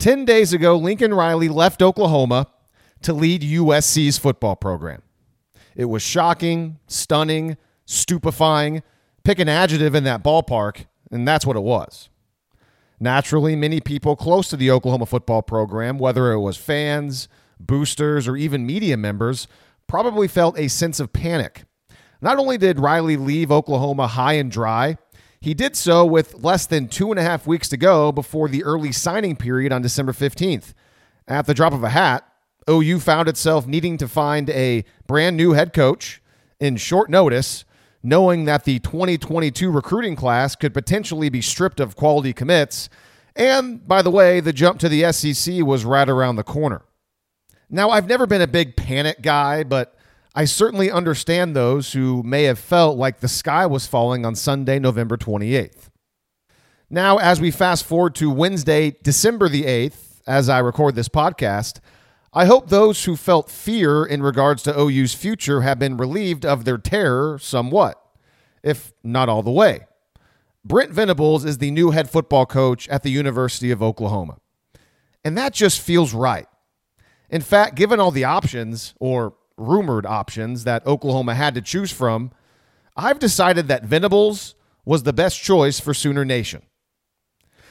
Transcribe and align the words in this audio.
10 0.00 0.24
days 0.24 0.54
ago, 0.54 0.76
Lincoln 0.76 1.12
Riley 1.12 1.50
left 1.50 1.82
Oklahoma 1.82 2.46
to 3.02 3.12
lead 3.12 3.42
USC's 3.42 4.16
football 4.16 4.56
program. 4.56 5.02
It 5.76 5.84
was 5.84 6.02
shocking, 6.02 6.78
stunning, 6.86 7.58
stupefying. 7.84 8.82
Pick 9.24 9.38
an 9.38 9.48
adjective 9.50 9.94
in 9.94 10.04
that 10.04 10.24
ballpark, 10.24 10.86
and 11.10 11.28
that's 11.28 11.44
what 11.44 11.56
it 11.56 11.62
was. 11.62 12.08
Naturally, 12.98 13.54
many 13.54 13.80
people 13.80 14.16
close 14.16 14.48
to 14.48 14.56
the 14.56 14.70
Oklahoma 14.70 15.04
football 15.04 15.42
program, 15.42 15.98
whether 15.98 16.32
it 16.32 16.40
was 16.40 16.56
fans, 16.56 17.28
boosters, 17.58 18.26
or 18.26 18.38
even 18.38 18.66
media 18.66 18.96
members, 18.96 19.48
probably 19.86 20.28
felt 20.28 20.58
a 20.58 20.68
sense 20.68 20.98
of 20.98 21.12
panic. 21.12 21.64
Not 22.22 22.38
only 22.38 22.56
did 22.56 22.80
Riley 22.80 23.18
leave 23.18 23.52
Oklahoma 23.52 24.06
high 24.06 24.34
and 24.34 24.50
dry, 24.50 24.96
he 25.40 25.54
did 25.54 25.74
so 25.74 26.04
with 26.04 26.42
less 26.42 26.66
than 26.66 26.88
two 26.88 27.10
and 27.10 27.18
a 27.18 27.22
half 27.22 27.46
weeks 27.46 27.68
to 27.70 27.76
go 27.76 28.12
before 28.12 28.48
the 28.48 28.62
early 28.62 28.92
signing 28.92 29.36
period 29.36 29.72
on 29.72 29.80
December 29.80 30.12
15th. 30.12 30.74
At 31.26 31.46
the 31.46 31.54
drop 31.54 31.72
of 31.72 31.82
a 31.82 31.90
hat, 31.90 32.26
OU 32.68 33.00
found 33.00 33.28
itself 33.28 33.66
needing 33.66 33.96
to 33.98 34.08
find 34.08 34.50
a 34.50 34.84
brand 35.06 35.36
new 35.36 35.52
head 35.52 35.72
coach 35.72 36.20
in 36.58 36.76
short 36.76 37.08
notice, 37.08 37.64
knowing 38.02 38.44
that 38.44 38.64
the 38.64 38.80
2022 38.80 39.70
recruiting 39.70 40.14
class 40.14 40.54
could 40.54 40.74
potentially 40.74 41.30
be 41.30 41.40
stripped 41.40 41.80
of 41.80 41.96
quality 41.96 42.34
commits. 42.34 42.90
And 43.34 43.86
by 43.86 44.02
the 44.02 44.10
way, 44.10 44.40
the 44.40 44.52
jump 44.52 44.78
to 44.80 44.88
the 44.88 45.10
SEC 45.12 45.62
was 45.64 45.86
right 45.86 46.08
around 46.08 46.36
the 46.36 46.42
corner. 46.42 46.82
Now, 47.70 47.90
I've 47.90 48.08
never 48.08 48.26
been 48.26 48.42
a 48.42 48.46
big 48.46 48.76
panic 48.76 49.22
guy, 49.22 49.62
but 49.64 49.96
I 50.34 50.44
certainly 50.44 50.90
understand 50.90 51.56
those 51.56 51.92
who 51.92 52.22
may 52.22 52.44
have 52.44 52.58
felt 52.58 52.96
like 52.96 53.18
the 53.18 53.28
sky 53.28 53.66
was 53.66 53.86
falling 53.86 54.24
on 54.24 54.36
Sunday, 54.36 54.78
November 54.78 55.16
28th. 55.16 55.88
Now, 56.88 57.18
as 57.18 57.40
we 57.40 57.50
fast 57.50 57.84
forward 57.84 58.14
to 58.16 58.30
Wednesday, 58.30 58.96
December 59.02 59.48
the 59.48 59.64
8th, 59.64 60.20
as 60.26 60.48
I 60.48 60.58
record 60.60 60.94
this 60.94 61.08
podcast, 61.08 61.80
I 62.32 62.44
hope 62.44 62.68
those 62.68 63.04
who 63.04 63.16
felt 63.16 63.50
fear 63.50 64.04
in 64.04 64.22
regards 64.22 64.62
to 64.64 64.78
OU's 64.78 65.14
future 65.14 65.62
have 65.62 65.80
been 65.80 65.96
relieved 65.96 66.46
of 66.46 66.64
their 66.64 66.78
terror 66.78 67.38
somewhat, 67.40 68.00
if 68.62 68.92
not 69.02 69.28
all 69.28 69.42
the 69.42 69.50
way. 69.50 69.86
Brent 70.64 70.92
Venables 70.92 71.44
is 71.44 71.58
the 71.58 71.72
new 71.72 71.90
head 71.90 72.08
football 72.08 72.46
coach 72.46 72.88
at 72.88 73.02
the 73.02 73.10
University 73.10 73.72
of 73.72 73.82
Oklahoma. 73.82 74.36
And 75.24 75.36
that 75.36 75.52
just 75.52 75.80
feels 75.80 76.14
right. 76.14 76.46
In 77.30 77.40
fact, 77.40 77.74
given 77.74 77.98
all 77.98 78.10
the 78.10 78.24
options, 78.24 78.94
or 79.00 79.34
rumored 79.60 80.06
options 80.06 80.64
that 80.64 80.86
Oklahoma 80.86 81.34
had 81.34 81.54
to 81.54 81.60
choose 81.60 81.92
from, 81.92 82.32
I've 82.96 83.18
decided 83.18 83.68
that 83.68 83.84
Venables 83.84 84.54
was 84.84 85.02
the 85.02 85.12
best 85.12 85.40
choice 85.40 85.78
for 85.78 85.94
Sooner 85.94 86.24
Nation. 86.24 86.62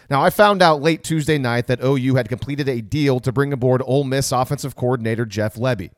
Now, 0.09 0.23
I 0.23 0.29
found 0.31 0.61
out 0.61 0.81
late 0.81 1.03
Tuesday 1.03 1.37
night 1.37 1.67
that 1.67 1.83
OU 1.83 2.15
had 2.15 2.29
completed 2.29 2.67
a 2.67 2.81
deal 2.81 3.19
to 3.19 3.31
bring 3.31 3.53
aboard 3.53 3.83
Ole 3.85 4.03
Miss 4.03 4.31
offensive 4.31 4.75
coordinator 4.75 5.25
Jeff 5.25 5.55
Lebby. 5.55 5.91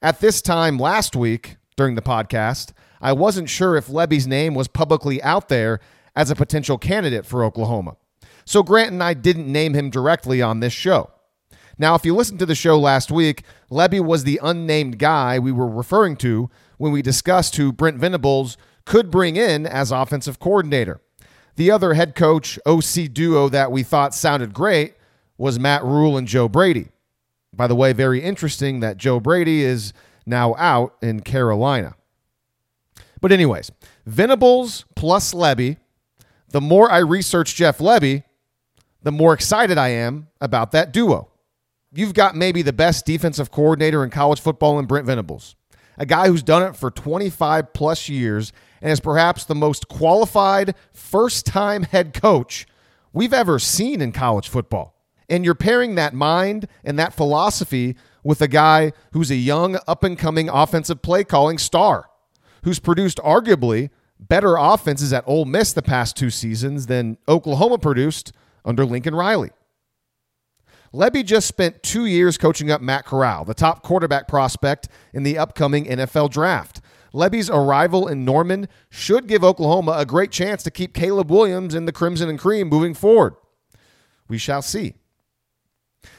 At 0.00 0.20
this 0.20 0.40
time 0.40 0.78
last 0.78 1.14
week, 1.14 1.56
during 1.76 1.94
the 1.94 2.02
podcast, 2.02 2.72
I 3.02 3.12
wasn't 3.12 3.50
sure 3.50 3.76
if 3.76 3.88
Lebby's 3.88 4.26
name 4.26 4.54
was 4.54 4.68
publicly 4.68 5.22
out 5.22 5.48
there 5.48 5.80
as 6.16 6.30
a 6.30 6.36
potential 6.36 6.78
candidate 6.78 7.26
for 7.26 7.44
Oklahoma. 7.44 7.96
So 8.46 8.62
Grant 8.62 8.92
and 8.92 9.02
I 9.02 9.14
didn't 9.14 9.50
name 9.50 9.74
him 9.74 9.90
directly 9.90 10.40
on 10.40 10.60
this 10.60 10.72
show. 10.72 11.10
Now, 11.78 11.94
if 11.94 12.04
you 12.04 12.14
listened 12.14 12.38
to 12.38 12.46
the 12.46 12.54
show 12.54 12.78
last 12.78 13.10
week, 13.10 13.42
Lebby 13.70 14.00
was 14.00 14.24
the 14.24 14.40
unnamed 14.42 14.98
guy 14.98 15.38
we 15.38 15.52
were 15.52 15.68
referring 15.68 16.16
to 16.18 16.48
when 16.78 16.92
we 16.92 17.02
discussed 17.02 17.56
who 17.56 17.72
Brent 17.72 17.98
Venables 17.98 18.56
could 18.84 19.10
bring 19.10 19.36
in 19.36 19.66
as 19.66 19.90
offensive 19.90 20.38
coordinator. 20.38 21.00
The 21.56 21.70
other 21.70 21.94
head 21.94 22.14
coach 22.14 22.58
OC 22.66 23.12
duo 23.12 23.48
that 23.48 23.72
we 23.72 23.82
thought 23.82 24.14
sounded 24.14 24.54
great 24.54 24.94
was 25.36 25.58
Matt 25.58 25.84
Rhule 25.84 26.16
and 26.16 26.28
Joe 26.28 26.48
Brady. 26.48 26.88
By 27.52 27.66
the 27.66 27.76
way, 27.76 27.92
very 27.92 28.20
interesting 28.20 28.80
that 28.80 28.96
Joe 28.96 29.20
Brady 29.20 29.62
is 29.62 29.92
now 30.26 30.54
out 30.56 30.96
in 31.02 31.20
Carolina. 31.20 31.94
But, 33.20 33.32
anyways, 33.32 33.70
Venables 34.06 34.84
plus 34.94 35.32
Lebby. 35.32 35.78
The 36.48 36.60
more 36.60 36.90
I 36.90 36.98
research 36.98 37.54
Jeff 37.56 37.78
Lebby, 37.78 38.22
the 39.02 39.12
more 39.12 39.34
excited 39.34 39.76
I 39.76 39.88
am 39.88 40.28
about 40.40 40.72
that 40.72 40.92
duo 40.92 41.30
you've 41.94 42.14
got 42.14 42.34
maybe 42.34 42.62
the 42.62 42.72
best 42.72 43.06
defensive 43.06 43.50
coordinator 43.50 44.02
in 44.04 44.10
college 44.10 44.40
football 44.40 44.78
in 44.78 44.86
Brent 44.86 45.06
Venables, 45.06 45.54
a 45.96 46.04
guy 46.04 46.28
who's 46.28 46.42
done 46.42 46.62
it 46.62 46.76
for 46.76 46.90
25 46.90 47.72
plus 47.72 48.08
years 48.08 48.52
and 48.82 48.90
is 48.90 49.00
perhaps 49.00 49.44
the 49.44 49.54
most 49.54 49.88
qualified 49.88 50.74
first 50.92 51.46
time 51.46 51.84
head 51.84 52.12
coach 52.12 52.66
we've 53.12 53.32
ever 53.32 53.58
seen 53.58 54.00
in 54.00 54.12
college 54.12 54.48
football. 54.48 54.94
And 55.28 55.44
you're 55.44 55.54
pairing 55.54 55.94
that 55.94 56.12
mind 56.12 56.68
and 56.82 56.98
that 56.98 57.14
philosophy 57.14 57.96
with 58.22 58.42
a 58.42 58.48
guy 58.48 58.92
who's 59.12 59.30
a 59.30 59.36
young, 59.36 59.78
up 59.86 60.04
and 60.04 60.18
coming 60.18 60.48
offensive 60.48 61.00
play 61.00 61.24
calling 61.24 61.58
star, 61.58 62.10
who's 62.64 62.78
produced 62.78 63.18
arguably 63.18 63.90
better 64.18 64.56
offenses 64.56 65.12
at 65.12 65.24
Ole 65.26 65.44
Miss 65.44 65.72
the 65.72 65.82
past 65.82 66.16
two 66.16 66.30
seasons 66.30 66.86
than 66.86 67.18
Oklahoma 67.28 67.78
produced 67.78 68.32
under 68.64 68.84
Lincoln 68.84 69.14
Riley. 69.14 69.50
Lebby 70.94 71.24
just 71.24 71.48
spent 71.48 71.82
two 71.82 72.06
years 72.06 72.38
coaching 72.38 72.70
up 72.70 72.80
Matt 72.80 73.04
Corral, 73.04 73.44
the 73.44 73.52
top 73.52 73.82
quarterback 73.82 74.28
prospect 74.28 74.88
in 75.12 75.24
the 75.24 75.36
upcoming 75.36 75.86
NFL 75.86 76.30
draft. 76.30 76.80
Lebby's 77.12 77.50
arrival 77.50 78.06
in 78.06 78.24
Norman 78.24 78.68
should 78.90 79.26
give 79.26 79.42
Oklahoma 79.42 79.96
a 79.98 80.06
great 80.06 80.30
chance 80.30 80.62
to 80.62 80.70
keep 80.70 80.94
Caleb 80.94 81.32
Williams 81.32 81.74
in 81.74 81.86
the 81.86 81.92
Crimson 81.92 82.28
and 82.28 82.38
Cream 82.38 82.68
moving 82.68 82.94
forward. 82.94 83.34
We 84.28 84.38
shall 84.38 84.62
see. 84.62 84.94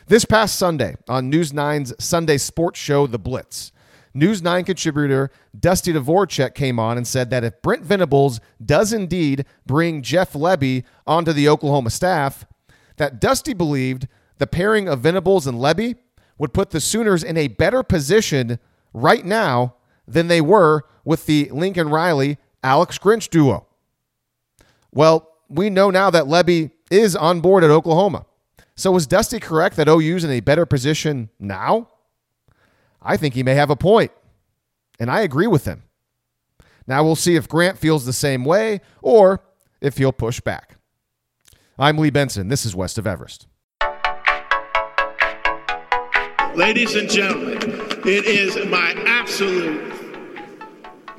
This 0.08 0.26
past 0.26 0.60
Sunday 0.60 0.96
on 1.08 1.30
News 1.30 1.54
9's 1.54 1.94
Sunday 2.04 2.38
sports 2.38 2.78
show, 2.78 3.08
The 3.08 3.18
Blitz, 3.18 3.72
News 4.14 4.42
9 4.42 4.66
contributor 4.66 5.32
Dusty 5.58 5.94
Dvoracek 5.94 6.54
came 6.54 6.80
on 6.80 6.98
and 6.98 7.08
said 7.08 7.30
that 7.30 7.46
if 7.46 7.62
Brent 7.62 7.84
Venables 7.84 8.42
does 8.64 8.92
indeed 8.92 9.46
bring 9.66 10.02
Jeff 10.02 10.34
Lebby 10.34 10.84
onto 11.08 11.32
the 11.32 11.48
Oklahoma 11.48 11.92
staff, 11.92 12.46
that 12.98 13.22
Dusty 13.22 13.54
believed 13.54 14.08
the 14.38 14.48
pairing 14.48 14.88
of 14.88 15.00
Venables 15.00 15.48
and 15.48 15.58
Lebby 15.58 15.96
would 16.38 16.54
put 16.54 16.72
the 16.72 16.82
Sooners 16.82 17.24
in 17.24 17.38
a 17.38 17.48
better 17.48 17.84
position 17.84 18.60
right 18.94 19.26
now 19.26 19.76
than 20.08 20.28
they 20.28 20.42
were 20.42 20.84
with 21.04 21.26
the 21.26 21.50
Lincoln 21.52 21.90
Riley 21.90 22.38
Alex 22.64 22.98
Grinch 22.98 23.30
duo. 23.30 23.68
Well, 24.92 25.30
we 25.50 25.70
know 25.70 25.90
now 25.90 26.10
that 26.10 26.26
Lebby 26.26 26.72
is 26.90 27.16
on 27.16 27.42
board 27.42 27.64
at 27.64 27.70
Oklahoma. 27.70 28.26
So 28.76 28.96
is 28.96 29.08
Dusty 29.08 29.40
correct 29.40 29.78
that 29.78 29.88
OU's 29.88 30.24
in 30.24 30.32
a 30.32 30.42
better 30.42 30.66
position 30.66 31.30
now? 31.40 31.90
I 33.02 33.18
think 33.18 33.36
he 33.36 33.44
may 33.44 33.54
have 33.54 33.70
a 33.70 33.76
point, 33.76 34.12
and 35.00 35.10
I 35.12 35.22
agree 35.22 35.48
with 35.48 35.66
him. 35.66 35.84
Now 36.88 37.04
we'll 37.04 37.16
see 37.16 37.36
if 37.36 37.48
Grant 37.48 37.78
feels 37.78 38.06
the 38.06 38.14
same 38.14 38.44
way 38.44 38.82
or 39.02 39.44
if 39.80 39.98
he'll 39.98 40.12
push 40.12 40.40
back. 40.42 40.78
I'm 41.78 41.98
Lee 41.98 42.10
Benson. 42.10 42.48
This 42.48 42.66
is 42.66 42.76
West 42.76 42.98
of 42.98 43.06
Everest. 43.06 43.48
Ladies 46.56 46.96
and 46.96 47.10
gentlemen, 47.10 47.58
it 48.06 48.26
is 48.26 48.56
my 48.68 48.94
absolute 49.06 49.92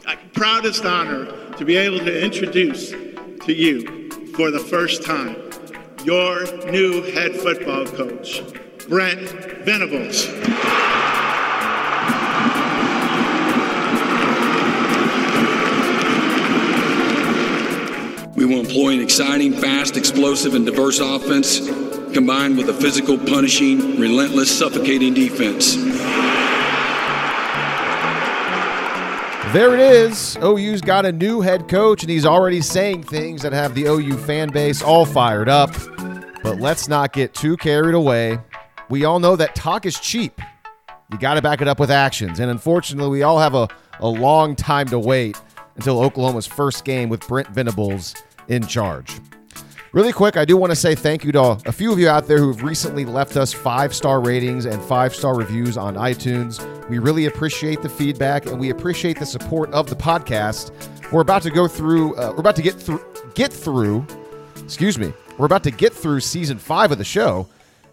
uh, 0.07 0.17
proudest 0.33 0.87
honor 0.87 1.27
to 1.59 1.65
be 1.67 1.77
able 1.77 1.99
to 1.99 2.25
introduce 2.25 2.93
to 2.93 3.53
you 3.53 4.11
for 4.33 4.51
the 4.51 4.59
first 4.59 5.05
time 5.05 5.37
your 6.05 6.47
new 6.71 7.03
head 7.13 7.37
football 7.37 7.85
coach, 7.85 8.41
Brent 8.89 9.29
Venables. 9.67 10.27
We 18.37 18.47
will 18.47 18.61
employ 18.61 18.95
an 18.95 19.01
exciting, 19.03 19.53
fast, 19.53 19.99
explosive, 19.99 20.55
and 20.55 20.65
diverse 20.65 20.99
offense 20.99 21.86
combined 22.17 22.57
with 22.57 22.71
a 22.71 22.73
physical, 22.73 23.19
punishing, 23.19 24.01
relentless, 24.01 24.51
suffocating 24.59 25.13
defense. 25.13 25.75
There 29.53 29.75
it 29.75 29.81
is. 29.81 30.39
OU's 30.43 30.81
got 30.81 31.05
a 31.05 31.13
new 31.13 31.43
head 31.43 31.69
coach, 31.69 32.03
and 32.03 32.09
he's 32.09 32.25
already 32.25 32.63
saying 32.63 33.03
things 33.03 33.43
that 33.43 33.53
have 33.53 33.75
the 33.75 33.85
OU 33.85 34.17
fan 34.17 34.49
base 34.49 34.81
all 34.81 35.05
fired 35.05 35.51
up. 35.51 35.75
But 36.43 36.59
let's 36.59 36.89
not 36.89 37.13
get 37.13 37.35
too 37.35 37.55
carried 37.59 37.95
away. 37.95 38.39
We 38.89 39.05
all 39.05 39.21
know 39.21 39.37
that 39.37 39.55
talk 39.55 39.85
is 39.85 40.01
cheap. 40.01 40.41
You 41.13 41.19
got 41.19 41.35
to 41.35 41.43
back 41.43 41.61
it 41.61 41.69
up 41.69 41.79
with 41.79 41.91
actions. 41.91 42.41
And 42.41 42.51
unfortunately, 42.51 43.11
we 43.11 43.25
all 43.25 43.39
have 43.39 43.55
a, 43.55 43.69
a 44.01 44.09
long 44.09 44.57
time 44.57 44.89
to 44.89 44.99
wait 44.99 45.39
until 45.75 46.01
Oklahoma's 46.01 46.47
first 46.47 46.87
game 46.87 47.11
with 47.11 47.29
Brent 47.29 47.49
Venables 47.49 48.15
in 48.49 48.67
charge. 48.67 49.21
Really 49.97 50.13
quick, 50.13 50.37
I 50.37 50.45
do 50.45 50.59
want 50.59 50.73
to 50.73 50.77
say 50.77 50.95
thank 50.95 51.25
you 51.25 51.33
to 51.33 51.59
a 51.65 51.73
few 51.73 51.91
of 51.91 51.99
you 51.99 52.07
out 52.07 52.27
there 52.27 52.37
who 52.37 52.49
have 52.49 52.63
recently 52.63 53.07
left 53.07 53.35
us 53.39 53.55
five 53.55 53.95
star 53.95 54.21
ratings 54.21 54.67
and 54.67 54.83
five 54.83 55.15
star 55.15 55.35
reviews 55.35 55.79
on 55.79 55.95
iTunes. 55.95 56.61
We 56.91 56.99
really 56.99 57.25
appreciate 57.25 57.81
the 57.81 57.89
feedback 57.89 58.45
and 58.45 58.61
we 58.61 58.69
appreciate 58.69 59.19
the 59.19 59.25
support 59.25 59.73
of 59.73 59.89
the 59.89 59.97
podcast. 59.97 60.71
We're 61.11 61.23
about 61.23 61.41
to 61.45 61.51
go 61.51 61.67
through. 61.67 62.15
Uh, 62.17 62.33
we're 62.33 62.41
about 62.41 62.57
to 62.57 62.63
get 62.63 62.75
through. 62.75 63.03
Get 63.35 63.51
through. 63.51 64.07
Excuse 64.63 64.99
me. 64.99 65.15
We're 65.39 65.47
about 65.47 65.65
to 65.65 65.71
get 65.71 65.95
through 65.95 66.21
season 66.21 66.59
five 66.59 66.93
of 66.93 66.99
the 66.99 67.05
show, 67.05 67.49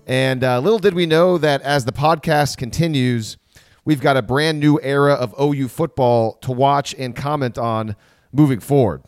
And 0.05 0.44
uh, 0.44 0.59
little 0.59 0.79
did 0.79 0.95
we 0.95 1.05
know 1.05 1.38
that 1.38 1.61
as 1.61 1.85
the 1.85 1.94
podcast 1.94 2.57
continues, 2.57 3.38
we've 3.85 4.01
got 4.01 4.17
a 4.17 4.21
brand 4.21 4.59
new 4.59 4.77
era 4.83 5.13
of 5.13 5.33
OU 5.39 5.69
football 5.69 6.33
to 6.41 6.51
watch 6.51 6.94
and 7.00 7.15
comment 7.15 7.57
on 7.57 7.95
moving 8.33 8.59
forward. 8.59 9.03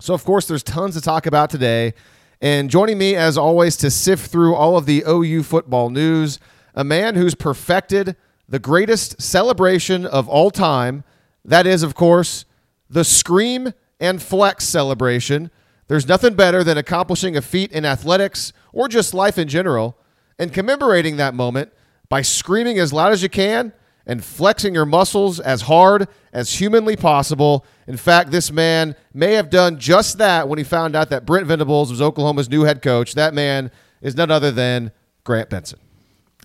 So, 0.00 0.14
of 0.14 0.24
course, 0.24 0.46
there's 0.46 0.62
tons 0.62 0.94
to 0.94 1.00
talk 1.00 1.26
about 1.26 1.50
today. 1.50 1.94
And 2.40 2.70
joining 2.70 2.98
me, 2.98 3.16
as 3.16 3.36
always, 3.36 3.76
to 3.78 3.90
sift 3.90 4.30
through 4.30 4.54
all 4.54 4.76
of 4.76 4.86
the 4.86 5.02
OU 5.08 5.42
football 5.42 5.90
news, 5.90 6.38
a 6.74 6.84
man 6.84 7.16
who's 7.16 7.34
perfected 7.34 8.16
the 8.48 8.58
greatest 8.58 9.20
celebration 9.20 10.06
of 10.06 10.28
all 10.28 10.50
time. 10.50 11.04
That 11.44 11.66
is, 11.66 11.82
of 11.82 11.94
course, 11.94 12.44
the 12.88 13.04
Scream 13.04 13.72
and 14.00 14.22
Flex 14.22 14.64
celebration. 14.64 15.50
There's 15.88 16.06
nothing 16.06 16.34
better 16.34 16.62
than 16.62 16.78
accomplishing 16.78 17.36
a 17.36 17.42
feat 17.42 17.72
in 17.72 17.84
athletics 17.84 18.52
or 18.72 18.88
just 18.88 19.14
life 19.14 19.36
in 19.36 19.48
general 19.48 19.98
and 20.38 20.52
commemorating 20.52 21.16
that 21.16 21.34
moment 21.34 21.72
by 22.08 22.22
screaming 22.22 22.78
as 22.78 22.92
loud 22.92 23.12
as 23.12 23.22
you 23.22 23.28
can 23.28 23.72
and 24.08 24.24
flexing 24.24 24.74
your 24.74 24.86
muscles 24.86 25.38
as 25.38 25.62
hard 25.62 26.08
as 26.32 26.54
humanly 26.54 26.96
possible. 26.96 27.64
In 27.86 27.98
fact, 27.98 28.30
this 28.30 28.50
man 28.50 28.96
may 29.12 29.34
have 29.34 29.50
done 29.50 29.78
just 29.78 30.18
that 30.18 30.48
when 30.48 30.58
he 30.58 30.64
found 30.64 30.96
out 30.96 31.10
that 31.10 31.26
Brent 31.26 31.46
Venables 31.46 31.90
was 31.90 32.00
Oklahoma's 32.00 32.48
new 32.48 32.62
head 32.62 32.80
coach. 32.82 33.12
That 33.14 33.34
man 33.34 33.70
is 34.00 34.16
none 34.16 34.30
other 34.30 34.50
than 34.50 34.90
Grant 35.24 35.50
Benson. 35.50 35.78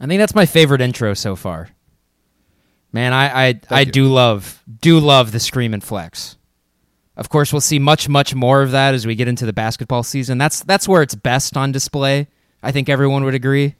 I 0.02 0.08
think 0.08 0.20
that's 0.20 0.36
my 0.36 0.46
favorite 0.46 0.82
intro 0.82 1.14
so 1.14 1.36
far. 1.38 1.70
Man, 2.92 3.14
I 3.14 3.50
I, 3.50 3.60
I 3.70 3.84
do 3.86 4.06
love 4.06 4.62
do 4.82 5.00
love 5.00 5.32
the 5.32 5.40
scream 5.40 5.74
and 5.74 5.84
flex. 5.84 6.38
Of 7.16 7.30
course, 7.30 7.54
we'll 7.54 7.62
see 7.62 7.80
much 7.80 8.10
much 8.10 8.36
more 8.36 8.62
of 8.62 8.72
that 8.72 8.94
as 8.94 9.08
we 9.08 9.16
get 9.16 9.28
into 9.28 9.46
the 9.46 9.54
basketball 9.54 10.04
season. 10.04 10.38
That's 10.38 10.62
that's 10.64 10.88
where 10.88 11.02
it's 11.02 11.16
best 11.16 11.56
on 11.56 11.72
display. 11.72 12.28
I 12.62 12.72
think 12.72 12.90
everyone 12.90 13.24
would 13.24 13.36
agree. 13.36 13.76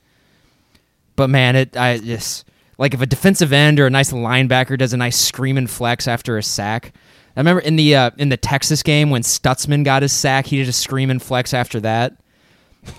But 1.16 1.30
man, 1.30 1.56
it 1.56 1.76
I 1.76 1.98
just 1.98 2.46
like 2.84 2.94
if 2.94 3.00
a 3.00 3.06
defensive 3.06 3.54
end 3.54 3.80
or 3.80 3.88
a 3.88 3.90
nice 3.90 4.12
linebacker 4.12 4.78
does 4.78 4.92
a 4.92 4.98
nice 4.98 5.18
scream 5.18 5.58
and 5.58 5.70
flex 5.70 6.06
after 6.06 6.38
a 6.38 6.44
sack. 6.44 6.92
I 7.38 7.40
remember 7.40 7.62
in 7.62 7.78
the 7.78 7.96
uh, 7.96 8.12
in 8.18 8.28
the 8.28 8.36
Texas 8.36 8.84
game 8.84 9.10
when 9.10 9.22
Stutsman 9.22 9.86
got 9.86 10.02
his 10.02 10.12
sack, 10.12 10.48
he 10.48 10.58
did 10.58 10.68
a 10.68 10.74
scream 10.74 11.10
and 11.10 11.22
flex 11.24 11.54
after 11.54 11.80
that. 11.80 12.18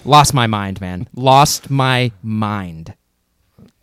Lost 0.06 0.32
my 0.32 0.46
mind, 0.46 0.80
man. 0.80 1.06
Lost 1.14 1.68
my 1.70 2.10
mind. 2.22 2.94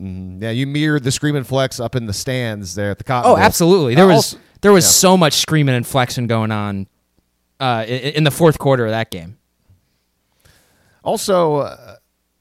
Mm, 0.02 0.42
yeah, 0.42 0.50
you 0.50 0.66
mirrored 0.66 1.04
the 1.04 1.12
scream 1.12 1.36
and 1.36 1.46
flex 1.46 1.80
up 1.80 1.96
in 1.96 2.08
the 2.08 2.14
stands 2.14 2.74
there 2.74 2.90
at 2.90 2.98
the 2.98 3.04
Cotton 3.04 3.30
Oh, 3.30 3.36
Bowl. 3.36 3.44
absolutely. 3.44 3.94
There 3.94 4.06
Uh, 4.06 4.16
was 4.16 4.16
also- 4.34 4.38
there 4.62 4.72
was 4.72 4.86
yeah. 4.86 4.90
so 4.90 5.16
much 5.18 5.34
screaming 5.34 5.76
and 5.76 5.86
flexing 5.86 6.26
going 6.26 6.52
on 6.52 6.88
uh, 7.60 7.86
in, 7.88 8.00
in 8.16 8.24
the 8.24 8.32
fourth 8.32 8.58
quarter 8.58 8.86
of 8.86 8.92
that 8.92 9.12
game. 9.12 9.38
Also, 11.04 11.58
uh, 11.58 11.96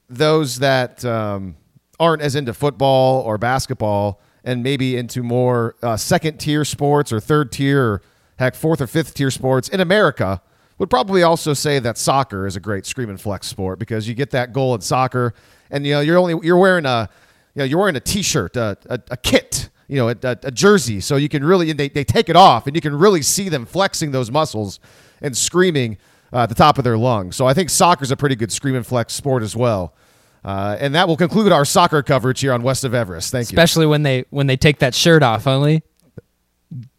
those 0.09 0.59
that 0.59 1.03
um, 1.05 1.55
aren't 2.01 2.23
as 2.23 2.35
into 2.35 2.51
football 2.51 3.21
or 3.21 3.37
basketball 3.37 4.19
and 4.43 4.63
maybe 4.63 4.97
into 4.97 5.21
more 5.21 5.75
uh, 5.83 5.95
second 5.95 6.39
tier 6.39 6.65
sports 6.65 7.13
or 7.13 7.19
third 7.19 7.51
tier 7.51 7.83
or 7.83 8.01
heck 8.39 8.55
fourth 8.55 8.81
or 8.81 8.87
fifth 8.87 9.13
tier 9.13 9.29
sports 9.29 9.69
in 9.69 9.79
America 9.79 10.41
would 10.79 10.89
probably 10.89 11.21
also 11.21 11.53
say 11.53 11.77
that 11.77 11.99
soccer 11.99 12.47
is 12.47 12.55
a 12.55 12.59
great 12.59 12.87
scream 12.87 13.07
and 13.07 13.21
flex 13.21 13.45
sport 13.45 13.77
because 13.77 14.07
you 14.07 14.15
get 14.15 14.31
that 14.31 14.51
goal 14.51 14.73
in 14.73 14.81
soccer 14.81 15.35
and 15.69 15.85
you 15.85 15.93
know 15.93 15.99
you're 16.01 16.17
only 16.17 16.35
you're 16.43 16.57
wearing 16.57 16.87
a 16.87 17.07
you 17.53 17.59
know 17.59 17.65
you're 17.65 17.77
wearing 17.77 17.95
a 17.95 17.99
t-shirt 17.99 18.57
a, 18.57 18.75
a, 18.89 18.99
a 19.11 19.17
kit 19.17 19.69
you 19.87 19.97
know 19.97 20.09
a, 20.09 20.15
a, 20.23 20.49
jersey. 20.49 21.01
So 21.01 21.17
you 21.17 21.29
can 21.29 21.43
really 21.43 21.71
they, 21.71 21.89
they 21.89 22.03
take 22.03 22.29
it 22.29 22.35
off 22.35 22.65
and 22.65 22.75
you 22.75 22.81
can 22.81 22.97
really 22.97 23.21
see 23.21 23.47
them 23.47 23.67
flexing 23.67 24.09
those 24.09 24.31
muscles 24.31 24.79
and 25.21 25.37
screaming 25.37 25.99
uh, 26.33 26.39
at 26.39 26.49
the 26.49 26.55
top 26.55 26.79
of 26.79 26.83
their 26.83 26.97
lungs. 26.97 27.35
So 27.35 27.45
i 27.45 27.53
think 27.53 27.69
soccer's 27.69 28.09
a 28.09 28.17
pretty 28.17 28.35
good 28.35 28.51
scream 28.51 28.73
and 28.73 28.87
flex 28.87 29.13
sport 29.13 29.43
as 29.43 29.55
well 29.55 29.93
uh, 30.43 30.77
and 30.79 30.95
that 30.95 31.07
will 31.07 31.17
conclude 31.17 31.51
our 31.51 31.65
soccer 31.65 32.01
coverage 32.03 32.39
here 32.39 32.53
on 32.53 32.63
west 32.63 32.83
of 32.83 32.93
everest 32.93 33.31
thank 33.31 33.51
you 33.51 33.55
Especially 33.55 33.85
when 33.85 34.03
they 34.03 34.25
when 34.29 34.47
they 34.47 34.57
take 34.57 34.79
that 34.79 34.95
shirt 34.95 35.23
off, 35.23 35.47
only. 35.47 35.83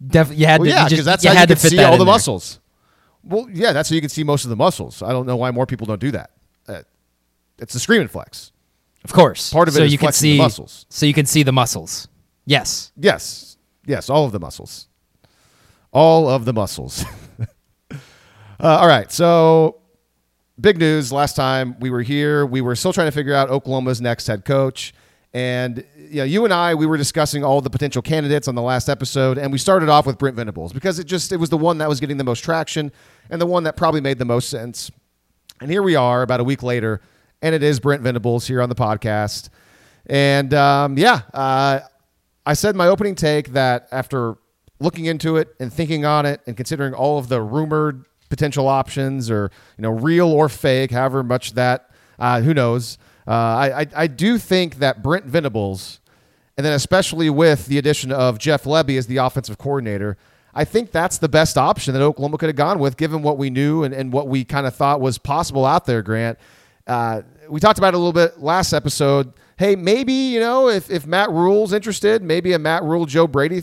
Definitely, 0.06 0.40
you 0.42 0.46
had 0.46 0.60
well, 0.60 0.66
to. 0.66 0.70
yeah 0.70 0.84
because 0.84 0.98
just, 0.98 1.04
that's 1.06 1.24
you 1.24 1.30
how 1.30 1.36
had 1.36 1.48
you 1.48 1.56
to 1.56 1.60
can 1.60 1.70
see 1.70 1.82
all 1.82 1.92
the 1.92 1.98
there. 1.98 2.06
muscles 2.06 2.60
well 3.24 3.48
yeah 3.52 3.72
that's 3.72 3.88
how 3.88 3.94
you 3.94 4.00
can 4.00 4.10
see 4.10 4.22
most 4.22 4.44
of 4.44 4.50
the 4.50 4.56
muscles 4.56 5.02
i 5.02 5.10
don't 5.12 5.26
know 5.26 5.36
why 5.36 5.50
more 5.50 5.64
people 5.66 5.86
don't 5.86 6.00
do 6.00 6.10
that 6.10 6.30
uh, 6.68 6.82
it's 7.58 7.72
the 7.72 7.80
screaming 7.80 8.08
flex 8.08 8.52
Of 9.04 9.12
course, 9.12 9.52
Part 9.52 9.68
of 9.68 9.74
it 9.74 9.78
so 9.78 9.84
is 9.84 9.92
you 9.92 9.98
can 9.98 10.12
see 10.12 10.36
muscles. 10.38 10.86
So 10.88 11.06
you 11.06 11.14
can 11.14 11.26
see 11.26 11.42
the 11.42 11.52
muscles. 11.52 12.06
Yes. 12.46 12.92
Yes. 12.96 13.56
Yes, 13.86 14.08
all 14.10 14.24
of 14.26 14.32
the 14.32 14.38
muscles. 14.38 14.88
All 15.92 16.28
of 16.28 16.44
the 16.44 16.52
muscles. 16.52 17.04
uh, 17.90 17.96
all 18.60 18.86
right. 18.86 19.10
So, 19.10 19.80
big 20.62 20.78
news. 20.78 21.12
Last 21.12 21.36
time 21.36 21.76
we 21.80 21.90
were 21.90 22.02
here, 22.02 22.46
we 22.46 22.60
were 22.60 22.76
still 22.76 22.92
trying 22.92 23.08
to 23.08 23.12
figure 23.12 23.34
out 23.34 23.50
Oklahoma's 23.50 24.00
next 24.00 24.26
head 24.28 24.44
coach. 24.44 24.94
And 25.34 25.84
you, 25.96 26.18
know, 26.18 26.24
you 26.24 26.44
and 26.44 26.52
I, 26.52 26.74
we 26.74 26.86
were 26.86 26.96
discussing 26.96 27.42
all 27.42 27.60
the 27.60 27.70
potential 27.70 28.02
candidates 28.02 28.48
on 28.48 28.54
the 28.54 28.62
last 28.62 28.88
episode, 28.88 29.38
and 29.38 29.50
we 29.50 29.58
started 29.58 29.88
off 29.88 30.06
with 30.06 30.18
Brent 30.18 30.36
Venables 30.36 30.72
because 30.72 30.98
it 30.98 31.04
just 31.04 31.32
it 31.32 31.38
was 31.38 31.50
the 31.50 31.56
one 31.56 31.78
that 31.78 31.88
was 31.88 32.00
getting 32.00 32.18
the 32.18 32.24
most 32.24 32.40
traction 32.40 32.92
and 33.30 33.40
the 33.40 33.46
one 33.46 33.64
that 33.64 33.76
probably 33.76 34.00
made 34.00 34.18
the 34.18 34.24
most 34.24 34.50
sense. 34.50 34.90
And 35.60 35.70
here 35.70 35.82
we 35.82 35.96
are, 35.96 36.22
about 36.22 36.40
a 36.40 36.44
week 36.44 36.62
later, 36.62 37.00
and 37.40 37.54
it 37.54 37.62
is 37.62 37.80
Brent 37.80 38.02
Venables 38.02 38.46
here 38.46 38.60
on 38.60 38.68
the 38.68 38.74
podcast. 38.74 39.48
And 40.06 40.52
um, 40.52 40.98
yeah, 40.98 41.22
uh, 41.32 41.80
I 42.44 42.54
said 42.54 42.76
my 42.76 42.88
opening 42.88 43.14
take 43.14 43.52
that 43.52 43.88
after 43.90 44.36
looking 44.80 45.06
into 45.06 45.38
it 45.38 45.54
and 45.58 45.72
thinking 45.72 46.04
on 46.04 46.26
it 46.26 46.40
and 46.46 46.56
considering 46.56 46.92
all 46.92 47.18
of 47.18 47.28
the 47.28 47.40
rumored 47.40 48.04
potential 48.32 48.66
options 48.66 49.30
or 49.30 49.50
you 49.76 49.82
know 49.82 49.90
real 49.90 50.28
or 50.28 50.48
fake, 50.48 50.90
however 50.90 51.22
much 51.22 51.52
that 51.52 51.90
uh, 52.18 52.40
who 52.40 52.54
knows, 52.54 52.96
uh, 53.28 53.30
I, 53.30 53.80
I 53.82 53.86
I 53.94 54.06
do 54.06 54.38
think 54.38 54.76
that 54.76 55.02
Brent 55.02 55.26
Venables, 55.26 56.00
and 56.56 56.64
then 56.64 56.72
especially 56.72 57.28
with 57.28 57.66
the 57.66 57.76
addition 57.76 58.10
of 58.10 58.38
Jeff 58.38 58.64
Lebby 58.64 58.96
as 58.96 59.06
the 59.06 59.18
offensive 59.18 59.58
coordinator. 59.58 60.16
I 60.54 60.64
think 60.64 60.92
that's 60.92 61.18
the 61.18 61.28
best 61.28 61.58
option 61.58 61.92
that 61.92 62.02
Oklahoma 62.02 62.38
could 62.38 62.48
have 62.48 62.56
gone 62.56 62.78
with, 62.78 62.96
given 62.96 63.22
what 63.22 63.36
we 63.36 63.50
knew 63.50 63.84
and, 63.84 63.94
and 63.94 64.12
what 64.12 64.28
we 64.28 64.44
kind 64.44 64.66
of 64.66 64.74
thought 64.74 65.00
was 65.00 65.18
possible 65.18 65.64
out 65.64 65.86
there, 65.86 66.02
Grant. 66.02 66.38
Uh, 66.86 67.22
we 67.48 67.58
talked 67.60 67.78
about 67.78 67.94
it 67.94 67.96
a 67.96 67.98
little 67.98 68.12
bit 68.12 68.38
last 68.38 68.72
episode. 68.72 69.32
Hey, 69.58 69.76
maybe, 69.76 70.12
you 70.12 70.40
know, 70.40 70.68
if, 70.68 70.90
if 70.90 71.06
Matt 71.06 71.30
Rhule's 71.30 71.72
interested, 71.72 72.22
maybe 72.22 72.52
a 72.52 72.58
Matt 72.58 72.82
Rhule 72.82 73.06
Joe 73.06 73.26
Brady 73.26 73.62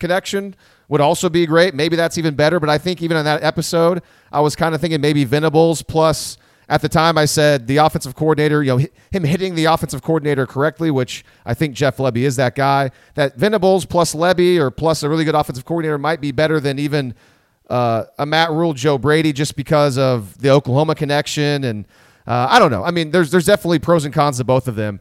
connection 0.00 0.56
would 0.90 1.00
also 1.00 1.28
be 1.28 1.46
great. 1.46 1.72
Maybe 1.72 1.94
that's 1.94 2.18
even 2.18 2.34
better. 2.34 2.58
But 2.60 2.68
I 2.68 2.76
think 2.76 3.00
even 3.00 3.16
on 3.16 3.24
that 3.24 3.42
episode, 3.44 4.02
I 4.32 4.40
was 4.40 4.56
kind 4.56 4.74
of 4.74 4.80
thinking 4.80 5.00
maybe 5.00 5.24
Venables 5.24 5.80
plus. 5.82 6.36
At 6.68 6.82
the 6.82 6.88
time, 6.88 7.18
I 7.18 7.24
said 7.24 7.66
the 7.66 7.78
offensive 7.78 8.14
coordinator, 8.14 8.62
you 8.62 8.76
know, 8.76 8.86
him 9.10 9.24
hitting 9.24 9.56
the 9.56 9.64
offensive 9.64 10.02
coordinator 10.02 10.46
correctly, 10.46 10.90
which 10.90 11.24
I 11.44 11.52
think 11.52 11.74
Jeff 11.74 11.96
Lebby 11.96 12.18
is 12.18 12.36
that 12.36 12.54
guy. 12.54 12.90
That 13.14 13.34
Venables 13.36 13.86
plus 13.86 14.14
Lebby 14.14 14.58
or 14.58 14.70
plus 14.70 15.02
a 15.02 15.08
really 15.08 15.24
good 15.24 15.34
offensive 15.34 15.64
coordinator 15.64 15.98
might 15.98 16.20
be 16.20 16.30
better 16.30 16.60
than 16.60 16.78
even 16.78 17.14
uh, 17.68 18.04
a 18.18 18.26
Matt 18.26 18.50
Rhule 18.50 18.72
Joe 18.72 18.98
Brady 18.98 19.32
just 19.32 19.56
because 19.56 19.98
of 19.98 20.38
the 20.38 20.50
Oklahoma 20.50 20.94
connection. 20.94 21.64
And 21.64 21.86
uh, 22.26 22.46
I 22.50 22.60
don't 22.60 22.70
know. 22.70 22.84
I 22.84 22.92
mean, 22.92 23.10
there's 23.10 23.32
there's 23.32 23.46
definitely 23.46 23.80
pros 23.80 24.04
and 24.04 24.14
cons 24.14 24.38
to 24.38 24.44
both 24.44 24.68
of 24.68 24.76
them. 24.76 25.00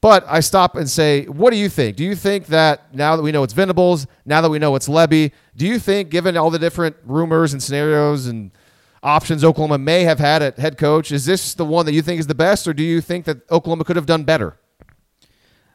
But 0.00 0.24
I 0.28 0.40
stop 0.40 0.76
and 0.76 0.88
say, 0.88 1.24
what 1.24 1.50
do 1.50 1.56
you 1.56 1.68
think? 1.68 1.96
Do 1.96 2.04
you 2.04 2.14
think 2.14 2.46
that 2.46 2.94
now 2.94 3.16
that 3.16 3.22
we 3.22 3.32
know 3.32 3.42
it's 3.42 3.54
Venables, 3.54 4.06
now 4.24 4.40
that 4.40 4.50
we 4.50 4.58
know 4.58 4.76
it's 4.76 4.88
Lebby, 4.88 5.32
do 5.56 5.66
you 5.66 5.78
think, 5.78 6.10
given 6.10 6.36
all 6.36 6.50
the 6.50 6.58
different 6.58 6.96
rumors 7.04 7.52
and 7.52 7.62
scenarios 7.62 8.26
and 8.26 8.50
options 9.02 9.42
Oklahoma 9.42 9.78
may 9.78 10.02
have 10.04 10.18
had 10.18 10.42
at 10.42 10.58
head 10.58 10.76
coach, 10.76 11.10
is 11.10 11.24
this 11.24 11.54
the 11.54 11.64
one 11.64 11.86
that 11.86 11.92
you 11.92 12.02
think 12.02 12.20
is 12.20 12.26
the 12.26 12.34
best, 12.34 12.68
or 12.68 12.74
do 12.74 12.82
you 12.82 13.00
think 13.00 13.24
that 13.24 13.50
Oklahoma 13.50 13.84
could 13.84 13.96
have 13.96 14.06
done 14.06 14.24
better? 14.24 14.58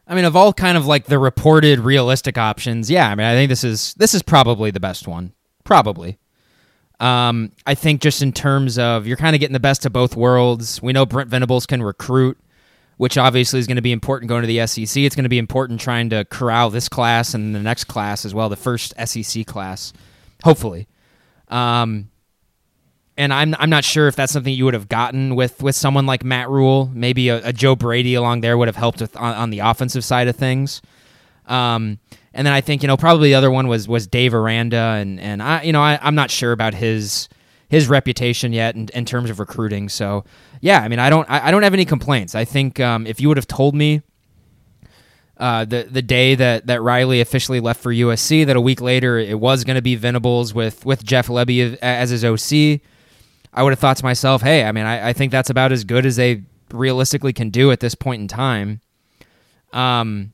I 0.07 0.15
mean, 0.15 0.25
of 0.25 0.35
all 0.35 0.53
kind 0.53 0.77
of 0.77 0.85
like 0.85 1.05
the 1.05 1.17
reported 1.17 1.79
realistic 1.79 2.37
options, 2.37 2.91
yeah. 2.91 3.09
I 3.09 3.15
mean, 3.15 3.25
I 3.25 3.33
think 3.33 3.49
this 3.49 3.63
is 3.63 3.93
this 3.95 4.13
is 4.13 4.21
probably 4.21 4.69
the 4.69 4.79
best 4.79 5.07
one. 5.07 5.33
Probably. 5.63 6.19
Um, 6.99 7.51
I 7.65 7.73
think 7.73 8.01
just 8.01 8.21
in 8.21 8.31
terms 8.31 8.77
of 8.77 9.07
you're 9.07 9.17
kind 9.17 9.35
of 9.35 9.39
getting 9.39 9.53
the 9.53 9.59
best 9.59 9.85
of 9.85 9.93
both 9.93 10.15
worlds. 10.15 10.81
We 10.81 10.93
know 10.93 11.05
Brent 11.05 11.29
Venables 11.29 11.65
can 11.65 11.81
recruit, 11.81 12.37
which 13.01 13.17
obviously 13.17 13.59
is 13.59 13.65
going 13.65 13.77
to 13.77 13.81
be 13.81 13.91
important 13.91 14.29
going 14.29 14.43
to 14.43 14.47
the 14.47 14.67
SEC. 14.67 15.01
It's 15.01 15.15
going 15.15 15.23
to 15.23 15.29
be 15.29 15.39
important 15.39 15.81
trying 15.81 16.11
to 16.11 16.23
corral 16.25 16.69
this 16.69 16.87
class 16.87 17.33
and 17.33 17.55
the 17.55 17.59
next 17.59 17.85
class 17.85 18.25
as 18.25 18.35
well, 18.35 18.47
the 18.47 18.55
first 18.55 18.93
SEC 19.03 19.47
class, 19.47 19.91
hopefully. 20.43 20.87
Um, 21.47 22.11
and 23.17 23.33
I'm 23.33 23.55
I'm 23.57 23.71
not 23.71 23.83
sure 23.85 24.07
if 24.07 24.15
that's 24.15 24.31
something 24.31 24.53
you 24.53 24.65
would 24.65 24.75
have 24.75 24.87
gotten 24.87 25.33
with 25.33 25.63
with 25.63 25.75
someone 25.75 26.05
like 26.05 26.23
Matt 26.23 26.47
Rhule. 26.51 26.91
Maybe 26.93 27.29
a, 27.29 27.47
a 27.47 27.51
Joe 27.51 27.75
Brady 27.75 28.13
along 28.13 28.41
there 28.41 28.55
would 28.55 28.67
have 28.67 28.75
helped 28.75 29.01
with 29.01 29.17
on, 29.17 29.33
on 29.33 29.49
the 29.49 29.59
offensive 29.59 30.05
side 30.05 30.27
of 30.27 30.35
things. 30.35 30.83
Um, 31.47 31.97
and 32.35 32.45
then 32.45 32.53
I 32.53 32.61
think 32.61 32.83
you 32.83 32.87
know 32.87 32.97
probably 32.97 33.29
the 33.29 33.35
other 33.35 33.49
one 33.49 33.67
was 33.67 33.87
was 33.87 34.05
Dave 34.05 34.35
Aranda, 34.35 34.99
and 34.99 35.19
and 35.19 35.41
I 35.41 35.63
you 35.63 35.73
know 35.73 35.81
I, 35.81 35.97
I'm 36.03 36.13
not 36.13 36.29
sure 36.29 36.51
about 36.51 36.75
his 36.75 37.29
his 37.67 37.89
reputation 37.89 38.53
yet 38.53 38.75
in, 38.75 38.89
in 38.93 39.05
terms 39.05 39.31
of 39.31 39.39
recruiting. 39.39 39.89
So 39.89 40.23
yeah, 40.61 40.81
I 40.81 40.87
mean 40.87 40.99
I 40.99 41.09
don't 41.09 41.29
I, 41.29 41.47
I 41.47 41.51
don't 41.51 41.63
have 41.63 41.73
any 41.73 41.85
complaints. 41.85 42.35
I 42.35 42.45
think 42.45 42.79
um, 42.79 43.05
if 43.05 43.19
you 43.19 43.27
would 43.27 43.37
have 43.37 43.47
told 43.47 43.75
me 43.75 44.01
uh, 45.37 45.65
the 45.65 45.87
the 45.89 46.03
day 46.03 46.35
that, 46.35 46.67
that 46.67 46.81
Riley 46.83 47.19
officially 47.19 47.59
left 47.59 47.81
for 47.81 47.91
USC, 47.91 48.45
that 48.45 48.55
a 48.55 48.61
week 48.61 48.79
later 48.79 49.17
it 49.17 49.39
was 49.39 49.63
going 49.63 49.75
to 49.75 49.81
be 49.81 49.95
Venables 49.95 50.53
with 50.53 50.85
with 50.85 51.03
Jeff 51.03 51.27
Lebby 51.27 51.77
as 51.81 52.11
his 52.11 52.23
OC. 52.23 52.79
I 53.53 53.63
would 53.63 53.71
have 53.71 53.79
thought 53.79 53.97
to 53.97 54.05
myself, 54.05 54.43
hey, 54.43 54.63
I 54.63 54.71
mean, 54.71 54.85
I, 54.85 55.09
I 55.09 55.13
think 55.13 55.31
that's 55.31 55.49
about 55.49 55.71
as 55.71 55.83
good 55.83 56.05
as 56.05 56.15
they 56.15 56.43
realistically 56.71 57.33
can 57.33 57.49
do 57.49 57.71
at 57.71 57.81
this 57.81 57.95
point 57.95 58.21
in 58.21 58.27
time. 58.29 58.79
Um, 59.73 60.31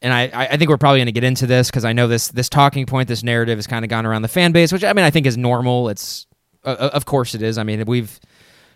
and 0.00 0.14
I, 0.14 0.30
I 0.32 0.56
think 0.56 0.70
we're 0.70 0.78
probably 0.78 1.00
going 1.00 1.06
to 1.06 1.12
get 1.12 1.24
into 1.24 1.46
this 1.46 1.68
because 1.68 1.84
I 1.84 1.92
know 1.92 2.08
this 2.08 2.28
this 2.28 2.48
talking 2.48 2.86
point, 2.86 3.08
this 3.08 3.22
narrative 3.22 3.58
has 3.58 3.66
kind 3.66 3.84
of 3.84 3.88
gone 3.88 4.06
around 4.06 4.22
the 4.22 4.28
fan 4.28 4.52
base, 4.52 4.72
which 4.72 4.84
I 4.84 4.92
mean 4.92 5.04
I 5.04 5.10
think 5.10 5.26
is 5.26 5.36
normal. 5.36 5.88
It's 5.88 6.26
uh, 6.64 6.90
of 6.92 7.06
course 7.06 7.34
it 7.34 7.42
is. 7.42 7.58
I 7.58 7.64
mean 7.64 7.84
we've 7.86 8.20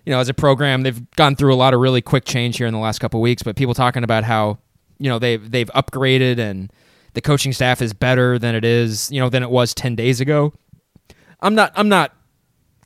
you 0.07 0.13
know 0.13 0.21
as 0.21 0.29
a 0.29 0.35
program 0.35 0.83
they've 0.83 1.11
gone 1.13 1.37
through 1.37 1.53
a 1.53 1.57
lot 1.57 1.75
of 1.75 1.81
really 1.81 2.01
quick 2.01 2.25
change 2.25 2.57
here 2.57 2.67
in 2.67 2.73
the 2.73 2.81
last 2.81 2.99
couple 2.99 3.21
weeks, 3.21 3.43
but 3.43 3.57
people 3.57 3.75
talking 3.75 4.05
about 4.05 4.25
how 4.25 4.59
you 4.99 5.11
know 5.11 5.19
they've 5.19 5.51
they've 5.51 5.71
upgraded 5.75 6.39
and 6.39 6.73
the 7.13 7.21
coaching 7.21 7.53
staff 7.53 7.83
is 7.83 7.93
better 7.93 8.39
than 8.39 8.55
it 8.55 8.65
is 8.65 9.11
you 9.11 9.21
know 9.21 9.29
than 9.29 9.43
it 9.43 9.51
was 9.51 9.75
ten 9.75 9.95
days 9.95 10.21
ago. 10.21 10.53
I'm 11.41 11.55
not 11.55 11.73
I'm 11.77 11.89
not 11.89 12.15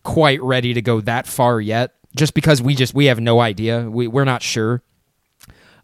quite 0.03 0.43
ready 0.43 0.75
to 0.75 0.83
go 0.83 1.00
that 1.03 1.27
far 1.27 1.61
yet, 1.61 1.95
just 2.17 2.35
because 2.35 2.61
we 2.61 2.75
just 2.75 2.95
we 2.95 3.07
have 3.07 3.21
no 3.21 3.41
idea. 3.41 3.89
We 3.89 4.09
we're 4.09 4.25
not 4.25 4.43
sure 4.43 4.83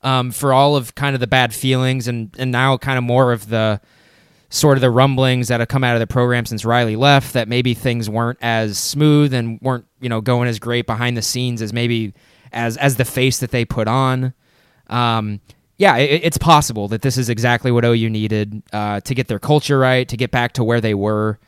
um, 0.02 0.31
for 0.31 0.52
all 0.52 0.76
of 0.76 0.95
kind 0.95 1.14
of 1.14 1.21
the 1.21 1.26
bad 1.26 1.55
feelings 1.55 2.09
and 2.09 2.35
and 2.38 2.50
now 2.52 2.76
kind 2.78 2.99
of 2.99 3.05
more 3.05 3.33
of 3.33 3.49
the 3.49 3.81
sort 4.49 4.76
of 4.76 4.81
the 4.81 4.91
rumblings 4.91 5.49
that 5.49 5.61
have 5.61 5.69
come 5.69 5.85
out 5.85 5.95
of 5.95 6.00
the 6.00 6.07
program 6.07 6.47
since 6.47 6.65
Riley 6.65 6.97
left 6.97 7.33
that 7.35 7.49
maybe 7.49 7.75
things 7.75 8.09
weren't 8.09 8.38
as 8.41 8.79
smooth 8.79 9.35
and 9.35 9.61
weren't 9.61 9.87
you 10.00 10.09
know 10.09 10.21
going 10.21 10.49
as 10.49 10.59
great 10.59 10.87
behind 10.87 11.17
the 11.17 11.23
scenes 11.23 11.62
as 11.62 11.73
maybe 11.73 12.15
as 12.53 12.76
as 12.76 12.97
the 12.97 13.05
face 13.05 13.38
that 13.41 13.50
they 13.50 13.65
put 13.65 13.88
on. 13.88 14.35
Um, 14.88 15.41
yeah, 15.79 15.97
it, 15.97 16.23
it's 16.25 16.38
possible 16.38 16.88
that 16.88 17.03
this 17.03 17.19
is 17.19 17.29
exactly 17.29 17.71
what 17.71 17.85
OU 17.85 18.09
needed 18.09 18.62
uh, 18.73 19.00
to 19.00 19.15
get 19.15 19.29
their 19.29 19.38
culture 19.38 19.79
right, 19.79 20.09
to 20.09 20.17
get 20.17 20.31
back 20.31 20.53
to 20.53 20.65
where 20.65 20.81
they 20.81 20.95
were 20.95 21.38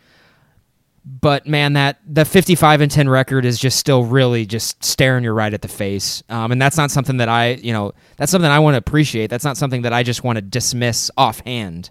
but 1.08 1.46
man, 1.46 1.72
that 1.72 1.98
the 2.06 2.24
55 2.24 2.82
and 2.82 2.90
10 2.90 3.08
record 3.08 3.46
is 3.46 3.58
just 3.58 3.78
still 3.78 4.04
really 4.04 4.44
just 4.44 4.84
staring 4.84 5.24
you 5.24 5.32
right 5.32 5.54
at 5.54 5.62
the 5.62 5.68
face. 5.68 6.22
Um, 6.28 6.52
and 6.52 6.60
that's 6.60 6.76
not 6.76 6.90
something 6.90 7.16
that 7.16 7.30
I, 7.30 7.52
you 7.52 7.72
know, 7.72 7.92
that's 8.18 8.30
something 8.30 8.50
I 8.50 8.58
want 8.58 8.74
to 8.74 8.78
appreciate. 8.78 9.28
That's 9.30 9.44
not 9.44 9.56
something 9.56 9.82
that 9.82 9.92
I 9.92 10.02
just 10.02 10.22
want 10.22 10.36
to 10.36 10.42
dismiss 10.42 11.10
offhand 11.16 11.90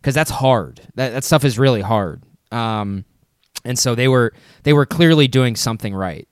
because 0.00 0.14
that's 0.14 0.30
hard. 0.30 0.80
That, 0.94 1.12
that 1.12 1.24
stuff 1.24 1.44
is 1.44 1.58
really 1.58 1.82
hard. 1.82 2.22
Um, 2.50 3.04
and 3.64 3.78
so 3.78 3.94
they 3.94 4.08
were 4.08 4.32
they 4.62 4.72
were 4.72 4.86
clearly 4.86 5.28
doing 5.28 5.56
something 5.56 5.94
right. 5.94 6.26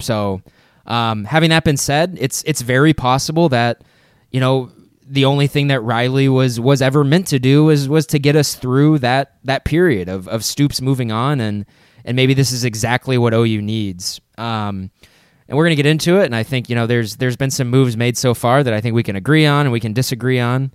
So, 0.00 0.42
um, 0.86 1.24
having 1.24 1.50
that 1.50 1.64
been 1.64 1.76
said, 1.76 2.16
it's 2.20 2.42
it's 2.44 2.60
very 2.60 2.92
possible 2.92 3.48
that 3.50 3.82
you 4.30 4.40
know 4.40 4.70
the 5.06 5.24
only 5.24 5.46
thing 5.46 5.68
that 5.68 5.80
Riley 5.80 6.28
was 6.28 6.60
was 6.60 6.82
ever 6.82 7.04
meant 7.04 7.26
to 7.28 7.38
do 7.38 7.64
was 7.64 7.88
was 7.88 8.06
to 8.06 8.18
get 8.18 8.36
us 8.36 8.54
through 8.54 8.98
that 8.98 9.36
that 9.44 9.64
period 9.64 10.08
of 10.08 10.28
of 10.28 10.44
Stoops 10.44 10.80
moving 10.80 11.10
on 11.10 11.40
and 11.40 11.64
and 12.04 12.16
maybe 12.16 12.34
this 12.34 12.52
is 12.52 12.64
exactly 12.64 13.16
what 13.16 13.32
OU 13.32 13.62
needs. 13.62 14.20
Um, 14.36 14.90
and 15.48 15.56
we're 15.56 15.64
gonna 15.64 15.76
get 15.76 15.86
into 15.86 16.18
it. 16.18 16.26
And 16.26 16.36
I 16.36 16.42
think 16.42 16.68
you 16.68 16.74
know 16.74 16.86
there's 16.86 17.16
there's 17.16 17.36
been 17.36 17.50
some 17.50 17.68
moves 17.68 17.96
made 17.96 18.18
so 18.18 18.34
far 18.34 18.62
that 18.62 18.74
I 18.74 18.80
think 18.80 18.94
we 18.94 19.02
can 19.02 19.16
agree 19.16 19.46
on 19.46 19.66
and 19.66 19.72
we 19.72 19.80
can 19.80 19.92
disagree 19.92 20.40
on. 20.40 20.72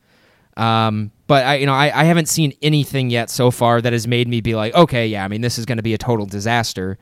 Um, 0.58 1.12
but 1.28 1.46
I 1.46 1.56
you 1.56 1.66
know 1.66 1.74
I, 1.74 2.02
I 2.02 2.04
haven't 2.06 2.28
seen 2.28 2.54
anything 2.62 3.10
yet 3.10 3.30
so 3.30 3.52
far 3.52 3.80
that 3.80 3.94
has 3.94 4.08
made 4.08 4.28
me 4.28 4.42
be 4.42 4.56
like 4.56 4.74
okay 4.74 5.08
yeah 5.08 5.24
I 5.24 5.28
mean 5.28 5.42
this 5.42 5.60
is 5.60 5.66
going 5.66 5.78
to 5.78 5.84
be 5.84 5.94
a 5.94 5.98
total 5.98 6.26
disaster. 6.26 6.98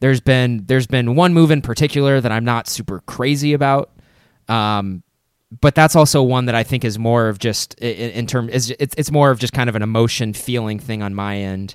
There's 0.00 0.20
been 0.20 0.64
there's 0.66 0.86
been 0.86 1.14
one 1.14 1.34
move 1.34 1.50
in 1.50 1.62
particular 1.62 2.20
that 2.20 2.32
I'm 2.32 2.44
not 2.44 2.68
super 2.68 3.00
crazy 3.00 3.52
about. 3.52 3.90
Um, 4.48 5.02
but 5.60 5.74
that's 5.74 5.94
also 5.94 6.22
one 6.22 6.46
that 6.46 6.54
I 6.54 6.62
think 6.62 6.84
is 6.84 6.98
more 6.98 7.28
of 7.28 7.38
just 7.38 7.74
in, 7.74 8.10
in 8.10 8.26
term 8.26 8.48
is 8.48 8.74
it's 8.78 8.94
it's 8.96 9.10
more 9.10 9.30
of 9.30 9.38
just 9.38 9.52
kind 9.52 9.68
of 9.68 9.76
an 9.76 9.82
emotion 9.82 10.32
feeling 10.32 10.78
thing 10.78 11.02
on 11.02 11.14
my 11.14 11.36
end. 11.38 11.74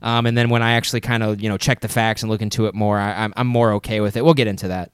Um, 0.00 0.26
and 0.26 0.38
then 0.38 0.48
when 0.48 0.62
I 0.62 0.72
actually 0.72 1.00
kind 1.00 1.22
of 1.22 1.40
you 1.40 1.48
know 1.48 1.58
check 1.58 1.80
the 1.80 1.88
facts 1.88 2.22
and 2.22 2.30
look 2.30 2.40
into 2.40 2.66
it 2.66 2.74
more, 2.74 2.98
I, 2.98 3.10
am 3.10 3.16
I'm, 3.18 3.32
I'm 3.36 3.46
more 3.46 3.72
okay 3.74 4.00
with 4.00 4.16
it. 4.16 4.24
We'll 4.24 4.34
get 4.34 4.46
into 4.46 4.68
that. 4.68 4.92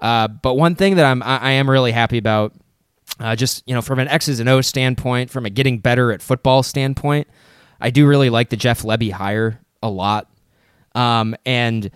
Uh, 0.00 0.28
but 0.28 0.54
one 0.54 0.74
thing 0.74 0.96
that 0.96 1.04
I'm 1.04 1.22
I, 1.22 1.38
I 1.38 1.50
am 1.52 1.68
really 1.70 1.92
happy 1.92 2.18
about, 2.18 2.52
uh, 3.20 3.36
just 3.36 3.62
you 3.66 3.74
know 3.74 3.82
from 3.82 3.98
an 3.98 4.08
X's 4.08 4.40
and 4.40 4.48
O's 4.48 4.66
standpoint, 4.66 5.30
from 5.30 5.46
a 5.46 5.50
getting 5.50 5.78
better 5.78 6.12
at 6.12 6.22
football 6.22 6.62
standpoint, 6.62 7.28
I 7.80 7.90
do 7.90 8.06
really 8.06 8.30
like 8.30 8.50
the 8.50 8.56
Jeff 8.56 8.82
Lebby 8.82 9.12
hire 9.12 9.60
a 9.82 9.90
lot. 9.90 10.30
Um, 10.94 11.36
and 11.46 11.90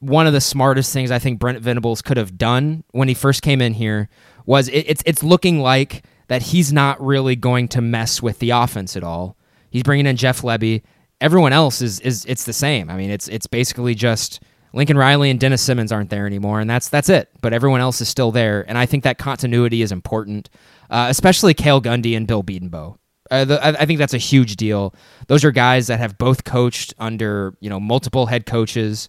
one 0.00 0.26
of 0.26 0.32
the 0.32 0.40
smartest 0.40 0.92
things 0.92 1.10
I 1.10 1.18
think 1.18 1.38
Brent 1.38 1.60
Venables 1.60 2.02
could 2.02 2.16
have 2.16 2.36
done 2.36 2.84
when 2.90 3.08
he 3.08 3.14
first 3.14 3.42
came 3.42 3.60
in 3.60 3.74
here 3.74 4.08
was 4.44 4.68
it, 4.68 4.84
it's 4.88 5.02
it's 5.06 5.22
looking 5.22 5.60
like 5.60 6.04
that 6.28 6.42
he's 6.42 6.72
not 6.72 7.00
really 7.00 7.36
going 7.36 7.68
to 7.68 7.80
mess 7.80 8.22
with 8.22 8.38
the 8.38 8.50
offense 8.50 8.96
at 8.96 9.04
all. 9.04 9.36
He's 9.70 9.82
bringing 9.82 10.06
in 10.06 10.16
Jeff 10.16 10.42
Lebby. 10.42 10.82
Everyone 11.20 11.52
else 11.52 11.80
is 11.80 12.00
is 12.00 12.24
it's 12.26 12.44
the 12.44 12.52
same. 12.52 12.90
I 12.90 12.96
mean, 12.96 13.10
it's 13.10 13.28
it's 13.28 13.46
basically 13.46 13.94
just 13.94 14.40
Lincoln 14.76 14.98
Riley 14.98 15.30
and 15.30 15.40
Dennis 15.40 15.62
Simmons 15.62 15.90
aren't 15.90 16.10
there 16.10 16.26
anymore, 16.26 16.60
and 16.60 16.68
that's 16.68 16.90
that's 16.90 17.08
it. 17.08 17.30
But 17.40 17.54
everyone 17.54 17.80
else 17.80 18.02
is 18.02 18.10
still 18.10 18.30
there, 18.30 18.62
and 18.68 18.76
I 18.76 18.84
think 18.84 19.04
that 19.04 19.16
continuity 19.16 19.80
is 19.80 19.90
important, 19.90 20.50
uh, 20.90 21.06
especially 21.08 21.54
Cale 21.54 21.80
Gundy 21.80 22.14
and 22.14 22.26
Bill 22.26 22.44
Bedenbaugh. 22.44 22.96
Uh, 23.30 23.44
the, 23.46 23.64
I, 23.64 23.68
I 23.70 23.86
think 23.86 23.98
that's 23.98 24.12
a 24.12 24.18
huge 24.18 24.56
deal. 24.56 24.94
Those 25.28 25.44
are 25.44 25.50
guys 25.50 25.86
that 25.86 25.98
have 25.98 26.18
both 26.18 26.44
coached 26.44 26.92
under 26.98 27.56
you 27.60 27.70
know 27.70 27.80
multiple 27.80 28.26
head 28.26 28.44
coaches, 28.44 29.08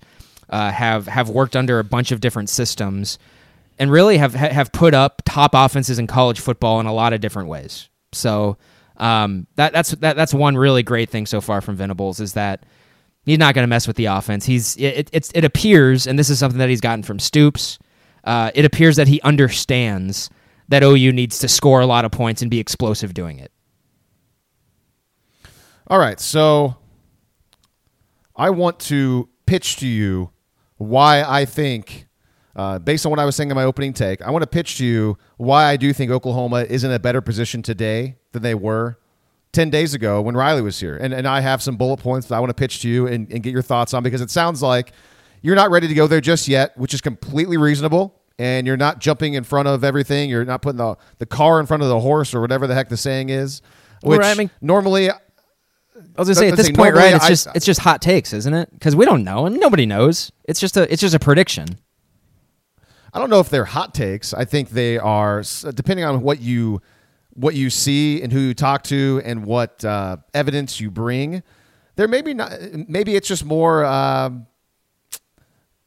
uh, 0.50 0.72
have 0.72 1.06
have 1.08 1.30
worked 1.30 1.58
under 1.58 1.80
a 1.80 1.84
bunch 1.84 2.14
of 2.14 2.22
different 2.22 2.50
systems, 2.50 3.20
and 3.78 3.92
really 3.92 4.18
have 4.18 4.34
have 4.36 4.72
put 4.72 4.94
up 4.94 5.22
top 5.26 5.52
offenses 5.54 6.00
in 6.00 6.08
college 6.08 6.40
football 6.40 6.80
in 6.80 6.86
a 6.86 6.94
lot 6.94 7.12
of 7.12 7.20
different 7.20 7.50
ways. 7.50 7.90
So 8.14 8.58
um, 8.96 9.48
that 9.58 9.74
that's 9.74 9.92
that, 9.92 10.16
that's 10.16 10.34
one 10.34 10.56
really 10.56 10.82
great 10.82 11.10
thing 11.10 11.26
so 11.26 11.42
far 11.42 11.60
from 11.60 11.76
Venables 11.76 12.22
is 12.22 12.34
that 12.34 12.66
he's 13.28 13.38
not 13.38 13.54
going 13.54 13.64
to 13.64 13.68
mess 13.68 13.86
with 13.86 13.98
the 13.98 14.06
offense. 14.06 14.46
He's 14.46 14.76
it, 14.78 15.10
it, 15.12 15.30
it 15.36 15.46
appears, 15.46 16.08
and 16.08 16.18
this 16.18 16.30
is 16.30 16.40
something 16.40 16.58
that 16.60 16.70
he's 16.70 16.82
gotten 16.82 17.04
from 17.04 17.20
Stoops. 17.20 17.78
Uh, 18.24 18.52
it 18.56 18.66
appears 18.66 18.96
that 18.96 19.08
he 19.08 19.22
understands 19.22 20.30
that 20.70 20.82
OU 20.82 21.12
needs 21.12 21.40
to 21.40 21.48
score 21.48 21.82
a 21.82 21.86
lot 21.86 22.06
of 22.06 22.12
points 22.12 22.42
and 22.42 22.50
be 22.50 22.60
explosive 22.60 23.14
doing 23.14 23.40
it. 23.40 23.52
All 25.88 26.00
right, 26.00 26.20
so 26.20 26.76
I 28.36 28.50
want 28.50 28.80
to 28.82 29.30
pitch 29.46 29.78
to 29.78 29.88
you 29.88 30.32
why 30.78 31.24
I 31.24 31.46
think 31.46 32.08
uh, 32.56 32.80
based 32.80 33.06
on 33.06 33.12
what 33.12 33.20
I 33.20 33.26
was 33.26 33.36
saying 33.36 33.50
in 33.50 33.56
my 33.56 33.64
opening 33.64 33.94
take, 33.94 34.22
I 34.22 34.32
want 34.32 34.44
to 34.44 34.48
pitch 34.48 34.78
to 34.78 34.86
you 34.86 35.18
why 35.38 35.66
I 35.66 35.78
do 35.78 35.94
think 35.94 36.12
Oklahoma 36.12 36.66
is 36.68 36.84
in 36.84 36.92
a 36.92 37.00
better 37.00 37.22
position 37.22 37.62
today 37.62 38.16
than 38.32 38.42
they 38.42 38.56
were 38.56 38.98
10 39.58 39.72
days 39.72 39.96
ago 39.96 40.22
when 40.22 40.38
Riley 40.38 40.62
was 40.62 40.80
here. 40.80 40.96
And, 40.96 41.12
and 41.16 41.28
I 41.28 41.40
have 41.40 41.64
some 41.64 41.78
bullet 41.78 41.98
points 41.98 42.28
that 42.28 42.36
I 42.36 42.40
want 42.40 42.52
to 42.52 42.54
pitch 42.54 42.82
to 42.82 42.88
you 42.88 43.08
and, 43.08 43.28
and 43.34 43.42
get 43.42 43.52
your 43.52 43.64
thoughts 43.64 43.92
on 43.96 44.04
because 44.04 44.22
it 44.22 44.30
sounds 44.30 44.62
like 44.62 44.92
you're 45.42 45.56
not 45.56 45.72
ready 45.72 45.88
to 45.88 45.96
go 45.96 46.06
there 46.06 46.22
just 46.22 46.48
yet, 46.48 46.78
which 46.78 46.94
is 46.94 47.02
completely 47.02 47.58
reasonable. 47.58 48.22
And 48.38 48.68
you're 48.68 48.78
not 48.78 49.00
jumping 49.00 49.34
in 49.34 49.44
front 49.44 49.68
of 49.68 49.84
everything. 49.84 50.30
You're 50.30 50.46
not 50.46 50.62
putting 50.62 50.78
the, 50.78 50.96
the 51.18 51.26
car 51.26 51.60
in 51.60 51.66
front 51.66 51.82
of 51.82 51.90
the 51.90 52.00
horse 52.00 52.36
or 52.36 52.42
whatever 52.42 52.68
the 52.68 52.76
heck 52.76 52.88
the 52.90 52.98
saying 52.98 53.30
is. 53.30 53.64
Which 54.04 54.20
Right, 54.20 54.30
I 54.30 54.36
mean- 54.36 54.52
normally 54.62 55.10
uh, 55.10 55.16
I 55.16 56.22
was 56.22 56.28
gonna 56.28 56.36
say 56.36 56.50
at 56.50 56.56
this 56.56 56.68
say 56.68 56.74
point, 56.74 56.94
right? 56.94 57.16
It's 57.16 57.26
I- 57.26 57.30
just 57.30 57.48
it's 57.56 57.66
just 57.66 57.80
hot 57.80 58.00
takes, 58.00 58.34
isn't 58.34 58.54
it? 58.54 58.72
Because 58.72 58.96
we 58.96 59.06
don't 59.06 59.24
know 59.24 59.48
and 59.48 59.60
nobody 59.60 59.88
knows. 59.88 60.32
It's 60.44 60.60
just 60.60 60.78
a 60.78 60.92
it's 60.94 61.02
just 61.02 61.16
a 61.16 61.20
prediction. 61.20 61.80
I 63.12 63.18
don't 63.18 63.32
know 63.32 63.40
if 63.40 63.50
they're 63.50 63.66
hot 63.66 63.96
takes. 63.96 64.36
I 64.36 64.46
think 64.46 64.70
they 64.70 65.00
are 65.00 65.42
depending 65.74 66.06
on 66.06 66.22
what 66.22 66.42
you 66.42 66.80
what 67.38 67.54
you 67.54 67.70
see 67.70 68.22
and 68.22 68.34
who 68.34 68.40
you 68.40 68.54
talk 68.54 68.84
to 68.84 69.22
and 69.24 69.46
what 69.46 69.86
uh, 69.86 70.18
evidence 70.34 70.82
you 70.82 70.90
bring. 70.92 71.44
There 71.96 72.08
maybe 72.08 72.34
not. 72.34 72.52
Maybe 72.88 73.16
it's 73.16 73.28
just 73.28 73.46
more 73.46 73.86
um 73.86 74.48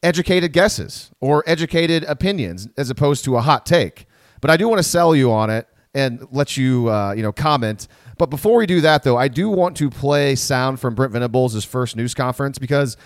educated 0.03 0.53
guesses 0.53 1.11
or 1.21 1.45
educated 1.47 2.05
opinions 2.05 2.69
as 2.77 2.89
opposed 2.89 3.25
to 3.25 3.37
a 3.37 3.41
hot 3.41 3.67
take. 3.67 4.07
But 4.41 4.51
I 4.51 4.57
do 4.57 4.69
want 4.69 4.79
to 4.79 4.89
sell 4.89 5.15
you 5.15 5.31
on 5.31 5.51
it 5.51 5.69
and 5.93 6.27
let 6.31 6.57
you 6.57 6.89
uh, 6.89 7.13
you 7.13 7.23
know 7.23 7.33
comment. 7.33 7.89
But 8.17 8.31
before 8.31 8.57
we 8.57 8.67
do 8.67 8.81
that, 8.83 9.03
though, 9.03 9.17
I 9.17 9.29
do 9.29 9.49
want 9.49 9.77
to 9.79 9.91
play 9.91 10.37
sound 10.37 10.79
from 10.79 10.95
Brent 10.95 11.13
Venables' 11.13 11.65
first 11.65 11.97
news 11.97 12.15
conference 12.15 12.59
because 12.59 12.97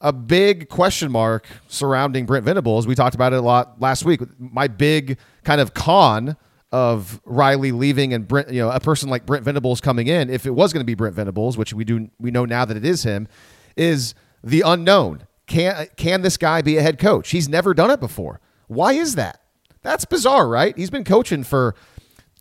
a 0.00 0.12
big 0.12 0.68
question 0.68 1.10
mark 1.10 1.46
surrounding 1.68 2.24
Brent 2.26 2.44
Venables. 2.44 2.86
We 2.86 2.94
talked 2.94 3.14
about 3.14 3.32
it 3.32 3.36
a 3.36 3.42
lot 3.42 3.80
last 3.80 4.04
week. 4.04 4.20
My 4.38 4.68
big 4.68 5.18
kind 5.44 5.60
of 5.60 5.74
con 5.74 6.36
of 6.74 7.20
Riley 7.24 7.70
leaving 7.70 8.12
and 8.12 8.26
Brent, 8.26 8.50
you 8.50 8.60
know, 8.60 8.68
a 8.68 8.80
person 8.80 9.08
like 9.08 9.24
Brent 9.24 9.44
Venables 9.44 9.80
coming 9.80 10.08
in, 10.08 10.28
if 10.28 10.44
it 10.44 10.50
was 10.50 10.72
going 10.72 10.80
to 10.80 10.84
be 10.84 10.96
Brent 10.96 11.14
Venables, 11.14 11.56
which 11.56 11.72
we 11.72 11.84
do 11.84 12.10
we 12.18 12.32
know 12.32 12.44
now 12.44 12.64
that 12.64 12.76
it 12.76 12.84
is 12.84 13.04
him, 13.04 13.28
is 13.76 14.12
the 14.42 14.62
unknown. 14.66 15.22
Can 15.46 15.86
can 15.96 16.22
this 16.22 16.36
guy 16.36 16.62
be 16.62 16.76
a 16.76 16.82
head 16.82 16.98
coach? 16.98 17.30
He's 17.30 17.48
never 17.48 17.74
done 17.74 17.92
it 17.92 18.00
before. 18.00 18.40
Why 18.66 18.94
is 18.94 19.14
that? 19.14 19.40
That's 19.82 20.04
bizarre, 20.04 20.48
right? 20.48 20.76
He's 20.76 20.90
been 20.90 21.04
coaching 21.04 21.44
for 21.44 21.76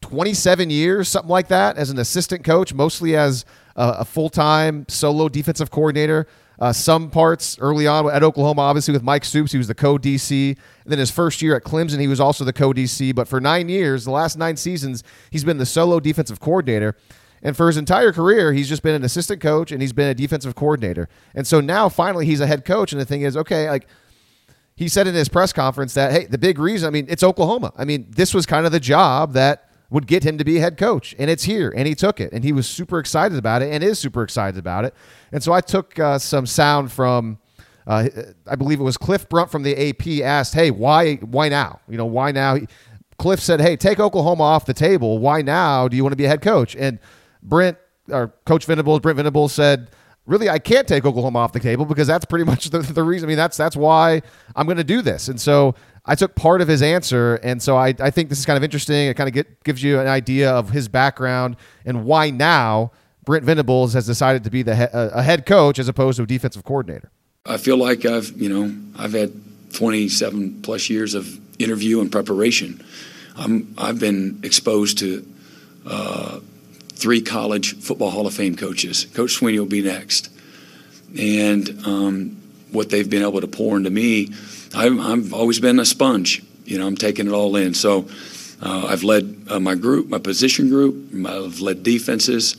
27 0.01 0.71
years, 0.71 1.09
something 1.09 1.29
like 1.29 1.49
that, 1.49 1.77
as 1.77 1.91
an 1.91 1.99
assistant 1.99 2.43
coach, 2.43 2.73
mostly 2.73 3.15
as 3.15 3.45
a, 3.75 3.97
a 3.99 4.05
full 4.05 4.29
time 4.29 4.87
solo 4.89 5.29
defensive 5.29 5.69
coordinator. 5.69 6.25
Uh, 6.59 6.71
some 6.71 7.09
parts 7.09 7.57
early 7.59 7.87
on 7.87 8.09
at 8.11 8.23
Oklahoma, 8.23 8.61
obviously 8.61 8.91
with 8.91 9.03
Mike 9.03 9.25
Stoops, 9.25 9.51
he 9.51 9.57
was 9.57 9.67
the 9.67 9.75
co 9.75 9.97
DC. 9.97 10.49
And 10.49 10.57
then 10.91 10.99
his 10.99 11.11
first 11.11 11.41
year 11.41 11.55
at 11.55 11.63
Clemson, 11.63 11.99
he 11.99 12.07
was 12.07 12.19
also 12.19 12.43
the 12.43 12.53
co 12.53 12.73
DC. 12.73 13.13
But 13.15 13.27
for 13.27 13.41
nine 13.41 13.69
years, 13.69 14.05
the 14.05 14.11
last 14.11 14.37
nine 14.37 14.55
seasons, 14.55 15.03
he's 15.31 15.43
been 15.43 15.57
the 15.57 15.65
solo 15.65 15.99
defensive 15.99 16.39
coordinator. 16.39 16.95
And 17.41 17.57
for 17.57 17.67
his 17.67 17.75
entire 17.75 18.13
career, 18.13 18.53
he's 18.53 18.69
just 18.69 18.83
been 18.83 18.95
an 18.95 19.03
assistant 19.03 19.41
coach 19.41 19.71
and 19.71 19.81
he's 19.81 19.91
been 19.91 20.07
a 20.07 20.13
defensive 20.13 20.55
coordinator. 20.55 21.09
And 21.35 21.45
so 21.45 21.59
now 21.59 21.89
finally 21.89 22.25
he's 22.25 22.39
a 22.39 22.47
head 22.47 22.63
coach. 22.63 22.93
And 22.93 23.01
the 23.01 23.05
thing 23.05 23.21
is, 23.21 23.35
okay, 23.35 23.69
like 23.69 23.85
he 24.75 24.87
said 24.87 25.07
in 25.07 25.13
his 25.13 25.27
press 25.27 25.51
conference 25.51 25.93
that 25.95 26.11
hey, 26.11 26.25
the 26.25 26.37
big 26.37 26.57
reason, 26.57 26.87
I 26.87 26.91
mean, 26.91 27.05
it's 27.09 27.21
Oklahoma. 27.21 27.73
I 27.77 27.83
mean, 27.83 28.07
this 28.09 28.33
was 28.33 28.45
kind 28.45 28.65
of 28.65 28.71
the 28.71 28.79
job 28.79 29.33
that 29.33 29.69
would 29.93 30.07
get 30.07 30.23
him 30.23 30.39
to 30.39 30.43
be 30.43 30.57
head 30.57 30.75
coach, 30.75 31.15
and 31.19 31.29
it's 31.29 31.43
here, 31.43 31.71
and 31.77 31.87
he 31.87 31.93
took 31.93 32.19
it, 32.19 32.33
and 32.33 32.43
he 32.43 32.51
was 32.51 32.67
super 32.67 32.97
excited 32.97 33.37
about 33.37 33.61
it, 33.61 33.71
and 33.71 33.83
is 33.83 33.99
super 33.99 34.23
excited 34.23 34.57
about 34.57 34.85
it. 34.85 34.95
And 35.31 35.43
so 35.43 35.53
I 35.53 35.61
took 35.61 35.97
uh, 35.99 36.17
some 36.17 36.47
sound 36.47 36.91
from. 36.91 37.37
Uh, 37.85 38.07
I 38.47 38.55
believe 38.55 38.79
it 38.79 38.83
was 38.83 38.97
Cliff 38.97 39.29
Brunt 39.29 39.51
from 39.51 39.61
the 39.61 39.89
AP 39.89 40.23
asked, 40.23 40.55
"Hey, 40.55 40.71
why 40.71 41.17
why 41.17 41.47
now? 41.47 41.79
You 41.87 41.97
know, 41.97 42.07
why 42.07 42.31
now?" 42.31 42.57
Cliff 43.19 43.39
said, 43.39 43.61
"Hey, 43.61 43.75
take 43.75 43.99
Oklahoma 43.99 44.41
off 44.41 44.65
the 44.65 44.73
table. 44.73 45.19
Why 45.19 45.43
now 45.43 45.87
do 45.87 45.95
you 45.95 46.03
want 46.03 46.13
to 46.13 46.17
be 46.17 46.25
a 46.25 46.29
head 46.29 46.41
coach?" 46.41 46.75
And 46.75 46.97
Brent 47.43 47.77
or 48.09 48.33
Coach 48.45 48.65
Venables, 48.65 48.99
Brent 49.01 49.17
Venables 49.17 49.53
said, 49.53 49.91
"Really, 50.25 50.49
I 50.49 50.57
can't 50.57 50.87
take 50.87 51.05
Oklahoma 51.05 51.37
off 51.37 51.53
the 51.53 51.59
table 51.59 51.85
because 51.85 52.07
that's 52.07 52.25
pretty 52.25 52.45
much 52.51 52.71
the, 52.71 52.79
the 52.79 53.03
reason. 53.03 53.27
I 53.27 53.29
mean, 53.29 53.37
that's 53.37 53.57
that's 53.57 53.75
why 53.75 54.23
I'm 54.55 54.65
going 54.65 54.77
to 54.77 54.83
do 54.83 55.03
this." 55.03 55.27
And 55.27 55.39
so 55.39 55.75
I 56.05 56.15
took 56.15 56.35
part 56.35 56.59
of 56.61 56.67
his 56.67 56.81
answer, 56.81 57.35
and 57.35 57.61
so 57.61 57.77
I, 57.77 57.95
I 57.99 58.09
think 58.09 58.27
this 58.27 58.37
is 58.37 58.45
kind 58.45 58.57
of 58.57 58.63
interesting. 58.63 59.07
It 59.07 59.15
kind 59.15 59.29
of 59.29 59.33
get, 59.33 59.63
gives 59.63 59.81
you 59.81 59.99
an 60.01 60.07
idea 60.07 60.51
of 60.51 60.69
his 60.69 60.89
background 60.89 61.55
and 61.85 62.03
why 62.03 62.29
now 62.29 62.91
Brent 63.23 63.45
Venables 63.45 63.93
has 63.93 64.05
decided 64.05 64.43
to 64.43 64.49
be 64.49 64.63
the 64.63 64.75
he, 64.75 64.83
a 64.91 65.21
head 65.21 65.45
coach 65.45 65.79
as 65.79 65.87
opposed 65.87 66.17
to 66.17 66.23
a 66.23 66.25
defensive 66.25 66.65
coordinator. 66.65 67.09
I 67.45 67.57
feel 67.57 67.77
like 67.77 68.05
I've 68.05 68.29
you 68.41 68.49
know 68.49 68.75
I've 68.97 69.13
had 69.13 69.33
27 69.73 70.61
plus 70.61 70.89
years 70.89 71.13
of 71.13 71.39
interview 71.59 72.01
and 72.01 72.11
preparation. 72.11 72.83
I'm, 73.35 73.73
I've 73.77 73.99
been 73.99 74.41
exposed 74.43 74.99
to 74.99 75.25
uh, 75.85 76.39
three 76.89 77.21
college 77.21 77.75
football 77.77 78.11
Hall 78.11 78.27
of 78.27 78.33
Fame 78.33 78.55
coaches. 78.55 79.05
Coach 79.13 79.39
Swinney 79.39 79.57
will 79.57 79.65
be 79.65 79.81
next, 79.81 80.29
and 81.17 81.69
um, 81.85 82.41
what 82.71 82.89
they've 82.89 83.09
been 83.09 83.23
able 83.23 83.41
to 83.41 83.47
pour 83.47 83.77
into 83.77 83.89
me 83.89 84.29
I've, 84.75 84.99
I've 84.99 85.33
always 85.33 85.59
been 85.59 85.79
a 85.79 85.85
sponge. 85.85 86.43
You 86.65 86.79
know, 86.79 86.87
I'm 86.87 86.95
taking 86.95 87.27
it 87.27 87.33
all 87.33 87.55
in. 87.55 87.73
So 87.73 88.07
uh, 88.61 88.87
I've 88.89 89.03
led 89.03 89.45
uh, 89.49 89.59
my 89.59 89.75
group, 89.75 90.07
my 90.07 90.17
position 90.17 90.69
group. 90.69 91.13
I've 91.25 91.59
led 91.59 91.83
defenses. 91.83 92.55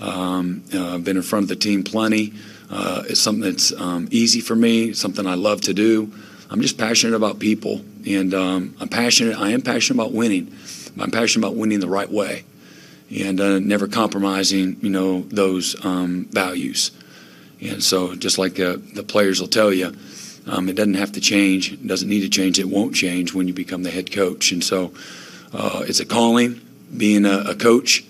Um, 0.00 0.64
uh, 0.74 0.94
I've 0.94 1.04
been 1.04 1.16
in 1.16 1.22
front 1.22 1.44
of 1.44 1.48
the 1.48 1.56
team 1.56 1.84
plenty. 1.84 2.32
Uh, 2.70 3.04
it's 3.08 3.20
something 3.20 3.42
that's 3.42 3.72
um, 3.72 4.08
easy 4.10 4.40
for 4.40 4.56
me. 4.56 4.92
Something 4.94 5.26
I 5.26 5.34
love 5.34 5.60
to 5.62 5.74
do. 5.74 6.12
I'm 6.50 6.60
just 6.60 6.78
passionate 6.78 7.16
about 7.16 7.38
people, 7.38 7.82
and 8.06 8.34
um, 8.34 8.76
I'm 8.80 8.88
passionate. 8.88 9.38
I 9.38 9.50
am 9.50 9.62
passionate 9.62 10.02
about 10.02 10.12
winning. 10.12 10.54
I'm 11.00 11.10
passionate 11.10 11.46
about 11.46 11.56
winning 11.56 11.80
the 11.80 11.88
right 11.88 12.10
way, 12.10 12.44
and 13.10 13.40
uh, 13.40 13.58
never 13.58 13.88
compromising. 13.88 14.78
You 14.82 14.90
know 14.90 15.22
those 15.22 15.82
um, 15.84 16.26
values. 16.30 16.90
And 17.62 17.82
so, 17.82 18.14
just 18.14 18.38
like 18.38 18.54
the 18.56 19.04
players 19.06 19.40
will 19.40 19.48
tell 19.48 19.72
you, 19.72 19.94
um, 20.46 20.68
it 20.68 20.76
doesn't 20.76 20.94
have 20.94 21.12
to 21.12 21.20
change. 21.20 21.72
It 21.72 21.86
doesn't 21.86 22.08
need 22.08 22.22
to 22.22 22.28
change. 22.28 22.58
It 22.58 22.68
won't 22.68 22.94
change 22.94 23.32
when 23.32 23.48
you 23.48 23.54
become 23.54 23.82
the 23.82 23.90
head 23.90 24.10
coach. 24.10 24.52
And 24.52 24.62
so 24.62 24.92
uh, 25.52 25.84
it's 25.86 26.00
a 26.00 26.06
calling, 26.06 26.60
being 26.96 27.24
a, 27.24 27.44
a 27.48 27.54
coach. 27.54 28.04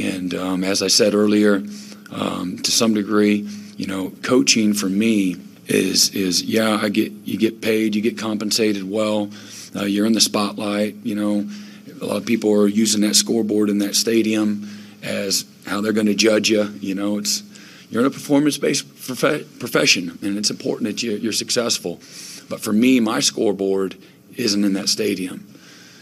And 0.00 0.34
um, 0.34 0.64
as 0.64 0.82
I 0.82 0.88
said 0.88 1.14
earlier, 1.14 1.62
um, 2.12 2.58
to 2.58 2.70
some 2.70 2.94
degree, 2.94 3.48
you 3.76 3.86
know, 3.86 4.10
coaching 4.22 4.74
for 4.74 4.86
me 4.86 5.36
is 5.66 6.10
is 6.10 6.42
yeah, 6.42 6.78
I 6.82 6.88
get 6.88 7.12
you 7.24 7.38
get 7.38 7.60
paid, 7.60 7.94
you 7.94 8.02
get 8.02 8.18
compensated 8.18 8.88
well, 8.88 9.30
uh, 9.74 9.84
you're 9.84 10.06
in 10.06 10.12
the 10.12 10.20
spotlight. 10.20 10.96
You 11.02 11.14
know, 11.14 11.48
a 12.00 12.04
lot 12.04 12.16
of 12.16 12.26
people 12.26 12.52
are 12.52 12.66
using 12.66 13.02
that 13.02 13.14
scoreboard 13.14 13.70
in 13.70 13.78
that 13.78 13.94
stadium 13.94 14.68
as 15.02 15.44
how 15.66 15.80
they're 15.80 15.92
going 15.92 16.06
to 16.06 16.14
judge 16.14 16.50
you. 16.50 16.64
You 16.80 16.94
know, 16.94 17.18
it's 17.18 17.42
you're 17.90 18.02
in 18.02 18.06
a 18.06 18.10
performance-based 19.10 19.58
profession, 19.58 20.18
and 20.22 20.38
it's 20.38 20.50
important 20.50 20.90
that 20.90 21.02
you're 21.02 21.32
successful. 21.32 22.00
But 22.48 22.60
for 22.60 22.72
me, 22.72 23.00
my 23.00 23.20
scoreboard 23.20 23.96
isn't 24.36 24.64
in 24.64 24.72
that 24.74 24.88
stadium. 24.88 25.46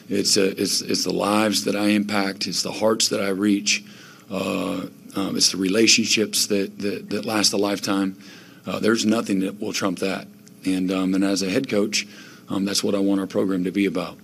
It's, 0.08 0.36
a, 0.36 0.48
uh, 0.48 0.54
it's, 0.56 0.80
it's 0.80 1.04
the 1.04 1.12
lives 1.12 1.64
that 1.64 1.76
I 1.76 1.88
impact. 1.88 2.46
It's 2.46 2.62
the 2.62 2.72
hearts 2.72 3.08
that 3.08 3.20
I 3.20 3.28
reach. 3.28 3.84
Uh, 4.30 4.86
um, 5.16 5.36
it's 5.36 5.52
the 5.52 5.58
relationships 5.58 6.46
that, 6.46 6.78
that, 6.78 7.10
that 7.10 7.24
last 7.24 7.52
a 7.52 7.56
lifetime. 7.56 8.18
Uh, 8.66 8.78
there's 8.78 9.04
nothing 9.04 9.40
that 9.40 9.60
will 9.60 9.72
trump 9.72 9.98
that. 9.98 10.26
And, 10.64 10.90
um, 10.90 11.14
and 11.14 11.24
as 11.24 11.42
a 11.42 11.50
head 11.50 11.68
coach, 11.68 12.06
um, 12.48 12.64
that's 12.64 12.82
what 12.82 12.94
I 12.94 12.98
want 12.98 13.20
our 13.20 13.26
program 13.26 13.64
to 13.64 13.70
be 13.70 13.86
about. 13.86 14.18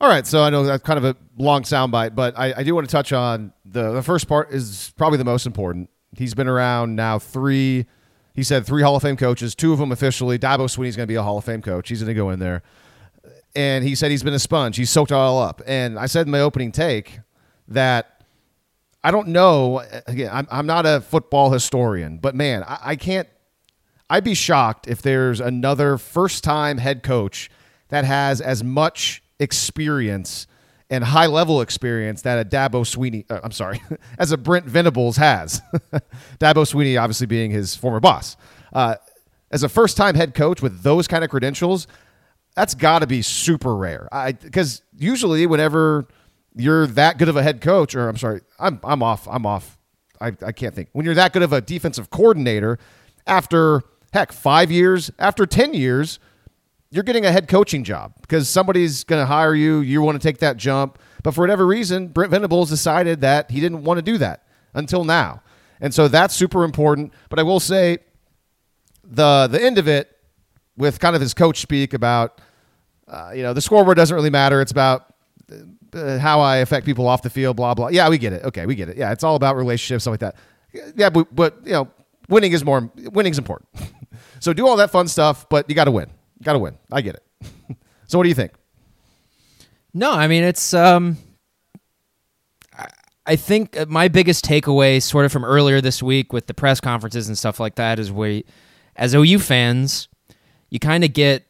All 0.00 0.08
right, 0.08 0.26
so 0.26 0.42
I 0.42 0.48
know 0.50 0.64
that's 0.64 0.82
kind 0.82 0.98
of 0.98 1.04
a 1.04 1.16
long 1.36 1.62
soundbite, 1.62 2.14
but 2.14 2.38
I, 2.38 2.54
I 2.58 2.62
do 2.62 2.74
want 2.74 2.88
to 2.88 2.92
touch 2.92 3.12
on 3.12 3.52
the 3.66 3.92
the 3.92 4.02
first 4.02 4.28
part 4.28 4.50
is 4.50 4.94
probably 4.96 5.18
the 5.18 5.24
most 5.24 5.44
important. 5.44 5.90
He's 6.16 6.34
been 6.34 6.48
around 6.48 6.96
now 6.96 7.18
three. 7.18 7.86
He 8.34 8.42
said 8.42 8.66
three 8.66 8.82
Hall 8.82 8.96
of 8.96 9.02
Fame 9.02 9.16
coaches, 9.16 9.54
two 9.54 9.72
of 9.72 9.78
them 9.78 9.92
officially. 9.92 10.38
Dabo 10.38 10.68
Swinney's 10.68 10.96
going 10.96 11.06
to 11.06 11.10
be 11.10 11.16
a 11.16 11.22
Hall 11.22 11.38
of 11.38 11.44
Fame 11.44 11.62
coach. 11.62 11.88
He's 11.88 12.00
going 12.00 12.08
to 12.08 12.14
go 12.14 12.30
in 12.30 12.38
there, 12.38 12.62
and 13.54 13.84
he 13.84 13.94
said 13.94 14.10
he's 14.10 14.22
been 14.22 14.34
a 14.34 14.38
sponge. 14.38 14.76
He's 14.76 14.90
soaked 14.90 15.10
it 15.10 15.14
all 15.14 15.40
up. 15.40 15.62
And 15.66 15.98
I 15.98 16.06
said 16.06 16.26
in 16.26 16.30
my 16.30 16.40
opening 16.40 16.72
take 16.72 17.20
that 17.68 18.24
I 19.02 19.10
don't 19.10 19.28
know. 19.28 19.82
Again, 20.06 20.30
I'm 20.32 20.46
I'm 20.50 20.66
not 20.66 20.86
a 20.86 21.00
football 21.00 21.50
historian, 21.50 22.18
but 22.18 22.34
man, 22.34 22.62
I, 22.64 22.78
I 22.82 22.96
can't. 22.96 23.28
I'd 24.08 24.24
be 24.24 24.34
shocked 24.34 24.88
if 24.88 25.00
there's 25.02 25.40
another 25.40 25.96
first 25.96 26.42
time 26.42 26.78
head 26.78 27.02
coach 27.02 27.50
that 27.88 28.04
has 28.04 28.40
as 28.40 28.64
much 28.64 29.22
experience 29.38 30.46
and 30.90 31.04
high 31.04 31.26
level 31.26 31.60
experience 31.60 32.22
that 32.22 32.44
a 32.44 32.48
Dabo 32.48 32.82
Swinney, 32.84 33.24
uh, 33.30 33.40
I'm 33.42 33.52
sorry, 33.52 33.80
as 34.18 34.32
a 34.32 34.36
Brent 34.36 34.66
Venables 34.66 35.16
has. 35.16 35.62
Dabo 36.38 36.66
Swinney, 36.66 37.00
obviously 37.00 37.26
being 37.26 37.50
his 37.50 37.74
former 37.76 38.00
boss. 38.00 38.36
Uh, 38.72 38.96
as 39.50 39.62
a 39.62 39.68
first 39.68 39.96
time 39.96 40.14
head 40.14 40.34
coach 40.34 40.60
with 40.60 40.82
those 40.82 41.08
kind 41.08 41.24
of 41.24 41.30
credentials, 41.30 41.86
that's 42.54 42.74
got 42.74 43.00
to 43.00 43.06
be 43.06 43.22
super 43.22 43.76
rare. 43.76 44.08
Because 44.42 44.82
usually, 44.96 45.46
whenever 45.46 46.06
you're 46.54 46.86
that 46.88 47.18
good 47.18 47.28
of 47.28 47.36
a 47.36 47.42
head 47.42 47.60
coach, 47.60 47.94
or 47.94 48.08
I'm 48.08 48.16
sorry, 48.16 48.40
I'm, 48.58 48.80
I'm 48.84 49.02
off, 49.02 49.26
I'm 49.28 49.46
off. 49.46 49.78
I, 50.20 50.32
I 50.44 50.52
can't 50.52 50.74
think. 50.74 50.90
When 50.92 51.06
you're 51.06 51.14
that 51.14 51.32
good 51.32 51.42
of 51.42 51.52
a 51.52 51.60
defensive 51.60 52.10
coordinator, 52.10 52.78
after 53.26 53.82
heck, 54.12 54.32
five 54.32 54.70
years, 54.70 55.10
after 55.18 55.46
10 55.46 55.72
years, 55.74 56.18
you're 56.90 57.04
getting 57.04 57.24
a 57.24 57.32
head 57.32 57.46
coaching 57.48 57.84
job 57.84 58.14
because 58.20 58.48
somebody's 58.48 59.04
going 59.04 59.22
to 59.22 59.26
hire 59.26 59.54
you. 59.54 59.80
You 59.80 60.02
want 60.02 60.20
to 60.20 60.28
take 60.28 60.38
that 60.38 60.56
jump. 60.56 60.98
But 61.22 61.34
for 61.34 61.42
whatever 61.42 61.66
reason, 61.66 62.08
Brent 62.08 62.30
Venables 62.30 62.68
decided 62.68 63.20
that 63.20 63.50
he 63.50 63.60
didn't 63.60 63.84
want 63.84 63.98
to 63.98 64.02
do 64.02 64.18
that 64.18 64.44
until 64.74 65.04
now. 65.04 65.42
And 65.80 65.94
so 65.94 66.08
that's 66.08 66.34
super 66.34 66.64
important. 66.64 67.12
But 67.28 67.38
I 67.38 67.42
will 67.42 67.60
say 67.60 67.98
the 69.04 69.48
the 69.50 69.62
end 69.62 69.78
of 69.78 69.88
it 69.88 70.16
with 70.76 70.98
kind 70.98 71.14
of 71.14 71.22
his 71.22 71.34
coach 71.34 71.60
speak 71.60 71.94
about, 71.94 72.40
uh, 73.06 73.32
you 73.34 73.42
know, 73.42 73.52
the 73.52 73.60
scoreboard 73.60 73.96
doesn't 73.96 74.14
really 74.14 74.30
matter. 74.30 74.60
It's 74.60 74.72
about 74.72 75.14
uh, 75.92 76.18
how 76.18 76.40
I 76.40 76.58
affect 76.58 76.86
people 76.86 77.06
off 77.06 77.22
the 77.22 77.30
field, 77.30 77.56
blah, 77.56 77.74
blah. 77.74 77.88
Yeah, 77.88 78.08
we 78.08 78.18
get 78.18 78.32
it. 78.32 78.44
Okay, 78.44 78.66
we 78.66 78.74
get 78.74 78.88
it. 78.88 78.96
Yeah, 78.96 79.12
it's 79.12 79.24
all 79.24 79.36
about 79.36 79.56
relationships, 79.56 80.04
stuff 80.04 80.12
like 80.12 80.20
that. 80.20 80.36
Yeah, 80.96 81.10
but, 81.10 81.34
but 81.34 81.58
you 81.64 81.72
know, 81.72 81.88
winning 82.28 82.52
is 82.52 82.64
more, 82.64 82.90
winning 82.96 83.32
is 83.32 83.38
important. 83.38 83.68
so 84.40 84.52
do 84.52 84.66
all 84.66 84.76
that 84.76 84.90
fun 84.90 85.08
stuff, 85.08 85.48
but 85.48 85.68
you 85.68 85.74
got 85.74 85.84
to 85.84 85.90
win. 85.90 86.10
Got 86.42 86.54
to 86.54 86.58
win. 86.58 86.78
I 86.90 87.00
get 87.00 87.16
it. 87.16 87.46
so 88.06 88.18
what 88.18 88.24
do 88.24 88.28
you 88.28 88.34
think? 88.34 88.52
No, 89.92 90.12
I 90.12 90.26
mean 90.26 90.44
it's 90.44 90.72
um 90.74 91.18
I 93.26 93.36
think 93.36 93.88
my 93.88 94.08
biggest 94.08 94.44
takeaway 94.44 95.00
sort 95.00 95.24
of 95.24 95.32
from 95.32 95.44
earlier 95.44 95.80
this 95.80 96.02
week 96.02 96.32
with 96.32 96.46
the 96.46 96.54
press 96.54 96.80
conferences 96.80 97.28
and 97.28 97.36
stuff 97.36 97.60
like 97.60 97.76
that 97.76 97.98
is 97.98 98.10
we 98.10 98.44
as 98.96 99.14
OU 99.14 99.38
fans, 99.38 100.08
you 100.68 100.78
kind 100.78 101.04
of 101.04 101.12
get 101.12 101.46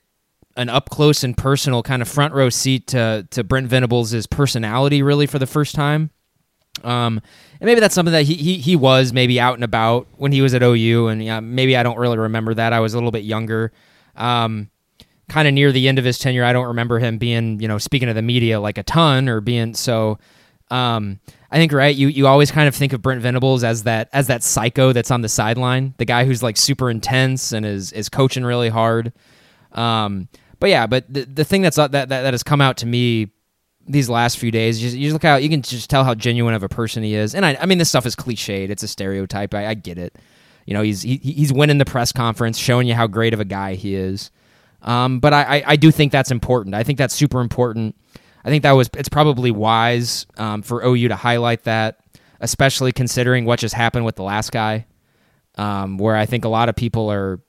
an 0.57 0.69
up 0.69 0.91
close 0.91 1.25
and 1.25 1.37
personal 1.37 1.83
kind 1.83 2.03
of 2.03 2.09
front 2.09 2.35
row 2.35 2.51
seat 2.51 2.87
to 2.89 3.27
to 3.31 3.45
Brent 3.45 3.69
Venables' 3.69 4.27
personality 4.27 5.03
really 5.03 5.27
for 5.27 5.39
the 5.39 5.47
first 5.47 5.75
time. 5.75 6.11
Um, 6.83 7.21
and 7.61 7.67
maybe 7.67 7.81
that's 7.81 7.95
something 7.95 8.13
that 8.13 8.25
he, 8.25 8.35
he 8.35 8.59
he 8.59 8.77
was 8.77 9.13
maybe 9.13 9.39
out 9.41 9.55
and 9.55 9.65
about 9.65 10.07
when 10.17 10.33
he 10.33 10.43
was 10.43 10.55
at 10.55 10.63
OU, 10.63 11.09
and 11.09 11.23
yeah, 11.23 11.41
maybe 11.41 11.77
I 11.77 11.83
don't 11.83 11.99
really 11.99 12.19
remember 12.19 12.55
that. 12.55 12.73
I 12.73 12.81
was 12.81 12.95
a 12.95 12.97
little 12.97 13.11
bit 13.11 13.25
younger. 13.25 13.73
Um, 14.17 14.71
kind 15.31 15.49
of 15.49 15.55
near 15.55 15.73
the 15.73 15.89
end 15.89 15.99
of 15.99 16.05
his 16.05 16.19
tenure, 16.19 16.45
I 16.45 16.53
don't 16.53 16.67
remember 16.67 16.99
him 16.99 17.17
being, 17.17 17.61
you 17.61 17.69
know, 17.69 17.79
speaking 17.79 18.09
to 18.09 18.15
the 18.15 18.23
media 18.23 18.61
like 18.61 18.77
a 18.77 18.83
ton 18.83 19.29
or 19.29 19.41
being 19.41 19.75
so. 19.75 20.19
Um, 20.71 21.21
I 21.51 21.57
think 21.57 21.73
right. 21.73 21.95
You 21.95 22.09
you 22.09 22.27
always 22.27 22.51
kind 22.51 22.69
of 22.69 22.75
think 22.75 22.93
of 22.93 23.03
Brent 23.03 23.23
Venables 23.23 23.65
as 23.65 23.85
that 23.85 24.09
as 24.13 24.27
that 24.27 24.43
psycho 24.43 24.93
that's 24.93 25.11
on 25.11 25.23
the 25.23 25.29
sideline, 25.29 25.95
the 25.99 26.05
guy 26.05 26.25
who's 26.25 26.43
like 26.43 26.57
super 26.57 26.91
intense 26.91 27.53
and 27.53 27.65
is 27.65 27.93
is 27.93 28.09
coaching 28.09 28.45
really 28.45 28.69
hard. 28.69 29.13
Um, 29.73 30.29
but 30.61 30.71
yeah, 30.71 30.87
but 30.87 31.13
the 31.13 31.25
the 31.25 31.45
thing 31.45 31.63
that's 31.63 31.79
uh, 31.79 31.89
that 31.89 32.09
that, 32.11 32.23
that 32.23 32.35
has 32.35 32.43
come 32.43 32.61
out 32.61 32.77
to 32.79 32.87
me 32.87 33.33
these 33.89 34.09
last 34.09 34.39
few 34.39 34.53
days, 34.53 34.83
you, 34.83 35.07
you 35.07 35.13
look 35.13 35.23
how 35.23 35.37
you 35.37 35.49
can 35.49 35.63
just 35.63 35.91
tell 35.91 36.05
how 36.05 36.15
genuine 36.15 36.55
of 36.55 36.63
a 36.63 36.69
person 36.69 37.03
he 37.03 37.15
is. 37.15 37.35
And 37.35 37.45
I 37.45 37.57
I 37.61 37.67
mean 37.67 37.79
this 37.79 37.89
stuff 37.89 38.07
is 38.07 38.15
cliched. 38.15 38.71
It's 38.71 38.85
a 38.85 38.89
stereotype. 38.89 39.53
I, 39.55 39.69
I 39.69 39.75
get 39.75 39.99
it. 39.99 40.17
You 40.67 40.75
know, 40.75 40.83
he's 40.83 41.03
he, 41.03 41.17
he's 41.17 41.53
winning 41.53 41.79
the 41.79 41.85
press 41.85 42.13
conference, 42.13 42.59
showing 42.59 42.87
you 42.87 42.95
how 42.95 43.09
great 43.09 43.35
of 43.35 43.41
a 43.41 43.45
guy 43.45 43.75
he 43.75 43.97
is. 43.97 44.31
Um, 44.83 45.21
but 45.21 45.35
I, 45.35 45.43
I, 45.59 45.63
I, 45.67 45.77
do 45.77 45.91
think 45.91 46.11
that's 46.11 46.31
important. 46.31 46.75
I 46.75 46.85
think 46.85 46.97
that's 46.97 47.15
super 47.15 47.41
important. 47.41 47.97
I 48.45 48.49
think 48.49 48.63
that 48.63 48.73
was 48.73 48.89
it's 48.97 49.11
probably 49.11 49.51
wise 49.51 50.27
um, 50.39 50.63
for 50.63 50.83
OU 50.83 51.09
to 51.09 51.17
highlight 51.17 51.65
that, 51.65 51.99
especially 52.41 52.91
considering 52.91 53.45
what 53.45 53.59
just 53.59 53.75
happened 53.75 54.07
with 54.07 54.17
the 54.17 54.23
last 54.23 54.53
guy, 54.53 54.87
um, 55.57 55.99
where 55.99 56.17
I 56.17 56.25
think 56.25 56.47
a 56.47 56.49
lot 56.49 56.71
of 56.71 56.77
people 56.77 57.11
are 57.11 57.41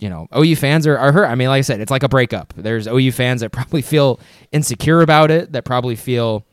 you 0.00 0.08
know, 0.08 0.26
OU 0.34 0.56
fans 0.56 0.86
are, 0.86 0.96
are 0.96 1.12
hurt. 1.12 1.26
I 1.26 1.34
mean, 1.34 1.48
like 1.48 1.58
I 1.58 1.60
said, 1.60 1.80
it's 1.80 1.90
like 1.90 2.02
a 2.02 2.08
breakup. 2.08 2.54
There's 2.56 2.86
OU 2.88 3.12
fans 3.12 3.42
that 3.42 3.50
probably 3.52 3.82
feel 3.82 4.18
insecure 4.50 5.02
about 5.02 5.30
it, 5.30 5.52
that 5.52 5.64
probably 5.64 5.94
feel 5.94 6.46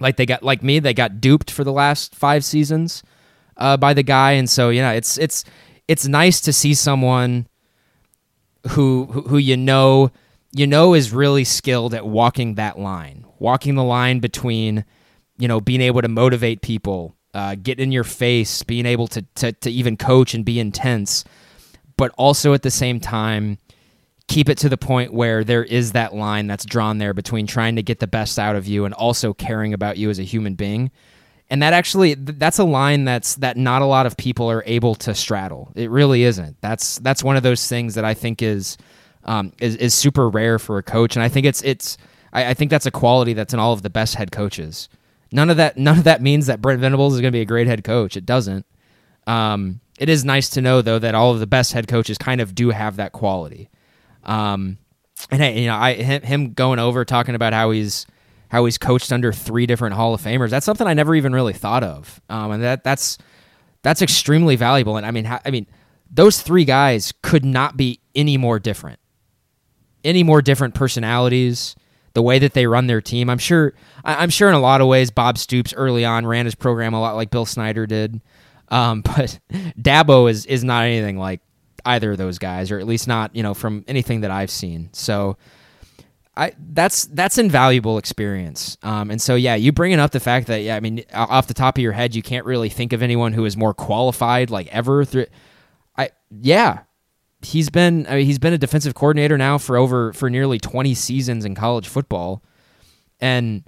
like 0.00 0.16
they 0.16 0.26
got 0.26 0.42
like 0.42 0.62
me, 0.62 0.78
they 0.78 0.94
got 0.94 1.20
duped 1.20 1.50
for 1.50 1.62
the 1.62 1.72
last 1.72 2.14
five 2.14 2.44
seasons 2.44 3.02
uh, 3.56 3.76
by 3.76 3.94
the 3.94 4.02
guy, 4.02 4.32
and 4.32 4.48
so 4.48 4.70
you 4.70 4.80
know, 4.80 4.90
it's 4.90 5.18
it's 5.18 5.44
it's 5.86 6.06
nice 6.06 6.40
to 6.40 6.52
see 6.52 6.74
someone 6.74 7.46
who 8.70 9.06
who, 9.06 9.38
you 9.38 9.56
know 9.56 10.10
you 10.52 10.66
know 10.66 10.94
is 10.94 11.12
really 11.12 11.44
skilled 11.44 11.94
at 11.94 12.06
walking 12.06 12.54
that 12.54 12.78
line, 12.78 13.24
walking 13.38 13.74
the 13.74 13.84
line 13.84 14.20
between 14.20 14.84
you 15.38 15.48
know 15.48 15.60
being 15.60 15.80
able 15.80 16.02
to 16.02 16.08
motivate 16.08 16.62
people, 16.62 17.16
uh, 17.34 17.54
get 17.54 17.80
in 17.80 17.92
your 17.92 18.04
face, 18.04 18.62
being 18.62 18.86
able 18.86 19.06
to, 19.08 19.22
to 19.36 19.52
to 19.52 19.70
even 19.70 19.96
coach 19.96 20.34
and 20.34 20.44
be 20.44 20.60
intense 20.60 21.24
but 21.96 22.12
also 22.16 22.52
at 22.52 22.62
the 22.62 22.70
same 22.70 23.00
time 23.00 23.58
keep 24.28 24.48
it 24.48 24.58
to 24.58 24.68
the 24.68 24.76
point 24.76 25.12
where 25.12 25.44
there 25.44 25.64
is 25.64 25.92
that 25.92 26.14
line 26.14 26.46
that's 26.46 26.64
drawn 26.64 26.98
there 26.98 27.14
between 27.14 27.46
trying 27.46 27.76
to 27.76 27.82
get 27.82 28.00
the 28.00 28.06
best 28.06 28.38
out 28.38 28.56
of 28.56 28.66
you 28.66 28.84
and 28.84 28.92
also 28.94 29.32
caring 29.32 29.72
about 29.72 29.96
you 29.96 30.10
as 30.10 30.18
a 30.18 30.24
human 30.24 30.54
being 30.54 30.90
and 31.48 31.62
that 31.62 31.72
actually 31.72 32.14
that's 32.14 32.58
a 32.58 32.64
line 32.64 33.04
that's 33.04 33.36
that 33.36 33.56
not 33.56 33.82
a 33.82 33.86
lot 33.86 34.06
of 34.06 34.16
people 34.16 34.50
are 34.50 34.64
able 34.66 34.94
to 34.96 35.14
straddle. 35.14 35.72
It 35.74 35.90
really 35.90 36.22
isn't. 36.24 36.60
That's 36.60 36.98
that's 36.98 37.22
one 37.22 37.36
of 37.36 37.42
those 37.42 37.66
things 37.68 37.94
that 37.94 38.04
i 38.04 38.14
think 38.14 38.42
is 38.42 38.76
um, 39.24 39.52
is, 39.58 39.74
is 39.76 39.92
super 39.94 40.28
rare 40.28 40.58
for 40.58 40.78
a 40.78 40.82
coach. 40.82 41.16
And 41.16 41.22
i 41.22 41.28
think 41.28 41.46
it's 41.46 41.62
it's 41.62 41.96
I, 42.32 42.50
I 42.50 42.54
think 42.54 42.70
that's 42.70 42.86
a 42.86 42.90
quality 42.90 43.32
that's 43.32 43.54
in 43.54 43.60
all 43.60 43.72
of 43.72 43.82
the 43.82 43.90
best 43.90 44.16
head 44.16 44.32
coaches. 44.32 44.88
None 45.32 45.50
of 45.50 45.56
that 45.56 45.76
none 45.76 45.98
of 45.98 46.04
that 46.04 46.22
means 46.22 46.46
that 46.46 46.60
brent 46.60 46.80
venables 46.80 47.14
is 47.14 47.20
going 47.20 47.32
to 47.32 47.36
be 47.36 47.42
a 47.42 47.46
great 47.46 47.66
head 47.66 47.84
coach. 47.84 48.16
It 48.16 48.26
doesn't. 48.26 48.66
Um, 49.26 49.80
it 49.98 50.08
is 50.08 50.24
nice 50.24 50.50
to 50.50 50.60
know 50.60 50.82
though 50.82 50.98
that 50.98 51.14
all 51.14 51.32
of 51.32 51.40
the 51.40 51.46
best 51.46 51.72
head 51.72 51.88
coaches 51.88 52.18
kind 52.18 52.40
of 52.40 52.54
do 52.54 52.70
have 52.70 52.96
that 52.96 53.12
quality. 53.12 53.70
Um, 54.24 54.78
and 55.30 55.40
hey, 55.40 55.60
you 55.60 55.66
know, 55.66 55.76
I 55.76 55.94
him, 55.94 56.22
him 56.22 56.52
going 56.52 56.78
over 56.78 57.04
talking 57.04 57.34
about 57.34 57.52
how 57.52 57.70
he's 57.70 58.06
how 58.48 58.64
he's 58.64 58.78
coached 58.78 59.12
under 59.12 59.32
three 59.32 59.66
different 59.66 59.94
Hall 59.94 60.14
of 60.14 60.22
Famers. 60.22 60.50
That's 60.50 60.66
something 60.66 60.86
I 60.86 60.94
never 60.94 61.14
even 61.14 61.32
really 61.32 61.52
thought 61.52 61.82
of, 61.82 62.20
um, 62.28 62.52
and 62.52 62.62
that 62.62 62.84
that's 62.84 63.18
that's 63.82 64.02
extremely 64.02 64.56
valuable. 64.56 64.96
And 64.96 65.06
I 65.06 65.10
mean, 65.10 65.26
I 65.26 65.50
mean, 65.50 65.66
those 66.10 66.40
three 66.40 66.64
guys 66.64 67.12
could 67.22 67.44
not 67.44 67.76
be 67.76 68.00
any 68.14 68.36
more 68.36 68.58
different, 68.58 68.98
any 70.04 70.22
more 70.22 70.42
different 70.42 70.74
personalities. 70.74 71.74
The 72.14 72.22
way 72.22 72.38
that 72.38 72.54
they 72.54 72.66
run 72.66 72.86
their 72.86 73.02
team, 73.02 73.28
I'm 73.28 73.38
sure. 73.38 73.74
I- 74.02 74.22
I'm 74.22 74.30
sure 74.30 74.48
in 74.48 74.54
a 74.54 74.60
lot 74.60 74.80
of 74.80 74.86
ways, 74.86 75.10
Bob 75.10 75.36
Stoops 75.36 75.74
early 75.76 76.04
on 76.04 76.24
ran 76.26 76.46
his 76.46 76.54
program 76.54 76.94
a 76.94 77.00
lot 77.00 77.14
like 77.14 77.30
Bill 77.30 77.44
Snyder 77.44 77.86
did. 77.86 78.22
Um, 78.68 79.02
but 79.02 79.38
Dabo 79.78 80.30
is 80.30 80.46
is 80.46 80.64
not 80.64 80.84
anything 80.84 81.18
like 81.18 81.40
either 81.84 82.12
of 82.12 82.18
those 82.18 82.38
guys, 82.38 82.70
or 82.70 82.78
at 82.78 82.86
least 82.86 83.06
not 83.06 83.36
you 83.36 83.42
know 83.42 83.52
from 83.54 83.84
anything 83.86 84.22
that 84.22 84.30
I've 84.30 84.50
seen. 84.50 84.88
So. 84.92 85.36
I, 86.36 86.52
that's 86.58 87.06
that's 87.06 87.38
invaluable 87.38 87.96
experience, 87.96 88.76
um, 88.82 89.10
and 89.10 89.22
so 89.22 89.36
yeah, 89.36 89.54
you 89.54 89.72
bringing 89.72 89.98
up 89.98 90.10
the 90.10 90.20
fact 90.20 90.48
that 90.48 90.62
yeah, 90.62 90.76
I 90.76 90.80
mean, 90.80 91.02
off 91.14 91.46
the 91.46 91.54
top 91.54 91.78
of 91.78 91.82
your 91.82 91.92
head, 91.92 92.14
you 92.14 92.22
can't 92.22 92.44
really 92.44 92.68
think 92.68 92.92
of 92.92 93.02
anyone 93.02 93.32
who 93.32 93.46
is 93.46 93.56
more 93.56 93.72
qualified 93.72 94.50
like 94.50 94.66
ever. 94.68 95.04
Through, 95.06 95.26
I 95.96 96.10
yeah, 96.30 96.80
he's 97.40 97.70
been 97.70 98.06
I 98.06 98.16
mean, 98.16 98.26
he's 98.26 98.38
been 98.38 98.52
a 98.52 98.58
defensive 98.58 98.94
coordinator 98.94 99.38
now 99.38 99.56
for 99.56 99.78
over 99.78 100.12
for 100.12 100.28
nearly 100.28 100.58
twenty 100.58 100.94
seasons 100.94 101.46
in 101.46 101.54
college 101.54 101.88
football, 101.88 102.42
and 103.18 103.64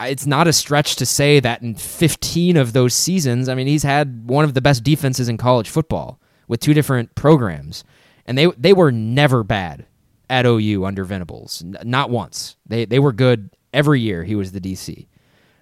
it's 0.00 0.26
not 0.26 0.46
a 0.46 0.52
stretch 0.52 0.96
to 0.96 1.06
say 1.06 1.40
that 1.40 1.62
in 1.62 1.74
15 1.74 2.56
of 2.56 2.72
those 2.72 2.92
seasons, 2.92 3.48
I 3.48 3.54
mean, 3.54 3.66
he's 3.66 3.84
had 3.84 4.28
one 4.28 4.44
of 4.44 4.54
the 4.54 4.60
best 4.60 4.84
defenses 4.84 5.28
in 5.28 5.36
college 5.36 5.70
football 5.70 6.20
with 6.48 6.60
two 6.60 6.74
different 6.74 7.14
programs, 7.14 7.84
and 8.26 8.36
they 8.36 8.46
they 8.58 8.74
were 8.74 8.92
never 8.92 9.42
bad 9.42 9.86
at 10.32 10.46
OU 10.46 10.84
under 10.86 11.04
Venables, 11.04 11.62
not 11.84 12.10
once. 12.10 12.56
They 12.66 12.86
they 12.86 12.98
were 12.98 13.12
good 13.12 13.50
every 13.72 14.00
year. 14.00 14.24
He 14.24 14.34
was 14.34 14.52
the 14.52 14.60
DC, 14.60 15.06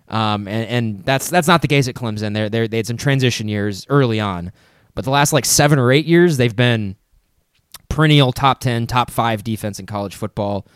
um, 0.08 0.46
and 0.46 0.68
and 0.68 1.04
that's 1.04 1.28
that's 1.28 1.48
not 1.48 1.60
the 1.60 1.68
case 1.68 1.88
at 1.88 1.94
Clemson. 1.94 2.32
They 2.32 2.48
they 2.48 2.68
they 2.68 2.76
had 2.78 2.86
some 2.86 2.96
transition 2.96 3.48
years 3.48 3.84
early 3.88 4.20
on, 4.20 4.52
but 4.94 5.04
the 5.04 5.10
last 5.10 5.32
like 5.32 5.44
seven 5.44 5.78
or 5.78 5.90
eight 5.90 6.06
years, 6.06 6.36
they've 6.36 6.54
been 6.54 6.96
perennial 7.88 8.32
top 8.32 8.60
10, 8.60 8.86
top 8.86 9.10
five 9.10 9.42
defense 9.42 9.80
in 9.80 9.86
college 9.86 10.14
football 10.14 10.66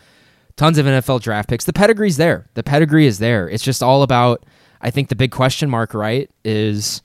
tons 0.57 0.77
of 0.77 0.85
NFL 0.85 1.21
draft 1.21 1.49
picks. 1.49 1.65
The 1.65 1.73
pedigree's 1.73 2.17
there. 2.17 2.47
The 2.53 2.63
pedigree 2.63 3.07
is 3.07 3.19
there. 3.19 3.49
It's 3.49 3.63
just 3.63 3.81
all 3.81 4.03
about. 4.03 4.45
I 4.81 4.91
think 4.91 5.09
the 5.09 5.15
big 5.15 5.31
question 5.31 5.69
mark, 5.69 5.93
right, 5.93 6.29
is 6.43 7.01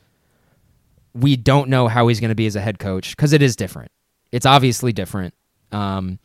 we 1.15 1.37
don't 1.37 1.69
know 1.69 1.89
how 1.89 2.09
he's 2.09 2.21
going 2.21 2.31
to 2.31 2.35
be 2.35 2.47
as 2.47 2.57
a 2.57 2.61
head 2.61 2.79
coach 2.79 3.17
because 3.17 3.33
it 3.33 3.43
is 3.43 3.57
different. 3.57 3.91
It's 4.33 4.47
obviously 4.47 4.93
different. 4.93 5.35
Um, 5.73 6.19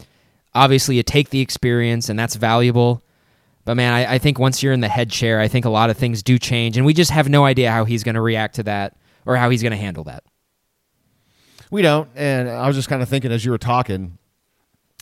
obviously, 0.55 0.95
you 0.95 1.03
take 1.03 1.29
the 1.29 1.41
experience, 1.41 2.09
and 2.09 2.17
that's 2.17 2.35
valuable. 2.35 3.03
But 3.65 3.75
man, 3.75 3.93
I, 3.93 4.13
I, 4.13 4.17
think 4.19 4.39
once 4.39 4.63
you're 4.63 4.73
in 4.73 4.79
the 4.79 4.89
head 4.89 5.09
chair, 5.11 5.39
I 5.39 5.47
think 5.47 5.65
a 5.65 5.69
lot 5.69 5.89
of 5.89 5.97
things 5.97 6.23
do 6.23 6.39
change, 6.39 6.77
and 6.77 6.85
we 6.85 6.93
just 6.93 7.11
have 7.11 7.29
no 7.29 7.45
idea 7.45 7.71
how 7.71 7.83
he's 7.85 8.03
going 8.03 8.15
to 8.15 8.21
react 8.21 8.55
to 8.55 8.63
that 8.63 8.95
or 9.25 9.35
how 9.35 9.49
he's 9.49 9.61
going 9.61 9.71
to 9.71 9.77
handle 9.77 10.03
that. 10.05 10.23
We 11.71 11.81
don't. 11.81 12.09
And 12.15 12.47
I 12.47 12.67
was 12.67 12.75
just 12.75 12.87
kind 12.87 13.01
of 13.01 13.09
thinking 13.09 13.31
as 13.31 13.43
you 13.43 13.51
were 13.51 13.57
talking, 13.57 14.17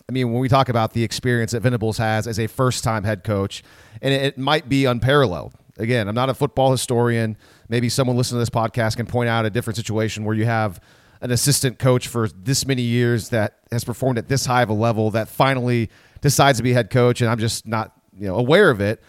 I 0.10 0.12
mean, 0.12 0.32
when 0.32 0.42
we 0.42 0.50
talk 0.50 0.70
about 0.70 0.94
the 0.94 1.04
experience 1.04 1.52
that 1.52 1.62
Venables 1.62 1.98
has 1.98 2.26
as 2.26 2.40
a 2.40 2.48
first 2.48 2.84
time 2.84 3.04
head 3.04 3.24
coach, 3.24 3.64
and 4.02 4.14
it, 4.14 4.38
might 4.38 4.70
be 4.70 4.86
unparalleled. 4.86 5.54
Again, 5.78 6.08
I'm 6.08 6.16
not 6.16 6.30
a 6.30 6.34
football 6.34 6.72
historian. 6.72 7.36
Maybe 7.68 7.90
someone 7.90 8.16
listening 8.16 8.38
to 8.38 8.42
this 8.42 8.50
podcast 8.50 8.96
can 8.96 9.08
point 9.08 9.30
out 9.30 9.46
a 9.46 9.50
different 9.50 9.76
situation 9.76 10.24
where 10.24 10.36
you 10.36 10.46
have 10.46 10.80
an 11.24 11.32
assistant 11.32 11.80
coach 11.80 12.08
for 12.08 12.28
this 12.28 12.68
many 12.68 12.84
years 12.84 13.30
that 13.30 13.60
has 13.72 13.84
performed 13.84 14.20
at 14.20 14.28
this 14.28 14.46
high 14.46 14.62
of 14.62 14.70
a 14.70 14.74
level 14.74 15.10
that 15.12 15.28
finally 15.28 15.90
decides 16.22 16.60
to 16.60 16.64
be 16.64 16.74
head 16.74 16.90
coach, 16.92 17.22
and 17.22 17.30
I'm 17.30 17.40
just 17.40 17.66
not 17.66 17.94
you 18.18 18.28
know 18.28 18.36
aware 18.38 18.70
of 18.70 18.80
it. 18.80 19.02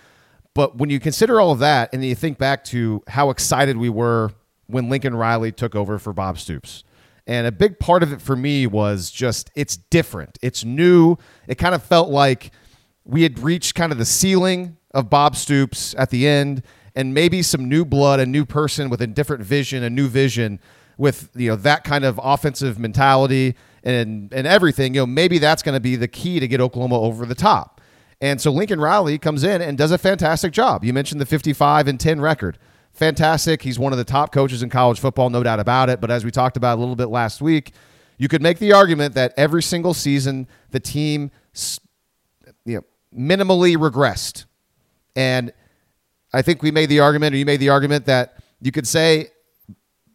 But 0.55 0.79
when 0.79 0.89
you 0.89 1.01
consider 1.01 1.41
all 1.41 1.53
of 1.53 1.59
that, 1.59 1.93
and 1.93 2.03
you 2.03 2.15
think 2.15 2.39
back 2.39 2.65
to 2.67 3.03
how 3.09 3.31
excited 3.31 3.77
we 3.77 3.89
were 3.91 4.33
when 4.69 4.89
Lincoln 4.89 5.15
Riley 5.15 5.53
took 5.53 5.75
over 5.75 5.99
for 5.99 6.13
Bob 6.13 6.39
Stoops 6.39 6.85
and 7.27 7.47
a 7.47 7.53
big 7.53 7.79
part 7.79 8.03
of 8.03 8.13
it 8.13 8.21
for 8.21 8.37
me 8.37 8.67
was 8.67 9.11
just 9.11 9.51
it's 9.55 9.77
different. 9.77 10.39
It's 10.43 10.65
new. 10.65 11.17
It 11.49 11.57
kind 11.57 11.75
of 11.75 11.83
felt 11.83 12.11
like 12.11 12.51
we 13.05 13.23
had 13.23 13.39
reached 13.39 13.75
kind 13.75 13.93
of 13.93 13.99
the 13.99 14.05
ceiling 14.05 14.77
of 14.93 15.11
Bob 15.11 15.37
Stoops 15.37 15.95
at 15.99 16.11
the 16.11 16.27
end 16.27 16.63
and 16.95 17.13
maybe 17.13 17.43
some 17.43 17.69
new 17.69 17.85
blood, 17.85 18.21
a 18.21 18.27
new 18.27 18.45
person 18.45 18.89
with 18.89 19.01
a 19.01 19.07
different 19.07 19.43
vision, 19.43 19.83
a 19.83 19.91
new 19.91 20.07
vision 20.07 20.61
with 20.99 21.31
you 21.35 21.51
know 21.51 21.57
that 21.57 21.85
kind 21.85 22.05
of 22.05 22.21
offensive 22.23 22.79
mentality 22.79 23.55
and 23.83 24.33
and 24.33 24.47
everything. 24.47 24.95
You 24.95 25.03
know, 25.03 25.07
maybe 25.07 25.39
that's 25.39 25.63
going 25.63 25.75
to 25.75 25.81
be 25.81 25.97
the 25.97 26.09
key 26.09 26.41
to 26.41 26.49
get 26.49 26.61
Oklahoma 26.61 27.01
over 27.01 27.27
the 27.27 27.35
top. 27.35 27.81
And 28.21 28.41
so 28.41 28.51
Lincoln 28.51 28.81
Riley 28.81 29.19
comes 29.19 29.45
in 29.45 29.61
and 29.61 29.77
does 29.77 29.91
a 29.91 29.99
fantastic 29.99 30.53
job. 30.53 30.85
You 30.85 30.93
mentioned 30.93 31.21
the 31.21 31.27
55 31.27 31.89
and 31.89 32.01
10 32.01 32.21
record 32.21 32.59
fantastic. 32.95 33.63
He's 33.63 33.79
one 33.79 33.93
of 33.93 33.99
the 33.99 34.05
top 34.05 34.33
coaches 34.33 34.63
in 34.63 34.71
college 34.71 34.99
football, 34.99 35.29
no 35.29 35.43
doubt 35.43 35.61
about 35.61 35.91
it. 35.91 36.01
But 36.01 36.11
as 36.11 36.25
we 36.25 36.31
talked 36.31 36.57
about 36.57 36.79
a 36.79 36.81
little 36.81 36.97
bit 36.97 37.09
last 37.09 37.43
week, 37.43 37.73
you 38.17 38.29
could 38.29 38.41
make 38.41 38.59
the 38.59 38.73
argument 38.73 39.15
that 39.15 39.35
every 39.37 39.63
single 39.63 39.93
season 39.93 40.49
the 40.71 40.81
team 40.81 41.31
you 42.65 42.77
know, 42.77 42.85
minimally 43.15 43.77
regressed. 43.77 44.47
And 45.17 45.53
I 46.33 46.43
think 46.43 46.63
we 46.63 46.71
made 46.71 46.89
the 46.89 47.01
argument, 47.01 47.35
or 47.35 47.39
you 47.39 47.45
made 47.45 47.61
the 47.61 47.69
argument 47.69 48.07
that 48.07 48.39
you 48.61 48.73
could 48.73 48.87
say 48.87 49.29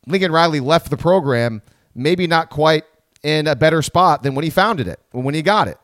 Lincoln 0.10 0.32
Riley 0.32 0.60
left 0.60 0.90
the 0.90 0.98
program 0.98 1.62
maybe 1.96 2.28
not 2.28 2.50
quite 2.50 2.84
in 3.24 3.48
a 3.48 3.56
better 3.56 3.82
spot 3.82 4.24
than 4.24 4.36
when 4.36 4.44
he 4.44 4.50
founded 4.50 4.88
it, 4.88 5.00
when 5.12 5.36
he 5.36 5.42
got 5.42 5.68
it. 5.68 5.78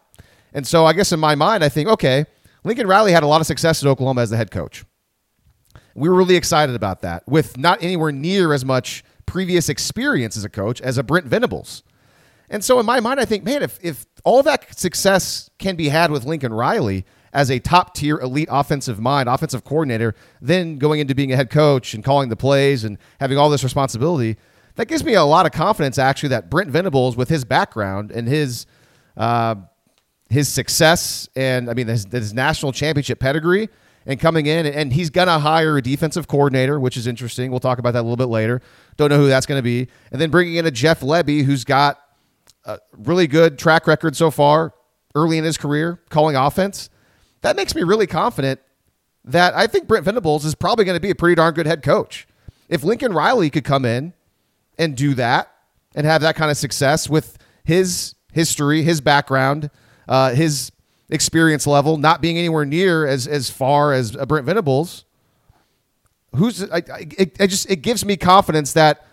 And 0.53 0.65
so 0.65 0.85
I 0.85 0.93
guess 0.93 1.11
in 1.11 1.19
my 1.19 1.35
mind, 1.35 1.63
I 1.63 1.69
think, 1.69 1.89
okay, 1.89 2.25
Lincoln 2.63 2.87
Riley 2.87 3.11
had 3.11 3.23
a 3.23 3.27
lot 3.27 3.41
of 3.41 3.47
success 3.47 3.83
at 3.83 3.87
Oklahoma 3.87 4.21
as 4.21 4.29
the 4.29 4.37
head 4.37 4.51
coach. 4.51 4.83
We 5.93 6.09
were 6.09 6.15
really 6.15 6.35
excited 6.35 6.75
about 6.75 7.01
that 7.01 7.23
with 7.27 7.57
not 7.57 7.83
anywhere 7.83 8.11
near 8.11 8.53
as 8.53 8.65
much 8.65 9.03
previous 9.25 9.69
experience 9.69 10.35
as 10.35 10.43
a 10.43 10.49
coach 10.49 10.81
as 10.81 10.97
a 10.97 11.03
Brent 11.03 11.25
Venables. 11.25 11.83
And 12.49 12.63
so 12.63 12.79
in 12.79 12.85
my 12.85 12.99
mind, 12.99 13.19
I 13.19 13.25
think, 13.25 13.43
man, 13.43 13.63
if, 13.63 13.79
if 13.81 14.05
all 14.23 14.43
that 14.43 14.77
success 14.77 15.49
can 15.57 15.75
be 15.75 15.89
had 15.89 16.11
with 16.11 16.25
Lincoln 16.25 16.53
Riley 16.53 17.05
as 17.35 17.51
a 17.51 17.59
top 17.59 17.93
tier 17.93 18.17
elite 18.17 18.47
offensive 18.49 18.97
mind, 18.97 19.27
offensive 19.27 19.65
coordinator, 19.65 20.15
then 20.41 20.77
going 20.77 21.01
into 21.01 21.13
being 21.13 21.33
a 21.33 21.35
head 21.35 21.49
coach 21.49 21.93
and 21.93 22.01
calling 22.01 22.29
the 22.29 22.35
plays 22.37 22.85
and 22.85 22.97
having 23.19 23.37
all 23.37 23.49
this 23.49 23.61
responsibility, 23.61 24.37
that 24.75 24.87
gives 24.87 25.03
me 25.03 25.13
a 25.15 25.23
lot 25.23 25.45
of 25.45 25.51
confidence 25.51 25.97
actually 25.99 26.29
that 26.29 26.49
Brent 26.49 26.71
Venables, 26.71 27.17
with 27.17 27.27
his 27.27 27.43
background 27.43 28.09
and 28.09 28.25
his 28.27 28.65
uh, 29.17 29.55
his 30.29 30.47
success 30.47 31.29
and 31.35 31.69
I 31.69 31.73
mean 31.73 31.87
his, 31.87 32.05
his 32.09 32.33
national 32.33 32.71
championship 32.71 33.19
pedigree, 33.19 33.67
and 34.05 34.17
coming 34.17 34.45
in, 34.45 34.65
and 34.65 34.93
he's 34.93 35.09
going 35.09 35.27
to 35.27 35.39
hire 35.39 35.77
a 35.77 35.81
defensive 35.81 36.29
coordinator, 36.29 36.79
which 36.79 36.95
is 36.95 37.05
interesting. 37.05 37.51
We'll 37.51 37.59
talk 37.59 37.79
about 37.79 37.91
that 37.91 38.01
a 38.01 38.07
little 38.07 38.15
bit 38.15 38.29
later. 38.29 38.61
Don't 38.95 39.09
know 39.09 39.17
who 39.17 39.27
that's 39.27 39.45
going 39.45 39.59
to 39.59 39.63
be. 39.63 39.89
And 40.11 40.21
then 40.21 40.29
bringing 40.29 40.55
in 40.55 40.65
a 40.65 40.71
Jeff 40.71 41.01
Lebby, 41.01 41.43
who's 41.43 41.65
got 41.65 41.99
a 42.63 42.79
really 42.97 43.27
good 43.27 43.59
track 43.59 43.87
record 43.87 44.15
so 44.15 44.31
far 44.31 44.73
early 45.15 45.37
in 45.37 45.43
his 45.43 45.57
career 45.57 46.01
calling 46.09 46.37
offense. 46.37 46.89
That 47.45 47.55
makes 47.55 47.75
me 47.75 47.83
really 47.83 48.07
confident 48.07 48.59
that 49.23 49.53
I 49.53 49.67
think 49.67 49.87
Brent 49.87 50.03
Venables 50.03 50.45
is 50.45 50.55
probably 50.55 50.83
going 50.83 50.95
to 50.95 50.99
be 50.99 51.11
a 51.11 51.15
pretty 51.15 51.35
darn 51.35 51.53
good 51.53 51.67
head 51.67 51.83
coach. 51.83 52.27
If 52.69 52.83
Lincoln 52.83 53.13
Riley 53.13 53.51
could 53.51 53.63
come 53.63 53.85
in 53.85 54.13
and 54.79 54.97
do 54.97 55.13
that 55.13 55.53
and 55.93 56.07
have 56.07 56.23
that 56.23 56.35
kind 56.35 56.49
of 56.49 56.57
success 56.57 57.07
with 57.07 57.37
his 57.63 58.15
history, 58.33 58.81
his 58.81 58.99
background, 58.99 59.69
uh, 60.07 60.33
his 60.33 60.71
experience 61.11 61.67
level, 61.67 61.97
not 61.97 62.19
being 62.19 62.39
anywhere 62.39 62.65
near 62.65 63.05
as 63.05 63.27
as 63.27 63.47
far 63.51 63.93
as 63.93 64.15
uh, 64.15 64.25
Brent 64.25 64.47
Venables. 64.47 65.05
Who's 66.35 66.63
I, 66.63 66.77
I, 66.77 67.07
it, 67.15 67.39
it 67.39 67.47
just 67.49 67.69
it 67.69 67.83
gives 67.83 68.03
me 68.03 68.17
confidence 68.17 68.73
that 68.73 69.05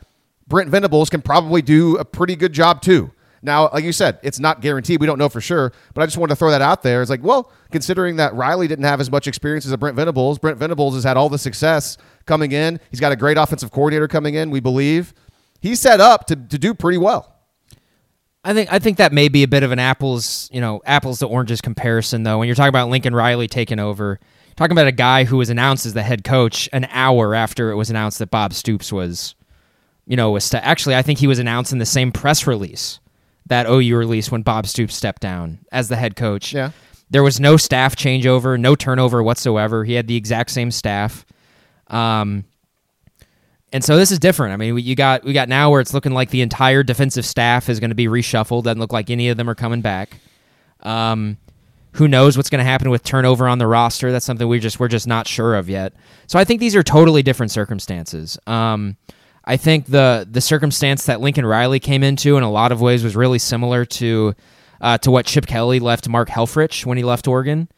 Brent 0.49 0.71
Venables 0.71 1.11
can 1.11 1.21
probably 1.21 1.61
do 1.61 1.99
a 1.99 2.05
pretty 2.07 2.37
good 2.37 2.55
job 2.55 2.81
too. 2.81 3.11
Now, 3.43 3.69
like 3.73 3.83
you 3.83 3.93
said, 3.93 4.21
it's 4.23 4.39
not 4.39 4.61
guaranteed. 4.61 5.01
We 5.01 5.07
don't 5.07 5.19
know 5.19 5.29
for 5.29 5.41
sure, 5.41 5.73
but 5.95 6.03
I 6.03 6.07
just 6.07 6.17
wanted 6.17 6.31
to 6.31 6.37
throw 6.37 6.51
that 6.51 6.63
out 6.63 6.83
there. 6.83 7.03
It's 7.03 7.11
like, 7.11 7.25
well, 7.25 7.51
considering 7.73 8.17
that 8.17 8.35
Riley 8.35 8.69
didn't 8.69 8.85
have 8.85 9.01
as 9.01 9.11
much 9.11 9.27
experience 9.27 9.67
as 9.67 9.73
a 9.73 9.79
Brent 9.79 9.97
Venables, 9.97 10.39
Brent 10.39 10.59
Venables 10.59 10.95
has 10.95 11.03
had 11.03 11.17
all 11.17 11.29
the 11.29 11.39
success 11.39 11.99
coming 12.25 12.53
in. 12.53 12.79
He's 12.91 13.01
got 13.01 13.11
a 13.11 13.17
great 13.17 13.37
offensive 13.37 13.73
coordinator 13.73 14.07
coming 14.07 14.35
in, 14.35 14.51
we 14.51 14.61
believe. 14.61 15.13
He's 15.61 15.81
set 15.81 16.01
up 16.01 16.27
to, 16.29 16.37
to 16.37 16.59
do 16.59 16.73
pretty 16.73 16.99
well. 16.99 17.35
I 18.45 18.55
think 18.55 18.73
I 18.73 18.79
think 18.81 18.99
that 18.99 19.13
may 19.13 19.29
be 19.29 19.45
a 19.45 19.49
bit 19.49 19.63
of 19.63 19.71
an 19.71 19.79
apples, 19.79 20.49
you 20.53 20.61
know, 20.61 20.81
apples 20.85 21.21
to 21.21 21.27
oranges 21.27 21.61
comparison 21.61 22.25
though. 22.25 22.39
When 22.39 22.49
you're 22.49 22.57
talking 22.57 22.71
about 22.71 22.89
Lincoln 22.89 23.15
Riley 23.15 23.47
taking 23.47 23.79
over, 23.79 24.19
talking 24.57 24.73
about 24.73 24.89
a 24.89 24.93
guy 24.93 25.25
who 25.25 25.37
was 25.37 25.49
announced 25.49 25.87
as 25.87 25.95
the 25.95 26.03
head 26.03 26.25
coach 26.25 26.69
an 26.73 26.87
hour 26.91 27.37
after 27.37 27.71
it 27.71 27.77
was 27.77 27.89
announced 27.89 28.19
that 28.19 28.33
Bob 28.33 28.53
Stoops 28.53 28.93
was, 28.93 29.37
you 30.07 30.17
know, 30.17 30.33
was 30.33 30.53
actually 30.55 30.97
I 30.97 31.03
think 31.03 31.21
he 31.21 31.29
was 31.29 31.39
announced 31.39 31.73
in 31.73 31.79
the 31.79 31.87
same 31.87 32.11
press 32.11 32.45
release 32.45 32.99
that 33.47 33.67
OU 33.67 33.97
released 33.97 34.31
when 34.33 34.43
Bob 34.43 34.67
Stoops 34.67 34.95
stepped 34.95 35.23
down 35.23 35.59
as 35.73 35.89
the 35.89 35.97
head 35.97 36.17
coach. 36.17 36.53
Yeah. 36.53 36.71
There 37.11 37.23
was 37.23 37.41
no 37.41 37.57
staff 37.57 37.95
changeover, 37.95 38.59
no 38.59 38.75
turnover 38.75 39.23
whatsoever. 39.23 39.85
He 39.85 39.95
had 39.95 40.07
the 40.07 40.17
exact 40.17 40.51
same 40.51 40.71
staff. 40.71 41.27
Um, 41.89 42.45
and 43.73 43.83
so 43.83 43.97
this 43.97 44.11
is 44.11 44.19
different. 44.19 44.53
I 44.53 44.57
mean, 44.57 44.75
we, 44.75 44.83
you 44.83 44.95
got 44.95 45.25
we 45.25 45.33
got 45.33 45.49
now 45.49 45.71
where 45.71 45.81
it's 45.81 45.95
looking 45.95 46.13
like 46.13 46.31
the 46.31 46.43
entire 46.43 46.83
defensive 46.83 47.25
staff 47.25 47.69
is 47.69 47.81
going 47.81 47.91
to 47.91 47.95
be 47.97 48.07
reshuffled. 48.07 48.65
Doesn't 48.65 48.79
look 48.79 48.93
like 48.93 49.11
any 49.11 49.29
of 49.29 49.37
them 49.37 49.49
are 49.49 49.55
coming 49.55 49.81
back. 49.81 50.19
Um, 50.81 51.39
who 51.93 52.09
knows 52.09 52.37
what's 52.37 52.51
going 52.51 52.59
to 52.59 52.71
happen 52.71 52.91
with 52.91 53.03
turnover 53.03 53.49
on 53.49 53.59
the 53.59 53.67
roster? 53.67 54.13
That's 54.13 54.25
something 54.25 54.49
we 54.49 54.59
just 54.59 54.81
we're 54.81 54.89
just 54.89 55.07
not 55.07 55.27
sure 55.27 55.55
of 55.55 55.69
yet. 55.69 55.95
So 56.27 56.39
I 56.39 56.45
think 56.45 56.61
these 56.61 56.77
are 56.77 56.83
totally 56.83 57.23
different 57.23 57.53
circumstances. 57.53 58.39
Um, 58.47 58.97
I 59.45 59.57
think 59.57 59.87
the 59.87 60.27
the 60.31 60.41
circumstance 60.41 61.07
that 61.07 61.21
Lincoln 61.21 61.45
Riley 61.45 61.81
came 61.81 62.03
into 62.03 62.37
in 62.37 62.43
a 62.43 62.51
lot 62.51 62.73
of 62.73 62.81
ways 62.81 63.03
was 63.03 63.17
really 63.17 63.39
similar 63.39 63.85
to 63.85 64.35
uh, 64.81 64.99
to 64.99 65.11
what 65.11 65.27
Chip 65.27 65.47
Kelly 65.47 65.81
left 65.81 66.09
Mark 66.09 66.29
Helfrich 66.29 66.87
when 66.87 66.97
he 66.97 67.05
left 67.05 67.27
Oregon. 67.27 67.69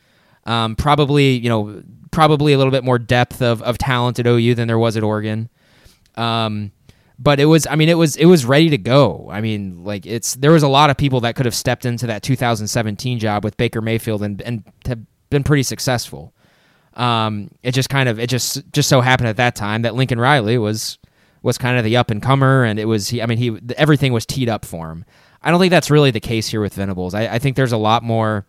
Um, 0.45 0.77
probably 0.77 1.33
you 1.37 1.49
know 1.49 1.83
probably 2.11 2.53
a 2.53 2.59
little 2.59 2.71
bit 2.71 2.85
more 2.85 2.99
depth 2.99 3.43
of, 3.43 3.63
of 3.63 3.77
talent 3.79 4.19
at 4.19 4.27
OU 4.27 4.55
than 4.55 4.69
there 4.69 4.79
was 4.79 4.97
at 4.97 5.03
Oregon. 5.03 5.49
Um, 6.17 6.71
but 7.19 7.41
it 7.41 7.47
was 7.47 7.67
I 7.67 7.77
mean 7.77 7.89
it 7.89 7.99
was 7.99 8.17
it 8.17 8.27
was 8.27 8.45
ready 8.45 8.69
to 8.71 8.79
go. 8.79 9.29
I 9.31 9.41
mean 9.41 9.85
like 9.85 10.05
it's 10.05 10.35
there 10.35 10.53
was 10.53 10.63
a 10.63 10.69
lot 10.69 10.91
of 10.91 10.97
people 10.97 11.21
that 11.21 11.35
could 11.35 11.47
have 11.47 11.55
stepped 11.55 11.87
into 11.87 12.07
that 12.09 12.23
2017 12.23 13.19
job 13.19 13.43
with 13.43 13.57
Baker 13.57 13.81
Mayfield 13.81 14.23
and 14.23 14.43
and 14.43 14.65
have 14.87 15.01
been 15.31 15.45
pretty 15.45 15.63
successful. 15.63 16.35
Um, 16.95 17.51
it 17.63 17.73
just 17.73 17.89
kind 17.89 18.09
of 18.09 18.21
it 18.21 18.29
just 18.29 18.63
just 18.73 18.89
so 18.89 19.01
happened 19.01 19.29
at 19.29 19.37
that 19.39 19.57
time 19.57 19.83
that 19.83 19.95
Lincoln 19.95 20.21
Riley 20.21 20.59
was 20.59 20.99
was 21.45 21.59
kind 21.59 21.77
of 21.77 21.85
the 21.85 21.97
up 21.97 22.11
and 22.11 22.23
comer, 22.23 22.65
and 22.65 22.79
it 22.81 22.87
was 22.87 23.09
he. 23.09 23.23
I 23.23 23.27
mean, 23.27 23.37
he 23.37 23.59
everything 23.77 24.15
was 24.15 24.25
teed 24.25 24.49
up 24.49 24.65
for 24.65 24.91
him. 24.91 25.05
I 25.43 25.51
don't 25.51 25.61
think 25.61 25.71
that's 25.71 25.91
really 25.91 26.11
the 26.11 26.21
case 26.21 26.49
here 26.49 26.63
with 26.63 26.73
Venables. 26.73 27.15
I, 27.15 27.35
I 27.35 27.39
think 27.39 27.55
there's 27.55 27.73
a 27.73 27.77
lot 27.77 28.03
more. 28.03 28.47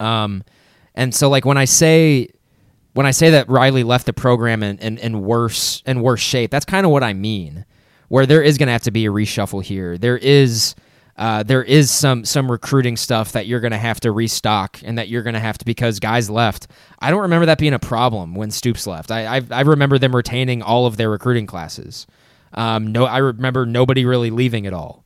Um, 0.00 0.42
and 0.94 1.14
so 1.14 1.28
like 1.28 1.44
when 1.44 1.58
I 1.58 1.66
say 1.66 2.30
when 2.94 3.04
I 3.04 3.10
say 3.10 3.30
that 3.30 3.48
Riley 3.48 3.82
left 3.82 4.06
the 4.06 4.14
program 4.14 4.62
in, 4.62 4.78
in, 4.78 4.96
in 4.98 5.20
worse 5.20 5.82
in 5.86 6.00
worse 6.00 6.20
shape, 6.20 6.50
that's 6.50 6.64
kind 6.64 6.86
of 6.86 6.90
what 6.90 7.04
I 7.04 7.12
mean. 7.12 7.66
Where 8.08 8.24
there 8.24 8.42
is 8.42 8.56
going 8.58 8.68
to 8.68 8.72
have 8.72 8.82
to 8.82 8.90
be 8.90 9.04
a 9.04 9.10
reshuffle 9.10 9.62
here. 9.62 9.98
There 9.98 10.16
is. 10.16 10.74
Uh, 11.16 11.44
there 11.44 11.62
is 11.62 11.90
some 11.90 12.24
some 12.24 12.50
recruiting 12.50 12.96
stuff 12.96 13.32
that 13.32 13.46
you're 13.46 13.60
going 13.60 13.70
to 13.70 13.78
have 13.78 14.00
to 14.00 14.10
restock 14.10 14.80
and 14.84 14.98
that 14.98 15.08
you're 15.08 15.22
going 15.22 15.34
to 15.34 15.40
have 15.40 15.56
to 15.58 15.64
because 15.64 16.00
guys 16.00 16.28
left. 16.28 16.66
I 16.98 17.10
don't 17.10 17.22
remember 17.22 17.46
that 17.46 17.58
being 17.58 17.72
a 17.72 17.78
problem 17.78 18.34
when 18.34 18.50
Stoops 18.50 18.86
left. 18.86 19.12
I 19.12 19.36
I, 19.36 19.42
I 19.50 19.60
remember 19.60 19.98
them 19.98 20.14
retaining 20.14 20.60
all 20.60 20.86
of 20.86 20.96
their 20.96 21.10
recruiting 21.10 21.46
classes. 21.46 22.06
Um, 22.52 22.90
no, 22.92 23.04
I 23.04 23.18
remember 23.18 23.64
nobody 23.64 24.04
really 24.04 24.30
leaving 24.30 24.66
at 24.66 24.72
all. 24.72 25.04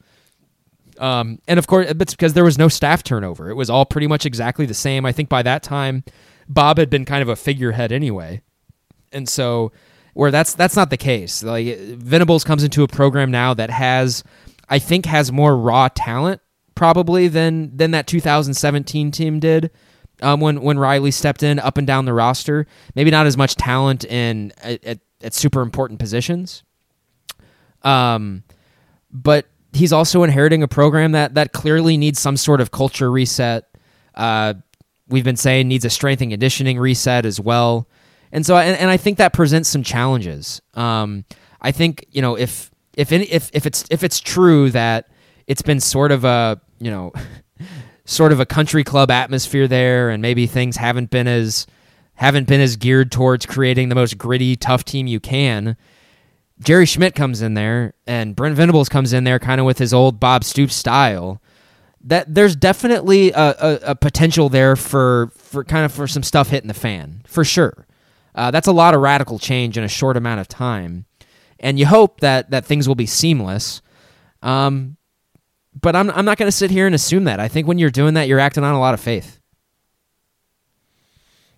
Um, 0.99 1.41
and 1.47 1.59
of 1.59 1.67
course, 1.67 1.87
it's 1.89 2.15
because 2.15 2.33
there 2.33 2.45
was 2.45 2.59
no 2.59 2.69
staff 2.69 3.03
turnover. 3.03 3.51
It 3.51 3.55
was 3.55 3.71
all 3.71 3.85
pretty 3.85 4.07
much 4.07 4.27
exactly 4.27 4.67
the 4.67 4.75
same. 4.75 5.07
I 5.07 5.13
think 5.13 5.29
by 5.29 5.43
that 5.43 5.63
time, 5.63 6.05
Bob 6.49 6.79
had 6.79 6.91
been 6.91 7.05
kind 7.05 7.23
of 7.23 7.29
a 7.29 7.37
figurehead 7.37 7.93
anyway, 7.93 8.41
and 9.13 9.29
so 9.29 9.73
where 10.15 10.31
that's 10.31 10.55
that's 10.55 10.75
not 10.75 10.91
the 10.91 10.97
case. 10.97 11.43
Like 11.43 11.79
Venables 11.79 12.45
comes 12.45 12.65
into 12.65 12.83
a 12.83 12.89
program 12.89 13.31
now 13.31 13.55
that 13.55 13.71
has 13.71 14.25
I 14.69 14.79
think 14.79 15.07
has 15.07 15.33
more 15.33 15.57
raw 15.57 15.89
talent 15.89 16.41
probably 16.75 17.27
than 17.29 17.77
than 17.77 17.91
that 17.91 18.07
2017 18.07 19.11
team 19.11 19.41
did. 19.41 19.71
Um, 20.21 20.41
when 20.41 20.61
when 20.63 20.79
Riley 20.79 21.11
stepped 21.11 21.43
in 21.43 21.59
up 21.59 21.79
and 21.79 21.87
down 21.87 22.05
the 22.05 22.13
roster, 22.13 22.67
maybe 22.95 23.11
not 23.11 23.27
as 23.27 23.37
much 23.37 23.55
talent 23.55 24.05
in 24.05 24.53
at, 24.63 25.01
at, 25.23 25.35
super 25.35 25.61
important 25.61 26.01
positions. 26.01 26.65
Um, 27.83 28.43
but 29.13 29.47
he's 29.73 29.93
also 29.93 30.23
inheriting 30.25 30.63
a 30.63 30.69
program 30.69 31.13
that 31.13 31.35
that 31.35 31.53
clearly 31.53 31.97
needs 31.97 32.19
some 32.19 32.37
sort 32.37 32.61
of 32.61 32.71
culture 32.71 33.11
reset. 33.11 33.65
Uh, 34.15 34.55
we've 35.09 35.25
been 35.25 35.37
saying 35.37 35.69
needs 35.69 35.85
a 35.85 35.91
strength 35.91 36.21
and 36.21 36.31
conditioning 36.31 36.79
reset 36.79 37.25
as 37.25 37.41
well, 37.41 37.89
and 38.33 38.45
so 38.45 38.57
and, 38.57 38.77
and 38.77 38.91
I 38.91 38.97
think 38.97 39.19
that 39.19 39.33
presents 39.33 39.69
some 39.69 39.83
challenges. 39.83 40.61
Um, 40.75 41.25
I 41.61 41.71
think 41.71 42.07
you 42.11 42.23
know 42.23 42.37
if 42.37 42.73
if 42.99 43.13
any, 43.13 43.27
if 43.27 43.49
if 43.55 43.65
it's 43.65 43.85
if 43.91 44.03
it's 44.03 44.19
true 44.19 44.71
that 44.73 45.09
it's 45.47 45.63
been 45.63 45.79
sort 45.79 46.11
of 46.11 46.25
a 46.25 46.61
you 46.81 46.91
know 46.91 47.13
sort 48.05 48.33
of 48.33 48.41
a 48.41 48.45
country 48.45 48.83
club 48.83 49.11
atmosphere 49.11 49.69
there, 49.69 50.11
and 50.11 50.21
maybe 50.21 50.47
things 50.47 50.77
haven't 50.77 51.09
been 51.09 51.29
as 51.29 51.67
haven't 52.15 52.49
been 52.49 52.61
as 52.61 52.75
geared 52.75 53.13
towards 53.13 53.47
creating 53.47 53.89
the 53.89 53.95
most 53.95 54.19
gritty, 54.19 54.57
tough 54.57 54.85
team 54.85 55.07
you 55.07 55.21
can. 55.21 55.77
Jerry 56.59 56.87
Schmidt 56.87 57.15
comes 57.15 57.41
in 57.41 57.55
there, 57.55 57.95
and 58.05 58.35
Brent 58.35 58.57
Venables 58.57 58.89
comes 58.89 59.13
in 59.13 59.23
there, 59.23 59.39
kind 59.39 59.61
of 59.61 59.65
with 59.65 59.79
his 59.79 59.95
old 59.95 60.19
Bob 60.19 60.43
Stoops 60.43 60.75
style. 60.75 61.41
That 62.01 62.35
there's 62.35 62.57
definitely 62.57 63.31
a, 63.31 63.55
a, 63.61 63.79
a 63.91 63.95
potential 63.95 64.49
there 64.49 64.75
for 64.75 65.31
for 65.37 65.63
kind 65.63 65.85
of 65.85 65.93
for 65.93 66.09
some 66.09 66.25
stuff 66.25 66.49
hitting 66.49 66.69
the 66.69 66.75
fan 66.75 67.23
for 67.29 67.45
sure. 67.45 67.87
Uh, 68.35 68.51
that's 68.51 68.67
a 68.67 68.73
lot 68.73 68.95
of 68.95 69.01
radical 69.01 69.39
change 69.39 69.79
in 69.79 69.85
a 69.85 69.89
short 69.89 70.17
amount 70.17 70.41
of 70.41 70.49
time 70.49 71.07
and 71.61 71.79
you 71.79 71.87
hope 71.87 72.21
that 72.21 72.51
that 72.51 72.65
things 72.65 72.89
will 72.89 72.95
be 72.95 73.07
seamless. 73.07 73.83
Um, 74.43 74.97
but 75.81 75.95
I'm 75.97 76.11
I'm 76.11 76.25
not 76.25 76.39
going 76.39 76.49
to 76.49 76.57
sit 76.57 76.71
here 76.71 76.87
and 76.87 76.95
assume 76.95 77.25
that. 77.25 77.41
I 77.41 77.49
think 77.49 77.67
when 77.67 77.79
you're 77.79 77.91
doing 77.91 78.15
that, 78.15 78.29
you're 78.29 78.41
acting 78.41 78.65
on 78.65 78.75
a 78.75 78.81
lot 78.81 78.95
of 78.95 79.01
faith. 79.01 79.41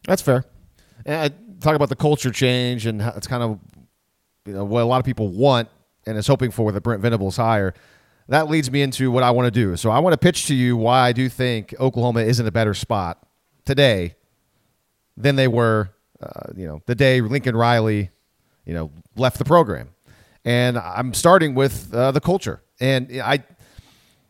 That's 0.07 0.23
fair. 0.23 0.45
And 1.05 1.35
talk 1.61 1.77
about 1.77 1.89
the 1.89 1.97
culture 1.97 2.31
change 2.31 2.87
and 2.87 3.03
it's 3.03 3.27
kind 3.27 3.43
of 3.43 3.59
you 4.47 4.55
know 4.55 4.65
what 4.65 4.83
a 4.83 4.87
lot 4.87 4.99
of 4.99 5.05
people 5.05 5.29
want 5.29 5.69
and 6.07 6.17
is 6.17 6.27
hoping 6.27 6.51
for 6.51 6.65
with 6.65 6.77
a 6.77 6.81
Brent 6.81 7.03
Venables 7.03 7.37
hire. 7.37 7.75
That 8.29 8.49
leads 8.49 8.71
me 8.71 8.83
into 8.83 9.11
what 9.11 9.23
I 9.23 9.31
want 9.33 9.47
to 9.47 9.51
do. 9.51 9.77
So 9.77 9.91
I 9.91 9.99
want 9.99 10.15
to 10.15 10.19
pitch 10.19 10.47
to 10.47 10.55
you 10.55 10.77
why 10.77 11.01
I 11.01 11.13
do 11.13 11.29
think 11.29 11.75
Oklahoma 11.81 12.21
isn't 12.21 12.47
a 12.47 12.53
better 12.53 12.75
spot 12.75 13.27
today 13.65 14.15
than 15.17 15.37
they 15.37 15.49
were, 15.49 15.91
uh, 16.23 16.53
you 16.55 16.67
know, 16.67 16.81
the 16.87 16.95
day 16.95 17.21
Lincoln 17.21 17.57
Riley 17.57 18.11
you 18.65 18.75
know, 18.75 18.91
left 19.17 19.39
the 19.39 19.45
program. 19.45 19.91
And 20.45 20.79
I'm 20.79 21.13
starting 21.15 21.55
with 21.55 21.93
uh, 21.95 22.13
the 22.13 22.21
culture. 22.21 22.63
And 22.81 23.11
I 23.21 23.45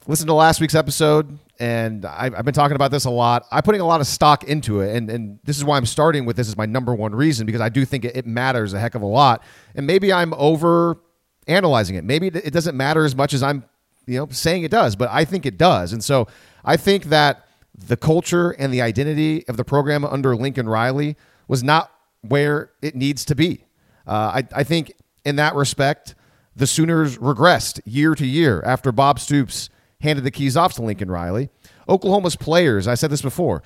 listened 0.07 0.29
to 0.29 0.35
last 0.35 0.61
week's 0.61 0.75
episode, 0.75 1.39
and 1.61 2.05
I, 2.05 2.31
have 2.35 2.45
been 2.45 2.55
talking 2.55 2.75
about 2.75 2.91
this 2.91 3.05
a 3.05 3.11
lot. 3.11 3.47
I'm 3.53 3.63
putting 3.63 3.81
a 3.81 3.87
lot 3.87 4.01
of 4.01 4.07
stock 4.07 4.45
into 4.45 4.81
it, 4.81 4.97
and, 4.97 5.11
and 5.11 5.39
this 5.45 5.57
is 5.57 5.65
why 5.65 5.77
I'm 5.77 5.87
starting 5.87 6.25
with 6.25 6.37
this 6.37 6.49
as 6.49 6.57
my 6.57 6.67
number 6.67 6.95
one 6.95 7.15
reason 7.15 7.47
because 7.47 7.61
I 7.61 7.69
do 7.69 7.85
think 7.85 8.05
it, 8.05 8.17
it 8.17 8.27
matters 8.27 8.73
a 8.73 8.81
heck 8.81 8.95
of 8.95 9.03
a 9.03 9.07
lot. 9.07 9.43
And 9.75 9.87
maybe 9.87 10.13
I'm 10.13 10.35
over 10.35 10.99
analyzing 11.47 11.97
it. 11.97 12.05
Maybe 12.05 12.29
it 12.29 12.53
doesn't 12.53 12.77
matter 12.77 13.05
as 13.05 13.15
much 13.15 13.35
as 13.35 13.43
I'm, 13.43 13.65
you 14.07 14.19
know, 14.19 14.29
saying 14.31 14.65
it 14.65 14.71
does, 14.71 14.97
but 14.97 15.09
I 15.13 15.25
think 15.25 15.47
it 15.47 15.59
does. 15.59 15.93
And 15.93 16.03
so 16.03 16.27
I 16.65 16.77
think 16.77 17.05
that 17.05 17.47
the 17.77 17.97
culture 17.97 18.51
and 18.53 18.73
the 18.73 18.83
identity 18.83 19.47
of 19.49 19.57
the 19.57 19.65
program 19.65 20.05
under 20.05 20.35
Lincoln 20.37 20.69
Riley 20.69 21.17
was 21.47 21.63
not 21.63 21.93
where 22.23 22.71
it 22.83 22.95
needs 22.95 23.25
to 23.27 23.35
be. 23.35 23.65
Uh, 24.11 24.43
I, 24.43 24.61
I 24.61 24.65
think 24.65 24.93
in 25.25 25.37
that 25.37 25.55
respect, 25.55 26.17
the 26.57 26.67
Sooners 26.67 27.17
regressed 27.19 27.81
year 27.85 28.17
to 28.17 28.27
year 28.27 28.61
after 28.67 28.91
Bob 28.91 29.21
Stoops 29.21 29.71
handed 30.01 30.25
the 30.25 30.33
keys 30.33 30.57
off 30.57 30.73
to 30.75 30.83
Lincoln 30.83 31.09
Riley. 31.09 31.49
Oklahoma's 31.89 32.35
players, 32.35 32.89
I 32.89 32.95
said 32.95 33.11
this 33.11 33.23
before, 33.23 33.63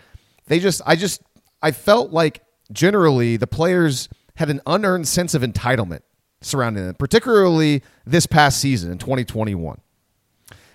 they 0.46 0.58
just, 0.60 0.82
I 0.84 0.96
just, 0.96 1.22
I 1.62 1.70
felt 1.70 2.12
like 2.12 2.42
generally 2.70 3.38
the 3.38 3.46
players 3.46 4.10
had 4.34 4.50
an 4.50 4.60
unearned 4.66 5.08
sense 5.08 5.32
of 5.32 5.40
entitlement 5.40 6.00
surrounding 6.42 6.84
them, 6.84 6.94
particularly 6.96 7.82
this 8.04 8.26
past 8.26 8.60
season 8.60 8.92
in 8.92 8.98
2021. 8.98 9.80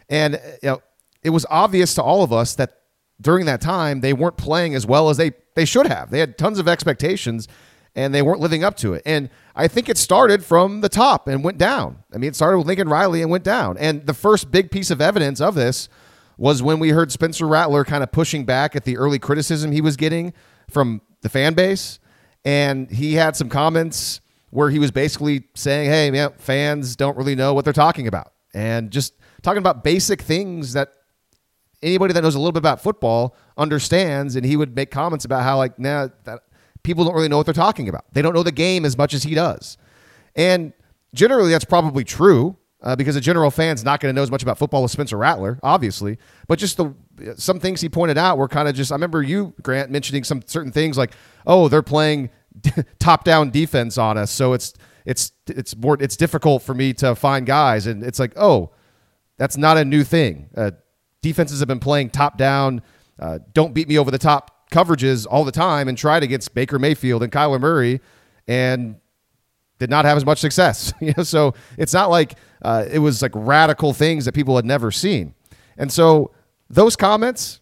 And 0.10 0.42
you 0.64 0.70
know, 0.70 0.82
it 1.22 1.30
was 1.30 1.46
obvious 1.48 1.94
to 1.94 2.02
all 2.02 2.24
of 2.24 2.34
us 2.34 2.56
that 2.56 2.74
during 3.22 3.46
that 3.46 3.62
time 3.62 4.02
they 4.02 4.14
weren't 4.14 4.38
playing 4.38 4.74
as 4.74 4.88
well 4.88 5.10
as 5.10 5.18
they, 5.18 5.34
they 5.54 5.66
should 5.66 5.86
have. 5.86 6.10
They 6.10 6.20
had 6.20 6.40
tons 6.40 6.58
of 6.58 6.68
expectations 6.68 7.48
and 7.96 8.14
they 8.14 8.22
weren't 8.22 8.40
living 8.40 8.64
up 8.64 8.78
to 8.78 8.94
it. 8.94 9.04
And 9.06 9.30
I 9.60 9.68
think 9.68 9.90
it 9.90 9.98
started 9.98 10.46
from 10.46 10.80
the 10.80 10.88
top 10.88 11.28
and 11.28 11.44
went 11.44 11.58
down. 11.58 12.02
I 12.14 12.18
mean, 12.18 12.30
it 12.30 12.36
started 12.38 12.60
with 12.60 12.68
Lincoln 12.68 12.88
Riley 12.88 13.22
and 13.22 13.30
went 13.30 13.44
down. 13.44 13.78
And 13.78 14.06
the 14.06 14.14
first 14.14 14.52
big 14.52 14.72
piece 14.72 14.90
of 14.90 15.02
evidence 15.02 15.42
of 15.42 15.54
this 15.54 15.90
was 16.38 16.64
when 16.64 16.80
we 16.80 16.92
heard 16.92 17.12
Spencer 17.12 17.46
Rattler 17.46 17.84
kind 17.84 18.02
of 18.02 18.10
pushing 18.10 18.46
back 18.46 18.74
at 18.78 18.86
the 18.86 18.98
early 18.98 19.20
criticism 19.20 19.74
he 19.74 19.82
was 19.82 19.98
getting 19.98 20.34
from 20.70 21.02
the 21.24 21.28
fan 21.28 21.56
base. 21.56 22.00
And 22.46 22.90
he 22.90 23.16
had 23.16 23.36
some 23.36 23.50
comments 23.50 24.22
where 24.50 24.70
he 24.70 24.80
was 24.80 24.92
basically 24.92 25.44
saying, 25.56 25.90
hey, 25.90 26.10
man, 26.10 26.32
fans 26.38 26.96
don't 26.96 27.18
really 27.18 27.36
know 27.36 27.54
what 27.54 27.66
they're 27.66 27.74
talking 27.74 28.08
about. 28.08 28.32
And 28.54 28.90
just 28.92 29.14
talking 29.42 29.58
about 29.58 29.84
basic 29.84 30.22
things 30.22 30.72
that 30.72 30.94
anybody 31.84 32.14
that 32.14 32.22
knows 32.22 32.36
a 32.36 32.40
little 32.40 32.54
bit 32.54 32.60
about 32.60 32.82
football 32.82 33.36
understands. 33.58 34.38
And 34.38 34.46
he 34.46 34.56
would 34.56 34.74
make 34.74 34.90
comments 34.90 35.26
about 35.26 35.44
how, 35.44 35.58
like, 35.58 35.78
nah, 35.78 36.08
that 36.24 36.44
people 36.84 37.04
don't 37.06 37.14
really 37.14 37.28
know 37.28 37.38
what 37.38 37.46
they're 37.46 37.54
talking 37.54 37.90
about. 37.90 38.06
They 38.14 38.22
don't 38.22 38.34
know 38.34 38.44
the 38.44 38.52
game 38.52 38.86
as 38.86 38.98
much 38.98 39.14
as 39.14 39.24
he 39.24 39.36
does. 39.36 39.78
And 40.36 40.74
generally, 41.14 41.52
that's 41.52 41.66
probably 41.66 42.04
true 42.04 42.58
uh, 42.82 42.96
because 42.96 43.16
a 43.16 43.22
general 43.22 43.52
fan's 43.52 43.84
not 43.84 44.00
going 44.00 44.14
to 44.14 44.16
know 44.16 44.24
as 44.24 44.32
much 44.32 44.44
about 44.44 44.58
football 44.58 44.84
as 44.84 44.92
Spencer 44.92 45.18
Rattler, 45.18 45.60
obviously. 45.64 46.18
But 46.48 46.60
just 46.60 46.78
the 46.78 46.94
some 47.36 47.60
things 47.60 47.82
he 47.82 47.90
pointed 47.90 48.18
out 48.18 48.38
were 48.38 48.48
kind 48.48 48.68
of 48.68 48.76
just. 48.76 48.92
I 48.92 48.96
remember 48.96 49.22
you, 49.22 49.54
Grant, 49.62 49.92
mentioning 49.92 50.24
some 50.24 50.42
certain 50.46 50.72
things 50.72 50.98
like, 50.98 51.12
"Oh, 51.46 51.68
they're 51.68 51.82
playing 51.82 52.30
top 53.00 53.24
down 53.24 53.50
defense 53.50 53.98
on 53.98 54.18
us, 54.18 54.32
so 54.32 54.54
it's 54.54 54.74
it's 55.06 55.34
it's 55.48 55.76
more 55.76 55.98
it's 56.00 56.16
difficult 56.16 56.64
for 56.64 56.74
me 56.74 56.94
to 56.94 57.16
find 57.16 57.46
guys." 57.46 57.88
And 57.88 58.04
it's 58.04 58.20
like, 58.20 58.34
"Oh, 58.38 58.72
that's 59.38 59.58
not 59.58 59.78
a 59.78 59.84
new 59.84 60.04
thing. 60.04 60.50
Uh, 60.56 60.72
defenses 61.22 61.60
have 61.60 61.68
been 61.68 61.80
playing 61.80 62.12
top 62.12 62.38
down. 62.38 62.82
Uh, 63.20 63.40
don't 63.54 63.74
beat 63.74 63.90
me 63.90 63.98
over 63.98 64.12
the 64.12 64.18
top 64.18 64.59
coverages 64.72 65.26
all 65.30 65.44
the 65.44 65.52
time 65.52 65.88
and 65.88 65.98
tried 65.98 66.24
against 66.24 66.54
Baker 66.54 66.80
Mayfield 66.80 67.24
and 67.24 67.32
Kyler 67.32 67.60
Murray, 67.60 68.02
and 68.48 68.96
did 69.80 69.90
not 69.90 70.06
have 70.06 70.18
as 70.18 70.26
much 70.26 70.40
success. 70.40 70.94
you 71.02 71.14
know, 71.18 71.24
so 71.24 71.54
it's 71.78 71.94
not 71.94 72.10
like 72.10 72.36
uh, 72.62 72.86
it 72.92 73.00
was 73.00 73.22
like 73.22 73.32
radical 73.34 73.94
things 73.94 74.26
that 74.26 74.34
people 74.34 74.56
had 74.56 74.66
never 74.66 74.92
seen. 74.92 75.34
And 75.78 75.92
so 75.92 76.32
those 76.70 76.96
comments, 76.96 77.62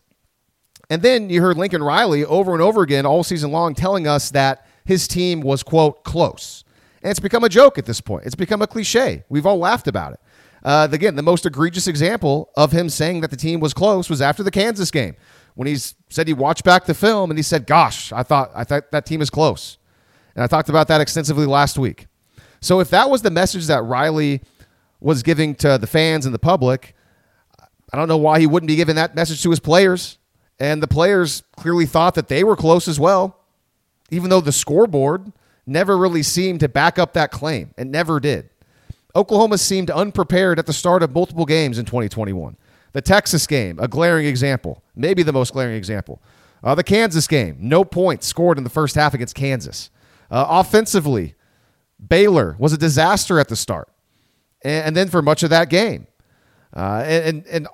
and 0.90 1.02
then 1.02 1.30
you 1.30 1.42
heard 1.42 1.58
Lincoln 1.58 1.84
Riley 1.84 2.26
over 2.26 2.54
and 2.54 2.62
over 2.62 2.82
again 2.82 3.06
all 3.06 3.24
season 3.24 3.52
long 3.52 3.76
telling 3.76 4.08
us 4.08 4.32
that 4.32 4.66
his 4.86 5.08
team 5.08 5.42
was 5.42 5.64
quote 5.64 6.04
close, 6.04 6.64
and 7.02 7.12
it's 7.12 7.20
become 7.20 7.44
a 7.44 7.50
joke 7.50 7.78
at 7.78 7.86
this 7.86 8.02
point. 8.02 8.26
It's 8.26 8.36
become 8.36 8.62
a 8.62 8.68
cliche. 8.68 9.24
We've 9.30 9.46
all 9.46 9.58
laughed 9.58 9.88
about 9.88 10.14
it. 10.14 10.20
Uh, 10.64 10.88
again, 10.92 11.16
the 11.16 11.22
most 11.22 11.46
egregious 11.46 11.88
example 11.88 12.50
of 12.58 12.72
him 12.72 12.90
saying 12.90 13.22
that 13.22 13.30
the 13.30 13.38
team 13.38 13.60
was 13.60 13.74
close 13.74 14.10
was 14.10 14.22
after 14.22 14.44
the 14.44 14.52
Kansas 14.52 14.92
game 14.92 15.16
when 15.58 15.68
he 15.68 15.76
said 16.10 16.28
he 16.28 16.36
watched 16.36 16.64
back 16.64 16.86
the 16.86 16.94
film 16.94 17.32
and 17.32 17.38
he 17.38 17.42
said, 17.42 17.66
"Gosh, 17.66 18.14
I 18.14 18.22
thought 18.22 18.52
I 18.54 18.64
thought 18.64 18.92
that 18.92 19.08
team 19.08 19.22
is 19.24 19.32
close." 19.32 19.80
And 20.36 20.44
I 20.44 20.48
talked 20.48 20.70
about 20.70 20.88
that 20.90 21.02
extensively 21.02 21.48
last 21.48 21.80
week. 21.80 22.06
So 22.62 22.80
if 22.80 22.92
that 22.92 23.10
was 23.10 23.24
the 23.24 23.32
message 23.32 23.66
that 23.66 23.84
Riley 23.84 24.42
was 25.00 25.24
giving 25.24 25.56
to 25.56 25.80
the 25.80 25.88
fans 25.88 26.28
and 26.28 26.34
the 26.34 26.40
public, 26.40 26.96
I 27.92 27.98
don't 27.98 28.08
know 28.08 28.18
why 28.18 28.40
he 28.40 28.46
wouldn't 28.46 28.68
be 28.68 28.76
giving 28.76 28.96
that 28.98 29.16
message 29.16 29.42
to 29.44 29.50
his 29.50 29.60
players. 29.60 30.20
And 30.60 30.82
the 30.82 30.88
players 30.88 31.42
clearly 31.56 31.88
thought 31.88 32.14
that 32.16 32.28
they 32.28 32.44
were 32.44 32.56
close 32.56 32.88
as 32.88 33.00
well, 33.00 33.40
even 34.12 34.30
though 34.30 34.42
the 34.42 34.52
scoreboard 34.52 35.32
never 35.66 35.98
really 35.98 36.24
seemed 36.24 36.60
to 36.60 36.70
back 36.70 37.00
up 37.00 37.14
that 37.14 37.32
claim. 37.32 37.74
It 37.78 37.88
never 37.88 38.20
did. 38.20 38.50
Oklahoma 39.16 39.58
seemed 39.58 39.90
unprepared 39.90 40.60
at 40.60 40.68
the 40.68 40.74
start 40.74 41.02
of 41.02 41.14
multiple 41.14 41.46
games 41.46 41.80
in 41.80 41.86
2021. 41.86 42.58
The 42.98 43.02
Texas 43.02 43.46
game, 43.46 43.78
a 43.78 43.88
glaring 43.88 44.26
example, 44.26 44.82
maybe 44.96 45.22
the 45.22 45.32
most 45.32 45.54
glaring 45.54 45.76
example. 45.76 46.20
Uh, 46.64 46.74
the 46.74 46.84
Kansas 46.84 47.28
game, 47.28 47.56
no 47.60 47.86
points 47.86 48.26
scored 48.26 48.58
in 48.58 48.64
the 48.64 48.72
first 48.72 48.96
half 48.96 49.14
against 49.14 49.36
Kansas. 49.36 49.92
Uh, 50.32 50.48
offensively, 50.50 51.36
Baylor 52.04 52.56
was 52.58 52.74
a 52.74 52.78
disaster 52.78 53.40
at 53.40 53.50
the 53.50 53.56
start, 53.56 53.90
and, 54.64 54.88
and 54.88 54.96
then 54.96 55.10
for 55.10 55.22
much 55.22 55.44
of 55.44 55.52
that 55.52 55.70
game, 55.70 56.08
uh, 56.76 57.04
and, 57.06 57.46
and 57.46 57.68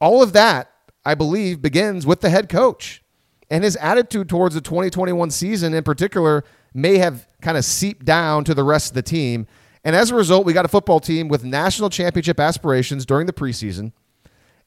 all 0.00 0.24
of 0.24 0.32
that, 0.32 0.72
I 1.04 1.14
believe, 1.14 1.62
begins 1.62 2.04
with 2.04 2.20
the 2.20 2.30
head 2.30 2.48
coach 2.48 3.00
and 3.48 3.62
his 3.62 3.76
attitude 3.76 4.28
towards 4.28 4.56
the 4.56 4.60
2021 4.60 5.30
season 5.30 5.72
in 5.72 5.84
particular 5.84 6.42
may 6.74 6.98
have 6.98 7.28
kind 7.40 7.56
of 7.56 7.64
seeped 7.64 8.04
down 8.04 8.42
to 8.42 8.54
the 8.54 8.64
rest 8.64 8.90
of 8.90 8.94
the 8.96 9.02
team. 9.02 9.46
And 9.84 9.94
as 9.94 10.10
a 10.10 10.14
result, 10.14 10.46
we 10.46 10.52
got 10.52 10.64
a 10.64 10.68
football 10.68 10.98
team 10.98 11.28
with 11.28 11.44
national 11.44 11.90
championship 11.90 12.40
aspirations 12.40 13.04
during 13.04 13.26
the 13.26 13.32
preseason 13.32 13.92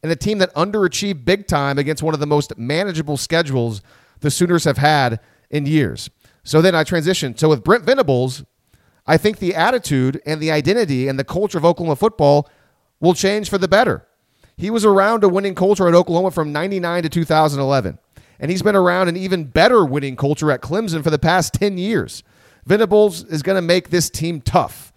and 0.04 0.12
a 0.12 0.16
team 0.16 0.38
that 0.38 0.54
underachieved 0.54 1.26
big 1.26 1.48
time 1.48 1.78
against 1.78 2.04
one 2.04 2.14
of 2.14 2.20
the 2.20 2.28
most 2.28 2.58
manageable 2.58 3.18
schedules 3.18 3.82
the 4.20 4.30
Sooners 4.30 4.64
have 4.64 4.78
had 4.78 5.20
in 5.50 5.66
years. 5.66 6.10
So 6.44 6.62
then 6.62 6.76
I 6.76 6.84
transitioned. 6.84 7.40
So 7.40 7.50
with 7.50 7.64
Brent 7.64 7.84
Venables, 7.84 8.44
I 9.06 9.18
think 9.18 9.40
the 9.40 9.56
attitude 9.56 10.22
and 10.26 10.40
the 10.40 10.52
identity 10.52 11.08
and 11.08 11.18
the 11.18 11.24
culture 11.24 11.58
of 11.58 11.66
Oklahoma 11.66 11.96
football 11.96 12.50
will 13.00 13.14
change 13.14 13.50
for 13.50 13.58
the 13.58 13.68
better. 13.68 14.08
He 14.56 14.70
was 14.70 14.86
around 14.86 15.24
a 15.24 15.30
winning 15.30 15.56
culture 15.56 15.88
at 15.88 15.94
Oklahoma 15.94 16.32
from 16.32 16.52
99 16.52 17.04
to 17.04 17.10
2011. 17.10 17.98
And 18.40 18.52
he's 18.52 18.62
been 18.62 18.76
around 18.76 19.08
an 19.08 19.18
even 19.18 19.46
better 19.46 19.84
winning 19.86 20.16
culture 20.16 20.52
at 20.52 20.62
Clemson 20.62 21.04
for 21.04 21.10
the 21.10 21.20
past 21.20 21.54
10 21.54 21.78
years. 21.78 22.24
Venables 22.66 23.24
is 23.26 23.42
going 23.42 23.56
to 23.56 23.62
make 23.62 23.90
this 23.90 24.10
team 24.10 24.42
tough. 24.42 24.92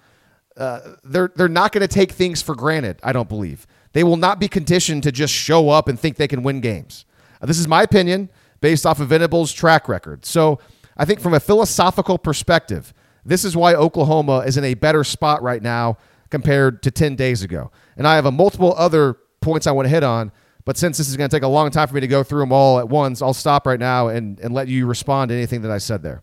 Uh, 0.57 0.81
they're, 1.05 1.31
they're 1.37 1.49
not 1.49 1.73
going 1.73 1.83
to 1.83 1.89
take 1.89 2.13
things 2.13 2.43
for 2.43 2.55
granted, 2.55 2.99
I 3.03 3.13
don't 3.13 3.29
believe. 3.29 3.67
They 3.93 4.05
will 4.05 4.17
not 4.17 4.39
be 4.39 4.49
conditioned 4.49 5.03
to 5.05 5.13
just 5.13 5.33
show 5.33 5.71
up 5.71 5.89
and 5.89 5.99
think 5.99 6.17
they 6.17 6.29
can 6.29 6.43
win 6.43 6.61
games. 6.61 7.05
Uh, 7.41 7.47
this 7.47 7.59
is 7.59 7.67
my 7.67 7.83
opinion 7.83 8.29
based 8.61 8.85
off 8.85 9.01
of 9.01 9.09
Venables' 9.09 9.53
track 9.53 9.89
record. 9.89 10.25
So 10.25 10.61
I 10.97 11.05
think 11.05 11.21
from 11.21 11.35
a 11.35 11.41
philosophical 11.41 12.19
perspective, 12.19 12.93
this 13.25 13.45
is 13.45 13.57
why 13.57 13.75
Oklahoma 13.75 14.41
is 14.41 14.57
in 14.57 14.65
a 14.65 14.75
better 14.75 15.05
spot 15.05 15.43
right 15.43 15.63
now 15.63 15.99
compared 16.31 16.83
to 16.83 16.91
10 16.91 17.17
days 17.17 17.43
ago. 17.43 17.71
And 17.97 18.07
I 18.07 18.15
have 18.15 18.27
a 18.27 18.33
multiple 18.33 18.75
other 18.77 19.17
points 19.41 19.67
I 19.67 19.73
want 19.73 19.87
to 19.87 19.91
hit 19.91 20.03
on, 20.03 20.33
but 20.65 20.77
since 20.77 20.99
this 20.99 21.09
is 21.09 21.17
going 21.17 21.29
to 21.29 21.35
take 21.35 21.43
a 21.43 21.49
long 21.49 21.71
time 21.71 21.89
for 21.89 21.95
me 21.95 22.01
to 22.01 22.07
go 22.07 22.23
through 22.23 22.41
them 22.41 22.53
all 22.53 22.79
at 22.79 22.89
once, 22.89 23.23
I'll 23.23 23.35
stop 23.35 23.67
right 23.67 23.81
now 23.81 24.09
and, 24.09 24.39
and 24.41 24.55
let 24.55 24.69
you 24.69 24.87
respond 24.87 25.31
to 25.31 25.35
anything 25.35 25.63
that 25.63 25.71
I 25.71 25.79
said 25.79 26.03
there. 26.03 26.23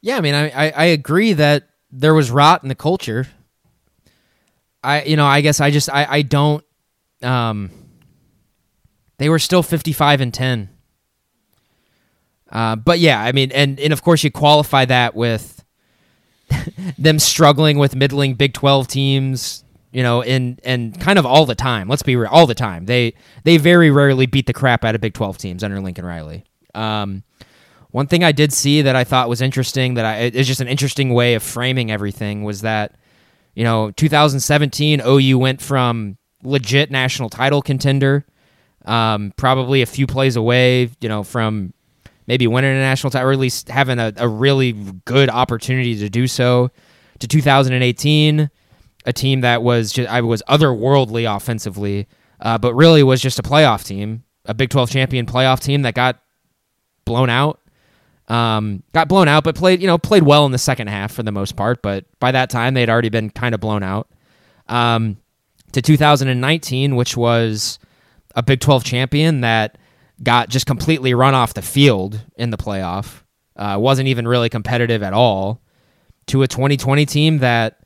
Yeah, 0.00 0.16
I 0.16 0.20
mean, 0.20 0.34
I, 0.34 0.50
I, 0.50 0.70
I 0.70 0.84
agree 0.84 1.32
that 1.32 1.67
there 1.90 2.14
was 2.14 2.30
rot 2.30 2.62
in 2.62 2.68
the 2.68 2.74
culture. 2.74 3.28
I, 4.82 5.02
you 5.02 5.16
know, 5.16 5.26
I 5.26 5.40
guess 5.40 5.60
I 5.60 5.70
just, 5.70 5.90
I, 5.90 6.06
I 6.08 6.22
don't, 6.22 6.64
um, 7.22 7.70
they 9.18 9.28
were 9.28 9.38
still 9.40 9.62
55 9.62 10.20
and 10.20 10.32
10 10.32 10.68
uh, 12.50 12.76
but 12.76 12.98
yeah, 12.98 13.20
I 13.20 13.32
mean, 13.32 13.52
and 13.52 13.78
and 13.78 13.92
of 13.92 14.02
course 14.02 14.24
you 14.24 14.30
qualify 14.30 14.84
that 14.86 15.14
with 15.14 15.64
them 16.98 17.18
struggling 17.18 17.78
with 17.78 17.94
middling 17.94 18.34
Big 18.34 18.54
Twelve 18.54 18.88
teams, 18.88 19.64
you 19.92 20.02
know, 20.02 20.22
and 20.22 20.60
and 20.64 20.98
kind 20.98 21.18
of 21.18 21.26
all 21.26 21.44
the 21.44 21.54
time. 21.54 21.88
Let's 21.88 22.02
be 22.02 22.16
real, 22.16 22.30
all 22.30 22.46
the 22.46 22.54
time. 22.54 22.86
They 22.86 23.14
they 23.44 23.58
very 23.58 23.90
rarely 23.90 24.26
beat 24.26 24.46
the 24.46 24.52
crap 24.52 24.84
out 24.84 24.94
of 24.94 25.00
Big 25.00 25.14
Twelve 25.14 25.36
teams 25.36 25.62
under 25.62 25.80
Lincoln 25.80 26.06
Riley. 26.06 26.44
Um, 26.74 27.22
one 27.90 28.06
thing 28.06 28.22
I 28.22 28.32
did 28.32 28.52
see 28.52 28.82
that 28.82 28.96
I 28.96 29.04
thought 29.04 29.28
was 29.28 29.40
interesting 29.40 29.94
that 29.94 30.04
I 30.04 30.16
it's 30.16 30.48
just 30.48 30.60
an 30.60 30.68
interesting 30.68 31.14
way 31.14 31.34
of 31.34 31.42
framing 31.42 31.90
everything 31.90 32.44
was 32.44 32.62
that 32.62 32.96
you 33.54 33.64
know 33.64 33.90
2017 33.92 35.00
OU 35.06 35.38
went 35.38 35.60
from 35.60 36.18
legit 36.42 36.90
national 36.90 37.28
title 37.30 37.62
contender, 37.62 38.26
um, 38.84 39.32
probably 39.36 39.82
a 39.82 39.86
few 39.86 40.06
plays 40.06 40.36
away, 40.36 40.90
you 41.00 41.08
know, 41.08 41.22
from 41.22 41.72
maybe 42.26 42.46
winning 42.46 42.76
a 42.76 42.78
national 42.78 43.10
title, 43.10 43.28
or 43.28 43.32
at 43.32 43.38
least 43.38 43.68
having 43.68 43.98
a, 43.98 44.12
a 44.16 44.28
really 44.28 44.72
good 45.04 45.30
opportunity 45.30 45.96
to 45.98 46.08
do 46.08 46.26
so. 46.26 46.70
To 47.20 47.26
2018, 47.26 48.48
a 49.06 49.12
team 49.12 49.40
that 49.40 49.62
was 49.62 49.90
just 49.92 50.08
I 50.08 50.20
was 50.20 50.42
otherworldly 50.48 51.34
offensively, 51.34 52.06
uh, 52.40 52.58
but 52.58 52.74
really 52.74 53.02
was 53.02 53.20
just 53.20 53.38
a 53.38 53.42
playoff 53.42 53.84
team, 53.84 54.24
a 54.44 54.54
Big 54.54 54.70
12 54.70 54.90
champion 54.90 55.26
playoff 55.26 55.60
team 55.60 55.82
that 55.82 55.94
got 55.94 56.20
blown 57.04 57.30
out. 57.30 57.60
Um, 58.28 58.82
got 58.92 59.08
blown 59.08 59.26
out, 59.26 59.42
but 59.42 59.54
played 59.56 59.80
you 59.80 59.86
know 59.86 59.98
played 59.98 60.22
well 60.22 60.44
in 60.46 60.52
the 60.52 60.58
second 60.58 60.88
half 60.88 61.12
for 61.12 61.22
the 61.22 61.32
most 61.32 61.56
part. 61.56 61.82
But 61.82 62.04
by 62.20 62.30
that 62.32 62.50
time, 62.50 62.74
they'd 62.74 62.90
already 62.90 63.08
been 63.08 63.30
kind 63.30 63.54
of 63.54 63.60
blown 63.60 63.82
out. 63.82 64.08
Um, 64.68 65.16
to 65.72 65.82
2019, 65.82 66.96
which 66.96 67.16
was 67.16 67.78
a 68.34 68.42
Big 68.42 68.60
12 68.60 68.84
champion 68.84 69.40
that 69.40 69.78
got 70.22 70.48
just 70.48 70.66
completely 70.66 71.14
run 71.14 71.34
off 71.34 71.54
the 71.54 71.62
field 71.62 72.20
in 72.36 72.50
the 72.50 72.56
playoff. 72.56 73.22
Uh, 73.56 73.76
wasn't 73.78 74.08
even 74.08 74.26
really 74.26 74.48
competitive 74.48 75.02
at 75.02 75.12
all. 75.12 75.60
To 76.26 76.42
a 76.42 76.46
2020 76.48 77.06
team 77.06 77.38
that 77.38 77.80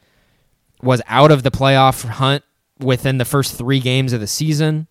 was 0.83 1.01
out 1.07 1.31
of 1.31 1.45
the 1.45 1.51
playoff 1.51 2.05
hunt 2.05 2.43
within 2.81 3.19
the 3.19 3.25
first 3.25 3.57
three 3.57 3.79
games 3.79 4.13
of 4.13 4.21
the 4.21 4.27
season. 4.27 4.89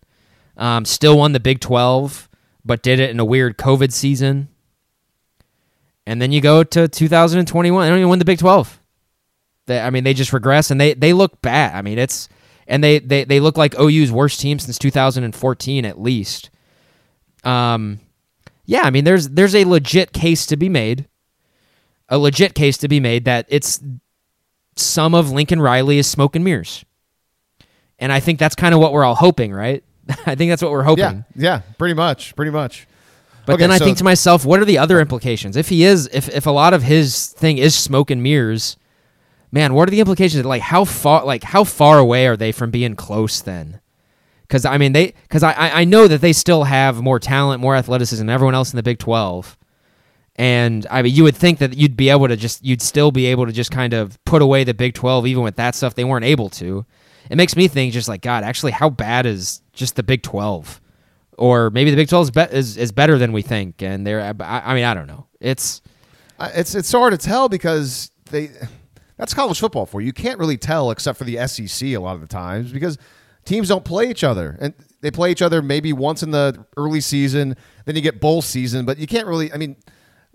Um, 0.56 0.86
still 0.86 1.18
won 1.18 1.34
the 1.34 1.40
Big 1.40 1.60
12, 1.60 2.30
but 2.64 2.82
did 2.82 3.00
it 3.00 3.10
in 3.10 3.20
a 3.20 3.26
weird 3.26 3.58
COVID 3.58 3.92
season. 3.92 4.48
And 6.06 6.22
then 6.22 6.32
you 6.32 6.42
go 6.42 6.64
to 6.64 6.88
2021. 6.88 7.84
They 7.84 7.90
don't 7.90 8.00
even 8.00 8.10
win 8.10 8.20
the 8.20 8.26
Big 8.26 8.40
12. 8.40 8.80
They, 9.68 9.80
I 9.80 9.90
mean, 9.90 10.04
they 10.04 10.14
just 10.14 10.34
regress 10.34 10.72
and 10.72 10.82
they, 10.82 10.94
they 10.94 11.14
look 11.14 11.42
bad. 11.42 11.76
I 11.76 11.82
mean, 11.82 12.00
it's 12.00 12.28
and 12.68 12.84
they, 12.84 13.00
they 13.00 13.26
they 13.26 13.40
look 13.40 13.58
like 13.58 13.78
OU's 13.80 14.12
worst 14.12 14.40
team 14.40 14.58
since 14.58 14.78
2014 14.80 15.86
at 15.86 16.00
least. 16.00 16.50
Um, 17.44 18.00
yeah, 18.66 18.82
I 18.84 18.90
mean, 18.90 19.04
there's 19.04 19.30
there's 19.30 19.56
a 19.56 19.66
legit 19.66 20.14
case 20.14 20.46
to 20.48 20.58
be 20.58 20.70
made, 20.70 21.08
a 22.10 22.18
legit 22.18 22.56
case 22.56 22.78
to 22.78 22.88
be 22.88 23.00
made 23.00 23.26
that 23.26 23.46
it's 23.50 23.82
some 24.76 25.14
of 25.14 25.32
Lincoln 25.32 25.62
Riley 25.62 25.98
is 25.98 26.08
smoke 26.08 26.36
and 26.36 26.46
mirrors, 26.46 26.86
And 28.00 28.12
I 28.12 28.20
think 28.20 28.40
that's 28.40 28.56
kind 28.56 28.74
of 28.74 28.80
what 28.80 28.94
we're 28.94 29.04
all 29.04 29.16
hoping, 29.16 29.52
right? 29.52 29.84
I 30.26 30.36
think 30.36 30.52
that's 30.52 30.62
what 30.62 30.72
we're 30.72 30.84
hoping. 30.84 31.04
Yeah, 31.04 31.22
yeah, 31.36 31.62
pretty 31.78 31.94
much, 31.94 32.36
pretty 32.36 32.52
much. 32.52 32.88
But 33.52 33.56
Okay, 33.56 33.64
then 33.64 33.72
I 33.72 33.78
so- 33.78 33.86
think 33.86 33.98
to 34.00 34.04
myself, 34.04 34.46
what 34.46 34.60
are 34.60 34.66
the 34.66 34.78
other 34.78 35.00
implications? 35.00 35.56
If 35.58 35.70
he 35.70 35.84
is, 35.84 36.10
if 36.14 36.30
if 36.30 36.46
a 36.46 36.52
lot 36.52 36.74
of 36.74 36.84
his 36.84 37.28
thing 37.28 37.58
is 37.58 37.76
smoke 37.76 38.10
and 38.10 38.24
mirrors, 38.24 38.78
man, 39.52 39.74
what 39.74 39.88
are 39.88 39.92
the 39.92 40.00
implications? 40.00 40.46
Like 40.46 40.62
how 40.62 40.86
far, 40.86 41.26
like 41.26 41.44
how 41.44 41.64
far 41.64 42.00
away 42.00 42.28
are 42.28 42.38
they 42.38 42.52
from 42.52 42.72
being 42.72 42.96
close 42.96 43.42
then? 43.42 43.80
Because 44.44 44.66
I 44.66 44.78
mean, 44.78 44.94
they 44.94 45.14
because 45.24 45.44
I 45.44 45.54
I 45.54 45.84
know 45.86 46.08
that 46.08 46.22
they 46.22 46.34
still 46.34 46.64
have 46.66 47.02
more 47.02 47.20
talent, 47.20 47.62
more 47.62 47.76
athleticism 47.76 48.22
than 48.26 48.30
everyone 48.34 48.56
else 48.56 48.72
in 48.74 48.78
the 48.78 48.84
Big 48.84 49.00
Twelve. 49.00 49.58
And 50.38 50.88
I 50.90 51.02
mean, 51.02 51.14
you 51.14 51.24
would 51.24 51.36
think 51.36 51.60
that 51.60 51.78
you'd 51.78 51.98
be 51.98 52.10
able 52.10 52.28
to 52.30 52.36
just, 52.38 52.64
you'd 52.66 52.82
still 52.82 53.12
be 53.12 53.26
able 53.28 53.46
to 53.46 53.52
just 53.52 53.70
kind 53.70 53.94
of 53.94 54.18
put 54.26 54.42
away 54.42 54.64
the 54.64 54.74
Big 54.74 54.94
12, 54.94 55.28
even 55.28 55.44
with 55.44 55.58
that 55.58 55.76
stuff. 55.76 55.94
They 55.94 56.06
weren't 56.06 56.24
able 56.26 56.50
to. 56.52 56.86
It 57.30 57.36
makes 57.36 57.56
me 57.56 57.68
think, 57.68 57.94
just 57.94 58.08
like, 58.08 58.22
God, 58.22 58.44
actually, 58.44 58.72
how 58.72 58.90
bad 58.90 59.26
is 59.26 59.62
just 59.74 59.98
the 59.98 60.04
Big 60.04 60.24
12? 60.24 60.81
Or 61.42 61.72
maybe 61.72 61.90
the 61.90 61.96
Big 61.96 62.08
12 62.08 62.24
is, 62.24 62.32
be- 62.32 62.56
is, 62.56 62.78
is 62.78 62.92
better 62.92 63.18
than 63.18 63.32
we 63.32 63.42
think. 63.42 63.82
And 63.82 64.06
they're, 64.06 64.22
I, 64.22 64.60
I 64.64 64.76
mean, 64.76 64.84
I 64.84 64.94
don't 64.94 65.08
know. 65.08 65.26
It's, 65.40 65.82
It's 66.40 66.76
it's 66.76 66.92
hard 66.92 67.12
to 67.14 67.18
tell 67.18 67.50
because 67.50 68.12
they 68.30 68.52
that's 69.18 69.34
college 69.34 69.60
football 69.60 69.86
for 69.88 70.02
you. 70.02 70.08
You 70.08 70.14
can't 70.14 70.40
really 70.40 70.58
tell 70.58 70.92
except 70.92 71.18
for 71.18 71.24
the 71.24 71.48
SEC 71.48 71.90
a 71.90 71.98
lot 71.98 72.14
of 72.14 72.22
the 72.22 72.28
times 72.28 72.72
because 72.72 72.98
teams 73.46 73.70
don't 73.70 73.84
play 73.84 74.10
each 74.10 74.24
other 74.24 74.58
and 74.62 74.74
they 75.02 75.10
play 75.10 75.32
each 75.32 75.42
other 75.42 75.64
maybe 75.64 75.94
once 75.94 76.22
in 76.22 76.30
the 76.30 76.64
early 76.78 77.02
season. 77.02 77.56
Then 77.86 77.96
you 77.96 78.02
get 78.02 78.22
bowl 78.22 78.42
season, 78.44 78.86
but 78.86 79.00
you 79.00 79.08
can't 79.08 79.28
really. 79.28 79.52
I 79.52 79.58
mean, 79.58 79.78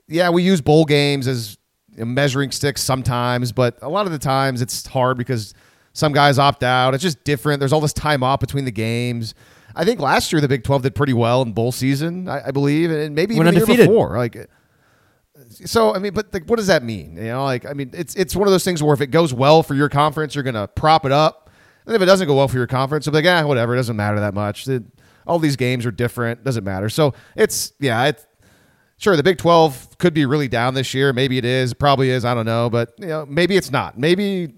yeah, 0.08 0.30
we 0.30 0.42
use 0.42 0.60
bowl 0.60 0.84
games 0.84 1.28
as 1.28 1.56
measuring 1.96 2.50
sticks 2.50 2.82
sometimes, 2.82 3.52
but 3.52 3.78
a 3.80 3.88
lot 3.88 4.06
of 4.06 4.12
the 4.12 4.18
times 4.18 4.60
it's 4.60 4.86
hard 4.86 5.18
because 5.18 5.54
some 5.92 6.12
guys 6.12 6.38
opt 6.38 6.62
out. 6.62 6.94
It's 6.94 7.02
just 7.02 7.22
different. 7.24 7.60
There's 7.60 7.72
all 7.72 7.80
this 7.80 7.92
time 7.92 8.22
off 8.22 8.40
between 8.40 8.64
the 8.64 8.72
games. 8.72 9.34
I 9.76 9.84
think 9.84 10.00
last 10.00 10.32
year 10.32 10.40
the 10.40 10.48
Big 10.48 10.64
Twelve 10.64 10.82
did 10.82 10.94
pretty 10.94 11.12
well 11.12 11.42
in 11.42 11.52
bowl 11.52 11.70
season, 11.70 12.28
I, 12.28 12.48
I 12.48 12.50
believe, 12.50 12.90
and 12.90 13.14
maybe 13.14 13.34
even 13.34 13.54
the 13.54 13.60
year 13.66 13.66
before. 13.86 14.16
Like, 14.16 14.48
so 15.50 15.94
I 15.94 15.98
mean, 15.98 16.14
but 16.14 16.32
like, 16.32 16.44
what 16.46 16.56
does 16.56 16.66
that 16.68 16.82
mean? 16.82 17.16
You 17.16 17.24
know, 17.24 17.44
like 17.44 17.66
I 17.66 17.72
mean, 17.72 17.90
it's 17.92 18.14
it's 18.14 18.34
one 18.34 18.48
of 18.48 18.52
those 18.52 18.64
things 18.64 18.82
where 18.82 18.94
if 18.94 19.00
it 19.00 19.08
goes 19.08 19.34
well 19.34 19.62
for 19.62 19.74
your 19.74 19.88
conference, 19.88 20.34
you're 20.34 20.44
gonna 20.44 20.66
prop 20.66 21.04
it 21.04 21.12
up, 21.12 21.50
and 21.84 21.94
if 21.94 22.02
it 22.02 22.06
doesn't 22.06 22.26
go 22.26 22.34
well 22.36 22.48
for 22.48 22.56
your 22.56 22.66
conference, 22.66 23.06
you'll 23.06 23.12
be 23.12 23.22
like, 23.22 23.44
ah, 23.44 23.46
whatever, 23.46 23.74
it 23.74 23.76
doesn't 23.76 23.96
matter 23.96 24.18
that 24.20 24.34
much. 24.34 24.66
It- 24.68 24.84
all 25.26 25.40
these 25.40 25.56
games 25.56 25.84
are 25.84 25.90
different, 25.90 26.44
doesn't 26.44 26.62
matter. 26.62 26.88
So 26.88 27.12
it's 27.34 27.72
yeah, 27.80 28.04
it's 28.04 28.24
sure 28.96 29.16
the 29.16 29.24
Big 29.24 29.38
Twelve 29.38 29.98
could 29.98 30.14
be 30.14 30.24
really 30.24 30.46
down 30.46 30.74
this 30.74 30.94
year. 30.94 31.12
Maybe 31.12 31.36
it 31.36 31.44
is, 31.44 31.74
probably 31.74 32.10
is. 32.10 32.24
I 32.24 32.32
don't 32.32 32.46
know, 32.46 32.70
but 32.70 32.94
you 32.98 33.08
know, 33.08 33.26
maybe 33.26 33.56
it's 33.56 33.72
not. 33.72 33.98
Maybe. 33.98 34.54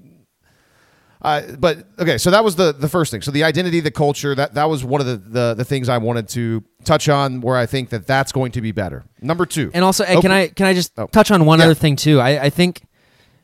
Uh, 1.21 1.43
but 1.59 1.79
okay, 1.99 2.17
so 2.17 2.31
that 2.31 2.45
was 2.45 2.55
the 2.57 2.73
the 2.73 2.89
first 2.89 3.11
thing. 3.11 3.23
So 3.23 3.31
the 3.33 3.43
identity, 3.43 3.81
the 3.81 3.91
culture, 3.91 4.35
that 4.37 4.55
that 4.55 4.69
was 4.71 4.85
one 4.85 5.01
of 5.01 5.07
the, 5.09 5.17
the 5.17 5.55
the 5.55 5.65
things 5.65 5.89
I 5.89 5.99
wanted 5.99 6.29
to 6.31 6.63
touch 6.85 7.09
on, 7.09 7.41
where 7.41 7.57
I 7.57 7.67
think 7.67 7.89
that 7.91 8.07
that's 8.07 8.31
going 8.31 8.53
to 8.53 8.61
be 8.61 8.71
better. 8.71 9.05
Number 9.21 9.45
two, 9.45 9.71
and 9.75 9.85
also, 9.85 10.05
hey, 10.05 10.21
can 10.21 10.31
I, 10.31 10.47
can 10.49 10.67
I 10.67 10.75
just 10.75 10.93
Oh. 10.97 11.07
touch 11.09 11.31
on 11.33 11.45
one 11.45 11.59
Yeah. 11.59 11.65
other 11.65 11.75
thing 11.75 11.97
too? 11.97 12.21
I, 12.21 12.45
I 12.45 12.51
think, 12.51 12.83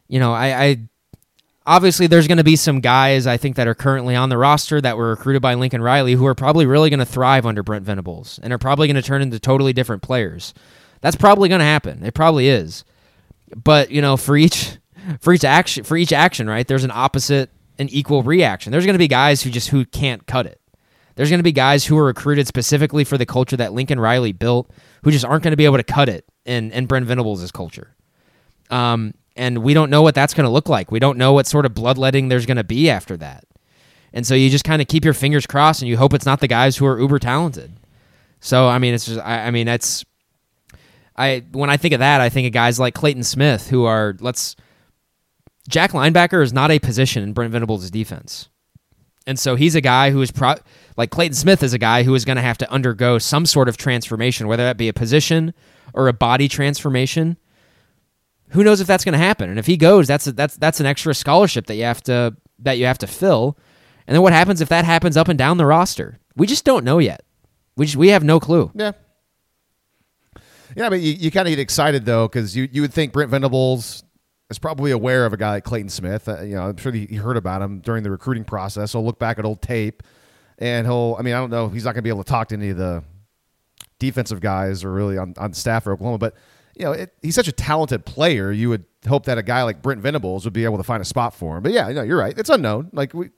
you 0.06 0.20
know, 0.20 0.32
I, 0.32 0.64
I 0.64 0.76
obviously 1.66 2.06
there's 2.06 2.28
going 2.28 2.38
to 2.38 2.44
be 2.44 2.54
some 2.56 2.78
guys 2.80 3.26
I 3.26 3.38
think 3.38 3.56
that 3.56 3.66
are 3.66 3.74
currently 3.74 4.14
on 4.14 4.28
the 4.28 4.38
roster 4.38 4.80
that 4.80 4.96
were 4.96 5.08
recruited 5.10 5.42
by 5.42 5.54
Lincoln 5.54 5.82
Riley 5.82 6.12
who 6.12 6.26
are 6.26 6.34
probably 6.36 6.66
really 6.66 6.90
going 6.90 7.00
to 7.00 7.06
thrive 7.06 7.44
under 7.46 7.62
Brent 7.64 7.84
Venables 7.84 8.38
and 8.42 8.52
are 8.52 8.58
probably 8.58 8.86
going 8.86 8.96
to 8.96 9.02
turn 9.02 9.20
into 9.22 9.40
totally 9.40 9.72
different 9.72 10.02
players. 10.02 10.54
That's 11.00 11.16
probably 11.16 11.48
going 11.48 11.58
to 11.60 11.64
happen. 11.64 12.04
It 12.04 12.14
probably 12.14 12.48
is. 12.48 12.84
But 13.56 13.90
you 13.90 14.00
know, 14.00 14.16
for 14.16 14.36
each 14.36 14.78
for 15.20 15.32
each 15.32 15.44
action 15.44 15.82
for 15.84 15.96
each 15.96 16.12
action, 16.12 16.48
right? 16.48 16.66
There's 16.66 16.84
an 16.84 16.92
opposite 16.94 17.50
and 17.78 17.92
equal 17.92 18.22
reaction. 18.22 18.70
There's 18.70 18.86
going 18.86 18.94
to 18.94 18.98
be 18.98 19.08
guys 19.08 19.42
who 19.42 19.50
just 19.50 19.68
who 19.68 19.84
can't 19.84 20.26
cut 20.26 20.46
it. 20.46 20.60
There's 21.16 21.30
going 21.30 21.38
to 21.38 21.44
be 21.44 21.52
guys 21.52 21.84
who 21.84 21.96
are 21.98 22.04
recruited 22.04 22.46
specifically 22.46 23.04
for 23.04 23.16
the 23.16 23.26
culture 23.26 23.56
that 23.56 23.72
Lincoln 23.72 24.00
Riley 24.00 24.32
built, 24.32 24.70
who 25.04 25.10
just 25.10 25.24
aren't 25.24 25.44
going 25.44 25.52
to 25.52 25.56
be 25.56 25.64
able 25.64 25.76
to 25.76 25.84
cut 25.84 26.08
it 26.08 26.24
in 26.44 26.70
in 26.72 26.86
Brent 26.86 27.06
Venables' 27.06 27.50
culture. 27.52 27.94
Um, 28.70 29.14
and 29.36 29.58
we 29.58 29.74
don't 29.74 29.90
know 29.90 30.02
what 30.02 30.14
that's 30.14 30.34
going 30.34 30.44
to 30.44 30.50
look 30.50 30.68
like. 30.68 30.90
We 30.90 30.98
don't 30.98 31.18
know 31.18 31.32
what 31.32 31.46
sort 31.46 31.66
of 31.66 31.74
bloodletting 31.74 32.28
there's 32.28 32.46
going 32.46 32.56
to 32.56 32.64
be 32.64 32.88
after 32.88 33.16
that. 33.18 33.44
And 34.12 34.26
so 34.26 34.34
you 34.34 34.48
just 34.48 34.64
kind 34.64 34.80
of 34.80 34.88
keep 34.88 35.04
your 35.04 35.14
fingers 35.14 35.46
crossed 35.46 35.82
and 35.82 35.88
you 35.88 35.96
hope 35.96 36.14
it's 36.14 36.26
not 36.26 36.40
the 36.40 36.46
guys 36.46 36.76
who 36.76 36.86
are 36.86 36.98
uber 36.98 37.18
talented. 37.18 37.72
So 38.40 38.68
I 38.68 38.78
mean, 38.78 38.94
it's 38.94 39.06
just 39.06 39.20
I, 39.20 39.46
I 39.46 39.50
mean 39.50 39.66
that's 39.66 40.04
I 41.16 41.44
when 41.52 41.70
I 41.70 41.76
think 41.76 41.94
of 41.94 42.00
that, 42.00 42.20
I 42.20 42.28
think 42.28 42.46
of 42.46 42.52
guys 42.52 42.78
like 42.78 42.94
Clayton 42.94 43.24
Smith 43.24 43.68
who 43.68 43.84
are 43.84 44.16
let's 44.20 44.54
Jack 45.68 45.92
linebacker 45.92 46.42
is 46.42 46.52
not 46.52 46.70
a 46.70 46.78
position 46.78 47.22
in 47.22 47.32
Brent 47.32 47.52
Venables' 47.52 47.90
defense. 47.90 48.48
And 49.26 49.38
so 49.38 49.56
he's 49.56 49.74
a 49.74 49.80
guy 49.80 50.10
who 50.10 50.20
is 50.20 50.30
pro- 50.30 50.56
like 50.96 51.10
Clayton 51.10 51.34
Smith 51.34 51.62
is 51.62 51.72
a 51.72 51.78
guy 51.78 52.02
who 52.02 52.14
is 52.14 52.24
going 52.24 52.36
to 52.36 52.42
have 52.42 52.58
to 52.58 52.70
undergo 52.70 53.18
some 53.18 53.46
sort 53.46 53.68
of 53.68 53.76
transformation, 53.76 54.46
whether 54.48 54.64
that 54.64 54.76
be 54.76 54.88
a 54.88 54.92
position 54.92 55.54
or 55.94 56.08
a 56.08 56.12
body 56.12 56.48
transformation. 56.48 57.38
Who 58.50 58.62
knows 58.62 58.80
if 58.80 58.86
that's 58.86 59.04
going 59.04 59.14
to 59.14 59.18
happen? 59.18 59.48
And 59.48 59.58
if 59.58 59.66
he 59.66 59.76
goes, 59.78 60.06
that's 60.06 60.26
a, 60.26 60.32
that's 60.32 60.56
that's 60.56 60.78
an 60.78 60.86
extra 60.86 61.14
scholarship 61.14 61.66
that 61.66 61.76
you 61.76 61.84
have 61.84 62.02
to 62.02 62.36
that 62.60 62.78
you 62.78 62.84
have 62.84 62.98
to 62.98 63.06
fill. 63.06 63.58
And 64.06 64.14
then 64.14 64.22
what 64.22 64.34
happens 64.34 64.60
if 64.60 64.68
that 64.68 64.84
happens 64.84 65.16
up 65.16 65.28
and 65.28 65.38
down 65.38 65.56
the 65.56 65.66
roster? 65.66 66.18
We 66.36 66.46
just 66.46 66.64
don't 66.64 66.84
know 66.84 66.98
yet. 66.98 67.24
We 67.76 67.86
just 67.86 67.96
we 67.96 68.08
have 68.08 68.22
no 68.22 68.38
clue. 68.38 68.70
Yeah. 68.74 68.92
Yeah, 70.76 70.90
but 70.90 71.00
you, 71.00 71.12
you 71.12 71.30
kind 71.30 71.48
of 71.48 71.52
get 71.52 71.60
excited 71.60 72.04
though 72.04 72.28
because 72.28 72.56
you, 72.56 72.68
you 72.70 72.82
would 72.82 72.92
think 72.92 73.12
Brent 73.12 73.30
Venables 73.30 74.03
is 74.54 74.58
probably 74.58 74.90
aware 74.90 75.26
of 75.26 75.32
a 75.32 75.36
guy 75.36 75.50
like 75.50 75.64
Clayton 75.64 75.88
Smith. 75.88 76.28
Uh, 76.28 76.42
you 76.42 76.54
know, 76.54 76.62
I'm 76.62 76.76
sure 76.76 76.92
he, 76.92 77.06
he 77.06 77.16
heard 77.16 77.36
about 77.36 77.60
him 77.60 77.80
during 77.80 78.02
the 78.02 78.10
recruiting 78.10 78.44
process. 78.44 78.92
He'll 78.92 79.04
look 79.04 79.18
back 79.18 79.38
at 79.38 79.44
old 79.44 79.60
tape, 79.60 80.02
and 80.58 80.86
he'll. 80.86 81.16
I 81.18 81.22
mean, 81.22 81.34
I 81.34 81.38
don't 81.38 81.50
know. 81.50 81.68
He's 81.68 81.84
not 81.84 81.92
going 81.92 82.00
to 82.00 82.02
be 82.02 82.08
able 82.08 82.24
to 82.24 82.30
talk 82.30 82.48
to 82.48 82.54
any 82.54 82.70
of 82.70 82.76
the 82.76 83.02
defensive 83.98 84.40
guys 84.40 84.84
or 84.84 84.92
really 84.92 85.18
on, 85.18 85.34
on 85.38 85.52
staff 85.52 85.84
for 85.84 85.92
Oklahoma, 85.92 86.18
but 86.18 86.34
you 86.76 86.84
know, 86.84 86.92
it, 86.92 87.14
he's 87.22 87.34
such 87.34 87.48
a 87.48 87.52
talented 87.52 88.04
player. 88.04 88.50
You 88.50 88.68
would 88.70 88.84
hope 89.08 89.26
that 89.26 89.38
a 89.38 89.42
guy 89.42 89.62
like 89.62 89.82
Brent 89.82 90.00
Venables 90.00 90.44
would 90.44 90.52
be 90.52 90.64
able 90.64 90.76
to 90.76 90.82
find 90.82 91.00
a 91.00 91.04
spot 91.04 91.34
for 91.34 91.56
him. 91.56 91.62
But 91.62 91.72
yeah, 91.72 91.88
no, 91.90 92.02
you're 92.02 92.18
right. 92.18 92.36
It's 92.36 92.50
unknown. 92.50 92.90
Like 92.92 93.14
we, 93.14 93.30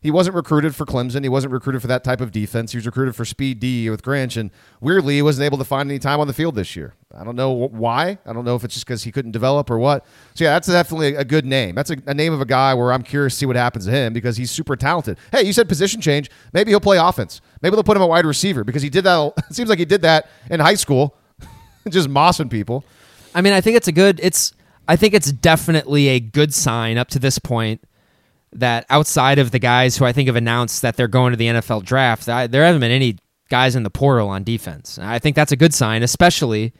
he 0.00 0.10
wasn't 0.10 0.34
recruited 0.34 0.74
for 0.74 0.86
Clemson. 0.86 1.22
He 1.22 1.28
wasn't 1.28 1.52
recruited 1.52 1.82
for 1.82 1.88
that 1.88 2.02
type 2.02 2.22
of 2.22 2.32
defense. 2.32 2.72
He 2.72 2.78
was 2.78 2.86
recruited 2.86 3.14
for 3.14 3.26
speed 3.26 3.60
D 3.60 3.90
with 3.90 4.02
Grinch, 4.02 4.38
and 4.38 4.50
weirdly, 4.80 5.16
he 5.16 5.22
wasn't 5.22 5.44
able 5.44 5.58
to 5.58 5.64
find 5.64 5.90
any 5.90 5.98
time 5.98 6.20
on 6.20 6.26
the 6.26 6.32
field 6.32 6.54
this 6.54 6.74
year. 6.74 6.94
I 7.14 7.22
don't 7.22 7.36
know 7.36 7.50
why. 7.50 8.18
I 8.24 8.32
don't 8.32 8.44
know 8.44 8.56
if 8.56 8.64
it's 8.64 8.74
just 8.74 8.86
because 8.86 9.02
he 9.02 9.12
couldn't 9.12 9.32
develop 9.32 9.70
or 9.70 9.78
what. 9.78 10.06
So 10.34 10.44
yeah, 10.44 10.50
that's 10.50 10.68
definitely 10.68 11.16
a 11.16 11.24
good 11.24 11.44
name. 11.44 11.74
That's 11.74 11.90
a, 11.90 11.98
a 12.06 12.14
name 12.14 12.32
of 12.32 12.40
a 12.40 12.46
guy 12.46 12.72
where 12.72 12.92
I'm 12.92 13.02
curious 13.02 13.34
to 13.34 13.38
see 13.40 13.46
what 13.46 13.56
happens 13.56 13.84
to 13.86 13.90
him 13.90 14.12
because 14.14 14.38
he's 14.38 14.50
super 14.50 14.74
talented. 14.74 15.18
Hey, 15.32 15.42
you 15.42 15.52
said 15.52 15.68
position 15.68 16.00
change. 16.00 16.30
Maybe 16.54 16.70
he'll 16.70 16.80
play 16.80 16.96
offense. 16.96 17.42
Maybe 17.60 17.76
they'll 17.76 17.82
put 17.82 17.96
him 17.96 18.02
at 18.02 18.08
wide 18.08 18.24
receiver 18.24 18.64
because 18.64 18.82
he 18.82 18.88
did 18.88 19.04
that. 19.04 19.34
It 19.50 19.54
seems 19.54 19.68
like 19.68 19.80
he 19.80 19.84
did 19.84 20.02
that 20.02 20.28
in 20.48 20.60
high 20.60 20.74
school, 20.74 21.16
just 21.88 22.08
mossing 22.08 22.48
people. 22.48 22.84
I 23.34 23.42
mean, 23.42 23.52
I 23.52 23.60
think 23.60 23.76
it's 23.76 23.88
a 23.88 23.92
good. 23.92 24.20
It's 24.22 24.54
I 24.88 24.96
think 24.96 25.12
it's 25.12 25.30
definitely 25.30 26.08
a 26.08 26.20
good 26.20 26.54
sign 26.54 26.96
up 26.96 27.08
to 27.08 27.18
this 27.18 27.38
point 27.38 27.82
that 28.52 28.84
outside 28.90 29.38
of 29.38 29.50
the 29.50 29.58
guys 29.58 29.96
who 29.96 30.04
I 30.04 30.12
think 30.12 30.26
have 30.26 30.36
announced 30.36 30.82
that 30.82 30.96
they're 30.96 31.08
going 31.08 31.32
to 31.32 31.36
the 31.36 31.46
NFL 31.46 31.84
draft, 31.84 32.28
I, 32.28 32.46
there 32.46 32.64
haven't 32.64 32.80
been 32.80 32.90
any 32.90 33.18
guys 33.48 33.76
in 33.76 33.82
the 33.82 33.90
portal 33.90 34.28
on 34.28 34.44
defense. 34.44 34.98
I 34.98 35.18
think 35.18 35.36
that's 35.36 35.52
a 35.52 35.56
good 35.56 35.74
sign, 35.74 36.02
especially 36.02 36.72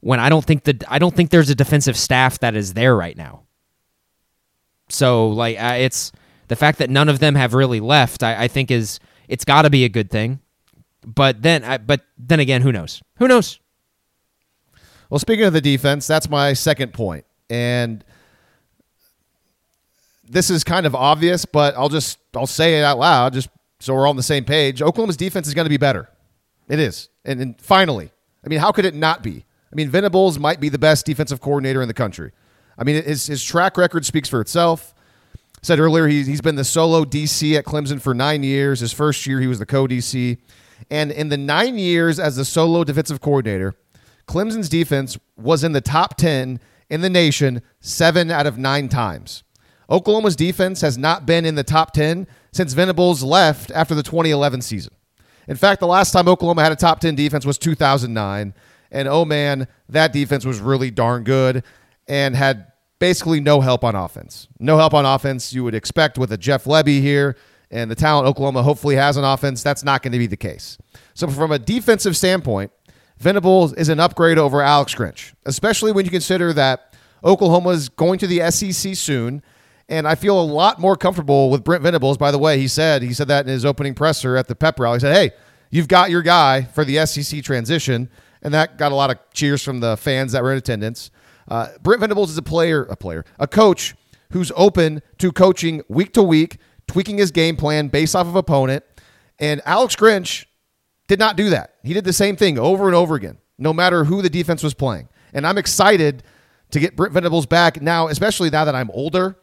when 0.00 0.20
I 0.20 0.28
don't 0.28 0.44
think 0.44 0.64
that 0.64 0.84
I 0.90 0.98
don't 0.98 1.14
think 1.14 1.30
there's 1.30 1.50
a 1.50 1.54
defensive 1.54 1.96
staff 1.96 2.38
that 2.40 2.54
is 2.54 2.74
there 2.74 2.94
right 2.94 3.16
now. 3.16 3.42
So 4.88 5.28
like 5.28 5.60
uh, 5.60 5.76
it's 5.78 6.12
the 6.48 6.56
fact 6.56 6.78
that 6.78 6.90
none 6.90 7.08
of 7.08 7.18
them 7.18 7.34
have 7.34 7.54
really 7.54 7.80
left. 7.80 8.22
I, 8.22 8.44
I 8.44 8.48
think 8.48 8.70
is 8.70 9.00
it's 9.28 9.44
got 9.44 9.62
to 9.62 9.70
be 9.70 9.84
a 9.84 9.88
good 9.88 10.10
thing. 10.10 10.40
But 11.06 11.42
then, 11.42 11.62
I, 11.62 11.78
but 11.78 12.02
then 12.18 12.40
again, 12.40 12.62
who 12.62 12.72
knows? 12.72 13.00
Who 13.18 13.28
knows? 13.28 13.60
Well, 15.08 15.20
speaking 15.20 15.44
of 15.44 15.52
the 15.52 15.60
defense, 15.60 16.06
that's 16.06 16.28
my 16.28 16.52
second. 16.52 16.92
And 17.48 18.04
this 20.28 20.50
is 20.50 20.64
kind 20.64 20.86
of 20.86 20.94
obvious, 20.94 21.44
but 21.44 21.76
I'll 21.76 21.88
just 21.88 22.18
I'll 22.34 22.46
say 22.46 22.78
it 22.78 22.82
out 22.82 22.98
loud 22.98 23.32
just 23.32 23.48
so 23.80 23.94
we're 23.94 24.06
all 24.06 24.10
on 24.10 24.16
the 24.16 24.22
same 24.22 24.44
page. 24.44 24.82
Oklahoma's 24.82 25.16
defense 25.16 25.46
is 25.46 25.54
going 25.54 25.66
to 25.66 25.70
be 25.70 25.76
better. 25.76 26.08
It 26.68 26.80
is. 26.80 27.08
And, 27.24 27.40
and 27.40 27.60
finally, 27.60 28.10
I 28.44 28.48
mean, 28.48 28.58
how 28.58 28.72
could 28.72 28.84
it 28.84 28.94
not 28.94 29.22
be? 29.22 29.44
I 29.72 29.76
mean, 29.76 29.90
Venables 29.90 30.38
might 30.38 30.60
be 30.60 30.68
the 30.68 30.78
best 30.78 31.06
defensive 31.06 31.40
coordinator 31.40 31.82
in 31.82 31.88
the 31.88 31.94
country. 31.94 32.32
I 32.78 32.84
mean, 32.84 33.02
his, 33.02 33.26
his 33.26 33.44
track 33.44 33.76
record 33.76 34.04
speaks 34.06 34.28
for 34.28 34.40
itself. 34.40 34.94
I 34.96 35.40
Said 35.62 35.78
earlier, 35.78 36.06
he, 36.06 36.22
he's 36.22 36.40
been 36.40 36.54
the 36.54 36.64
solo 36.64 37.04
DC 37.04 37.56
at 37.56 37.64
Clemson 37.64 38.00
for 38.00 38.14
nine 38.14 38.42
years. 38.42 38.80
His 38.80 38.92
first 38.92 39.26
year, 39.26 39.40
he 39.40 39.46
was 39.46 39.58
the 39.58 39.66
co 39.66 39.86
DC. 39.86 40.38
And 40.90 41.10
in 41.10 41.28
the 41.28 41.36
nine 41.36 41.78
years 41.78 42.18
as 42.18 42.36
the 42.36 42.44
solo 42.44 42.84
defensive 42.84 43.20
coordinator, 43.20 43.74
Clemson's 44.26 44.68
defense 44.68 45.18
was 45.36 45.64
in 45.64 45.72
the 45.72 45.80
top 45.80 46.16
10 46.16 46.60
in 46.88 47.00
the 47.00 47.10
nation 47.10 47.62
seven 47.80 48.30
out 48.30 48.46
of 48.46 48.58
nine 48.58 48.88
times. 48.88 49.42
Oklahoma's 49.90 50.36
defense 50.36 50.80
has 50.80 50.98
not 50.98 51.26
been 51.26 51.44
in 51.44 51.54
the 51.54 51.62
top 51.62 51.92
10 51.92 52.26
since 52.52 52.72
Venables 52.72 53.22
left 53.22 53.70
after 53.70 53.94
the 53.94 54.02
2011 54.02 54.62
season. 54.62 54.92
In 55.48 55.56
fact, 55.56 55.80
the 55.80 55.86
last 55.86 56.12
time 56.12 56.28
Oklahoma 56.28 56.62
had 56.62 56.72
a 56.72 56.76
top 56.76 57.00
10 57.00 57.14
defense 57.14 57.46
was 57.46 57.58
2009. 57.58 58.54
And 58.90 59.08
oh 59.08 59.24
man, 59.24 59.68
that 59.88 60.12
defense 60.12 60.44
was 60.44 60.60
really 60.60 60.90
darn 60.90 61.24
good 61.24 61.62
and 62.08 62.34
had 62.34 62.72
basically 62.98 63.40
no 63.40 63.60
help 63.60 63.84
on 63.84 63.94
offense. 63.94 64.48
No 64.58 64.76
help 64.78 64.94
on 64.94 65.04
offense 65.04 65.52
you 65.52 65.62
would 65.64 65.74
expect 65.74 66.18
with 66.18 66.32
a 66.32 66.36
Jeff 66.36 66.64
Lebby 66.64 67.00
here 67.00 67.36
and 67.70 67.90
the 67.90 67.94
talent 67.94 68.26
Oklahoma 68.26 68.62
hopefully 68.62 68.96
has 68.96 69.16
on 69.16 69.24
offense, 69.24 69.62
that's 69.62 69.82
not 69.82 70.02
going 70.02 70.12
to 70.12 70.18
be 70.18 70.26
the 70.26 70.36
case. 70.36 70.78
So, 71.14 71.28
from 71.28 71.50
a 71.50 71.58
defensive 71.58 72.16
standpoint, 72.16 72.70
Venables 73.18 73.72
is 73.74 73.88
an 73.88 73.98
upgrade 73.98 74.38
over 74.38 74.62
Alex 74.62 74.94
Grinch, 74.94 75.32
especially 75.46 75.92
when 75.92 76.04
you 76.04 76.10
consider 76.10 76.52
that 76.52 76.94
Oklahoma 77.24 77.70
is 77.70 77.88
going 77.88 78.18
to 78.20 78.26
the 78.26 78.50
SEC 78.50 78.94
soon. 78.94 79.42
And 79.88 80.08
I 80.08 80.16
feel 80.16 80.40
a 80.40 80.42
lot 80.42 80.80
more 80.80 80.96
comfortable 80.96 81.48
with 81.50 81.62
Brent 81.62 81.82
Venables. 81.82 82.18
By 82.18 82.30
the 82.32 82.38
way, 82.38 82.58
he 82.58 82.66
said 82.66 83.02
he 83.02 83.12
said 83.12 83.28
that 83.28 83.46
in 83.46 83.52
his 83.52 83.64
opening 83.64 83.94
presser 83.94 84.36
at 84.36 84.48
the 84.48 84.56
pep 84.56 84.80
rally. 84.80 84.96
He 84.96 85.00
said, 85.00 85.14
"Hey, 85.14 85.30
you've 85.70 85.88
got 85.88 86.10
your 86.10 86.22
guy 86.22 86.62
for 86.62 86.84
the 86.84 86.98
SEC 87.06 87.42
transition," 87.42 88.10
and 88.42 88.52
that 88.52 88.78
got 88.78 88.90
a 88.90 88.96
lot 88.96 89.10
of 89.10 89.18
cheers 89.32 89.62
from 89.62 89.80
the 89.80 89.96
fans 89.96 90.32
that 90.32 90.42
were 90.42 90.52
in 90.52 90.58
attendance. 90.58 91.10
Uh, 91.48 91.68
Brent 91.82 92.00
Venables 92.00 92.30
is 92.30 92.38
a 92.38 92.42
player, 92.42 92.82
a 92.84 92.96
player, 92.96 93.24
a 93.38 93.46
coach 93.46 93.94
who's 94.32 94.50
open 94.56 95.02
to 95.18 95.30
coaching 95.30 95.82
week 95.88 96.12
to 96.14 96.22
week, 96.22 96.58
tweaking 96.88 97.18
his 97.18 97.30
game 97.30 97.56
plan 97.56 97.86
based 97.88 98.16
off 98.16 98.26
of 98.26 98.34
opponent. 98.34 98.84
And 99.38 99.60
Alex 99.64 99.94
Grinch 99.94 100.46
did 101.06 101.20
not 101.20 101.36
do 101.36 101.50
that. 101.50 101.74
He 101.84 101.92
did 101.92 102.04
the 102.04 102.12
same 102.12 102.34
thing 102.34 102.58
over 102.58 102.86
and 102.86 102.94
over 102.94 103.14
again, 103.14 103.38
no 103.58 103.72
matter 103.72 104.04
who 104.04 104.22
the 104.22 104.30
defense 104.30 104.62
was 104.64 104.74
playing. 104.74 105.08
And 105.32 105.46
I'm 105.46 105.58
excited 105.58 106.24
to 106.72 106.80
get 106.80 106.96
Brent 106.96 107.12
Venables 107.12 107.46
back 107.46 107.80
now, 107.80 108.08
especially 108.08 108.50
now 108.50 108.64
that 108.64 108.74
I'm 108.74 108.90
older 108.90 109.36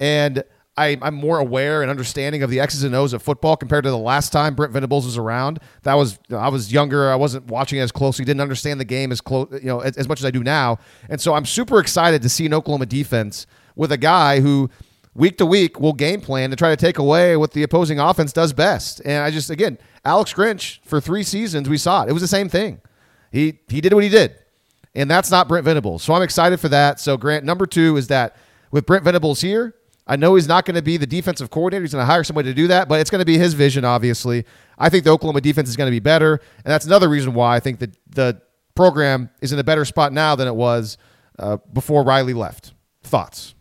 and 0.00 0.44
I, 0.78 0.96
am 1.02 1.14
more 1.14 1.38
aware 1.38 1.82
and 1.82 1.90
understanding 1.90 2.42
of 2.44 2.50
the 2.50 2.60
X's 2.60 2.84
and 2.84 2.94
O's 2.94 3.12
of 3.12 3.20
football 3.20 3.56
compared 3.56 3.82
to 3.84 3.90
the 3.90 3.98
last 3.98 4.32
time 4.32 4.54
Brent 4.54 4.72
Venables 4.72 5.04
was 5.04 5.18
around. 5.18 5.58
That 5.82 5.94
was 5.94 6.18
I 6.30 6.48
was 6.48 6.72
younger. 6.72 7.10
I 7.10 7.16
wasn't 7.16 7.46
watching 7.46 7.80
as 7.80 7.90
closely. 7.90 8.24
Didn't 8.24 8.40
understand 8.40 8.78
the 8.78 8.84
game 8.84 9.10
as 9.10 9.20
close, 9.20 9.48
you 9.52 9.66
know, 9.66 9.80
as, 9.80 9.96
as 9.96 10.08
much 10.08 10.20
as 10.20 10.24
I 10.24 10.30
do 10.30 10.44
now. 10.44 10.78
And 11.08 11.20
so 11.20 11.34
I'm 11.34 11.44
super 11.44 11.80
excited 11.80 12.22
to 12.22 12.28
see 12.28 12.46
an 12.46 12.54
Oklahoma 12.54 12.86
defense 12.86 13.46
with 13.74 13.90
a 13.90 13.96
guy 13.96 14.40
who 14.40 14.70
week 15.14 15.36
to 15.38 15.46
week 15.46 15.80
will 15.80 15.92
game 15.92 16.20
plan 16.20 16.50
to 16.50 16.56
try 16.56 16.70
to 16.70 16.76
take 16.76 16.98
away 16.98 17.36
what 17.36 17.52
the 17.52 17.64
opposing 17.64 17.98
offense 17.98 18.32
does 18.32 18.52
best. 18.52 19.02
And 19.04 19.24
I 19.24 19.32
just 19.32 19.50
again, 19.50 19.78
Alex 20.04 20.32
Grinch 20.32 20.78
for 20.84 21.00
three 21.00 21.24
seasons 21.24 21.68
we 21.68 21.76
saw 21.76 22.04
it. 22.04 22.08
It 22.08 22.12
was 22.12 22.22
the 22.22 22.28
same 22.28 22.48
thing. 22.48 22.80
He 23.32 23.58
he 23.66 23.80
did 23.80 23.92
what 23.94 24.04
he 24.04 24.10
did, 24.10 24.36
and 24.94 25.10
that's 25.10 25.30
not 25.30 25.48
Brent 25.48 25.64
Venables. 25.64 26.04
So 26.04 26.14
I'm 26.14 26.22
excited 26.22 26.60
for 26.60 26.68
that. 26.68 27.00
So 27.00 27.16
Grant, 27.16 27.44
number 27.44 27.66
two 27.66 27.96
is 27.96 28.06
that 28.08 28.36
with 28.70 28.86
Brent 28.86 29.02
Venables 29.02 29.40
here 29.40 29.74
I 30.08 30.16
know 30.16 30.34
he's 30.36 30.48
not 30.48 30.64
going 30.64 30.74
to 30.74 30.82
be 30.82 30.96
the 30.96 31.06
defensive 31.06 31.50
coordinator. 31.50 31.84
He's 31.84 31.92
going 31.92 32.02
to 32.02 32.06
hire 32.06 32.24
somebody 32.24 32.48
to 32.48 32.54
do 32.54 32.66
that, 32.68 32.88
but 32.88 33.00
it's 33.00 33.10
going 33.10 33.20
to 33.20 33.26
be 33.26 33.36
his 33.36 33.52
vision, 33.52 33.84
obviously. 33.84 34.46
I 34.78 34.88
think 34.88 35.04
the 35.04 35.10
Oklahoma 35.10 35.42
defense 35.42 35.68
is 35.68 35.76
going 35.76 35.86
to 35.86 35.94
be 35.94 36.00
better. 36.00 36.40
And 36.64 36.72
that's 36.72 36.86
another 36.86 37.08
reason 37.08 37.34
why 37.34 37.56
I 37.56 37.60
think 37.60 37.80
that 37.80 37.94
the 38.08 38.40
program 38.74 39.28
is 39.42 39.52
in 39.52 39.58
a 39.58 39.64
better 39.64 39.84
spot 39.84 40.12
now 40.14 40.34
than 40.34 40.48
it 40.48 40.54
was 40.54 40.96
uh, 41.38 41.58
before 41.72 42.04
Riley 42.04 42.32
left. 42.32 42.72
Thoughts? 43.02 43.54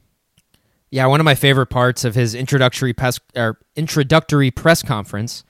Yeah, 0.89 1.05
one 1.07 1.19
of 1.19 1.25
my 1.25 1.35
favorite 1.35 1.67
parts 1.67 2.05
of 2.05 2.15
his 2.15 2.33
introductory 2.33 2.93
press, 2.93 3.19
or 3.35 3.59
introductory 3.75 4.49
press 4.51 4.81
conference 4.81 5.43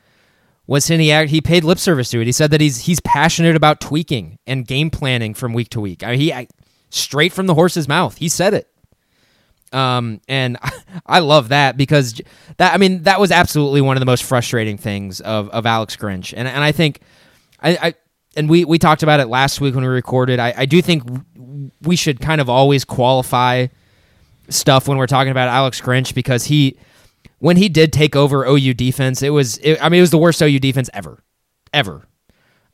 was 0.66 0.88
he 0.88 1.26
he 1.28 1.42
paid 1.42 1.64
lip 1.64 1.78
service 1.78 2.10
to 2.10 2.22
it. 2.22 2.26
He 2.26 2.32
said 2.32 2.50
that 2.52 2.60
he's 2.60 2.80
he's 2.80 3.00
passionate 3.02 3.56
about 3.56 3.80
tweaking 3.80 4.40
and 4.48 4.68
game 4.68 4.90
planning 4.90 5.34
from 5.34 5.54
week 5.54 5.70
to 5.70 5.80
week. 5.80 6.04
I 6.04 6.12
mean, 6.12 6.20
he 6.20 6.34
I, 6.34 6.48
straight 6.90 7.34
from 7.34 7.46
the 7.46 7.54
horse's 7.54 7.88
mouth. 7.88 8.18
He 8.18 8.30
said 8.30 8.54
it. 8.54 8.68
Um, 9.74 10.22
and 10.28 10.58
I 11.06 11.20
love 11.20 11.50
that 11.50 11.78
because 11.78 12.22
that 12.58 12.74
I 12.74 12.78
mean 12.78 13.04
that 13.04 13.20
was 13.20 13.32
absolutely 13.32 13.82
one 13.82 13.98
of 13.98 14.00
the 14.00 14.06
most 14.06 14.24
frustrating 14.24 14.78
things 14.78 15.20
of, 15.22 15.50
of 15.50 15.66
Alex 15.66 15.96
Grinch, 15.96 16.34
and 16.36 16.48
and 16.48 16.64
I 16.64 16.72
think 16.72 17.02
I, 17.62 17.70
I 17.82 17.94
and 18.36 18.50
we 18.50 18.66
we 18.66 18.80
talked 18.80 19.04
about 19.04 19.20
it 19.20 19.28
last 19.28 19.60
week 19.60 19.76
when 19.76 19.84
we 19.84 19.90
recorded. 19.90 20.40
I, 20.40 20.54
I 20.58 20.66
do 20.66 20.82
think 20.82 21.04
we 21.82 21.96
should 21.96 22.20
kind 22.20 22.40
of 22.40 22.50
always 22.50 22.86
qualify 22.86 23.68
stuff 24.50 24.88
when 24.88 24.98
we're 24.98 25.08
talking 25.08 25.32
about 25.32 25.50
Alex 25.50 25.82
Grinch 25.82 26.14
because 26.14 26.46
he 26.46 26.78
when 27.40 27.58
he 27.58 27.70
did 27.70 27.94
take 27.94 28.16
over 28.16 28.46
OU 28.46 28.74
defense, 28.76 29.22
it 29.22 29.30
was 29.30 29.58
it, 29.58 29.84
I 29.84 29.90
mean 29.90 30.00
it 30.00 30.02
was 30.02 30.12
the 30.12 30.18
worst 30.18 30.42
OU 30.42 30.60
defense 30.60 30.90
ever, 30.94 31.24
ever. 31.74 32.08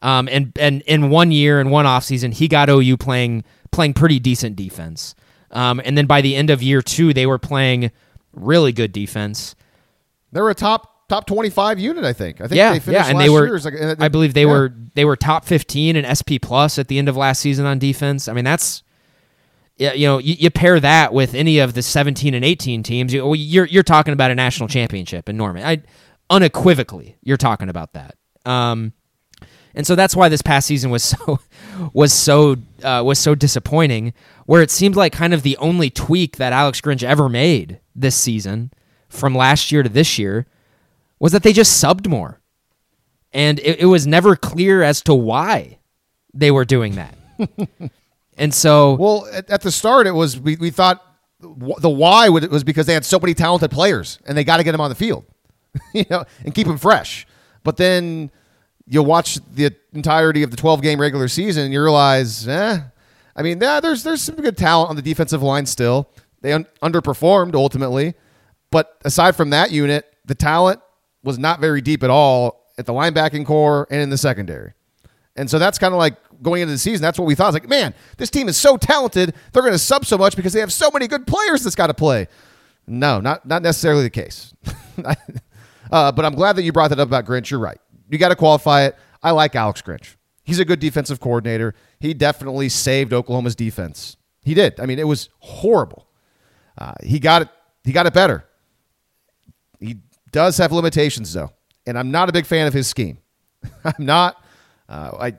Um, 0.02 0.28
and 0.30 0.52
and 0.60 0.82
in 0.82 1.10
one 1.10 1.32
year 1.32 1.60
and 1.60 1.72
one 1.72 1.86
offseason, 1.86 2.34
he 2.34 2.48
got 2.48 2.70
OU 2.70 2.98
playing 2.98 3.44
playing 3.72 3.94
pretty 3.94 4.20
decent 4.20 4.56
defense. 4.56 5.16
Um, 5.54 5.82
and 5.84 5.98
then 5.98 6.06
by 6.06 6.22
the 6.22 6.36
end 6.36 6.50
of 6.50 6.62
year 6.62 6.82
two, 6.82 7.14
they 7.14 7.26
were 7.26 7.40
playing 7.40 7.92
really 8.34 8.74
good 8.74 8.92
defense. 8.92 9.56
They 10.32 10.42
were 10.42 10.50
a 10.50 10.56
top 10.56 11.08
top 11.08 11.28
twenty 11.28 11.50
five 11.50 11.80
unit, 11.80 12.04
I 12.04 12.14
think. 12.14 12.42
I 12.42 12.48
think 12.48 12.58
yeah, 12.58 12.74
they 12.74 12.80
finished 12.80 13.06
yeah, 13.06 13.12
and 13.12 13.20
they 13.20 13.30
were. 13.30 13.60
Like, 13.60 13.80
uh, 13.80 13.96
I 14.00 14.08
believe 14.08 14.34
they 14.34 14.42
yeah. 14.42 14.48
were 14.48 14.74
they 14.96 15.06
were 15.06 15.16
top 15.16 15.46
fifteen 15.46 15.96
in 15.96 16.04
SP 16.04 16.42
plus 16.42 16.80
at 16.80 16.88
the 16.88 16.98
end 16.98 17.08
of 17.08 17.16
last 17.16 17.40
season 17.40 17.66
on 17.66 17.80
defense. 17.80 18.28
I 18.28 18.34
mean, 18.34 18.46
that's 18.46 18.84
yeah, 19.78 19.94
you 19.94 20.08
know, 20.08 20.18
you, 20.20 20.36
you, 20.38 20.50
pair 20.52 20.80
that 20.80 21.14
with 21.14 21.34
any 21.34 21.58
of 21.58 21.74
the 21.74 21.82
17 21.82 22.36
and 22.36 22.46
18 22.46 22.84
teams, 22.84 23.12
you, 23.12 23.34
you're 23.34 23.66
you're 23.66 23.82
talking 23.82 24.14
about 24.14 24.30
a 24.30 24.36
national 24.36 24.70
championship 24.70 25.28
in 25.28 25.36
Norman. 25.36 25.64
I 25.64 25.82
unequivocally, 26.30 27.18
you're 27.24 27.38
talking 27.38 27.70
about 27.70 27.94
that. 27.94 28.16
Um, 28.46 28.94
and 29.74 29.88
so 29.88 29.96
that's 29.96 30.16
why 30.16 30.30
this 30.30 30.44
past 30.44 30.68
season 30.68 30.92
was 30.92 31.04
so 31.04 31.40
was 31.92 32.14
so 32.14 32.58
uh, 32.84 33.02
was 33.04 33.18
so 33.18 33.34
disappointing. 33.34 34.14
Where 34.46 34.62
it 34.62 34.72
seemed 34.72 34.96
like 34.96 35.14
kind 35.14 35.34
of 35.34 35.44
the 35.44 35.58
only 35.58 35.90
tweak 35.90 36.38
that 36.38 36.54
Alex 36.54 36.82
Grinch 36.82 37.04
ever 37.04 37.30
made 37.30 37.80
this 37.96 38.16
season, 38.16 38.72
from 39.08 39.36
last 39.36 39.72
year 39.72 39.84
to 39.84 39.90
this 39.90 40.18
year, 40.18 40.48
was 41.20 41.32
that 41.32 41.44
they 41.44 41.54
just 41.54 41.82
subbed 41.82 42.08
more, 42.08 42.42
and 43.32 43.60
it, 43.60 43.80
it 43.80 43.86
was 43.86 44.06
never 44.06 44.36
clear 44.36 44.84
as 44.84 45.02
to 45.04 45.14
why 45.14 45.80
they 46.34 46.52
were 46.52 46.66
doing 46.66 46.96
that. 46.96 47.16
and 48.38 48.54
so, 48.54 48.96
well, 48.96 49.28
at, 49.32 49.50
at, 49.50 49.62
the 49.62 49.72
start, 49.72 50.08
it 50.08 50.12
was 50.12 50.40
we, 50.40 50.56
we 50.58 50.70
thought 50.70 51.02
the 51.40 51.90
why 51.90 52.30
was 52.30 52.64
because 52.64 52.86
they 52.86 52.94
had 52.94 53.06
so 53.06 53.20
many 53.20 53.34
talented 53.34 53.72
players 53.72 54.20
and 54.26 54.38
they 54.38 54.44
got 54.44 54.58
to 54.58 54.64
get 54.64 54.72
them 54.72 54.82
on 54.82 54.90
the 54.90 54.96
field, 54.96 55.26
you 55.94 56.06
know, 56.10 56.24
and 56.44 56.54
keep 56.54 56.68
them 56.68 56.78
fresh. 56.78 57.28
But 57.64 57.78
then 57.78 58.32
you 58.86 59.04
watch 59.04 59.40
the 59.54 59.74
entirety 59.94 60.44
of 60.44 60.52
the 60.52 60.58
12 60.58 60.82
game 60.82 61.00
regular 61.00 61.28
season 61.28 61.66
and 61.66 61.74
you 61.74 61.82
realize, 61.82 62.48
eh, 62.48 62.82
I 63.36 63.42
mean, 63.42 63.60
yeah, 63.62 63.80
there's 63.80 64.04
there's 64.04 64.22
some 64.22 64.36
good 64.36 64.58
talent 64.58 64.90
on 64.90 64.96
the 64.96 65.02
defensive 65.02 65.42
line 65.42 65.66
still. 65.66 66.10
They 66.42 66.54
un- 66.54 66.68
underperformed 66.82 67.56
ultimately, 67.56 68.14
but 68.72 69.00
aside 69.06 69.36
from 69.36 69.50
that 69.52 69.72
unit, 69.72 70.06
the 70.26 70.36
talent 70.36 70.82
was 71.24 71.40
not 71.40 71.60
very 71.60 71.82
deep 71.82 72.04
at 72.04 72.10
all 72.10 72.68
at 72.78 72.86
the 72.86 72.94
linebacking 72.94 73.46
core 73.46 73.88
and 73.90 74.02
in 74.02 74.10
the 74.10 74.18
secondary. 74.18 74.74
And 75.36 75.50
so 75.50 75.58
that's 75.58 75.80
kind 75.80 75.94
of 75.94 75.98
like 75.98 76.16
going 76.42 76.62
into 76.62 76.74
the 76.74 76.78
season. 76.78 77.02
That's 77.02 77.18
what 77.18 77.26
we 77.26 77.34
thought. 77.34 77.56
It's 77.56 77.64
like, 77.64 77.70
man, 77.70 77.94
this 78.18 78.30
team 78.30 78.50
is 78.50 78.58
so 78.58 78.78
talented. 78.78 79.34
They're 79.52 79.62
going 79.64 79.74
to 79.74 79.80
sub 79.80 80.06
so 80.06 80.18
much 80.18 80.36
because 80.36 80.54
they 80.54 80.60
have 80.60 80.74
so 80.74 80.92
many 80.92 81.08
good 81.08 81.26
players 81.26 81.64
that's 81.64 81.76
got 81.76 81.88
to 81.88 81.94
play. 81.94 82.28
No, 82.86 83.20
not 83.20 83.46
not 83.48 83.62
necessarily 83.62 84.04
the 84.04 84.10
case. 84.10 84.54
uh, 85.92 86.12
but 86.12 86.26
I'm 86.26 86.36
glad 86.36 86.58
that 86.58 86.64
you 86.64 86.74
brought 86.74 86.90
that 86.90 87.00
up 87.00 87.08
about 87.08 87.26
Grinch. 87.26 87.50
You're 87.50 87.60
right 87.60 87.80
you 88.14 88.20
got 88.20 88.30
to 88.30 88.36
qualify 88.36 88.84
it. 88.84 88.96
I 89.22 89.32
like 89.32 89.56
Alex 89.56 89.82
Grinch. 89.82 90.16
He's 90.44 90.60
a 90.60 90.66
good 90.66 90.80
defensive 90.80 91.20
coordinator. 91.20 91.74
He 92.00 92.14
definitely 92.14 92.70
saved 92.70 93.14
Oklahoma's 93.14 93.56
defense. 93.56 94.18
He 94.44 94.54
did. 94.54 94.80
I 94.80 94.86
mean, 94.86 95.00
it 95.00 95.08
was 95.08 95.30
horrible. 95.40 96.08
Uh, 96.78 96.94
he 97.04 97.20
got 97.20 97.44
it. 97.44 97.50
He 97.84 97.92
got 97.92 98.06
it 98.06 98.14
better. 98.14 98.46
He 99.80 99.98
does 100.32 100.58
have 100.58 100.72
limitations 100.72 101.34
though, 101.34 101.52
and 101.86 101.98
I'm 101.98 102.12
not 102.12 102.30
a 102.30 102.34
big 102.34 102.46
fan 102.46 102.68
of 102.68 102.74
his 102.74 102.88
scheme. 102.88 103.20
I'm 103.86 104.06
not. 104.06 104.44
Uh, 104.90 105.12
I. 105.20 105.38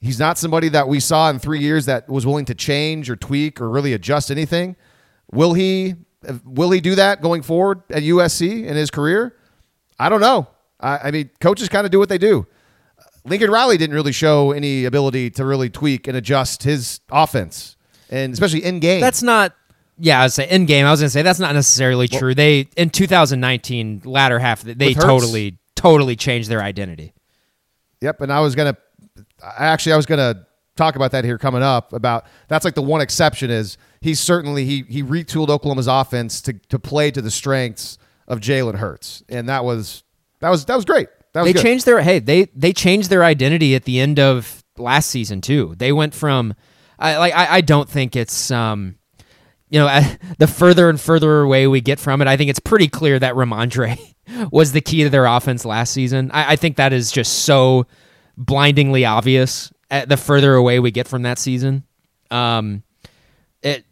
He's 0.00 0.18
not 0.18 0.38
somebody 0.38 0.68
that 0.70 0.88
we 0.88 1.00
saw 1.00 1.30
in 1.30 1.38
three 1.38 1.60
years 1.60 1.86
that 1.86 2.08
was 2.08 2.26
willing 2.26 2.44
to 2.46 2.54
change 2.54 3.08
or 3.08 3.16
tweak 3.16 3.60
or 3.60 3.68
really 3.68 3.92
adjust 3.92 4.30
anything. 4.30 4.76
Will 5.32 5.54
he? 5.54 5.94
Will 6.44 6.70
he 6.70 6.80
do 6.80 6.96
that 6.96 7.22
going 7.22 7.42
forward 7.42 7.82
at 7.90 8.02
USC 8.02 8.64
in 8.64 8.76
his 8.76 8.90
career? 8.90 9.36
I 9.98 10.08
don't 10.08 10.20
know. 10.20 10.48
I, 10.80 10.98
I 10.98 11.10
mean, 11.10 11.30
coaches 11.40 11.68
kind 11.68 11.84
of 11.84 11.92
do 11.92 11.98
what 11.98 12.08
they 12.08 12.18
do. 12.18 12.46
Lincoln 13.26 13.50
Riley 13.50 13.76
didn't 13.76 13.94
really 13.94 14.12
show 14.12 14.52
any 14.52 14.84
ability 14.84 15.30
to 15.30 15.44
really 15.44 15.68
tweak 15.68 16.06
and 16.06 16.16
adjust 16.16 16.62
his 16.62 17.00
offense, 17.10 17.76
and 18.08 18.32
especially 18.32 18.64
in 18.64 18.80
game. 18.80 19.00
That's 19.00 19.22
not. 19.22 19.54
Yeah, 19.98 20.20
I 20.20 20.24
was 20.24 20.34
say 20.34 20.48
in 20.48 20.66
game. 20.66 20.86
I 20.86 20.90
was 20.90 21.00
gonna 21.00 21.10
say 21.10 21.22
that's 21.22 21.40
not 21.40 21.54
necessarily 21.54 22.08
well, 22.10 22.20
true. 22.20 22.34
They 22.34 22.68
in 22.76 22.90
2019 22.90 24.02
latter 24.04 24.38
half 24.38 24.62
they 24.62 24.94
totally 24.94 25.58
totally 25.74 26.16
changed 26.16 26.50
their 26.50 26.62
identity. 26.62 27.14
Yep, 28.00 28.20
and 28.20 28.32
I 28.32 28.40
was 28.40 28.54
gonna 28.54 28.76
actually 29.42 29.92
I 29.92 29.96
was 29.96 30.06
gonna 30.06 30.46
talk 30.76 30.96
about 30.96 31.12
that 31.12 31.24
here 31.24 31.38
coming 31.38 31.62
up 31.62 31.92
about 31.92 32.26
that's 32.48 32.64
like 32.64 32.74
the 32.74 32.82
one 32.82 33.00
exception 33.00 33.50
is 33.50 33.78
he's 34.00 34.20
certainly 34.20 34.64
he 34.66 34.82
he 34.82 35.02
retooled 35.02 35.48
Oklahoma's 35.48 35.86
offense 35.86 36.40
to 36.42 36.52
to 36.68 36.78
play 36.78 37.10
to 37.10 37.22
the 37.22 37.30
strengths 37.30 37.96
of 38.28 38.40
Jalen 38.40 38.76
Hurts, 38.76 39.22
and 39.28 39.48
that 39.48 39.64
was 39.64 40.04
that 40.40 40.50
was 40.50 40.66
that 40.66 40.76
was 40.76 40.84
great. 40.84 41.08
That 41.36 41.44
they 41.44 41.52
good. 41.52 41.62
changed 41.62 41.84
their 41.84 42.00
hey 42.00 42.18
they 42.18 42.46
they 42.54 42.72
changed 42.72 43.10
their 43.10 43.22
identity 43.22 43.74
at 43.74 43.84
the 43.84 44.00
end 44.00 44.18
of 44.18 44.64
last 44.78 45.10
season 45.10 45.42
too. 45.42 45.74
They 45.76 45.92
went 45.92 46.14
from 46.14 46.54
I 46.98 47.18
like 47.18 47.34
I, 47.34 47.56
I 47.56 47.60
don't 47.60 47.90
think 47.90 48.16
it's 48.16 48.50
um 48.50 48.96
you 49.68 49.78
know 49.78 50.00
the 50.38 50.46
further 50.46 50.88
and 50.88 50.98
further 50.98 51.42
away 51.42 51.66
we 51.66 51.82
get 51.82 52.00
from 52.00 52.22
it, 52.22 52.26
I 52.26 52.38
think 52.38 52.48
it's 52.48 52.58
pretty 52.58 52.88
clear 52.88 53.18
that 53.18 53.34
Rhamondre 53.34 53.98
was 54.50 54.72
the 54.72 54.80
key 54.80 55.02
to 55.02 55.10
their 55.10 55.26
offense 55.26 55.66
last 55.66 55.92
season. 55.92 56.30
I, 56.32 56.52
I 56.52 56.56
think 56.56 56.76
that 56.76 56.94
is 56.94 57.12
just 57.12 57.40
so 57.44 57.86
blindingly 58.38 59.04
obvious. 59.04 59.70
At 59.90 60.08
the 60.08 60.16
further 60.16 60.54
away 60.54 60.80
we 60.80 60.90
get 60.90 61.06
from 61.06 61.22
that 61.22 61.38
season, 61.38 61.84
um, 62.30 62.82
it 63.62 63.84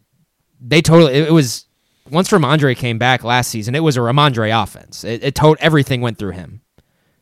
they 0.59 0.81
totally 0.81 1.13
it 1.13 1.31
was 1.31 1.67
once 2.09 2.29
Rhamondre 2.29 2.75
came 2.75 2.97
back 2.97 3.23
last 3.23 3.51
season, 3.51 3.75
it 3.75 3.83
was 3.83 3.97
a 3.97 3.99
Rhamondre 3.99 4.63
offense. 4.63 5.03
It, 5.03 5.23
it 5.23 5.35
told 5.35 5.57
everything 5.59 6.01
went 6.01 6.17
through 6.17 6.31
him, 6.31 6.61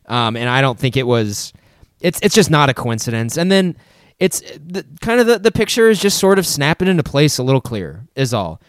um, 0.07 0.35
and 0.35 0.49
I 0.49 0.61
don't 0.61 0.77
think 0.77 0.97
it 0.97 1.07
was. 1.07 1.53
It's 2.01 2.19
it's 2.21 2.35
just 2.35 2.51
not 2.51 2.69
a 2.69 2.73
coincidence. 2.73 3.37
And 3.37 3.51
then 3.51 3.77
it's 4.19 4.41
the, 4.41 4.85
kind 5.01 5.19
of 5.19 5.27
the 5.27 5.39
the 5.39 5.51
picture 5.51 5.89
is 5.89 5.99
just 5.99 6.17
sort 6.17 6.39
of 6.39 6.45
snapping 6.45 6.87
into 6.87 7.03
place 7.03 7.37
a 7.37 7.43
little 7.43 7.61
clearer. 7.61 8.05
Is 8.15 8.33
all. 8.33 8.61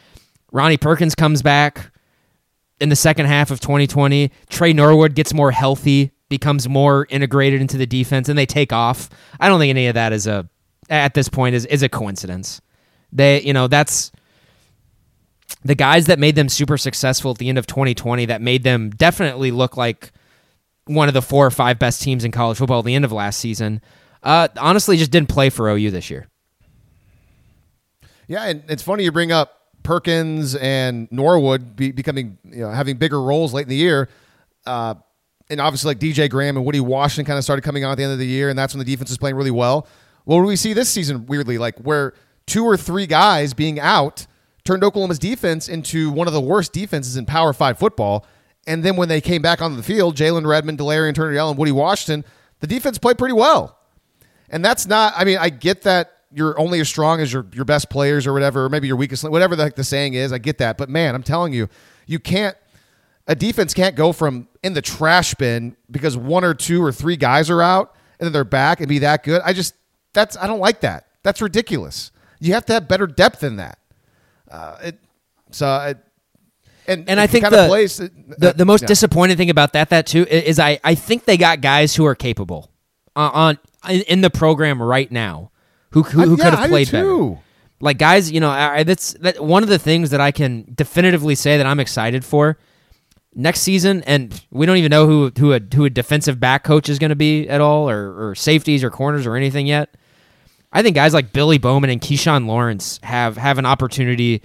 Ronnie 0.53 0.77
Perkins 0.77 1.15
comes 1.15 1.43
back 1.43 1.91
in 2.81 2.89
the 2.89 2.97
second 2.97 3.27
half 3.27 3.51
of 3.51 3.61
2020. 3.61 4.31
Tre 4.49 4.73
Norwood 4.73 5.15
gets 5.15 5.35
more 5.35 5.51
healthy, 5.51 6.13
becomes 6.29 6.69
more 6.69 7.07
integrated 7.11 7.61
into 7.61 7.77
the 7.77 7.87
defense, 7.87 8.29
and 8.29 8.39
they 8.39 8.47
take 8.47 8.73
off. 8.73 9.11
I 9.41 9.49
don't 9.49 9.59
think 9.59 9.71
any 9.71 9.89
of 9.89 9.95
that 9.95 10.13
is 10.13 10.27
a 10.27 10.49
at 10.89 11.15
this 11.15 11.29
point 11.29 11.55
is 11.55 11.67
is 11.67 11.83
a 11.83 11.89
coincidence. 11.89 12.61
They, 13.13 13.41
you 13.43 13.53
know, 13.53 13.69
that's 13.69 14.11
the 15.65 15.75
guys 15.75 16.07
that 16.07 16.19
made 16.19 16.35
them 16.35 16.49
super 16.49 16.77
successful 16.77 17.31
at 17.31 17.39
the 17.39 17.49
end 17.49 17.59
of 17.59 17.67
2020 17.67 18.27
that 18.27 18.43
made 18.43 18.65
them 18.65 18.91
definitely 18.91 19.51
look 19.51 19.77
like 19.77 20.13
one 20.87 21.09
of 21.09 21.15
the 21.15 21.23
four 21.23 21.47
or 21.47 21.51
five 21.51 21.79
best 21.79 22.03
teams 22.03 22.25
in 22.25 22.31
college 22.31 22.59
football 22.59 22.81
at 22.81 22.85
the 22.85 22.95
end 22.95 23.05
of 23.05 23.13
last 23.13 23.39
season. 23.39 23.81
Uh, 24.23 24.49
honestly, 24.59 24.97
just 24.97 25.11
didn't 25.11 25.29
play 25.29 25.51
for 25.51 25.69
OU 25.69 25.91
this 25.91 26.11
year. 26.11 26.29
Yeah, 28.27 28.45
and 28.45 28.63
it's 28.69 28.83
funny 28.83 29.05
you 29.05 29.13
bring 29.13 29.33
up 29.33 29.61
Perkins 29.83 30.55
and 30.57 31.09
Norwood 31.11 31.77
be, 31.77 31.93
becoming, 31.93 32.39
you 32.45 32.61
know, 32.61 32.71
having 32.71 32.97
bigger 32.97 33.21
roles 33.21 33.53
late 33.53 33.65
in 33.65 33.69
the 33.69 33.77
year. 33.77 34.09
Uh, 34.65 34.95
and 35.51 35.61
obviously, 35.61 35.89
like 35.89 35.99
DJ 35.99 36.31
Graham 36.31 36.57
and 36.57 36.65
Woody 36.65 36.81
Washington 36.81 37.27
kind 37.27 37.37
of 37.37 37.45
started 37.45 37.63
coming 37.63 37.85
on 37.85 37.93
at 37.93 37.97
the 37.97 38.05
end 38.05 38.13
of 38.13 38.19
the 38.19 38.27
year, 38.27 38.49
and 38.49 38.59
that's 38.59 38.75
when 38.75 38.79
the 38.79 38.91
defense 38.91 39.11
was 39.11 39.19
playing 39.19 39.37
really 39.37 39.51
well. 39.51 39.87
What 40.25 40.41
do 40.41 40.45
we 40.45 40.57
see 40.57 40.73
this 40.73 40.89
season, 40.89 41.27
weirdly? 41.27 41.59
Like, 41.59 41.79
where 41.81 42.15
two 42.47 42.65
or 42.65 42.79
three 42.79 43.07
guys 43.07 43.53
being 43.53 43.79
out 43.79 44.27
turned 44.65 44.83
Oklahoma's 44.83 45.19
defense 45.19 45.69
into 45.69 46.11
one 46.11 46.27
of 46.27 46.33
the 46.33 46.41
worst 46.41 46.73
defenses 46.73 47.19
in 47.19 47.27
Power 47.27 47.53
Five 47.53 47.79
football. 47.79 48.27
And 48.67 48.83
then 48.83 48.97
when 48.97 49.09
they 49.09 49.21
came 49.21 49.43
back 49.43 49.61
onto 49.61 49.77
the 49.77 49.83
field, 49.83 50.17
Jalen 50.17 50.47
Redmond, 50.47 50.79
Delarrian 50.79 51.15
Turner 51.15 51.39
and 51.39 51.59
Woody 51.59 51.73
Washington, 51.73 52.25
the 52.61 52.67
defense 52.67 52.99
played 52.99 53.19
pretty 53.19 53.35
well. 53.35 53.79
And 54.49 54.65
that's 54.65 54.87
not, 54.87 55.15
I 55.17 55.25
mean, 55.25 55.39
I 55.39 55.51
get 55.51 55.83
that 55.83 56.13
you're 56.33 56.59
only 56.59 56.81
as 56.81 56.89
strong 56.89 57.21
as 57.21 57.33
your, 57.33 57.47
your 57.53 57.65
best 57.65 57.91
players 57.91 58.27
or 58.27 58.33
whatever, 58.33 58.65
or 58.65 58.69
maybe 58.69 58.87
your 58.87 58.97
weakest, 58.97 59.29
whatever 59.29 59.55
the, 59.55 59.73
the 59.75 59.85
saying 59.85 60.15
is. 60.15 60.33
I 60.33 60.39
get 60.39 60.59
that. 60.59 60.77
But 60.77 60.89
man, 60.89 61.15
I'm 61.15 61.23
telling 61.23 61.53
you, 61.53 61.69
you 62.07 62.19
can't, 62.19 62.57
a 63.27 63.35
defense 63.35 63.73
can't 63.73 63.97
go 63.97 64.13
from 64.13 64.49
in 64.63 64.75
the 64.75 64.83
trash 64.83 65.35
bin 65.35 65.77
because 65.91 66.17
one 66.17 66.45
or 66.45 66.53
two 66.53 66.83
or 66.83 66.93
three 66.93 67.17
guys 67.17 67.51
are 67.51 67.63
out 67.63 67.95
and 68.19 68.27
then 68.27 68.33
they're 68.33 68.45
back 68.45 68.81
and 68.81 68.89
be 68.89 68.99
that 69.01 69.23
good. 69.23 69.41
I 69.45 69.53
just, 69.53 69.75
that's, 70.13 70.37
I 70.37 70.47
don't 70.47 70.61
like 70.61 70.81
that. 70.81 71.07
That's 71.23 71.41
ridiculous. 71.41 72.11
You 72.41 72.55
have 72.55 72.67
to 72.67 72.75
have 72.75 72.89
better 72.89 73.07
depth 73.07 73.41
than 73.41 73.57
that. 73.57 73.79
Uh, 74.51 74.77
it, 74.83 74.99
so, 75.51 75.77
it, 75.87 75.99
and, 76.87 77.09
and 77.09 77.21
I 77.21 77.27
think 77.27 77.45
the, 77.49 77.67
plays, 77.67 77.97
the, 77.97 78.55
the 78.57 78.65
most 78.65 78.83
yeah. 78.83 78.89
disappointing 78.89 79.37
thing 79.37 79.51
about 79.51 79.73
that 79.73 79.91
that 79.91 80.07
too 80.07 80.25
is 80.25 80.59
I, 80.59 80.79
I 80.85 80.95
think 80.95 81.25
they 81.25 81.37
got 81.37 81.61
guys 81.61 81.95
who 81.95 82.05
are 82.07 82.15
capable 82.15 82.71
uh, 83.17 83.31
on 83.33 83.59
in 84.07 84.21
the 84.21 84.31
program 84.31 84.83
right 84.83 85.11
now 85.11 85.51
who 85.91 86.03
who, 86.03 86.23
who 86.23 86.37
yeah, 86.37 86.45
could 86.45 86.59
have 86.59 86.69
played 86.69 86.91
better. 86.91 87.39
Like 87.81 87.99
guys, 87.99 88.31
you 88.31 88.41
know, 88.41 88.51
I, 88.51 88.83
that's 88.83 89.13
that 89.15 89.43
one 89.45 89.63
of 89.63 89.69
the 89.69 89.79
things 89.79 90.11
that 90.11 90.21
I 90.21 90.31
can 90.31 90.73
definitively 90.75 91.35
say 91.35 91.57
that 91.59 91.67
I'm 91.67 91.81
excited 91.81 92.25
for 92.25 92.59
next 93.35 93.61
season, 93.61 94.03
and 94.05 94.41
we 94.51 94.65
don't 94.67 94.77
even 94.77 94.91
know 94.91 95.07
who 95.07 95.33
who 95.37 95.53
a 95.53 95.61
who 95.75 95.85
a 95.85 95.91
defensive 95.91 96.41
back 96.41 96.65
coach 96.65 96.89
is 96.89 96.99
going 96.99 97.11
to 97.11 97.17
be 97.17 97.49
at 97.49 97.61
all, 97.61 97.91
or, 97.91 98.31
or 98.31 98.35
safeties 98.35 98.83
or 98.83 98.91
corners 98.91 99.27
or 99.27 99.37
anything 99.37 99.67
yet. 99.67 99.97
I 100.73 100.83
think 100.83 100.97
guys 100.97 101.15
like 101.15 101.33
Billy 101.33 101.59
Bowman 101.59 101.91
and 101.91 102.01
Keyshawn 102.01 102.47
Lawrence 102.47 102.99
have 103.03 103.37
have 103.37 103.59
an 103.59 103.67
opportunity 103.67 104.43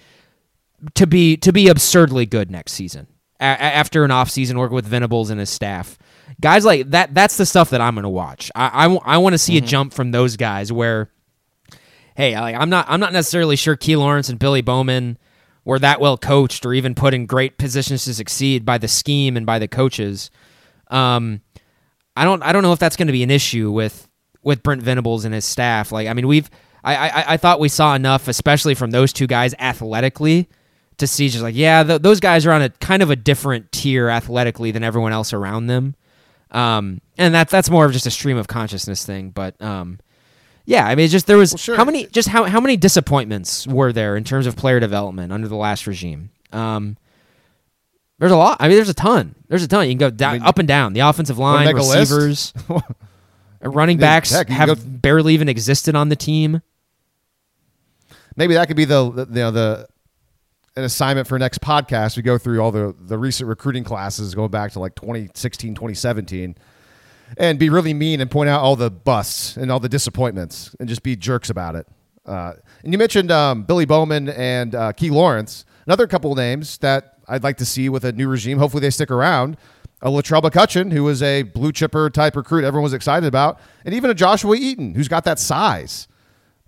to 0.95 1.07
be 1.07 1.37
to 1.37 1.51
be 1.51 1.67
absurdly 1.67 2.25
good 2.25 2.51
next 2.51 2.73
season 2.73 3.07
a- 3.39 3.43
after 3.43 4.03
an 4.03 4.11
offseason 4.11 4.57
working 4.57 4.75
with 4.75 4.85
Venables 4.85 5.29
and 5.29 5.39
his 5.39 5.49
staff. 5.49 5.97
Guys 6.41 6.65
like 6.65 6.89
that 6.91 7.13
that's 7.13 7.37
the 7.37 7.45
stuff 7.45 7.69
that 7.71 7.81
I'm 7.81 7.95
going 7.95 8.03
to 8.03 8.09
watch. 8.09 8.51
I 8.55 8.71
I, 8.73 8.83
w- 8.83 9.01
I 9.03 9.17
want 9.17 9.33
to 9.33 9.37
see 9.37 9.55
mm-hmm. 9.55 9.65
a 9.65 9.67
jump 9.67 9.93
from 9.93 10.11
those 10.11 10.37
guys 10.37 10.71
where 10.71 11.09
hey, 12.15 12.35
I, 12.35 12.53
I'm 12.53 12.69
not 12.69 12.85
I'm 12.89 12.99
not 12.99 13.13
necessarily 13.13 13.55
sure 13.55 13.75
Key 13.75 13.95
Lawrence 13.95 14.29
and 14.29 14.37
Billy 14.37 14.61
Bowman 14.61 15.17
were 15.65 15.79
that 15.79 15.99
well 15.99 16.17
coached 16.17 16.65
or 16.65 16.73
even 16.73 16.95
put 16.95 17.13
in 17.13 17.25
great 17.25 17.57
positions 17.57 18.05
to 18.05 18.13
succeed 18.13 18.65
by 18.65 18.77
the 18.77 18.87
scheme 18.87 19.37
and 19.37 19.45
by 19.45 19.59
the 19.59 19.67
coaches. 19.67 20.29
Um, 20.87 21.41
I 22.15 22.23
don't 22.25 22.43
I 22.43 22.51
don't 22.51 22.63
know 22.63 22.73
if 22.73 22.79
that's 22.79 22.95
going 22.95 23.07
to 23.07 23.13
be 23.13 23.23
an 23.23 23.31
issue 23.31 23.71
with 23.71 24.07
with 24.41 24.63
Brent 24.63 24.81
Venables 24.81 25.25
and 25.25 25.33
his 25.33 25.45
staff. 25.45 25.91
Like 25.91 26.07
I 26.07 26.13
mean 26.13 26.27
we've 26.27 26.49
I, 26.83 26.95
I 26.95 27.33
I 27.33 27.37
thought 27.37 27.59
we 27.59 27.69
saw 27.69 27.95
enough, 27.95 28.27
especially 28.27 28.75
from 28.75 28.91
those 28.91 29.13
two 29.13 29.27
guys 29.27 29.53
athletically, 29.59 30.49
to 30.99 31.07
see 31.07 31.29
just 31.29 31.43
like 31.43 31.55
yeah 31.55 31.83
th- 31.83 32.01
those 32.01 32.19
guys 32.19 32.45
are 32.45 32.51
on 32.51 32.61
a 32.61 32.69
kind 32.69 33.01
of 33.01 33.09
a 33.09 33.15
different 33.15 33.71
tier 33.71 34.09
athletically 34.09 34.71
than 34.71 34.83
everyone 34.83 35.11
else 35.11 35.33
around 35.33 35.67
them. 35.67 35.95
Um, 36.51 37.01
and 37.17 37.33
that's 37.33 37.51
that's 37.51 37.69
more 37.69 37.85
of 37.85 37.91
just 37.91 38.05
a 38.05 38.11
stream 38.11 38.37
of 38.37 38.47
consciousness 38.47 39.05
thing, 39.05 39.29
but 39.29 39.59
um, 39.61 39.99
yeah, 40.65 40.85
I 40.85 40.93
mean, 40.93 41.09
just 41.09 41.25
there 41.25 41.37
was 41.37 41.53
well, 41.53 41.57
sure. 41.57 41.75
how 41.75 41.83
many 41.83 42.05
just 42.07 42.27
how 42.27 42.43
how 42.43 42.59
many 42.59 42.77
disappointments 42.77 43.65
were 43.65 43.91
there 43.91 44.15
in 44.15 44.23
terms 44.23 44.45
of 44.45 44.55
player 44.55 44.79
development 44.79 45.33
under 45.33 45.47
the 45.47 45.55
last 45.55 45.87
regime? 45.87 46.29
Um, 46.51 46.95
there's 48.19 48.31
a 48.31 48.37
lot. 48.37 48.57
I 48.59 48.67
mean, 48.67 48.77
there's 48.77 48.89
a 48.89 48.93
ton. 48.93 49.33
There's 49.47 49.63
a 49.63 49.67
ton. 49.67 49.87
You 49.87 49.93
can 49.93 49.97
go 49.97 50.09
down, 50.11 50.29
I 50.29 50.33
mean, 50.33 50.43
up 50.43 50.59
and 50.59 50.67
down. 50.67 50.93
The 50.93 50.99
offensive 50.99 51.39
line, 51.39 51.73
receivers, 51.73 52.53
running 53.61 53.97
backs 53.97 54.29
heck, 54.29 54.49
have 54.49 55.01
barely 55.01 55.33
even 55.33 55.49
existed 55.49 55.95
on 55.95 56.09
the 56.09 56.15
team. 56.15 56.61
Maybe 58.35 58.53
that 58.53 58.67
could 58.67 58.77
be 58.77 58.85
the, 58.85 59.09
the 59.09 59.25
you 59.27 59.41
know 59.41 59.51
the 59.51 59.87
an 60.79 60.85
assignment 60.85 61.27
for 61.27 61.37
next 61.37 61.61
podcast. 61.61 62.17
We 62.17 62.23
go 62.23 62.37
through 62.37 62.61
all 62.61 62.71
the 62.71 62.95
the 62.99 63.17
recent 63.17 63.47
recruiting 63.47 63.83
classes 63.83 64.33
going 64.33 64.51
back 64.51 64.71
to 64.71 64.79
like 64.79 64.95
2016, 64.95 65.75
2017 65.75 66.55
and 67.37 67.59
be 67.59 67.69
really 67.69 67.93
mean 67.93 68.21
and 68.21 68.29
point 68.29 68.49
out 68.49 68.61
all 68.61 68.75
the 68.75 68.89
busts 68.89 69.57
and 69.57 69.71
all 69.71 69.79
the 69.79 69.89
disappointments 69.89 70.75
and 70.79 70.89
just 70.89 71.03
be 71.03 71.15
jerks 71.15 71.49
about 71.49 71.75
it. 71.75 71.87
Uh, 72.25 72.53
and 72.83 72.93
you 72.93 72.97
mentioned 72.97 73.31
um, 73.31 73.63
Billy 73.63 73.85
Bowman 73.85 74.29
and 74.29 74.75
uh, 74.75 74.91
Key 74.93 75.09
Lawrence, 75.09 75.65
another 75.85 76.07
couple 76.07 76.33
names 76.35 76.77
that 76.79 77.17
I'd 77.27 77.43
like 77.43 77.57
to 77.57 77.65
see 77.65 77.89
with 77.89 78.05
a 78.05 78.11
new 78.11 78.27
regime. 78.27 78.57
Hopefully 78.57 78.81
they 78.81 78.89
stick 78.89 79.11
around. 79.11 79.57
A 80.01 80.09
Latrell 80.09 80.41
McCutchin, 80.41 80.93
who 80.93 81.03
was 81.03 81.21
a 81.21 81.43
blue 81.43 81.73
chipper 81.73 82.09
type 82.09 82.35
recruit, 82.35 82.63
everyone 82.63 82.83
was 82.83 82.93
excited 82.93 83.27
about, 83.27 83.59
and 83.83 83.93
even 83.93 84.09
a 84.09 84.13
Joshua 84.13 84.55
Eaton, 84.55 84.93
who's 84.95 85.09
got 85.09 85.25
that 85.25 85.39
size. 85.39 86.07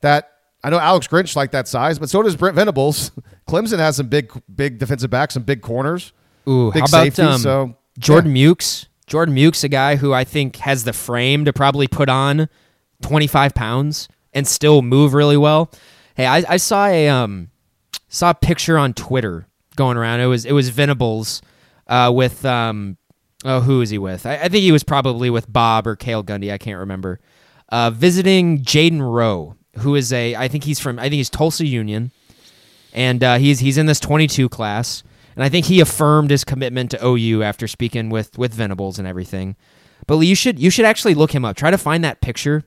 That 0.02 0.31
I 0.64 0.70
know 0.70 0.80
Alex 0.80 1.08
Grinch 1.08 1.36
like 1.36 1.52
that 1.52 1.68
size, 1.68 1.98
but 1.98 2.10
so 2.10 2.22
does 2.22 2.36
Brent 2.36 2.56
Venables. 2.56 3.12
Clemson 3.48 3.80
has 3.80 3.96
some 3.96 4.08
big, 4.08 4.32
big 4.54 4.78
defensive 4.78 5.10
backs, 5.10 5.34
some 5.34 5.44
big 5.44 5.62
corners. 5.62 6.14
Ooh, 6.48 6.72
big 6.72 6.82
how 6.82 6.86
about 6.86 7.04
safeties, 7.04 7.26
um, 7.26 7.42
so 7.42 7.76
Jordan 7.98 8.36
yeah. 8.36 8.48
Mukes? 8.50 8.88
Jordan 9.08 9.36
Muke's 9.36 9.64
a 9.64 9.70
guy 9.70 9.98
who 9.98 10.14
I 10.14 10.24
think 10.24 10.56
has 10.58 10.86
the 10.86 10.94
frame 10.94 11.46
to 11.46 11.52
probably 11.52 11.88
put 11.88 12.08
on 12.08 12.48
25 13.02 13.54
pounds 13.54 14.08
and 14.34 14.48
still 14.48 14.82
move 14.82 15.14
really 15.14 15.38
well. 15.38 15.72
Hey, 16.16 16.26
I, 16.26 16.44
I 16.48 16.58
saw 16.58 16.86
a 16.86 17.10
um 17.10 17.50
saw 18.08 18.30
a 18.30 18.34
picture 18.34 18.78
on 18.78 18.94
Twitter 18.94 19.48
going 19.76 19.98
around. 19.98 20.22
It 20.22 20.28
was 20.28 20.46
it 20.46 20.54
was 20.54 20.70
Venables 20.70 21.42
uh, 21.88 22.12
with 22.14 22.46
um 22.46 22.98
oh 23.44 23.62
who 23.62 23.80
was 23.80 23.90
he 23.90 23.98
with? 23.98 24.26
I, 24.26 24.36
I, 24.36 24.50
think 24.50 24.62
he 24.62 24.72
was 24.72 24.84
probably 24.84 25.30
with 25.30 25.52
Bob 25.52 25.88
or 25.88 25.96
Cale 25.96 26.24
Gundy. 26.24 26.52
I 26.52 26.58
can't 26.58 26.80
remember. 26.80 27.20
Uh, 27.70 27.90
visiting 27.90 28.64
Jaden 28.64 29.02
Rowe, 29.02 29.56
who 29.80 29.96
is 29.96 30.12
a 30.12 30.36
I 30.36 30.48
think 30.48 30.64
he's 30.64 30.80
from 30.80 31.00
I 31.00 31.04
think 31.04 31.14
he's 31.14 31.30
Tulsa 31.30 31.66
Union, 31.66 32.12
and 32.94 33.24
uh, 33.24 33.38
he's 33.38 33.60
he's 33.60 33.78
in 33.78 33.86
this 33.86 34.00
22 34.00 34.50
class. 34.50 35.04
And 35.36 35.46
I 35.46 35.50
think 35.50 35.68
he 35.68 35.80
affirmed 35.80 36.30
his 36.30 36.44
commitment 36.44 36.92
to 36.92 37.06
OU 37.06 37.44
after 37.44 37.68
speaking 37.68 38.10
with 38.10 38.38
with 38.38 38.54
Venables 38.54 39.00
and 39.00 39.08
everything. 39.08 39.56
But 40.08 40.18
you 40.20 40.36
should 40.36 40.60
you 40.60 40.70
should 40.70 40.86
actually 40.86 41.14
look 41.14 41.34
him 41.34 41.46
up. 41.46 41.56
Try 41.56 41.72
to 41.72 41.78
find 41.78 42.04
that 42.04 42.22
picture. 42.22 42.64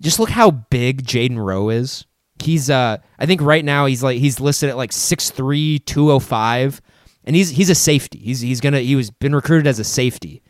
Just 0.00 0.18
look 0.18 0.30
how 0.30 0.50
big 0.50 1.04
Jaden 1.04 1.38
Rowe 1.38 1.70
is. 1.70 2.04
He's 2.42 2.68
uh 2.68 2.98
I 3.18 3.26
think 3.26 3.40
right 3.40 3.64
now 3.64 3.86
he's 3.86 4.02
like 4.02 4.18
he's 4.18 4.40
listed 4.40 4.68
at 4.68 4.76
like 4.76 4.90
6'3", 4.90 5.84
205. 5.84 6.82
And 7.24 7.34
he's 7.34 7.50
he's 7.50 7.70
a 7.70 7.74
safety. 7.74 8.18
He's 8.18 8.40
he's 8.40 8.60
gonna 8.60 8.80
he 8.80 8.94
was 8.94 9.10
been 9.10 9.34
recruited 9.34 9.66
as 9.66 9.78
a 9.78 9.84
safety. 9.84 10.42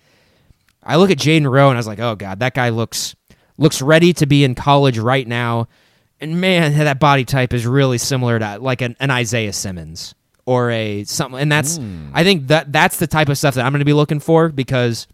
I 0.82 0.96
look 0.96 1.10
at 1.10 1.18
Jaden 1.18 1.50
Rowe 1.50 1.68
and 1.68 1.76
I 1.76 1.80
was 1.80 1.86
like, 1.86 2.00
oh 2.00 2.16
god, 2.16 2.40
that 2.40 2.54
guy 2.54 2.70
looks 2.70 3.14
looks 3.58 3.82
ready 3.82 4.12
to 4.14 4.26
be 4.26 4.44
in 4.44 4.54
college 4.54 4.98
right 4.98 5.26
now. 5.26 5.68
And 6.20 6.40
man, 6.40 6.74
that 6.78 6.98
body 6.98 7.24
type 7.24 7.52
is 7.52 7.66
really 7.66 7.98
similar 7.98 8.38
to 8.38 8.58
like 8.58 8.80
an, 8.80 8.96
an 9.00 9.10
Isaiah 9.10 9.52
Simmons 9.52 10.14
or 10.46 10.70
a 10.70 11.02
something 11.04 11.40
and 11.40 11.50
that's 11.50 11.78
mm. 11.78 12.08
I 12.14 12.22
think 12.22 12.46
that 12.46 12.72
that's 12.72 12.98
the 12.98 13.08
type 13.08 13.28
of 13.28 13.36
stuff 13.36 13.56
that 13.56 13.66
I'm 13.66 13.72
going 13.72 13.80
to 13.80 13.84
be 13.84 13.92
looking 13.92 14.20
for 14.20 14.48
because 14.48 15.08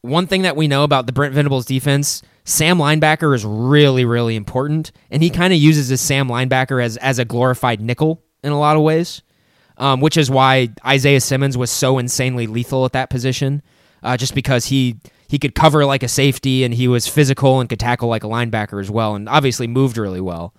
one 0.00 0.26
thing 0.26 0.42
that 0.42 0.56
we 0.56 0.66
know 0.66 0.82
about 0.82 1.06
the 1.06 1.12
Brent 1.12 1.34
Venables 1.34 1.66
defense, 1.66 2.22
Sam 2.44 2.78
linebacker 2.78 3.34
is 3.34 3.44
really 3.44 4.04
really 4.04 4.34
important 4.34 4.92
and 5.10 5.22
he 5.22 5.30
kind 5.30 5.52
of 5.52 5.58
uses 5.58 5.88
his 5.88 6.00
Sam 6.00 6.28
linebacker 6.28 6.82
as 6.82 6.96
as 6.96 7.18
a 7.18 7.24
glorified 7.24 7.80
nickel 7.80 8.22
in 8.42 8.50
a 8.50 8.58
lot 8.58 8.76
of 8.76 8.82
ways. 8.82 9.22
Um, 9.78 10.00
which 10.00 10.16
is 10.16 10.30
why 10.30 10.70
Isaiah 10.86 11.20
Simmons 11.20 11.58
was 11.58 11.70
so 11.70 11.98
insanely 11.98 12.46
lethal 12.46 12.86
at 12.86 12.92
that 12.92 13.10
position, 13.10 13.60
uh, 14.02 14.16
just 14.16 14.34
because 14.34 14.64
he 14.64 14.96
he 15.28 15.38
could 15.38 15.54
cover 15.54 15.84
like 15.84 16.02
a 16.02 16.08
safety 16.08 16.64
and 16.64 16.74
he 16.74 16.88
was 16.88 17.06
physical 17.06 17.60
and 17.60 17.68
could 17.68 17.80
tackle 17.80 18.08
like 18.08 18.24
a 18.24 18.28
linebacker 18.28 18.80
as 18.80 18.90
well, 18.90 19.14
and 19.14 19.28
obviously 19.28 19.66
moved 19.66 19.96
really 19.96 20.20
well. 20.20 20.54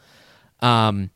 Um, 0.62 1.12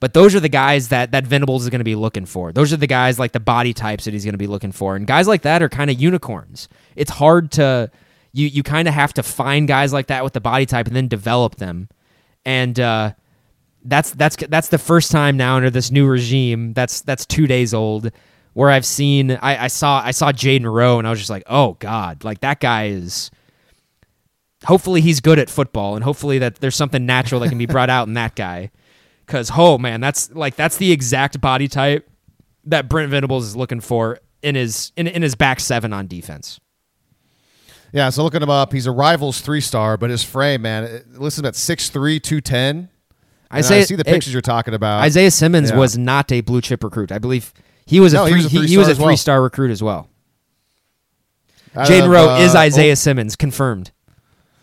But 0.00 0.14
those 0.14 0.34
are 0.34 0.40
the 0.40 0.48
guys 0.48 0.88
that 0.88 1.12
that 1.12 1.26
Venables 1.26 1.64
is 1.64 1.70
going 1.70 1.80
to 1.80 1.84
be 1.84 1.94
looking 1.94 2.26
for. 2.26 2.52
Those 2.52 2.72
are 2.72 2.78
the 2.78 2.86
guys 2.86 3.18
like 3.18 3.32
the 3.32 3.40
body 3.40 3.74
types 3.74 4.04
that 4.04 4.14
he's 4.14 4.24
going 4.24 4.32
to 4.32 4.38
be 4.38 4.46
looking 4.46 4.72
for. 4.72 4.96
And 4.96 5.06
guys 5.06 5.28
like 5.28 5.42
that 5.42 5.62
are 5.62 5.68
kind 5.68 5.90
of 5.90 6.00
unicorns. 6.00 6.68
It's 6.96 7.10
hard 7.10 7.52
to 7.52 7.90
you 8.32 8.46
you 8.46 8.62
kind 8.62 8.88
of 8.88 8.94
have 8.94 9.12
to 9.14 9.22
find 9.22 9.68
guys 9.68 9.92
like 9.92 10.06
that 10.06 10.24
with 10.24 10.32
the 10.32 10.40
body 10.40 10.64
type 10.64 10.86
and 10.86 10.96
then 10.96 11.08
develop 11.08 11.56
them. 11.56 11.88
And 12.46 12.80
uh, 12.80 13.12
that's 13.84 14.12
that's 14.12 14.36
that's 14.36 14.68
the 14.68 14.78
first 14.78 15.10
time 15.10 15.36
now 15.36 15.56
under 15.56 15.70
this 15.70 15.90
new 15.90 16.06
regime. 16.06 16.72
That's 16.72 17.02
that's 17.02 17.26
two 17.26 17.46
days 17.46 17.74
old 17.74 18.10
where 18.52 18.70
I've 18.70 18.86
seen 18.86 19.32
I, 19.32 19.64
I 19.64 19.66
saw 19.68 20.02
I 20.04 20.10
saw 20.10 20.32
Jaden 20.32 20.70
Rowe 20.70 20.98
and 20.98 21.06
I 21.06 21.10
was 21.10 21.18
just 21.18 21.30
like, 21.30 21.44
oh 21.46 21.74
god, 21.78 22.24
like 22.24 22.40
that 22.40 22.60
guy 22.60 22.86
is. 22.86 23.30
Hopefully 24.66 25.00
he's 25.00 25.20
good 25.20 25.38
at 25.38 25.48
football 25.48 25.94
and 25.94 26.04
hopefully 26.04 26.38
that 26.38 26.56
there's 26.56 26.76
something 26.76 27.06
natural 27.06 27.40
that 27.40 27.48
can 27.48 27.56
be 27.56 27.64
brought 27.64 27.88
out 27.88 28.08
in 28.08 28.14
that 28.14 28.36
guy. 28.36 28.70
Cause 29.26 29.50
oh 29.56 29.78
man, 29.78 30.00
that's 30.00 30.30
like 30.32 30.54
that's 30.56 30.76
the 30.76 30.92
exact 30.92 31.40
body 31.40 31.66
type 31.66 32.10
that 32.64 32.88
Brent 32.88 33.10
Venables 33.10 33.46
is 33.46 33.56
looking 33.56 33.80
for 33.80 34.18
in 34.42 34.54
his 34.54 34.92
in, 34.96 35.06
in 35.06 35.22
his 35.22 35.34
back 35.34 35.60
seven 35.60 35.92
on 35.92 36.06
defense. 36.06 36.60
Yeah, 37.92 38.10
so 38.10 38.22
looking 38.22 38.42
him 38.42 38.50
up, 38.50 38.72
he's 38.72 38.86
a 38.86 38.92
Rivals 38.92 39.40
three 39.40 39.60
star, 39.60 39.96
but 39.96 40.10
his 40.10 40.22
frame, 40.22 40.62
man, 40.62 41.04
listen 41.14 41.44
at 41.44 41.54
6'3", 41.54 42.22
210. 42.22 42.88
I 43.50 43.62
say 43.62 43.80
I 43.80 43.82
see 43.82 43.96
the 43.96 44.04
pictures 44.04 44.28
it, 44.28 44.32
you're 44.32 44.42
talking 44.42 44.74
about. 44.74 45.02
Isaiah 45.02 45.30
Simmons 45.30 45.70
yeah. 45.70 45.76
was 45.76 45.98
not 45.98 46.30
a 46.30 46.40
blue 46.40 46.60
chip 46.60 46.84
recruit. 46.84 47.10
I 47.10 47.18
believe 47.18 47.52
he 47.90 47.98
was 47.98 48.14
no, 48.14 48.24
a 48.24 48.28
three, 48.28 48.42
he 48.42 48.78
was 48.78 48.88
a, 48.88 48.94
three 48.94 49.16
star 49.16 49.38
well. 49.38 49.44
recruit 49.44 49.72
as 49.72 49.82
well. 49.82 50.08
Jaden 51.74 52.08
Rowe 52.08 52.36
uh, 52.36 52.38
is 52.38 52.54
Isaiah 52.54 52.92
oh, 52.92 52.94
Simmons 52.94 53.34
confirmed. 53.34 53.90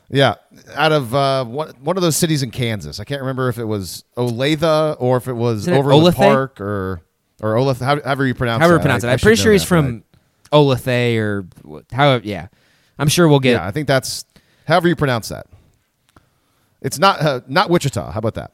Yeah, 0.09 0.35
out 0.73 0.93
of 0.93 1.13
uh, 1.13 1.43
one 1.43 1.73
one 1.81 1.97
of 1.97 2.03
those 2.03 2.15
cities 2.15 2.41
in 2.41 2.51
Kansas. 2.51 3.01
I 3.01 3.03
can't 3.03 3.19
remember 3.19 3.49
if 3.49 3.57
it 3.57 3.65
was 3.65 4.05
Olathe 4.15 4.95
or 4.99 5.17
if 5.17 5.27
it 5.27 5.33
was 5.33 5.67
Overland 5.67 6.15
Park 6.15 6.61
or 6.61 7.01
or 7.41 7.55
Olathe. 7.55 7.81
however 7.81 8.25
you 8.25 8.33
pronounce. 8.33 8.61
However 8.61 8.75
you 8.75 8.79
pronounce 8.79 9.03
it. 9.03 9.09
I'm 9.09 9.19
pretty 9.19 9.41
sure 9.41 9.51
he's 9.51 9.65
from 9.65 10.05
Olathe 10.53 11.17
or 11.17 11.47
how. 11.91 12.21
Yeah, 12.23 12.47
I'm 12.97 13.09
sure 13.09 13.27
we'll 13.27 13.41
get. 13.41 13.53
Yeah, 13.53 13.67
I 13.67 13.71
think 13.71 13.89
that's 13.89 14.23
however 14.65 14.87
you 14.87 14.95
pronounce 14.95 15.27
that. 15.27 15.47
It's 16.81 16.97
not 16.97 17.21
uh, 17.21 17.41
not 17.45 17.69
Wichita. 17.69 18.11
How 18.11 18.19
about 18.19 18.35
that? 18.35 18.53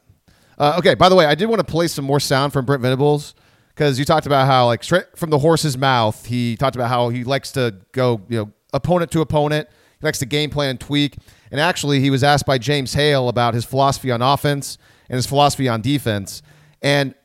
Uh, 0.58 0.76
okay. 0.80 0.96
By 0.96 1.10
the 1.10 1.16
way, 1.16 1.28
I 1.28 1.36
did 1.36 1.46
want 1.46 1.60
to 1.60 1.72
play 1.72 1.88
some 1.88 2.06
more 2.06 2.20
sound 2.20 2.54
from 2.54 2.66
Brent 2.66 2.82
Venables 2.82 3.36
because 3.74 3.98
you 3.98 4.06
talked 4.06 4.26
about 4.26 4.48
how 4.48 4.68
like 4.68 4.84
straight 4.84 5.18
from 5.18 5.30
the 5.30 5.40
horse's 5.40 5.78
mouth, 5.78 6.26
he 6.26 6.56
talked 6.56 6.76
about 6.76 6.90
how 6.90 7.10
he 7.10 7.24
likes 7.24 7.52
to 7.54 7.76
go 7.92 8.22
you 8.30 8.38
know 8.38 8.52
opponent 8.74 9.12
to 9.12 9.22
opponent. 9.22 9.68
He 10.00 10.06
likes 10.06 10.20
to 10.20 10.26
game 10.26 10.50
plan 10.50 10.72
and 10.72 10.80
tweak. 10.80 11.16
And 11.52 11.60
actually, 11.60 12.00
he 12.00 12.10
was 12.10 12.24
asked 12.24 12.46
by 12.46 12.58
James 12.58 12.94
Hale 12.94 13.30
about 13.30 13.54
his 13.54 13.64
philosophy 13.64 14.12
on 14.12 14.22
offense 14.22 14.78
and 15.10 15.16
his 15.16 15.26
philosophy 15.26 15.70
on 15.70 15.82
defense. 15.82 16.42
And 16.82 17.16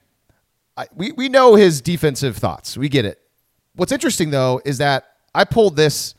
I, 0.76 0.86
we 0.94 1.12
we 1.12 1.28
know 1.28 1.54
his 1.54 1.80
defensive 1.80 2.36
thoughts. 2.36 2.76
We 2.76 2.88
get 2.88 3.04
it. 3.04 3.20
What's 3.74 3.92
interesting 3.92 4.30
though 4.30 4.60
is 4.64 4.78
that 4.78 5.04
I 5.34 5.44
pulled 5.44 5.76
this 5.76 6.14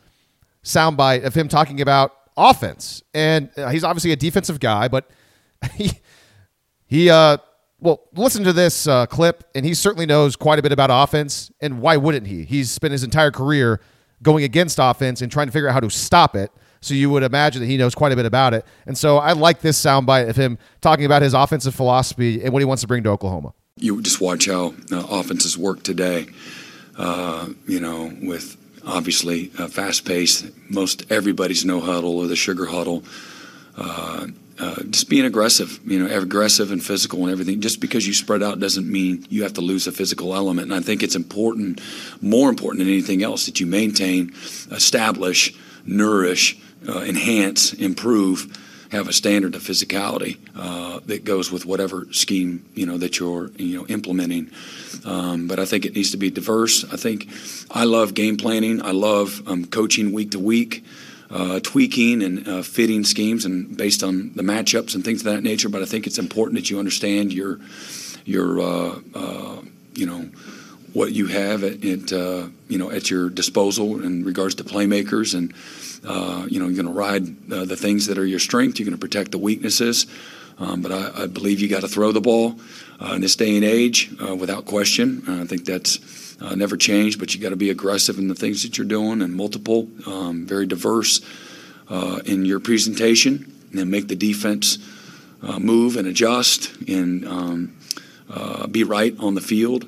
soundbite 0.64 1.24
of 1.24 1.34
him 1.34 1.48
talking 1.48 1.82
about 1.82 2.14
offense, 2.36 3.04
and 3.14 3.50
uh, 3.58 3.70
he's 3.70 3.84
obviously 3.84 4.12
a 4.12 4.16
defensive 4.16 4.60
guy, 4.60 4.88
but 4.88 5.10
he 5.76 5.92
he 6.86 7.10
uh 7.10 7.38
well 7.80 8.02
listen 8.14 8.44
to 8.44 8.54
this 8.54 8.88
uh, 8.88 9.06
clip, 9.06 9.44
and 9.56 9.66
he 9.66 9.74
certainly 9.74 10.06
knows 10.06 10.36
quite 10.36 10.60
a 10.60 10.62
bit 10.62 10.72
about 10.72 10.90
offense, 10.92 11.52
and 11.62 11.82
why 11.82 11.98
wouldn't 11.98 12.28
he? 12.28 12.44
He's 12.44 12.72
spent 12.72 12.92
his 12.92 13.04
entire 13.04 13.32
career 13.32 13.82
going 14.22 14.44
against 14.44 14.80
offense 14.82 15.22
and 15.22 15.32
trying 15.32 15.48
to 15.48 15.52
figure 15.52 15.70
out 15.70 15.74
how 15.74 15.80
to 15.80 15.90
stop 15.90 16.36
it. 16.36 16.52
So 16.82 16.94
you 16.94 17.10
would 17.10 17.24
imagine 17.24 17.62
that 17.62 17.68
he 17.68 17.78
knows 17.78 17.94
quite 17.94 18.12
a 18.12 18.16
bit 18.16 18.26
about 18.26 18.54
it. 18.54 18.66
And 18.86 18.98
so 18.98 19.18
I 19.18 19.34
like 19.34 19.60
this 19.60 19.82
soundbite 19.82 20.30
of 20.30 20.38
him 20.38 20.58
talking 20.80 21.06
about 21.06 21.22
his 21.22 21.34
offensive 21.34 21.76
philosophy 21.76 22.42
and 22.42 22.54
what 22.54 22.60
he 22.60 22.66
wants 22.66 22.82
to 22.82 22.88
bring 22.88 23.04
to 23.04 23.10
Oklahoma. 23.10 23.54
You 23.76 24.02
just 24.02 24.22
watch 24.22 24.46
how 24.46 24.74
uh, 24.92 25.06
offenses 25.10 25.58
work 25.58 25.84
today. 25.84 26.28
Uh, 26.98 27.50
you 27.66 27.80
know, 27.80 28.12
with 28.22 28.58
obviously 28.86 29.52
uh, 29.58 29.68
fast 29.68 30.06
pace. 30.06 30.50
Most 30.70 31.10
everybody's 31.12 31.66
no 31.66 31.80
huddle 31.80 32.18
or 32.18 32.28
the 32.28 32.36
sugar 32.36 32.66
huddle. 32.66 33.04
Uh, 34.60 34.84
just 34.90 35.10
being 35.10 35.26
aggressive, 35.26 35.80
you 35.86 36.00
know, 36.00 36.20
aggressive 36.20 36.72
and 36.72 36.84
physical 36.84 37.24
and 37.24 37.32
everything. 37.32 37.62
Just 37.62 37.80
because 37.80 38.06
you 38.06 38.14
spread 38.14 38.44
out 38.44 38.60
doesn't 38.60 38.92
mean 38.92 39.26
you 39.30 39.44
have 39.44 39.54
to 39.54 39.62
lose 39.62 39.88
a 39.88 39.92
physical 39.92 40.36
element. 40.36 40.72
And 40.72 40.76
I 40.76 40.82
think 40.82 41.02
it's 41.02 41.16
important, 41.16 41.80
more 42.22 42.50
important 42.50 42.80
than 42.80 42.90
anything 42.90 43.24
else, 43.24 43.46
that 43.46 43.62
you 43.62 43.66
maintain, 43.66 44.34
establish, 44.72 45.56
nourish, 45.86 46.60
uh, 46.88 47.00
enhance, 47.02 47.72
improve 47.74 48.58
have 48.92 49.08
a 49.08 49.14
standard 49.14 49.56
of 49.56 49.62
physicality 49.62 50.38
uh, 50.56 51.00
that 51.06 51.24
goes 51.24 51.52
with 51.52 51.66
whatever 51.66 52.08
scheme 52.12 52.66
you 52.74 52.86
know 52.86 52.98
that 52.98 53.20
you're 53.20 53.52
you 53.52 53.78
know 53.78 53.86
implementing. 53.88 54.50
Um, 55.06 55.48
but 55.48 55.60
I 55.60 55.66
think 55.66 55.86
it 55.86 55.96
needs 55.96 56.12
to 56.12 56.18
be 56.18 56.30
diverse. 56.30 56.84
I 56.92 56.98
think 56.98 57.30
I 57.72 57.84
love 57.84 58.14
game 58.14 58.38
planning. 58.38 58.82
I 58.82 58.92
love 58.92 59.42
um, 59.48 59.66
coaching 59.66 60.12
week 60.12 60.32
to 60.32 60.40
week. 60.40 60.84
Uh, 61.32 61.60
tweaking 61.60 62.24
and 62.24 62.48
uh, 62.48 62.64
fitting 62.64 63.04
schemes 63.04 63.46
and 63.46 63.78
based 63.78 64.02
on 64.02 64.32
the 64.34 64.42
matchups 64.42 64.96
and 64.96 65.06
things 65.06 65.22
of 65.22 65.26
that 65.26 65.44
nature. 65.44 65.70
But 65.70 65.84
I 65.84 65.86
think 65.86 66.08
it's 66.08 66.18
important 66.18 66.56
that 66.56 66.72
you 66.72 66.80
understand 66.80 67.32
your 67.32 67.60
your 68.26 68.60
uh, 68.60 69.00
uh, 69.14 69.62
you 69.94 70.08
know 70.08 70.30
what 70.94 71.12
you 71.12 71.28
have 71.28 71.64
at, 71.64 71.86
at 71.86 72.12
uh, 72.12 72.48
you 72.68 72.80
know 72.80 72.90
at 72.90 73.12
your 73.12 73.30
disposal 73.30 74.04
in 74.04 74.24
regards 74.24 74.56
to 74.56 74.64
playmakers 74.64 75.36
and 75.36 75.54
uh, 76.06 76.46
you 76.50 76.60
know, 76.60 76.68
you're 76.68 76.82
going 76.82 76.86
to 76.86 77.00
ride 77.00 77.50
the 77.50 77.76
things 77.76 78.08
that 78.08 78.18
are 78.18 78.26
your 78.26 78.40
strength. 78.40 78.80
You're 78.80 78.86
going 78.86 78.98
to 78.98 79.02
protect 79.02 79.32
the 79.32 79.38
weaknesses. 79.38 80.08
Um, 80.60 80.82
but 80.82 80.92
I, 80.92 81.24
I, 81.24 81.28
believe 81.28 81.62
you 81.62 81.70
got 81.70 81.82
to 81.82 81.88
throw 81.88 82.12
the 82.12 82.20
ball 82.22 82.60
uh, 83.00 83.14
in 83.14 83.22
this 83.22 83.36
day 83.36 83.56
and 83.56 83.64
age 83.64 84.12
uh, 84.22 84.36
without 84.36 84.66
question. 84.66 85.24
I 85.28 85.46
think 85.46 85.64
that's 85.64 86.36
uh, 86.42 86.54
never 86.56 86.76
changed. 86.76 87.18
But 87.18 87.34
you 87.34 87.42
got 87.42 87.50
to 87.50 87.56
be 87.56 87.70
aggressive 87.70 88.18
in 88.18 88.28
the 88.28 88.36
things 88.36 88.64
that 88.64 88.78
you're 88.78 88.88
doing 88.88 89.22
and 89.22 89.34
multiple, 89.34 89.88
um, 90.06 90.46
very 90.46 90.66
diverse 90.66 91.22
uh, 91.90 92.20
in 92.26 92.46
your 92.46 92.60
presentation, 92.60 93.54
and 93.74 93.90
make 93.90 94.08
the 94.08 94.16
defense 94.16 94.78
move 95.42 95.96
and 95.96 96.08
adjust 96.08 96.76
and 96.88 97.26
um, 97.26 97.78
be 98.70 98.84
right 98.84 99.18
on 99.20 99.36
the 99.36 99.42
field. 99.42 99.88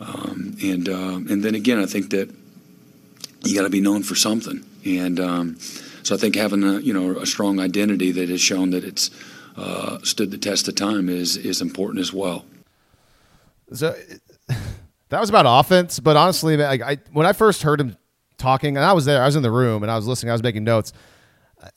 Um, 0.00 0.56
and 0.62 0.88
and 0.88 1.44
then 1.44 1.54
again, 1.54 1.78
I 1.78 1.84
think 1.84 2.10
that 2.10 2.34
you 3.44 3.54
got 3.54 3.64
to 3.64 3.70
be 3.70 3.80
known 3.80 4.02
for 4.02 4.14
something. 4.14 4.64
And 4.84 5.20
um, 5.20 5.58
so 6.02 6.14
I 6.14 6.18
think 6.18 6.36
having 6.36 6.64
a 6.64 6.80
you 6.80 6.92
know 6.92 7.18
a 7.18 7.26
strong 7.26 7.60
identity 7.60 8.12
that 8.12 8.28
has 8.28 8.40
shown 8.40 8.70
that 8.70 8.84
it's 8.84 9.10
uh, 9.56 9.98
stood 10.02 10.30
the 10.30 10.38
test 10.38 10.68
of 10.68 10.74
time 10.74 11.08
is 11.08 11.36
is 11.36 11.60
important 11.60 12.00
as 12.00 12.12
well. 12.12 12.44
So 13.72 13.94
that 15.08 15.20
was 15.20 15.28
about 15.28 15.46
offense, 15.46 16.00
but 16.00 16.16
honestly, 16.16 16.56
like 16.56 16.82
I 16.82 16.98
when 17.12 17.26
I 17.26 17.32
first 17.32 17.62
heard 17.62 17.80
him 17.80 17.96
talking, 18.38 18.76
and 18.76 18.84
I 18.84 18.92
was 18.92 19.04
there, 19.04 19.22
I 19.22 19.26
was 19.26 19.36
in 19.36 19.42
the 19.42 19.50
room, 19.50 19.82
and 19.82 19.90
I 19.90 19.96
was 19.96 20.06
listening, 20.06 20.30
I 20.30 20.34
was 20.34 20.42
making 20.42 20.64
notes. 20.64 20.92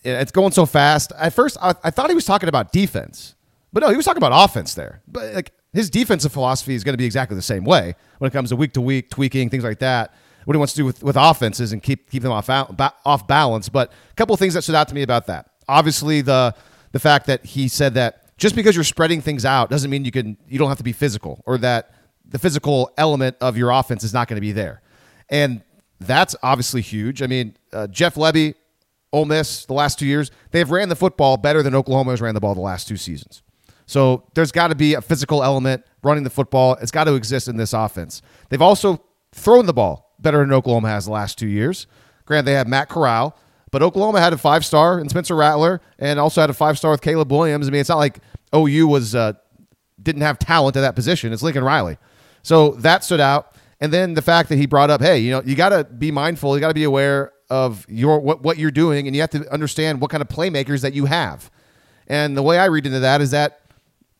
It's 0.04 0.32
going 0.32 0.54
so 0.54 0.66
fast. 0.66 1.12
At 1.18 1.34
first, 1.34 1.58
I, 1.62 1.76
I 1.84 1.92
thought 1.92 2.08
he 2.10 2.16
was 2.16 2.26
talking 2.26 2.48
about 2.48 2.72
defense, 2.72 3.36
but 3.74 3.82
no, 3.82 3.90
he 3.90 3.98
was 3.98 4.06
talking 4.06 4.24
about 4.24 4.46
offense 4.46 4.76
there. 4.76 5.02
But 5.08 5.34
like 5.34 5.52
his 5.74 5.90
defensive 5.90 6.32
philosophy 6.32 6.74
is 6.74 6.84
going 6.84 6.94
to 6.94 6.98
be 6.98 7.06
exactly 7.06 7.36
the 7.36 7.42
same 7.42 7.66
way 7.66 7.96
when 8.20 8.30
it 8.30 8.32
comes 8.32 8.50
to 8.50 8.56
week 8.56 8.74
to 8.74 8.82
week 8.82 9.10
tweaking 9.10 9.50
things 9.50 9.64
like 9.64 9.80
that 9.80 10.14
what 10.46 10.56
he 10.56 10.58
wants 10.58 10.74
to 10.74 10.78
do 10.78 10.86
with, 10.86 11.04
with 11.04 11.16
offenses 11.18 11.72
and 11.72 11.82
keep 11.82 12.10
keep 12.10 12.24
them 12.24 12.32
off 12.32 12.50
off 12.50 13.28
balance. 13.28 13.70
But 13.70 13.92
a 14.12 14.16
couple 14.16 14.34
of 14.34 14.40
things 14.40 14.54
that 14.54 14.64
stood 14.64 14.76
out 14.76 14.88
to 14.90 14.96
me 14.96 15.02
about 15.02 15.28
that. 15.28 15.50
Obviously, 15.68 16.22
the 16.22 16.56
the 16.94 17.00
fact 17.00 17.28
that 17.28 17.46
he 17.46 17.68
said 17.68 17.96
that 17.96 18.38
just 18.38 18.56
because 18.56 18.76
you're 18.76 18.84
spreading 18.86 19.22
things 19.22 19.44
out 19.44 19.70
doesn't 19.70 19.92
mean 19.92 20.06
you 20.06 20.12
can 20.12 20.38
you 20.48 20.58
don't 20.58 20.70
have 20.70 20.78
to 20.78 20.84
be 20.84 20.94
physical 20.94 21.44
or 21.46 21.58
that 21.58 21.94
the 22.26 22.40
physical 22.40 22.92
element 22.98 23.36
of 23.42 23.58
your 23.58 23.70
offense 23.72 24.04
is 24.04 24.14
not 24.14 24.28
going 24.28 24.38
to 24.38 24.42
be 24.42 24.54
there. 24.54 24.82
And 25.30 25.62
that's 26.00 26.36
obviously 26.42 26.82
huge. 26.82 27.22
I 27.22 27.28
mean, 27.28 27.56
uh, 27.72 27.88
Jeff 27.88 28.16
Lebby, 28.16 28.56
Ole 29.12 29.26
Miss, 29.26 29.66
the 29.66 29.74
last 29.74 30.00
two 30.00 30.06
years, 30.06 30.32
they've 30.52 30.70
ran 30.70 30.90
the 30.90 30.96
football 30.96 31.38
better 31.38 31.62
than 31.62 31.76
Oklahoma 31.76 32.12
has 32.12 32.22
ran 32.22 32.34
the 32.34 32.40
ball 32.40 32.56
the 32.56 32.62
last 32.62 32.88
two 32.88 32.98
seasons. 32.98 33.44
So 33.86 34.24
there's 34.34 34.52
got 34.52 34.70
to 34.70 34.76
be 34.76 34.94
a 34.94 35.02
physical 35.02 35.44
element 35.44 35.84
running 36.02 36.24
the 36.24 36.30
football. 36.30 36.76
It's 36.82 36.92
got 36.92 37.04
to 37.06 37.16
exist 37.16 37.48
in 37.48 37.58
this 37.58 37.74
offense. 37.74 38.22
They've 38.50 38.62
also 38.62 39.04
thrown 39.32 39.66
the 39.66 39.74
ball 39.74 40.16
better 40.20 40.40
than 40.40 40.54
Oklahoma 40.54 40.90
has 40.90 41.06
the 41.06 41.12
last 41.12 41.38
two 41.38 41.48
years. 41.48 41.88
Granted, 42.26 42.46
they 42.46 42.54
had 42.54 42.68
Matt 42.68 42.90
Corral, 42.90 43.38
but 43.74 43.82
Oklahoma 43.82 44.22
had 44.22 44.34
a 44.34 44.38
five 44.38 44.64
star 44.64 45.00
in 45.00 45.10
Spencer 45.10 45.36
Rattler 45.36 45.82
and 45.98 46.20
also 46.20 46.40
had 46.42 46.52
a 46.52 46.54
five 46.54 46.78
star 46.78 46.92
with 46.92 47.02
Caleb 47.02 47.32
Williams. 47.32 47.68
I 47.68 47.72
mean, 47.72 47.82
it's 47.82 47.90
not 47.90 47.98
like 47.98 48.20
OU 48.56 48.88
was 48.88 49.16
uh, 49.16 49.34
didn't 50.00 50.22
have 50.22 50.38
talent 50.38 50.78
at 50.78 50.82
that 50.82 50.96
position. 50.96 51.34
It's 51.34 51.42
Lincoln 51.42 51.64
Riley. 51.64 51.98
So 52.44 52.74
that 52.74 53.04
stood 53.04 53.20
out. 53.20 53.56
And 53.82 53.92
then 53.92 54.14
the 54.14 54.22
fact 54.22 54.50
that 54.50 54.58
he 54.58 54.68
brought 54.68 54.92
up, 54.92 55.02
hey, 55.02 55.18
you 55.18 55.32
know, 55.32 55.42
you 55.44 55.56
got 55.56 55.70
to 55.70 55.86
be 55.86 56.12
mindful, 56.12 56.56
you 56.56 56.62
got 56.62 56.68
to 56.68 56.76
be 56.76 56.84
aware 56.84 57.34
of 57.50 57.84
your 57.90 58.20
what, 58.20 58.44
what 58.44 58.60
you're 58.60 58.70
doing, 58.70 59.08
and 59.08 59.16
you 59.16 59.22
have 59.22 59.32
to 59.32 59.52
understand 59.52 60.00
what 60.02 60.12
kind 60.12 60.22
of 60.22 60.30
playmakers 60.30 60.82
that 60.82 60.94
you 60.94 61.06
have. 61.06 61.50
And 62.06 62.38
the 62.38 62.44
way 62.44 62.60
I 62.60 62.66
read 62.66 62.86
into 62.86 63.00
that 63.00 63.22
is 63.22 63.32
that 63.32 63.62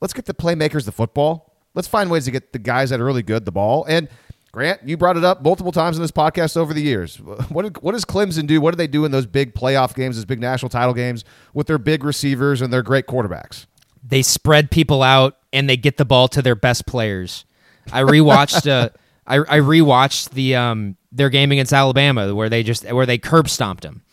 let's 0.02 0.14
get 0.14 0.26
the 0.26 0.34
playmakers 0.34 0.86
the 0.86 0.92
football. 0.92 1.54
Let's 1.76 1.88
find 1.88 2.10
ways 2.10 2.26
to 2.26 2.32
get 2.32 2.54
the 2.54 2.60
guys 2.60 2.90
that 2.90 3.00
are 3.00 3.06
really 3.06 3.22
good 3.22 3.46
the 3.46 3.52
ball. 3.52 3.86
And 3.88 4.10
Grant, 4.54 4.88
you 4.88 4.96
brought 4.96 5.18
it 5.18 5.24
up 5.24 5.44
multiple 5.44 5.72
times 5.72 5.98
in 5.98 6.02
this 6.02 6.12
podcast 6.12 6.56
over 6.56 6.74
the 6.74 6.82
years. 6.82 7.20
What 7.50 7.64
did, 7.64 7.82
what 7.82 7.92
does 7.92 8.06
Clemson 8.06 8.48
do? 8.48 8.62
What 8.62 8.72
do 8.72 8.78
they 8.78 8.88
do 8.88 9.04
in 9.04 9.12
those 9.12 9.26
big 9.26 9.54
playoff 9.54 9.96
games, 9.96 10.16
those 10.16 10.26
big 10.26 10.40
national 10.40 10.70
title 10.70 10.94
games 10.94 11.26
with 11.54 11.68
their 11.68 11.78
big 11.78 12.04
receivers 12.04 12.62
and 12.62 12.72
their 12.72 12.84
great 12.84 13.08
quarterbacks? 13.08 13.66
they 14.04 14.22
spread 14.22 14.70
people 14.70 15.02
out 15.02 15.38
and 15.52 15.70
they 15.70 15.78
get 15.78 15.98
the 15.98 16.06
ball 16.06 16.28
to 16.30 16.42
their 16.42 16.56
best 16.56 16.86
players. 16.86 17.46
I 17.92 18.02
rewatched 18.02 18.70
uh, 18.70 18.90
I, 19.28 19.38
I 19.38 19.60
rewatched 19.60 20.32
the 20.32 20.56
um 20.56 20.98
their 21.12 21.30
game 21.30 21.52
against 21.52 21.74
Alabama 21.74 22.36
where 22.36 22.50
they 22.50 22.64
just 22.64 22.90
where 22.92 23.06
they 23.06 23.18
curb 23.18 23.50
stomped 23.50 23.84
them. 23.84 24.04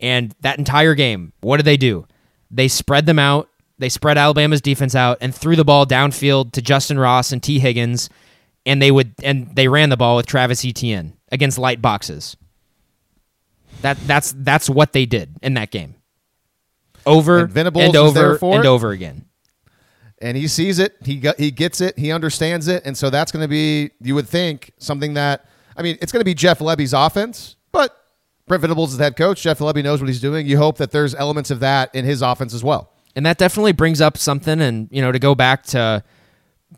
And 0.00 0.34
that 0.40 0.58
entire 0.58 0.94
game, 0.94 1.32
what 1.40 1.56
did 1.56 1.66
they 1.66 1.76
do? 1.76 2.06
They 2.50 2.68
spread 2.68 3.06
them 3.06 3.18
out. 3.18 3.48
They 3.78 3.88
spread 3.88 4.18
Alabama's 4.18 4.60
defense 4.60 4.94
out 4.94 5.18
and 5.20 5.34
threw 5.34 5.56
the 5.56 5.64
ball 5.64 5.86
downfield 5.86 6.52
to 6.52 6.62
Justyn 6.62 7.00
Ross 7.00 7.32
and 7.32 7.42
Tee 7.42 7.58
Higgins, 7.58 8.08
and 8.68 8.80
they 8.80 8.90
would 8.92 9.14
and 9.24 9.54
they 9.56 9.66
ran 9.66 9.88
the 9.88 9.96
ball 9.96 10.14
with 10.16 10.26
Travis 10.26 10.64
Etienne 10.64 11.14
against 11.32 11.58
light 11.58 11.82
boxes. 11.82 12.36
That 13.82 13.96
that's 14.06 14.32
that's 14.36 14.68
what 14.70 14.92
they 14.92 15.06
did 15.06 15.36
in 15.42 15.54
that 15.54 15.70
game. 15.70 15.94
Over 17.06 17.40
And 17.40 17.50
Venables 17.50 17.84
and 17.86 17.96
over 17.96 18.38
for 18.38 18.56
and 18.56 18.66
over 18.66 18.90
again. 18.90 19.24
and 20.20 20.36
he 20.36 20.46
sees 20.48 20.78
it. 20.78 20.96
He 21.04 21.16
got, 21.16 21.38
he 21.38 21.50
gets 21.50 21.80
it. 21.80 21.98
He 21.98 22.10
understands 22.12 22.68
it, 22.68 22.82
and 22.84 22.96
so 22.96 23.08
that's 23.10 23.32
going 23.32 23.42
to 23.42 23.48
be 23.48 23.90
you 24.00 24.14
would 24.14 24.28
think 24.28 24.72
something 24.78 25.14
that 25.14 25.46
I 25.76 25.82
mean 25.82 25.96
it's 26.02 26.12
going 26.12 26.20
to 26.20 26.24
be 26.24 26.34
Jeff 26.34 26.58
Lebby's 26.58 26.92
offense, 26.92 27.56
but 27.72 27.96
Brent 28.46 28.60
Venables 28.62 28.92
is 28.92 28.98
head 28.98 29.16
coach. 29.16 29.42
Jeff 29.42 29.58
Lebby 29.60 29.82
knows 29.82 30.00
what 30.00 30.08
he's 30.08 30.20
doing. 30.20 30.46
You 30.46 30.56
hope 30.58 30.78
that 30.78 30.90
there's 30.90 31.14
elements 31.14 31.50
of 31.50 31.60
that 31.60 31.94
in 31.94 32.04
his 32.04 32.20
offense 32.22 32.52
as 32.52 32.64
well. 32.64 32.92
and 33.14 33.24
that 33.26 33.38
definitely 33.38 33.72
brings 33.72 34.00
up 34.00 34.16
something 34.18 34.60
and 34.60 34.88
you 34.90 35.00
know 35.00 35.12
to 35.12 35.18
go 35.18 35.34
back 35.34 35.62
to 35.64 36.02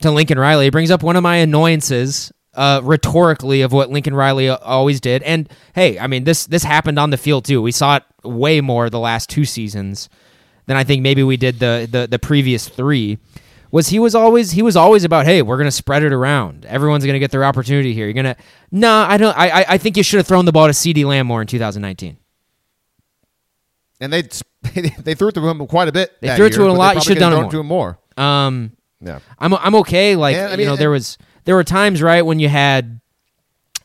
to 0.02 0.10
lincoln 0.10 0.38
riley. 0.38 0.66
It 0.68 0.72
brings 0.72 0.90
up 0.90 1.02
one 1.02 1.16
of 1.16 1.22
my 1.22 1.36
annoyances 1.36 2.32
uh, 2.54 2.80
rhetorically 2.82 3.62
of 3.62 3.72
what 3.72 3.90
lincoln 3.90 4.14
riley 4.14 4.48
always 4.48 5.00
did. 5.00 5.22
And 5.22 5.48
hey 5.74 5.98
i 5.98 6.06
mean 6.06 6.24
this 6.24 6.46
this 6.46 6.62
happened 6.64 6.98
on 6.98 7.10
the 7.10 7.16
field 7.16 7.44
too. 7.44 7.60
We 7.62 7.72
saw 7.72 7.96
it 7.96 8.02
way 8.24 8.60
more 8.60 8.90
the 8.90 8.98
last 8.98 9.28
two 9.30 9.44
seasons 9.44 10.08
than 10.66 10.76
i 10.76 10.84
think 10.84 11.02
maybe 11.02 11.22
we 11.22 11.36
did 11.36 11.58
the 11.58 11.88
the, 11.90 12.06
the 12.06 12.18
previous 12.18 12.68
three. 12.68 13.18
Was 13.72 13.88
he 13.88 14.00
was 14.00 14.16
always 14.16 14.50
he 14.50 14.62
was 14.62 14.76
always 14.76 15.04
about 15.04 15.26
hey 15.26 15.42
we're 15.42 15.56
gonna 15.58 15.70
spread 15.70 16.02
it 16.02 16.12
around. 16.12 16.64
Everyone's 16.64 17.06
gonna 17.06 17.20
get 17.20 17.30
their 17.30 17.44
opportunity 17.44 17.94
here. 17.94 18.06
You're 18.06 18.14
gonna 18.14 18.36
no 18.72 18.92
i 19.08 19.16
don't 19.16 19.36
i 19.38 19.64
I- 19.68 19.78
think 19.78 19.96
you 19.96 20.02
should 20.02 20.16
have 20.18 20.26
thrown 20.26 20.44
the 20.44 20.52
ball 20.52 20.66
to 20.66 20.72
CeeDee 20.72 21.04
Lamb 21.04 21.26
more 21.28 21.40
in 21.40 21.46
2019 21.46 22.16
And 24.00 24.12
they 24.12 24.22
they 25.02 25.14
threw 25.14 25.28
it 25.28 25.34
to 25.34 25.48
him 25.48 25.66
quite 25.66 25.88
a 25.88 25.92
bit. 25.92 26.20
They 26.20 26.28
that 26.28 26.36
threw 26.36 26.46
it 26.46 26.52
to 26.54 26.64
him 26.64 26.70
a 26.70 26.74
lot. 26.74 26.96
You 26.96 27.00
should've 27.00 27.18
done 27.20 27.32
could've 27.32 27.46
it 27.46 27.50
thrown 27.50 27.50
to 27.52 27.60
him 27.60 27.66
more. 27.66 27.98
um 28.16 28.72
Yeah. 29.00 29.20
I'm 29.38 29.54
I'm 29.54 29.74
okay. 29.76 30.16
Like 30.16 30.36
Yeah, 30.36 30.48
I 30.48 30.54
you 30.54 30.66
know, 30.66 30.76
there 30.76 30.90
was 30.90 31.18
there 31.44 31.54
were 31.54 31.64
times 31.64 32.02
right 32.02 32.22
when 32.22 32.38
you 32.38 32.48
had, 32.48 33.00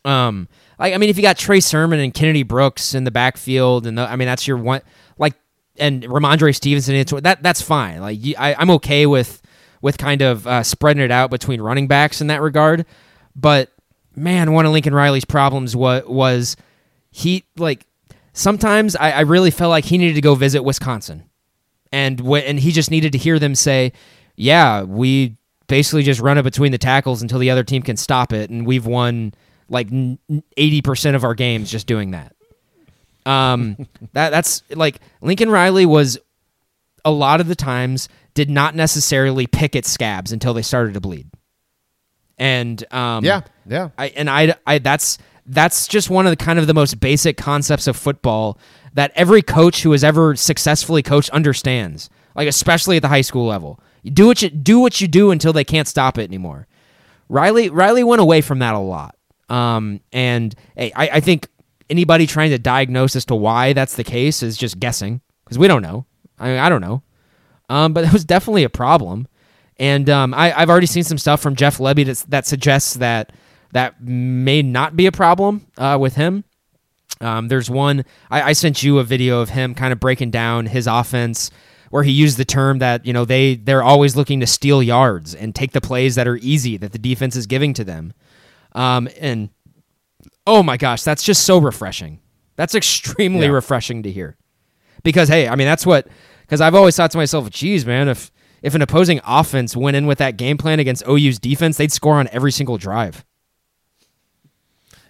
um, 0.04 0.48
like 0.78 0.94
I 0.94 0.98
mean, 0.98 1.10
if 1.10 1.18
you 1.18 1.22
got 1.22 1.38
Trey 1.38 1.60
Sermon 1.60 2.00
and 2.00 2.14
Kennedy 2.14 2.44
Brooks 2.44 2.94
in 2.94 3.06
the 3.06 3.12
backfield, 3.12 3.88
and 3.88 3.98
the, 3.98 4.10
I 4.10 4.16
mean 4.16 4.28
that's 4.28 4.48
your 4.48 4.58
one 4.58 4.82
like, 5.18 5.34
and 5.78 6.04
Rhamondre 6.04 6.54
Stevenson, 6.56 6.96
it's, 6.96 7.12
that 7.12 7.42
that's 7.42 7.62
fine. 7.62 8.02
Like 8.02 8.24
you, 8.24 8.36
I, 8.38 8.56
I'm 8.56 8.70
okay 8.72 9.06
with 9.06 9.42
with 9.82 9.98
kind 9.98 10.22
of 10.22 10.46
uh, 10.48 10.64
spreading 10.64 11.04
it 11.04 11.12
out 11.12 11.30
between 11.30 11.62
running 11.62 11.88
backs 11.88 12.20
in 12.20 12.28
that 12.28 12.42
regard, 12.42 12.86
but 13.36 13.72
man, 14.16 14.52
one 14.52 14.66
of 14.66 14.72
Lincoln 14.72 14.94
Riley's 14.94 15.26
problems 15.26 15.76
was 15.76 16.04
was 16.08 16.58
he 17.12 17.46
like 17.58 17.86
sometimes 18.34 18.96
I, 18.96 19.12
I 19.12 19.22
really 19.22 19.52
felt 19.52 19.70
like 19.70 19.86
he 19.86 19.98
needed 19.98 20.16
to 20.16 20.22
go 20.22 20.36
visit 20.36 20.64
Wisconsin 20.64 21.30
and 21.92 22.20
wh- 22.20 22.44
and 22.46 22.60
he 22.60 22.72
just 22.72 22.92
needed 22.92 23.14
to 23.14 23.18
hear 23.18 23.40
them 23.40 23.56
say, 23.56 23.94
"Yeah, 24.36 24.84
we 24.84 25.38
basically 25.68 26.04
just 26.04 26.22
run 26.22 26.38
it 26.38 26.44
between 26.44 26.72
the 26.72 26.78
tackles 26.78 27.22
until 27.22 27.40
the 27.40 27.50
other 27.50 27.64
team 27.64 27.82
can 27.82 27.98
stop 27.98 28.34
it, 28.34 28.50
and 28.50 28.66
we've 28.66 28.86
won 28.86 29.34
like 29.70 29.88
eighty 30.58 30.82
percent 30.82 31.16
of 31.16 31.24
our 31.24 31.34
games 31.34 31.72
just 31.72 31.88
doing 31.88 32.12
that." 32.12 32.36
Um, 33.26 33.88
that 34.14 34.30
that's 34.30 34.64
like 34.70 35.00
Lincoln 35.22 35.50
Riley 35.50 35.86
was 35.86 36.18
a 37.04 37.12
lot 37.12 37.42
of 37.42 37.48
the 37.48 37.56
times 37.56 38.10
did 38.34 38.50
not 38.50 38.76
necessarily 38.76 39.48
pick 39.48 39.76
at 39.76 39.86
scabs 39.86 40.32
until 40.32 40.54
they 40.54 40.62
started 40.62 40.94
to 40.96 41.02
bleed, 41.02 41.28
and 42.38 42.84
um, 42.94 43.24
Yeah, 43.24 43.42
yeah. 43.66 43.90
I 43.98 44.08
and 44.10 44.30
I, 44.30 44.56
I 44.68 44.80
that's 44.80 45.18
that's 45.46 45.88
just 45.88 46.10
one 46.10 46.26
of 46.26 46.32
the 46.32 46.44
kind 46.44 46.58
of 46.58 46.68
the 46.68 46.74
most 46.74 47.00
basic 47.00 47.38
concepts 47.38 47.88
of 47.88 47.96
football 47.96 48.58
that 48.94 49.12
every 49.16 49.42
coach 49.42 49.84
who 49.84 49.92
has 49.92 50.04
ever 50.04 50.36
successfully 50.36 51.04
coached 51.04 51.30
understands. 51.32 52.10
Like 52.36 52.48
especially 52.50 52.98
at 52.98 53.02
the 53.02 53.08
high 53.08 53.22
school 53.22 53.46
level, 53.48 53.80
do 54.12 54.28
what 54.28 54.42
you 54.42 54.50
do 54.50 54.80
what 54.80 55.02
you 55.02 55.08
do 55.08 55.32
until 55.32 55.54
they 55.54 55.64
can't 55.64 55.88
stop 55.88 56.18
it 56.18 56.24
anymore. 56.24 56.68
Riley 57.30 57.70
Riley 57.70 58.04
went 58.04 58.22
away 58.22 58.42
from 58.42 58.60
that 58.60 58.76
a 58.76 58.80
lot, 58.80 59.16
um, 59.50 60.00
and 60.12 60.54
hey, 60.76 60.92
I, 60.96 61.10
I 61.14 61.20
think 61.20 61.48
anybody 61.90 62.28
trying 62.28 62.52
to 62.52 62.60
diagnose 62.60 63.16
as 63.16 63.26
to 63.26 63.36
why 63.36 63.74
that's 63.74 63.96
the 63.96 64.04
case 64.04 64.44
is 64.44 64.58
just 64.58 64.80
guessing 64.80 65.22
because 65.44 65.58
we 65.58 65.68
don't 65.68 65.82
know. 65.82 66.06
I 66.40 66.60
I 66.60 66.70
don't 66.70 66.82
know, 66.82 67.04
um, 67.70 67.94
but 67.94 68.04
that 68.06 68.14
was 68.14 68.26
definitely 68.26 68.64
a 68.64 68.70
problem. 68.70 69.28
And 69.78 70.10
um, 70.10 70.34
I, 70.34 70.54
I've 70.54 70.70
already 70.70 70.88
seen 70.88 71.04
some 71.04 71.18
stuff 71.18 71.42
from 71.42 71.56
Jeff 71.56 71.80
Lebby 71.80 72.06
that, 72.06 72.30
that 72.30 72.46
suggests 72.46 72.94
that 72.96 73.34
that 73.74 74.02
may 74.02 74.62
not 74.62 74.96
be 74.96 75.06
a 75.06 75.12
problem 75.12 75.68
uh, 75.78 75.98
with 76.00 76.16
him. 76.16 76.46
Um, 77.22 77.48
there's 77.48 77.70
one 77.70 78.06
I, 78.30 78.42
I 78.42 78.54
sent 78.54 78.84
you 78.84 79.00
a 79.00 79.04
video 79.04 79.40
of 79.40 79.50
him 79.50 79.76
kind 79.76 79.92
of 79.92 80.00
breaking 80.00 80.32
down 80.32 80.66
his 80.66 80.88
offense, 80.88 81.52
where 81.92 82.04
he 82.04 82.12
used 82.12 82.38
the 82.38 82.46
term 82.46 82.80
that 82.80 83.06
you 83.06 83.14
know 83.14 83.26
they 83.26 83.56
they're 83.56 83.84
always 83.84 84.16
looking 84.16 84.40
to 84.40 84.48
steal 84.48 84.82
yards 84.84 85.34
and 85.36 85.54
take 85.56 85.72
the 85.72 85.82
plays 85.82 86.16
that 86.16 86.28
are 86.28 86.38
easy 86.38 86.78
that 86.78 86.92
the 86.92 86.98
defense 87.00 87.36
is 87.36 87.46
giving 87.48 87.74
to 87.74 87.84
them. 87.84 88.14
Um, 88.74 89.08
and 89.20 89.50
oh 90.48 90.62
my 90.64 90.78
gosh, 90.78 91.04
that's 91.04 91.24
just 91.24 91.44
so 91.46 91.58
refreshing. 91.60 92.20
That's 92.56 92.76
extremely 92.76 93.46
Yeah. 93.48 93.52
refreshing 93.54 94.04
to 94.04 94.12
hear 94.12 94.38
because 95.04 95.30
hey, 95.30 95.48
I 95.48 95.56
mean 95.56 95.68
that's 95.68 95.86
what 95.86 96.08
because 96.42 96.62
I've 96.62 96.76
always 96.76 96.96
thought 96.96 97.12
to 97.12 97.18
myself, 97.18 97.50
geez, 97.50 97.86
man, 97.86 98.08
if 98.10 98.32
if 98.62 98.74
an 98.76 98.82
opposing 98.82 99.20
offense 99.26 99.76
went 99.76 99.96
in 99.96 100.08
with 100.08 100.18
that 100.18 100.38
game 100.38 100.58
plan 100.58 100.80
against 100.80 101.04
OU's 101.08 101.38
defense, 101.40 101.78
they'd 101.78 101.92
score 101.92 102.16
on 102.16 102.28
every 102.32 102.52
single 102.52 102.78
drive. 102.78 103.24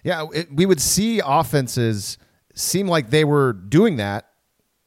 Yeah, 0.04 0.26
it, 0.32 0.54
we 0.54 0.66
would 0.66 0.80
see 0.80 1.20
offenses 1.24 2.18
seem 2.54 2.86
like 2.86 3.10
they 3.10 3.24
were 3.24 3.52
doing 3.52 3.96
that 3.96 4.28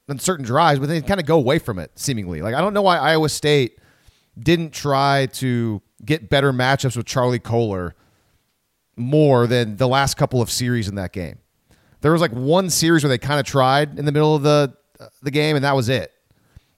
on 0.10 0.20
certain 0.20 0.46
drives, 0.46 0.80
but 0.80 0.88
they 0.88 1.02
kind 1.02 1.20
of 1.20 1.26
go 1.26 1.38
away 1.38 1.60
from 1.60 1.80
it 1.80 1.92
seemingly. 1.96 2.42
Like 2.42 2.56
I 2.56 2.62
don't 2.62 2.74
know 2.74 2.82
why 2.82 2.98
Iowa 2.98 3.30
State 3.30 3.80
didn't 4.38 4.72
try 4.72 5.28
to 5.34 5.82
get 6.06 6.30
better 6.30 6.54
matchups 6.54 6.96
with 6.96 7.06
Charlie 7.06 7.40
Kolar 7.40 7.96
more 8.96 9.48
than 9.48 9.78
the 9.78 9.88
last 9.88 10.16
couple 10.18 10.42
of 10.42 10.52
series 10.52 10.88
in 10.88 10.96
that 10.96 11.14
game. 11.14 11.40
There 12.02 12.12
was 12.12 12.22
like 12.22 12.32
one 12.32 12.70
series 12.70 13.04
where 13.04 13.10
they 13.10 13.18
kind 13.18 13.40
of 13.40 13.46
tried 13.46 14.00
in 14.00 14.06
the 14.06 14.12
middle 14.12 14.36
of 14.36 14.44
the 14.44 14.74
uh, 15.00 15.08
the 15.22 15.32
game, 15.32 15.56
and 15.56 15.66
that 15.66 15.76
was 15.76 15.90
it. 15.90 16.12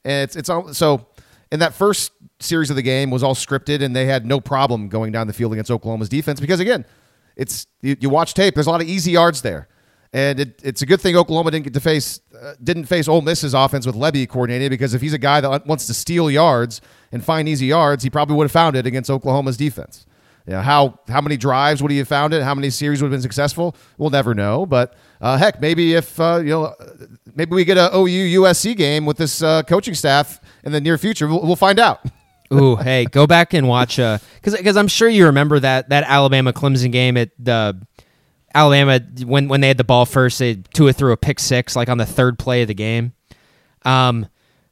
And 0.03 0.23
it's 0.23 0.35
it's 0.35 0.49
all 0.49 0.73
so 0.73 1.07
in 1.51 1.59
that 1.59 1.73
first 1.73 2.11
series 2.39 2.69
of 2.69 2.75
the 2.75 2.81
game 2.81 3.11
was 3.11 3.23
all 3.23 3.35
scripted, 3.35 3.83
and 3.83 3.95
they 3.95 4.05
had 4.05 4.25
no 4.25 4.39
problem 4.39 4.89
going 4.89 5.11
down 5.11 5.27
the 5.27 5.33
field 5.33 5.53
against 5.53 5.69
Oklahoma's 5.69 6.09
defense 6.09 6.39
because 6.39 6.59
again, 6.59 6.85
it's 7.35 7.67
you, 7.81 7.95
you 7.99 8.09
watch 8.09 8.33
tape. 8.33 8.55
There's 8.55 8.67
a 8.67 8.71
lot 8.71 8.81
of 8.81 8.87
easy 8.87 9.11
yards 9.11 9.41
there, 9.41 9.67
and 10.13 10.39
it, 10.39 10.61
it's 10.63 10.81
a 10.81 10.85
good 10.85 10.99
thing 10.99 11.15
Oklahoma 11.15 11.51
didn't 11.51 11.65
get 11.65 11.73
to 11.73 11.79
face 11.79 12.19
uh, 12.39 12.53
didn't 12.61 12.85
face 12.85 13.07
Ole 13.07 13.21
Miss's 13.21 13.53
offense 13.53 13.85
with 13.85 13.95
Lebby 13.95 14.27
coordinated 14.27 14.69
because 14.69 14.93
if 14.93 15.01
he's 15.01 15.13
a 15.13 15.17
guy 15.17 15.39
that 15.41 15.65
wants 15.65 15.87
to 15.87 15.93
steal 15.93 16.29
yards 16.29 16.81
and 17.11 17.23
find 17.23 17.47
easy 17.47 17.67
yards, 17.67 18.03
he 18.03 18.09
probably 18.09 18.35
would 18.35 18.45
have 18.45 18.51
found 18.51 18.75
it 18.75 18.85
against 18.85 19.09
Oklahoma's 19.09 19.57
defense. 19.57 20.05
You 20.47 20.53
know, 20.53 20.61
how 20.61 20.99
how 21.07 21.21
many 21.21 21.37
drives 21.37 21.81
would 21.81 21.91
he 21.91 21.99
have 21.99 22.07
found 22.07 22.33
it? 22.33 22.43
How 22.43 22.55
many 22.55 22.69
series 22.69 23.01
would 23.01 23.07
have 23.07 23.11
been 23.11 23.21
successful? 23.21 23.75
We'll 23.97 24.09
never 24.09 24.33
know. 24.33 24.65
But 24.65 24.95
uh, 25.21 25.37
heck, 25.37 25.61
maybe 25.61 25.93
if 25.93 26.19
uh, 26.19 26.41
you 26.43 26.49
know, 26.49 26.75
maybe 27.35 27.55
we 27.55 27.63
get 27.63 27.77
a 27.77 27.95
OU 27.95 28.41
USC 28.41 28.75
game 28.75 29.05
with 29.05 29.17
this 29.17 29.41
uh, 29.41 29.63
coaching 29.63 29.93
staff 29.93 30.39
in 30.63 30.71
the 30.71 30.81
near 30.81 30.97
future. 30.97 31.27
We'll, 31.27 31.41
we'll 31.41 31.55
find 31.55 31.79
out. 31.79 32.03
Ooh, 32.53 32.75
hey, 32.75 33.05
go 33.05 33.25
back 33.25 33.53
and 33.53 33.65
watch 33.65 33.97
uh 33.97 34.17
cuz 34.41 34.55
cuz 34.55 34.75
I'm 34.75 34.89
sure 34.89 35.07
you 35.07 35.27
remember 35.27 35.59
that 35.59 35.87
that 35.87 36.03
Alabama 36.05 36.51
Clemson 36.51 36.91
game 36.91 37.15
at 37.15 37.29
the 37.39 37.79
Alabama 38.53 38.99
when 39.25 39.47
when 39.47 39.61
they 39.61 39.67
had 39.67 39.77
the 39.77 39.83
ball 39.83 40.05
first, 40.05 40.39
they 40.39 40.55
Tua 40.73 40.93
threw 40.93 41.11
a 41.11 41.17
pick 41.17 41.39
six 41.39 41.75
like 41.75 41.89
on 41.89 41.97
the 41.97 42.05
third 42.05 42.37
play 42.39 42.61
of 42.61 42.67
the 42.67 42.73
game. 42.73 43.13
Um 43.83 44.27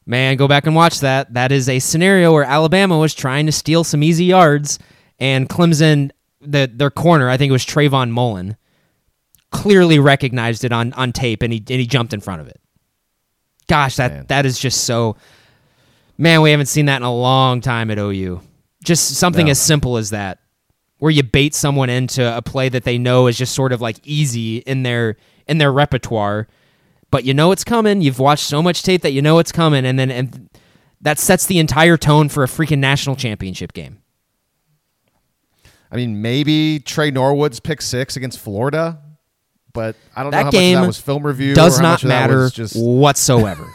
man, 0.06 0.38
go 0.38 0.48
back 0.48 0.66
and 0.66 0.76
watch 0.76 1.00
that. 1.02 1.34
That 1.34 1.52
is 1.52 1.70
a 1.70 1.80
scenario 1.80 2.34
where 2.34 2.44
Alabama 2.44 2.98
was 2.98 3.14
trying 3.14 3.46
to 3.46 3.52
steal 3.52 3.84
some 3.84 4.04
easy 4.04 4.26
yards 4.26 4.80
and 5.20 5.48
Clemson 5.50 6.12
the 6.42 6.72
their 6.74 6.90
corner, 6.92 7.30
I 7.30 7.38
think 7.38 7.50
it 7.50 7.54
was 7.54 7.66
Trayvon 7.66 8.10
Mullen, 8.12 8.56
clearly 9.52 10.00
recognized 10.00 10.64
it 10.64 10.72
on 10.72 10.94
on 10.94 11.12
tape 11.12 11.42
and 11.42 11.52
he 11.54 11.60
and 11.60 11.80
he 11.80 11.86
jumped 11.88 12.14
in 12.14 12.20
front 12.22 12.42
of 12.42 12.48
it. 12.48 12.60
Gosh, 13.68 13.96
that 13.98 14.12
Man. 14.12 14.26
that 14.30 14.46
is 14.46 14.60
just 14.60 14.84
so 14.86 15.16
Man, 16.18 16.42
we 16.42 16.52
haven't 16.52 16.66
seen 16.66 16.88
that 16.88 16.98
in 16.98 17.04
a 17.04 17.16
long 17.16 17.62
time 17.62 17.90
at 17.92 17.98
OU. 17.98 18.42
Just 18.84 19.16
something 19.16 19.46
No. 19.46 19.52
as 19.52 19.60
simple 19.62 19.96
as 19.96 20.10
that, 20.10 20.39
where 21.00 21.12
you 21.12 21.24
bait 21.24 21.56
someone 21.56 21.90
into 21.90 22.36
a 22.38 22.42
play 22.42 22.70
that 22.70 22.84
they 22.84 22.98
know 22.98 23.28
is 23.28 23.38
just 23.38 23.56
sort 23.56 23.72
of 23.74 23.82
like 23.82 23.98
easy 24.04 24.58
in 24.60 24.84
their 24.84 25.18
in 25.48 25.58
their 25.58 25.72
repertoire, 25.72 26.48
but 27.10 27.24
you 27.24 27.34
know 27.34 27.52
it's 27.52 27.64
coming. 27.64 28.02
You've 28.02 28.20
watched 28.20 28.46
so 28.46 28.62
much 28.62 28.84
tape 28.84 29.02
that 29.02 29.12
you 29.12 29.22
know 29.22 29.40
it's 29.40 29.52
coming, 29.52 29.86
and 29.86 29.98
then 29.98 30.12
and 30.12 30.50
that 31.02 31.18
sets 31.18 31.46
the 31.46 31.58
entire 31.60 31.98
tone 31.98 32.30
for 32.30 32.44
a 32.44 32.48
freaking 32.48 32.80
national 32.80 33.16
championship 33.16 33.74
game. 33.74 34.02
I 35.92 35.96
mean, 35.96 36.22
maybe 36.22 36.80
Tre 36.80 37.10
Norwood's 37.10 37.60
pick 37.60 37.82
six 37.82 38.16
against 38.16 38.40
Florida, 38.40 39.00
but 39.74 39.96
I 40.16 40.22
don't 40.22 40.32
know 40.32 40.38
That 40.38 40.44
how 40.46 40.52
game 40.52 40.76
much 40.76 40.82
that 40.84 40.88
was 40.88 41.02
film 41.02 41.26
review. 41.26 41.56
Does 41.56 41.80
not 41.80 41.92
much 41.92 42.04
of 42.04 42.10
that 42.10 42.30
matter 42.30 42.50
Just 42.50 42.76
whatsoever. 42.76 43.74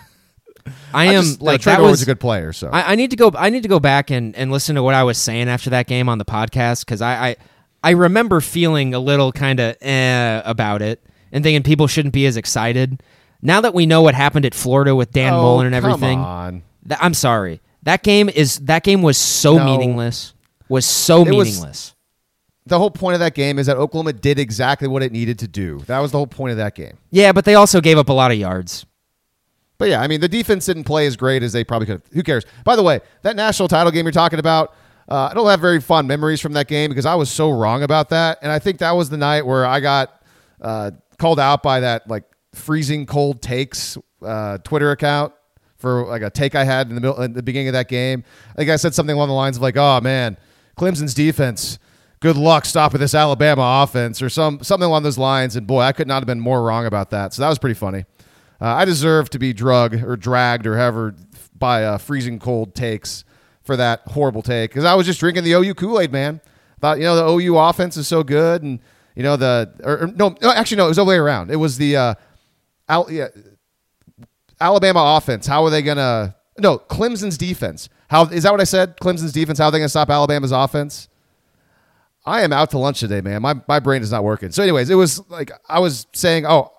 I 0.95 1.07
am 1.07 1.23
just, 1.23 1.43
like 1.43 1.61
Trevor 1.61 1.83
was, 1.83 1.91
was 1.93 2.03
a 2.03 2.07
good 2.07 2.21
player. 2.21 2.53
So 2.53 2.69
I, 2.73 2.93
I 2.93 2.95
need 2.95 3.11
to 3.11 3.17
go. 3.17 3.33
I 3.37 3.51
need 3.51 3.63
to 3.65 3.69
go 3.69 3.81
back 3.81 4.11
and, 4.11 4.35
and 4.37 4.51
listen 4.51 4.75
to 4.77 4.83
what 4.83 4.95
I 4.95 5.03
was 5.05 5.19
saying 5.19 5.49
after 5.49 5.71
that 5.71 5.87
game 5.87 6.09
on 6.09 6.19
the 6.19 6.25
podcast 6.25 6.85
because 6.85 7.03
I, 7.03 7.29
I 7.31 7.37
I 7.83 7.91
remember 7.91 8.41
feeling 8.41 8.95
a 8.95 8.99
little 8.99 9.33
kind 9.33 9.61
of 9.61 9.77
eh 9.83 10.43
about 10.45 10.83
it 10.83 11.05
and 11.33 11.43
thinking 11.45 11.63
people 11.63 11.87
shouldn't 11.87 12.15
be 12.15 12.27
as 12.27 12.37
excited. 12.37 13.03
Now 13.43 13.61
that 13.61 13.75
we 13.75 13.85
know 13.85 14.01
what 14.03 14.15
happened 14.15 14.47
at 14.47 14.55
Florida 14.55 14.95
with 14.97 15.11
Dan 15.13 15.35
oh, 15.35 15.43
Mullen 15.43 15.67
and 15.67 15.75
everything, 15.75 16.19
on. 16.19 16.63
th- 16.89 16.99
I'm 17.03 17.13
sorry. 17.15 17.61
That 17.83 18.03
game 18.03 18.31
is 18.31 18.59
that 18.61 18.85
game 18.85 19.03
was 19.03 19.19
so 19.19 19.59
No. 19.59 19.65
meaningless. 19.67 20.33
Was 20.69 20.87
so 20.87 21.27
It 21.27 21.35
was- 21.35 21.49
meaningless. 21.49 21.91
The 22.67 22.79
whole 22.79 22.91
point 22.91 23.13
of 23.13 23.21
that 23.21 23.35
game 23.35 23.59
is 23.59 23.67
that 23.67 23.77
Oklahoma 23.77 24.15
did 24.15 24.39
exactly 24.39 24.89
what 24.89 25.03
it 25.03 25.13
needed 25.13 25.39
to 25.41 25.47
do. 25.49 25.81
That 25.87 25.99
was 25.99 26.13
the 26.13 26.17
whole 26.17 26.27
point 26.27 26.53
of 26.53 26.57
that 26.57 26.75
game. 26.75 26.97
yeah, 27.11 27.33
but 27.33 27.45
they 27.45 27.57
also 27.57 27.83
gave 27.83 27.99
up 27.99 28.09
a 28.09 28.13
lot 28.15 28.31
of 28.33 28.39
yards. 28.39 28.87
But 29.79 29.89
yeah, 29.89 30.01
I 30.01 30.07
mean, 30.07 30.21
the 30.21 30.29
defense 30.29 30.67
didn't 30.67 30.85
play 30.85 31.07
as 31.07 31.17
great 31.17 31.43
as 31.43 31.53
they 31.53 31.65
probably 31.65 31.87
could. 31.87 32.03
have. 32.05 32.13
Who 32.13 32.23
cares? 32.23 32.45
By 32.65 32.77
the 32.77 32.83
way, 32.83 33.01
that 33.23 33.37
national 33.37 33.69
title 33.69 33.91
game 33.91 34.05
you're 34.05 34.13
talking 34.13 34.39
about, 34.39 34.75
uh, 35.09 35.29
I 35.31 35.35
don't 35.35 35.49
have 35.49 35.61
very 35.61 35.81
fond 35.81 36.09
memories 36.09 36.41
from 36.41 36.53
that 36.53 36.69
game 36.69 36.91
because 36.91 37.07
I 37.07 37.15
was 37.15 37.31
so 37.31 37.51
wrong 37.51 37.83
about 37.83 38.09
that, 38.11 38.39
and 38.43 38.51
I 38.53 38.59
think 38.59 38.79
that 38.79 38.93
was 38.93 39.11
the 39.11 39.17
night 39.17 39.45
where 39.45 39.67
I 39.67 39.81
got 39.81 40.23
uh, 40.61 40.93
called 41.19 41.41
out 41.41 41.63
by 41.63 41.81
that 41.81 42.09
like 42.09 42.25
freezing 42.55 43.05
cold 43.05 43.43
takes 43.43 43.99
uh, 44.23 44.59
Twitter 44.59 44.93
account 44.93 45.33
for 45.77 46.07
like 46.07 46.23
a 46.23 46.31
take 46.31 46.55
I 46.55 46.65
had 46.65 46.89
in 46.89 46.95
the 46.95 47.01
middle, 47.01 47.29
the 47.29 47.43
beginning 47.43 47.69
of 47.69 47.75
that 47.75 47.89
game. 47.89 48.25
I 48.53 48.57
think 48.57 48.71
I 48.71 48.77
said 48.77 48.95
something 48.95 49.15
along 49.15 49.29
the 49.29 49.35
lines 49.35 49.57
of 49.57 49.63
like, 49.63 49.77
"Oh 49.77 50.01
man, 50.01 50.37
Clemson's 50.79 51.15
defense." 51.15 51.79
Good 52.21 52.37
luck 52.39 52.65
stopping 52.65 53.01
this 53.01 53.15
Alabama 53.15 53.83
offense, 53.83 54.23
or 54.23 54.31
some 54.31 54.63
something 54.63 54.87
along 54.87 55.03
those 55.03 55.19
lines. 55.19 55.57
And 55.57 55.67
boy, 55.67 55.81
I 55.83 55.93
could 55.93 56.09
not 56.09 56.23
have 56.23 56.27
been 56.27 56.41
more 56.41 56.63
wrong 56.63 56.87
about 56.87 57.11
that. 57.11 57.35
So 57.35 57.43
that 57.43 57.51
was 57.51 57.59
pretty 57.59 57.75
funny. 57.75 58.07
Uh, 58.61 58.67
I 58.67 58.85
deserve 58.85 59.31
to 59.31 59.39
be 59.39 59.53
drugged 59.53 60.03
or 60.03 60.17
dragged 60.17 60.67
or 60.67 60.77
however 60.77 61.15
by 61.59 61.85
uh, 61.85 61.99
freezing 61.99 62.39
cold 62.39 62.75
takes 62.75 63.25
for 63.63 63.77
that 63.77 64.03
horrible 64.09 64.43
take 64.43 64.71
because 64.71 64.85
I 64.85 64.95
was 64.95 65.07
just 65.07 65.21
drinking 65.21 65.45
the 65.45 65.53
OU 65.53 65.75
Kool 65.75 66.01
Aid, 66.01 66.13
man. 66.13 66.41
Thought 66.81 66.99
you 66.99 67.05
know 67.05 67.17
the 67.17 67.27
OU 67.27 67.59
offense 67.59 67.97
is 67.97 68.07
so 68.07 68.23
good, 68.23 68.63
and 68.63 68.79
you 69.15 69.23
know 69.23 69.37
the 69.37 69.73
or, 69.83 70.03
or 70.03 70.07
no, 70.09 70.37
actually 70.43 70.77
no, 70.77 70.85
it 70.85 70.89
was 70.89 70.97
the 70.99 71.05
way 71.05 71.17
around. 71.17 71.51
It 71.51 71.57
was 71.57 71.79
the 71.79 71.97
uh, 71.97 72.15
Al, 72.89 73.11
yeah, 73.11 73.29
Alabama 74.61 75.17
offense. 75.17 75.47
How 75.47 75.65
are 75.65 75.71
they 75.71 75.83
gonna? 75.83 76.37
No, 76.59 76.79
Clemson's 76.79 77.39
defense. 77.39 77.89
How 78.09 78.27
is 78.27 78.43
that 78.43 78.53
what 78.53 78.61
I 78.61 78.65
said? 78.65 78.99
Clemson's 78.99 79.33
defense. 79.33 79.59
How 79.59 79.67
are 79.67 79.71
they 79.71 79.79
gonna 79.79 79.89
stop 79.89 80.11
Alabama's 80.11 80.53
offense? 80.53 81.09
I 82.27 82.43
am 82.43 82.53
out 82.53 82.71
to 82.71 82.79
lunch 82.79 83.01
today, 83.01 83.21
man. 83.21 83.43
My 83.43 83.55
my 83.67 83.81
brain 83.81 84.03
is 84.03 84.11
not 84.11 84.25
working. 84.25 84.51
So, 84.51 84.63
anyways, 84.63 84.91
it 84.91 84.95
was 84.95 85.27
like 85.31 85.53
I 85.69 85.79
was 85.79 86.07
saying, 86.13 86.45
oh, 86.47 86.74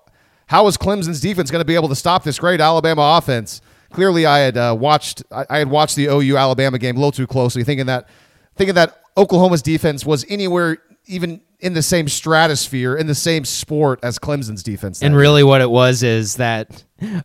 how 0.46 0.66
is 0.66 0.76
Clemson's 0.76 1.20
defense 1.20 1.50
going 1.50 1.60
to 1.60 1.66
be 1.66 1.74
able 1.74 1.88
to 1.88 1.96
stop 1.96 2.24
this 2.24 2.38
great 2.38 2.60
Alabama 2.60 3.16
offense? 3.18 3.60
Clearly, 3.90 4.26
I 4.26 4.38
had 4.38 4.56
uh, 4.56 4.76
watched 4.78 5.22
I, 5.30 5.46
I 5.48 5.58
had 5.58 5.70
watched 5.70 5.96
the 5.96 6.06
OU 6.06 6.36
Alabama 6.36 6.78
game 6.78 6.96
a 6.96 6.98
little 6.98 7.12
too 7.12 7.26
closely, 7.26 7.64
thinking 7.64 7.86
that 7.86 8.08
thinking 8.56 8.74
that 8.74 9.00
Oklahoma's 9.16 9.62
defense 9.62 10.04
was 10.04 10.24
anywhere 10.28 10.78
even 11.06 11.40
in 11.60 11.72
the 11.72 11.82
same 11.82 12.08
stratosphere 12.08 12.96
in 12.96 13.06
the 13.06 13.14
same 13.14 13.44
sport 13.44 14.00
as 14.02 14.18
Clemson's 14.18 14.62
defense. 14.62 15.02
And 15.02 15.16
really, 15.16 15.42
what 15.42 15.60
it 15.60 15.70
was 15.70 16.02
is 16.02 16.36
that 16.36 16.84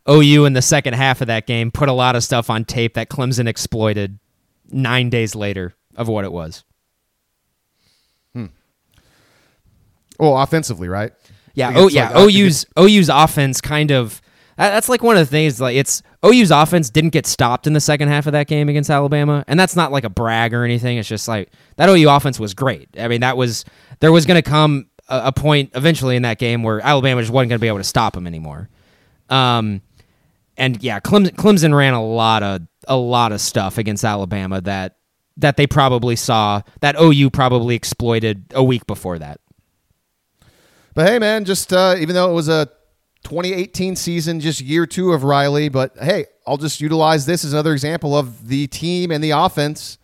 OU 0.10 0.46
in 0.46 0.54
the 0.54 0.62
second 0.62 0.94
half 0.94 1.22
of 1.22 1.28
that 1.28 1.48
game 1.48 1.72
put 1.72 1.90
a 1.90 1.94
lot 1.94 2.16
of 2.16 2.24
stuff 2.24 2.50
on 2.50 2.66
tape 2.66 2.94
that 2.94 3.10
Clemson 3.10 3.48
exploited 3.48 4.20
nine 4.70 5.10
days 5.10 5.36
later 5.36 5.74
of 5.96 6.08
what 6.08 6.24
it 6.24 6.32
was. 6.32 6.64
Hmm. 8.34 8.46
well, 10.18 10.38
offensively, 10.38 10.88
right? 10.88 11.12
Yeah. 11.54 11.74
Oh, 11.76 11.88
yeah. 11.88 12.10
like, 12.10 12.16
uh, 12.16 12.28
OU's 12.28 12.66
OU's 12.80 13.10
offense 13.10 13.62
kind 13.62 13.92
of. 13.92 14.22
That's 14.58 14.90
like 14.90 15.02
one 15.02 15.18
of 15.18 15.22
the 15.22 15.32
things. 15.32 15.60
Like 15.60 15.76
it's 15.76 16.04
OU's 16.24 16.52
offense 16.52 16.92
didn't 16.92 17.10
get 17.12 17.26
stopped 17.26 17.66
in 17.66 17.74
the 17.74 17.80
second 17.80 18.10
half 18.10 18.28
of 18.28 18.34
that 18.34 18.48
game 18.48 18.70
against 18.70 18.92
Alabama, 18.92 19.44
and 19.48 19.60
that's 19.60 19.76
not 19.76 19.92
like 19.92 20.04
a 20.04 20.10
brag 20.10 20.54
or 20.54 20.64
anything. 20.64 20.98
It's 20.98 21.10
just 21.10 21.28
like 21.28 21.52
that 21.78 21.90
OU 21.90 22.10
offense 22.10 22.40
was 22.40 22.54
great. 22.54 22.90
I 23.00 23.08
mean, 23.08 23.22
that 23.22 23.38
was 23.38 23.66
there 24.02 24.12
was 24.12 24.28
going 24.28 24.42
to 24.42 24.48
come 24.48 24.88
a, 25.08 25.22
a 25.26 25.32
point 25.32 25.72
eventually 25.74 26.16
in 26.16 26.24
that 26.24 26.38
game 26.38 26.62
where 26.62 26.80
Alabama 26.82 27.22
just 27.22 27.32
wasn't 27.32 27.50
going 27.50 27.60
to 27.60 27.62
be 27.62 27.68
able 27.68 27.80
to 27.80 27.84
stop 27.84 28.14
them 28.14 28.28
anymore. 28.28 28.70
Um, 29.30 29.82
and 30.58 30.82
yeah, 30.84 31.00
Clemson, 31.00 31.32
Clemson 31.32 31.76
ran 31.76 31.94
a 31.94 32.04
lot 32.04 32.44
of 32.44 32.62
a 32.88 32.96
lot 32.96 33.32
of 33.32 33.42
stuff 33.42 33.78
against 33.78 34.04
Alabama 34.04 34.62
that 34.62 34.98
that 35.38 35.58
they 35.58 35.66
probably 35.66 36.16
saw 36.16 36.62
that 36.82 36.96
OU 37.00 37.30
probably 37.32 37.76
exploited 37.76 38.46
a 38.54 38.64
week 38.64 38.86
before 38.86 39.18
that. 39.20 39.40
But 40.94 41.08
hey, 41.08 41.20
man, 41.20 41.46
just 41.46 41.72
uh, 41.72 41.96
even 42.00 42.16
though 42.16 42.30
it 42.30 42.34
was 42.34 42.50
a 42.50 42.66
2018 43.24 43.96
season, 43.96 44.40
just 44.40 44.60
year 44.60 44.86
two 44.86 45.14
of 45.14 45.24
Riley, 45.24 45.70
but 45.70 45.98
hey, 45.98 46.26
I'll 46.46 46.58
just 46.58 46.82
utilize 46.82 47.26
this 47.26 47.46
as 47.46 47.54
another 47.54 47.72
example 47.74 48.18
of 48.18 48.48
the 48.48 48.68
team 48.68 49.12
and 49.12 49.24
the 49.24 49.32
offense 49.32 49.98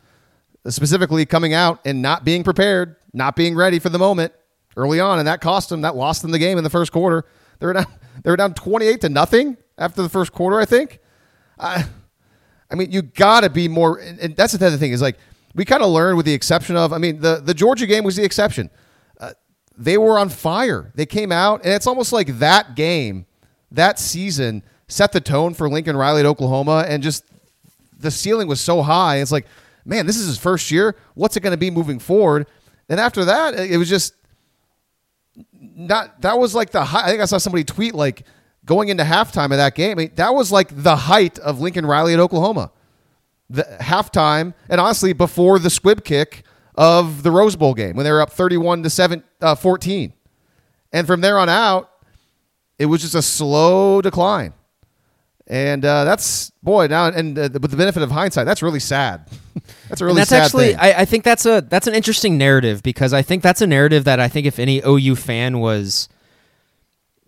specifically 0.69 1.25
coming 1.25 1.53
out 1.53 1.79
and 1.85 2.01
not 2.01 2.23
being 2.23 2.43
prepared, 2.43 2.95
not 3.13 3.35
being 3.35 3.55
ready 3.55 3.79
for 3.79 3.89
the 3.89 3.99
moment 3.99 4.33
early 4.75 4.99
on, 4.99 5.19
and 5.19 5.27
that 5.27 5.41
cost 5.41 5.69
them. 5.69 5.81
That 5.81 5.95
lost 5.95 6.21
them 6.21 6.31
the 6.31 6.39
game 6.39 6.57
in 6.57 6.63
the 6.63 6.69
first 6.69 6.91
quarter. 6.91 7.25
They 7.59 7.65
were 7.65 7.73
down. 7.73 7.85
They 8.23 8.31
were 8.31 8.35
down 8.35 8.55
28 8.55 9.01
to 9.01 9.09
nothing 9.09 9.57
after 9.77 10.01
the 10.01 10.09
first 10.09 10.33
quarter. 10.33 10.59
I 10.59 10.65
think. 10.65 10.99
I, 11.59 11.85
I 12.69 12.75
mean, 12.75 12.91
you 12.91 13.03
got 13.03 13.41
to 13.41 13.49
be 13.49 13.67
more. 13.67 13.99
And, 13.99 14.19
and 14.19 14.35
that's 14.35 14.53
the 14.53 14.65
other 14.65 14.75
thing 14.75 14.91
is 14.91 15.03
like 15.03 15.17
we 15.53 15.65
kind 15.65 15.83
of 15.83 15.91
learned 15.91 16.17
with 16.17 16.25
the 16.25 16.33
exception 16.33 16.75
of. 16.75 16.91
I 16.91 16.97
mean, 16.97 17.21
the 17.21 17.39
the 17.39 17.53
Georgia 17.53 17.85
game 17.85 18.03
was 18.03 18.15
the 18.15 18.23
exception 18.23 18.71
they 19.77 19.97
were 19.97 20.17
on 20.17 20.29
fire. 20.29 20.91
They 20.95 21.05
came 21.05 21.31
out, 21.31 21.63
and 21.63 21.73
it's 21.73 21.87
almost 21.87 22.11
like 22.11 22.39
that 22.39 22.75
game, 22.75 23.25
that 23.71 23.99
season, 23.99 24.63
set 24.87 25.11
the 25.11 25.21
tone 25.21 25.53
for 25.53 25.69
Lincoln 25.69 25.95
Riley 25.95 26.21
at 26.21 26.25
Oklahoma, 26.25 26.85
and 26.87 27.03
just 27.03 27.23
the 27.99 28.11
ceiling 28.11 28.47
was 28.47 28.59
so 28.59 28.81
high. 28.81 29.17
It's 29.17 29.31
like, 29.31 29.45
man, 29.85 30.05
this 30.05 30.17
is 30.17 30.27
his 30.27 30.37
first 30.37 30.71
year. 30.71 30.95
What's 31.13 31.37
it 31.37 31.41
going 31.41 31.51
to 31.51 31.57
be 31.57 31.69
moving 31.69 31.99
forward? 31.99 32.47
And 32.89 32.99
after 32.99 33.25
that, 33.25 33.53
it 33.55 33.77
was 33.77 33.89
just 33.89 34.13
not. 35.59 36.21
That 36.21 36.39
was 36.39 36.55
like 36.55 36.71
the 36.71 36.83
high. 36.83 37.05
I 37.05 37.09
think 37.09 37.21
I 37.21 37.25
saw 37.25 37.37
somebody 37.37 37.63
tweet 37.63 37.93
like 37.93 38.23
going 38.65 38.89
into 38.89 39.03
halftime 39.03 39.45
of 39.45 39.57
that 39.57 39.75
game. 39.75 39.91
I 39.91 39.95
mean, 39.95 40.11
that 40.15 40.33
was 40.33 40.51
like 40.51 40.69
the 40.71 40.95
height 40.95 41.37
of 41.39 41.59
Lincoln 41.59 41.85
Riley 41.85 42.13
at 42.13 42.19
Oklahoma. 42.19 42.71
The 43.49 43.63
halftime, 43.79 44.53
and 44.69 44.81
honestly, 44.81 45.13
before 45.13 45.59
the 45.59 45.69
squib 45.69 46.03
kick 46.03 46.43
of 46.75 47.23
the 47.23 47.31
Rose 47.31 47.55
Bowl 47.55 47.73
game 47.73 47.95
when 47.95 48.03
they 48.03 48.11
were 48.11 48.21
up 48.21 48.31
31 48.31 48.83
to 48.83 48.89
7 48.89 49.23
uh, 49.41 49.55
14. 49.55 50.13
And 50.93 51.07
from 51.07 51.21
there 51.21 51.37
on 51.37 51.49
out, 51.49 51.91
it 52.79 52.85
was 52.85 53.01
just 53.01 53.15
a 53.15 53.21
slow 53.21 54.01
decline. 54.01 54.53
And 55.49 55.85
uh, 55.85 56.03
that's 56.03 56.49
boy 56.61 56.87
now, 56.87 57.07
and 57.07 57.39
uh, 57.39 57.49
with 57.53 57.71
the 57.71 57.77
benefit 57.77 58.03
of 58.03 58.11
hindsight, 58.11 58.45
that's 58.45 58.61
really 58.61 58.81
sad. 58.81 59.29
that's 59.89 60.01
a 60.01 60.05
really 60.05 60.15
and 60.15 60.17
that's 60.19 60.29
sad 60.29 60.43
actually 60.43 60.67
thing. 60.69 60.77
I, 60.77 61.01
I 61.01 61.05
think 61.05 61.23
that's 61.23 61.45
a 61.45 61.61
that's 61.61 61.87
an 61.87 61.95
interesting 61.95 62.37
narrative 62.37 62.83
because 62.83 63.13
I 63.13 63.21
think 63.21 63.43
that's 63.43 63.61
a 63.61 63.67
narrative 63.67 64.03
that 64.03 64.19
I 64.19 64.27
think 64.27 64.45
if 64.45 64.59
any 64.59 64.81
OU 64.85 65.15
fan 65.15 65.59
was 65.59 66.09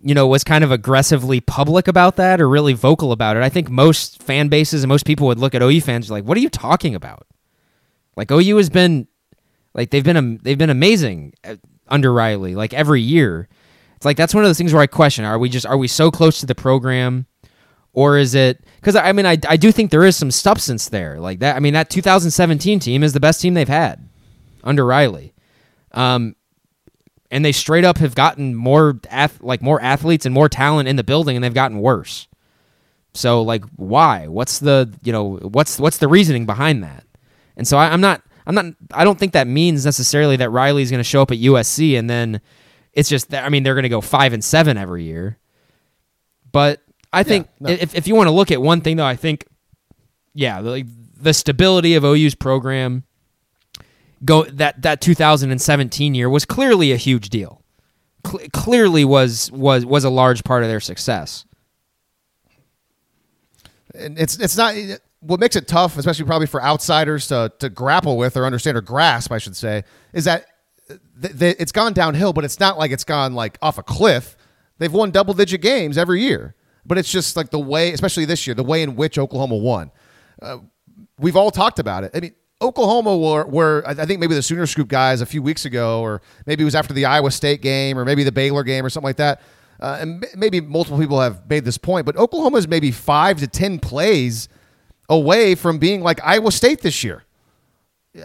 you 0.02 0.14
know 0.14 0.28
was 0.28 0.44
kind 0.44 0.66
of 0.66 0.72
aggressively 0.72 1.40
public 1.40 1.88
about 1.88 2.18
that 2.18 2.42
or 2.42 2.50
really 2.50 2.74
vocal 2.74 3.14
about 3.14 3.38
it, 3.38 3.44
I 3.44 3.48
think 3.48 3.70
most 3.70 4.22
fan 4.22 4.50
bases 4.50 4.84
and 4.84 4.90
most 4.90 5.06
people 5.06 5.28
would 5.28 5.40
look 5.40 5.56
at 5.56 5.62
OU 5.62 5.80
fans 5.80 6.12
like, 6.12 6.26
"What 6.26 6.38
are 6.38 6.42
you 6.42 6.50
talking 6.50 6.96
about?" 6.96 7.26
Like 8.18 8.32
OU 8.32 8.58
has 8.58 8.70
been 8.70 9.08
like 9.74 9.92
they've 9.92 10.04
been 10.04 10.42
they've 10.44 10.58
been 10.58 10.70
amazing 10.70 11.36
uh, 11.46 11.56
under 11.90 12.14
Riley 12.14 12.56
like 12.56 12.74
every 12.74 13.02
year. 13.02 13.48
It's 13.96 14.06
like 14.06 14.18
that's 14.18 14.34
one 14.34 14.44
of 14.44 14.50
those 14.50 14.58
things 14.58 14.74
where 14.74 14.82
I 14.82 14.88
question: 14.88 15.26
Are 15.26 15.38
we 15.38 15.50
just 15.50 15.66
are 15.66 15.78
we 15.78 15.88
so 15.88 16.10
close 16.12 16.40
to 16.40 16.46
the 16.46 16.56
program? 16.56 17.26
or 17.94 18.18
is 18.18 18.36
it 18.36 18.64
because 18.76 18.96
I 18.96 19.12
mean 19.12 19.26
I, 19.26 19.38
I 19.48 19.58
do 19.58 19.72
think 19.72 19.92
there 19.92 20.06
is 20.06 20.16
some 20.16 20.32
substance 20.32 20.90
there 20.90 21.20
like 21.20 21.40
that 21.40 21.56
I 21.56 21.60
mean 21.60 21.74
that 21.74 21.90
2017 21.90 22.80
team 22.80 23.04
is 23.04 23.14
the 23.14 23.20
best 23.20 23.42
team 23.42 23.54
they've 23.54 23.68
had 23.68 24.08
under 24.64 24.86
Riley, 24.86 25.34
um, 25.94 26.36
and 27.32 27.46
they 27.46 27.52
straight 27.52 27.86
up 27.86 27.98
have 28.00 28.16
gotten 28.16 28.56
more 28.56 29.00
ath- 29.10 29.42
like 29.42 29.62
more 29.62 29.82
athletes 29.82 30.26
and 30.26 30.34
more 30.34 30.50
talent 30.50 30.90
in 30.90 30.96
the 30.96 31.04
building 31.04 31.36
and 31.36 31.44
they've 31.44 31.54
gotten 31.54 31.80
worse. 31.80 32.28
So 33.14 33.42
like 33.42 33.64
why? 33.76 34.28
What's 34.28 34.60
the 34.60 34.94
you 35.04 35.12
know 35.12 35.38
what's 35.38 35.80
what's 35.80 35.98
the 35.98 36.08
reasoning 36.08 36.46
behind 36.46 36.84
that? 36.84 37.06
And 37.58 37.68
so 37.68 37.78
I, 37.78 37.90
I'm 37.90 38.02
not 38.02 38.22
I'm 38.50 38.56
not 38.56 38.66
I 38.92 39.04
don't 39.04 39.20
think 39.20 39.34
that 39.34 39.46
means 39.46 39.86
necessarily 39.86 40.36
that 40.38 40.50
Riley's 40.50 40.90
going 40.90 41.00
to 41.00 41.04
show 41.04 41.22
up 41.22 41.30
at 41.30 41.38
USC 41.38 42.00
and 42.00 42.10
then 42.10 42.42
it's 42.94 43.08
just 43.08 43.30
that 43.30 43.46
I 43.46 43.50
mean 43.50 43.62
they're 43.62 43.76
going 43.76 43.84
to 43.84 43.90
go 43.90 44.02
five 44.02 44.34
and 44.34 44.44
seven 44.44 44.76
every 44.76 45.04
year, 45.04 45.38
but 46.52 46.82
I 47.14 47.22
think 47.22 47.48
no. 47.60 47.70
if 47.70 47.94
if 47.94 48.08
you 48.08 48.16
want 48.16 48.26
to 48.26 48.32
look 48.32 48.50
at 48.50 48.60
one 48.60 48.82
thing 48.82 48.98
though, 48.98 49.06
I 49.06 49.16
think 49.16 49.46
yeah, 50.34 50.62
the, 50.62 50.70
like 50.72 50.88
the 51.22 51.32
stability 51.32 51.94
of 51.94 52.04
OU's 52.04 52.34
program 52.34 53.04
go 54.26 54.46
that 54.46 54.82
that 54.82 55.00
2017 55.00 56.16
year 56.16 56.28
was 56.28 56.44
clearly 56.46 56.92
a 56.92 56.98
huge 56.98 57.30
deal. 57.30 57.62
Cle 58.24 58.40
clearly 58.52 59.06
was 59.06 59.52
was 59.52 59.86
was 59.86 60.04
a 60.04 60.10
large 60.10 60.44
part 60.44 60.64
of 60.64 60.70
their 60.70 60.80
success. 60.80 61.46
and 63.94 64.18
it's 64.18 64.40
it's 64.40 64.58
not 64.58 64.74
what 65.22 65.40
makes 65.40 65.56
it 65.56 65.68
tough, 65.68 65.98
especially 65.98 66.26
probably 66.26 66.48
for 66.48 66.62
outsiders 66.62 67.28
to 67.28 67.52
to 67.60 67.70
grapple 67.70 68.18
with 68.18 68.38
or 68.38 68.46
understand 68.46 68.78
or 68.78 68.82
grasp, 68.82 69.32
I 69.32 69.38
should 69.38 69.56
say, 69.56 69.84
is 70.14 70.26
that 70.26 70.46
th- 71.22 71.38
th- 71.38 71.56
it's 71.60 71.72
gone 71.72 71.94
downhill, 71.94 72.34
but 72.34 72.46
it's 72.46 72.60
not 72.60 72.78
like 72.78 72.92
it's 72.92 73.04
gone 73.04 73.34
like 73.34 73.58
off 73.62 73.78
a 73.78 73.84
cliff. 73.84 74.36
They've 74.78 74.92
won 74.92 75.12
double 75.12 75.34
digit 75.34 75.62
games 75.62 75.98
every 75.98 76.22
year, 76.22 76.56
but 76.86 76.98
it's 76.98 77.12
just 77.12 77.36
like 77.36 77.50
the 77.50 77.60
way, 77.60 77.92
especially 77.92 78.26
this 78.26 78.48
year, 78.48 78.54
the 78.54 78.64
way 78.64 78.82
in 78.82 78.96
which 78.96 79.18
Oklahoma 79.18 79.58
won. 79.58 79.92
Uh, 80.42 80.60
we've 81.20 81.36
all 81.36 81.52
talked 81.52 81.80
about 81.80 82.06
it. 82.06 82.12
I 82.14 82.22
mean, 82.22 82.34
Oklahoma 82.62 83.18
were, 83.18 83.46
were, 83.46 83.84
I 83.86 84.06
think 84.06 84.20
maybe 84.20 84.36
the 84.36 84.42
Sooner 84.42 84.66
Scoop 84.66 84.88
guys 84.88 85.22
a 85.22 85.26
few 85.26 85.42
weeks 85.42 85.66
ago, 85.66 86.02
or 86.02 86.22
maybe 86.46 86.64
it 86.64 86.66
was 86.66 86.76
after 86.76 86.94
the 86.94 87.06
Iowa 87.06 87.32
State 87.32 87.62
game, 87.62 87.98
or 87.98 88.06
maybe 88.06 88.24
the 88.24 88.32
Baylor 88.32 88.64
game, 88.64 88.86
or 88.86 88.90
something 88.90 89.08
like 89.08 89.18
that. 89.18 89.42
Uh, 89.82 89.98
and 90.02 90.26
maybe 90.36 90.60
multiple 90.60 91.00
people 91.00 91.20
have 91.22 91.50
made 91.50 91.64
this 91.64 91.78
point, 91.78 92.06
but 92.06 92.18
Oklahoma 92.18 92.58
is 92.58 92.68
maybe 92.68 92.92
five 92.92 93.40
to 93.40 93.48
ten 93.48 93.80
plays 93.80 94.50
away 95.10 95.56
from 95.56 95.80
being 95.80 96.02
like 96.02 96.20
Iowa 96.24 96.52
State 96.52 96.82
this 96.82 97.04
year, 97.04 97.24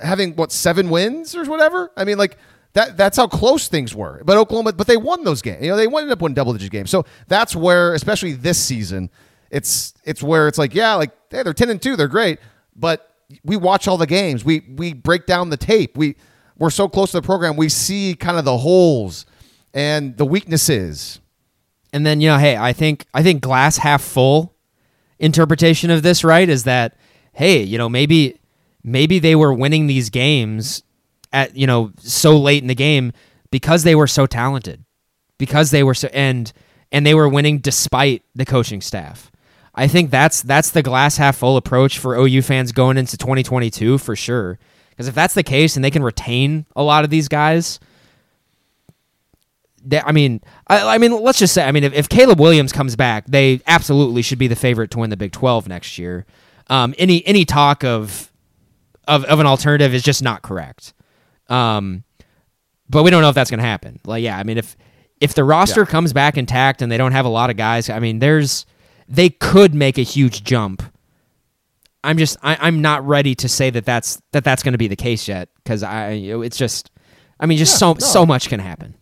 having 0.03 0.37
what 0.37 0.53
seven 0.53 0.91
wins 0.91 1.35
or 1.35 1.45
whatever. 1.45 1.91
I 1.97 2.05
mean, 2.05 2.19
like 2.19 2.37
that. 2.75 2.97
That's 2.97 3.17
how 3.17 3.27
close 3.27 3.69
things 3.69 3.95
were. 3.95 4.23
But 4.25 4.37
Oklahoma, 4.37 4.75
but 4.75 4.87
they 4.87 4.97
won 4.97 5.25
those 5.25 5.43
games. 5.43 5.63
You 5.63 5.71
know, 5.71 5.77
they 5.77 5.87
ended 5.87 6.11
up 6.11 6.21
winning 6.23 6.35
double 6.35 6.53
digit 6.53 6.71
games. 6.71 6.91
So 6.91 7.05
that's 7.27 7.57
where, 7.57 7.95
especially 7.95 8.33
this 8.33 8.59
season, 8.59 9.11
it's 9.51 9.95
it's 10.05 10.23
where 10.23 10.47
it's 10.47 10.59
like, 10.59 10.75
yeah, 10.75 10.95
like 10.95 11.11
hey, 11.31 11.43
they're 11.43 11.55
ten 11.55 11.71
and 11.71 11.81
two, 11.81 11.97
they're 11.97 12.09
great, 12.09 12.39
but 12.77 13.11
we 13.45 13.57
watch 13.57 13.89
all 13.89 13.97
the 13.97 14.07
games. 14.07 14.45
We 14.45 14.61
we 14.77 14.93
break 14.93 15.27
down 15.27 15.51
the 15.51 15.57
tape. 15.57 15.97
We 15.97 16.17
we're 16.59 16.71
so 16.71 16.89
close 16.89 17.11
to 17.13 17.19
the 17.19 17.27
program. 17.27 17.57
We 17.57 17.69
see 17.69 18.15
kind 18.15 18.39
of 18.39 18.45
the 18.45 18.59
holes 18.59 19.27
and 19.73 20.17
the 20.17 20.25
weaknesses. 20.25 21.21
And 21.93 22.05
then 22.05 22.21
you 22.21 22.29
know, 22.29 22.39
hey, 22.39 22.57
I 22.57 22.73
think 22.73 23.07
I 23.15 23.23
think 23.23 23.41
glass 23.41 23.79
half 23.79 24.03
full 24.03 24.54
interpretation 25.19 25.91
of 25.91 26.03
this, 26.03 26.25
right, 26.25 26.49
is 26.49 26.65
that 26.65 26.97
hey, 27.33 27.63
you 27.63 27.79
know, 27.79 27.89
maybe 27.89 28.39
maybe 28.83 29.19
they 29.19 29.35
were 29.35 29.53
winning 29.53 29.87
these 29.87 30.11
games 30.11 30.83
at 31.33 31.57
you 31.57 31.67
know 31.67 31.93
so 31.99 32.37
late 32.39 32.63
in 32.63 32.69
the 32.69 32.75
game 32.75 33.13
because 33.51 33.83
they 33.83 33.95
were 33.95 34.07
so 34.07 34.27
talented, 34.27 34.85
because 35.39 35.71
they 35.71 35.83
were 35.83 35.95
so 35.95 36.09
and 36.13 36.53
and 36.93 37.05
they 37.05 37.15
were 37.15 37.29
winning 37.29 37.59
despite 37.59 38.23
the 38.35 38.45
coaching 38.45 38.81
staff. 38.81 39.31
I 39.75 39.89
think 39.89 40.11
that's 40.11 40.43
that's 40.43 40.71
the 40.71 40.83
glass 40.83 41.17
half 41.17 41.37
full 41.37 41.57
approach 41.57 41.99
for 41.99 42.17
OU 42.17 42.43
fans 42.43 42.73
going 42.73 42.97
into 42.97 43.17
2022 43.17 43.99
for 43.99 44.15
sure. 44.15 44.59
Because 44.91 45.09
if 45.09 45.15
that's 45.15 45.35
the 45.35 45.43
case 45.43 45.75
and 45.75 45.85
they 45.85 45.91
can 45.91 46.05
retain 46.05 46.67
a 46.77 46.83
lot 46.85 47.03
of 47.03 47.11
these 47.11 47.27
guys, 47.27 47.81
they, 49.85 50.01
I 50.01 50.13
mean, 50.13 50.41
I, 50.69 50.95
I, 50.95 50.99
mean, 50.99 51.13
let's 51.23 51.39
just 51.39 51.55
say, 51.55 51.65
I 51.65 51.73
mean, 51.73 51.85
if, 51.85 51.93
if, 51.93 52.09
Caleb 52.09 52.41
Williams 52.41 52.73
comes 52.73 52.97
back, 52.97 53.27
they 53.27 53.61
absolutely 53.67 54.23
should 54.23 54.39
be 54.39 54.49
the 54.49 54.57
favorite 54.57 54.91
to 54.93 54.99
win 54.99 55.11
the 55.11 55.17
Big 55.17 55.33
12 55.33 55.69
next 55.69 55.99
year. 55.99 56.27
Um, 56.69 56.95
any 56.97 57.27
any 57.27 57.45
talk 57.45 57.85
of, 57.85 58.33
of 59.07 59.25
of 59.25 59.39
an 59.39 59.47
alternative 59.47 59.93
is 59.93 60.03
just 60.03 60.23
not 60.23 60.41
correct. 60.41 60.95
Um, 61.49 62.05
but 62.89 63.03
we 63.03 63.11
don't 63.11 63.23
know 63.23 63.29
if 63.29 63.35
that's 63.35 63.51
going 63.51 63.61
to 63.61 63.67
happen. 63.67 64.01
Like, 64.05 64.23
yeah, 64.23 64.39
I 64.39 64.45
mean, 64.45 64.57
if 64.57 64.77
if 65.21 65.35
the 65.35 65.45
roster 65.45 65.83
yeah. 65.83 65.87
comes 65.87 66.13
back 66.13 66.37
intact 66.37 66.83
and 66.83 66.91
they 66.91 66.97
don't 66.97 67.13
have 67.13 67.27
a 67.27 67.31
lot 67.31 67.51
of 67.51 67.57
guys, 67.57 67.91
I 67.91 67.99
mean, 67.99 68.19
there's 68.19 68.67
they 69.09 69.31
could 69.31 69.75
make 69.75 69.99
a 69.99 70.03
huge 70.03 70.45
jump. 70.45 70.83
I'm 72.03 72.19
just 72.19 72.37
I, 72.43 72.69
am 72.69 72.83
not 72.83 73.07
ready 73.07 73.35
to 73.37 73.49
say 73.49 73.71
that 73.71 73.85
that's 73.85 74.21
that 74.33 74.45
that's 74.45 74.63
going 74.63 74.73
to 74.73 74.79
be 74.79 74.89
the 74.89 74.97
case 74.97 75.27
yet 75.27 75.49
because 75.57 75.83
I 75.83 76.13
it's 76.13 76.57
just 76.57 76.91
I 77.41 77.47
mean 77.47 77.57
just 77.57 77.75
yeah, 77.75 77.79
so 77.79 77.93
no. 77.95 77.99
so 77.99 78.27
much 78.27 78.49
can 78.49 78.61
happen. 78.61 78.95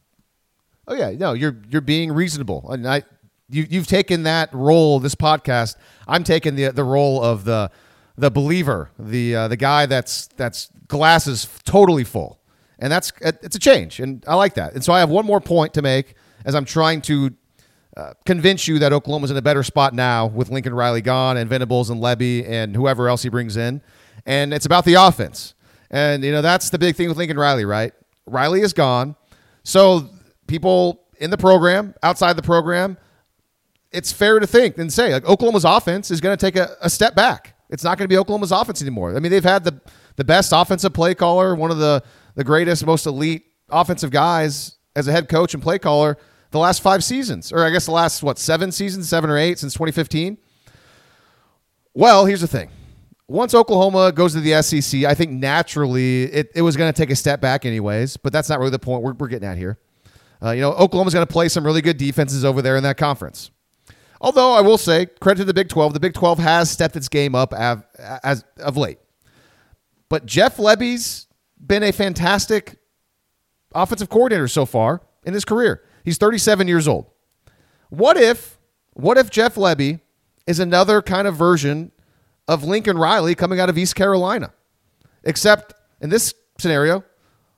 Oh 0.89 0.95
yeah, 0.95 1.11
no, 1.11 1.33
you're 1.33 1.57
you're 1.71 1.81
being 1.81 2.13
reasonable, 2.13 2.71
and 2.71 2.87
I 2.87 3.03
you 3.49 3.67
you've 3.69 3.87
taken 3.87 4.25
that 4.25 4.53
role 4.53 4.99
this 5.01 5.15
podcast. 5.15 5.77
I'm 6.09 6.25
taking 6.25 6.55
the 6.55 6.69
the 6.71 6.85
role 6.85 7.23
of 7.23 7.45
the 7.45 7.71
the 8.17 8.31
believer, 8.31 8.91
the 8.99 9.35
uh, 9.35 9.49
the 9.49 9.57
guy 9.57 9.87
that's 9.87 10.29
that's 10.37 10.71
glasses 10.89 11.49
totally 11.65 12.05
full, 12.05 12.41
and 12.79 12.93
that's 12.93 13.13
it's 13.21 13.57
a 13.57 13.61
change, 13.61 14.01
and 14.01 14.25
I 14.27 14.35
like 14.35 14.55
that. 14.55 14.75
And 14.75 14.85
so 14.85 14.93
I 14.93 15.01
have 15.01 15.11
one 15.11 15.27
more 15.27 15.41
point 15.41 15.75
to 15.75 15.83
make 15.83 16.15
as 16.45 16.55
I'm 16.55 16.65
trying 16.65 17.01
to 17.03 17.33
uh, 17.97 18.15
convince 18.25 18.67
you 18.67 18.79
that 18.79 18.93
Oklahoma's 18.93 19.31
in 19.31 19.37
a 19.37 19.43
better 19.43 19.63
spot 19.63 19.95
now 19.95 20.27
with 20.27 20.49
Lincoln 20.49 20.75
Riley 20.75 21.03
gone 21.03 21.37
and 21.37 21.49
Venables 21.49 21.91
and 21.91 22.03
Lebby 22.03 22.49
and 22.49 22.75
whoever 22.75 23.09
else 23.09 23.23
he 23.23 23.29
brings 23.29 23.57
in. 23.57 23.83
And 24.25 24.55
it's 24.55 24.67
about 24.67 24.85
the 24.85 24.95
offense. 24.95 25.55
And, 25.91 26.25
you 26.25 26.33
know, 26.33 26.41
that's 26.41 26.71
the 26.71 26.79
big 26.79 26.97
thing 26.97 27.09
with 27.09 27.19
Lincoln 27.19 27.39
Riley, 27.39 27.67
right? 27.67 27.93
Riley 28.27 28.63
is 28.63 28.73
gone. 28.73 29.15
So 29.63 30.09
people 30.53 31.01
in 31.17 31.31
the 31.31 31.39
program, 31.39 31.95
outside 32.03 32.35
the 32.35 32.43
program, 32.43 32.99
it's 33.91 34.13
fair 34.13 34.39
to 34.39 34.47
think 34.47 34.77
and 34.77 34.93
say 34.93 35.13
like 35.13 35.27
Oklahoma's 35.27 35.65
offense 35.65 36.11
is 36.11 36.21
going 36.21 36.37
to 36.37 36.41
take 36.47 36.57
a, 36.57 36.77
a 36.83 36.91
step 36.91 37.15
back. 37.15 37.57
It's 37.71 37.83
not 37.83 37.97
going 37.97 38.05
to 38.05 38.13
be 38.13 38.19
Oklahoma's 38.19 38.53
offense 38.53 38.83
anymore. 38.83 39.17
I 39.17 39.21
mean, 39.21 39.33
they've 39.33 39.43
had 39.43 39.65
the 39.65 39.81
the 40.17 40.25
best 40.25 40.53
offensive 40.55 40.93
play 40.93 41.15
caller, 41.15 41.55
one 41.55 41.71
of 41.71 41.79
the 41.79 42.03
the 42.35 42.45
greatest, 42.45 42.85
most 42.85 43.07
elite 43.07 43.45
offensive 43.71 44.11
guys 44.11 44.77
as 44.95 45.09
a 45.09 45.13
head 45.13 45.29
coach 45.29 45.55
and 45.55 45.63
play 45.63 45.79
caller 45.79 46.19
the 46.51 46.59
last 46.59 46.83
five 46.83 47.03
seasons, 47.03 47.51
or 47.51 47.65
I 47.65 47.71
guess 47.71 47.87
the 47.87 47.93
last, 47.93 48.23
what, 48.23 48.39
seven 48.39 48.71
seasons, 48.71 49.09
seven 49.09 49.31
or 49.31 49.39
eight 49.39 49.59
since 49.59 49.73
2015? 49.73 50.37
Well, 51.95 52.27
here's 52.27 52.43
the 52.43 52.47
thing. 52.47 52.71
Once 53.27 53.55
Oklahoma 53.55 54.13
goes 54.13 54.35
to 54.35 54.41
the 54.41 54.63
SEC, 54.63 55.05
I 55.05 55.15
think 55.15 55.31
naturally 55.31 56.25
it, 56.25 56.53
it 56.55 56.61
was 56.61 56.77
going 56.77 56.93
to 56.93 56.97
take 56.97 57.11
a 57.11 57.17
step 57.17 57.41
back, 57.41 57.65
anyways, 57.65 58.19
but 58.19 58.35
that's 58.35 58.51
not 58.51 58.59
really 58.59 58.71
the 58.71 58.79
point 58.79 59.03
we're, 59.03 59.15
we're 59.15 59.29
getting 59.29 59.49
at 59.49 59.57
here. 59.57 59.79
Uh, 60.43 60.51
you 60.51 60.61
know, 60.61 60.73
Oklahoma's 60.73 61.15
going 61.15 61.27
to 61.27 61.33
play 61.33 61.49
some 61.49 61.65
really 61.65 61.83
good 61.83 61.97
defenses 61.97 62.45
over 62.45 62.63
there 62.63 62.77
in 62.77 62.83
that 62.83 62.97
conference. 62.97 63.51
Although 64.21 64.55
I 64.55 64.61
will 64.61 64.79
say, 64.79 65.07
credit 65.07 65.41
to 65.41 65.45
the 65.45 65.55
Big 65.55 65.69
12, 65.69 65.95
the 65.95 66.01
Big 66.01 66.15
12 66.15 66.39
has 66.39 66.71
stepped 66.71 66.97
its 66.97 67.09
game 67.09 67.35
up 67.35 67.53
av, 67.53 67.85
as 68.23 68.45
of 68.59 68.77
late. 68.77 68.99
But 70.09 70.27
Jeff 70.27 70.59
Lebby's 70.59 71.27
been 71.65 71.83
a 71.83 71.93
fantastic 71.93 72.79
offensive 73.75 74.09
coordinator 74.09 74.49
so 74.49 74.67
far 74.67 75.03
in 75.25 75.35
his 75.35 75.45
career. 75.45 75.83
He's 76.05 76.19
37 76.19 76.69
years 76.69 76.87
old. 76.87 77.07
What 77.89 78.17
if 78.17 78.59
what 78.95 79.17
if 79.17 79.31
Jeff 79.31 79.55
Lebby 79.55 80.01
is 80.47 80.59
another 80.59 81.01
kind 81.01 81.27
of 81.27 81.37
version 81.37 81.93
of 82.47 82.63
Lincoln 82.65 82.99
Riley 82.99 83.35
coming 83.35 83.59
out 83.59 83.71
of 83.71 83.79
East 83.79 83.95
Carolina? 83.95 84.53
Except 85.25 85.73
in 86.01 86.11
this 86.11 86.35
scenario, 86.59 87.05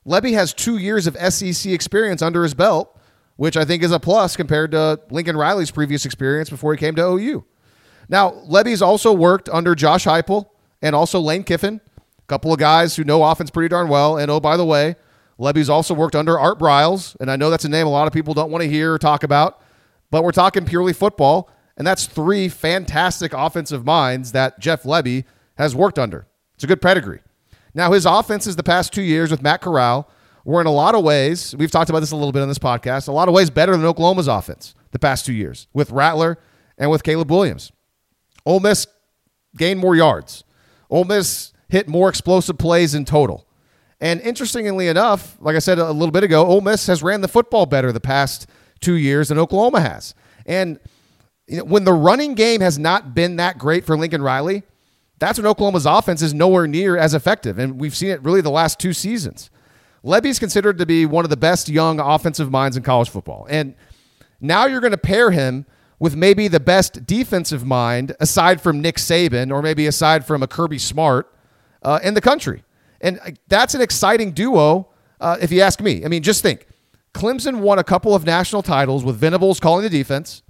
Lebby 0.07 0.35
has 0.35 0.53
two 0.53 0.77
years 0.79 1.07
of 1.07 1.17
SEC 1.17 1.73
experience 1.73 2.23
under 2.23 2.43
his 2.43 2.55
belt, 2.55 2.99
which 3.37 3.57
I 3.57 3.65
think 3.65 3.83
is 3.83 3.91
a 3.91 4.01
plus 4.01 4.37
compared 4.37 4.73
to 4.73 5.01
Lincoln 5.11 5.37
Riley's 5.37 5.71
previous 5.71 6.05
experience 6.05 6.51
before 6.51 6.73
he 6.73 6.79
came 6.79 6.95
to 6.97 7.03
OU. 7.03 7.45
Now, 8.09 8.33
Lebby's 8.49 8.83
also 8.83 9.13
worked 9.13 9.49
under 9.49 9.75
Josh 9.75 10.05
Heupel 10.05 10.47
and 10.83 10.95
also 10.95 11.19
Lane 11.21 11.43
Kiffin, 11.43 11.81
a 12.19 12.27
couple 12.27 12.53
of 12.53 12.59
guys 12.59 12.97
who 12.97 13.05
know 13.05 13.25
offense 13.25 13.51
pretty 13.51 13.69
darn 13.69 13.89
well. 13.89 14.19
And 14.19 14.31
oh, 14.31 14.41
by 14.41 14.57
the 14.57 14.65
way, 14.65 14.97
Lebby's 15.39 15.71
also 15.71 15.95
worked 15.95 16.15
under 16.15 16.39
Art 16.39 16.59
Briles, 16.59 17.17
and 17.19 17.31
I 17.31 17.37
know 17.37 17.51
that's 17.51 17.65
a 17.65 17.69
name 17.69 17.87
a 17.87 17.91
lot 17.91 18.07
of 18.07 18.13
people 18.13 18.35
don't 18.35 18.51
want 18.51 18.63
to 18.63 18.71
hear 18.71 18.93
or 18.93 18.99
talk 18.99 19.25
about, 19.25 19.61
but 20.11 20.23
we're 20.23 20.33
talking 20.33 20.65
purely 20.65 20.93
football, 20.93 21.51
and 21.77 21.87
that's 21.87 22.07
three 22.07 22.49
fantastic 22.49 23.33
offensive 23.33 23.85
minds 23.85 24.33
that 24.33 24.61
Jeff 24.61 24.85
Lebby 24.85 25.25
has 25.57 25.75
worked 25.75 25.99
under. 25.99 26.27
It's 26.55 26.65
a 26.65 26.69
good 26.69 26.81
pedigree. 26.81 27.21
Now, 27.75 27.93
his 27.93 28.07
offenses 28.07 28.57
the 28.57 28.62
past 28.62 28.93
two 28.93 29.03
years 29.03 29.31
with 29.31 29.43
Matt 29.43 29.61
Corral 29.61 30.09
were 30.44 30.61
in 30.61 30.66
a 30.66 30.73
lot 30.73 30.94
of 30.94 31.03
ways, 31.03 31.55
we've 31.57 31.70
talked 31.70 31.90
about 31.90 32.01
this 32.01 32.12
a 32.12 32.16
little 32.16 32.32
bit 32.32 32.43
on 32.43 32.49
this 32.49 32.59
podcast, 32.59 33.09
a 33.09 33.12
lot 33.12 33.28
of 33.28 33.35
ways 33.35 33.51
better 33.51 33.73
than 33.77 33.85
Oklahoma's 33.85 34.28
offense 34.28 34.74
the 34.93 34.99
past 34.99 35.27
two 35.27 35.32
years 35.32 35.66
with 35.73 35.90
Rattler 35.90 36.39
and 36.78 36.90
with 36.90 37.03
Caleb 37.03 37.31
Williams. 37.31 37.73
Ole 38.47 38.61
Miss 38.61 38.86
gained 39.57 39.81
more 39.81 39.97
yards. 39.97 40.44
Ole 40.90 41.05
Miss 41.05 41.53
hit 41.69 41.89
more 41.89 42.09
explosive 42.09 42.59
plays 42.59 42.94
in 42.94 43.05
total. 43.05 43.47
And 44.01 44.20
interestingly 44.20 44.89
enough, 44.89 45.36
like 45.40 45.57
I 45.57 45.61
said 45.61 45.78
a 45.78 45.90
little 45.90 46.12
bit 46.12 46.24
ago, 46.24 46.47
Ole 46.47 46.61
Miss 46.61 46.86
has 46.89 47.03
ran 47.03 47.23
the 47.23 47.28
football 47.28 47.65
better 47.65 47.90
the 47.90 48.01
past 48.01 48.47
two 48.81 48.94
years 48.94 49.28
than 49.28 49.39
Oklahoma 49.39 49.81
has. 49.81 50.15
And 50.44 50.78
when 51.49 51.85
the 51.85 51.93
running 51.93 52.35
game 52.35 52.61
has 52.61 52.78
not 52.78 53.15
been 53.15 53.36
that 53.36 53.59
great 53.59 53.85
for 53.85 53.97
Lincoln 53.97 54.23
Riley, 54.23 54.62
that's 55.25 55.39
when 55.39 55.47
Oklahoma's 55.47 55.87
offense 55.87 56.21
is 56.21 56.35
nowhere 56.35 56.67
near 56.67 56.99
as 56.99 57.15
effective. 57.15 57.59
And 57.59 57.81
we've 57.81 57.97
seen 57.97 58.11
it 58.11 58.23
really 58.23 58.43
the 58.43 58.51
last 58.51 58.79
two 58.79 58.93
seasons. 58.93 59.51
Lebby's 60.05 60.39
considered 60.39 60.77
to 60.79 60.85
be 60.85 61.07
one 61.07 61.25
of 61.25 61.31
the 61.31 61.37
best 61.37 61.69
young 61.69 61.99
offensive 61.99 62.51
minds 62.51 62.77
in 62.77 62.83
college 62.83 63.09
football. 63.09 63.47
And 63.49 63.75
now 64.41 64.67
you're 64.67 64.81
going 64.81 64.91
to 64.91 64.99
pair 64.99 65.31
him 65.31 65.65
with 65.99 66.15
maybe 66.15 66.47
the 66.47 66.61
best 66.61 67.07
defensive 67.07 67.65
mind 67.65 68.15
aside 68.21 68.61
from 68.61 68.83
Nick 68.83 68.97
Saban 68.97 69.51
or 69.51 69.63
maybe 69.63 69.87
aside 69.87 70.27
from 70.27 70.43
a 70.43 70.47
Kirby 70.47 70.79
Smart 70.79 71.35
uh, 71.83 72.01
in 72.03 72.13
the 72.13 72.21
country. 72.21 72.63
And 73.01 73.19
uh, 73.21 73.31
that's 73.49 73.75
an 73.75 73.81
exciting 73.81 74.33
duo, 74.33 74.89
uh, 75.21 75.39
if 75.41 75.51
you 75.51 75.63
ask 75.63 75.81
me. 75.81 76.05
I 76.05 76.09
mean, 76.09 76.23
just 76.23 76.43
think 76.43 76.67
Clemson 77.15 77.61
won 77.61 77.79
a 77.79 77.85
couple 77.85 78.15
of 78.15 78.27
national 78.27 78.63
titles 78.63 79.05
with 79.05 79.17
Venables 79.17 79.59
calling 79.59 79.85
the 79.85 79.91
defense, 79.91 80.43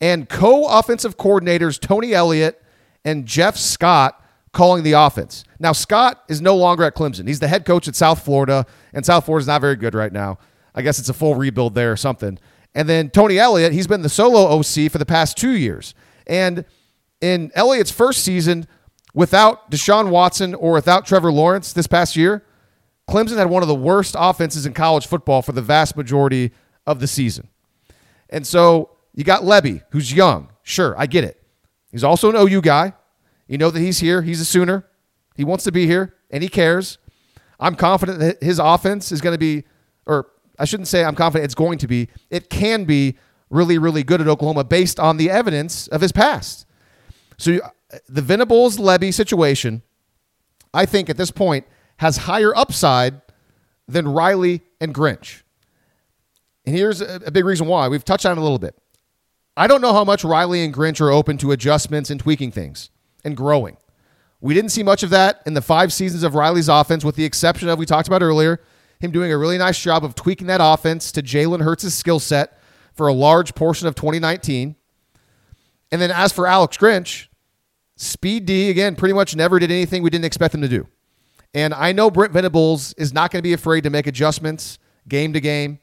and 0.00 0.28
co 0.28 0.66
offensive 0.66 1.16
coordinators 1.16 1.78
Tony 1.78 2.12
Elliott 2.12 2.60
and 3.04 3.26
Jeff 3.26 3.56
Scott 3.56 4.22
calling 4.52 4.82
the 4.82 4.92
offense. 4.92 5.44
Now, 5.58 5.72
Scott 5.72 6.22
is 6.28 6.40
no 6.40 6.56
longer 6.56 6.84
at 6.84 6.94
Clemson. 6.94 7.26
He's 7.26 7.40
the 7.40 7.48
head 7.48 7.64
coach 7.64 7.88
at 7.88 7.94
South 7.94 8.24
Florida, 8.24 8.66
and 8.92 9.04
South 9.04 9.26
Florida's 9.26 9.46
not 9.46 9.60
very 9.60 9.76
good 9.76 9.94
right 9.94 10.12
now. 10.12 10.38
I 10.74 10.82
guess 10.82 10.98
it's 10.98 11.08
a 11.08 11.14
full 11.14 11.34
rebuild 11.34 11.74
there 11.74 11.92
or 11.92 11.96
something. 11.96 12.38
And 12.74 12.88
then 12.88 13.10
Tony 13.10 13.38
Elliott, 13.38 13.72
he's 13.72 13.86
been 13.86 14.02
the 14.02 14.08
solo 14.08 14.58
OC 14.58 14.90
for 14.90 14.98
the 14.98 15.06
past 15.06 15.36
two 15.36 15.52
years. 15.52 15.94
And 16.26 16.64
in 17.20 17.50
Elliott's 17.54 17.90
first 17.90 18.22
season, 18.22 18.66
without 19.14 19.70
Deshaun 19.70 20.10
Watson 20.10 20.54
or 20.54 20.72
without 20.72 21.06
Trevor 21.06 21.32
Lawrence 21.32 21.72
this 21.72 21.88
past 21.88 22.14
year, 22.16 22.44
Clemson 23.08 23.36
had 23.36 23.50
one 23.50 23.62
of 23.62 23.68
the 23.68 23.74
worst 23.74 24.14
offenses 24.16 24.66
in 24.66 24.72
college 24.72 25.06
football 25.06 25.42
for 25.42 25.52
the 25.52 25.62
vast 25.62 25.96
majority 25.96 26.52
of 26.86 27.00
the 27.00 27.08
season. 27.08 27.48
And 28.28 28.46
so 28.46 28.90
you 29.12 29.24
got 29.24 29.42
Lebby, 29.42 29.82
who's 29.90 30.12
young, 30.12 30.50
Sure, 30.62 30.94
I 30.96 31.06
get 31.06 31.24
it. 31.24 31.39
He's 31.90 32.04
also 32.04 32.30
an 32.30 32.36
OU 32.36 32.62
guy. 32.62 32.92
You 33.46 33.58
know 33.58 33.70
that 33.70 33.80
he's 33.80 33.98
here. 33.98 34.22
He's 34.22 34.40
a 34.40 34.44
Sooner. 34.44 34.86
He 35.36 35.44
wants 35.44 35.64
to 35.64 35.72
be 35.72 35.86
here 35.86 36.14
and 36.30 36.42
he 36.42 36.48
cares. 36.48 36.98
I'm 37.58 37.74
confident 37.74 38.20
that 38.20 38.42
his 38.42 38.58
offense 38.58 39.12
is 39.12 39.20
going 39.20 39.34
to 39.34 39.38
be, 39.38 39.64
or 40.06 40.28
I 40.58 40.64
shouldn't 40.64 40.88
say 40.88 41.04
I'm 41.04 41.14
confident 41.14 41.44
it's 41.44 41.54
going 41.54 41.78
to 41.78 41.88
be, 41.88 42.08
it 42.30 42.48
can 42.48 42.84
be 42.84 43.16
really, 43.50 43.78
really 43.78 44.02
good 44.02 44.20
at 44.20 44.28
Oklahoma 44.28 44.64
based 44.64 44.98
on 45.00 45.16
the 45.16 45.28
evidence 45.30 45.88
of 45.88 46.00
his 46.00 46.12
past. 46.12 46.66
So 47.36 47.56
uh, 47.56 47.98
the 48.08 48.22
Venables 48.22 48.78
Lebby 48.78 49.12
situation, 49.12 49.82
I 50.72 50.86
think 50.86 51.10
at 51.10 51.16
this 51.16 51.30
point, 51.30 51.66
has 51.98 52.18
higher 52.18 52.56
upside 52.56 53.20
than 53.88 54.08
Riley 54.08 54.62
and 54.80 54.94
Grinch. 54.94 55.42
And 56.64 56.76
here's 56.76 57.00
a, 57.00 57.30
big 57.30 57.44
reason 57.44 57.66
why. 57.66 57.88
We've 57.88 58.04
touched 58.04 58.26
on 58.26 58.36
it 58.36 58.40
a 58.40 58.42
little 58.42 58.58
bit. 58.58 58.76
I 59.60 59.66
don't 59.66 59.82
know 59.82 59.92
how 59.92 60.04
much 60.04 60.24
Riley 60.24 60.64
and 60.64 60.72
Grinch 60.72 61.02
are 61.02 61.10
open 61.10 61.36
to 61.36 61.52
adjustments 61.52 62.08
and 62.08 62.18
tweaking 62.18 62.50
things 62.50 62.88
and 63.22 63.36
growing. 63.36 63.76
We 64.40 64.54
didn't 64.54 64.70
see 64.70 64.82
much 64.82 65.02
of 65.02 65.10
that 65.10 65.42
in 65.44 65.52
the 65.52 65.60
five 65.60 65.92
seasons 65.92 66.22
of 66.22 66.34
Riley's 66.34 66.70
offense, 66.70 67.04
with 67.04 67.14
the 67.14 67.26
exception 67.26 67.68
of, 67.68 67.78
we 67.78 67.84
talked 67.84 68.08
about 68.08 68.22
earlier, 68.22 68.62
him 69.00 69.10
doing 69.10 69.30
a 69.30 69.36
really 69.36 69.58
nice 69.58 69.78
job 69.78 70.02
of 70.02 70.14
tweaking 70.14 70.46
that 70.46 70.62
offense 70.62 71.12
to 71.12 71.22
Jalen 71.22 71.60
Hurts' 71.60 71.92
skill 71.92 72.18
set 72.18 72.58
for 72.94 73.06
a 73.06 73.12
large 73.12 73.54
portion 73.54 73.86
of 73.86 73.94
2019. 73.94 74.76
And 75.92 76.00
then 76.00 76.10
as 76.10 76.32
for 76.32 76.46
Alex 76.46 76.78
Grinch, 76.78 77.26
Speed 77.96 78.46
D, 78.46 78.70
again, 78.70 78.96
pretty 78.96 79.12
much 79.12 79.36
never 79.36 79.58
did 79.58 79.70
anything 79.70 80.02
we 80.02 80.08
didn't 80.08 80.24
expect 80.24 80.54
him 80.54 80.62
to 80.62 80.68
do. 80.68 80.86
And 81.52 81.74
I 81.74 81.92
know 81.92 82.10
Brent 82.10 82.32
Venables 82.32 82.94
is 82.94 83.12
not 83.12 83.30
going 83.30 83.40
to 83.40 83.46
be 83.46 83.52
afraid 83.52 83.82
to 83.82 83.90
make 83.90 84.06
adjustments 84.06 84.78
game 85.06 85.34
to 85.34 85.40
game. 85.40 85.80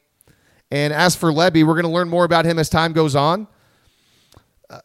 And 0.68 0.92
as 0.92 1.14
for 1.14 1.30
Lebby, 1.30 1.64
we're 1.64 1.74
going 1.74 1.84
to 1.84 1.92
learn 1.92 2.08
more 2.08 2.24
about 2.24 2.44
him 2.44 2.58
as 2.58 2.68
time 2.68 2.92
goes 2.92 3.14
on. 3.14 3.46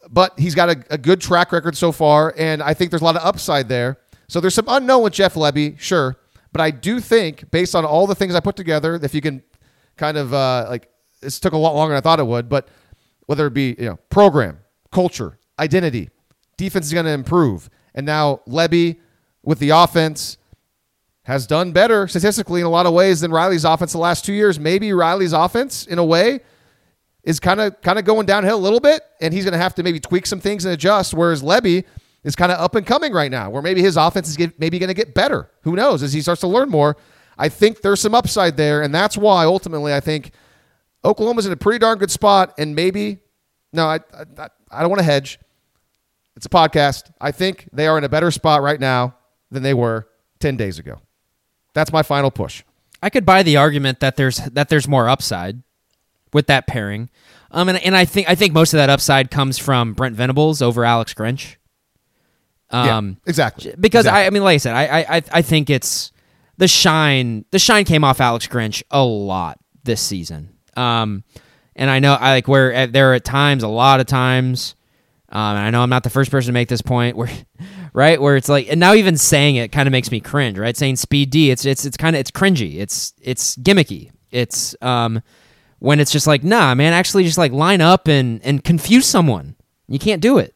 But 0.10 0.40
he's 0.40 0.56
got 0.56 0.70
a, 0.70 0.84
a, 0.92 0.98
good 0.98 1.20
track 1.20 1.52
record 1.52 1.76
so 1.76 1.92
far, 1.92 2.34
and 2.38 2.64
I 2.64 2.74
think 2.74 2.90
there's 2.90 3.02
a 3.02 3.06
lot 3.06 3.18
of 3.18 3.24
upside 3.24 3.68
there. 3.68 3.98
So 4.28 4.40
there's 4.40 4.56
some 4.56 4.68
unknown 4.70 5.04
with 5.04 5.14
Jeff 5.14 5.34
Lebby, 5.34 5.78
sure. 5.78 6.18
But 6.54 6.62
I 6.62 6.72
do 6.72 7.02
think, 7.02 7.52
based 7.52 7.76
on 7.76 7.84
all 7.84 8.08
the 8.08 8.16
things 8.16 8.34
I 8.34 8.40
put 8.40 8.56
together, 8.56 8.96
if 9.02 9.14
you 9.14 9.20
can 9.20 9.44
kind 9.98 10.18
of 10.18 10.34
uh, 10.34 10.68
like, 10.70 10.90
this 11.20 11.40
took 11.40 11.54
a 11.54 11.58
lot 11.58 11.76
longer 11.76 11.94
than 11.94 11.98
I 11.98 12.02
thought 12.02 12.20
it 12.20 12.28
would, 12.28 12.48
but 12.48 12.70
whether 13.26 13.48
it 13.48 13.54
be, 13.54 13.76
you 13.78 13.86
know, 13.86 13.98
program, 14.10 14.60
culture, 14.92 15.38
identity, 15.60 16.10
defense 16.56 16.86
is 16.86 16.94
going 16.94 17.06
to 17.06 17.12
improve. 17.12 17.70
And 17.94 18.06
now 18.06 18.42
Lebby 18.48 18.98
with 19.44 19.60
the 19.60 19.72
offense 19.72 20.38
has 21.24 21.48
done 21.48 21.72
better 21.72 22.08
statistically 22.08 22.62
in 22.62 22.68
a 22.68 22.70
lot 22.70 22.86
of 22.86 22.94
ways 22.94 23.22
than 23.22 23.32
Riley's 23.32 23.66
offense 23.66 23.94
the 23.94 23.98
last 23.98 24.26
two 24.26 24.34
years. 24.34 24.60
Maybe 24.60 24.94
Riley's 24.94 25.34
offense, 25.34 25.86
in 25.86 25.98
a 25.98 26.06
way, 26.06 26.42
is 27.24 27.40
kind 27.40 27.62
of 27.62 27.80
kind 27.82 27.98
of 27.98 28.06
going 28.06 28.26
downhill 28.26 28.58
a 28.58 28.60
little 28.60 28.80
bit, 28.80 29.02
and 29.22 29.34
he's 29.34 29.46
going 29.46 29.54
to 29.54 29.58
have 29.58 29.76
to 29.76 29.84
maybe 29.84 30.00
tweak 30.00 30.26
some 30.26 30.40
things 30.40 30.66
and 30.66 30.74
adjust. 30.74 31.14
Whereas 31.14 31.42
Lebby 31.42 31.86
is 32.24 32.36
kind 32.36 32.52
of 32.52 32.60
up 32.60 32.76
and 32.76 32.86
coming 32.86 33.14
right 33.14 33.32
now, 33.32 33.50
where 33.50 33.62
maybe 33.62 33.82
his 33.82 33.98
offense 33.98 34.30
is 34.30 34.38
get, 34.38 34.60
maybe 34.60 34.80
going 34.80 34.90
to 34.90 34.94
get 34.94 35.14
better. 35.14 35.50
Who 35.62 35.76
knows? 35.76 36.04
As 36.04 36.14
he 36.14 36.22
starts 36.22 36.42
to 36.42 36.48
learn 36.48 36.70
more, 36.70 36.98
I 37.38 37.50
think 37.50 37.82
there's 37.82 38.02
some 38.02 38.14
upside 38.14 38.58
there, 38.58 38.82
and 38.82 38.94
that's 38.94 39.18
why 39.18 39.46
ultimately 39.46 39.94
I 39.94 40.00
think 40.00 40.32
Oklahoma's 41.06 41.46
in 41.46 41.52
a 41.52 41.58
pretty 41.58 41.80
darn 41.80 41.98
good 41.98 42.12
spot. 42.12 42.54
And 42.58 42.76
maybe 42.76 43.20
no, 43.72 43.86
I 43.86 44.00
I, 44.38 44.50
I 44.72 44.82
don't 44.82 44.90
want 44.90 45.00
to 45.00 45.06
hedge. 45.06 45.40
It's 46.36 46.46
a 46.46 46.50
podcast. 46.50 47.12
I 47.22 47.32
think 47.32 47.70
they 47.72 47.88
are 47.88 47.98
in 47.98 48.04
a 48.04 48.10
better 48.10 48.32
spot 48.32 48.62
right 48.62 48.80
now 48.80 49.16
than 49.52 49.64
they 49.64 49.74
were 49.74 50.08
ten 50.40 50.58
days 50.58 50.80
ago. 50.80 51.00
That's 51.74 51.92
my 51.92 52.04
final 52.04 52.32
push. 52.32 52.64
I 53.02 53.10
could 53.10 53.26
buy 53.26 53.44
the 53.44 53.58
argument 53.58 54.00
that 54.00 54.16
there's 54.16 54.38
that 54.38 54.70
there's 54.70 54.88
more 54.88 55.10
upside 55.10 55.62
with 56.34 56.48
that 56.48 56.68
pairing. 56.68 57.10
Um, 57.52 57.70
and, 57.70 57.78
and 57.80 57.96
I 57.96 58.06
think 58.06 58.30
I 58.30 58.36
think 58.36 58.54
most 58.54 58.74
of 58.74 58.78
that 58.78 58.90
upside 58.90 59.30
comes 59.32 59.58
from 59.58 59.94
Brent 59.94 60.16
Venables 60.16 60.62
over 60.62 60.84
Alex 60.86 61.14
Grinch. 61.14 61.56
Um, 62.72 62.88
yeah, 63.10 63.30
exactly. 63.30 63.76
Because 63.80 64.06
exactly. 64.06 64.24
I, 64.24 64.26
I 64.26 64.30
mean, 64.32 64.44
like 64.44 64.56
I 64.56 64.58
said, 64.58 64.76
I, 64.76 65.18
I 65.18 65.22
I 65.32 65.42
think 65.42 65.70
it's 65.70 66.12
the 66.58 66.68
shine. 66.68 67.46
The 67.52 67.60
shine 67.60 67.86
came 67.86 68.04
off 68.04 68.20
Alex 68.20 68.48
Grinch 68.48 68.82
a 68.90 69.04
lot 69.04 69.60
this 69.84 70.02
season. 70.02 70.50
Um, 70.76 71.24
and 71.76 71.90
I 71.90 72.00
know 72.00 72.14
I 72.14 72.32
like 72.32 72.48
where 72.48 72.74
at, 72.74 72.94
there 72.94 73.12
are 73.12 73.14
at 73.16 73.24
times, 73.24 73.64
a 73.64 73.68
lot 73.68 74.00
of 74.00 74.08
times. 74.08 74.76
Um, 75.30 75.58
and 75.58 75.66
I 75.66 75.70
know 75.72 75.82
I'm 75.82 75.90
not 75.90 76.04
the 76.04 76.12
first 76.12 76.30
person 76.30 76.48
to 76.48 76.54
make 76.54 76.70
this 76.70 76.82
point 76.82 77.18
where 77.18 77.30
right? 77.94 78.20
Where 78.20 78.36
it's 78.36 78.50
like, 78.50 78.70
and 78.70 78.80
now 78.80 78.94
even 78.94 79.18
saying 79.18 79.56
it 79.56 79.72
kind 79.72 79.88
of 79.88 79.92
makes 79.92 80.12
me 80.12 80.20
cringe, 80.20 80.58
right? 80.58 80.76
Saying 80.76 80.98
Speed 80.98 81.30
D, 81.30 81.52
it's 81.52 81.66
it's 81.66 81.86
it's 81.86 81.98
kind 81.98 82.16
of 82.16 82.20
it's 82.20 82.32
cringy, 82.32 82.80
it's 82.80 83.14
it's 83.22 83.56
gimmicky, 83.58 84.12
it's 84.32 84.76
um 84.82 85.22
when 85.84 86.00
it's 86.00 86.12
just 86.12 86.28
like, 86.28 86.46
nah, 86.46 86.74
man, 86.74 86.94
actually 86.94 87.26
just 87.26 87.38
like 87.38 87.52
line 87.52 87.82
up 87.82 88.08
and 88.08 88.42
and 88.46 88.64
confuse 88.64 89.06
someone. 89.06 89.54
You 89.90 90.00
can't 90.00 90.22
do 90.22 90.38
it. 90.38 90.56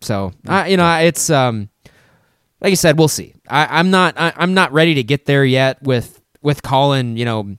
So, 0.00 0.30
I, 0.46 0.68
you 0.68 0.76
know, 0.76 0.88
it's 0.98 1.28
um, 1.28 1.68
like 2.60 2.70
I 2.70 2.74
said, 2.74 2.96
we'll 2.96 3.08
see. 3.08 3.34
I, 3.48 3.80
I'm 3.80 3.90
not 3.90 4.14
I, 4.16 4.32
I'm 4.36 4.54
not 4.54 4.72
ready 4.72 4.94
to 4.94 5.02
get 5.02 5.26
there 5.26 5.44
yet 5.44 5.82
with 5.82 6.22
with 6.40 6.62
Colin. 6.62 7.16
You 7.16 7.24
know, 7.24 7.56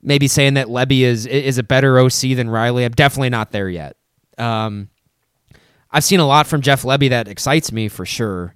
maybe 0.00 0.28
saying 0.28 0.54
that 0.54 0.68
Lebby 0.68 1.00
is 1.00 1.26
is 1.26 1.58
a 1.58 1.64
better 1.64 1.98
OC 1.98 2.36
than 2.36 2.48
Riley. 2.48 2.84
I'm 2.84 2.92
definitely 2.92 3.30
not 3.30 3.50
there 3.50 3.68
yet. 3.68 3.96
Um, 4.38 4.90
I've 5.90 6.04
seen 6.04 6.20
a 6.20 6.26
lot 6.26 6.46
from 6.46 6.60
Jeff 6.60 6.82
Lebby 6.82 7.10
that 7.10 7.26
excites 7.26 7.72
me 7.72 7.88
for 7.88 8.06
sure. 8.06 8.54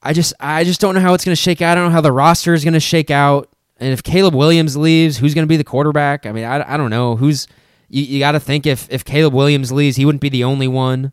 I 0.00 0.12
just 0.12 0.32
I 0.38 0.62
just 0.62 0.80
don't 0.80 0.94
know 0.94 1.00
how 1.00 1.14
it's 1.14 1.24
going 1.24 1.34
to 1.34 1.42
shake 1.42 1.60
out. 1.60 1.72
I 1.72 1.74
don't 1.74 1.88
know 1.88 1.94
how 1.94 2.00
the 2.02 2.12
roster 2.12 2.54
is 2.54 2.62
going 2.62 2.74
to 2.74 2.78
shake 2.78 3.10
out. 3.10 3.48
And 3.80 3.92
if 3.92 4.02
Caleb 4.02 4.34
Williams 4.34 4.76
leaves, 4.76 5.16
who's 5.16 5.34
going 5.34 5.46
to 5.46 5.48
be 5.48 5.56
the 5.56 5.64
quarterback? 5.64 6.26
I 6.26 6.32
mean, 6.32 6.44
I, 6.44 6.74
I 6.74 6.76
don't 6.76 6.90
know. 6.90 7.16
Who's 7.16 7.46
you, 7.88 8.02
you 8.02 8.18
got 8.18 8.32
to 8.32 8.40
think 8.40 8.66
if 8.66 8.86
if 8.90 9.04
Caleb 9.04 9.34
Williams 9.34 9.72
leaves, 9.72 9.96
he 9.96 10.04
wouldn't 10.04 10.22
be 10.22 10.28
the 10.28 10.44
only 10.44 10.68
one. 10.68 11.12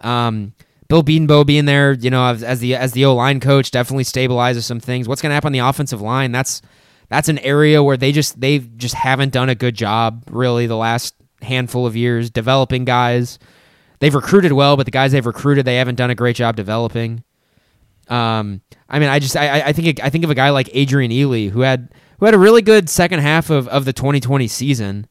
Um, 0.00 0.54
Bill 0.88 1.04
Bedenbaugh 1.04 1.46
being 1.46 1.66
there, 1.66 1.92
you 1.92 2.10
know, 2.10 2.26
as, 2.26 2.42
as 2.42 2.60
the 2.60 2.74
as 2.74 2.92
the 2.92 3.04
O 3.04 3.14
line 3.14 3.38
coach, 3.38 3.70
definitely 3.70 4.04
stabilizes 4.04 4.64
some 4.64 4.80
things. 4.80 5.08
What's 5.08 5.22
going 5.22 5.30
to 5.30 5.34
happen 5.34 5.48
on 5.48 5.52
the 5.52 5.60
offensive 5.60 6.00
line? 6.00 6.32
That's 6.32 6.62
that's 7.08 7.28
an 7.28 7.38
area 7.38 7.82
where 7.82 7.96
they 7.96 8.12
just 8.12 8.40
they 8.40 8.58
just 8.58 8.94
haven't 8.94 9.32
done 9.32 9.48
a 9.48 9.54
good 9.54 9.76
job 9.76 10.24
really 10.28 10.66
the 10.66 10.76
last 10.76 11.14
handful 11.42 11.86
of 11.86 11.96
years 11.96 12.28
developing 12.28 12.84
guys 12.84 13.38
they've 14.00 14.14
recruited 14.14 14.52
well, 14.52 14.76
but 14.76 14.84
the 14.84 14.90
guys 14.90 15.12
they've 15.12 15.24
recruited, 15.24 15.64
they 15.64 15.76
haven't 15.76 15.94
done 15.94 16.10
a 16.10 16.14
great 16.14 16.36
job 16.36 16.56
developing. 16.56 17.22
Um, 18.10 18.60
I 18.88 18.98
mean, 18.98 19.08
I 19.08 19.20
just 19.20 19.36
I, 19.36 19.68
I 19.68 19.72
think 19.72 20.02
I 20.02 20.10
think 20.10 20.24
of 20.24 20.30
a 20.30 20.34
guy 20.34 20.50
like 20.50 20.68
Adrian 20.72 21.12
Ealy 21.12 21.48
who 21.48 21.60
had 21.60 21.90
who 22.18 22.26
had 22.26 22.34
a 22.34 22.38
really 22.38 22.60
good 22.60 22.90
second 22.90 23.20
half 23.20 23.48
of, 23.50 23.68
of 23.68 23.84
the 23.84 23.92
2020 23.92 24.46
season. 24.48 25.06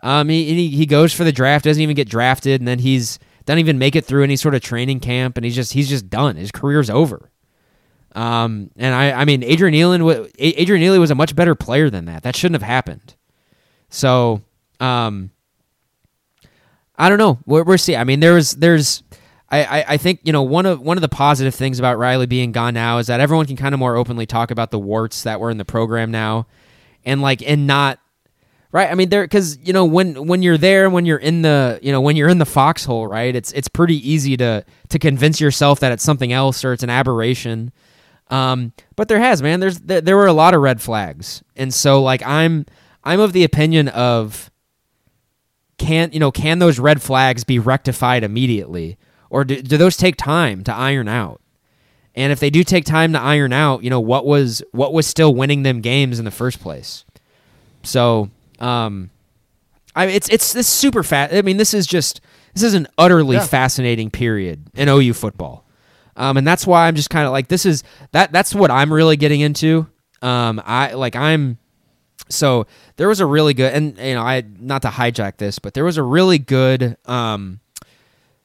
Um, 0.00 0.28
he, 0.28 0.68
he 0.68 0.86
goes 0.86 1.14
for 1.14 1.24
the 1.24 1.32
draft, 1.32 1.64
doesn't 1.64 1.82
even 1.82 1.96
get 1.96 2.08
drafted, 2.08 2.60
and 2.60 2.68
then 2.68 2.78
he's 2.78 3.18
doesn't 3.46 3.58
even 3.58 3.78
make 3.78 3.96
it 3.96 4.04
through 4.04 4.22
any 4.22 4.36
sort 4.36 4.54
of 4.54 4.60
training 4.60 5.00
camp, 5.00 5.36
and 5.36 5.44
he's 5.44 5.54
just 5.54 5.72
he's 5.72 5.88
just 5.88 6.10
done. 6.10 6.36
His 6.36 6.52
career's 6.52 6.90
over. 6.90 7.30
Um, 8.14 8.70
and 8.76 8.94
I 8.94 9.12
I 9.12 9.24
mean 9.24 9.42
Adrian 9.42 9.74
Ealy 9.74 10.30
Adrian 10.38 10.82
Ealy 10.82 11.00
was 11.00 11.10
a 11.10 11.14
much 11.14 11.34
better 11.34 11.54
player 11.54 11.88
than 11.88 12.04
that. 12.04 12.22
That 12.22 12.36
shouldn't 12.36 12.60
have 12.60 12.68
happened. 12.68 13.16
So 13.88 14.42
um, 14.80 15.30
I 16.96 17.08
don't 17.08 17.18
know. 17.18 17.38
We're, 17.46 17.64
we're 17.64 17.76
see. 17.78 17.96
I 17.96 18.04
mean, 18.04 18.20
there's 18.20 18.52
there's. 18.52 19.02
I, 19.62 19.84
I, 19.88 19.96
think 19.96 20.20
you 20.24 20.32
know 20.32 20.42
one 20.42 20.66
of 20.66 20.80
one 20.80 20.96
of 20.96 21.02
the 21.02 21.08
positive 21.08 21.54
things 21.54 21.78
about 21.78 21.98
Riley 21.98 22.26
being 22.26 22.52
gone 22.52 22.74
now 22.74 22.98
is 22.98 23.08
that 23.08 23.20
everyone 23.20 23.46
can 23.46 23.56
kind 23.56 23.74
of 23.74 23.78
more 23.78 23.96
openly 23.96 24.26
talk 24.26 24.50
about 24.50 24.70
the 24.70 24.78
warts 24.78 25.22
that 25.22 25.40
were 25.40 25.50
in 25.50 25.58
the 25.58 25.64
program 25.64 26.10
now, 26.10 26.46
and 27.04 27.20
like 27.20 27.42
and 27.42 27.66
not 27.66 27.98
right. 28.72 28.90
I 28.90 28.94
mean, 28.94 29.10
there 29.10 29.22
because 29.22 29.58
you 29.58 29.72
know 29.72 29.84
when 29.84 30.26
when 30.26 30.42
you're 30.42 30.58
there, 30.58 30.88
when 30.88 31.04
you're 31.04 31.18
in 31.18 31.42
the 31.42 31.78
you 31.82 31.92
know 31.92 32.00
when 32.00 32.16
you're 32.16 32.28
in 32.28 32.38
the 32.38 32.46
foxhole, 32.46 33.06
right? 33.06 33.34
It's 33.34 33.52
it's 33.52 33.68
pretty 33.68 33.96
easy 34.08 34.36
to 34.38 34.64
to 34.88 34.98
convince 34.98 35.40
yourself 35.40 35.80
that 35.80 35.92
it's 35.92 36.02
something 36.02 36.32
else 36.32 36.64
or 36.64 36.72
it's 36.72 36.82
an 36.82 36.90
aberration. 36.90 37.72
Um, 38.28 38.72
but 38.96 39.08
there 39.08 39.20
has 39.20 39.42
man, 39.42 39.60
there's 39.60 39.78
there, 39.80 40.00
there 40.00 40.16
were 40.16 40.26
a 40.26 40.32
lot 40.32 40.54
of 40.54 40.62
red 40.62 40.80
flags, 40.80 41.42
and 41.54 41.72
so 41.72 42.02
like 42.02 42.22
I'm 42.26 42.66
I'm 43.04 43.20
of 43.20 43.32
the 43.32 43.44
opinion 43.44 43.88
of 43.88 44.50
can 45.76 46.10
you 46.12 46.20
know 46.20 46.30
can 46.30 46.58
those 46.58 46.78
red 46.78 47.02
flags 47.02 47.44
be 47.44 47.58
rectified 47.58 48.24
immediately 48.24 48.96
or 49.34 49.44
do, 49.44 49.60
do 49.60 49.76
those 49.76 49.96
take 49.96 50.16
time 50.16 50.62
to 50.62 50.72
iron 50.72 51.08
out? 51.08 51.40
And 52.14 52.30
if 52.32 52.38
they 52.38 52.50
do 52.50 52.62
take 52.62 52.84
time 52.84 53.12
to 53.14 53.20
iron 53.20 53.52
out 53.52 53.82
you 53.82 53.90
know 53.90 53.98
what 53.98 54.24
was 54.24 54.62
what 54.70 54.92
was 54.92 55.08
still 55.08 55.34
winning 55.34 55.64
them 55.64 55.80
games 55.80 56.20
in 56.20 56.24
the 56.24 56.30
first 56.30 56.60
place? 56.60 57.04
So 57.82 58.30
um 58.60 59.10
i 59.96 60.06
it's 60.06 60.28
it's 60.28 60.52
this 60.52 60.68
super 60.68 61.02
fat 61.02 61.34
i 61.34 61.42
mean 61.42 61.56
this 61.56 61.74
is 61.74 61.86
just 61.86 62.20
this 62.52 62.62
is 62.62 62.74
an 62.74 62.86
utterly 62.96 63.34
yeah. 63.36 63.44
fascinating 63.44 64.10
period 64.10 64.62
in 64.74 64.88
ou 64.88 65.12
football. 65.12 65.64
Um 66.16 66.36
and 66.36 66.46
that's 66.46 66.64
why 66.64 66.86
i'm 66.86 66.94
just 66.94 67.10
kind 67.10 67.26
of 67.26 67.32
like 67.32 67.48
this 67.48 67.66
is 67.66 67.82
that 68.12 68.30
that's 68.30 68.54
what 68.54 68.70
i'm 68.70 68.92
really 68.92 69.16
getting 69.16 69.40
into. 69.40 69.88
Um 70.22 70.62
i 70.64 70.92
like 70.92 71.16
i'm 71.16 71.58
so 72.28 72.66
there 72.96 73.08
was 73.08 73.20
a 73.20 73.26
really 73.26 73.54
good, 73.54 73.72
and 73.72 73.98
you 73.98 74.14
know, 74.14 74.22
I 74.22 74.44
not 74.58 74.82
to 74.82 74.88
hijack 74.88 75.36
this, 75.36 75.58
but 75.58 75.74
there 75.74 75.84
was 75.84 75.98
a 75.98 76.02
really 76.02 76.38
good, 76.38 76.96
um, 77.04 77.60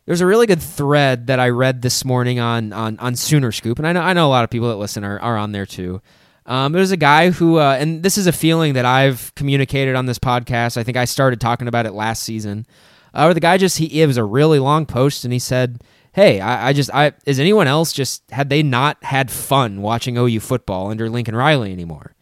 there's 0.10 0.22
a 0.22 0.26
really 0.26 0.48
good 0.48 0.60
thread 0.60 1.28
that 1.28 1.40
I 1.40 1.50
read 1.50 1.84
this 1.84 2.04
morning 2.04 2.40
on 2.40 2.74
on 2.74 2.98
on 2.98 3.16
Sooner 3.16 3.52
Scoop, 3.52 3.78
and 3.78 3.88
I 3.88 3.94
know 3.94 4.02
I 4.02 4.14
know 4.14 4.26
a 4.26 4.34
lot 4.34 4.44
of 4.44 4.50
people 4.50 4.68
that 4.70 4.78
listen 4.78 5.04
are 5.04 5.20
are 5.20 5.38
on 5.38 5.52
there 5.52 5.68
too. 5.68 6.02
Um, 6.48 6.72
there's 6.72 6.90
a 6.90 6.98
guy 6.98 7.30
who, 7.30 7.58
uh, 7.60 7.78
and 7.80 8.02
this 8.02 8.18
is 8.18 8.26
a 8.26 8.32
feeling 8.32 8.74
that 8.74 8.84
I've 8.84 9.32
communicated 9.36 9.94
on 9.96 10.08
this 10.08 10.18
podcast. 10.18 10.78
I 10.78 10.84
think 10.84 10.98
I 10.98 11.06
started 11.06 11.40
talking 11.40 11.68
about 11.68 11.86
it 11.86 11.92
last 11.94 12.24
season. 12.24 12.66
uh, 13.14 13.26
where 13.26 13.36
the 13.36 13.40
guy 13.40 13.60
just 13.60 13.78
he 13.78 14.02
it 14.02 14.08
was 14.08 14.18
a 14.18 14.24
really 14.24 14.58
long 14.58 14.88
post 14.88 15.24
and 15.26 15.32
he 15.32 15.38
said, 15.38 15.84
"Hey, 16.14 16.40
I, 16.42 16.70
I 16.70 16.74
just 16.74 16.90
I 16.92 17.12
is 17.28 17.40
anyone 17.40 17.68
else 17.68 17.94
just 17.94 18.24
had 18.32 18.50
they 18.50 18.64
not 18.64 18.98
had 19.04 19.30
fun 19.30 19.84
watching 19.84 20.18
OU 20.18 20.40
football 20.40 20.90
under 20.90 21.08
Lincoln 21.08 21.36
Riley 21.36 21.72
anymore?" 21.72 22.16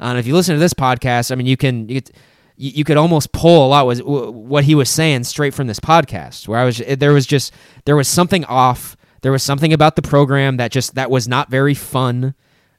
Uh, 0.00 0.04
and 0.04 0.18
if 0.18 0.26
you 0.26 0.34
listen 0.34 0.54
to 0.54 0.58
this 0.58 0.72
podcast, 0.72 1.30
I 1.30 1.34
mean, 1.34 1.46
you 1.46 1.58
can 1.58 1.86
you, 1.90 2.00
could- 2.00 2.10
you 2.56 2.70
you 2.70 2.84
could 2.84 2.96
almost 2.96 3.32
pull 3.32 3.66
a 3.66 3.68
lot 3.68 3.86
was 3.86 4.02
what 4.02 4.64
he 4.64 4.74
was 4.74 4.90
saying 4.90 5.24
straight 5.24 5.54
from 5.54 5.66
this 5.66 5.80
podcast, 5.80 6.48
where 6.48 6.58
I 6.58 6.64
was 6.64 6.78
there 6.78 7.12
was 7.12 7.26
just 7.26 7.52
there 7.84 7.96
was 7.96 8.08
something 8.08 8.44
off. 8.44 8.96
There 9.22 9.32
was 9.32 9.42
something 9.42 9.72
about 9.72 9.96
the 9.96 10.02
program 10.02 10.58
that 10.58 10.70
just 10.70 10.94
that 10.94 11.10
was 11.10 11.26
not 11.26 11.50
very 11.50 11.74
fun. 11.74 12.34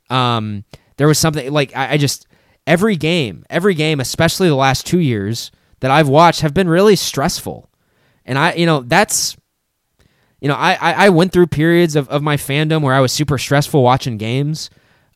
Um, 0.09 0.63
there 0.97 1.07
was 1.07 1.19
something 1.19 1.51
like 1.51 1.75
I, 1.75 1.93
I 1.93 1.97
just 1.97 2.27
every 2.67 2.95
game, 2.95 3.45
every 3.49 3.73
game, 3.73 3.99
especially 3.99 4.47
the 4.47 4.55
last 4.55 4.85
two 4.85 4.99
years 4.99 5.51
that 5.79 5.91
I've 5.91 6.07
watched, 6.07 6.41
have 6.41 6.53
been 6.53 6.69
really 6.69 6.95
stressful. 6.95 7.69
And 8.25 8.37
I, 8.37 8.53
you 8.53 8.65
know, 8.65 8.81
that's, 8.81 9.35
you 10.39 10.47
know, 10.47 10.55
I 10.55 10.73
I, 10.73 11.05
I 11.05 11.09
went 11.09 11.31
through 11.31 11.47
periods 11.47 11.95
of, 11.95 12.07
of 12.09 12.21
my 12.21 12.37
fandom 12.37 12.81
where 12.81 12.93
I 12.93 13.01
was 13.01 13.11
super 13.11 13.37
stressful 13.37 13.81
watching 13.81 14.17
games. 14.17 14.69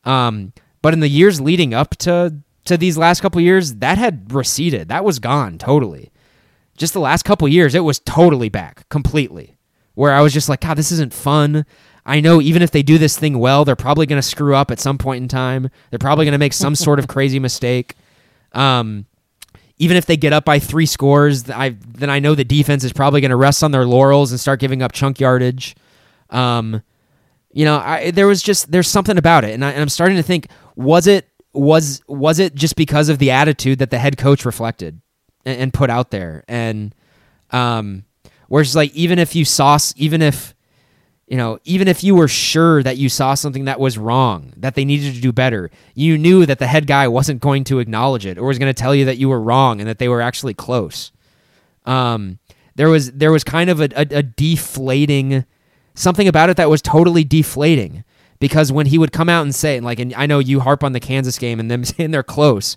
Um, 0.04 0.52
but 0.82 0.94
in 0.94 1.00
the 1.00 1.08
years 1.08 1.40
leading 1.40 1.74
up 1.74 1.96
to 1.98 2.42
to 2.70 2.78
these 2.78 2.96
last 2.98 3.20
couple 3.20 3.40
years, 3.40 3.76
that 3.76 3.98
had 3.98 4.32
receded. 4.32 4.88
That 4.88 5.04
was 5.04 5.18
gone 5.18 5.58
totally. 5.58 6.10
Just 6.76 6.94
the 6.94 7.00
last 7.00 7.24
couple 7.24 7.46
years, 7.46 7.74
it 7.74 7.80
was 7.84 7.98
totally 8.00 8.48
back 8.48 8.88
completely. 8.88 9.56
Where 9.94 10.14
I 10.14 10.22
was 10.22 10.32
just 10.32 10.48
like, 10.48 10.60
God, 10.60 10.78
this 10.78 10.92
isn't 10.92 11.12
fun. 11.12 11.66
I 12.06 12.20
know 12.20 12.40
even 12.40 12.62
if 12.62 12.70
they 12.70 12.82
do 12.82 12.96
this 12.96 13.18
thing 13.18 13.38
well, 13.38 13.64
they're 13.64 13.76
probably 13.76 14.06
going 14.06 14.20
to 14.20 14.26
screw 14.26 14.54
up 14.54 14.70
at 14.70 14.80
some 14.80 14.96
point 14.96 15.22
in 15.22 15.28
time. 15.28 15.68
They're 15.90 15.98
probably 15.98 16.24
going 16.24 16.32
to 16.32 16.38
make 16.38 16.54
some 16.54 16.74
sort 16.74 16.98
of 16.98 17.08
crazy 17.08 17.38
mistake. 17.38 17.96
Um, 18.52 19.06
even 19.78 19.96
if 19.96 20.06
they 20.06 20.16
get 20.16 20.32
up 20.32 20.44
by 20.44 20.58
three 20.58 20.86
scores, 20.86 21.48
I 21.50 21.70
then 21.88 22.10
I 22.10 22.18
know 22.18 22.34
the 22.34 22.44
defense 22.44 22.84
is 22.84 22.92
probably 22.92 23.20
going 23.20 23.30
to 23.30 23.36
rest 23.36 23.64
on 23.64 23.70
their 23.70 23.86
laurels 23.86 24.30
and 24.30 24.38
start 24.38 24.60
giving 24.60 24.82
up 24.82 24.92
chunk 24.92 25.20
yardage. 25.20 25.74
Um, 26.28 26.82
you 27.52 27.64
know, 27.64 27.78
I, 27.78 28.10
there 28.10 28.26
was 28.26 28.42
just 28.42 28.70
there's 28.70 28.88
something 28.88 29.16
about 29.16 29.44
it, 29.44 29.54
and, 29.54 29.64
I, 29.64 29.70
and 29.70 29.80
I'm 29.80 29.88
starting 29.88 30.16
to 30.16 30.22
think 30.22 30.48
was 30.76 31.06
it 31.06 31.29
was 31.52 32.02
was 32.06 32.38
it 32.38 32.54
just 32.54 32.76
because 32.76 33.08
of 33.08 33.18
the 33.18 33.30
attitude 33.30 33.78
that 33.78 33.90
the 33.90 33.98
head 33.98 34.16
coach 34.16 34.44
reflected 34.44 35.00
and, 35.44 35.60
and 35.60 35.74
put 35.74 35.90
out 35.90 36.10
there, 36.10 36.44
and 36.48 36.94
um, 37.50 38.04
where 38.48 38.62
it's 38.62 38.74
like 38.74 38.94
even 38.94 39.18
if 39.18 39.34
you 39.34 39.44
saw 39.44 39.78
even 39.96 40.22
if 40.22 40.54
you 41.26 41.36
know 41.36 41.58
even 41.64 41.88
if 41.88 42.04
you 42.04 42.14
were 42.14 42.28
sure 42.28 42.82
that 42.82 42.96
you 42.98 43.08
saw 43.08 43.34
something 43.34 43.64
that 43.64 43.80
was 43.80 43.96
wrong 43.96 44.52
that 44.56 44.74
they 44.74 44.84
needed 44.84 45.14
to 45.14 45.20
do 45.20 45.32
better 45.32 45.70
you 45.94 46.18
knew 46.18 46.44
that 46.44 46.58
the 46.58 46.66
head 46.66 46.86
guy 46.86 47.06
wasn't 47.06 47.40
going 47.40 47.62
to 47.64 47.78
acknowledge 47.78 48.26
it 48.26 48.36
or 48.36 48.46
was 48.46 48.58
going 48.58 48.72
to 48.72 48.82
tell 48.82 48.94
you 48.94 49.04
that 49.04 49.18
you 49.18 49.28
were 49.28 49.40
wrong 49.40 49.80
and 49.80 49.88
that 49.88 49.98
they 49.98 50.08
were 50.08 50.20
actually 50.20 50.54
close. 50.54 51.12
Um, 51.86 52.38
there 52.74 52.88
was 52.88 53.12
there 53.12 53.32
was 53.32 53.44
kind 53.44 53.70
of 53.70 53.80
a, 53.80 53.88
a, 53.96 54.18
a 54.18 54.22
deflating 54.22 55.44
something 55.94 56.26
about 56.26 56.50
it 56.50 56.56
that 56.56 56.70
was 56.70 56.82
totally 56.82 57.24
deflating 57.24 58.04
because 58.40 58.72
when 58.72 58.86
he 58.86 58.98
would 58.98 59.12
come 59.12 59.28
out 59.28 59.42
and 59.42 59.54
say 59.54 59.78
like 59.80 60.00
and 60.00 60.12
I 60.14 60.26
know 60.26 60.40
you 60.40 60.60
harp 60.60 60.82
on 60.82 60.92
the 60.92 61.00
Kansas 61.00 61.38
game 61.38 61.60
and 61.60 61.70
them 61.70 61.84
saying 61.84 62.10
they're 62.10 62.22
close 62.22 62.76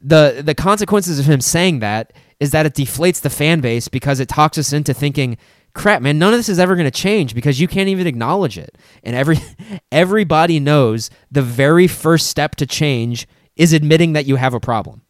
the 0.00 0.42
the 0.44 0.54
consequences 0.54 1.18
of 1.18 1.26
him 1.26 1.40
saying 1.40 1.80
that 1.80 2.12
is 2.38 2.50
that 2.52 2.66
it 2.66 2.74
deflates 2.74 3.20
the 3.20 3.30
fan 3.30 3.60
base 3.60 3.88
because 3.88 4.20
it 4.20 4.28
talks 4.28 4.58
us 4.58 4.72
into 4.72 4.94
thinking 4.94 5.36
crap 5.74 6.02
man 6.02 6.18
none 6.18 6.32
of 6.32 6.38
this 6.38 6.48
is 6.48 6.58
ever 6.58 6.74
going 6.74 6.84
to 6.86 6.90
change 6.90 7.34
because 7.34 7.60
you 7.60 7.68
can't 7.68 7.88
even 7.88 8.06
acknowledge 8.06 8.58
it. 8.58 8.78
And 9.02 9.16
every 9.16 9.38
everybody 9.92 10.60
knows 10.60 11.10
the 11.30 11.42
very 11.42 11.86
first 11.86 12.28
step 12.28 12.56
to 12.56 12.66
change 12.66 13.26
is 13.56 13.72
admitting 13.72 14.12
that 14.12 14.26
you 14.26 14.36
have 14.36 14.54
a 14.54 14.60
problem. 14.60 15.02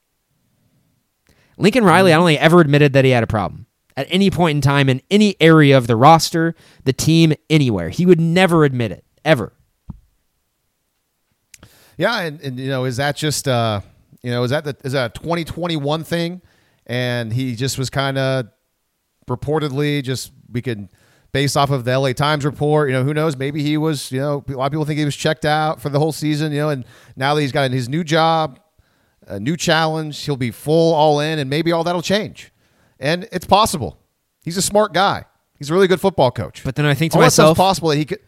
Lincoln 1.59 1.85
Riley 1.85 2.13
I 2.13 2.17
don't 2.17 2.27
think 2.27 2.41
ever 2.41 2.61
admitted 2.61 2.93
that 2.93 3.05
he 3.05 3.11
had 3.11 3.23
a 3.23 3.29
problem 3.29 3.67
at 3.97 4.07
any 4.11 4.31
point 4.31 4.57
in 4.57 4.61
time 4.61 4.89
in 4.89 5.03
any 5.11 5.37
area 5.41 5.77
of 5.77 5.87
the 5.87 5.97
roster 5.97 6.55
the 6.85 6.93
team 6.93 7.33
anywhere. 7.51 7.89
He 7.89 8.07
would 8.07 8.21
never 8.21 8.65
admit 8.65 8.93
it 8.93 9.05
ever 9.25 9.53
Yeah, 11.97 12.21
and, 12.21 12.41
and 12.41 12.59
you 12.59 12.69
know, 12.69 12.85
is 12.85 12.99
that 12.99 13.17
just 13.17 13.49
uh, 13.49 13.81
you 14.23 14.31
know, 14.31 14.43
is 14.43 14.51
that 14.51 14.65
the 14.65 14.77
is 14.85 14.93
that 14.93 15.17
a 15.17 15.21
2021 15.21 16.05
thing? 16.05 16.43
And 16.87 17.33
he 17.33 17.57
just 17.57 17.79
was 17.79 17.91
kind 17.91 18.17
of 18.17 18.47
reportedly 19.29 20.03
just 20.03 20.33
we 20.53 20.63
could 20.63 20.89
based 21.33 21.57
off 21.57 21.71
of 21.71 21.85
the 21.85 21.99
LA 21.99 22.13
Times 22.13 22.45
report, 22.45 22.89
you 22.89 22.95
know, 22.95 23.03
who 23.05 23.13
knows? 23.13 23.37
Maybe 23.37 23.63
he 23.63 23.77
was, 23.77 24.11
you 24.11 24.21
know, 24.21 24.45
a 24.49 24.53
lot 24.53 24.67
of 24.67 24.73
people 24.73 24.85
think 24.85 24.99
he 24.99 25.05
was 25.05 25.17
checked 25.17 25.45
out 25.45 25.83
for 25.83 25.89
the 25.89 25.99
whole 25.99 26.13
season, 26.13 26.53
you 26.53 26.59
know, 26.59 26.71
and 26.71 26.85
now 27.15 27.35
that 27.35 27.41
he's 27.41 27.53
got 27.53 27.71
his 27.71 27.89
new 27.89 28.05
job, 28.05 28.59
a 29.27 29.39
new 29.39 29.57
challenge, 29.57 30.25
he'll 30.25 30.37
be 30.37 30.51
full 30.51 30.95
all 30.95 31.21
in, 31.21 31.39
and 31.39 31.51
maybe 31.51 31.73
all 31.73 31.85
that'll 31.85 32.01
change. 32.01 32.53
And 32.99 33.29
it's 33.33 33.45
possible. 33.45 33.99
He's 34.43 34.57
a 34.57 34.63
smart 34.63 34.95
guy. 34.95 35.25
He's 35.59 35.71
a 35.71 35.75
really 35.75 35.89
good 35.89 36.01
football 36.01 36.31
coach. 36.31 36.63
but 36.65 36.77
then 36.77 36.87
I 36.87 36.95
think 36.95 37.13
to 37.13 37.19
all 37.19 37.25
myself 37.25 37.57
possible 37.57 37.91
that 37.91 37.97
he 37.97 38.05
could. 38.05 38.21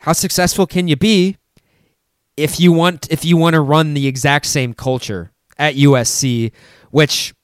how 0.00 0.12
successful 0.12 0.66
can 0.66 0.88
you 0.88 0.96
be 0.96 1.36
if 2.38 2.60
you 2.60 2.72
want 2.72 3.10
if 3.10 3.24
you 3.24 3.36
want 3.36 3.54
to 3.54 3.60
run 3.60 3.94
the 3.94 4.06
exact 4.06 4.46
same 4.46 4.72
culture 4.74 5.32
at 5.58 5.74
USC, 5.74 6.52
which 6.90 7.34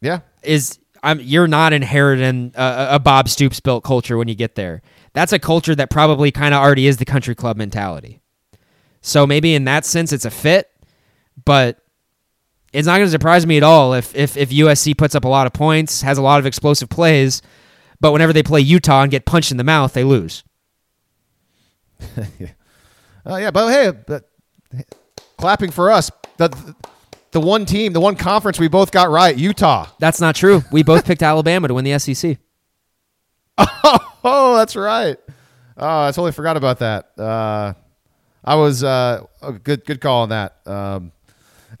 Yeah, 0.00 0.20
is 0.42 0.78
I'm, 1.02 1.20
you're 1.20 1.48
not 1.48 1.72
inheriting 1.72 2.52
a, 2.54 2.88
a 2.92 2.98
Bob 2.98 3.28
Stoops 3.28 3.60
built 3.60 3.84
culture 3.84 4.16
when 4.16 4.28
you 4.28 4.34
get 4.34 4.54
there. 4.54 4.82
That's 5.12 5.32
a 5.32 5.38
culture 5.38 5.74
that 5.74 5.90
probably 5.90 6.30
kind 6.30 6.54
of 6.54 6.60
already 6.62 6.86
is 6.86 6.96
the 6.98 7.04
country 7.04 7.34
club 7.34 7.56
mentality. 7.56 8.20
So 9.00 9.26
maybe 9.26 9.54
in 9.54 9.64
that 9.64 9.84
sense 9.84 10.12
it's 10.12 10.24
a 10.24 10.30
fit, 10.30 10.70
but 11.44 11.78
it's 12.72 12.86
not 12.86 12.96
going 12.98 13.06
to 13.06 13.10
surprise 13.10 13.46
me 13.46 13.56
at 13.56 13.62
all 13.62 13.94
if, 13.94 14.14
if 14.14 14.36
if 14.36 14.50
USC 14.50 14.96
puts 14.96 15.14
up 15.14 15.24
a 15.24 15.28
lot 15.28 15.46
of 15.46 15.52
points, 15.52 16.02
has 16.02 16.18
a 16.18 16.22
lot 16.22 16.38
of 16.38 16.46
explosive 16.46 16.88
plays, 16.88 17.42
but 18.00 18.12
whenever 18.12 18.32
they 18.32 18.42
play 18.42 18.60
Utah 18.60 19.02
and 19.02 19.10
get 19.10 19.24
punched 19.24 19.50
in 19.50 19.56
the 19.56 19.64
mouth, 19.64 19.92
they 19.92 20.04
lose. 20.04 20.44
Uh, 23.28 23.36
yeah, 23.36 23.50
but 23.50 23.68
hey, 23.68 23.92
but, 24.06 24.28
clapping 25.36 25.70
for 25.70 25.90
us. 25.90 26.10
The 26.38 26.74
the 27.32 27.40
one 27.40 27.66
team, 27.66 27.92
the 27.92 28.00
one 28.00 28.16
conference 28.16 28.58
we 28.58 28.68
both 28.68 28.90
got 28.90 29.10
right, 29.10 29.36
Utah. 29.36 29.86
That's 29.98 30.20
not 30.20 30.34
true. 30.34 30.62
We 30.72 30.82
both 30.82 31.04
picked 31.04 31.22
Alabama 31.24 31.68
to 31.68 31.74
win 31.74 31.84
the 31.84 31.98
SEC. 31.98 32.38
Oh, 34.24 34.56
that's 34.56 34.74
right. 34.74 35.16
Oh, 35.76 36.02
I 36.02 36.08
totally 36.08 36.32
forgot 36.32 36.56
about 36.56 36.80
that. 36.80 37.18
Uh, 37.18 37.72
I 38.44 38.56
was 38.56 38.82
uh, 38.82 39.24
oh, 39.42 39.52
good. 39.52 39.84
Good 39.84 40.00
call 40.00 40.22
on 40.22 40.28
that. 40.30 40.56
Um, 40.66 41.12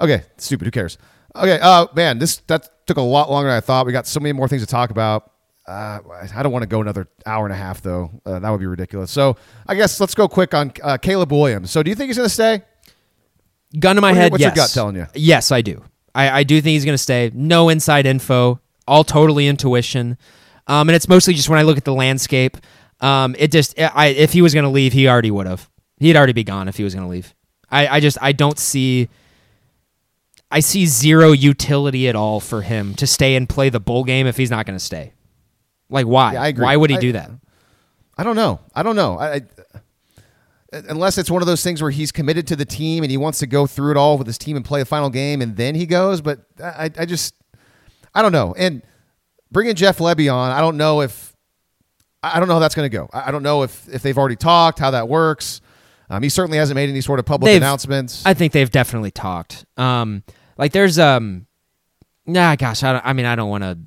okay, 0.00 0.22
stupid. 0.36 0.66
Who 0.66 0.70
cares? 0.70 0.98
Okay, 1.34 1.58
uh, 1.60 1.88
man, 1.94 2.18
this 2.18 2.36
that 2.46 2.86
took 2.86 2.96
a 2.96 3.02
lot 3.02 3.30
longer 3.30 3.48
than 3.48 3.56
I 3.56 3.60
thought. 3.60 3.86
We 3.86 3.92
got 3.92 4.06
so 4.06 4.20
many 4.20 4.32
more 4.32 4.48
things 4.48 4.62
to 4.62 4.68
talk 4.68 4.90
about. 4.90 5.32
Uh, 5.68 6.00
I 6.34 6.42
don't 6.42 6.50
want 6.52 6.62
to 6.62 6.66
go 6.66 6.80
another 6.80 7.08
hour 7.26 7.44
and 7.44 7.52
a 7.52 7.56
half 7.56 7.82
though. 7.82 8.10
Uh, 8.24 8.38
that 8.38 8.48
would 8.50 8.60
be 8.60 8.66
ridiculous. 8.66 9.10
So 9.10 9.36
I 9.66 9.74
guess 9.74 10.00
let's 10.00 10.14
go 10.14 10.26
quick 10.28 10.54
on 10.54 10.72
uh, 10.82 10.96
Caleb 10.96 11.30
Williams. 11.30 11.70
So 11.70 11.82
do 11.82 11.90
you 11.90 11.94
think 11.94 12.08
he's 12.08 12.16
going 12.16 12.26
to 12.28 12.34
stay? 12.34 12.62
Gun 13.78 13.96
to 13.96 14.00
my 14.02 14.12
What- 14.12 14.16
head, 14.16 14.32
what's 14.32 14.42
your 14.42 14.50
yes. 14.50 14.56
gut 14.56 14.70
telling 14.72 14.96
you? 14.96 15.06
Yes, 15.14 15.52
I 15.52 15.60
do. 15.60 15.84
I, 16.14 16.40
I 16.40 16.42
do 16.42 16.60
think 16.62 16.72
he's 16.72 16.86
going 16.86 16.94
to 16.94 17.02
stay. 17.02 17.30
No 17.34 17.68
inside 17.68 18.06
info, 18.06 18.60
all 18.86 19.04
totally 19.04 19.46
intuition. 19.46 20.16
Um, 20.66 20.88
and 20.88 20.96
it's 20.96 21.06
mostly 21.08 21.34
just 21.34 21.48
when 21.50 21.58
I 21.58 21.62
look 21.62 21.76
at 21.76 21.84
the 21.84 21.92
landscape. 21.94 22.56
Um, 23.00 23.36
it 23.38 23.52
just, 23.52 23.78
I 23.78 24.06
if 24.08 24.32
he 24.32 24.40
was 24.42 24.54
going 24.54 24.64
to 24.64 24.70
leave, 24.70 24.92
he 24.94 25.06
already 25.06 25.30
would 25.30 25.46
have. 25.46 25.68
He'd 25.98 26.16
already 26.16 26.32
be 26.32 26.44
gone 26.44 26.66
if 26.68 26.76
he 26.78 26.84
was 26.84 26.94
going 26.94 27.06
to 27.06 27.10
leave. 27.10 27.34
I, 27.70 27.86
I 27.88 28.00
just, 28.00 28.16
I 28.22 28.32
don't 28.32 28.58
see. 28.58 29.08
I 30.50 30.60
see 30.60 30.86
zero 30.86 31.32
utility 31.32 32.08
at 32.08 32.16
all 32.16 32.40
for 32.40 32.62
him 32.62 32.94
to 32.94 33.06
stay 33.06 33.36
and 33.36 33.46
play 33.46 33.68
the 33.68 33.80
bowl 33.80 34.02
game 34.04 34.26
if 34.26 34.38
he's 34.38 34.50
not 34.50 34.64
going 34.64 34.78
to 34.78 34.84
stay. 34.84 35.12
Like, 35.90 36.06
why? 36.06 36.34
Yeah, 36.34 36.42
I 36.42 36.48
agree. 36.48 36.64
Why 36.64 36.76
would 36.76 36.90
he 36.90 36.96
I- 36.96 37.00
do 37.00 37.12
that? 37.12 37.30
I 38.16 38.24
don't 38.24 38.36
know. 38.36 38.60
I 38.74 38.82
don't 38.82 38.96
know. 38.96 39.16
I, 39.18 39.34
I 39.36 39.42
unless 40.88 41.16
it's 41.16 41.30
one 41.30 41.40
of 41.40 41.46
those 41.46 41.62
things 41.62 41.80
where 41.80 41.90
he's 41.90 42.12
committed 42.12 42.46
to 42.48 42.56
the 42.56 42.64
team 42.64 43.02
and 43.02 43.10
he 43.10 43.16
wants 43.16 43.38
to 43.38 43.46
go 43.46 43.66
through 43.66 43.92
it 43.92 43.96
all 43.96 44.18
with 44.18 44.26
his 44.26 44.36
team 44.36 44.54
and 44.56 44.64
play 44.64 44.80
the 44.80 44.84
final 44.86 45.08
game 45.08 45.40
and 45.40 45.56
then 45.56 45.74
he 45.74 45.86
goes. 45.86 46.20
But 46.20 46.40
I, 46.62 46.90
I 46.98 47.06
just, 47.06 47.34
I 48.14 48.20
don't 48.22 48.32
know. 48.32 48.54
And 48.58 48.82
bringing 49.50 49.74
Jeff 49.74 49.98
Lebby 49.98 50.32
on, 50.32 50.50
I 50.50 50.60
don't 50.60 50.76
know 50.76 51.00
if, 51.00 51.34
I 52.22 52.38
don't 52.38 52.48
know 52.48 52.54
how 52.54 52.60
that's 52.60 52.74
going 52.74 52.90
to 52.90 52.94
go. 52.94 53.08
I 53.12 53.30
don't 53.30 53.44
know 53.44 53.62
if 53.62 53.88
if 53.88 54.02
they've 54.02 54.18
already 54.18 54.34
talked, 54.36 54.80
how 54.80 54.90
that 54.90 55.08
works. 55.08 55.60
Um, 56.10 56.22
he 56.22 56.28
certainly 56.28 56.58
hasn't 56.58 56.74
made 56.74 56.88
any 56.90 57.00
sort 57.00 57.20
of 57.20 57.24
public 57.26 57.48
They've- 57.50 57.62
announcements. 57.62 58.26
I 58.26 58.34
think 58.34 58.52
they've 58.52 58.70
definitely 58.70 59.12
talked. 59.12 59.64
Um, 59.76 60.24
like 60.58 60.72
there's 60.72 60.98
um, 60.98 61.46
nah, 62.26 62.56
gosh, 62.56 62.82
I, 62.82 62.92
don't, 62.94 63.06
I 63.06 63.12
mean, 63.12 63.24
I 63.26 63.36
don't 63.36 63.48
want 63.48 63.62
to 63.62 63.78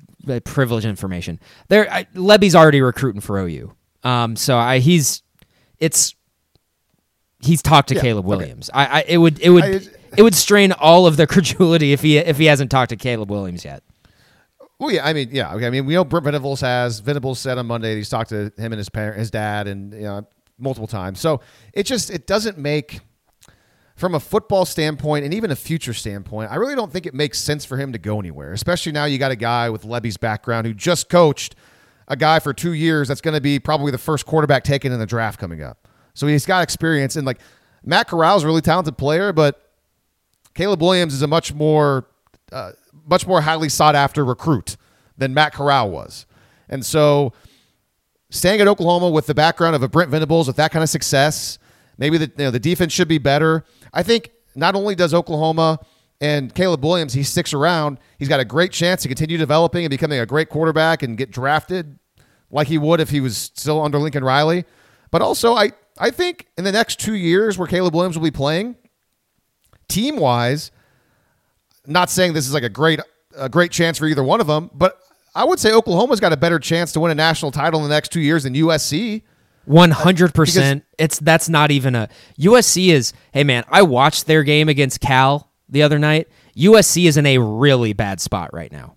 privilege 0.44 0.84
information. 0.84 1.38
There, 1.68 1.90
I, 1.92 2.04
Lebby's 2.14 2.54
already 2.54 2.80
recruiting 2.80 3.20
for 3.20 3.38
OU. 3.38 3.72
Um, 4.02 4.36
so 4.36 4.56
I 4.58 4.78
he's 4.78 5.22
it's 5.78 6.14
he's 7.40 7.62
talked 7.62 7.88
to 7.88 7.94
Yeah, 7.94 8.00
Caleb 8.00 8.26
okay. 8.26 8.36
Williams. 8.36 8.70
I, 8.72 8.86
I 8.86 9.04
it 9.08 9.18
would 9.18 9.38
it 9.40 9.50
would 9.50 9.64
I- 9.64 9.80
it 10.16 10.22
would 10.22 10.34
strain 10.34 10.72
all 10.72 11.06
of 11.06 11.16
their 11.16 11.26
credulity 11.28 11.92
if 11.92 12.02
he 12.02 12.18
if 12.18 12.38
he 12.38 12.46
hasn't 12.46 12.70
talked 12.70 12.90
to 12.90 12.96
Caleb 12.96 13.30
Williams 13.30 13.64
yet. 13.64 13.82
Well, 14.78 14.90
yeah, 14.90 15.06
I 15.06 15.12
mean, 15.12 15.28
yeah, 15.30 15.54
okay. 15.54 15.66
I 15.68 15.70
mean, 15.70 15.86
we 15.86 15.94
know 15.94 16.04
Brent 16.04 16.24
Venables 16.24 16.60
has. 16.60 16.98
Venables 16.98 17.38
said 17.38 17.56
on 17.56 17.66
Monday 17.66 17.90
that 17.90 17.96
he's 17.98 18.08
talked 18.08 18.30
to 18.30 18.52
him 18.56 18.72
and 18.72 18.74
his 18.74 18.88
parent, 18.88 19.16
his 19.16 19.30
dad, 19.30 19.68
and 19.68 19.92
you 19.92 20.00
know, 20.00 20.26
multiple 20.58 20.88
times. 20.88 21.20
So 21.20 21.40
it 21.72 21.84
just 21.84 22.10
it 22.10 22.26
doesn't 22.26 22.58
make 22.58 22.98
from 23.96 24.14
a 24.14 24.20
football 24.20 24.64
standpoint 24.64 25.24
and 25.24 25.34
even 25.34 25.50
a 25.50 25.56
future 25.56 25.94
standpoint, 25.94 26.50
I 26.50 26.56
really 26.56 26.74
don't 26.74 26.92
think 26.92 27.06
it 27.06 27.14
makes 27.14 27.38
sense 27.38 27.64
for 27.64 27.76
him 27.76 27.92
to 27.92 27.98
go 27.98 28.18
anywhere. 28.18 28.52
Especially 28.52 28.92
now 28.92 29.04
you 29.04 29.18
got 29.18 29.30
a 29.30 29.36
guy 29.36 29.70
with 29.70 29.82
Lebby's 29.84 30.16
background 30.16 30.66
who 30.66 30.74
just 30.74 31.08
coached 31.08 31.54
a 32.08 32.16
guy 32.16 32.38
for 32.38 32.52
two 32.52 32.72
years 32.72 33.08
that's 33.08 33.20
going 33.20 33.34
to 33.34 33.40
be 33.40 33.58
probably 33.58 33.92
the 33.92 33.98
first 33.98 34.26
quarterback 34.26 34.64
taken 34.64 34.92
in 34.92 34.98
the 34.98 35.06
draft 35.06 35.38
coming 35.38 35.62
up. 35.62 35.88
So 36.14 36.26
he's 36.26 36.46
got 36.46 36.62
experience 36.62 37.16
and 37.16 37.26
like 37.26 37.38
Matt 37.84 38.08
Corral's 38.08 38.44
a 38.44 38.46
really 38.46 38.60
talented 38.60 38.96
player, 38.98 39.32
but 39.32 39.72
Caleb 40.54 40.82
Williams 40.82 41.14
is 41.14 41.22
a 41.22 41.26
much 41.26 41.54
more 41.54 42.06
uh, 42.52 42.72
much 43.06 43.26
more 43.26 43.40
highly 43.40 43.68
sought 43.68 43.94
after 43.94 44.24
recruit 44.24 44.76
than 45.16 45.32
Matt 45.32 45.54
Corral 45.54 45.90
was. 45.90 46.26
And 46.68 46.84
so 46.84 47.32
staying 48.30 48.60
at 48.60 48.68
Oklahoma 48.68 49.10
with 49.10 49.26
the 49.26 49.34
background 49.34 49.74
of 49.74 49.82
a 49.82 49.88
Brent 49.88 50.10
Venables 50.10 50.46
with 50.46 50.56
that 50.56 50.70
kind 50.70 50.82
of 50.82 50.90
success, 50.90 51.58
maybe 51.98 52.18
the 52.18 52.26
you 52.36 52.44
know, 52.44 52.50
the 52.50 52.60
defense 52.60 52.92
should 52.92 53.08
be 53.08 53.18
better. 53.18 53.64
I 53.92 54.02
think 54.02 54.30
not 54.54 54.74
only 54.74 54.94
does 54.94 55.14
Oklahoma 55.14 55.78
and 56.20 56.54
Caleb 56.54 56.84
Williams, 56.84 57.12
he 57.12 57.22
sticks 57.22 57.52
around, 57.52 57.98
he's 58.18 58.28
got 58.28 58.40
a 58.40 58.44
great 58.44 58.72
chance 58.72 59.02
to 59.02 59.08
continue 59.08 59.38
developing 59.38 59.84
and 59.84 59.90
becoming 59.90 60.20
a 60.20 60.26
great 60.26 60.48
quarterback 60.48 61.02
and 61.02 61.16
get 61.16 61.30
drafted 61.30 61.98
like 62.50 62.68
he 62.68 62.78
would 62.78 63.00
if 63.00 63.10
he 63.10 63.20
was 63.20 63.36
still 63.36 63.82
under 63.82 63.98
Lincoln 63.98 64.24
Riley. 64.24 64.64
But 65.10 65.22
also, 65.22 65.54
I, 65.54 65.72
I 65.98 66.10
think 66.10 66.46
in 66.56 66.64
the 66.64 66.72
next 66.72 67.00
two 67.00 67.14
years 67.14 67.58
where 67.58 67.66
Caleb 67.66 67.94
Williams 67.94 68.16
will 68.16 68.24
be 68.24 68.30
playing, 68.30 68.76
team 69.88 70.16
wise, 70.16 70.70
not 71.86 72.10
saying 72.10 72.32
this 72.32 72.46
is 72.46 72.54
like 72.54 72.62
a 72.62 72.68
great 72.68 73.00
a 73.36 73.48
great 73.48 73.72
chance 73.72 73.98
for 73.98 74.06
either 74.06 74.22
one 74.22 74.40
of 74.42 74.46
them, 74.46 74.70
but 74.74 74.98
I 75.34 75.44
would 75.44 75.58
say 75.58 75.72
Oklahoma's 75.72 76.20
got 76.20 76.32
a 76.32 76.36
better 76.36 76.58
chance 76.58 76.92
to 76.92 77.00
win 77.00 77.10
a 77.10 77.14
national 77.14 77.50
title 77.50 77.80
in 77.80 77.88
the 77.88 77.94
next 77.94 78.12
two 78.12 78.20
years 78.20 78.42
than 78.42 78.54
USC. 78.54 79.22
One 79.64 79.90
hundred 79.90 80.34
percent. 80.34 80.84
It's 80.98 81.18
that's 81.18 81.48
not 81.48 81.70
even 81.70 81.94
a 81.94 82.08
USC 82.38 82.88
is. 82.88 83.12
Hey 83.32 83.44
man, 83.44 83.64
I 83.68 83.82
watched 83.82 84.26
their 84.26 84.42
game 84.42 84.68
against 84.68 85.00
Cal 85.00 85.50
the 85.68 85.82
other 85.82 85.98
night. 85.98 86.28
USC 86.56 87.06
is 87.06 87.16
in 87.16 87.26
a 87.26 87.38
really 87.38 87.92
bad 87.92 88.20
spot 88.20 88.52
right 88.52 88.70
now. 88.72 88.96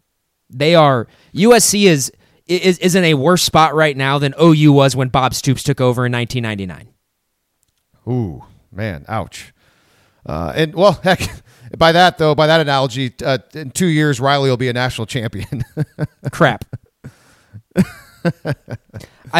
They 0.50 0.76
are 0.76 1.08
USC 1.34 1.84
is 1.86 2.12
is 2.48 2.78
is 2.80 2.96
in 2.96 3.04
a 3.04 3.14
worse 3.16 3.44
spot 3.44 3.76
right 3.76 3.96
now 3.96 4.18
than 4.20 4.34
OU 4.42 4.72
was 4.72 4.96
when 4.96 5.10
Bob 5.10 5.34
Stoops 5.34 5.64
took 5.64 5.82
over 5.82 6.06
in 6.06 6.12
1999. 6.12 6.94
Ooh, 8.08 8.44
man, 8.72 9.06
ouch. 9.08 9.54
Uh, 10.26 10.54
and 10.56 10.74
well, 10.74 10.94
heck, 11.04 11.22
by 11.78 11.92
that 11.92 12.18
though, 12.18 12.36
by 12.36 12.48
that 12.48 12.62
analogy, 12.62 13.14
uh, 13.24 13.38
in 13.54 13.72
two 13.72 13.88
years 13.88 14.20
Riley 14.20 14.50
will 14.50 14.58
be 14.58 14.70
a 14.70 14.74
national 14.74 15.06
champion. 15.06 15.64
Crap. 16.32 16.66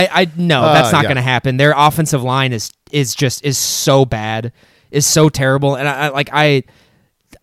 I 0.04 0.22
I 0.22 0.32
no, 0.36 0.62
that's 0.62 0.90
Uh, 0.90 0.92
not 0.92 1.04
yeah. 1.04 1.10
going 1.10 1.16
to 1.16 1.22
happen. 1.22 1.58
Their 1.58 1.74
offensive 1.76 2.24
line 2.24 2.54
is 2.54 2.72
is 2.92 3.16
just 3.16 3.44
is 3.46 3.58
so 3.58 4.06
bad, 4.06 4.52
is 4.92 5.06
so 5.06 5.30
terrible, 5.30 5.76
and 5.76 5.88
I, 5.88 5.94
I 5.94 6.08
like 6.10 6.30
I. 6.34 6.64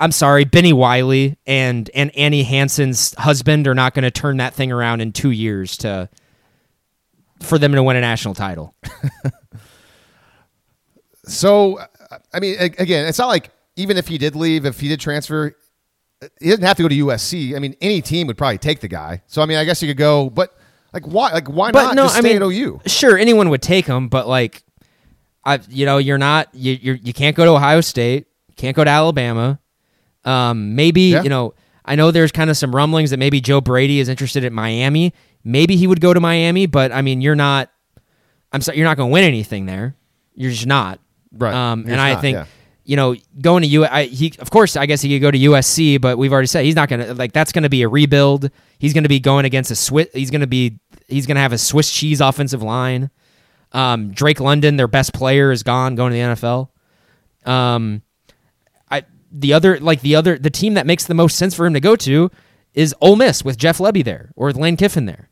I'm 0.01 0.13
sorry, 0.13 0.45
Bennie 0.45 0.73
Wylie 0.73 1.37
and 1.47 1.91
and 1.95 2.11
Annie 2.17 2.43
Hansen's 2.45 3.15
husband 3.19 3.69
are 3.69 3.75
not 3.75 3.95
going 3.95 4.05
to 4.05 4.11
turn 4.11 4.39
that 4.39 4.55
thing 4.55 4.73
around 4.73 5.01
in 5.01 5.13
two 5.13 5.31
years 5.31 5.77
to 5.79 6.09
for 7.41 7.59
them 7.59 7.73
to 7.73 7.83
win 7.83 7.97
a 7.97 8.01
national 8.01 8.35
title. 8.35 8.75
so, 11.27 11.79
I 12.33 12.41
mean, 12.41 12.57
again, 12.61 13.07
it's 13.07 13.19
not 13.19 13.29
like 13.29 13.51
even 13.77 13.97
if 13.97 14.09
he 14.09 14.19
did 14.19 14.37
leave, 14.37 14.67
if 14.67 14.81
he 14.81 14.89
did 14.89 15.01
transfer, 15.01 15.57
he 16.41 16.51
doesn't 16.51 16.65
have 16.65 16.77
to 16.77 16.83
go 16.83 16.89
to 16.89 16.95
USC. 17.07 17.55
I 17.55 17.59
mean, 17.59 17.75
any 17.81 18.01
team 18.01 18.27
would 18.29 18.39
probably 18.39 18.59
take 18.59 18.81
the 18.81 18.89
guy. 18.89 19.23
So, 19.27 19.43
I 19.43 19.47
mean, 19.47 19.59
I 19.59 19.65
guess 19.65 19.83
you 19.83 19.89
could 19.89 19.97
go, 19.97 20.31
but 20.31 20.57
like, 20.93 21.07
why? 21.07 21.33
Like, 21.33 21.49
why 21.49 21.71
not 21.71 21.95
No, 21.95 22.05
just 22.05 22.17
stay 22.19 22.37
at 22.37 22.43
OU? 22.43 22.81
Sure, 22.87 23.17
anyone 23.19 23.49
would 23.51 23.63
take 23.63 23.87
him, 23.87 24.09
but 24.09 24.29
like, 24.29 24.63
I 25.45 25.59
you 25.69 25.87
know 25.87 25.99
you're 25.99 26.19
not 26.19 26.49
you 26.55 26.79
you're, 26.81 26.95
you 26.97 27.13
can't 27.13 27.35
go 27.35 27.45
to 27.45 27.51
Ohio 27.53 27.81
State, 27.81 28.27
can't 28.57 28.77
go 28.77 28.85
to 28.85 28.91
Alabama. 28.91 29.59
Um, 30.25 30.77
maybe 30.77 31.03
Yeah. 31.03 31.23
you 31.23 31.29
know 31.29 31.55
I 31.85 31.97
know 31.97 32.11
there's 32.13 32.31
kind 32.31 32.49
of 32.49 32.57
some 32.57 32.75
rumblings 32.75 33.11
that 33.11 33.17
maybe 33.17 33.41
Joe 33.41 33.61
Brady 33.61 33.99
is 33.99 34.09
interested 34.09 34.45
in 34.45 34.53
Miami. 34.53 35.13
Maybe 35.43 35.75
he 35.77 35.89
would 35.89 36.01
go 36.01 36.15
to 36.15 36.21
Miami, 36.21 36.67
but 36.67 36.93
I 36.93 37.03
mean 37.03 37.21
you're 37.21 37.35
not. 37.35 37.71
I'm 38.53 38.61
sorry, 38.61 38.79
you're 38.79 38.87
not 38.87 38.97
going 38.97 39.09
to 39.11 39.13
win 39.13 39.25
anything 39.25 39.67
there. 39.67 39.97
You're 40.35 40.51
just 40.53 40.67
not. 40.67 41.01
Right. 41.33 41.55
Um, 41.55 41.85
and 41.89 42.01
I 42.01 42.13
not, 42.13 42.21
think 42.21 42.35
yeah. 42.37 42.45
You 42.85 42.97
know 42.97 43.15
going 43.41 43.63
to 43.63 43.69
U. 43.69 43.85
I, 43.87 44.05
he 44.05 44.35
of 44.39 44.51
course 44.51 44.77
I 44.77 44.87
guess 44.87 45.01
he 45.03 45.09
could 45.15 45.23
go 45.23 45.31
to 45.31 45.39
USC, 45.39 46.01
but 46.01 46.19
we've 46.19 46.33
already 46.33 46.47
said 46.49 46.65
he's 46.65 46.75
not 46.75 46.89
going 46.89 47.01
to 47.07 47.15
like 47.15 47.33
that's 47.33 47.53
going 47.53 47.63
to 47.63 47.69
be 47.69 47.83
a 47.83 47.89
rebuild. 47.89 48.51
He's 48.79 48.93
going 48.93 49.05
to 49.05 49.09
be 49.09 49.21
going 49.21 49.45
against 49.45 49.71
a 49.71 49.77
Swiss. 49.77 50.09
He's 50.13 50.31
going 50.31 50.41
to 50.41 50.47
be 50.47 50.79
he's 51.09 51.27
going 51.27 51.37
to 51.37 51.41
have 51.41 51.53
a 51.53 51.59
Swiss 51.59 51.93
cheese 51.93 52.21
offensive 52.21 52.63
line. 52.63 53.11
Um, 53.73 54.11
Drake 54.11 54.39
London, 54.41 54.77
their 54.77 54.89
best 54.89 55.15
player, 55.15 55.51
is 55.51 55.63
gone, 55.63 55.95
going 55.95 56.13
to 56.13 56.19
the 56.19 56.25
NFL. 57.45 57.51
Um, 57.51 58.03
I 58.91 59.05
the 59.31 59.53
other 59.55 59.79
like 59.81 60.01
the 60.03 60.15
other 60.17 60.39
the 60.39 60.51
team 60.51 60.75
that 60.75 60.87
makes 60.87 61.05
the 61.07 61.15
most 61.15 61.37
sense 61.39 61.55
for 61.55 61.65
him 61.67 61.75
to 61.75 61.81
go 61.81 61.97
to 61.97 62.31
is 62.75 62.95
Ole 63.01 63.17
Miss 63.17 63.45
with 63.45 63.57
Jeff 63.57 63.79
Lebby 63.79 64.05
there 64.05 64.31
or 64.37 64.49
with 64.49 64.57
Lane 64.57 64.77
Kiffin 64.77 65.07
there. 65.07 65.29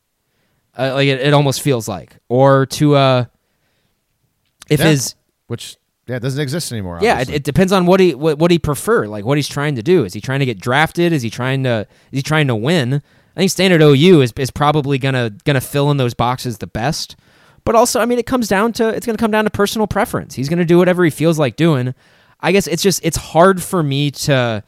Uh, 0.79 0.93
like 0.95 1.09
it, 1.09 1.21
it 1.21 1.35
almost 1.35 1.63
feels 1.63 1.89
like, 1.89 2.17
or 2.29 2.65
to 2.67 2.95
uh, 2.95 3.25
if 4.71 4.81
Yeah. 4.81 4.87
his 4.87 5.15
Which, 5.49 5.77
yeah, 6.11 6.17
it 6.17 6.21
doesn't 6.21 6.41
exist 6.41 6.73
anymore. 6.73 6.99
yeah, 7.01 7.11
it, 7.11 7.13
obviously. 7.13 7.35
it 7.37 7.45
depends 7.45 7.73
on 7.73 7.87
what 7.87 8.01
he 8.01 8.15
what, 8.15 8.39
what 8.39 8.51
he 8.51 8.59
prefer, 8.59 9.07
like 9.07 9.25
what 9.25 9.39
he's 9.39 9.49
trying 9.49 9.77
to 9.77 9.83
do. 9.83 10.05
Is 10.05 10.13
he 10.13 10.21
trying 10.21 10.41
to 10.41 10.47
get 10.47 10.61
drafted? 10.61 11.13
Is 11.13 11.23
he 11.23 11.31
trying 11.31 11.63
to 11.65 11.87
is 12.11 12.19
he 12.19 12.23
trying 12.23 12.49
to 12.49 12.57
win? 12.57 12.95
I 12.95 13.41
think 13.41 13.51
standard 13.51 13.81
OU 13.81 14.23
is, 14.23 14.33
is 14.37 14.51
probably 14.51 14.99
gonna 14.99 15.31
gonna 15.45 15.61
fill 15.61 15.91
in 15.91 15.97
those 15.97 16.15
boxes 16.15 16.59
the 16.59 16.67
best. 16.67 17.17
But 17.65 17.75
also, 17.75 18.01
I 18.01 18.07
mean, 18.07 18.19
it 18.19 18.27
comes 18.27 18.49
down 18.49 18.73
to 18.75 18.89
it's 18.89 19.07
gonna 19.07 19.19
come 19.19 19.31
down 19.31 19.45
to 19.45 19.51
personal 19.51 19.87
preference. 19.87 20.35
He's 20.35 20.49
gonna 20.49 20.65
do 20.65 20.79
whatever 20.79 21.05
he 21.05 21.11
feels 21.11 21.39
like 21.39 21.57
doing. 21.57 21.95
I 22.41 22.53
guess 22.53 22.67
it's 22.67 22.83
just 22.83 23.01
it's 23.05 23.17
hard 23.17 23.63
for 23.63 23.83
me 23.83 24.11
to 24.11 24.65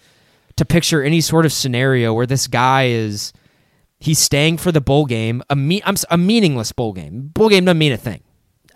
to 0.56 0.64
picture 0.64 1.02
any 1.02 1.20
sort 1.20 1.44
of 1.44 1.52
scenario 1.52 2.14
where 2.14 2.26
this 2.26 2.46
guy 2.46 2.84
is 2.84 3.32
he's 3.98 4.18
staying 4.18 4.58
for 4.58 4.72
the 4.72 4.80
bowl 4.80 5.06
game, 5.06 5.42
a 5.48 5.56
me, 5.56 5.80
I'm, 5.84 5.94
a 6.10 6.18
meaningless 6.18 6.72
bowl 6.72 6.92
game. 6.92 7.30
Bowl 7.34 7.48
game 7.48 7.64
doesn't 7.64 7.78
mean 7.78 7.92
a 7.92 7.96
thing 7.96 8.22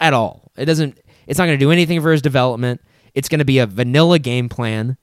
at 0.00 0.12
all. 0.12 0.50
It 0.56 0.64
doesn't. 0.64 0.98
It's 1.26 1.38
not 1.38 1.46
going 1.46 1.58
to 1.58 1.64
do 1.64 1.70
anything 1.72 2.00
for 2.00 2.12
his 2.12 2.22
development. 2.22 2.80
It's 3.14 3.28
going 3.28 3.38
to 3.40 3.44
be 3.44 3.58
a 3.58 3.66
vanilla 3.66 4.18
game 4.18 4.48
plan. 4.48 4.96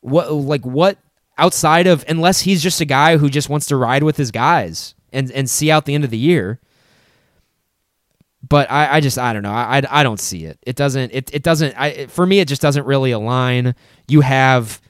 What 0.00 0.32
like 0.32 0.64
what 0.64 0.98
outside 1.38 1.86
of 1.86 2.04
unless 2.08 2.40
he's 2.42 2.62
just 2.62 2.80
a 2.80 2.84
guy 2.84 3.16
who 3.16 3.28
just 3.28 3.48
wants 3.48 3.66
to 3.66 3.76
ride 3.76 4.02
with 4.02 4.16
his 4.16 4.30
guys 4.30 4.94
and 5.12 5.30
and 5.32 5.48
see 5.48 5.70
out 5.70 5.84
the 5.84 5.94
end 5.94 6.04
of 6.04 6.10
the 6.10 6.18
year. 6.18 6.60
But 8.48 8.70
I, 8.70 8.96
I 8.96 9.00
just 9.00 9.18
I 9.18 9.32
don't 9.32 9.42
know 9.42 9.52
I, 9.52 9.78
I, 9.78 10.00
I 10.00 10.02
don't 10.02 10.20
see 10.20 10.44
it. 10.44 10.58
It 10.62 10.76
doesn't 10.76 11.12
it, 11.12 11.34
it 11.34 11.42
doesn't 11.42 11.74
I 11.80 11.88
it- 11.88 12.10
for 12.10 12.24
me 12.26 12.38
it 12.40 12.48
just 12.48 12.62
doesn't 12.62 12.86
really 12.86 13.10
align. 13.10 13.74
You 14.08 14.20
have 14.20 14.80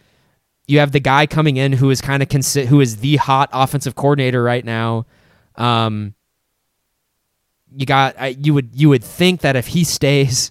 you 0.67 0.81
have 0.81 0.93
the 0.93 1.01
guy 1.01 1.27
coming 1.27 1.57
in 1.57 1.73
who 1.73 1.91
is 1.91 2.01
kind 2.01 2.23
of 2.23 2.29
consi- 2.29 2.67
who 2.67 2.81
is 2.81 2.97
the 2.99 3.17
hot 3.17 3.49
offensive 3.53 3.95
coordinator 3.95 4.43
right 4.43 4.65
now. 4.65 5.07
Um, 5.55 6.15
you 7.75 7.87
got 7.87 8.45
you 8.45 8.53
would 8.53 8.71
you 8.75 8.89
would 8.89 9.05
think 9.05 9.41
that 9.43 9.57
if 9.57 9.69
he 9.69 9.85
stays, 9.97 10.51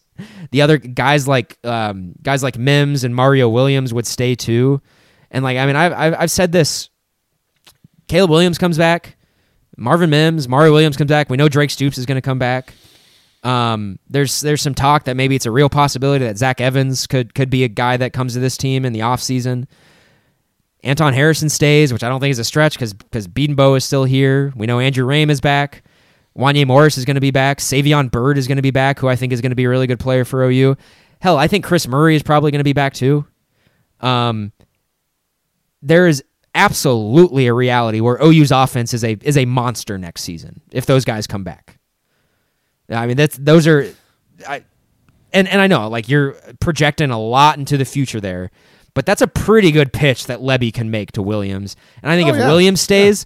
the 0.52 0.62
other 0.62 0.78
guys 0.78 1.28
like 1.28 1.58
um, 1.64 2.14
guys 2.22 2.44
like 2.44 2.58
Mims 2.58 3.04
and 3.04 3.16
Mario 3.16 3.50
Williams 3.50 3.94
would 3.94 4.08
stay 4.08 4.36
too. 4.36 4.82
And 5.32 5.44
like 5.44 5.58
I 5.58 5.66
mean 5.66 5.76
I've 5.76 5.94
I've, 5.94 6.16
I've 6.22 6.32
said 6.32 6.52
this. 6.52 6.90
Caleb 8.08 8.30
Williams 8.30 8.58
comes 8.58 8.78
back. 8.78 9.18
Marvin 9.78 10.10
Mims, 10.10 10.48
Mario 10.48 10.72
Williams 10.72 10.96
comes 10.98 11.10
back. 11.10 11.30
We 11.30 11.38
know 11.38 11.50
Drake 11.50 11.70
Stoops 11.70 11.98
is 11.98 12.06
going 12.06 12.16
to 12.16 12.22
come 12.22 12.40
back. 12.40 12.74
Um, 13.44 14.00
there's 14.10 14.42
there's 14.42 14.62
some 14.62 14.74
talk 14.74 15.04
that 15.04 15.16
maybe 15.16 15.36
it's 15.36 15.46
a 15.46 15.52
real 15.52 15.70
possibility 15.70 16.26
that 16.26 16.38
Zach 16.38 16.60
Evans 16.60 17.06
could 17.06 17.36
could 17.36 17.50
be 17.50 17.64
a 17.64 17.68
guy 17.68 17.98
that 17.98 18.14
comes 18.14 18.34
to 18.34 18.40
this 18.40 18.58
team 18.58 18.86
in 18.86 18.94
the 18.94 19.02
offseason. 19.02 19.68
Anton 20.84 21.14
Harrison 21.14 21.50
stays, 21.50 21.92
which 21.94 22.04
I 22.04 22.10
don't 22.10 22.20
think 22.20 22.32
is 22.32 22.40
a 22.40 22.44
stretch 22.44 22.74
because 22.74 22.94
because 22.94 23.28
Bedenbaugh 23.28 23.78
is 23.78 23.86
still 23.86 24.04
here. 24.04 24.52
We 24.56 24.66
know 24.66 24.80
Andrew 24.80 25.06
Raym 25.06 25.30
is 25.30 25.42
back. 25.42 25.84
Wanye 26.38 26.66
Morris 26.68 26.98
is 26.98 27.06
going 27.06 27.16
to 27.16 27.22
be 27.22 27.32
back. 27.32 27.60
Savion 27.60 28.12
Byrd 28.12 28.38
is 28.38 28.48
going 28.48 28.58
to 28.58 28.62
be 28.62 28.72
back, 28.72 29.00
who 29.00 29.08
I 29.08 29.16
think 29.16 29.32
is 29.32 29.42
going 29.42 29.52
to 29.52 29.56
be 29.56 29.64
a 29.64 29.70
really 29.70 29.88
good 29.88 30.00
player 30.00 30.26
for 30.26 30.44
OU. 30.44 30.76
Hell, 31.22 31.38
I 31.38 31.48
think 31.48 31.64
Chris 31.64 31.88
Murray 31.88 32.16
is 32.16 32.24
probably 32.24 32.52
going 32.52 32.60
to 32.60 32.64
be 32.66 32.74
back 32.74 32.94
too. 32.94 33.26
Um, 34.02 34.52
there 35.82 36.08
is 36.08 36.24
absolutely 36.54 37.48
a 37.48 37.54
reality 37.54 38.00
where 38.02 38.22
OU's 38.22 38.52
offense 38.52 38.94
is 38.94 39.04
a 39.04 39.18
is 39.22 39.38
a 39.38 39.46
monster 39.46 39.98
next 39.98 40.22
season 40.24 40.62
if 40.72 40.86
those 40.86 41.06
guys 41.06 41.28
come 41.28 41.44
back. 41.44 41.80
I 42.90 43.08
mean, 43.08 43.18
that's 43.18 43.38
those 43.38 43.66
are, 43.68 43.88
I, 44.48 44.64
and 45.34 45.48
and 45.48 45.62
I 45.62 45.68
know 45.68 45.88
like 45.90 46.10
you're 46.10 46.34
projecting 46.60 47.12
a 47.12 47.20
lot 47.20 47.58
into 47.58 47.78
the 47.78 47.86
future 47.86 48.20
there, 48.20 48.52
but 48.94 49.06
that's 49.06 49.22
a 49.22 49.28
pretty 49.28 49.72
good 49.72 49.94
pitch 49.94 50.28
that 50.28 50.40
Lebby 50.40 50.74
can 50.74 50.92
make 50.92 51.12
to 51.14 51.22
Williams. 51.22 51.76
And 52.04 52.12
I 52.12 52.16
think 52.16 52.30
Oh, 52.30 52.34
if 52.34 52.40
yeah. 52.40 52.48
Williams 52.48 52.82
stays, 52.82 53.26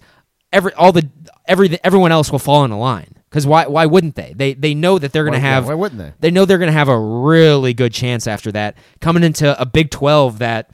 every 0.52 0.72
all 0.74 0.92
the 0.92 1.08
every 1.50 1.78
everyone 1.84 2.12
else 2.12 2.30
will 2.32 2.38
fall 2.38 2.64
in 2.64 2.70
line 2.70 3.14
because 3.28 3.46
why 3.46 3.66
why 3.66 3.86
wouldn't 3.86 4.14
they? 4.14 4.32
They 4.34 4.54
they 4.54 4.74
know 4.74 4.98
that 4.98 5.12
they're 5.12 5.24
going 5.24 5.34
to 5.34 5.40
have 5.40 5.66
why 5.66 5.74
wouldn't 5.74 6.00
they? 6.00 6.12
they 6.20 6.30
know 6.30 6.44
they're 6.44 6.58
going 6.58 6.68
to 6.68 6.72
have 6.72 6.88
a 6.88 6.98
really 6.98 7.74
good 7.74 7.92
chance 7.92 8.26
after 8.26 8.50
that 8.52 8.76
coming 9.00 9.22
into 9.22 9.60
a 9.60 9.66
Big 9.66 9.90
12 9.90 10.38
that 10.38 10.70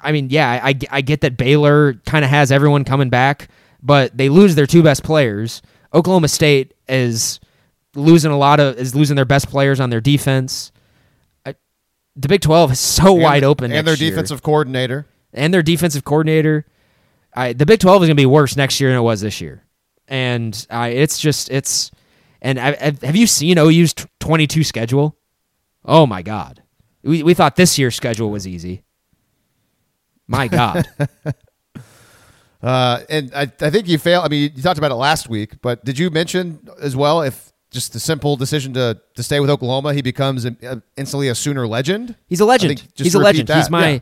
I 0.00 0.12
mean, 0.12 0.30
yeah, 0.30 0.60
I, 0.62 0.74
I, 0.90 1.00
get 1.00 1.22
that 1.22 1.36
Baylor 1.36 1.94
kind 2.06 2.24
of 2.24 2.30
has 2.30 2.52
everyone 2.52 2.84
coming 2.84 3.08
back, 3.10 3.48
but 3.82 4.16
they 4.16 4.28
lose 4.28 4.54
their 4.54 4.66
two 4.66 4.80
best 4.80 5.02
players. 5.02 5.60
Oklahoma 5.92 6.28
State 6.28 6.74
is 6.88 7.40
losing 7.96 8.30
a 8.30 8.38
lot 8.38 8.60
of 8.60 8.78
is 8.78 8.94
losing 8.94 9.16
their 9.16 9.24
best 9.24 9.48
players 9.48 9.80
on 9.80 9.90
their 9.90 10.00
defense. 10.00 10.70
I, 11.44 11.56
the 12.14 12.28
Big 12.28 12.42
Twelve 12.42 12.70
is 12.70 12.78
so 12.78 13.14
And- 13.14 13.22
wide 13.22 13.42
open, 13.44 13.72
and 13.72 13.86
their 13.86 13.96
year. 13.96 14.10
defensive 14.10 14.42
coordinator. 14.42 15.06
and 15.32 15.52
their 15.52 15.62
defensive 15.62 16.04
coordinator. 16.04 16.64
I, 17.38 17.52
the 17.52 17.66
Big 17.66 17.80
Twelve 17.80 18.02
is 18.02 18.08
going 18.08 18.16
to 18.16 18.20
be 18.20 18.26
worse 18.26 18.56
next 18.56 18.80
year 18.80 18.90
than 18.90 18.98
it 18.98 19.02
was 19.02 19.20
this 19.20 19.40
year, 19.40 19.62
and 20.08 20.66
I, 20.70 20.88
it's 20.88 21.18
just 21.18 21.50
it's. 21.50 21.90
And 22.40 22.58
I, 22.58 22.68
I, 22.80 23.06
have 23.06 23.16
you 23.16 23.26
seen 23.26 23.58
OU's 23.58 23.94
twenty-two 24.20 24.64
schedule? 24.64 25.16
Oh 25.84 26.06
my 26.06 26.22
God, 26.22 26.62
we 27.02 27.22
we 27.22 27.34
thought 27.34 27.56
this 27.56 27.78
year's 27.78 27.94
schedule 27.94 28.30
was 28.30 28.46
easy. 28.46 28.82
My 30.26 30.48
God, 30.60 30.86
Uh, 32.62 33.00
and 33.08 33.32
I, 33.34 33.42
I 33.42 33.70
think 33.70 33.88
you 33.88 33.98
fail. 33.98 34.20
I 34.20 34.28
mean, 34.28 34.50
you 34.54 34.62
talked 34.62 34.78
about 34.78 34.90
it 34.90 34.96
last 34.96 35.28
week, 35.28 35.60
but 35.62 35.84
did 35.84 35.98
you 35.98 36.10
mention 36.10 36.68
as 36.80 36.96
well 36.96 37.22
if 37.22 37.52
just 37.70 37.92
the 37.92 38.00
simple 38.00 38.36
decision 38.36 38.74
to, 38.74 39.00
to 39.14 39.22
stay 39.22 39.38
with 39.40 39.50
Oklahoma, 39.50 39.94
he 39.94 40.02
becomes 40.02 40.44
an, 40.44 40.56
uh, 40.66 40.76
instantly 40.96 41.28
a 41.28 41.34
Sooner 41.34 41.68
legend? 41.68 42.16
he's 42.26 42.40
a 42.40 42.44
legend. 42.44 42.82
He's 42.94 43.14
a 43.14 43.18
legend. 43.20 43.48
He's 43.48 43.70
my, 43.70 43.88
yeah. 43.90 43.98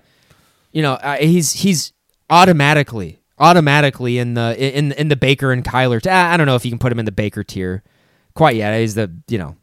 you 0.72 0.82
know, 0.82 0.94
uh, 0.94 1.16
he's 1.16 1.52
he's 1.52 1.92
automatically 2.30 3.20
automatically 3.38 4.18
in 4.18 4.34
the 4.34 4.56
in 4.58 4.92
in 4.92 5.08
the 5.08 5.16
Baker 5.16 5.52
and 5.52 5.64
Kyler. 5.64 6.00
T- 6.00 6.10
I 6.10 6.36
don't 6.36 6.46
know 6.46 6.56
if 6.56 6.64
you 6.64 6.70
can 6.70 6.78
put 6.78 6.92
him 6.92 6.98
in 6.98 7.04
the 7.04 7.12
Baker 7.12 7.44
tier 7.44 7.82
quite 8.34 8.56
yet. 8.56 8.78
He's 8.78 8.94
the 8.94 9.10
you 9.28 9.38
know, 9.38 9.56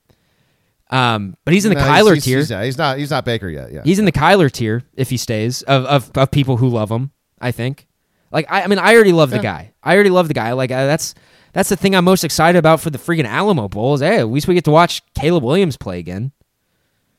um, 0.90 1.36
but 1.46 1.54
he's 1.54 1.66
in 1.66 1.74
the 1.74 1.80
No, 1.80 1.86
Kyler 1.86 2.16
he's, 2.16 2.24
tier. 2.26 2.40
He's, 2.40 2.50
he's 2.50 2.78
not. 2.78 2.98
He's 2.98 3.10
not 3.10 3.26
Baker 3.26 3.50
yet. 3.50 3.72
Yeah. 3.72 3.82
He's 3.84 4.00
in 4.00 4.06
the 4.06 4.12
Kyler 4.12 4.52
tier 4.52 4.84
if 4.94 5.10
he 5.10 5.18
stays 5.18 5.62
of, 5.64 5.86
of, 5.86 6.12
of 6.16 6.32
people 6.32 6.58
who 6.58 6.70
love 6.70 6.92
him. 6.92 7.12
I 7.40 7.52
think. 7.52 7.88
Like 8.32 8.46
I, 8.50 8.64
I 8.64 8.68
mean, 8.68 8.80
I 8.80 8.96
already 8.96 9.12
love 9.12 9.30
the 9.30 9.40
guy. 9.40 9.74
I 9.84 9.94
already 9.94 10.10
love 10.10 10.28
the 10.28 10.34
guy. 10.34 10.54
Like 10.54 10.72
uh, 10.72 10.86
that's 10.86 11.14
that's 11.54 11.70
the 11.70 11.76
thing 11.76 11.96
I'm 11.96 12.06
most 12.06 12.24
excited 12.24 12.58
about 12.58 12.80
for 12.80 12.90
the 12.90 12.98
freaking 12.98 13.26
Alamo 13.28 13.70
Bowl 13.70 13.94
is 13.94 14.02
hey, 14.02 14.18
at 14.20 14.28
least 14.28 14.48
we 14.48 14.56
get 14.56 14.64
to 14.66 14.72
watch 14.72 15.02
Caleb 15.14 15.44
Williams 15.44 15.78
play 15.78 16.00
again. 16.00 16.32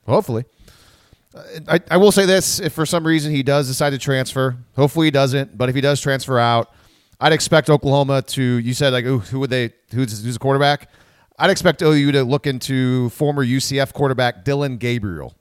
Hopefully. 0.06 0.44
I, 1.68 1.80
I 1.90 1.96
will 1.96 2.12
say 2.12 2.26
this: 2.26 2.60
if 2.60 2.72
for 2.72 2.86
some 2.86 3.06
reason 3.06 3.32
he 3.32 3.42
does 3.42 3.66
decide 3.66 3.90
to 3.90 3.98
transfer, 3.98 4.56
hopefully 4.76 5.08
he 5.08 5.10
doesn't. 5.10 5.56
But 5.56 5.68
if 5.68 5.74
he 5.74 5.80
does 5.80 6.00
transfer 6.00 6.38
out, 6.38 6.72
I'd 7.20 7.32
expect 7.32 7.70
Oklahoma 7.70 8.22
to. 8.22 8.42
You 8.42 8.74
said 8.74 8.92
like, 8.92 9.04
who 9.04 9.40
would 9.40 9.50
they? 9.50 9.72
Who's 9.92 10.22
who's 10.24 10.34
the 10.34 10.38
quarterback? 10.38 10.88
I'd 11.38 11.50
expect 11.50 11.82
OU 11.82 12.12
to 12.12 12.22
look 12.22 12.46
into 12.46 13.08
former 13.10 13.44
UCF 13.44 13.92
quarterback 13.92 14.44
Dillon 14.44 14.76
Gabriel 14.76 15.34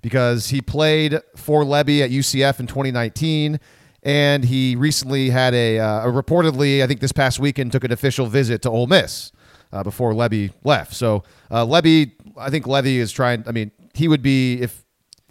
because 0.00 0.48
he 0.48 0.60
played 0.60 1.18
for 1.36 1.64
Lebby 1.64 2.00
at 2.00 2.10
UCF 2.10 2.60
in 2.60 2.66
2019, 2.66 3.58
and 4.02 4.44
he 4.44 4.76
recently 4.76 5.30
had 5.30 5.54
a, 5.54 5.78
uh, 5.78 6.08
a 6.08 6.12
reportedly, 6.12 6.82
I 6.82 6.86
think 6.86 7.00
this 7.00 7.12
past 7.12 7.38
weekend, 7.38 7.72
took 7.72 7.84
an 7.84 7.92
official 7.92 8.26
visit 8.26 8.62
to 8.62 8.70
Ole 8.70 8.86
Miss 8.86 9.32
uh, 9.72 9.82
before 9.82 10.12
Lebby 10.12 10.52
left. 10.64 10.94
So 10.94 11.24
uh, 11.50 11.64
Lebby, 11.64 12.12
I 12.36 12.50
think 12.50 12.66
Lebby 12.66 12.96
is 12.96 13.10
trying. 13.12 13.44
I 13.46 13.52
mean, 13.52 13.70
he 13.94 14.08
would 14.08 14.22
be 14.22 14.60
if 14.60 14.81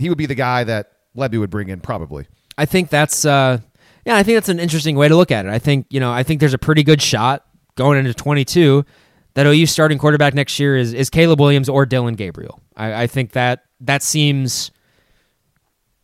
he 0.02 0.10
would 0.10 0.18
be 0.18 0.26
the 0.26 0.36
guy 0.36 0.64
that 0.64 0.92
Lebby 1.16 1.40
would 1.40 1.50
bring 1.50 1.70
in 1.70 1.80
probably. 1.80 2.28
I 2.58 2.66
think 2.66 2.90
that's 2.90 3.24
uh, 3.26 3.60
yeah, 4.06 4.16
I 4.16 4.24
think 4.24 4.36
that's 4.36 4.50
an 4.50 4.60
interesting 4.60 4.96
way 4.96 5.08
to 5.08 5.16
look 5.16 5.32
at 5.32 5.46
it. 5.46 5.50
I 5.50 5.60
think 5.60 5.88
you 5.90 6.00
know, 6.00 6.12
I 6.12 6.24
think 6.24 6.40
there's 6.40 6.54
a 6.54 6.60
pretty 6.60 6.84
good 6.84 7.02
shot 7.02 7.46
going 7.76 7.98
into 7.98 8.14
22 8.14 8.86
that 9.34 9.46
OU 9.46 9.66
starting 9.68 9.98
quarterback 9.98 10.34
next 10.34 10.60
year 10.60 10.76
is 10.76 10.94
is 10.94 11.10
Caleb 11.10 11.40
Williams 11.40 11.70
or 11.70 11.86
Dillon 11.86 12.16
Gabriel. 12.16 12.60
I, 12.76 13.04
I 13.04 13.08
think 13.08 13.32
that 13.32 13.64
that 13.82 14.04
seems 14.04 14.72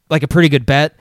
like 0.10 0.24
a 0.24 0.28
pretty 0.28 0.50
good 0.50 0.66
bet. 0.66 0.96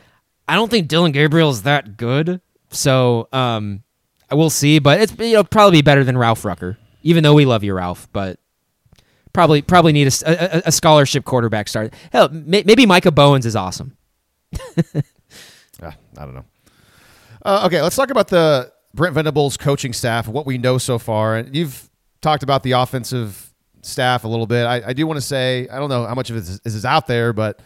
I 0.49 0.55
don't 0.55 0.71
think 0.71 0.89
Dillon 0.89 1.13
Gabriel 1.13 1.51
is 1.51 1.63
that 1.63 1.97
good, 1.97 2.41
so 2.71 3.29
um, 3.33 3.83
I 4.31 4.35
will 4.35 4.51
see. 4.51 4.79
But 4.79 5.01
it's 5.01 5.19
you 5.19 5.35
know 5.35 5.45
probably 5.45 5.79
be 5.79 5.83
better 5.83 6.05
than 6.05 6.17
Ralph 6.17 6.45
Rucker, 6.45 6.79
even 7.03 7.23
though 7.23 7.35
we 7.35 7.45
love 7.45 7.63
you, 7.63 7.75
Ralph. 7.75 8.09
But 8.13 8.39
probably 9.37 9.61
probably 9.61 9.93
need 9.93 10.07
a, 10.07 10.57
a, 10.57 10.63
a 10.69 10.73
scholarship 10.73 11.27
quarterback 11.27 11.69
start. 11.69 11.93
Hell, 12.11 12.31
may, 12.31 12.63
maybe 12.65 12.87
Micah 12.87 13.13
Bowens 13.13 13.47
is 13.47 13.55
awesome. 13.55 13.97
Ah, 15.83 15.95
I 16.17 16.25
don't 16.25 16.35
know. 16.35 16.45
Uh, 17.45 17.65
okay, 17.67 17.83
let's 17.83 17.97
talk 17.97 18.09
about 18.09 18.29
the 18.29 18.73
Brent 18.95 19.15
Venables 19.15 19.59
coaching 19.59 19.93
staff 19.93 20.27
what 20.27 20.47
we 20.47 20.57
know 20.57 20.79
so 20.79 20.99
far. 20.99 21.37
And 21.37 21.55
you've 21.55 21.91
talked 22.23 22.43
about 22.43 22.63
the 22.63 22.73
offensive 22.73 23.53
staff 23.83 24.25
a 24.25 24.29
little 24.29 24.47
bit. 24.47 24.65
I, 24.65 24.83
I 24.87 24.93
do 24.95 25.07
want 25.07 25.19
to 25.19 25.21
say 25.21 25.69
I 25.71 25.79
don't 25.79 25.91
know 25.91 26.07
how 26.07 26.15
much 26.15 26.31
of 26.31 26.37
this 26.37 26.61
is 26.65 26.87
out 26.87 27.07
there, 27.07 27.35
but 27.35 27.61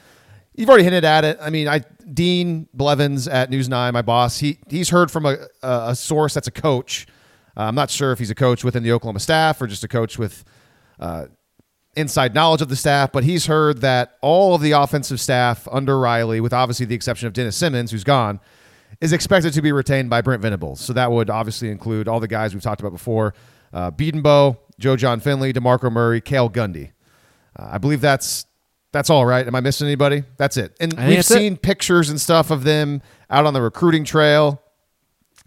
you've 0.57 0.69
already 0.69 0.83
hinted 0.83 1.05
at 1.05 1.25
it. 1.25 1.39
I 1.41 1.51
mean, 1.51 1.69
I 1.69 1.85
Dean 2.13 2.67
Blevins 2.75 3.29
at 3.29 3.49
News 3.49 3.69
Nine, 3.69 3.93
my 3.93 4.03
boss, 4.03 4.41
he 4.41 4.59
he's 4.69 4.89
heard 4.89 5.09
from 5.09 5.25
a 5.25 5.37
a, 5.63 5.91
a 5.91 5.95
source 5.95 6.35
that's 6.35 6.49
a 6.49 6.51
coach. 6.51 7.07
Uh, 7.57 7.63
I'm 7.63 7.77
not 7.77 7.91
sure 7.91 8.11
if 8.11 8.19
he's 8.19 8.31
a 8.31 8.35
coach 8.35 8.65
within 8.65 8.83
the 8.83 8.91
Oklahoma 8.91 9.21
staff 9.21 9.63
or 9.63 9.69
just 9.69 9.85
a 9.85 9.89
coach 9.89 10.19
with 10.19 10.43
uh, 10.99 11.27
inside 11.97 12.35
knowledge 12.35 12.63
of 12.63 12.69
the 12.69 12.77
staff, 12.77 13.11
but 13.13 13.25
he's 13.25 13.47
heard 13.47 13.81
that 13.81 14.17
all 14.21 14.55
of 14.55 14.63
the 14.63 14.73
offensive 14.73 15.21
staff 15.21 15.67
under 15.71 15.99
Riley, 15.99 16.41
with 16.41 16.53
obviously 16.53 16.87
the 16.87 16.95
exception 16.95 17.27
of 17.27 17.33
Dennis 17.33 17.57
Simmons, 17.57 17.91
who's 17.91 18.05
gone, 18.05 18.41
is 19.01 19.13
expected 19.13 19.53
to 19.55 19.63
be 19.63 19.73
retained 19.73 20.11
by 20.11 20.21
Brent 20.21 20.43
Venables. 20.43 20.81
So 20.81 20.93
that 20.93 21.11
would 21.11 21.31
obviously 21.31 21.71
include 21.71 22.09
all 22.09 22.21
the 22.21 22.29
guys 22.29 22.55
we've 22.55 22.63
talked 22.63 22.81
about 22.81 22.93
before 22.93 23.35
uh, 23.73 23.91
Bedenbaugh, 23.91 24.57
Joe 24.79 24.97
Jon 24.97 25.21
Finley, 25.21 25.53
DeMarco 25.53 25.91
Murray, 25.91 26.21
Cale 26.21 26.51
Gundy. 26.51 26.93
Uh, 27.59 27.71
I 27.73 27.79
believe 27.79 28.01
that's 28.01 28.47
that's 28.93 29.09
all 29.09 29.25
right. 29.25 29.47
Am 29.47 29.55
I 29.55 29.61
missing 29.61 29.87
anybody? 29.87 30.25
That's 30.37 30.57
it. 30.57 30.77
And 30.81 30.93
we've 30.93 31.17
that's 31.17 31.31
it. 31.31 31.35
seen 31.35 31.57
pictures 31.57 32.11
and 32.11 32.21
stuff 32.21 32.51
of 32.51 32.65
them 32.65 33.03
out 33.29 33.47
on 33.47 33.55
the 33.55 33.63
recruiting 33.63 34.05
trail. 34.05 34.61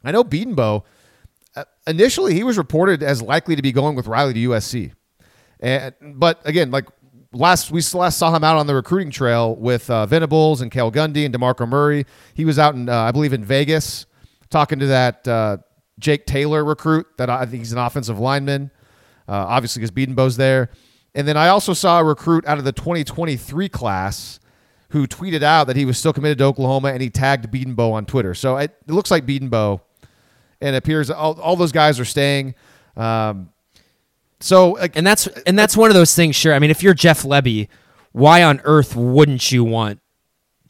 I 0.03 0.11
know 0.11 0.23
Bedenbaugh, 0.23 0.83
uh, 1.55 1.63
initially 1.85 2.33
he 2.33 2.43
was 2.43 2.57
reported 2.57 3.03
as 3.03 3.21
likely 3.21 3.55
to 3.55 3.61
be 3.61 3.71
going 3.71 3.95
with 3.95 4.07
Riley 4.07 4.33
to 4.33 4.49
USC. 4.49 4.93
And 5.63 5.95
but 6.19 6.41
again, 6.45 6.69
like 6.71 6.85
last 7.31 7.71
we 7.71 7.81
last 7.93 8.17
saw 8.17 8.35
him 8.35 8.43
out 8.43 8.57
on 8.57 8.67
the 8.67 8.75
recruiting 8.75 9.09
trail 9.09 9.55
with 9.55 9.89
uh, 9.89 10.05
Venables 10.05 10.59
and 10.59 10.69
Cale 10.69 10.91
Gundy 10.91 11.25
and 11.25 11.33
Demarco 11.33 11.67
Murray. 11.67 12.05
He 12.33 12.43
was 12.43 12.59
out 12.59 12.75
in 12.75 12.89
uh, 12.89 12.95
I 12.95 13.11
believe 13.11 13.31
in 13.31 13.45
Vegas 13.45 14.05
talking 14.49 14.77
to 14.79 14.87
that 14.87 15.25
uh, 15.27 15.57
Jake 15.99 16.25
Taylor 16.25 16.65
recruit 16.65 17.07
that 17.17 17.29
I 17.29 17.45
think 17.45 17.59
he's 17.59 17.71
an 17.71 17.77
offensive 17.77 18.19
lineman. 18.19 18.71
Uh, 19.27 19.31
obviously, 19.31 19.79
because 19.79 19.91
Bedenbaugh's 19.91 20.35
there. 20.35 20.69
And 21.15 21.25
then 21.25 21.37
I 21.37 21.47
also 21.47 21.73
saw 21.73 21.99
a 21.99 22.03
recruit 22.03 22.45
out 22.45 22.57
of 22.57 22.65
the 22.65 22.73
2023 22.73 23.69
class 23.69 24.41
who 24.89 25.07
tweeted 25.07 25.43
out 25.43 25.67
that 25.67 25.77
he 25.77 25.85
was 25.85 25.97
still 25.97 26.11
committed 26.11 26.39
to 26.39 26.43
Oklahoma 26.43 26.89
and 26.89 27.01
he 27.01 27.09
tagged 27.09 27.49
Bedenbaugh 27.49 27.93
on 27.93 28.05
Twitter. 28.05 28.33
So 28.33 28.57
it, 28.57 28.75
it 28.85 28.91
looks 28.91 29.09
like 29.09 29.25
Bedenbaugh, 29.25 29.79
and 30.59 30.75
appears 30.75 31.09
all, 31.09 31.39
all 31.39 31.55
those 31.55 31.71
guys 31.71 31.99
are 32.01 32.05
staying. 32.05 32.55
Um, 32.97 33.52
so 34.43 34.71
like, 34.71 34.95
and 34.97 35.05
that's 35.07 35.27
and 35.27 35.57
uh, 35.57 35.61
that's 35.61 35.77
one 35.77 35.89
of 35.89 35.93
those 35.93 36.13
things. 36.15 36.35
Sure, 36.35 36.53
I 36.53 36.59
mean, 36.59 36.69
if 36.69 36.83
you're 36.83 36.93
Jeff 36.93 37.23
Lebby, 37.23 37.69
why 38.11 38.43
on 38.43 38.59
earth 38.65 38.95
wouldn't 38.95 39.51
you 39.51 39.63
want 39.63 39.99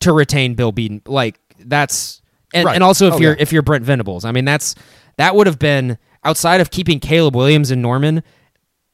to 0.02 0.14
retain 0.14 0.54
Bill 0.54 0.72
Beaton? 0.72 1.02
Like 1.08 1.40
that's 1.60 2.22
and, 2.54 2.66
Right. 2.66 2.76
and 2.76 2.84
also 2.84 3.08
if 3.08 3.16
Oh, 3.16 3.18
you're 3.18 3.34
yeah. 3.36 3.42
if 3.42 3.52
you're 3.52 3.62
Brent 3.64 3.84
Venables, 3.84 4.26
I 4.26 4.32
mean, 4.32 4.46
that's 4.46 4.76
that 5.18 5.36
would 5.36 5.48
have 5.48 5.58
been 5.60 5.98
outside 6.24 6.62
of 6.62 6.70
keeping 6.72 7.00
Caleb 7.00 7.36
Williams 7.36 7.72
and 7.72 7.82
Norman. 7.82 8.22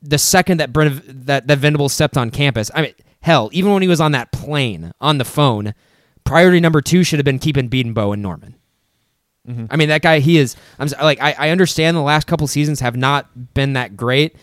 The 0.02 0.18
second 0.18 0.60
that 0.60 0.72
Brent 0.72 1.26
that 1.26 1.48
that 1.48 1.58
Venables 1.58 1.92
stepped 1.94 2.16
on 2.18 2.32
campus, 2.32 2.72
I 2.74 2.82
mean, 2.84 2.94
hell, 3.22 3.50
even 3.52 3.74
when 3.74 3.82
he 3.82 3.88
was 3.90 4.00
on 4.00 4.14
that 4.14 4.32
plane 4.32 4.94
on 5.02 5.18
the 5.18 5.26
phone, 5.26 5.74
priority 6.24 6.62
number 6.62 6.82
two 6.82 7.04
should 7.04 7.20
have 7.20 7.26
been 7.26 7.40
keeping 7.40 7.70
Bedenbaugh 7.70 8.14
and 8.14 8.22
Norman. 8.22 8.56
Mm-hmm. 9.48 9.66
I 9.70 9.76
mean, 9.78 9.90
that 9.90 10.02
guy, 10.02 10.20
he 10.20 10.38
is. 10.38 10.56
I'm 10.78 10.88
like, 11.02 11.20
I, 11.22 11.36
I 11.38 11.50
understand 11.50 11.98
the 11.98 12.02
last 12.02 12.28
couple 12.28 12.46
seasons 12.48 12.82
have 12.82 12.96
not 12.96 13.54
been 13.54 13.74
that 13.74 13.98
great. 13.98 14.36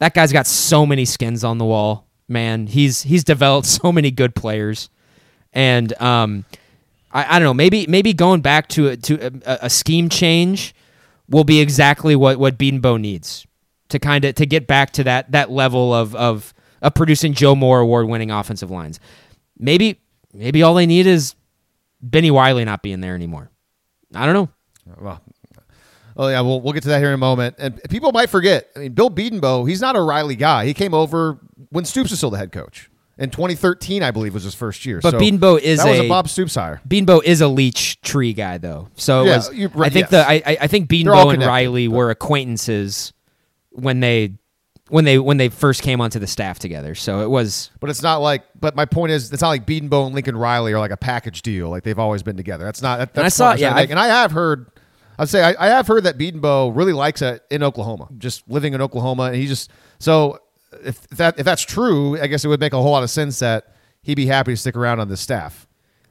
That 0.00 0.14
guy's 0.14 0.32
got 0.32 0.46
so 0.46 0.84
many 0.84 1.04
skins 1.04 1.44
on 1.44 1.58
the 1.58 1.64
wall, 1.64 2.06
man. 2.28 2.66
He's 2.66 3.02
he's 3.02 3.22
developed 3.22 3.66
so 3.82 3.92
many 3.92 4.10
good 4.10 4.34
players, 4.34 4.90
and 5.52 5.92
um, 6.00 6.44
I, 7.12 7.36
I 7.36 7.38
don't 7.38 7.46
know. 7.46 7.54
Maybe 7.54 7.86
maybe 7.86 8.12
going 8.12 8.40
back 8.40 8.68
to 8.70 8.88
a, 8.88 8.96
to 8.96 9.40
a, 9.46 9.58
a 9.62 9.70
scheme 9.70 10.08
change 10.08 10.74
will 11.28 11.44
be 11.44 11.60
exactly 11.60 12.16
what 12.16 12.38
what 12.38 12.58
Bedenbaugh 12.58 13.00
needs 13.00 13.46
to 13.90 13.98
kind 13.98 14.24
of 14.24 14.34
to 14.36 14.46
get 14.46 14.66
back 14.66 14.90
to 14.92 15.04
that 15.04 15.30
that 15.32 15.50
level 15.50 15.94
of 15.94 16.14
of 16.16 16.54
of 16.82 16.94
producing 16.94 17.34
Joe 17.34 17.54
Moore 17.54 17.80
award 17.80 18.08
winning 18.08 18.30
offensive 18.30 18.70
lines. 18.70 18.98
Maybe 19.58 20.00
maybe 20.32 20.62
all 20.62 20.74
they 20.74 20.86
need 20.86 21.06
is 21.06 21.34
Bennie 22.00 22.30
Wylie 22.30 22.64
not 22.64 22.82
being 22.82 23.00
there 23.00 23.14
anymore. 23.14 23.50
I 24.14 24.26
don't 24.26 24.34
know. 24.34 24.48
well, 24.98 25.20
oh 26.16 26.28
yeah, 26.28 26.40
we'll 26.40 26.60
we'll 26.60 26.72
get 26.72 26.82
to 26.84 26.88
that 26.90 26.98
here 26.98 27.08
in 27.08 27.14
a 27.14 27.18
moment. 27.18 27.56
And 27.58 27.80
people 27.90 28.12
might 28.12 28.30
forget. 28.30 28.68
I 28.76 28.80
mean, 28.80 28.92
Bill 28.92 29.10
Bedenbaugh, 29.10 29.68
he's 29.68 29.80
not 29.80 29.96
a 29.96 30.00
Riley 30.00 30.36
guy. 30.36 30.64
He 30.66 30.74
came 30.74 30.94
over 30.94 31.38
when 31.70 31.84
Stoops 31.84 32.10
was 32.10 32.18
still 32.18 32.30
the 32.30 32.38
head 32.38 32.52
coach. 32.52 32.90
In 33.18 33.28
2013, 33.28 34.02
I 34.02 34.12
believe, 34.12 34.32
was 34.32 34.44
his 34.44 34.54
first 34.54 34.86
year. 34.86 34.98
But 35.02 35.10
so 35.10 35.18
Bedenbaugh 35.18 35.60
is 35.60 35.78
that 35.78 35.90
was 35.90 35.98
a- 36.00 36.04
a 36.04 36.08
Bob 36.08 36.26
Stoops 36.28 36.54
hire. 36.54 36.80
Bedenbaugh 36.88 37.22
is 37.22 37.42
a 37.42 37.48
Leach 37.48 38.00
tree 38.00 38.32
guy 38.32 38.56
though, 38.56 38.88
so 38.94 39.24
Yeah, 39.24 39.36
was, 39.36 39.52
you- 39.54 39.70
I 39.78 39.90
think 39.90 40.04
yes. 40.04 40.10
the 40.10 40.26
I 40.28 40.42
I- 40.62 40.66
think 40.68 40.88
Bedenbaugh 40.88 41.34
and 41.34 41.42
Riley 41.42 41.86
but- 41.86 41.96
were 41.96 42.10
acquaintances 42.10 43.12
when 43.72 44.00
they 44.00 44.32
when 44.88 45.04
they 45.04 45.18
when 45.18 45.36
they 45.36 45.48
first 45.50 45.82
came 45.82 46.00
onto 46.00 46.18
the 46.18 46.26
staff 46.26 46.58
together. 46.58 46.94
So 46.94 47.20
it 47.20 47.28
was 47.30 47.70
But 47.78 47.90
it's 47.90 48.02
not 48.02 48.22
like. 48.22 48.42
But 48.58 48.74
my 48.74 48.86
point 48.86 49.12
is, 49.12 49.32
it's 49.32 49.42
not 49.42 49.48
like 49.50 49.66
Bedenbaugh 49.66 50.06
and 50.06 50.14
Lincoln 50.14 50.36
Riley 50.36 50.72
are 50.72 50.78
like 50.80 50.90
a 50.90 50.96
package 50.96 51.42
deal. 51.42 51.68
Like 51.68 51.82
they've 51.84 51.98
always 51.98 52.22
been 52.22 52.36
together. 52.36 52.64
That's 52.64 52.82
not. 52.82 52.98
That, 52.98 53.14
that's 53.14 53.26
I 53.26 53.28
saw- 53.28 53.50
point 53.52 53.64
I'm 53.64 53.72
trying 53.74 53.86
yeah. 53.88 53.90
And 53.92 53.98
I 54.00 54.06
have 54.06 54.32
heard. 54.32 54.66
I'd 55.20 55.28
say 55.28 55.42
I, 55.42 55.66
I 55.66 55.68
have 55.68 55.86
heard 55.86 56.04
that 56.04 56.16
Bedenbaugh 56.16 56.74
really 56.74 56.94
likes 56.94 57.20
it 57.20 57.44
in 57.50 57.62
Oklahoma. 57.62 58.08
Just 58.16 58.48
living 58.48 58.72
in 58.72 58.80
Oklahoma, 58.80 59.24
and 59.24 59.36
he 59.36 59.46
just 59.46 59.70
so 59.98 60.38
if 60.82 61.06
that 61.10 61.38
if 61.38 61.44
that's 61.44 61.62
true, 61.62 62.18
I 62.18 62.26
guess 62.26 62.42
it 62.42 62.48
would 62.48 62.58
make 62.58 62.72
a 62.72 62.80
whole 62.80 62.92
lot 62.92 63.02
of 63.02 63.10
sense 63.10 63.38
that 63.40 63.74
he'd 64.02 64.14
be 64.14 64.24
happy 64.24 64.52
to 64.52 64.56
stick 64.56 64.76
around 64.76 64.98
on 64.98 65.08
this 65.08 65.20
staff. 65.20 65.66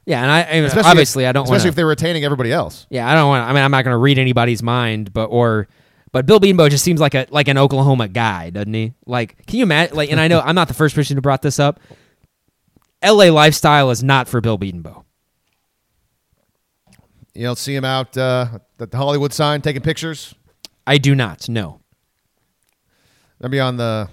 Yeah, 0.06 0.22
and 0.22 0.30
I, 0.30 0.38
I 0.42 0.54
Especially 0.64 0.90
obviously 0.90 1.24
if, 1.24 1.28
I 1.28 1.32
don't 1.32 1.44
especially 1.44 1.64
want 1.64 1.68
if 1.70 1.74
they're 1.74 1.86
retaining 1.88 2.24
everybody 2.24 2.52
else. 2.52 2.86
Yeah, 2.88 3.10
I 3.10 3.14
don't 3.14 3.28
want. 3.28 3.48
I 3.48 3.52
mean, 3.52 3.64
I'm 3.64 3.72
not 3.72 3.84
going 3.84 3.94
to 3.94 3.98
read 3.98 4.16
anybody's 4.16 4.62
mind, 4.62 5.12
but 5.12 5.26
or, 5.26 5.66
but 6.12 6.24
Bill 6.24 6.38
Bedenbaugh 6.38 6.70
just 6.70 6.84
seems 6.84 7.00
like 7.00 7.14
a 7.14 7.26
like 7.30 7.48
an 7.48 7.58
Oklahoma 7.58 8.06
guy, 8.06 8.50
doesn't 8.50 8.72
he? 8.72 8.94
Like, 9.06 9.44
can 9.46 9.58
you 9.58 9.64
imagine? 9.64 9.96
Like, 9.96 10.12
and 10.12 10.20
I 10.20 10.28
know 10.28 10.40
I'm 10.40 10.54
not 10.54 10.68
the 10.68 10.74
first 10.74 10.94
person 10.94 11.16
who 11.16 11.20
brought 11.20 11.42
this 11.42 11.58
up. 11.58 11.80
L.A. 13.02 13.30
lifestyle 13.30 13.90
is 13.90 14.04
not 14.04 14.28
for 14.28 14.40
Bill 14.40 14.56
Bedenbaugh. 14.58 15.02
You 17.40 17.46
don't 17.46 17.56
see 17.56 17.74
him 17.74 17.86
out 17.86 18.18
uh, 18.18 18.58
at 18.78 18.90
the 18.90 18.98
Hollywood 18.98 19.32
sign 19.32 19.62
taking 19.62 19.80
pictures. 19.80 20.34
I 20.86 20.98
do 20.98 21.14
not. 21.14 21.48
No. 21.48 21.80
Maybe 23.40 23.58
on 23.58 23.78
the 23.78 24.10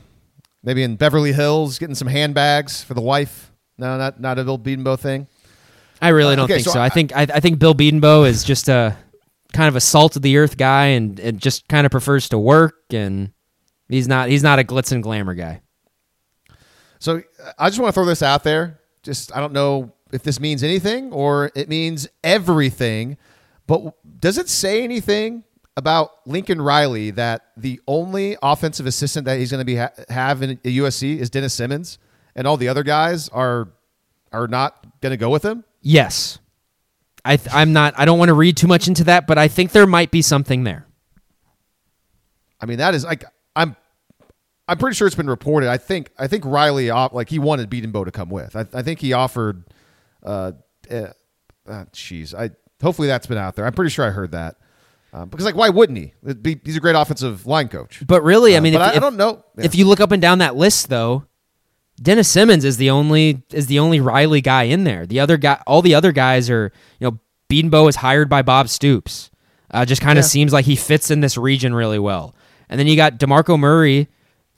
maybe 0.63 0.81
in 0.81 0.95
Beverly 0.95 1.33
Hills 1.33 1.77
getting 1.77 1.93
some 1.93 2.07
handbags 2.07 2.81
for 2.85 2.93
the 2.93 3.01
wife. 3.01 3.51
No, 3.77 3.97
not 3.97 4.21
not 4.21 4.39
a 4.39 4.45
Bill 4.45 4.57
Bedenbaugh 4.57 4.97
thing. 4.97 5.27
I 6.01 6.07
really 6.09 6.37
don't 6.37 6.45
Okay, 6.45 6.53
think 6.53 6.67
so 6.67 6.71
so. 6.71 6.79
I, 6.79 6.85
I- 6.85 6.89
think 6.89 7.13
I, 7.13 7.23
I 7.23 7.41
think 7.41 7.59
Bill 7.59 7.75
Bedenbaugh 7.75 8.25
is 8.29 8.45
just 8.45 8.69
a 8.69 8.95
kind 9.51 9.67
of 9.67 9.75
a 9.75 9.81
salt 9.81 10.15
of 10.15 10.21
the 10.21 10.37
earth 10.37 10.55
guy, 10.55 10.85
and, 10.85 11.19
and 11.19 11.37
just 11.37 11.67
kind 11.67 11.85
of 11.85 11.91
prefers 11.91 12.29
to 12.29 12.37
work, 12.39 12.75
and 12.91 13.33
he's 13.89 14.07
not 14.07 14.29
he's 14.29 14.41
not 14.41 14.57
a 14.57 14.63
glitz 14.63 14.93
and 14.93 15.03
glamour 15.03 15.33
guy. 15.33 15.59
So 16.99 17.17
uh, 17.43 17.51
I 17.59 17.67
just 17.67 17.81
want 17.81 17.89
to 17.89 17.93
throw 17.93 18.05
this 18.05 18.23
out 18.23 18.45
there. 18.45 18.79
Just 19.03 19.35
I 19.35 19.41
don't 19.41 19.51
know 19.51 19.91
if 20.11 20.23
this 20.23 20.39
means 20.39 20.63
anything 20.63 21.11
or 21.11 21.51
it 21.55 21.69
means 21.69 22.07
everything, 22.23 23.17
but 23.65 23.93
does 24.19 24.37
it 24.37 24.49
say 24.49 24.83
anything 24.83 25.43
about 25.75 26.25
Lincoln 26.25 26.61
Riley 26.61 27.11
that 27.11 27.47
the 27.55 27.79
only 27.87 28.35
offensive 28.41 28.85
assistant 28.87 29.25
that 29.25 29.37
he's 29.37 29.51
going 29.51 29.61
to 29.61 29.65
be 29.65 29.75
ha- 29.75 29.91
have 30.09 30.41
in 30.41 30.57
USC 30.57 31.17
is 31.17 31.29
Dennis 31.29 31.53
Simmons, 31.53 31.99
and 32.35 32.47
all 32.47 32.57
the 32.57 32.67
other 32.67 32.83
guys 32.83 33.29
are 33.29 33.69
are 34.31 34.47
not 34.47 34.85
going 35.01 35.11
to 35.11 35.17
go 35.17 35.29
with 35.29 35.43
him? 35.43 35.63
Yes, 35.81 36.39
I 37.23 37.37
th- 37.37 37.53
I'm 37.53 37.73
not. 37.73 37.93
I 37.97 38.05
don't 38.05 38.17
want 38.17 38.29
to 38.29 38.33
read 38.33 38.57
too 38.57 38.67
much 38.67 38.87
into 38.87 39.03
that, 39.05 39.27
but 39.27 39.37
I 39.37 39.47
think 39.47 39.71
there 39.71 39.85
might 39.85 40.11
be 40.11 40.21
something 40.21 40.63
there. 40.63 40.87
I 42.59 42.65
mean, 42.65 42.79
that 42.79 42.95
is 42.95 43.03
like 43.03 43.23
I'm 43.55 43.75
I'm 44.67 44.77
pretty 44.77 44.95
sure 44.95 45.07
it's 45.07 45.15
been 45.15 45.29
reported. 45.29 45.69
I 45.69 45.77
think 45.77 46.11
I 46.17 46.27
think 46.27 46.43
Riley 46.45 46.89
off 46.89 47.13
like 47.13 47.29
he 47.29 47.39
wanted 47.39 47.69
Bedenbaugh 47.69 48.05
to 48.05 48.11
come 48.11 48.29
with. 48.29 48.55
I, 48.55 48.65
I 48.73 48.81
think 48.81 48.99
he 48.99 49.13
offered. 49.13 49.63
Uh, 50.23 50.51
uh, 50.91 50.95
uh, 51.67 51.85
jeez, 51.93 52.33
I 52.33 52.51
hopefully 52.81 53.07
that's 53.07 53.27
been 53.27 53.37
out 53.37 53.55
there. 53.55 53.65
I'm 53.65 53.73
pretty 53.73 53.91
sure 53.91 54.05
I 54.05 54.09
heard 54.11 54.31
that. 54.31 54.55
Um, 55.13 55.29
because 55.29 55.45
like, 55.45 55.55
why 55.55 55.69
wouldn't 55.69 55.97
he? 55.97 56.13
It'd 56.23 56.43
be, 56.43 56.59
he's 56.65 56.75
a 56.77 56.79
great 56.81 56.95
offensive 56.95 57.45
line 57.45 57.69
coach. 57.69 58.03
But 58.05 58.23
really, 58.23 58.55
I 58.55 58.59
Uh, 58.59 58.61
mean, 58.61 58.73
if, 58.73 58.81
I, 58.81 58.93
I 58.95 58.99
don't 58.99 59.15
know. 59.17 59.43
Yeah. 59.57 59.65
If 59.65 59.75
you 59.75 59.85
look 59.85 59.99
up 60.01 60.11
and 60.11 60.21
down 60.21 60.39
that 60.39 60.55
list, 60.55 60.89
though, 60.89 61.25
Dennis 62.01 62.29
Simmons 62.29 62.63
is 62.65 62.77
the 62.77 62.89
only 62.89 63.41
is 63.51 63.67
the 63.67 63.79
only 63.79 63.99
Riley 63.99 64.41
guy 64.41 64.63
in 64.63 64.83
there. 64.83 65.05
The 65.07 65.19
other 65.19 65.37
guy, 65.37 65.61
all 65.65 65.81
the 65.81 65.95
other 65.95 66.11
guys 66.11 66.49
are, 66.49 66.71
you 66.99 67.09
know, 67.09 67.19
Bedenbaugh 67.49 67.89
is 67.89 67.95
hired 67.97 68.29
by 68.29 68.41
Bob 68.41 68.69
Stoops. 68.69 69.31
Uh, 69.71 69.85
just 69.85 70.01
kind 70.01 70.19
of 70.19 70.23
Yeah. 70.23 70.27
seems 70.29 70.53
like 70.53 70.65
he 70.65 70.75
fits 70.75 71.09
in 71.09 71.21
this 71.21 71.37
region 71.37 71.73
really 71.73 71.99
well. 71.99 72.35
And 72.69 72.79
then 72.79 72.85
you 72.87 72.95
got 72.95 73.17
Demarco 73.17 73.57
Murray, 73.57 74.09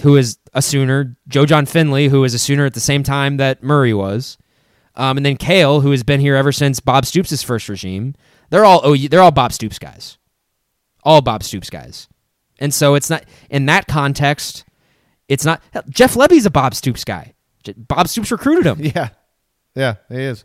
who 0.01 0.17
is 0.17 0.37
a 0.53 0.61
Sooner, 0.61 1.15
Joe 1.27 1.45
Jon 1.45 1.65
Finley, 1.65 2.07
who 2.09 2.23
is 2.23 2.33
a 2.33 2.39
Sooner 2.39 2.65
at 2.65 2.73
the 2.73 2.79
same 2.79 3.03
time 3.03 3.37
that 3.37 3.63
Murray 3.63 3.93
was, 3.93 4.37
um, 4.99 5.15
and 5.15 5.25
then 5.25 5.37
Cale, 5.37 5.79
who 5.79 5.91
has 5.91 6.03
been 6.03 6.19
here 6.19 6.35
ever 6.35 6.51
since 6.51 6.81
Bob 6.81 7.05
Stoops' 7.05 7.41
first 7.41 7.69
regime. 7.69 8.15
They're 8.49 8.65
all 8.65 8.85
OU, 8.85 9.07
they're 9.07 9.21
all 9.21 9.31
Bob 9.31 9.53
Stoops 9.53 9.79
guys, 9.79 10.17
all 11.03 11.21
Bob 11.21 11.41
Stoops 11.41 11.69
guys. 11.69 12.09
And 12.59 12.73
so 12.73 12.95
it's 12.95 13.09
not 13.09 13.23
in 13.49 13.65
that 13.67 13.87
context. 13.87 14.65
It's 15.29 15.45
not 15.45 15.63
Jeff 15.89 16.15
Lebby's 16.15 16.45
a 16.45 16.49
Bob 16.49 16.75
Stoops 16.75 17.05
guy. 17.05 17.33
Bob 17.77 18.09
Stoops 18.09 18.31
recruited 18.31 18.65
him. 18.65 18.79
Yeah, 18.95 19.09
yeah, 19.75 19.95
he 20.09 20.21
is. 20.21 20.43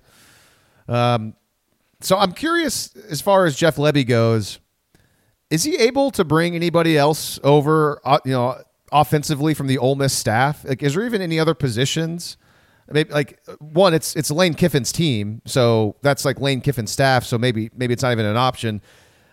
Um, 0.86 1.34
so 2.00 2.16
I'm 2.16 2.32
curious 2.32 2.94
as 3.10 3.20
far 3.20 3.46
as 3.46 3.56
Jeff 3.56 3.76
Lebby 3.76 4.06
goes. 4.06 4.60
Is 5.50 5.64
he 5.64 5.76
able 5.76 6.12
to 6.12 6.24
bring 6.24 6.54
anybody 6.54 6.96
else 6.96 7.40
over? 7.42 8.00
Uh, 8.04 8.18
you 8.24 8.32
know, 8.32 8.58
offensively 8.92 9.54
from 9.54 9.66
the 9.66 9.78
Ole 9.78 9.96
Miss 9.96 10.12
staff. 10.12 10.64
Like, 10.64 10.82
is 10.82 10.94
there 10.94 11.04
even 11.04 11.20
any 11.20 11.40
other 11.40 11.54
positions? 11.54 12.36
Maybe 12.90 13.12
like 13.12 13.40
one, 13.58 13.94
it's 13.94 14.14
it's 14.14 14.30
Lane 14.30 14.54
Kiffin's 14.54 14.92
team, 14.92 15.40
so 15.46 15.96
that's 16.02 16.24
like 16.24 16.38
Lane 16.40 16.60
Kiffin's 16.60 16.90
staff. 16.90 17.24
So 17.24 17.38
maybe 17.38 17.70
maybe 17.74 17.94
it's 17.94 18.02
not 18.02 18.12
even 18.12 18.26
an 18.26 18.36
option. 18.36 18.82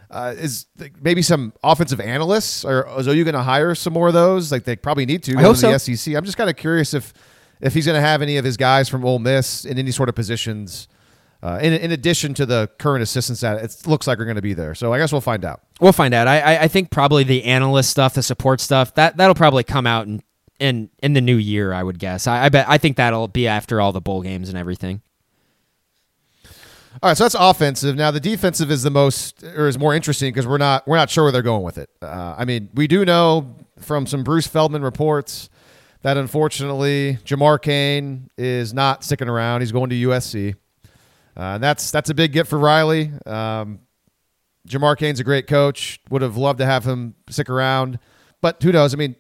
Uh, 0.10 0.34
is 0.38 0.66
maybe 1.02 1.22
some 1.22 1.54
offensive 1.64 2.02
analysts, 2.02 2.66
or 2.66 2.88
is 3.00 3.08
OU 3.08 3.24
going 3.24 3.34
to 3.34 3.42
hire 3.42 3.74
some 3.76 3.94
more 3.94 4.10
of 4.10 4.14
those? 4.14 4.52
Like 4.52 4.64
they 4.64 4.76
probably 4.76 5.06
need 5.06 5.24
to. 5.24 5.34
Go 5.34 5.54
to 5.54 5.62
the 5.62 5.80
so. 5.80 5.96
SEC. 5.96 6.16
I'm 6.16 6.26
just 6.26 6.38
kind 6.38 6.50
of 6.50 6.56
curious 6.56 6.94
if 6.94 7.14
if 7.62 7.74
he's 7.74 7.86
going 7.86 7.96
to 7.96 8.06
have 8.06 8.22
any 8.22 8.38
of 8.38 8.46
his 8.46 8.58
guys 8.58 8.90
from 8.90 9.06
Ole 9.06 9.20
Miss 9.20 9.66
in 9.66 9.78
any 9.78 9.92
sort 9.92 10.10
of 10.10 10.16
positions, 10.16 10.88
uh, 11.44 11.60
in 11.62 11.74
in 11.74 11.92
addition 11.92 12.34
to 12.36 12.46
the 12.46 12.70
current 12.78 13.04
assistants 13.04 13.42
that 13.42 13.64
it 13.64 13.88
looks 13.88 14.08
like 14.08 14.20
are 14.20 14.26
going 14.26 14.36
to 14.36 14.42
be 14.42 14.54
there. 14.54 14.76
So 14.76 14.94
I 14.94 14.98
guess 14.98 15.12
we'll 15.12 15.22
find 15.22 15.44
out. 15.46 15.62
We'll 15.80 15.94
find 15.94 16.14
out. 16.14 16.28
I, 16.28 16.40
I 16.40 16.62
I 16.64 16.68
think 16.68 16.90
probably 16.90 17.24
the 17.24 17.44
analyst 17.46 17.90
stuff, 17.90 18.14
the 18.14 18.24
support 18.24 18.62
stuff, 18.62 18.94
that 18.96 19.18
that'll 19.18 19.36
probably 19.36 19.64
come 19.64 19.88
out 19.88 20.08
in 20.08 20.22
in, 20.62 20.90
in 21.02 21.14
the 21.14 21.22
new 21.22 21.36
year. 21.36 21.74
I 21.74 21.84
would 21.84 22.00
guess. 22.00 22.28
I, 22.28 22.46
I 22.46 22.50
bet. 22.50 22.68
I 22.70 22.78
think 22.78 22.98
that'll 22.98 23.28
be 23.28 23.48
after 23.48 23.82
all 23.82 23.92
the 23.92 24.02
bowl 24.02 24.22
games 24.22 24.48
and 24.48 24.58
everything. 24.58 25.02
All 27.02 27.10
right, 27.10 27.18
so 27.18 27.24
that's 27.24 27.36
offensive. 27.38 27.96
Now 27.96 28.12
the 28.12 28.20
defensive 28.20 28.70
is 28.70 28.84
the 28.84 28.90
most 28.92 29.44
or 29.44 29.68
is 29.68 29.80
more 29.80 29.96
interesting 29.96 30.32
because 30.32 30.46
we're 30.46 30.58
not 30.58 30.86
we're 30.88 30.98
not 30.98 31.10
sure 31.10 31.24
where 31.24 31.32
they're 31.32 31.42
going 31.42 31.64
with 31.64 31.78
it. 31.78 31.90
Uh, 32.02 32.36
I 32.38 32.46
mean, 32.46 32.70
we 32.74 32.88
do 32.88 33.06
know 33.06 33.56
from 33.80 34.06
some 34.06 34.24
Bruce 34.24 34.46
Feldman 34.46 34.84
reports 34.84 35.50
that 36.02 36.18
unfortunately 36.18 37.18
Jamar 37.24 37.62
Cain 37.62 38.30
is 38.38 38.74
not 38.74 39.04
sticking 39.04 39.30
around. 39.30 39.62
He's 39.62 39.72
going 39.72 39.90
to 39.90 39.96
USC. 39.96 40.56
Uh, 41.36 41.58
that's 41.58 41.92
that's 41.92 42.10
a 42.10 42.14
big 42.14 42.34
get 42.34 42.46
for 42.46 42.60
Riley. 42.60 43.12
Um, 43.26 43.80
Jamar 44.68 44.98
Cain's 44.98 45.20
a 45.20 45.24
great 45.24 45.48
coach. 45.48 46.00
Would 46.10 46.22
have 46.22 46.38
loved 46.38 46.60
to 46.60 46.66
have 46.66 46.84
him 46.84 47.16
stick 47.30 47.50
around, 47.50 48.00
but 48.42 48.62
who 48.62 48.72
knows? 48.72 48.94
I 48.94 48.98
mean, 48.98 49.16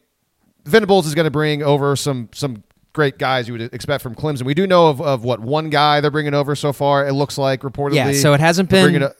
Venables 0.65 1.07
is 1.07 1.15
going 1.15 1.25
to 1.25 1.31
bring 1.31 1.63
over 1.63 1.95
some 1.95 2.29
some 2.33 2.63
great 2.93 3.17
guys 3.17 3.47
you 3.47 3.53
would 3.53 3.73
expect 3.73 4.03
from 4.03 4.15
Clemson. 4.15 4.43
We 4.43 4.53
do 4.53 4.67
know 4.67 4.89
of, 4.89 5.01
of 5.01 5.23
what 5.23 5.39
one 5.39 5.69
guy 5.69 6.01
they're 6.01 6.11
bringing 6.11 6.33
over 6.33 6.55
so 6.55 6.73
far. 6.73 7.07
It 7.07 7.13
looks 7.13 7.37
like 7.37 7.61
reportedly. 7.61 7.95
Yeah. 7.95 8.11
So 8.13 8.33
it 8.33 8.39
hasn't 8.39 8.69
been 8.69 9.01
it 9.01 9.15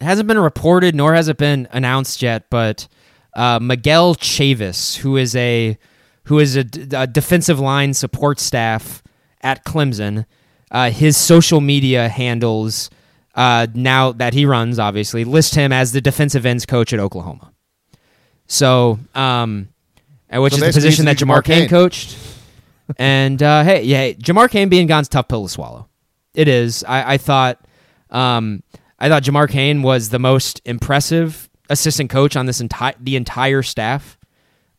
hasn't 0.00 0.28
been 0.28 0.38
reported 0.38 0.94
nor 0.94 1.14
has 1.14 1.28
it 1.28 1.36
been 1.36 1.68
announced 1.72 2.22
yet. 2.22 2.48
But 2.50 2.88
uh, 3.34 3.58
Miguel 3.60 4.14
Chavis, 4.14 4.96
who 4.98 5.16
is 5.16 5.34
a 5.36 5.78
who 6.24 6.38
is 6.38 6.56
a, 6.56 6.64
d- 6.64 6.96
a 6.96 7.06
defensive 7.06 7.60
line 7.60 7.94
support 7.94 8.40
staff 8.40 9.02
at 9.42 9.64
Clemson, 9.64 10.26
uh, 10.70 10.90
his 10.90 11.16
social 11.16 11.60
media 11.60 12.08
handles 12.08 12.90
uh, 13.34 13.66
now 13.74 14.12
that 14.12 14.34
he 14.34 14.46
runs 14.46 14.78
obviously 14.78 15.24
list 15.24 15.54
him 15.54 15.72
as 15.72 15.92
the 15.92 16.00
defensive 16.00 16.46
ends 16.46 16.66
coach 16.66 16.92
at 16.92 16.98
Oklahoma. 16.98 17.52
So, 18.48 18.98
um, 19.14 19.68
uh, 20.34 20.40
which 20.40 20.54
So 20.54 20.64
is 20.64 20.74
the 20.74 20.78
position 20.78 21.04
that 21.06 21.16
Jamar 21.16 21.38
Jamar 21.38 21.44
Cain 21.44 21.60
Cain. 21.60 21.68
coached. 21.68 22.16
and 22.98 23.42
uh, 23.42 23.62
hey, 23.64 23.82
yeah, 23.82 24.12
Jamar 24.12 24.50
Cain 24.50 24.68
being 24.68 24.86
gone's 24.86 25.08
tough 25.08 25.28
pill 25.28 25.44
to 25.44 25.48
swallow. 25.48 25.88
It 26.34 26.48
is. 26.48 26.84
I, 26.84 27.14
I 27.14 27.16
thought, 27.16 27.64
um, 28.10 28.62
I 28.98 29.08
thought 29.08 29.22
Jamar 29.22 29.48
Cain 29.48 29.82
was 29.82 30.10
the 30.10 30.18
most 30.18 30.60
impressive 30.64 31.48
assistant 31.68 32.10
coach 32.10 32.36
on 32.36 32.46
this 32.46 32.60
entire 32.60 32.94
the 33.00 33.16
entire 33.16 33.62
staff, 33.62 34.18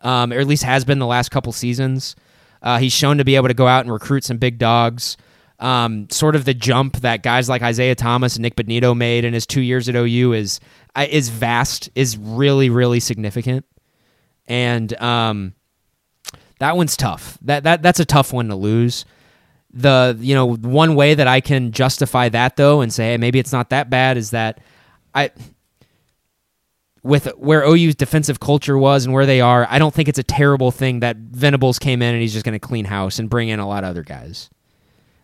um, 0.01 0.31
or 0.31 0.39
at 0.39 0.47
least 0.47 0.63
has 0.63 0.85
been 0.85 0.99
the 0.99 1.05
last 1.07 1.29
couple 1.29 1.51
seasons. 1.51 2.15
Uh, 2.61 2.77
he's 2.79 2.93
shown 2.93 3.17
to 3.17 3.25
be 3.25 3.35
able 3.35 3.47
to 3.47 3.53
go 3.53 3.67
out 3.67 3.81
and 3.85 3.91
recruit 3.93 4.23
some 4.23 4.37
big 4.37 4.57
dogs. 4.57 5.17
Um, 5.59 6.07
sort 6.11 6.35
of 6.35 6.45
the 6.45 6.53
jump 6.53 6.97
that 6.97 7.23
guys 7.23 7.49
like 7.49 7.63
Isaiah 7.63 7.95
Thomas 7.95 8.35
and 8.35 8.43
Nik 8.43 8.55
Bonitto 8.55 8.95
made 8.95 9.25
in 9.25 9.33
his 9.33 9.47
two 9.47 9.61
years 9.61 9.89
at 9.89 9.95
OU 9.95 10.33
is 10.33 10.59
uh, 10.95 11.07
is 11.09 11.29
vast, 11.29 11.89
is 11.95 12.15
really 12.15 12.69
really 12.69 12.99
significant, 12.99 13.65
and 14.47 14.93
um, 15.01 15.53
that 16.59 16.75
one's 16.77 16.97
tough. 16.97 17.37
That 17.41 17.63
that 17.63 17.81
that's 17.81 17.99
a 17.99 18.05
tough 18.05 18.33
one 18.33 18.47
to 18.49 18.55
lose. 18.55 19.05
The 19.73 20.17
you 20.19 20.33
know 20.33 20.55
one 20.55 20.95
way 20.95 21.13
that 21.13 21.27
I 21.27 21.41
can 21.41 21.71
justify 21.71 22.29
that 22.29 22.55
though 22.55 22.81
and 22.81 22.91
say 22.91 23.11
hey, 23.11 23.17
maybe 23.17 23.39
it's 23.39 23.51
not 23.51 23.69
that 23.69 23.89
bad 23.89 24.17
is 24.17 24.31
that 24.31 24.59
I 25.13 25.31
with 27.03 27.27
where 27.37 27.63
OU's 27.65 27.95
defensive 27.95 28.39
culture 28.39 28.77
was 28.77 29.05
and 29.05 29.13
where 29.13 29.25
they 29.25 29.39
are, 29.39 29.65
I 29.69 29.79
don't 29.79 29.93
think 29.93 30.09
it's 30.09 30.19
a 30.19 30.23
terrible 30.23 30.71
thing 30.71 30.99
that 30.99 31.15
Venables 31.15 31.79
came 31.79 32.01
in 32.01 32.13
and 32.13 32.21
he's 32.21 32.33
just 32.33 32.43
going 32.43 32.59
to 32.59 32.59
clean 32.59 32.83
house 32.85 33.17
and 33.17 33.29
bring 33.29 33.47
in 33.47 33.59
a 33.59 33.67
lot 33.67 33.83
of 33.83 33.91
other 33.91 34.03
guys. 34.03 34.49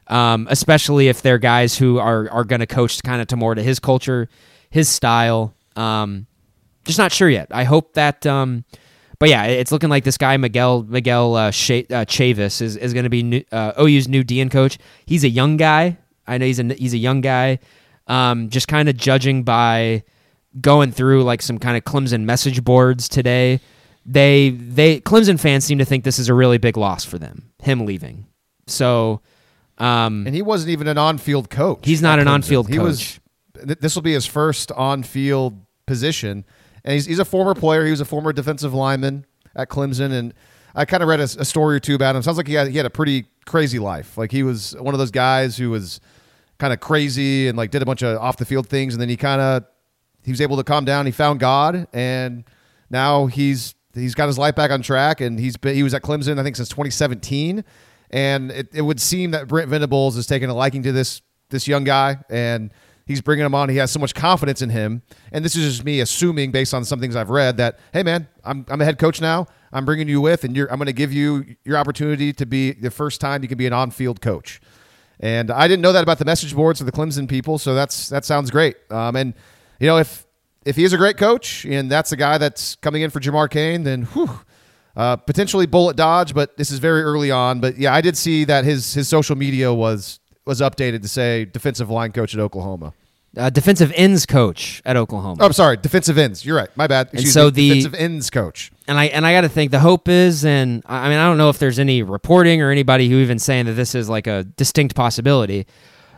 Um, 0.07 0.47
especially 0.49 1.07
if 1.07 1.21
they're 1.21 1.37
guys 1.37 1.77
who 1.77 1.97
are 1.97 2.29
are 2.29 2.43
going 2.43 2.59
to 2.59 2.67
coach 2.67 3.01
kind 3.03 3.21
of 3.21 3.27
to 3.27 3.37
more 3.37 3.55
to 3.55 3.63
his 3.63 3.79
culture, 3.79 4.27
his 4.69 4.89
style. 4.89 5.55
Um, 5.75 6.27
just 6.85 6.99
not 6.99 7.11
sure 7.11 7.29
yet. 7.29 7.47
I 7.51 7.63
hope 7.63 7.93
that. 7.93 8.25
Um, 8.25 8.65
but 9.23 9.29
yeah, 9.29 9.45
it's 9.45 9.71
looking 9.71 9.89
like 9.89 10.03
this 10.03 10.17
guy 10.17 10.35
Miguel 10.35 10.83
Miguel 10.83 11.35
uh, 11.35 11.49
Sh- 11.51 11.71
uh, 11.89 12.03
Chavis 12.05 12.61
is, 12.61 12.75
is 12.75 12.93
going 12.93 13.05
to 13.05 13.09
be 13.09 13.23
new, 13.23 13.43
uh, 13.53 13.71
OU's 13.79 14.09
new 14.09 14.21
DN 14.21 14.51
coach. 14.51 14.77
He's 15.05 15.23
a 15.23 15.29
young 15.29 15.55
guy. 15.55 15.97
I 16.27 16.37
know 16.37 16.45
he's 16.45 16.59
a 16.59 16.73
he's 16.73 16.93
a 16.93 16.97
young 16.97 17.21
guy. 17.21 17.59
Um, 18.07 18.49
just 18.49 18.67
kind 18.67 18.89
of 18.89 18.97
judging 18.97 19.43
by 19.43 20.03
going 20.59 20.91
through 20.91 21.23
like 21.23 21.41
some 21.41 21.57
kind 21.57 21.77
of 21.77 21.85
Clemson 21.85 22.23
message 22.25 22.63
boards 22.65 23.07
today. 23.07 23.61
They 24.05 24.49
they 24.49 24.99
Clemson 24.99 25.39
fans 25.39 25.63
seem 25.63 25.77
to 25.77 25.85
think 25.85 26.03
this 26.03 26.19
is 26.19 26.27
a 26.27 26.33
really 26.33 26.57
big 26.57 26.75
loss 26.75 27.05
for 27.05 27.17
them. 27.17 27.51
Him 27.61 27.85
leaving. 27.85 28.27
So 28.67 29.21
Um, 29.77 30.25
And 30.27 30.35
he 30.35 30.41
wasn't 30.41 30.71
even 30.71 30.87
an 30.89 30.97
on-field 30.97 31.49
coach. 31.49 31.85
He's 31.85 32.01
not 32.01 32.19
an 32.19 32.25
Clemson. 32.27 32.31
on-field 32.33 32.69
He 32.69 32.79
was. 32.79 33.19
coach. 33.55 33.65
th- 33.67 33.79
This 33.79 33.95
will 33.95 34.01
be 34.03 34.13
his 34.13 34.25
first 34.25 34.71
on-field 34.73 35.57
position, 35.87 36.43
and 36.83 36.93
he's, 36.93 37.05
he's 37.05 37.19
a 37.19 37.25
former 37.25 37.53
player. 37.53 37.85
He 37.85 37.91
was 37.91 38.01
a 38.01 38.05
former 38.05 38.33
defensive 38.33 38.73
lineman 38.73 39.25
at 39.55 39.69
Clemson, 39.69 40.11
and 40.11 40.33
I 40.75 40.85
kind 40.85 41.03
of 41.03 41.09
read 41.09 41.19
a, 41.19 41.23
a 41.23 41.45
story 41.45 41.75
or 41.75 41.79
two 41.79 41.95
about 41.95 42.15
him. 42.15 42.21
Sounds 42.23 42.37
like 42.37 42.47
he 42.47 42.53
had 42.53 42.67
he 42.67 42.77
had 42.77 42.85
a 42.85 42.89
pretty 42.91 43.25
crazy 43.45 43.79
life. 43.79 44.17
Like 44.17 44.31
he 44.31 44.43
was 44.43 44.75
one 44.79 44.93
of 44.93 44.99
those 44.99 45.11
guys 45.11 45.57
who 45.57 45.69
was 45.69 45.99
kind 46.57 46.73
of 46.73 46.79
crazy 46.79 47.47
and 47.47 47.57
like 47.57 47.71
did 47.71 47.81
a 47.81 47.85
bunch 47.85 48.03
of 48.03 48.17
off-the-field 48.17 48.67
things, 48.67 48.93
and 48.93 49.01
then 49.01 49.09
he 49.09 49.17
kind 49.17 49.41
of 49.41 49.65
he 50.23 50.31
was 50.31 50.41
able 50.41 50.57
to 50.57 50.63
calm 50.63 50.85
down. 50.85 51.05
He 51.05 51.11
found 51.11 51.39
God, 51.39 51.87
and 51.93 52.43
now 52.89 53.27
he's 53.27 53.75
he's 53.93 54.15
got 54.15 54.27
his 54.27 54.37
life 54.37 54.55
back 54.55 54.71
on 54.71 54.81
track, 54.81 55.21
and 55.21 55.39
he's 55.39 55.57
been, 55.57 55.75
he 55.75 55.83
was 55.83 55.93
at 55.93 56.01
Clemson 56.01 56.39
I 56.39 56.43
think 56.43 56.55
since 56.55 56.69
2017, 56.69 57.63
and 58.09 58.51
it, 58.51 58.69
it 58.73 58.81
would 58.81 58.99
seem 58.99 59.31
that 59.31 59.47
Brent 59.47 59.69
Venables 59.69 60.17
is 60.17 60.27
taking 60.27 60.49
a 60.49 60.53
liking 60.53 60.83
to 60.83 60.91
this 60.91 61.21
this 61.49 61.67
young 61.67 61.83
guy, 61.83 62.17
and 62.29 62.73
he's 63.05 63.21
bringing 63.21 63.45
him 63.45 63.55
on. 63.55 63.69
He 63.69 63.77
has 63.77 63.91
so 63.91 63.99
much 63.99 64.13
confidence 64.13 64.61
in 64.61 64.69
him, 64.69 65.01
and 65.31 65.43
this 65.43 65.55
is 65.55 65.73
just 65.75 65.85
me 65.85 65.99
assuming 65.99 66.51
based 66.51 66.73
on 66.73 66.85
some 66.85 66.99
things 66.99 67.15
I've 67.15 67.29
read 67.29 67.57
that 67.57 67.79
hey 67.93 68.03
man, 68.03 68.27
I'm 68.43 68.65
I'm 68.69 68.81
a 68.81 68.85
head 68.85 68.97
coach 68.97 69.21
now. 69.21 69.47
I'm 69.71 69.85
bringing 69.85 70.07
you 70.07 70.21
with, 70.21 70.43
and 70.43 70.55
I'm 70.57 70.77
going 70.77 70.85
to 70.85 70.93
give 70.93 71.11
you 71.11 71.55
your 71.65 71.77
opportunity 71.77 72.31
to 72.33 72.45
be 72.45 72.73
the 72.73 72.91
first 72.91 73.19
time 73.19 73.41
you 73.41 73.49
can 73.49 73.57
be 73.57 73.65
an 73.65 73.73
on-field 73.73 74.21
coach. 74.21 74.61
And 75.19 75.49
I 75.49 75.67
didn't 75.67 75.81
know 75.81 75.93
that 75.93 76.03
about 76.03 76.19
the 76.19 76.25
message 76.25 76.55
boards 76.55 76.79
of 76.79 76.85
the 76.85 76.91
Clemson 76.91 77.27
people, 77.27 77.57
so 77.57 77.73
that's 77.73 78.09
that 78.09 78.25
sounds 78.25 78.51
great. 78.51 78.75
Um, 78.91 79.15
and 79.15 79.33
you 79.79 79.87
know, 79.87 79.97
if 79.97 80.25
if 80.65 80.75
he 80.75 80.83
is 80.83 80.93
a 80.93 80.97
great 80.97 81.17
coach 81.17 81.65
and 81.65 81.91
that's 81.91 82.09
the 82.09 82.15
guy 82.15 82.37
that's 82.37 82.75
coming 82.75 83.01
in 83.01 83.09
for 83.09 83.19
Jamar 83.19 83.49
Cain, 83.49 83.83
then 83.83 84.03
whew, 84.03 84.39
uh, 84.95 85.15
potentially 85.17 85.65
bullet 85.65 85.95
dodge. 85.95 86.33
But 86.33 86.57
this 86.57 86.71
is 86.71 86.79
very 86.79 87.01
early 87.01 87.31
on. 87.31 87.59
But 87.59 87.77
yeah, 87.77 87.93
I 87.93 88.01
did 88.01 88.17
see 88.17 88.43
that 88.45 88.65
his 88.65 88.93
his 88.93 89.07
social 89.07 89.35
media 89.35 89.73
was 89.73 90.19
was 90.45 90.61
updated 90.61 91.01
to 91.01 91.07
say 91.07 91.45
defensive 91.45 91.89
line 91.89 92.11
coach 92.11 92.33
at 92.33 92.39
Oklahoma. 92.39 92.93
uh, 93.37 93.49
defensive 93.49 93.91
ends 93.95 94.25
coach 94.25 94.81
at 94.85 94.95
Oklahoma. 94.97 95.37
Oh, 95.41 95.45
I'm 95.45 95.53
sorry, 95.53 95.77
defensive 95.77 96.17
ends. 96.17 96.45
You're 96.45 96.57
right. 96.57 96.69
My 96.75 96.87
bad. 96.87 97.09
Excuse 97.13 97.33
so 97.33 97.45
me. 97.45 97.51
the- 97.51 97.69
defensive 97.69 97.93
ends 97.95 98.29
coach. 98.29 98.71
and 98.87 98.97
I 98.99 99.05
and 99.05 99.25
I 99.25 99.33
got 99.33 99.41
to 99.41 99.49
think 99.49 99.71
the 99.71 99.79
hope 99.79 100.07
is, 100.07 100.45
and 100.45 100.83
I 100.85 101.05
I 101.05 101.09
mean 101.09 101.17
I 101.17 101.25
don't 101.25 101.37
know 101.37 101.49
if 101.49 101.57
there's 101.59 101.79
any 101.79 102.03
reporting 102.03 102.61
or 102.61 102.69
anybody 102.71 103.09
who 103.09 103.17
even 103.17 103.39
saying 103.39 103.65
that 103.65 103.73
this 103.73 103.95
is 103.95 104.09
like 104.09 104.27
a 104.27 104.43
distinct 104.43 104.95
possibility. 104.95 105.65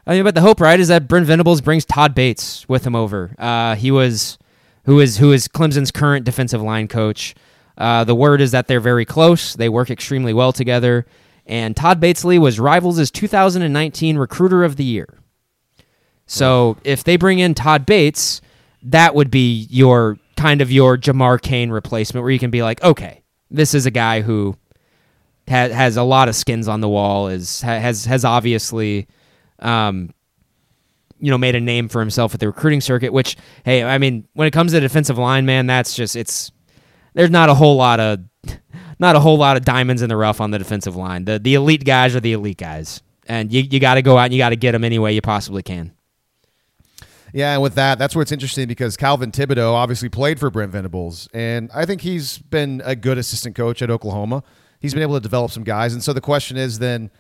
I 0.08 0.14
mean, 0.14 0.24
but 0.24 0.36
the 0.36 0.42
hope, 0.42 0.62
right, 0.62 0.80
is 0.80 0.90
that 0.90 1.08
Brent 1.08 1.26
Venables 1.26 1.62
brings 1.62 1.84
Todd 1.84 2.14
Bates 2.14 2.68
with 2.70 2.86
him 2.86 2.96
over. 2.96 3.34
Uh, 3.40 3.74
he 3.76 3.90
was, 3.90 4.38
who 4.84 5.00
is 5.00 5.18
who 5.18 5.32
is 5.32 5.48
Clemson's 5.48 5.90
current 5.92 6.26
defensive 6.26 6.62
line 6.62 6.88
coach. 6.88 7.34
Uh, 7.78 8.04
the 8.04 8.14
word 8.14 8.40
is 8.40 8.52
that 8.52 8.68
they're 8.68 8.80
very 8.80 9.04
close. 9.04 9.54
They 9.56 9.68
work 9.68 9.90
extremely 9.90 10.32
well 10.34 10.54
together. 10.54 11.06
And 11.46 11.76
Todd 11.76 12.00
Batesley 12.00 12.40
was 12.40 12.60
Rivals' 12.60 13.12
2019 13.12 14.18
Recruiter 14.18 14.64
of 14.64 14.78
the 14.78 14.84
Year. 14.84 15.08
So 16.26 16.78
if 16.84 17.04
they 17.04 17.18
bring 17.18 17.40
in 17.40 17.54
Todd 17.54 17.86
Bates, 17.86 18.42
that 18.82 19.14
would 19.14 19.30
be 19.30 19.68
your 19.70 20.18
kind 20.38 20.62
of 20.62 20.72
your 20.72 20.98
Jamar 20.98 21.42
Cain 21.42 21.70
replacement, 21.70 22.24
where 22.24 22.32
you 22.32 22.40
can 22.40 22.52
be 22.52 22.64
like, 22.64 22.84
okay, 22.84 23.22
this 23.52 23.74
is 23.74 23.86
a 23.86 23.92
guy 23.92 24.22
who 24.22 24.58
ha- 25.48 25.70
has 25.70 25.98
a 25.98 26.04
lot 26.04 26.28
of 26.28 26.36
skins 26.36 26.68
on 26.68 26.82
the 26.82 26.90
wall, 26.90 27.28
is 27.28 27.62
ha- 27.62 27.80
has 27.80 28.06
has 28.06 28.26
obviously, 28.26 29.08
um, 29.60 30.14
you 31.20 31.30
know, 31.30 31.38
made 31.38 31.56
a 31.56 31.62
name 31.62 31.88
for 31.88 32.00
himself 32.00 32.34
at 32.34 32.40
the 32.40 32.48
recruiting 32.48 32.82
circuit. 32.82 33.14
Which, 33.14 33.38
hey, 33.64 33.84
I 33.84 34.00
mean, 34.00 34.28
when 34.34 34.48
it 34.48 34.52
comes 34.52 34.72
to 34.72 34.80
defensive 34.80 35.20
line, 35.20 35.46
man, 35.46 35.68
that's 35.68 35.96
just 35.96 36.16
it's 36.16 36.52
there's 37.14 37.32
not 37.32 37.50
a 37.50 37.54
whole 37.54 37.76
lot 37.76 38.00
of 38.00 38.20
not 39.00 39.16
a 39.16 39.20
whole 39.20 39.38
lot 39.38 39.58
of 39.58 39.66
diamonds 39.66 40.02
in 40.02 40.10
the 40.10 40.16
rough 40.18 40.40
on 40.42 40.52
the 40.52 40.58
defensive 40.58 40.96
line. 40.96 41.26
The 41.26 41.40
the 41.40 41.54
elite 41.56 41.84
guys 41.86 42.16
are 42.16 42.20
the 42.20 42.34
elite 42.34 42.58
guys, 42.58 43.02
and 43.28 43.52
you 43.52 43.62
you 43.70 43.80
got 43.80 43.96
to 43.96 44.02
go 44.02 44.18
out 44.18 44.26
and 44.26 44.34
you 44.34 44.38
got 44.40 44.50
to 44.50 44.56
get 44.56 44.72
them 44.74 44.84
any 44.84 45.00
way 45.00 45.14
you 45.14 45.22
possibly 45.22 45.64
can. 45.64 45.92
Yeah, 47.34 47.54
and 47.54 47.62
with 47.62 47.76
that, 47.76 48.00
that's 48.00 48.16
where 48.16 48.22
it's 48.22 48.32
interesting 48.32 48.68
because 48.68 48.96
Calvin 48.96 49.32
Thibodeaux 49.32 49.74
obviously 49.74 50.08
played 50.08 50.40
for 50.40 50.50
Brent 50.50 50.72
Venables, 50.72 51.28
and 51.34 51.70
I 51.76 51.86
think 51.86 52.00
he's 52.02 52.38
been 52.38 52.82
a 52.86 52.96
good 52.96 53.18
assistant 53.18 53.56
coach 53.56 53.82
at 53.82 53.92
Oklahoma. 53.92 54.42
He's 54.80 54.94
been 54.94 55.04
able 55.04 55.16
to 55.16 55.20
develop 55.20 55.52
some 55.52 55.64
guys, 55.64 55.94
and 55.94 56.02
so 56.02 56.14
the 56.14 56.22
question 56.22 56.56
is 56.56 56.80
then, 56.80 57.12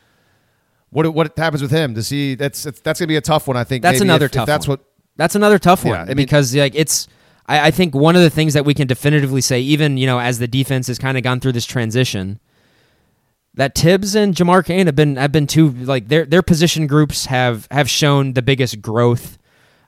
what 0.92 1.12
what 1.14 1.38
happens 1.38 1.62
with 1.62 1.72
him? 1.72 1.94
Does 1.96 2.08
he? 2.08 2.36
That's 2.36 2.64
that's 2.64 2.82
going 2.82 2.96
to 2.96 3.08
be 3.08 3.18
a 3.18 3.22
tough 3.22 3.48
one. 3.48 3.58
I 3.58 3.66
think 3.66 3.82
That's 3.82 4.00
another 4.00 4.26
if- 4.28 4.32
if 4.32 4.36
tough. 4.36 4.48
that's 4.48 4.68
one. 4.68 4.78
what. 4.78 4.86
That's 5.18 5.36
another 5.36 5.60
tough 5.60 5.84
Yeah, 5.84 5.92
one 5.92 6.00
I 6.02 6.06
mean- 6.08 6.18
because 6.18 6.56
like 6.56 6.76
it's. 6.76 7.08
I, 7.48 7.68
I 7.68 7.72
think 7.72 7.94
one 7.94 8.16
of 8.16 8.22
the 8.22 8.30
things 8.30 8.54
that 8.54 8.66
we 8.66 8.74
can 8.74 8.88
definitively 8.88 9.42
say, 9.42 9.60
even 9.62 9.98
you 9.98 10.08
know, 10.08 10.20
as 10.20 10.40
the 10.40 10.48
defense 10.48 10.88
has 10.88 10.98
kind 10.98 11.18
of 11.18 11.24
gone 11.24 11.40
through 11.40 11.54
this 11.54 11.66
transition, 11.66 12.40
that 13.54 13.76
Tibbs 13.76 14.16
and 14.16 14.36
Jamar 14.36 14.66
Cain 14.66 14.86
have 14.86 14.96
been 14.96 15.16
have 15.16 15.32
been 15.32 15.48
two 15.48 15.70
like 15.70 16.08
their 16.08 16.26
their 16.26 16.42
position 16.42 16.88
groups 16.88 17.26
have 17.28 17.68
have 17.72 17.90
shown 17.90 18.34
the 18.34 18.42
biggest 18.42 18.82
growth, 18.82 19.38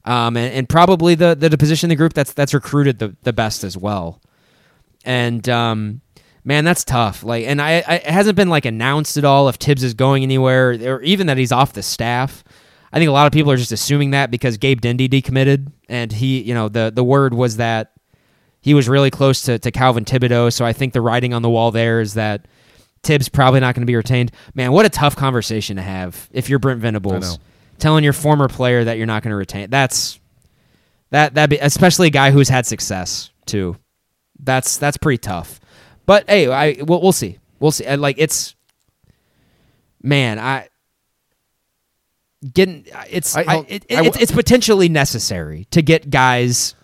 um, 0.05 0.37
and, 0.37 0.53
and 0.53 0.69
probably 0.69 1.15
the, 1.15 1.35
the 1.35 1.49
the 1.49 1.57
position 1.57 1.87
in 1.87 1.89
the 1.89 1.95
group 1.95 2.13
that's 2.13 2.33
that's 2.33 2.53
recruited 2.53 2.99
the 2.99 3.15
the 3.23 3.33
best 3.33 3.63
as 3.63 3.77
well, 3.77 4.21
and 5.03 5.47
um, 5.49 6.01
man, 6.45 6.63
that's 6.63 6.85
tough. 6.85 7.23
Like, 7.23 7.45
and 7.45 7.61
I, 7.61 7.83
I 7.85 7.95
it 7.95 8.05
hasn't 8.05 8.37
been 8.37 8.49
like 8.49 8.65
announced 8.65 9.17
at 9.17 9.25
all 9.25 9.49
if 9.49 9.59
Tibbs 9.59 9.83
is 9.83 9.93
going 9.93 10.23
anywhere 10.23 10.69
or 10.71 11.01
even 11.01 11.27
that 11.27 11.37
he's 11.37 11.51
off 11.51 11.73
the 11.73 11.83
staff. 11.83 12.43
I 12.91 12.99
think 12.99 13.09
a 13.09 13.11
lot 13.11 13.27
of 13.27 13.33
people 13.33 13.51
are 13.51 13.57
just 13.57 13.71
assuming 13.71 14.11
that 14.11 14.31
because 14.31 14.57
Gabe 14.57 14.81
Dindy 14.81 15.09
decommitted, 15.09 15.71
and 15.89 16.11
he, 16.11 16.41
you 16.41 16.53
know, 16.53 16.69
the 16.69 16.91
the 16.93 17.03
word 17.03 17.33
was 17.33 17.57
that 17.57 17.93
he 18.61 18.73
was 18.73 18.89
really 18.89 19.11
close 19.11 19.41
to, 19.43 19.59
to 19.59 19.71
Calvin 19.71 20.05
Thibodeaux. 20.05 20.51
So 20.51 20.65
I 20.65 20.73
think 20.73 20.93
the 20.93 21.01
writing 21.01 21.33
on 21.33 21.41
the 21.41 21.49
wall 21.49 21.71
there 21.71 22.01
is 22.01 22.15
that 22.15 22.47
Tibbs 23.03 23.29
probably 23.29 23.59
not 23.59 23.75
going 23.75 23.83
to 23.83 23.87
be 23.87 23.95
retained. 23.95 24.31
Man, 24.53 24.71
what 24.71 24.85
a 24.85 24.89
tough 24.89 25.15
conversation 25.15 25.75
to 25.77 25.81
have 25.81 26.29
if 26.31 26.49
you're 26.49 26.59
Brent 26.59 26.81
Venables 26.81 27.39
telling 27.79 28.03
your 28.03 28.13
former 28.13 28.47
player 28.47 28.83
that 28.83 28.97
you're 28.97 29.07
not 29.07 29.23
going 29.23 29.31
to 29.31 29.37
retain. 29.37 29.69
That's 29.69 30.19
that 31.11 31.35
that 31.35 31.49
be 31.49 31.57
especially 31.57 32.07
a 32.07 32.11
guy 32.11 32.31
who's 32.31 32.49
had 32.49 32.65
success 32.65 33.31
too. 33.45 33.77
That's 34.39 34.77
that's 34.77 34.97
pretty 34.97 35.19
tough. 35.19 35.59
But 36.05 36.29
hey, 36.29 36.51
I 36.51 36.77
we'll, 36.81 37.01
we'll 37.01 37.11
see. 37.11 37.39
We'll 37.59 37.71
see. 37.71 37.95
Like 37.95 38.17
it's 38.19 38.55
man, 40.01 40.39
I 40.39 40.69
getting 42.53 42.85
it's 43.09 43.35
I- 43.35 43.41
I, 43.47 43.65
it, 43.67 43.85
I 43.89 44.05
it's 44.05 44.17
it's 44.21 44.31
potentially 44.31 44.89
necessary 44.89 45.65
to 45.71 45.81
get 45.81 46.09
guys 46.09 46.75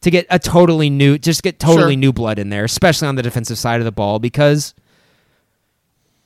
to 0.00 0.10
get 0.10 0.26
a 0.30 0.38
totally 0.38 0.88
new 0.90 1.18
just 1.18 1.42
get 1.42 1.58
totally 1.58 1.92
Sure. 1.94 2.00
new 2.00 2.12
blood 2.12 2.38
in 2.38 2.48
there, 2.50 2.64
especially 2.64 3.08
on 3.08 3.16
the 3.16 3.22
defensive 3.22 3.58
side 3.58 3.80
of 3.80 3.84
the 3.84 3.92
ball 3.92 4.18
because 4.18 4.74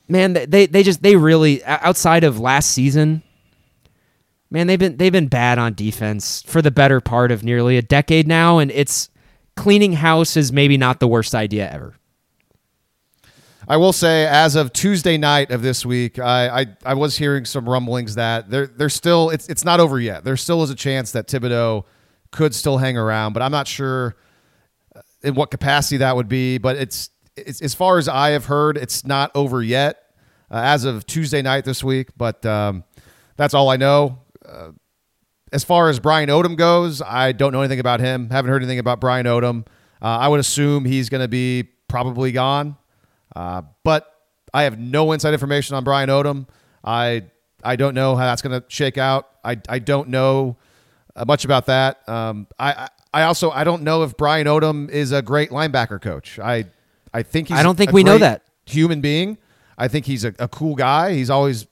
man, 0.09 0.33
they 0.35 0.47
they, 0.47 0.67
they 0.67 0.83
just 0.83 1.03
they 1.03 1.17
really 1.17 1.65
outside 1.65 2.25
of 2.25 2.39
last 2.41 2.71
season 2.71 3.23
Man, 4.51 4.69
they've 4.69 4.79
been 4.79 4.99
they've 4.99 5.11
been 5.11 5.27
bad 5.27 5.59
on 5.59 5.75
defense 5.75 6.43
for 6.47 6.63
the 6.63 6.71
better 6.71 7.01
part 7.01 7.33
of 7.33 7.43
nearly 7.43 7.77
a 7.77 7.83
decade 7.83 8.29
now, 8.29 8.59
and 8.59 8.71
it's 8.71 9.09
cleaning 9.57 9.95
house 9.95 10.37
is 10.37 10.53
maybe 10.53 10.77
not 10.77 11.01
the 11.01 11.09
worst 11.09 11.35
idea 11.35 11.69
ever. 11.69 11.95
I 13.67 13.77
will 13.79 13.93
say, 13.93 14.27
as 14.27 14.57
of 14.57 14.73
Tuesday 14.73 15.17
night 15.17 15.51
of 15.51 15.63
this 15.63 15.87
week, 15.87 16.19
I, 16.19 16.61
I, 16.61 16.67
I 16.85 16.95
was 16.95 17.17
hearing 17.17 17.45
some 17.47 17.69
rumblings 17.69 18.17
that 18.17 18.51
there 18.51 18.67
there's 18.67 18.95
still 18.95 19.31
it's 19.31 19.49
it's 19.49 19.65
not 19.65 19.81
over 19.81 19.99
yet. 19.99 20.25
There 20.25 20.37
still 20.37 20.63
is 20.63 20.71
a 20.71 20.75
chance 20.75 21.13
that 21.13 21.29
Thibodeaux 21.29 21.85
could 22.31 22.55
still 22.55 22.79
hang 22.79 22.99
around, 22.99 23.33
but 23.33 23.43
I'm 23.43 23.53
not 23.53 23.67
sure 23.67 24.17
uh, 24.95 25.01
in 25.23 25.35
what 25.35 25.51
capacity 25.51 25.99
that 25.99 26.15
would 26.15 26.29
be. 26.29 26.59
But 26.59 26.77
it's, 26.77 27.11
it's 27.37 27.63
as 27.63 27.75
far 27.75 27.97
as 27.99 28.09
I 28.09 28.31
have 28.31 28.47
heard, 28.47 28.77
it's 28.77 29.07
not 29.07 29.31
over 29.35 29.63
yet 29.63 30.11
uh, 30.51 30.61
as 30.63 30.85
of 30.85 31.07
Tuesday 31.07 31.41
night 31.41 31.65
this 31.65 31.83
week. 31.83 32.09
But 32.17 32.45
um, 32.45 32.85
that's 33.37 33.55
all 33.55 33.71
I 33.71 33.77
know. 33.77 34.19
Uh, 34.45 34.73
as 35.53 35.65
far 35.65 35.89
as 35.89 36.01
Brian 36.01 36.29
Odom 36.29 36.57
goes, 36.57 37.01
I 37.01 37.33
don't 37.33 37.53
know 37.53 37.61
anything 37.61 37.81
about 37.81 38.01
him. 38.01 38.29
Haven't 38.31 38.51
heard 38.51 38.63
anything 38.63 38.81
about 38.81 39.01
Brian 39.01 39.25
Odom. 39.25 39.67
Uh, 40.03 40.07
I 40.07 40.29
would 40.29 40.41
assume 40.41 40.85
he's 40.85 41.09
going 41.09 41.23
to 41.23 41.29
be 41.29 41.63
probably 41.89 42.33
gone. 42.33 42.77
Uh, 43.35 43.63
but 43.83 44.11
I 44.53 44.63
have 44.65 44.79
no 44.79 45.13
inside 45.13 45.33
information 45.33 45.77
on 45.77 45.85
Brian 45.85 46.09
Odom. 46.09 46.47
I 46.85 47.25
I 47.63 47.77
don't 47.77 47.95
know 47.95 48.15
how 48.15 48.25
that's 48.27 48.43
going 48.43 48.61
to 48.61 48.65
shake 48.69 48.99
out. 48.99 49.29
I, 49.43 49.59
I 49.69 49.79
don't 49.79 50.09
know 50.11 50.57
uh, 51.17 51.25
much 51.27 51.45
about 51.45 51.67
that. 51.67 52.07
Um, 52.09 52.47
I, 52.59 52.89
I 53.13 53.23
also 53.23 53.51
I 53.51 53.65
don't 53.65 53.83
know 53.83 54.03
if 54.03 54.17
Brian 54.17 54.47
Odom 54.47 54.91
is 54.91 55.13
a 55.13 55.23
great 55.23 55.51
linebacker 55.51 56.01
coach. 56.01 56.39
I 56.39 56.67
I 57.13 57.23
think 57.23 57.49
he's 57.49 57.59
I 57.59 57.63
don't 57.63 57.77
think 57.77 57.91
a 57.91 57.95
we 57.95 58.05
know 58.05 58.19
that. 58.19 58.43
human 58.67 59.01
being. 59.01 59.39
I 59.77 59.89
think 59.89 60.07
he's 60.07 60.25
a, 60.25 60.35
a 60.39 60.49
cool 60.49 60.75
guy. 60.77 61.15
He's 61.15 61.31
always 61.31 61.67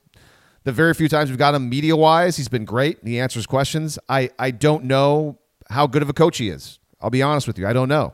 the 0.63 0.71
very 0.71 0.93
few 0.93 1.07
times 1.09 1.29
we've 1.29 1.39
got 1.39 1.53
him 1.55 1.69
media 1.69 1.95
wise, 1.95 2.37
he's 2.37 2.47
been 2.47 2.65
great. 2.65 2.99
He 3.03 3.19
answers 3.19 3.45
questions. 3.45 3.99
I 4.09 4.29
I 4.39 4.51
don't 4.51 4.85
know 4.85 5.37
how 5.69 5.87
good 5.87 6.01
of 6.01 6.09
a 6.09 6.13
coach 6.13 6.37
he 6.37 6.49
is. 6.49 6.79
I'll 7.01 7.09
be 7.09 7.21
honest 7.21 7.47
with 7.47 7.57
you. 7.57 7.67
I 7.67 7.73
don't 7.73 7.89
know. 7.89 8.13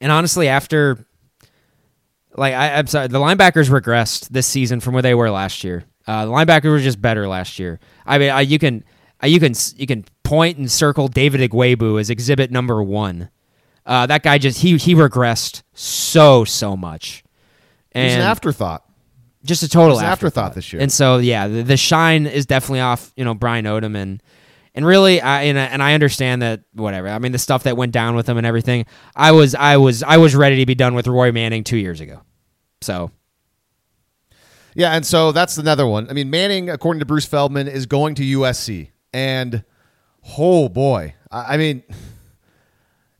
And 0.00 0.10
honestly, 0.10 0.48
after 0.48 1.06
like 2.36 2.54
I, 2.54 2.74
I'm 2.74 2.86
sorry, 2.86 3.08
the 3.08 3.18
linebackers 3.20 3.68
regressed 3.70 4.28
this 4.28 4.46
season 4.46 4.80
from 4.80 4.94
where 4.94 5.02
they 5.02 5.14
were 5.14 5.30
last 5.30 5.64
year. 5.64 5.84
Uh, 6.06 6.26
the 6.26 6.30
linebackers 6.32 6.70
were 6.70 6.80
just 6.80 7.00
better 7.00 7.26
last 7.28 7.58
year. 7.58 7.80
I 8.04 8.18
mean, 8.18 8.30
I, 8.30 8.42
you 8.42 8.58
can 8.58 8.84
I, 9.20 9.26
you 9.26 9.40
can 9.40 9.54
you 9.76 9.86
can 9.86 10.04
point 10.22 10.58
and 10.58 10.70
circle 10.70 11.08
David 11.08 11.40
Ugwoegbu 11.50 12.00
as 12.00 12.10
exhibit 12.10 12.50
number 12.50 12.82
one. 12.82 13.30
Uh, 13.86 14.06
that 14.06 14.22
guy 14.22 14.38
just 14.38 14.60
he 14.60 14.76
he 14.76 14.94
regressed 14.94 15.62
so 15.74 16.44
so 16.44 16.76
much. 16.76 17.22
He's 17.94 18.12
an 18.14 18.20
And 18.20 18.22
afterthought. 18.22 18.82
just 19.44 19.62
a 19.62 19.68
total 19.68 19.98
an 19.98 20.04
afterthought 20.04 20.54
this 20.54 20.72
year. 20.72 20.82
And 20.82 20.90
so 20.92 21.18
yeah, 21.18 21.46
the, 21.48 21.62
the 21.62 21.76
shine 21.76 22.26
is 22.26 22.44
definitely 22.46 22.80
off. 22.80 23.12
You 23.16 23.24
know, 23.24 23.34
Brian 23.34 23.64
Odom 23.66 23.96
and 23.96 24.22
and 24.74 24.84
really, 24.84 25.20
I 25.20 25.42
and, 25.44 25.58
I- 25.58 25.64
and 25.66 25.82
I 25.82 25.94
understand 25.94 26.42
that 26.42 26.62
whatever. 26.72 27.08
I 27.08 27.18
mean, 27.18 27.32
the 27.32 27.38
stuff 27.38 27.62
that 27.64 27.76
went 27.76 27.92
down 27.92 28.14
with 28.16 28.28
him 28.28 28.36
and 28.38 28.46
everything. 28.46 28.86
I 29.14 29.32
was 29.32 29.54
I 29.54 29.76
was 29.76 30.02
I 30.02 30.16
was 30.16 30.34
ready 30.34 30.56
to 30.56 30.66
be 30.66 30.74
done 30.74 30.94
with 30.94 31.06
Roy 31.06 31.32
Manning 31.32 31.64
two 31.64 31.76
years 31.78 32.00
ago. 32.00 32.22
So 32.80 33.10
Yeah, 34.74 34.92
and 34.94 35.06
so 35.06 35.30
that's 35.32 35.56
another 35.58 35.86
one. 35.86 36.10
I 36.10 36.12
mean, 36.12 36.30
Manning, 36.30 36.68
according 36.70 37.00
to 37.00 37.06
Bruce 37.06 37.24
Feldman, 37.26 37.68
is 37.68 37.86
going 37.86 38.16
to 38.16 38.22
USC, 38.24 38.88
and 39.12 39.64
oh 40.38 40.68
boy, 40.68 41.14
I, 41.30 41.54
I 41.54 41.56
mean, 41.56 41.82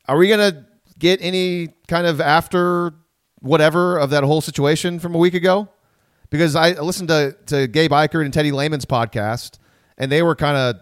are 0.09 0.17
we 0.17 0.29
gonna 0.29 0.67
get 0.99 1.21
any 1.23 1.69
kind 1.89 2.07
of 2.07 2.21
after 2.21 2.95
whatever 3.41 3.99
of 3.99 4.11
that 4.11 4.25
whole 4.25 4.41
situation 4.41 4.99
from 4.99 5.15
a 5.15 5.19
week 5.19 5.35
ago? 5.35 5.69
Because 6.31 6.57
I 6.57 6.73
listened 6.73 7.09
to 7.09 7.37
to 7.47 7.69
Gabe 7.69 7.93
Ikard 7.93 8.25
and 8.25 8.35
Teddy 8.35 8.51
Lehman's 8.51 8.85
podcast, 8.85 9.59
and 9.97 10.11
they 10.11 10.23
were 10.23 10.35
kind 10.35 10.57
of 10.57 10.81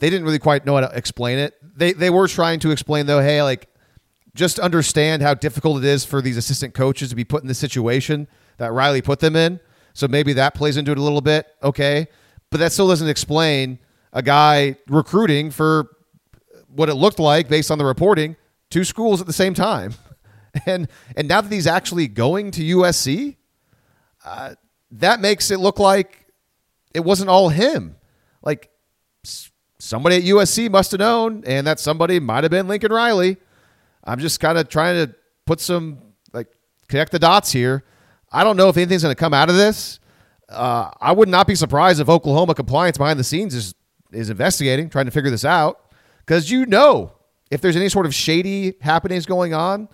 they 0.00 0.10
didn't 0.10 0.24
really 0.24 0.38
quite 0.38 0.66
know 0.66 0.74
how 0.74 0.80
to 0.80 0.96
explain 0.96 1.38
it. 1.38 1.54
They 1.76 1.92
they 1.92 2.10
were 2.10 2.26
trying 2.26 2.58
to 2.60 2.70
explain 2.70 3.06
though, 3.06 3.20
hey, 3.20 3.42
like 3.42 3.68
just 4.34 4.58
understand 4.58 5.22
how 5.22 5.34
difficult 5.34 5.78
it 5.78 5.84
is 5.84 6.04
for 6.04 6.20
these 6.22 6.36
assistant 6.36 6.74
coaches 6.74 7.10
to 7.10 7.16
be 7.16 7.24
put 7.24 7.42
in 7.42 7.48
the 7.48 7.54
situation 7.54 8.26
that 8.58 8.72
Riley 8.72 9.02
put 9.02 9.20
them 9.20 9.36
in. 9.36 9.60
So 9.92 10.08
maybe 10.08 10.32
that 10.34 10.54
plays 10.54 10.76
into 10.76 10.92
it 10.92 10.98
a 10.98 11.02
little 11.02 11.20
bit, 11.20 11.46
okay? 11.62 12.06
But 12.50 12.58
that 12.58 12.72
still 12.72 12.88
doesn't 12.88 13.08
explain 13.08 13.78
a 14.12 14.22
guy 14.22 14.76
recruiting 14.88 15.50
for 15.50 15.90
what 16.68 16.88
it 16.88 16.94
looked 16.94 17.18
like 17.18 17.48
based 17.48 17.70
on 17.70 17.78
the 17.78 17.84
reporting 17.84 18.36
two 18.70 18.84
schools 18.84 19.20
at 19.20 19.26
the 19.26 19.32
same 19.32 19.54
time. 19.54 19.94
And 20.66 20.88
and 21.14 21.28
now 21.28 21.40
that 21.40 21.52
he's 21.52 21.68
actually 21.68 22.08
going 22.08 22.50
to 22.50 22.78
USC, 22.78 23.36
uh, 24.24 24.56
that 24.90 25.20
makes 25.20 25.52
it 25.52 25.60
look 25.60 25.78
like 25.78 26.26
it 26.92 27.04
wasn't 27.04 27.30
all 27.30 27.50
him. 27.50 27.94
Like 28.42 28.69
somebody 29.80 30.16
at 30.16 30.22
USC 30.22 30.70
must 30.70 30.92
have 30.92 31.00
known, 31.00 31.42
and 31.46 31.66
that 31.66 31.80
somebody 31.80 32.20
might 32.20 32.44
have 32.44 32.50
been 32.50 32.68
Lincoln 32.68 32.92
Riley. 32.92 33.38
I'm 34.04 34.18
just 34.18 34.40
kind 34.40 34.58
of 34.58 34.68
trying 34.68 35.06
to 35.06 35.14
put 35.46 35.60
some 35.60 35.98
like 36.32 36.48
connect 36.88 37.12
the 37.12 37.18
dots 37.18 37.50
here. 37.50 37.84
I 38.30 38.44
don't 38.44 38.56
know 38.56 38.68
if 38.68 38.76
anything's 38.76 39.02
going 39.02 39.14
to 39.14 39.18
come 39.18 39.34
out 39.34 39.48
of 39.48 39.56
this. 39.56 39.98
Uh, 40.48 40.90
I 41.00 41.12
would 41.12 41.28
not 41.28 41.46
be 41.46 41.54
surprised 41.54 42.00
if 42.00 42.08
Oklahoma 42.08 42.54
compliance 42.54 42.98
behind 42.98 43.18
the 43.18 43.24
scenes 43.24 43.54
is 43.54 43.74
is 44.12 44.30
investigating, 44.30 44.90
trying 44.90 45.06
to 45.06 45.12
figure 45.12 45.30
this 45.30 45.44
out, 45.44 45.92
because 46.20 46.50
you 46.50 46.66
know 46.66 47.12
if 47.50 47.60
there's 47.60 47.76
any 47.76 47.88
sort 47.88 48.06
of 48.06 48.14
shady 48.14 48.74
happenings 48.80 49.26
going 49.26 49.54
on 49.54 49.88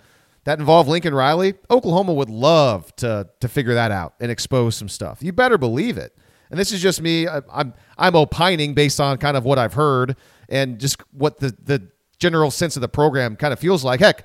that 0.44 0.58
involve 0.58 0.88
Lincoln 0.88 1.14
Riley, 1.14 1.54
Oklahoma 1.70 2.12
would 2.14 2.30
love 2.30 2.94
to 2.96 3.28
to 3.40 3.48
figure 3.48 3.74
that 3.74 3.90
out 3.90 4.14
and 4.20 4.30
expose 4.30 4.76
some 4.76 4.88
stuff. 4.88 5.22
You 5.22 5.32
better 5.32 5.58
believe 5.58 5.98
it. 5.98 6.16
And 6.50 6.58
this 6.58 6.72
is 6.72 6.80
just 6.80 7.00
me. 7.00 7.26
I, 7.26 7.42
I'm 7.52 7.74
I'm 7.98 8.14
opining 8.14 8.74
based 8.74 9.00
on 9.00 9.18
kind 9.18 9.36
of 9.36 9.44
what 9.44 9.58
I've 9.58 9.74
heard 9.74 10.16
and 10.48 10.78
just 10.78 11.00
what 11.12 11.38
the 11.38 11.56
the 11.62 11.88
general 12.18 12.50
sense 12.50 12.76
of 12.76 12.80
the 12.80 12.88
program 12.88 13.36
kind 13.36 13.52
of 13.52 13.58
feels 13.58 13.84
like. 13.84 14.00
Heck, 14.00 14.24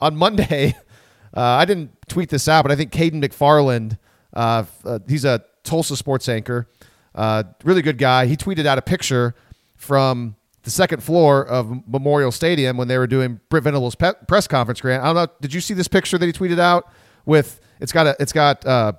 on 0.00 0.16
Monday, 0.16 0.74
uh, 1.36 1.40
I 1.40 1.64
didn't 1.64 1.92
tweet 2.08 2.28
this 2.28 2.48
out, 2.48 2.62
but 2.62 2.72
I 2.72 2.76
think 2.76 2.92
Caden 2.92 3.24
McFarland, 3.24 3.98
uh, 4.34 4.64
uh, 4.84 4.98
he's 5.08 5.24
a 5.24 5.42
Tulsa 5.64 5.96
sports 5.96 6.28
anchor, 6.28 6.68
uh, 7.14 7.44
really 7.64 7.82
good 7.82 7.98
guy. 7.98 8.26
He 8.26 8.36
tweeted 8.36 8.66
out 8.66 8.78
a 8.78 8.82
picture 8.82 9.34
from 9.76 10.36
the 10.62 10.70
second 10.70 11.02
floor 11.02 11.46
of 11.46 11.86
Memorial 11.88 12.32
Stadium 12.32 12.76
when 12.76 12.88
they 12.88 12.98
were 12.98 13.06
doing 13.06 13.40
Brent 13.48 13.64
Venables' 13.64 13.94
pe- 13.94 14.14
press 14.26 14.48
conference. 14.48 14.80
Grant, 14.80 15.02
I 15.02 15.06
don't 15.06 15.14
know. 15.14 15.26
Did 15.40 15.54
you 15.54 15.60
see 15.60 15.74
this 15.74 15.88
picture 15.88 16.18
that 16.18 16.26
he 16.26 16.32
tweeted 16.32 16.58
out? 16.58 16.90
With 17.24 17.60
it's 17.80 17.92
got 17.92 18.06
a 18.06 18.16
it's 18.20 18.32
got 18.32 18.64
uh, 18.64 18.92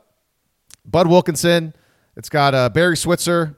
Bud 0.86 1.08
Wilkinson, 1.08 1.74
it's 2.18 2.30
got 2.30 2.54
uh, 2.56 2.70
Barry 2.70 2.98
Switzer, 2.98 3.56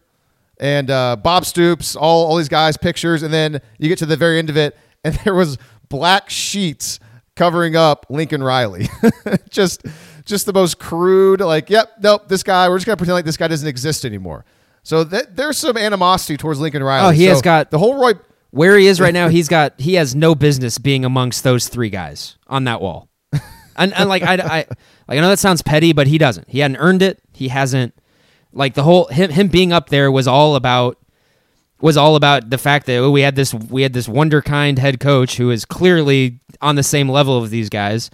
and 0.59 0.91
uh, 0.91 1.15
Bob 1.15 1.45
Stoops, 1.45 1.95
all, 1.95 2.25
all 2.25 2.35
these 2.35 2.49
guys' 2.49 2.75
pictures, 2.77 3.23
and 3.23 3.33
then 3.33 3.61
you 3.77 3.87
get 3.87 3.97
to 3.99 4.05
the 4.05 4.17
very 4.17 4.37
end 4.37 4.49
of 4.49 4.57
it, 4.57 4.77
and 5.03 5.15
there 5.23 5.33
was 5.33 5.57
black 5.87 6.29
sheets 6.29 6.99
covering 7.35 7.75
up 7.75 8.05
Lincoln 8.09 8.43
Riley. 8.43 8.89
just 9.49 9.85
just 10.25 10.45
the 10.45 10.53
most 10.53 10.77
crude, 10.77 11.39
like, 11.39 11.69
yep, 11.69 11.93
nope, 12.03 12.27
this 12.27 12.43
guy, 12.43 12.69
we're 12.69 12.77
just 12.77 12.85
gonna 12.85 12.97
pretend 12.97 13.13
like 13.15 13.25
this 13.25 13.37
guy 13.37 13.47
doesn't 13.47 13.67
exist 13.67 14.05
anymore. 14.05 14.45
So 14.83 15.03
th- 15.03 15.25
there's 15.31 15.57
some 15.57 15.77
animosity 15.77 16.37
towards 16.37 16.59
Lincoln 16.59 16.83
Riley. 16.83 17.07
Oh, 17.07 17.11
he 17.11 17.23
has 17.25 17.41
got- 17.41 17.71
the 17.71 17.79
whole 17.79 17.99
Roy. 17.99 18.13
where 18.51 18.77
he 18.77 18.87
is 18.87 18.99
right 18.99 19.13
now, 19.13 19.29
he's 19.37 19.47
got 19.47 19.79
he 19.79 19.93
has 19.93 20.13
no 20.15 20.35
business 20.35 20.77
being 20.77 21.05
amongst 21.05 21.43
those 21.43 21.69
three 21.69 21.89
guys 21.89 22.37
on 22.47 22.65
that 22.65 22.81
wall. 22.81 23.09
And, 23.77 23.93
and 23.93 24.09
like 24.09 24.23
I, 24.23 24.33
I 24.33 24.57
like 25.07 25.17
I 25.17 25.21
know 25.21 25.29
that 25.29 25.39
sounds 25.39 25.61
petty, 25.61 25.93
but 25.93 26.05
he 26.05 26.17
doesn't. 26.17 26.49
He 26.49 26.59
hadn't 26.59 26.75
earned 26.77 27.01
it. 27.01 27.21
He 27.31 27.47
hasn't 27.47 27.93
like 28.53 28.73
the 28.73 28.83
whole 28.83 29.05
him 29.07 29.29
him 29.31 29.47
being 29.47 29.71
up 29.71 29.89
there 29.89 30.11
was 30.11 30.27
all 30.27 30.55
about 30.55 30.97
was 31.81 31.97
all 31.97 32.15
about 32.15 32.49
the 32.49 32.57
fact 32.57 32.85
that 32.87 32.97
oh, 32.97 33.11
we 33.11 33.21
had 33.21 33.35
this 33.35 33.53
we 33.53 33.83
had 33.83 33.93
this 33.93 34.07
wunderkind 34.07 34.77
head 34.77 34.99
coach 34.99 35.37
who 35.37 35.51
is 35.51 35.65
clearly 35.65 36.39
on 36.61 36.75
the 36.75 36.83
same 36.83 37.09
level 37.09 37.37
of 37.37 37.49
these 37.49 37.69
guys. 37.69 38.09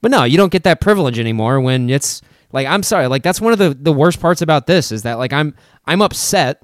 But 0.00 0.10
no, 0.10 0.24
you 0.24 0.36
don't 0.36 0.52
get 0.52 0.64
that 0.64 0.80
privilege 0.80 1.18
anymore 1.18 1.60
when 1.60 1.90
it's 1.90 2.22
like 2.52 2.66
I'm 2.66 2.82
sorry, 2.82 3.06
like 3.06 3.22
that's 3.22 3.40
one 3.40 3.52
of 3.52 3.58
the 3.58 3.74
the 3.74 3.92
worst 3.92 4.20
parts 4.20 4.42
about 4.42 4.66
this 4.66 4.92
is 4.92 5.02
that 5.02 5.18
like 5.18 5.32
I'm 5.32 5.54
I'm 5.86 6.02
upset 6.02 6.62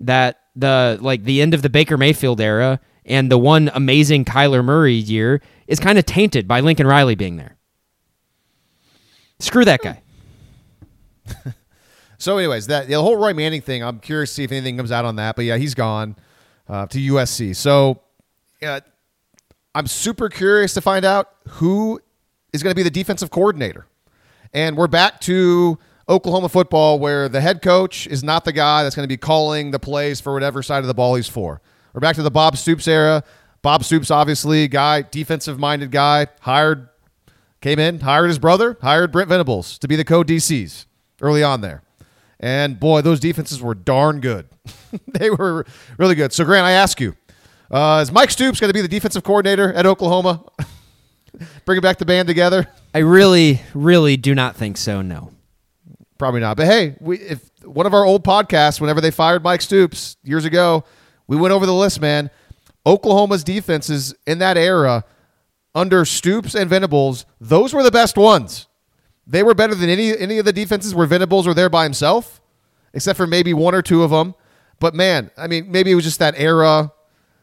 that 0.00 0.40
the 0.54 0.98
like 1.00 1.24
the 1.24 1.40
end 1.40 1.54
of 1.54 1.62
the 1.62 1.70
Baker 1.70 1.96
Mayfield 1.96 2.40
era 2.40 2.80
and 3.04 3.30
the 3.30 3.38
one 3.38 3.70
amazing 3.72 4.24
Kyler 4.24 4.64
Murray 4.64 4.94
year 4.94 5.40
is 5.66 5.80
kind 5.80 5.98
of 5.98 6.04
tainted 6.04 6.46
by 6.46 6.60
Lincoln 6.60 6.86
Riley 6.86 7.14
being 7.14 7.36
there. 7.36 7.56
Screw 9.38 9.64
that 9.64 9.80
guy. 9.82 10.02
So, 12.26 12.38
anyways, 12.38 12.66
that 12.66 12.88
the 12.88 13.00
whole 13.00 13.16
Roy 13.16 13.34
Manning 13.34 13.60
thing, 13.60 13.84
I'm 13.84 14.00
curious 14.00 14.30
to 14.30 14.34
see 14.34 14.42
if 14.42 14.50
anything 14.50 14.76
comes 14.76 14.90
out 14.90 15.04
on 15.04 15.14
that. 15.14 15.36
But 15.36 15.44
yeah, 15.44 15.58
he's 15.58 15.74
gone 15.76 16.16
uh, 16.68 16.86
to 16.88 16.98
USC. 16.98 17.54
So, 17.54 18.00
uh, 18.60 18.80
I'm 19.76 19.86
super 19.86 20.28
curious 20.28 20.74
to 20.74 20.80
find 20.80 21.04
out 21.04 21.30
who 21.46 22.00
is 22.52 22.64
going 22.64 22.72
to 22.72 22.74
be 22.74 22.82
the 22.82 22.90
defensive 22.90 23.30
coordinator. 23.30 23.86
And 24.52 24.76
we're 24.76 24.88
back 24.88 25.20
to 25.20 25.78
Oklahoma 26.08 26.48
football, 26.48 26.98
where 26.98 27.28
the 27.28 27.40
head 27.40 27.62
coach 27.62 28.08
is 28.08 28.24
not 28.24 28.44
the 28.44 28.50
guy 28.50 28.82
that's 28.82 28.96
going 28.96 29.04
to 29.04 29.08
be 29.08 29.16
calling 29.16 29.70
the 29.70 29.78
plays 29.78 30.20
for 30.20 30.32
whatever 30.32 30.64
side 30.64 30.80
of 30.80 30.88
the 30.88 30.94
ball 30.94 31.14
he's 31.14 31.28
for. 31.28 31.62
We're 31.94 32.00
back 32.00 32.16
to 32.16 32.24
the 32.24 32.30
Bob 32.32 32.56
Stoops 32.56 32.88
era. 32.88 33.22
Bob 33.62 33.84
Stoops, 33.84 34.10
obviously, 34.10 34.66
guy, 34.66 35.02
defensive 35.02 35.60
minded 35.60 35.92
guy, 35.92 36.26
hired, 36.40 36.88
came 37.60 37.78
in, 37.78 38.00
hired 38.00 38.26
his 38.26 38.40
brother, 38.40 38.76
hired 38.82 39.12
Brent 39.12 39.28
Venables 39.28 39.78
to 39.78 39.86
be 39.86 39.94
the 39.94 40.04
co 40.04 40.24
DCs 40.24 40.86
early 41.20 41.44
on 41.44 41.60
there. 41.60 41.84
And 42.38 42.78
boy, 42.78 43.00
those 43.00 43.20
defenses 43.20 43.60
were 43.60 43.74
darn 43.74 44.20
good. 44.20 44.46
they 45.08 45.30
were 45.30 45.64
really 45.98 46.14
good. 46.14 46.32
So, 46.32 46.44
Grant, 46.44 46.66
I 46.66 46.72
ask 46.72 47.00
you, 47.00 47.16
uh, 47.70 48.00
is 48.02 48.12
Mike 48.12 48.30
Stoops 48.30 48.60
going 48.60 48.68
to 48.68 48.74
be 48.74 48.82
the 48.82 48.88
defensive 48.88 49.24
coordinator 49.24 49.72
at 49.72 49.86
Oklahoma? 49.86 50.44
Bringing 51.64 51.82
back 51.82 51.98
the 51.98 52.06
band 52.06 52.28
together? 52.28 52.68
I 52.94 52.98
really, 52.98 53.60
really 53.74 54.16
do 54.16 54.34
not 54.34 54.56
think 54.56 54.76
so. 54.76 55.02
No. 55.02 55.32
Probably 56.18 56.40
not. 56.40 56.56
But 56.56 56.66
hey, 56.66 56.96
we 57.00 57.18
if 57.18 57.50
one 57.64 57.86
of 57.86 57.92
our 57.92 58.04
old 58.04 58.24
podcasts, 58.24 58.80
whenever 58.80 59.00
they 59.00 59.10
fired 59.10 59.42
Mike 59.42 59.60
Stoops 59.60 60.16
years 60.22 60.44
ago, 60.44 60.84
we 61.26 61.36
went 61.36 61.52
over 61.52 61.66
the 61.66 61.74
list, 61.74 62.00
man. 62.00 62.30
Oklahoma's 62.86 63.44
defenses 63.44 64.14
in 64.26 64.38
that 64.38 64.56
era 64.56 65.04
under 65.74 66.04
Stoops 66.06 66.54
and 66.54 66.70
Venables, 66.70 67.26
those 67.38 67.74
were 67.74 67.82
the 67.82 67.90
best 67.90 68.16
ones. 68.16 68.66
They 69.26 69.42
were 69.42 69.54
better 69.54 69.74
than 69.74 69.90
any 69.90 70.16
any 70.16 70.38
of 70.38 70.44
the 70.44 70.52
defenses 70.52 70.94
where 70.94 71.06
Venables 71.06 71.46
were 71.46 71.54
there 71.54 71.68
by 71.68 71.84
himself, 71.84 72.40
except 72.94 73.16
for 73.16 73.26
maybe 73.26 73.52
one 73.52 73.74
or 73.74 73.82
two 73.82 74.02
of 74.02 74.10
them. 74.10 74.34
But 74.78 74.94
man, 74.94 75.30
I 75.36 75.46
mean, 75.46 75.70
maybe 75.70 75.90
it 75.90 75.94
was 75.94 76.04
just 76.04 76.18
that 76.18 76.34
era, 76.36 76.92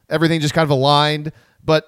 everything 0.09 0.39
just 0.39 0.53
kind 0.53 0.63
of 0.63 0.69
aligned. 0.69 1.31
But 1.63 1.85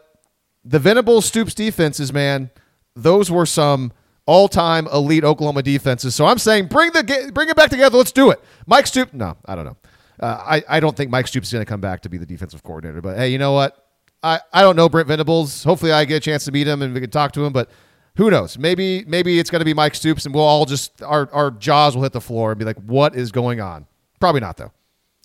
the 0.64 0.80
Venables 0.80 1.26
Stoops 1.26 1.54
defenses, 1.54 2.12
man, 2.12 2.50
those 2.96 3.30
were 3.32 3.46
some 3.46 3.94
all-time 4.26 4.88
elite 4.88 5.24
Oklahoma 5.24 5.62
defenses. 5.62 6.16
So 6.16 6.26
I'm 6.26 6.40
saying 6.40 6.68
bring 6.68 6.92
the 6.92 7.32
bring 7.34 7.50
it 7.50 7.56
back 7.56 7.70
together. 7.70 7.98
Let's 7.98 8.12
do 8.12 8.32
it. 8.32 8.42
Mike 8.66 8.88
Stoops. 8.88 9.14
No, 9.14 9.38
I 9.46 9.56
don't 9.56 9.66
know. 9.66 9.78
Uh, 10.20 10.44
I 10.46 10.64
I 10.68 10.80
don't 10.80 10.96
think 10.98 11.12
Mike 11.12 11.28
Stoops 11.28 11.48
is 11.48 11.54
going 11.54 11.64
to 11.66 11.70
come 11.70 11.82
back 11.82 12.02
to 12.02 12.10
be 12.10 12.18
the 12.18 12.26
defensive 12.26 12.64
coordinator. 12.64 13.02
But 13.02 13.18
hey, 13.18 13.30
you 13.30 13.38
know 13.38 13.54
what? 13.54 13.78
I 14.24 14.40
I 14.52 14.62
don't 14.62 14.76
know 14.76 14.90
Brent 14.90 15.08
Venables. 15.08 15.64
Hopefully, 15.64 15.92
I 15.92 16.06
get 16.06 16.18
a 16.18 16.20
chance 16.20 16.46
to 16.46 16.52
meet 16.52 16.68
him 16.68 16.82
and 16.82 16.94
we 16.94 17.00
can 17.00 17.12
talk 17.12 17.32
to 17.34 17.46
him. 17.46 17.54
But 17.54 17.70
who 18.16 18.32
knows? 18.32 18.58
Maybe 18.58 19.04
maybe 19.06 19.40
it's 19.40 19.50
going 19.50 19.60
to 19.60 19.66
be 19.66 19.74
Mike 19.74 19.96
Stoops, 19.96 20.26
and 20.26 20.34
we'll 20.34 20.44
all 20.44 20.66
just 20.66 21.02
our 21.02 21.30
our 21.34 21.52
jaws 21.52 21.96
will 21.96 22.04
hit 22.04 22.14
the 22.14 22.22
floor 22.22 22.52
and 22.52 22.60
be 22.60 22.66
like, 22.66 22.78
what 22.78 23.16
is 23.16 23.32
going 23.32 23.62
on? 23.62 23.86
Probably 24.20 24.42
not 24.42 24.58
though. 24.58 24.72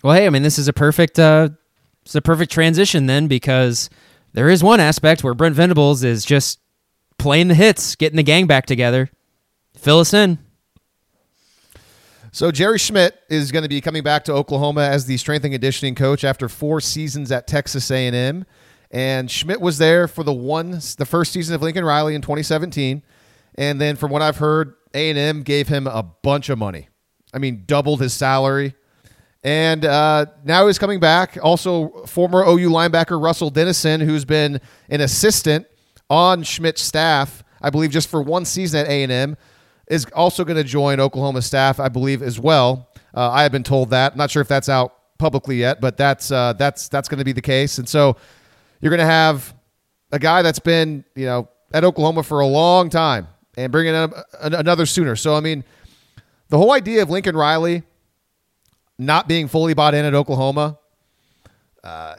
Well, 0.02 0.14
hey, 0.14 0.26
I 0.26 0.30
mean, 0.30 0.42
this 0.42 0.58
is 0.58 0.66
a 0.66 0.72
perfect, 0.72 1.18
uh, 1.18 1.50
it's 2.02 2.14
a 2.14 2.22
perfect 2.22 2.50
transition 2.50 3.06
then 3.06 3.28
because 3.28 3.90
there 4.32 4.48
is 4.48 4.62
one 4.62 4.80
aspect 4.80 5.22
where 5.22 5.34
Brent 5.34 5.54
Venables 5.54 6.02
is 6.02 6.24
just 6.24 6.58
playing 7.18 7.48
the 7.48 7.54
hits, 7.54 7.96
getting 7.96 8.16
the 8.16 8.22
gang 8.22 8.46
back 8.46 8.64
together. 8.64 9.10
Fill 9.76 10.00
us 10.00 10.14
in. 10.14 10.38
So 12.32 12.50
Jerry 12.50 12.78
Schmidt 12.78 13.18
is 13.28 13.50
going 13.52 13.64
to 13.64 13.68
be 13.68 13.80
coming 13.80 14.02
back 14.02 14.24
to 14.24 14.32
Oklahoma 14.32 14.82
as 14.82 15.04
the 15.04 15.16
strength 15.16 15.44
and 15.44 15.52
conditioning 15.52 15.94
coach 15.94 16.24
after 16.24 16.48
four 16.48 16.80
seasons 16.80 17.30
at 17.32 17.46
Texas 17.46 17.90
A&M. 17.90 18.46
And 18.90 19.30
Schmidt 19.30 19.60
was 19.60 19.78
there 19.78 20.08
for 20.08 20.24
the 20.24 20.32
one, 20.32 20.72
the 20.98 21.06
first 21.06 21.32
season 21.32 21.54
of 21.54 21.62
Lincoln 21.62 21.84
Riley 21.84 22.14
in 22.14 22.22
2017. 22.22 23.02
And 23.54 23.80
then 23.80 23.96
from 23.96 24.10
what 24.10 24.22
I've 24.22 24.38
heard, 24.38 24.74
A&M 24.94 25.42
gave 25.42 25.68
him 25.68 25.86
a 25.86 26.02
bunch 26.02 26.48
of 26.48 26.58
money. 26.58 26.88
I 27.32 27.38
mean, 27.38 27.64
doubled 27.66 28.00
his 28.00 28.12
salary. 28.12 28.74
And 29.42 29.84
uh, 29.84 30.26
now 30.44 30.66
he's 30.66 30.78
coming 30.78 31.00
back. 31.00 31.38
Also, 31.42 32.04
former 32.06 32.42
OU 32.42 32.68
linebacker 32.68 33.22
Russell 33.22 33.50
Dennison, 33.50 34.00
who's 34.00 34.24
been 34.24 34.60
an 34.88 35.00
assistant 35.00 35.66
on 36.10 36.42
Schmidt's 36.42 36.82
staff, 36.82 37.44
I 37.62 37.70
believe, 37.70 37.90
just 37.90 38.08
for 38.08 38.20
one 38.20 38.44
season 38.44 38.80
at 38.80 38.88
A&M, 38.88 39.36
is 39.86 40.04
also 40.14 40.44
going 40.44 40.56
to 40.56 40.64
join 40.64 41.00
Oklahoma 41.00 41.42
staff, 41.42 41.80
I 41.80 41.88
believe, 41.88 42.22
as 42.22 42.38
well. 42.38 42.88
Uh, 43.14 43.30
I 43.30 43.42
have 43.42 43.52
been 43.52 43.62
told 43.62 43.90
that. 43.90 44.12
I'm 44.12 44.18
not 44.18 44.30
sure 44.30 44.42
if 44.42 44.48
that's 44.48 44.68
out 44.68 44.94
publicly 45.18 45.56
yet, 45.56 45.80
but 45.80 45.96
that's 45.96 46.30
uh, 46.30 46.52
that's 46.54 46.88
that's 46.88 47.08
going 47.08 47.18
to 47.18 47.24
be 47.24 47.32
the 47.32 47.42
case. 47.42 47.78
And 47.78 47.88
so 47.88 48.16
you're 48.80 48.90
going 48.90 48.98
to 48.98 49.04
have 49.04 49.54
a 50.12 50.18
guy 50.18 50.42
that's 50.42 50.58
been 50.58 51.04
you 51.14 51.26
know 51.26 51.48
at 51.72 51.84
Oklahoma 51.84 52.22
for 52.22 52.40
a 52.40 52.46
long 52.46 52.90
time 52.90 53.28
and 53.56 53.70
bringing 53.70 53.94
in 53.94 54.12
another 54.40 54.86
Sooner. 54.86 55.16
So 55.16 55.34
I 55.34 55.40
mean, 55.40 55.64
the 56.48 56.58
whole 56.58 56.72
idea 56.72 57.02
of 57.02 57.10
Lincoln 57.10 57.36
Riley 57.36 57.82
not 58.98 59.28
being 59.28 59.48
fully 59.48 59.74
bought 59.74 59.94
in 59.94 60.04
at 60.04 60.14
Oklahoma, 60.14 60.78
uh, 61.82 62.16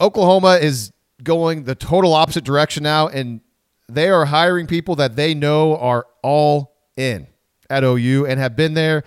Oklahoma 0.00 0.58
is 0.60 0.92
going 1.22 1.64
the 1.64 1.74
total 1.74 2.12
opposite 2.14 2.44
direction 2.44 2.82
now, 2.82 3.08
and 3.08 3.40
they 3.88 4.08
are 4.08 4.24
hiring 4.24 4.66
people 4.66 4.96
that 4.96 5.16
they 5.16 5.34
know 5.34 5.76
are 5.76 6.06
all 6.22 6.76
in 6.96 7.26
at 7.70 7.84
OU 7.84 8.26
and 8.26 8.40
have 8.40 8.56
been 8.56 8.74
there. 8.74 9.04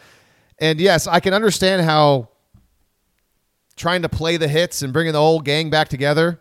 And 0.60 0.80
yes, 0.80 1.08
I 1.08 1.20
can 1.20 1.34
understand 1.34 1.84
how 1.84 2.30
trying 3.76 4.02
to 4.02 4.10
play 4.10 4.38
the 4.38 4.48
hits 4.48 4.82
and 4.82 4.92
bringing 4.92 5.14
the 5.14 5.20
whole 5.20 5.40
gang 5.40 5.70
back 5.70 5.88
together. 5.88 6.40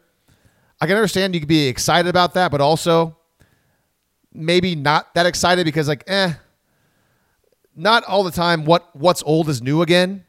I 0.81 0.87
can 0.87 0.97
understand 0.97 1.35
you 1.35 1.41
could 1.41 1.49
be 1.49 1.69
excited 1.69 2.09
about 2.09 2.35
that, 2.35 2.51
but 2.51 2.61
also 2.61 3.17
maybe 4.33 4.75
not 4.75 5.15
that 5.15 5.25
excited 5.27 5.65
because 5.65 5.89
like 5.89 6.05
eh 6.07 6.35
not 7.75 8.05
all 8.05 8.23
the 8.23 8.31
time 8.31 8.65
what 8.65 8.95
what's 8.95 9.23
old 9.25 9.49
is 9.49 9.63
new 9.63 9.83
again. 9.83 10.25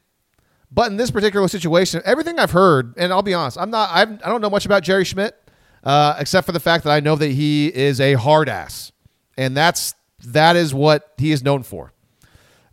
But 0.70 0.90
in 0.90 0.98
this 0.98 1.10
particular 1.10 1.48
situation, 1.48 2.02
everything 2.04 2.38
I've 2.38 2.50
heard, 2.50 2.92
and 2.98 3.10
I'll 3.10 3.22
be 3.22 3.32
honest, 3.32 3.58
I'm 3.58 3.70
not 3.70 3.90
I've, 3.90 4.10
I 4.22 4.28
don't 4.28 4.40
know 4.40 4.50
much 4.50 4.66
about 4.66 4.82
Jerry 4.82 5.04
Schmidt, 5.04 5.34
uh, 5.82 6.16
except 6.18 6.44
for 6.44 6.52
the 6.52 6.60
fact 6.60 6.84
that 6.84 6.90
I 6.90 7.00
know 7.00 7.16
that 7.16 7.30
he 7.30 7.68
is 7.74 8.00
a 8.00 8.14
hard 8.14 8.48
ass, 8.48 8.92
and 9.38 9.56
that's 9.56 9.94
that 10.26 10.56
is 10.56 10.74
what 10.74 11.14
he 11.16 11.32
is 11.32 11.42
known 11.42 11.62
for. 11.62 11.92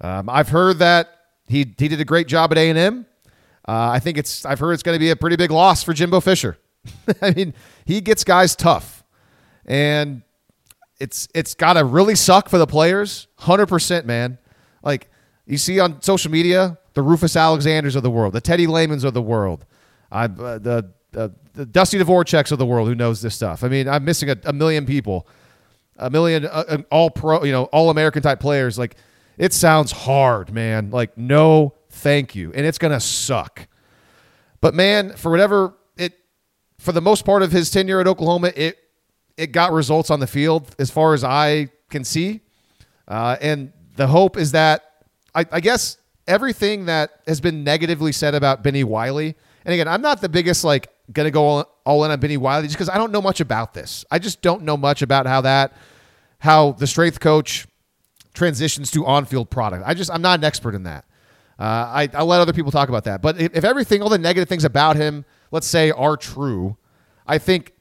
Um, 0.02 0.30
I've 0.30 0.50
heard 0.50 0.80
that 0.80 1.10
he 1.48 1.60
he 1.78 1.88
did 1.88 2.02
a 2.02 2.06
great 2.06 2.28
job 2.28 2.52
at 2.52 2.58
A 2.58 2.70
and 2.70 2.78
M. 2.78 3.06
Uh, 3.68 3.90
I 3.94 4.00
think 4.00 4.18
it's 4.18 4.46
I've 4.46 4.60
heard 4.60 4.74
it's 4.74 4.84
going 4.84 4.96
to 4.96 5.00
be 5.00 5.10
a 5.10 5.16
pretty 5.16 5.38
big 5.38 5.52
loss 5.52 5.82
for 5.82 5.94
Jimbo 5.94 6.20
Fisher. 6.20 6.58
I 7.22 7.32
mean, 7.32 7.54
he 7.86 8.02
gets 8.02 8.24
guys 8.24 8.56
tough, 8.56 9.04
and 9.66 10.22
it's 11.00 11.28
it's 11.34 11.54
got 11.54 11.74
to 11.74 11.86
really 11.86 12.16
suck 12.16 12.50
for 12.50 12.58
the 12.58 12.68
players. 12.68 13.28
Hundred 13.38 13.68
percent, 13.68 14.06
man. 14.06 14.38
Like 14.84 15.10
you 15.46 15.58
see 15.58 15.80
on 15.80 16.02
social 16.02 16.32
media, 16.32 16.78
the 16.94 17.02
Rufus 17.02 17.36
Alexanders 17.36 17.96
of 17.96 18.04
the 18.04 18.12
world, 18.12 18.34
the 18.34 18.42
Teddy 18.42 18.68
Lehmans 18.68 19.04
of 19.04 19.14
the 19.14 19.22
world, 19.22 19.66
I, 20.12 20.26
uh, 20.26 20.60
the, 20.60 20.92
uh, 21.16 21.30
the 21.54 21.66
Dusty 21.66 21.98
Dvoraceks 22.00 22.52
of 22.52 22.60
the 22.60 22.66
world 22.66 22.88
who 22.88 22.96
knows 22.96 23.22
this 23.22 23.36
stuff. 23.36 23.64
I 23.64 23.68
mean, 23.68 23.88
I'm 23.88 24.06
missing 24.06 24.30
a, 24.30 24.38
a 24.46 24.54
million 24.54 24.86
people 24.86 25.28
a 25.98 26.10
million 26.10 26.46
uh, 26.46 26.78
all 26.92 27.10
pro, 27.10 27.44
you 27.44 27.52
know, 27.52 27.66
all 27.66 27.90
American 27.90 28.22
type 28.22 28.40
players. 28.40 28.78
Like 28.78 28.96
it 29.38 29.54
sounds 29.54 29.92
hard, 29.92 30.52
man. 30.52 30.92
Like 30.92 31.18
no, 31.18 31.74
thank 31.90 32.36
you, 32.36 32.52
and 32.54 32.66
it's 32.66 32.78
gonna 32.78 33.00
suck. 33.00 33.68
But 34.62 34.74
man, 34.74 35.16
for 35.16 35.32
whatever 35.32 35.74
for 36.78 36.92
the 36.92 37.02
most 37.02 37.26
part 37.26 37.42
of 37.42 37.52
his 37.52 37.70
tenure 37.72 38.00
at 38.00 38.08
Oklahoma, 38.08 38.52
it 38.56 38.78
it 39.38 39.52
got 39.52 39.74
results 39.74 40.10
on 40.10 40.20
the 40.20 40.28
field 40.28 40.74
as 40.80 40.90
far 40.90 41.14
as 41.14 41.24
I 41.24 41.70
can 41.90 42.04
see, 42.04 42.42
uh, 43.08 43.38
and 43.42 43.74
the 43.96 44.08
hope 44.08 44.38
is 44.38 44.52
that 44.52 44.84
I, 45.34 45.46
I 45.52 45.60
guess 45.60 45.98
everything 46.28 46.86
that 46.86 47.12
has 47.28 47.42
been 47.42 47.64
negatively 47.64 48.12
said 48.12 48.36
about 48.36 48.64
Bennie 48.64 48.84
Wylie. 48.84 49.36
And 49.64 49.74
again, 49.74 49.88
I'm 49.88 50.02
not 50.02 50.22
the 50.22 50.30
biggest 50.30 50.64
like 50.64 50.90
to 51.14 51.32
go 51.32 51.66
all, 51.86 52.06
in 52.06 52.12
on 52.12 52.20
Bennie 52.20 52.38
Wylie 52.38 52.64
just 52.68 52.76
because 52.76 52.90
I 52.90 52.98
don't 52.98 53.12
know 53.12 53.22
much 53.22 53.40
about 53.40 53.74
this. 53.74 54.06
I 54.10 54.20
just 54.20 54.42
don't 54.42 54.64
know 54.64 54.78
much 54.78 55.02
about 55.02 55.28
how 55.28 55.42
that, 55.42 55.74
how 56.40 56.74
the 56.74 56.88
strength 56.88 57.20
coach 57.20 57.68
transitions 58.34 58.92
to 58.92 59.06
on-field 59.06 59.50
product. 59.50 59.84
I 59.86 59.94
just 59.94 60.12
I'm 60.12 60.22
not 60.22 60.40
an 60.40 60.44
expert 60.44 60.76
in 60.76 60.84
that. 60.84 61.06
Uh, 61.58 61.64
I 61.64 62.10
I 62.14 62.24
let 62.24 62.42
other 62.42 62.54
people 62.54 62.72
talk 62.72 62.90
about 62.90 63.06
that. 63.06 63.22
But 63.22 63.40
if 63.40 63.64
everything, 63.64 64.02
all 64.02 64.10
the 64.10 64.18
negative 64.18 64.50
things 64.50 64.66
about 64.66 64.96
him, 64.98 65.26
let's 65.56 65.68
say, 65.68 65.90
are 65.90 66.18
true, 66.18 66.76
I 67.26 67.38
think 67.38 67.72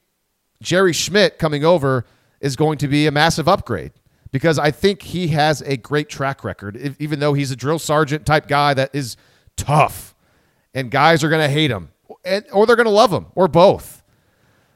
Jerry 0.61 0.93
Schmidt 0.93 1.37
coming 1.37 1.65
over 1.65 2.05
is 2.39 2.55
going 2.55 2.77
to 2.77 2.87
be 2.87 3.05
a 3.05 3.11
massive 3.11 3.49
upgrade 3.49 3.91
because 4.31 4.57
I 4.57 4.71
think 4.71 5.01
he 5.01 5.27
has 5.27 5.61
a 5.61 5.75
great 5.75 6.07
track 6.07 6.45
record, 6.45 6.77
if, 6.77 6.99
even 7.01 7.19
though 7.19 7.33
he's 7.33 7.51
a 7.51 7.55
drill 7.55 7.77
sergeant 7.77 8.25
type 8.25 8.47
guy 8.47 8.73
that 8.75 8.95
is 8.95 9.17
tough 9.57 10.15
and 10.73 10.89
guys 10.89 11.21
are 11.21 11.27
going 11.27 11.41
to 11.41 11.53
hate 11.53 11.69
him 11.69 11.89
and, 12.23 12.45
or 12.53 12.65
they're 12.65 12.77
going 12.77 12.85
to 12.85 12.91
love 12.91 13.11
him 13.11 13.25
or 13.35 13.49
both. 13.49 14.01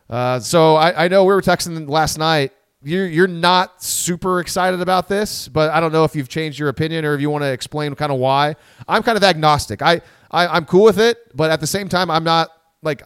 Uh, 0.10 0.42
so 0.42 0.76
I, 0.76 1.06
I, 1.06 1.08
know 1.08 1.24
we 1.24 1.34
were 1.34 1.42
texting 1.42 1.90
last 1.90 2.18
night. 2.18 2.52
You're, 2.84 3.08
you're 3.08 3.28
not 3.28 3.82
super 3.82 4.42
excited 4.42 4.82
about 4.82 5.08
this, 5.08 5.48
but 5.48 5.72
I 5.72 5.80
don't 5.80 5.94
know 5.94 6.04
if 6.04 6.18
you've 6.18 6.30
changed 6.30 6.60
your 6.60 6.68
opinion 6.68 7.06
or 7.06 7.14
if 7.14 7.22
you 7.22 7.30
want 7.30 7.44
to 7.44 7.52
explain 7.52 7.96
kind 7.96 8.12
of 8.12 8.18
why. 8.18 8.58
I'm 8.90 9.04
kind 9.04 9.18
of 9.18 9.24
agnostic. 9.24 9.82
I, 9.82 10.02
I 10.32 10.48
I'm 10.48 10.66
cool 10.66 10.84
with 10.84 11.00
it, 11.00 11.36
but 11.36 11.50
at 11.52 11.62
the 11.62 11.68
same 11.68 11.88
time, 11.88 12.12
I'm 12.12 12.24
not 12.24 12.50
like 12.82 13.04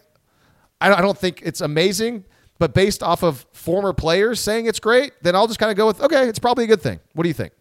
I 0.80 1.00
don't, 1.00 1.16
think 1.16 1.40
it's 1.42 1.60
amazing. 1.60 2.24
But 2.58 2.74
based 2.74 3.02
off 3.02 3.22
of 3.22 3.46
former 3.52 3.92
players 3.92 4.38
saying 4.38 4.66
it's 4.66 4.78
great, 4.78 5.12
then 5.22 5.34
I'll 5.34 5.46
just 5.46 5.58
kind 5.58 5.70
of 5.70 5.76
go 5.76 5.86
with 5.86 6.00
okay, 6.00 6.28
it's 6.28 6.38
probably 6.38 6.64
a 6.64 6.66
good 6.68 6.82
thing. 6.82 7.00
What 7.14 7.22
do 7.22 7.28
you 7.28 7.34
think? 7.34 7.52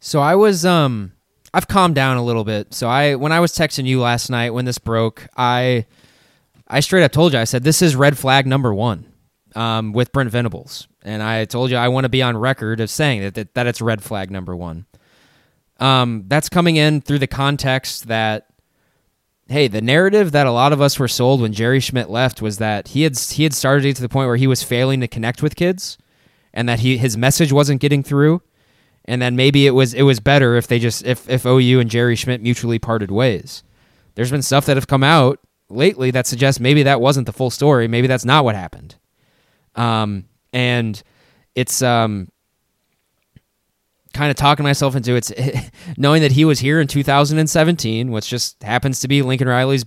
So 0.00 0.20
I 0.20 0.34
was 0.34 0.64
um 0.64 1.12
I've 1.52 1.68
calmed 1.68 1.94
down 1.94 2.16
a 2.16 2.24
little 2.24 2.44
bit. 2.44 2.74
So 2.74 2.88
I 2.88 3.16
when 3.16 3.32
I 3.32 3.40
was 3.40 3.52
texting 3.52 3.86
you 3.86 4.00
last 4.00 4.30
night 4.30 4.50
when 4.50 4.64
this 4.64 4.78
broke, 4.78 5.28
I 5.36 5.86
I 6.66 6.80
straight 6.80 7.02
up 7.02 7.12
told 7.12 7.32
you 7.32 7.38
I 7.38 7.44
said 7.44 7.64
this 7.64 7.82
is 7.82 7.96
red 7.96 8.16
flag 8.16 8.46
number 8.46 8.72
one 8.72 9.12
um, 9.54 9.92
with 9.92 10.12
Brent 10.12 10.30
Venables, 10.30 10.88
and 11.02 11.22
I 11.22 11.44
told 11.46 11.70
you 11.70 11.76
I 11.76 11.88
want 11.88 12.04
to 12.04 12.08
be 12.08 12.22
on 12.22 12.36
record 12.36 12.80
of 12.80 12.90
saying 12.90 13.22
that 13.22 13.34
that, 13.34 13.54
that 13.54 13.66
it's 13.66 13.80
red 13.80 14.02
flag 14.02 14.30
number 14.30 14.54
one. 14.54 14.86
Um, 15.80 16.24
that's 16.26 16.48
coming 16.48 16.76
in 16.76 17.00
through 17.00 17.20
the 17.20 17.26
context 17.26 18.08
that 18.08 18.46
hey, 19.48 19.66
the 19.66 19.80
narrative 19.80 20.32
that 20.32 20.46
a 20.46 20.52
lot 20.52 20.72
of 20.72 20.80
us 20.80 20.98
were 20.98 21.08
sold 21.08 21.40
when 21.40 21.52
Jerry 21.52 21.80
Schmidt 21.80 22.10
left 22.10 22.42
was 22.42 22.58
that 22.58 22.88
he 22.88 23.02
had 23.02 23.18
he 23.18 23.42
had 23.42 23.54
started 23.54 23.96
to 23.96 24.02
the 24.02 24.08
point 24.08 24.28
where 24.28 24.36
he 24.36 24.46
was 24.46 24.62
failing 24.62 25.00
to 25.00 25.08
connect 25.08 25.42
with 25.42 25.56
kids, 25.56 25.98
and 26.52 26.68
that 26.68 26.80
he 26.80 26.98
his 26.98 27.16
message 27.16 27.52
wasn't 27.52 27.80
getting 27.80 28.02
through, 28.02 28.42
and 29.04 29.20
then 29.20 29.36
maybe 29.36 29.66
it 29.66 29.72
was 29.72 29.94
it 29.94 30.02
was 30.02 30.20
better 30.20 30.56
if 30.56 30.66
they 30.66 30.78
just 30.78 31.04
if 31.04 31.28
if 31.28 31.46
OU 31.46 31.80
and 31.80 31.90
Jerry 31.90 32.14
Schmidt 32.14 32.42
mutually 32.42 32.78
parted 32.78 33.10
ways. 33.10 33.62
There's 34.14 34.30
been 34.30 34.42
stuff 34.42 34.66
that 34.66 34.76
have 34.76 34.88
come 34.88 35.04
out 35.04 35.38
lately 35.70 36.10
that 36.10 36.26
suggests 36.26 36.60
maybe 36.60 36.82
that 36.82 37.00
wasn't 37.00 37.26
the 37.26 37.32
full 37.32 37.50
story. 37.50 37.88
Maybe 37.88 38.08
that's 38.08 38.24
not 38.24 38.44
what 38.44 38.54
happened. 38.54 38.96
Um, 39.74 40.24
and 40.52 41.00
it's 41.54 41.82
um, 41.82 42.28
kind 44.18 44.30
of 44.30 44.36
talking 44.36 44.64
myself 44.64 44.96
into 44.96 45.14
it's 45.14 45.32
knowing 45.96 46.22
that 46.22 46.32
he 46.32 46.44
was 46.44 46.58
here 46.58 46.80
in 46.80 46.88
2017, 46.88 48.10
which 48.10 48.28
just 48.28 48.60
happens 48.64 48.98
to 49.00 49.08
be 49.08 49.22
Lincoln 49.22 49.46
Riley's 49.46 49.86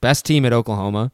best 0.00 0.26
team 0.26 0.44
at 0.44 0.52
Oklahoma, 0.52 1.12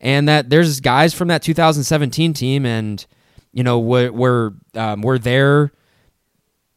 and 0.00 0.28
that 0.28 0.50
there's 0.50 0.80
guys 0.80 1.14
from 1.14 1.28
that 1.28 1.40
2017 1.42 2.32
team, 2.32 2.66
and 2.66 3.06
you 3.52 3.62
know 3.62 3.78
we're 3.78 4.10
we're, 4.10 4.52
um, 4.74 5.02
we're 5.02 5.18
there 5.18 5.72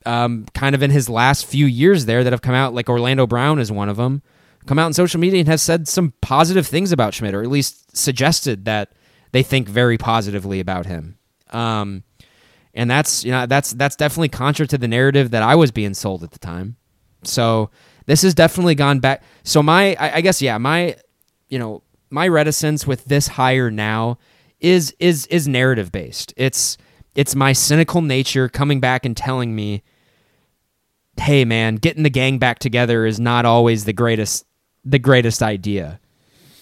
um, 0.05 0.45
kind 0.53 0.75
of 0.75 0.83
in 0.83 0.91
his 0.91 1.09
last 1.09 1.47
few 1.47 1.65
years 1.65 2.05
there 2.05 2.23
that 2.23 2.31
have 2.31 2.43
come 2.43 2.55
out, 2.55 2.75
like 2.75 2.87
Orlando 2.87 3.25
Brown 3.25 3.57
is 3.57 3.71
one 3.71 3.89
of 3.89 3.97
them, 3.97 4.21
come 4.67 4.77
out 4.77 4.85
on 4.85 4.93
social 4.93 5.19
media 5.19 5.39
and 5.39 5.49
has 5.49 5.63
said 5.63 5.87
some 5.87 6.13
positive 6.21 6.67
things 6.67 6.91
about 6.91 7.15
Schmidt, 7.15 7.33
or 7.33 7.41
at 7.41 7.49
least 7.49 7.97
suggested 7.97 8.65
that 8.65 8.93
they 9.31 9.41
think 9.41 9.67
very 9.67 9.97
positively 9.97 10.59
about 10.59 10.85
him. 10.85 11.17
Um, 11.49 12.03
and 12.77 12.89
that's 12.89 13.25
you 13.25 13.31
know 13.31 13.45
that's 13.45 13.71
that's 13.71 13.95
definitely 13.95 14.29
contra 14.29 14.65
to 14.67 14.77
the 14.77 14.87
narrative 14.87 15.31
that 15.31 15.43
I 15.43 15.55
was 15.55 15.71
being 15.71 15.93
sold 15.93 16.23
at 16.23 16.31
the 16.31 16.39
time. 16.39 16.77
So 17.23 17.71
this 18.05 18.21
has 18.21 18.33
definitely 18.33 18.75
gone 18.75 18.99
back. 18.99 19.23
So 19.43 19.61
my 19.61 19.95
I, 19.99 20.17
I 20.17 20.21
guess 20.21 20.41
yeah 20.41 20.57
my 20.57 20.95
you 21.49 21.59
know 21.59 21.81
my 22.09 22.27
reticence 22.27 22.87
with 22.87 23.05
this 23.05 23.27
hire 23.27 23.71
now 23.71 24.19
is 24.59 24.95
is 24.99 25.25
is 25.27 25.47
narrative 25.47 25.91
based. 25.91 26.33
It's 26.37 26.77
it's 27.15 27.35
my 27.35 27.51
cynical 27.51 28.01
nature 28.01 28.47
coming 28.47 28.79
back 28.79 29.05
and 29.05 29.17
telling 29.17 29.55
me 29.55 29.83
hey 31.19 31.43
man, 31.45 31.77
getting 31.77 32.03
the 32.03 32.11
gang 32.11 32.37
back 32.37 32.59
together 32.59 33.07
is 33.07 33.19
not 33.19 33.43
always 33.43 33.85
the 33.85 33.93
greatest 33.93 34.45
the 34.85 34.99
greatest 34.99 35.41
idea. 35.41 35.99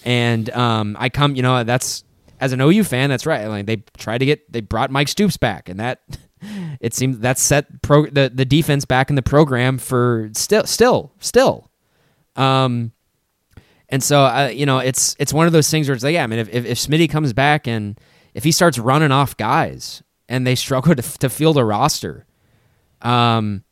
And 0.02 0.48
um, 0.50 0.96
I 0.98 1.10
come, 1.10 1.36
you 1.36 1.42
know, 1.42 1.62
that's 1.62 2.04
as 2.40 2.52
an 2.52 2.60
OU 2.60 2.84
fan, 2.84 3.10
that's 3.10 3.26
right. 3.26 3.46
Like 3.46 3.66
they 3.66 3.76
tried 3.96 4.18
to 4.18 4.26
get 4.26 4.52
they 4.52 4.60
brought 4.60 4.90
Mike 4.90 5.08
Stoops 5.08 5.36
back, 5.36 5.68
and 5.68 5.80
that 5.80 6.00
it 6.80 6.94
seems 6.94 7.18
that 7.20 7.38
set 7.38 7.82
pro 7.82 8.06
the, 8.06 8.30
the 8.32 8.44
defense 8.44 8.84
back 8.84 9.10
in 9.10 9.16
the 9.16 9.22
program 9.22 9.78
for 9.78 10.30
still 10.34 10.64
still 10.64 11.12
still. 11.20 11.70
Um, 12.36 12.92
and 13.88 14.02
so 14.02 14.20
uh, 14.20 14.50
you 14.52 14.66
know 14.66 14.78
it's 14.78 15.16
it's 15.18 15.32
one 15.32 15.46
of 15.46 15.52
those 15.52 15.70
things 15.70 15.88
where 15.88 15.94
it's 15.94 16.04
like 16.04 16.14
yeah, 16.14 16.24
I 16.24 16.26
mean 16.26 16.38
if 16.38 16.48
if, 16.48 16.64
if 16.66 16.78
Smitty 16.78 17.08
comes 17.08 17.32
back 17.32 17.66
and 17.66 17.98
if 18.34 18.44
he 18.44 18.52
starts 18.52 18.78
running 18.78 19.12
off 19.12 19.36
guys 19.36 20.02
and 20.28 20.46
they 20.46 20.54
struggle 20.66 20.94
to, 20.94 21.02
to 21.18 21.30
field 21.30 21.56
a 21.56 21.64
roster, 21.64 22.26
Um, 23.02 23.64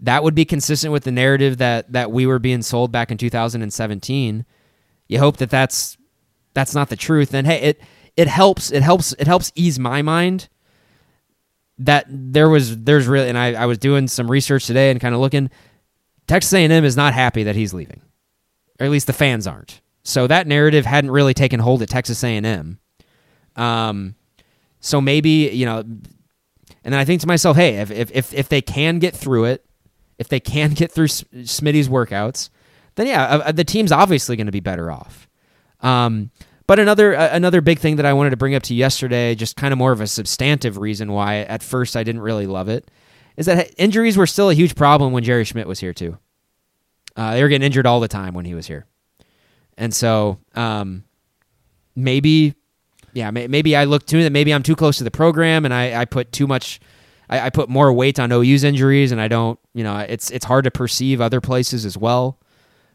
that 0.00 0.24
would 0.24 0.34
be 0.34 0.44
consistent 0.44 0.92
with 0.92 1.04
the 1.04 1.12
narrative 1.12 1.58
that 1.58 1.92
that 1.92 2.10
we 2.10 2.26
were 2.26 2.38
being 2.38 2.62
sold 2.62 2.90
back 2.90 3.10
in 3.10 3.18
2017. 3.18 4.44
You 5.08 5.18
hope 5.18 5.36
that 5.36 5.50
that's 5.50 5.96
that's 6.54 6.74
not 6.74 6.88
the 6.88 6.96
truth. 6.96 7.34
And 7.34 7.46
hey, 7.46 7.60
it 7.60 7.80
it 8.16 8.28
helps 8.28 8.70
it 8.70 8.82
helps 8.82 9.12
it 9.14 9.26
helps 9.26 9.52
ease 9.54 9.78
my 9.78 10.02
mind 10.02 10.48
that 11.78 12.06
there 12.08 12.48
was 12.48 12.82
there's 12.84 13.06
really 13.06 13.28
and 13.28 13.38
I, 13.38 13.54
I 13.54 13.66
was 13.66 13.78
doing 13.78 14.08
some 14.08 14.30
research 14.30 14.66
today 14.66 14.90
and 14.90 15.00
kind 15.00 15.14
of 15.14 15.20
looking 15.20 15.50
Texas 16.26 16.52
A&M 16.52 16.84
is 16.84 16.96
not 16.96 17.14
happy 17.14 17.42
that 17.44 17.56
he's 17.56 17.74
leaving. 17.74 18.00
Or 18.78 18.86
at 18.86 18.92
least 18.92 19.06
the 19.06 19.12
fans 19.12 19.46
aren't. 19.46 19.80
So 20.04 20.26
that 20.26 20.46
narrative 20.46 20.86
hadn't 20.86 21.10
really 21.10 21.34
taken 21.34 21.60
hold 21.60 21.82
at 21.82 21.88
Texas 21.88 22.22
A&M. 22.22 22.78
Um 23.56 24.14
so 24.80 25.00
maybe, 25.00 25.48
you 25.52 25.64
know, 25.64 25.78
and 25.78 26.92
then 26.92 26.94
I 26.94 27.04
think 27.04 27.20
to 27.20 27.26
myself, 27.26 27.56
hey, 27.56 27.76
if 27.76 27.90
if 27.90 28.10
if, 28.12 28.34
if 28.34 28.48
they 28.48 28.60
can 28.60 28.98
get 28.98 29.16
through 29.16 29.44
it, 29.44 29.64
if 30.18 30.28
they 30.28 30.40
can 30.40 30.70
get 30.74 30.92
through 30.92 31.08
Smitty's 31.08 31.88
workouts, 31.88 32.50
then 32.96 33.06
yeah, 33.06 33.24
uh, 33.24 33.38
uh, 33.38 33.52
the 33.52 33.64
team's 33.64 33.92
obviously 33.92 34.36
going 34.36 34.46
to 34.46 34.52
be 34.52 34.60
better 34.60 34.90
off. 34.90 35.28
Um, 35.82 36.30
but 36.66 36.78
another 36.78 37.14
uh, 37.16 37.28
another 37.32 37.60
big 37.60 37.78
thing 37.78 37.96
that 37.96 38.06
I 38.06 38.12
wanted 38.12 38.30
to 38.30 38.36
bring 38.36 38.54
up 38.54 38.62
to 38.64 38.74
yesterday, 38.74 39.34
just 39.34 39.56
kind 39.56 39.72
of 39.72 39.78
more 39.78 39.92
of 39.92 40.00
a 40.00 40.06
substantive 40.06 40.78
reason 40.78 41.12
why 41.12 41.38
at 41.38 41.62
first 41.62 41.96
I 41.96 42.04
didn't 42.04 42.20
really 42.22 42.46
love 42.46 42.68
it, 42.68 42.90
is 43.36 43.46
that 43.46 43.72
injuries 43.76 44.16
were 44.16 44.26
still 44.26 44.50
a 44.50 44.54
huge 44.54 44.74
problem 44.74 45.12
when 45.12 45.24
Jerry 45.24 45.44
Schmidt 45.44 45.66
was 45.66 45.80
here 45.80 45.92
too. 45.92 46.18
Uh, 47.16 47.34
they 47.34 47.42
were 47.42 47.48
getting 47.48 47.66
injured 47.66 47.86
all 47.86 48.00
the 48.00 48.08
time 48.08 48.34
when 48.34 48.44
he 48.44 48.54
was 48.54 48.66
here, 48.66 48.86
and 49.76 49.92
so 49.92 50.38
um, 50.54 51.04
maybe, 51.94 52.54
yeah, 53.12 53.30
maybe 53.30 53.76
I 53.76 53.84
look 53.84 54.06
too 54.06 54.22
that 54.22 54.32
maybe 54.32 54.54
I'm 54.54 54.62
too 54.62 54.76
close 54.76 54.98
to 54.98 55.04
the 55.04 55.10
program 55.10 55.64
and 55.64 55.74
I, 55.74 56.00
I 56.00 56.04
put 56.04 56.32
too 56.32 56.46
much 56.46 56.80
I, 57.32 57.46
I 57.46 57.50
put 57.50 57.68
more 57.70 57.92
weight 57.92 58.20
on 58.20 58.30
OU's 58.30 58.62
injuries, 58.62 59.10
and 59.10 59.20
I 59.20 59.26
don't, 59.26 59.58
you 59.74 59.82
know, 59.82 59.96
it's 59.98 60.30
it's 60.30 60.44
hard 60.44 60.64
to 60.64 60.70
perceive 60.70 61.20
other 61.20 61.40
places 61.40 61.86
as 61.86 61.96
well. 61.96 62.38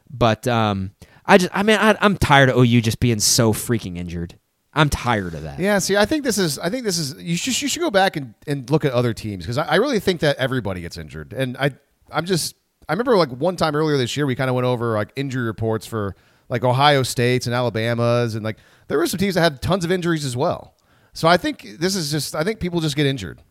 But 0.09 0.47
um, 0.47 0.91
I 1.27 1.37
just, 1.37 1.51
I 1.53 1.63
mean, 1.63 1.77
I, 1.77 1.95
I'm 1.99 2.17
tired 2.17 2.49
of 2.49 2.57
OU 2.57 2.81
just 2.81 2.99
being 2.99 3.19
so 3.19 3.53
freaking 3.53 3.97
injured. 3.97 4.37
I'm 4.73 4.89
tired 4.89 5.33
of 5.33 5.43
that. 5.43 5.59
Yeah, 5.59 5.79
see, 5.79 5.97
I 5.97 6.05
think 6.05 6.23
this 6.23 6.37
is, 6.37 6.59
I 6.59 6.69
think 6.69 6.85
this 6.85 6.97
is, 6.97 7.15
you 7.21 7.35
should, 7.35 7.59
you 7.61 7.67
should 7.67 7.81
go 7.81 7.91
back 7.91 8.15
and, 8.15 8.33
and 8.45 8.69
look 8.69 8.85
at 8.85 8.93
other 8.93 9.13
teams 9.13 9.43
because 9.43 9.57
I, 9.57 9.65
I 9.65 9.75
really 9.75 9.99
think 9.99 10.21
that 10.21 10.37
everybody 10.37 10.81
gets 10.81 10.97
injured, 10.97 11.33
and 11.33 11.57
I, 11.57 11.71
I'm 12.11 12.25
just, 12.25 12.55
I 12.87 12.93
remember 12.93 13.17
like 13.17 13.29
one 13.29 13.55
time 13.55 13.75
earlier 13.75 13.97
this 13.97 14.15
year 14.15 14.25
we 14.25 14.35
kind 14.35 14.49
of 14.49 14.55
went 14.55 14.65
over 14.65 14.93
like 14.93 15.11
injury 15.15 15.45
reports 15.45 15.85
for 15.85 16.15
like 16.47 16.63
Ohio 16.63 17.03
States 17.03 17.47
and 17.47 17.55
Alabama's, 17.55 18.35
and 18.35 18.45
like 18.45 18.57
there 18.87 18.97
were 18.97 19.07
some 19.07 19.17
teams 19.17 19.35
that 19.35 19.41
had 19.41 19.61
tons 19.61 19.83
of 19.83 19.91
injuries 19.91 20.23
as 20.23 20.37
well. 20.37 20.75
So 21.13 21.27
I 21.27 21.37
think 21.37 21.63
this 21.79 21.95
is 21.95 22.11
just, 22.11 22.35
I 22.35 22.43
think 22.43 22.59
people 22.59 22.79
just 22.79 22.95
get 22.95 23.07
injured. 23.07 23.41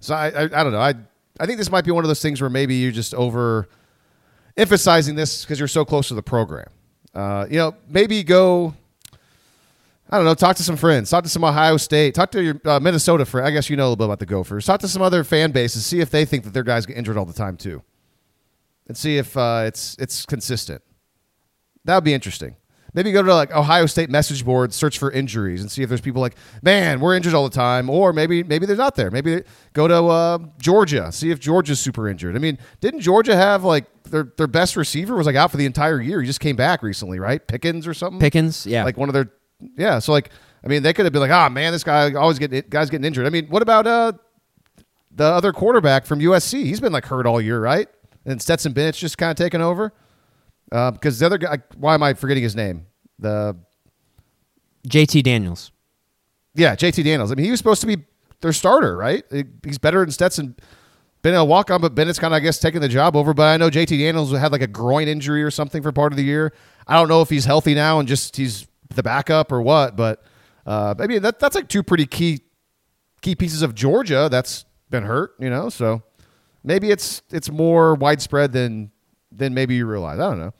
So 0.00 0.14
I, 0.14 0.28
I, 0.28 0.42
I 0.44 0.62
don't 0.62 0.72
know. 0.72 0.80
I, 0.80 0.94
I 1.40 1.46
think 1.46 1.58
this 1.58 1.70
might 1.70 1.84
be 1.84 1.90
one 1.90 2.04
of 2.04 2.08
those 2.08 2.22
things 2.22 2.40
where 2.40 2.48
maybe 2.48 2.76
you're 2.76 2.92
just 2.92 3.14
over 3.14 3.68
emphasizing 4.56 5.16
this 5.16 5.44
because 5.44 5.58
you're 5.58 5.68
so 5.68 5.84
close 5.84 6.08
to 6.08 6.14
the 6.14 6.22
program. 6.22 6.68
Uh, 7.14 7.46
you 7.50 7.58
know, 7.58 7.74
maybe 7.88 8.22
go. 8.22 8.74
I 10.10 10.16
don't 10.16 10.26
know. 10.26 10.34
Talk 10.34 10.56
to 10.56 10.62
some 10.62 10.76
friends. 10.76 11.08
Talk 11.10 11.24
to 11.24 11.30
some 11.30 11.44
Ohio 11.44 11.78
State. 11.78 12.14
Talk 12.14 12.30
to 12.32 12.42
your 12.42 12.60
uh, 12.66 12.78
Minnesota 12.80 13.24
friend. 13.24 13.46
I 13.46 13.50
guess 13.50 13.70
you 13.70 13.76
know 13.76 13.84
a 13.84 13.88
little 13.88 13.96
bit 13.96 14.04
about 14.04 14.18
the 14.18 14.26
Gophers. 14.26 14.66
Talk 14.66 14.80
to 14.80 14.88
some 14.88 15.00
other 15.02 15.24
fan 15.24 15.52
bases. 15.52 15.86
See 15.86 16.00
if 16.00 16.10
they 16.10 16.24
think 16.24 16.44
that 16.44 16.52
their 16.52 16.62
guys 16.62 16.84
get 16.84 16.96
injured 16.96 17.16
all 17.16 17.24
the 17.24 17.32
time 17.32 17.56
too, 17.56 17.82
and 18.88 18.96
see 18.96 19.16
if 19.16 19.36
uh, 19.36 19.64
it's 19.66 19.96
it's 19.98 20.26
consistent. 20.26 20.82
That 21.84 21.94
would 21.94 22.04
be 22.04 22.14
interesting. 22.14 22.56
Maybe 22.94 23.10
go 23.10 23.22
to 23.22 23.34
like 23.34 23.50
Ohio 23.52 23.86
State 23.86 24.10
message 24.10 24.44
board, 24.44 24.74
search 24.74 24.98
for 24.98 25.10
injuries, 25.10 25.62
and 25.62 25.70
see 25.70 25.82
if 25.82 25.88
there's 25.88 26.02
people 26.02 26.20
like, 26.20 26.36
man, 26.62 27.00
we're 27.00 27.16
injured 27.16 27.32
all 27.32 27.44
the 27.44 27.54
time, 27.54 27.88
or 27.88 28.12
maybe 28.12 28.42
maybe 28.42 28.66
they're 28.66 28.76
not 28.76 28.96
there. 28.96 29.10
Maybe 29.10 29.42
go 29.72 29.88
to 29.88 30.04
uh, 30.04 30.38
Georgia, 30.58 31.10
see 31.10 31.30
if 31.30 31.40
Georgia's 31.40 31.80
super 31.80 32.06
injured. 32.06 32.36
I 32.36 32.38
mean, 32.38 32.58
didn't 32.80 33.00
Georgia 33.00 33.34
have 33.34 33.64
like 33.64 33.86
their 34.04 34.24
their 34.36 34.46
best 34.46 34.76
receiver 34.76 35.16
was 35.16 35.26
like 35.26 35.36
out 35.36 35.50
for 35.50 35.56
the 35.56 35.64
entire 35.64 36.02
year? 36.02 36.20
He 36.20 36.26
just 36.26 36.40
came 36.40 36.56
back 36.56 36.82
recently, 36.82 37.18
right? 37.18 37.46
Pickens 37.46 37.86
or 37.86 37.94
something. 37.94 38.20
Pickens, 38.20 38.66
yeah, 38.66 38.84
like 38.84 38.98
one 38.98 39.08
of 39.08 39.14
their 39.14 39.30
yeah. 39.76 39.98
So 39.98 40.12
like, 40.12 40.28
I 40.62 40.68
mean, 40.68 40.82
they 40.82 40.92
could 40.92 41.06
have 41.06 41.12
been 41.14 41.22
like, 41.22 41.30
oh 41.30 41.48
man, 41.48 41.72
this 41.72 41.84
guy 41.84 42.12
always 42.12 42.38
getting 42.38 42.62
guys 42.68 42.90
getting 42.90 43.06
injured. 43.06 43.26
I 43.26 43.30
mean, 43.30 43.46
what 43.46 43.62
about 43.62 43.86
uh 43.86 44.12
the 45.14 45.24
other 45.24 45.52
quarterback 45.54 46.04
from 46.04 46.20
USC? 46.20 46.64
He's 46.64 46.80
been 46.80 46.92
like 46.92 47.06
hurt 47.06 47.26
all 47.26 47.40
year, 47.40 47.58
right? 47.58 47.88
And 48.26 48.40
Stetson 48.40 48.72
Bennett's 48.72 48.98
just 48.98 49.18
kind 49.18 49.30
of 49.30 49.36
taken 49.36 49.60
over. 49.60 49.92
Because 50.72 51.20
uh, 51.20 51.20
the 51.20 51.26
other 51.26 51.38
guy, 51.38 51.58
why 51.76 51.92
am 51.92 52.02
I 52.02 52.14
forgetting 52.14 52.42
his 52.42 52.56
name? 52.56 52.86
The 53.18 53.54
JT 54.88 55.22
Daniels. 55.22 55.70
Yeah, 56.54 56.74
JT 56.74 57.04
Daniels. 57.04 57.30
I 57.30 57.34
mean, 57.34 57.44
he 57.44 57.50
was 57.50 57.60
supposed 57.60 57.82
to 57.82 57.86
be 57.86 57.98
their 58.40 58.54
starter, 58.54 58.96
right? 58.96 59.22
He's 59.62 59.76
better 59.76 60.00
than 60.00 60.10
Stetson. 60.10 60.56
Been 61.20 61.34
a 61.34 61.44
walk 61.44 61.70
on, 61.70 61.82
but 61.82 61.94
Bennett's 61.94 62.18
kind 62.18 62.32
of, 62.32 62.36
I 62.36 62.40
guess, 62.40 62.58
taking 62.58 62.80
the 62.80 62.88
job 62.88 63.16
over. 63.16 63.34
But 63.34 63.48
I 63.48 63.56
know 63.58 63.68
JT 63.68 63.98
Daniels 63.98 64.32
had 64.32 64.50
like 64.50 64.62
a 64.62 64.66
groin 64.66 65.08
injury 65.08 65.42
or 65.42 65.50
something 65.50 65.82
for 65.82 65.92
part 65.92 66.12
of 66.12 66.16
the 66.16 66.24
year. 66.24 66.54
I 66.86 66.96
don't 66.96 67.08
know 67.08 67.20
if 67.20 67.28
he's 67.28 67.44
healthy 67.44 67.74
now 67.74 67.98
and 67.98 68.08
just 68.08 68.36
he's 68.36 68.66
the 68.94 69.02
backup 69.02 69.52
or 69.52 69.60
what. 69.60 69.94
But 69.94 70.24
uh, 70.66 70.94
I 70.98 71.06
mean, 71.06 71.20
that, 71.22 71.38
that's 71.38 71.54
like 71.54 71.68
two 71.68 71.82
pretty 71.82 72.06
key 72.06 72.40
key 73.20 73.34
pieces 73.34 73.62
of 73.62 73.74
Georgia 73.74 74.28
that's 74.30 74.64
been 74.90 75.04
hurt, 75.04 75.34
you 75.38 75.50
know. 75.50 75.68
So 75.68 76.02
maybe 76.64 76.90
it's 76.90 77.22
it's 77.30 77.50
more 77.50 77.94
widespread 77.94 78.52
than 78.52 78.90
than 79.36 79.54
maybe 79.54 79.74
you 79.74 79.86
realize. 79.86 80.18
I 80.18 80.30
don't 80.30 80.38
know. 80.38 80.54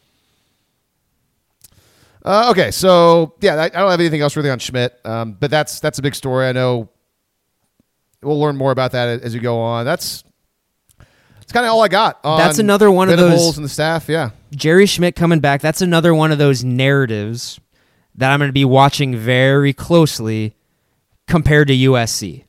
Uh, 2.24 2.48
okay, 2.50 2.70
so 2.70 3.34
yeah, 3.40 3.56
I, 3.56 3.64
I, 3.64 3.68
don't 3.68 3.90
have 3.90 4.00
anything 4.00 4.20
else 4.20 4.36
really 4.36 4.50
on 4.50 4.60
Schmidt, 4.60 4.98
um, 5.04 5.32
but 5.32 5.50
that's 5.50 5.80
that's 5.80 5.98
a 5.98 6.02
big 6.02 6.14
story. 6.14 6.46
I 6.46 6.52
know 6.52 6.88
we'll 8.22 8.40
learn 8.40 8.56
more 8.56 8.70
about 8.70 8.92
that 8.92 9.22
as 9.22 9.34
we 9.34 9.40
go 9.40 9.58
on. 9.58 9.84
That's 9.84 10.22
that's 10.98 11.52
kind 11.52 11.66
of 11.66 11.72
all 11.72 11.82
I 11.82 11.88
got. 11.88 12.22
that's 12.22 12.60
another 12.60 12.92
one 12.92 13.08
of 13.08 13.18
those 13.18 13.56
and 13.56 13.64
the 13.64 13.68
staff. 13.68 14.08
Yeah, 14.08 14.30
Jerry 14.54 14.86
Schmidt 14.86 15.16
coming 15.16 15.40
back. 15.40 15.60
That's 15.60 15.82
another 15.82 16.14
one 16.14 16.30
of 16.30 16.38
those 16.38 16.62
narratives 16.62 17.58
that 18.14 18.30
I'm 18.30 18.38
going 18.38 18.48
to 18.48 18.52
be 18.52 18.64
watching 18.64 19.16
very 19.16 19.72
closely 19.72 20.54
compared 21.26 21.68
to 21.68 21.74
USC, 21.74 22.44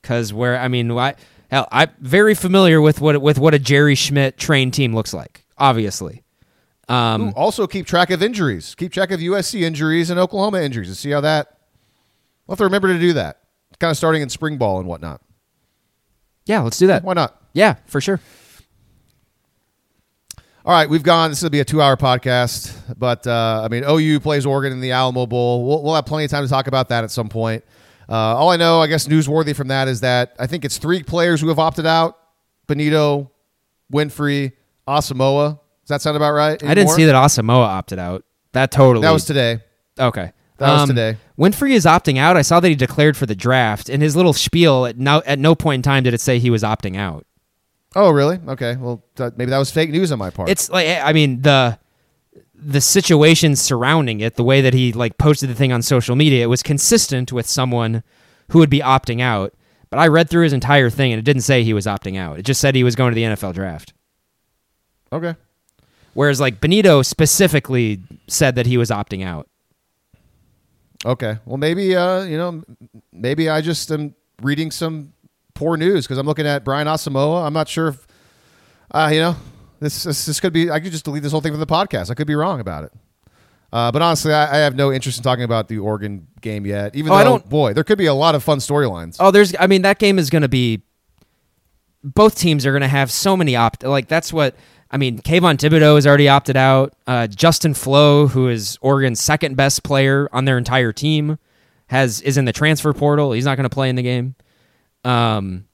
because 0.00 0.32
where 0.32 0.56
I 0.56 0.68
mean, 0.68 0.92
I, 0.92 1.16
hell, 1.54 1.68
I'm 1.72 1.90
very 2.00 2.34
familiar 2.34 2.80
with 2.80 3.00
what 3.00 3.20
with 3.22 3.38
what 3.38 3.54
a 3.54 3.58
Jerry 3.58 3.94
Schmidt 3.94 4.36
trained 4.36 4.74
team 4.74 4.94
looks 4.94 5.14
like. 5.14 5.44
Obviously, 5.56 6.24
um, 6.88 7.28
Ooh, 7.28 7.32
also, 7.32 7.66
keep 7.66 7.86
track 7.86 8.10
of 8.10 8.22
injuries. 8.22 8.74
Keep 8.74 8.92
track 8.92 9.10
of 9.10 9.20
USC 9.20 9.62
injuries 9.62 10.10
and 10.10 10.20
Oklahoma 10.20 10.60
injuries 10.60 10.88
and 10.88 10.96
see 10.96 11.10
how 11.10 11.20
that. 11.22 11.58
We'll 12.46 12.54
have 12.54 12.58
to 12.58 12.64
remember 12.64 12.92
to 12.92 12.98
do 12.98 13.14
that. 13.14 13.40
Kind 13.78 13.90
of 13.90 13.96
starting 13.96 14.22
in 14.22 14.28
spring 14.28 14.58
ball 14.58 14.78
and 14.78 14.86
whatnot. 14.86 15.22
Yeah, 16.44 16.60
let's 16.60 16.78
do 16.78 16.88
that. 16.88 17.02
Why 17.04 17.14
not? 17.14 17.40
Yeah, 17.54 17.76
for 17.86 18.00
sure. 18.00 18.20
All 20.66 20.72
right, 20.72 20.88
we've 20.88 21.02
gone. 21.02 21.30
This 21.30 21.42
will 21.42 21.50
be 21.50 21.60
a 21.60 21.64
two-hour 21.64 21.96
podcast, 21.96 22.96
but 22.98 23.26
uh, 23.26 23.62
I 23.64 23.68
mean, 23.68 23.84
OU 23.86 24.20
plays 24.20 24.46
Oregon 24.46 24.72
in 24.72 24.80
the 24.80 24.92
Alamo 24.92 25.26
Bowl. 25.26 25.66
We'll, 25.66 25.82
we'll, 25.82 25.94
have 25.94 26.06
plenty 26.06 26.24
of 26.24 26.30
time 26.30 26.42
to 26.42 26.48
talk 26.48 26.66
about 26.66 26.88
that 26.88 27.04
at 27.04 27.10
some 27.10 27.28
point. 27.28 27.64
Uh, 28.08 28.14
all 28.14 28.50
I 28.50 28.56
know, 28.56 28.80
I 28.80 28.86
guess, 28.86 29.06
newsworthy 29.06 29.54
from 29.54 29.68
that 29.68 29.88
is 29.88 30.00
that 30.00 30.34
I 30.38 30.46
think 30.46 30.64
it's 30.64 30.78
three 30.78 31.02
players 31.02 31.40
who 31.40 31.48
have 31.48 31.58
opted 31.58 31.86
out: 31.86 32.18
Bonitto, 32.68 33.30
Winfrey, 33.92 34.52
Asamoah. 34.86 35.60
Does 35.82 35.88
that 35.88 36.02
sound 36.02 36.16
about 36.16 36.32
right? 36.32 36.60
Anymore? 36.62 36.70
I 36.70 36.74
didn't 36.74 36.90
see 36.90 37.04
that 37.04 37.14
Asamoah 37.14 37.66
opted 37.66 37.98
out. 37.98 38.24
That 38.52 38.70
totally. 38.70 39.02
That 39.02 39.12
was 39.12 39.24
today. 39.24 39.60
Okay. 39.98 40.32
That 40.58 40.68
um, 40.68 40.80
was 40.80 40.88
today. 40.88 41.16
Winfrey 41.38 41.72
is 41.72 41.84
opting 41.84 42.18
out. 42.18 42.36
I 42.36 42.42
saw 42.42 42.60
that 42.60 42.68
he 42.68 42.74
declared 42.74 43.16
for 43.16 43.26
the 43.26 43.34
draft. 43.34 43.88
In 43.88 44.00
his 44.00 44.14
little 44.16 44.32
spiel, 44.32 44.86
at 44.86 44.96
no, 44.96 45.22
at 45.26 45.38
no 45.38 45.54
point 45.54 45.80
in 45.80 45.82
time 45.82 46.04
did 46.04 46.14
it 46.14 46.20
say 46.20 46.38
he 46.38 46.50
was 46.50 46.62
opting 46.62 46.96
out. 46.96 47.26
Oh, 47.96 48.10
really? 48.10 48.38
Okay. 48.48 48.76
Well, 48.76 49.04
th- 49.16 49.32
maybe 49.36 49.50
that 49.50 49.58
was 49.58 49.70
fake 49.70 49.90
news 49.90 50.10
on 50.12 50.18
my 50.18 50.30
part. 50.30 50.48
It's 50.48 50.70
like 50.70 50.86
I 50.88 51.12
mean 51.12 51.42
the 51.42 51.78
the 52.64 52.80
situation 52.80 53.56
surrounding 53.56 54.20
it, 54.20 54.36
the 54.36 54.44
way 54.44 54.60
that 54.60 54.74
he 54.74 54.92
like 54.92 55.18
posted 55.18 55.50
the 55.50 55.54
thing 55.54 55.72
on 55.72 55.82
social 55.82 56.16
media, 56.16 56.44
it 56.44 56.48
was 56.48 56.62
consistent 56.62 57.32
with 57.32 57.46
someone 57.46 58.02
who 58.50 58.58
would 58.58 58.70
be 58.70 58.80
opting 58.80 59.20
out. 59.20 59.52
But 59.90 59.98
I 59.98 60.08
read 60.08 60.30
through 60.30 60.44
his 60.44 60.52
entire 60.52 60.90
thing 60.90 61.12
and 61.12 61.18
it 61.18 61.24
didn't 61.24 61.42
say 61.42 61.62
he 61.62 61.74
was 61.74 61.86
opting 61.86 62.18
out. 62.18 62.38
It 62.38 62.44
just 62.44 62.60
said 62.60 62.74
he 62.74 62.84
was 62.84 62.96
going 62.96 63.12
to 63.12 63.14
the 63.14 63.22
NFL 63.22 63.54
draft. 63.54 63.92
Okay. 65.12 65.36
Whereas 66.14 66.40
like 66.40 66.60
Bonitto 66.60 67.04
specifically 67.04 68.02
said 68.28 68.54
that 68.56 68.66
he 68.66 68.76
was 68.76 68.90
opting 68.90 69.24
out. 69.24 69.48
Okay. 71.04 71.38
Well, 71.44 71.58
maybe 71.58 71.94
uh, 71.94 72.22
you 72.22 72.38
know, 72.38 72.62
maybe 73.12 73.48
I 73.48 73.60
just 73.60 73.90
am 73.90 74.14
reading 74.42 74.70
some 74.70 75.12
poor 75.54 75.76
news 75.76 76.06
because 76.06 76.18
I'm 76.18 76.26
looking 76.26 76.46
at 76.46 76.64
Brian 76.64 76.86
Asamoah. 76.86 77.44
I'm 77.46 77.52
not 77.52 77.68
sure 77.68 77.88
if 77.88 78.06
uh, 78.90 79.10
you 79.12 79.20
know, 79.20 79.36
this, 79.84 80.04
this 80.04 80.26
this 80.26 80.40
could 80.40 80.52
be. 80.52 80.70
I 80.70 80.80
could 80.80 80.92
just 80.92 81.04
delete 81.04 81.22
this 81.22 81.32
whole 81.32 81.40
thing 81.40 81.52
from 81.52 81.60
the 81.60 81.66
podcast. 81.66 82.10
I 82.10 82.14
could 82.14 82.26
be 82.26 82.34
wrong 82.34 82.60
about 82.60 82.84
it. 82.84 82.92
Uh, 83.72 83.90
but 83.90 84.02
honestly, 84.02 84.32
I, 84.32 84.54
I, 84.54 84.58
have 84.58 84.76
no 84.76 84.92
interest 84.92 85.18
in 85.18 85.24
talking 85.24 85.42
about 85.42 85.66
the 85.66 85.78
Oregon 85.78 86.28
game 86.40 86.64
yet. 86.64 86.94
Even 86.94 87.10
oh, 87.10 87.16
though, 87.16 87.20
I 87.20 87.24
don't, 87.24 87.48
boy, 87.48 87.72
there 87.72 87.82
could 87.82 87.98
be 87.98 88.06
a 88.06 88.14
lot 88.14 88.36
of 88.36 88.44
fun 88.44 88.58
storylines. 88.58 89.16
Oh, 89.18 89.32
there's. 89.32 89.52
I 89.58 89.66
mean, 89.66 89.82
that 89.82 89.98
game 89.98 90.18
is 90.18 90.30
going 90.30 90.42
to 90.42 90.48
be. 90.48 90.82
Both 92.04 92.38
teams 92.38 92.66
are 92.66 92.70
going 92.70 92.82
to 92.82 92.88
have 92.88 93.10
so 93.10 93.36
many 93.36 93.56
opt. 93.56 93.82
Like 93.82 94.08
that's 94.08 94.32
what 94.32 94.54
I 94.94 94.96
mean, 94.96 95.18
Kayvon 95.18 95.56
Thibodeaux 95.56 95.96
has 95.96 96.06
already 96.06 96.28
opted 96.28 96.56
out. 96.56 96.94
Uh, 97.04 97.26
Justin 97.26 97.74
Flowe, 97.74 98.28
who 98.28 98.48
is 98.48 98.78
Oregon's 98.80 99.20
second 99.20 99.56
best 99.56 99.82
player 99.82 100.28
on 100.32 100.44
their 100.44 100.56
entire 100.56 100.92
team, 100.92 101.36
has 101.88 102.20
is 102.20 102.36
in 102.36 102.44
the 102.44 102.52
transfer 102.52 102.92
portal. 102.92 103.32
He's 103.32 103.44
not 103.44 103.56
going 103.56 103.68
to 103.68 103.74
play 103.74 103.88
in 103.88 103.96
the 103.96 104.02
game. 104.02 104.36
Um, 105.02 105.66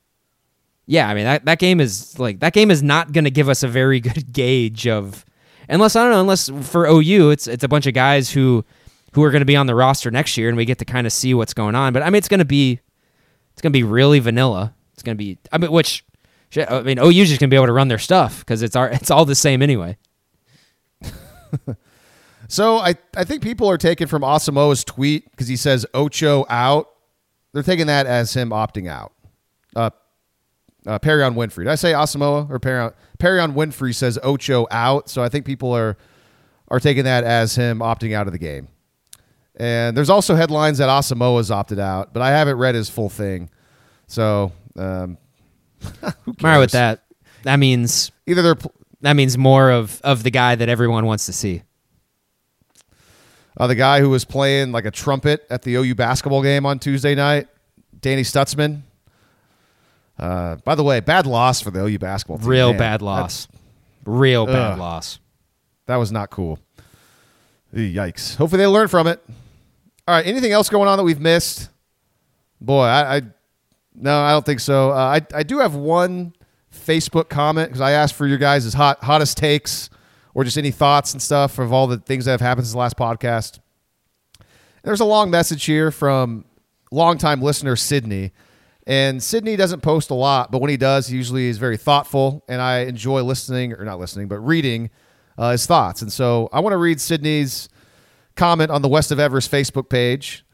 yeah, 0.86 1.08
I 1.08 1.14
mean 1.14 1.24
that, 1.24 1.44
that 1.44 1.58
game 1.58 1.80
is 1.80 2.18
like 2.18 2.40
that 2.40 2.52
game 2.52 2.70
is 2.70 2.82
not 2.82 3.12
going 3.12 3.24
to 3.24 3.30
give 3.30 3.48
us 3.48 3.62
a 3.62 3.68
very 3.68 4.00
good 4.00 4.32
gauge 4.32 4.86
of 4.86 5.24
unless 5.68 5.96
I 5.96 6.02
don't 6.02 6.10
know 6.10 6.20
unless 6.20 6.48
for 6.68 6.86
OU 6.86 7.30
it's 7.30 7.46
it's 7.46 7.64
a 7.64 7.68
bunch 7.68 7.86
of 7.86 7.94
guys 7.94 8.30
who 8.30 8.64
who 9.12 9.22
are 9.22 9.30
going 9.30 9.40
to 9.40 9.46
be 9.46 9.56
on 9.56 9.66
the 9.66 9.74
roster 9.74 10.10
next 10.10 10.36
year 10.36 10.48
and 10.48 10.56
we 10.56 10.64
get 10.64 10.78
to 10.78 10.84
kind 10.84 11.06
of 11.06 11.12
see 11.12 11.34
what's 11.34 11.54
going 11.54 11.74
on. 11.74 11.92
But 11.92 12.02
I 12.02 12.06
mean 12.06 12.16
it's 12.16 12.28
going 12.28 12.38
to 12.38 12.44
be 12.44 12.80
it's 13.52 13.62
going 13.62 13.72
to 13.72 13.76
be 13.76 13.82
really 13.82 14.18
vanilla. 14.18 14.74
It's 14.94 15.02
going 15.02 15.16
to 15.16 15.18
be 15.18 15.38
I 15.52 15.58
mean 15.58 15.70
which 15.70 16.04
I 16.56 16.82
mean 16.82 16.98
OU's 16.98 17.28
just 17.28 17.40
going 17.40 17.48
to 17.48 17.54
be 17.54 17.56
able 17.56 17.66
to 17.66 17.72
run 17.72 17.88
their 17.88 17.98
stuff 17.98 18.40
because 18.40 18.62
it's 18.62 18.76
our 18.76 18.88
it's 18.90 19.10
all 19.10 19.24
the 19.24 19.34
same 19.34 19.62
anyway. 19.62 19.96
so 22.48 22.78
I 22.78 22.94
I 23.16 23.24
think 23.24 23.42
people 23.42 23.68
are 23.70 23.78
taking 23.78 24.06
from 24.06 24.22
Asamoah's 24.22 24.84
tweet 24.84 25.30
because 25.30 25.48
he 25.48 25.56
says 25.56 25.86
Ocho 25.94 26.46
out. 26.48 26.88
They're 27.52 27.62
taking 27.64 27.86
that 27.86 28.06
as 28.06 28.34
him 28.34 28.50
opting 28.50 28.88
out. 28.88 29.12
Uh, 29.74 29.90
uh, 30.86 30.98
Perrion 30.98 31.34
Winfrey. 31.34 31.64
Did 31.64 31.68
I 31.68 31.74
say 31.74 31.92
Asamoah 31.92 32.50
or 32.50 32.58
Perrion? 32.58 32.92
Perrion 33.18 33.54
Winfrey 33.54 33.94
says 33.94 34.18
Ocho 34.22 34.66
out. 34.70 35.08
So 35.08 35.22
I 35.22 35.28
think 35.28 35.44
people 35.44 35.72
are 35.72 35.96
are 36.68 36.80
taking 36.80 37.04
that 37.04 37.24
as 37.24 37.54
him 37.56 37.80
opting 37.80 38.14
out 38.14 38.26
of 38.26 38.32
the 38.32 38.38
game. 38.38 38.68
And 39.56 39.96
there's 39.96 40.10
also 40.10 40.36
headlines 40.36 40.78
that 40.78 40.88
Asamoah's 40.88 41.50
opted 41.50 41.78
out, 41.78 42.14
but 42.14 42.22
I 42.22 42.30
haven't 42.30 42.56
read 42.56 42.74
his 42.74 42.88
full 42.88 43.08
thing. 43.10 43.50
So 44.06 44.52
um, 44.76 45.18
who 46.24 46.32
cares? 46.34 46.60
with 46.60 46.70
that. 46.72 47.04
That 47.42 47.56
means 47.56 48.10
either 48.26 48.42
they're 48.42 48.54
pl- 48.54 48.74
that 49.02 49.14
means 49.14 49.36
more 49.36 49.70
of 49.70 50.00
of 50.02 50.22
the 50.22 50.30
guy 50.30 50.54
that 50.54 50.68
everyone 50.68 51.06
wants 51.06 51.26
to 51.26 51.32
see. 51.32 51.62
Uh, 53.56 53.66
the 53.66 53.74
guy 53.74 54.00
who 54.00 54.08
was 54.08 54.24
playing 54.24 54.72
like 54.72 54.84
a 54.86 54.90
trumpet 54.90 55.46
at 55.50 55.62
the 55.62 55.74
OU 55.74 55.94
basketball 55.94 56.42
game 56.42 56.64
on 56.64 56.78
Tuesday 56.78 57.14
night, 57.14 57.48
Danny 58.00 58.22
Stutsman. 58.22 58.82
Uh, 60.20 60.56
by 60.56 60.74
the 60.74 60.84
way, 60.84 61.00
bad 61.00 61.26
loss 61.26 61.62
for 61.62 61.70
the 61.70 61.82
OU 61.82 61.98
basketball 61.98 62.38
team. 62.38 62.48
Real 62.48 62.68
Man, 62.70 62.78
bad 62.78 63.02
loss. 63.02 63.48
Real 64.04 64.44
bad 64.44 64.72
Ugh. 64.72 64.78
loss. 64.78 65.18
That 65.86 65.96
was 65.96 66.12
not 66.12 66.28
cool. 66.28 66.58
Yikes. 67.74 68.36
Hopefully 68.36 68.58
they 68.58 68.66
learn 68.66 68.88
from 68.88 69.06
it. 69.06 69.22
All 70.06 70.14
right. 70.14 70.26
Anything 70.26 70.52
else 70.52 70.68
going 70.68 70.88
on 70.88 70.98
that 70.98 71.04
we've 71.04 71.20
missed? 71.20 71.70
Boy, 72.60 72.82
I, 72.82 73.16
I 73.16 73.22
no, 73.94 74.20
I 74.20 74.32
don't 74.32 74.44
think 74.44 74.60
so. 74.60 74.90
Uh, 74.90 74.94
I 74.94 75.26
I 75.34 75.42
do 75.42 75.58
have 75.58 75.74
one 75.74 76.34
Facebook 76.74 77.30
comment 77.30 77.68
because 77.68 77.80
I 77.80 77.92
asked 77.92 78.14
for 78.14 78.26
your 78.26 78.38
guys' 78.38 78.74
hot 78.74 79.02
hottest 79.02 79.38
takes 79.38 79.88
or 80.34 80.44
just 80.44 80.58
any 80.58 80.70
thoughts 80.70 81.12
and 81.12 81.22
stuff 81.22 81.58
of 81.58 81.72
all 81.72 81.86
the 81.86 81.96
things 81.96 82.26
that 82.26 82.32
have 82.32 82.40
happened 82.40 82.66
since 82.66 82.72
the 82.72 82.78
last 82.78 82.96
podcast. 82.96 83.58
There's 84.82 85.00
a 85.00 85.04
long 85.06 85.30
message 85.30 85.64
here 85.64 85.90
from 85.90 86.44
longtime 86.90 87.40
listener 87.40 87.76
Sydney. 87.76 88.32
And 88.86 89.22
Sydney 89.22 89.56
doesn't 89.56 89.80
post 89.80 90.10
a 90.10 90.14
lot, 90.14 90.50
but 90.50 90.60
when 90.60 90.70
he 90.70 90.76
does, 90.76 91.06
he 91.06 91.16
usually 91.16 91.46
is 91.46 91.58
very 91.58 91.76
thoughtful, 91.76 92.44
and 92.48 92.60
I 92.60 92.80
enjoy 92.80 93.22
listening, 93.22 93.72
or 93.74 93.84
not 93.84 93.98
listening, 93.98 94.26
but 94.26 94.38
reading 94.38 94.90
uh, 95.38 95.52
his 95.52 95.66
thoughts. 95.66 96.02
And 96.02 96.12
so 96.12 96.48
I 96.52 96.60
want 96.60 96.72
to 96.72 96.78
read 96.78 97.00
Sydney's 97.00 97.68
comment 98.36 98.70
on 98.70 98.82
the 98.82 98.88
West 98.88 99.12
of 99.12 99.20
Everest 99.20 99.50
Facebook 99.50 99.88
page, 99.88 100.44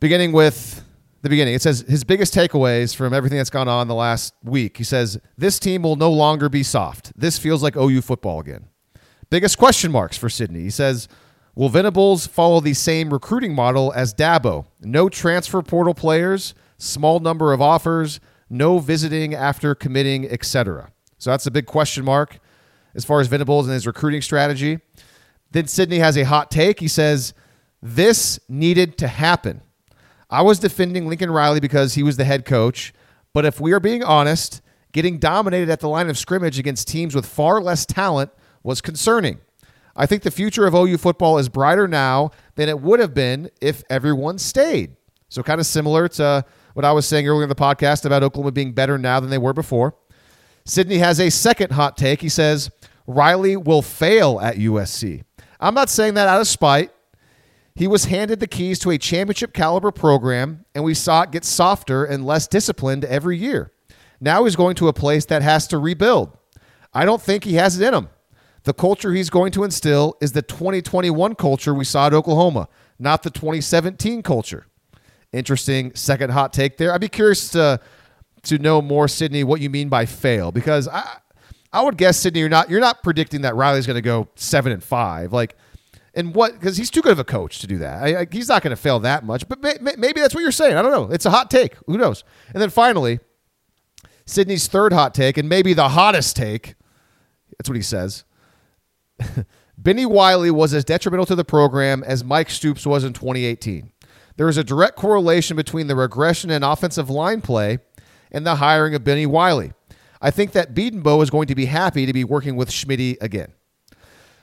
beginning 0.00 0.32
with 0.32 0.84
the 1.22 1.28
beginning. 1.28 1.54
It 1.54 1.62
says 1.62 1.84
his 1.88 2.04
biggest 2.04 2.32
takeaways 2.32 2.94
from 2.94 3.12
everything 3.12 3.38
that's 3.38 3.50
gone 3.50 3.68
on 3.68 3.88
the 3.88 3.94
last 3.94 4.34
week. 4.44 4.76
He 4.76 4.84
says, 4.84 5.18
This 5.36 5.58
team 5.58 5.82
will 5.82 5.96
no 5.96 6.10
longer 6.10 6.48
be 6.48 6.62
soft. 6.62 7.12
This 7.18 7.38
feels 7.38 7.62
like 7.62 7.76
OU 7.76 8.02
football 8.02 8.40
again. 8.40 8.66
Biggest 9.28 9.58
question 9.58 9.90
marks 9.90 10.16
for 10.16 10.28
Sydney. 10.28 10.62
He 10.62 10.70
says, 10.70 11.08
Will 11.56 11.68
Venables 11.68 12.26
follow 12.26 12.60
the 12.60 12.74
same 12.74 13.12
recruiting 13.12 13.54
model 13.54 13.92
as 13.94 14.14
Dabo? 14.14 14.66
No 14.82 15.08
transfer 15.08 15.62
portal 15.62 15.94
players, 15.94 16.54
small 16.78 17.20
number 17.20 17.52
of 17.52 17.60
offers, 17.60 18.20
no 18.48 18.78
visiting 18.78 19.34
after 19.34 19.74
committing, 19.74 20.28
etc. 20.28 20.90
So 21.18 21.30
that's 21.30 21.46
a 21.46 21.50
big 21.50 21.66
question 21.66 22.04
mark 22.04 22.38
as 22.94 23.04
far 23.04 23.20
as 23.20 23.28
Venables 23.28 23.66
and 23.66 23.74
his 23.74 23.86
recruiting 23.86 24.22
strategy. 24.22 24.80
Then 25.50 25.66
Sydney 25.66 25.98
has 25.98 26.16
a 26.16 26.24
hot 26.24 26.50
take. 26.50 26.80
He 26.80 26.88
says, 26.88 27.34
This 27.82 28.38
needed 28.48 28.98
to 28.98 29.08
happen. 29.08 29.62
I 30.28 30.42
was 30.42 30.58
defending 30.58 31.08
Lincoln 31.08 31.30
Riley 31.30 31.60
because 31.60 31.94
he 31.94 32.02
was 32.02 32.16
the 32.16 32.24
head 32.24 32.44
coach, 32.44 32.92
but 33.32 33.44
if 33.44 33.60
we 33.60 33.72
are 33.72 33.80
being 33.80 34.02
honest, 34.02 34.60
getting 34.92 35.18
dominated 35.18 35.70
at 35.70 35.80
the 35.80 35.88
line 35.88 36.08
of 36.10 36.18
scrimmage 36.18 36.58
against 36.58 36.88
teams 36.88 37.14
with 37.14 37.26
far 37.26 37.60
less 37.60 37.86
talent 37.86 38.30
was 38.62 38.80
concerning. 38.80 39.38
I 39.94 40.06
think 40.06 40.22
the 40.22 40.30
future 40.30 40.66
of 40.66 40.74
OU 40.74 40.98
football 40.98 41.38
is 41.38 41.48
brighter 41.48 41.86
now 41.86 42.32
than 42.56 42.68
it 42.68 42.80
would 42.80 43.00
have 43.00 43.14
been 43.14 43.50
if 43.60 43.82
everyone 43.88 44.38
stayed. 44.38 44.96
So, 45.28 45.42
kind 45.42 45.60
of 45.60 45.66
similar 45.66 46.08
to 46.08 46.44
what 46.76 46.84
I 46.84 46.92
was 46.92 47.08
saying 47.08 47.26
earlier 47.26 47.44
in 47.44 47.48
the 47.48 47.54
podcast 47.54 48.04
about 48.04 48.22
Oklahoma 48.22 48.52
being 48.52 48.72
better 48.72 48.98
now 48.98 49.18
than 49.18 49.30
they 49.30 49.38
were 49.38 49.54
before. 49.54 49.94
Sydney 50.66 50.98
has 50.98 51.18
a 51.18 51.30
second 51.30 51.72
hot 51.72 51.96
take. 51.96 52.20
He 52.20 52.28
says 52.28 52.70
Riley 53.06 53.56
will 53.56 53.80
fail 53.80 54.38
at 54.40 54.56
USC. 54.56 55.24
I'm 55.58 55.72
not 55.72 55.88
saying 55.88 56.12
that 56.14 56.28
out 56.28 56.42
of 56.42 56.46
spite. 56.46 56.90
He 57.74 57.88
was 57.88 58.04
handed 58.04 58.40
the 58.40 58.46
keys 58.46 58.78
to 58.80 58.90
a 58.90 58.98
championship 58.98 59.54
caliber 59.54 59.90
program, 59.90 60.66
and 60.74 60.84
we 60.84 60.92
saw 60.92 61.22
it 61.22 61.30
get 61.30 61.46
softer 61.46 62.04
and 62.04 62.26
less 62.26 62.46
disciplined 62.46 63.06
every 63.06 63.38
year. 63.38 63.72
Now 64.20 64.44
he's 64.44 64.54
going 64.54 64.74
to 64.76 64.88
a 64.88 64.92
place 64.92 65.24
that 65.26 65.40
has 65.40 65.66
to 65.68 65.78
rebuild. 65.78 66.36
I 66.92 67.06
don't 67.06 67.22
think 67.22 67.44
he 67.44 67.54
has 67.54 67.80
it 67.80 67.86
in 67.86 67.94
him. 67.94 68.10
The 68.64 68.74
culture 68.74 69.14
he's 69.14 69.30
going 69.30 69.52
to 69.52 69.64
instill 69.64 70.18
is 70.20 70.32
the 70.32 70.42
2021 70.42 71.36
culture 71.36 71.72
we 71.72 71.84
saw 71.86 72.08
at 72.08 72.12
Oklahoma, 72.12 72.68
not 72.98 73.22
the 73.22 73.30
2017 73.30 74.22
culture. 74.22 74.66
Interesting 75.32 75.94
second 75.94 76.30
hot 76.30 76.52
take 76.52 76.76
there. 76.76 76.92
I'd 76.92 77.00
be 77.00 77.08
curious 77.08 77.50
to 77.50 77.80
to 78.44 78.58
know 78.58 78.80
more, 78.80 79.08
Sydney, 79.08 79.42
what 79.42 79.60
you 79.60 79.68
mean 79.68 79.88
by 79.88 80.06
fail, 80.06 80.52
because 80.52 80.88
I 80.88 81.18
I 81.72 81.82
would 81.82 81.98
guess 81.98 82.18
Sydney, 82.18 82.40
you're 82.40 82.48
not 82.48 82.70
you're 82.70 82.80
not 82.80 83.02
predicting 83.02 83.42
that 83.42 83.54
Riley's 83.54 83.86
going 83.86 83.96
to 83.96 84.02
go 84.02 84.28
seven 84.34 84.72
and 84.72 84.82
five, 84.82 85.32
like. 85.32 85.56
And 86.14 86.34
what? 86.34 86.54
Because 86.54 86.78
he's 86.78 86.90
too 86.90 87.02
good 87.02 87.12
of 87.12 87.18
a 87.18 87.24
coach 87.24 87.58
to 87.58 87.66
do 87.66 87.76
that. 87.76 88.02
I, 88.02 88.20
I, 88.20 88.26
he's 88.32 88.48
not 88.48 88.62
going 88.62 88.74
to 88.74 88.80
fail 88.80 88.98
that 89.00 89.22
much. 89.22 89.46
But 89.50 89.60
may, 89.60 89.74
may, 89.82 89.96
maybe 89.98 90.22
that's 90.22 90.34
what 90.34 90.40
you're 90.40 90.50
saying. 90.50 90.74
I 90.74 90.80
don't 90.80 90.90
know. 90.90 91.12
It's 91.12 91.26
a 91.26 91.30
hot 91.30 91.50
take. 91.50 91.74
Who 91.86 91.98
knows? 91.98 92.24
And 92.54 92.62
then 92.62 92.70
finally, 92.70 93.20
Sydney's 94.24 94.66
third 94.66 94.94
hot 94.94 95.12
take, 95.12 95.36
and 95.36 95.46
maybe 95.46 95.74
the 95.74 95.90
hottest 95.90 96.34
take. 96.34 96.74
That's 97.58 97.68
what 97.68 97.76
he 97.76 97.82
says. 97.82 98.24
Bennie 99.78 100.06
Wylie 100.06 100.50
was 100.50 100.72
as 100.72 100.84
detrimental 100.84 101.26
to 101.26 101.34
the 101.34 101.44
program 101.44 102.02
as 102.02 102.24
Mike 102.24 102.48
Stoops 102.48 102.86
was 102.86 103.04
in 103.04 103.12
2018. 103.12 103.92
There 104.36 104.48
is 104.48 104.56
a 104.56 104.64
direct 104.64 104.96
correlation 104.96 105.56
between 105.56 105.86
the 105.86 105.96
regression 105.96 106.50
in 106.50 106.62
offensive 106.62 107.08
line 107.08 107.40
play 107.40 107.78
and 108.30 108.46
the 108.46 108.56
hiring 108.56 108.94
of 108.94 109.04
Bennie 109.04 109.26
Wylie. 109.26 109.72
I 110.20 110.30
think 110.30 110.52
that 110.52 110.74
Bedenbaugh 110.74 111.22
is 111.22 111.30
going 111.30 111.48
to 111.48 111.54
be 111.54 111.66
happy 111.66 112.06
to 112.06 112.12
be 112.12 112.24
working 112.24 112.56
with 112.56 112.70
Schmitty 112.70 113.16
again. 113.20 113.52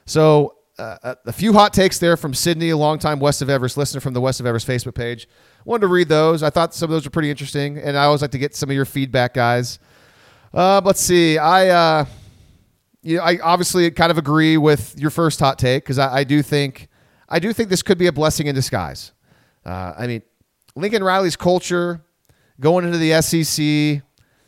So, 0.05 0.55
uh, 0.79 1.15
a 1.25 1.31
few 1.31 1.53
hot 1.53 1.71
takes 1.71 1.99
there 1.99 2.17
from 2.17 2.33
Sydney, 2.33 2.71
a 2.71 2.77
longtime 2.77 3.19
West 3.19 3.43
of 3.43 3.49
Everest 3.49 3.77
listener 3.77 4.01
from 4.01 4.13
the 4.13 4.21
West 4.21 4.39
of 4.39 4.47
Everest 4.47 4.67
Facebook 4.67 4.95
page. 4.95 5.27
Wanted 5.65 5.81
to 5.81 5.87
read 5.87 6.09
those. 6.09 6.41
I 6.41 6.49
thought 6.49 6.73
some 6.73 6.85
of 6.89 6.91
those 6.91 7.05
were 7.05 7.11
pretty 7.11 7.29
interesting, 7.29 7.77
and 7.77 7.95
I 7.95 8.05
always 8.05 8.21
like 8.21 8.31
to 8.31 8.39
get 8.39 8.55
some 8.55 8.69
of 8.69 8.75
your 8.75 8.85
feedback, 8.85 9.35
guys. 9.35 9.77
Uh, 10.51 10.81
let's 10.83 10.99
see. 10.99 11.37
I, 11.37 11.69
uh, 11.69 12.05
you 13.03 13.17
know, 13.17 13.23
I 13.23 13.37
obviously 13.43 13.89
kind 13.91 14.11
of 14.11 14.17
agree 14.17 14.57
with 14.57 14.97
your 14.97 15.11
first 15.11 15.39
hot 15.39 15.59
take 15.59 15.83
because 15.83 15.99
I, 15.99 16.17
I 16.17 16.23
do 16.23 16.41
think, 16.41 16.89
I 17.29 17.39
do 17.39 17.53
think 17.53 17.69
this 17.69 17.83
could 17.83 17.99
be 17.99 18.07
a 18.07 18.11
blessing 18.11 18.47
in 18.47 18.55
disguise. 18.55 19.12
Uh, 19.65 19.93
I 19.97 20.07
mean, 20.07 20.21
Lincoln 20.75 21.03
Riley's 21.03 21.35
culture 21.35 22.01
going 22.59 22.85
into 22.85 22.97
the 22.97 23.21
SEC, 23.21 24.01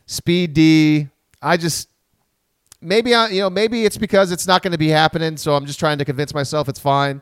Speed 0.06 0.54
D. 0.54 1.08
I 1.42 1.58
just 1.58 1.90
maybe 2.82 3.14
I, 3.16 3.30
you 3.30 3.42
know 3.42 3.50
maybe 3.50 3.86
it's 3.86 3.98
because 3.98 4.32
it's 4.32 4.48
not 4.48 4.62
going 4.62 4.72
to 4.72 4.78
be 4.78 4.90
happening, 4.90 5.38
so 5.38 5.56
I'm 5.56 5.66
just 5.66 5.80
trying 5.80 5.98
to 6.00 6.06
convince 6.06 6.34
myself 6.34 6.68
it's 6.70 6.80
fine. 6.80 7.22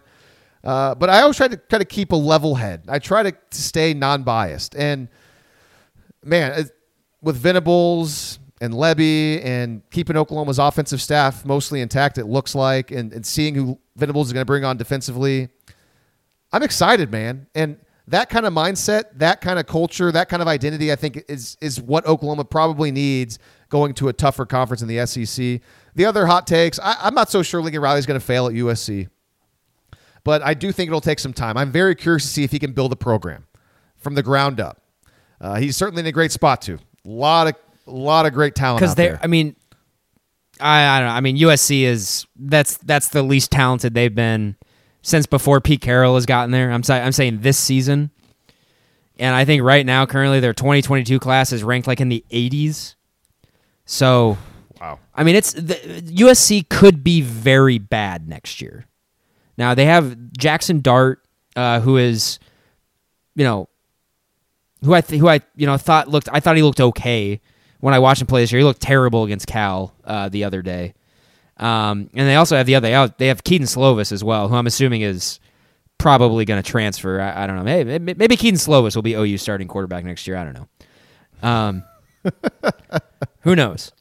Uh, 0.63 0.95
but 0.95 1.09
I 1.09 1.21
always 1.21 1.35
try 1.37 1.47
to 1.49 1.57
try 1.57 1.79
to 1.79 1.85
keep 1.85 2.11
a 2.13 2.15
level 2.15 2.55
head. 2.55 2.83
I 2.87 2.99
try 2.99 3.23
to 3.23 3.33
stay 3.51 3.93
non-biased, 3.93 4.75
and 4.75 5.07
man, 6.23 6.53
it- 6.59 6.71
with 7.21 7.37
Venables 7.37 8.39
and 8.59 8.73
Lebby 8.73 9.43
and 9.45 9.81
keeping 9.91 10.17
Oklahoma's 10.17 10.59
offensive 10.59 11.01
staff 11.01 11.45
mostly 11.45 11.79
intact, 11.79 12.17
it 12.17 12.25
looks 12.25 12.53
like, 12.53 12.91
and, 12.91 13.13
and 13.13 13.25
seeing 13.25 13.55
who 13.55 13.79
Venables 13.95 14.27
is 14.27 14.33
going 14.33 14.41
to 14.41 14.45
bring 14.45 14.65
on 14.65 14.75
defensively, 14.75 15.47
I'm 16.51 16.63
excited, 16.63 17.11
man. 17.11 17.47
And 17.55 17.77
that 18.07 18.29
kind 18.29 18.45
of 18.45 18.53
mindset, 18.53 19.03
that 19.15 19.41
kind 19.41 19.59
of 19.59 19.65
culture, 19.65 20.11
that 20.11 20.29
kind 20.29 20.41
of 20.41 20.47
identity, 20.47 20.91
I 20.91 20.95
think 20.95 21.23
is 21.27 21.57
is 21.61 21.81
what 21.81 22.05
Oklahoma 22.05 22.45
probably 22.45 22.91
needs 22.91 23.39
going 23.69 23.93
to 23.95 24.09
a 24.09 24.13
tougher 24.13 24.45
conference 24.45 24.81
in 24.81 24.87
the 24.87 25.05
SEC. 25.05 25.61
The 25.95 26.05
other 26.05 26.25
hot 26.25 26.45
takes, 26.45 26.79
I, 26.79 26.95
I'm 27.01 27.15
not 27.15 27.29
so 27.29 27.41
sure 27.43 27.61
Lincoln 27.61 27.81
Riley's 27.81 28.05
going 28.05 28.19
to 28.19 28.25
fail 28.25 28.47
at 28.47 28.53
USC, 28.53 29.07
but 30.23 30.41
I 30.41 30.53
do 30.53 30.71
think 30.71 30.87
it'll 30.87 31.01
take 31.01 31.19
some 31.19 31.33
time. 31.33 31.57
I'm 31.57 31.71
very 31.71 31.95
curious 31.95 32.23
to 32.23 32.29
see 32.29 32.43
if 32.43 32.51
he 32.51 32.59
can 32.59 32.73
build 32.73 32.91
a 32.91 32.95
program 32.95 33.45
from 33.97 34.15
the 34.15 34.23
ground 34.23 34.59
up. 34.59 34.81
Uh, 35.39 35.55
he's 35.55 35.75
certainly 35.77 36.01
in 36.01 36.05
a 36.05 36.11
great 36.11 36.31
spot 36.31 36.61
too. 36.61 36.79
A 37.05 37.09
lot 37.09 37.47
of 37.47 37.55
a 37.87 37.91
lot 37.91 38.25
of 38.25 38.33
great 38.33 38.55
talent 38.55 38.79
because 38.79 38.95
they're 38.95 39.11
there. 39.11 39.19
i 39.21 39.27
mean 39.27 39.55
I, 40.59 40.85
I 40.85 40.99
don't 40.99 41.09
know 41.09 41.13
i 41.15 41.19
mean 41.21 41.37
usc 41.37 41.83
is 41.83 42.25
that's 42.37 42.77
that's 42.77 43.09
the 43.09 43.21
least 43.23 43.51
talented 43.51 43.93
they've 43.93 44.13
been 44.13 44.55
since 45.03 45.27
before 45.27 45.61
pete 45.61 45.81
carroll 45.81 46.15
has 46.15 46.25
gotten 46.25 46.49
there 46.49 46.71
i'm, 46.71 46.81
si- 46.81 46.93
I'm 46.93 47.11
saying 47.11 47.41
this 47.41 47.57
season 47.57 48.09
and 49.19 49.35
i 49.35 49.45
think 49.45 49.61
right 49.61 49.85
now 49.85 50.05
currently 50.07 50.39
their 50.39 50.53
2022 50.53 51.19
class 51.19 51.51
is 51.53 51.63
ranked 51.63 51.87
like 51.87 52.01
in 52.01 52.09
the 52.09 52.25
80s 52.31 52.95
So, 53.85 54.37
Wow. 54.81 54.99
I 55.15 55.23
mean, 55.23 55.35
it's 55.35 55.53
the, 55.53 55.75
USC 55.75 56.67
could 56.67 57.03
be 57.05 57.21
very 57.21 57.77
bad 57.77 58.27
next 58.27 58.59
year. 58.61 58.85
Now 59.57 59.75
they 59.75 59.85
have 59.85 60.17
Jackson 60.37 60.81
Dart, 60.81 61.21
uh, 61.55 61.79
who 61.79 61.95
is, 61.95 62.37
you 63.35 63.45
know, 63.45 63.69
who 64.83 64.93
I 64.93 64.99
th- 64.99 65.21
who 65.21 65.29
I 65.29 65.39
you 65.55 65.65
know 65.65 65.77
thought 65.77 66.09
looked 66.09 66.27
I 66.33 66.41
thought 66.41 66.57
he 66.57 66.63
looked 66.63 66.81
okay 66.81 67.39
when 67.79 67.93
I 67.93 67.99
watched 67.99 68.19
him 68.19 68.27
play 68.27 68.41
this 68.41 68.51
year. 68.51 68.59
He 68.59 68.65
looked 68.65 68.81
terrible 68.81 69.23
against 69.23 69.47
Cal 69.47 69.93
uh, 70.03 70.27
the 70.27 70.43
other 70.43 70.61
day. 70.61 70.95
Um, 71.57 72.09
and 72.13 72.27
they 72.27 72.35
also 72.35 72.55
have 72.57 72.65
the 72.65 72.75
other 72.75 73.13
they 73.17 73.27
have 73.27 73.43
Kedon 73.43 73.67
Slovis 73.67 74.11
as 74.11 74.23
well, 74.23 74.47
who 74.47 74.55
I'm 74.55 74.67
assuming 74.67 75.01
is 75.01 75.39
probably 75.97 76.45
going 76.45 76.61
to 76.61 76.69
transfer. 76.69 77.21
I, 77.21 77.43
I, 77.43 77.47
don't 77.47 77.55
know. 77.55 77.63
Maybe, 77.63 78.13
maybe 78.15 78.35
Kedon 78.35 78.57
Slovis 78.57 78.95
will 78.95 79.03
be 79.03 79.13
OU 79.13 79.37
starting 79.37 79.67
quarterback 79.67 80.03
next 80.03 80.27
year. 80.27 80.35
I 80.35 80.43
don't 80.43 80.53
know. 80.53 81.47
Um, 81.47 81.83
who 83.41 83.55
knows? 83.55 83.91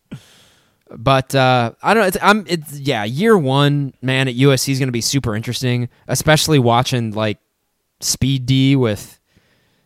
But 0.90 1.34
uh, 1.34 1.72
I 1.82 1.94
don't 1.94 2.02
know. 2.02 2.06
It's, 2.08 2.18
I'm. 2.20 2.44
It's 2.48 2.78
yeah. 2.78 3.04
Year 3.04 3.36
one, 3.36 3.94
man, 4.02 4.28
at 4.28 4.34
USC 4.34 4.70
is 4.70 4.78
going 4.78 4.88
to 4.88 4.92
be 4.92 5.00
super 5.00 5.34
interesting, 5.34 5.88
especially 6.06 6.58
watching 6.58 7.12
like 7.12 7.38
speed 8.00 8.46
D 8.46 8.76
with 8.76 9.18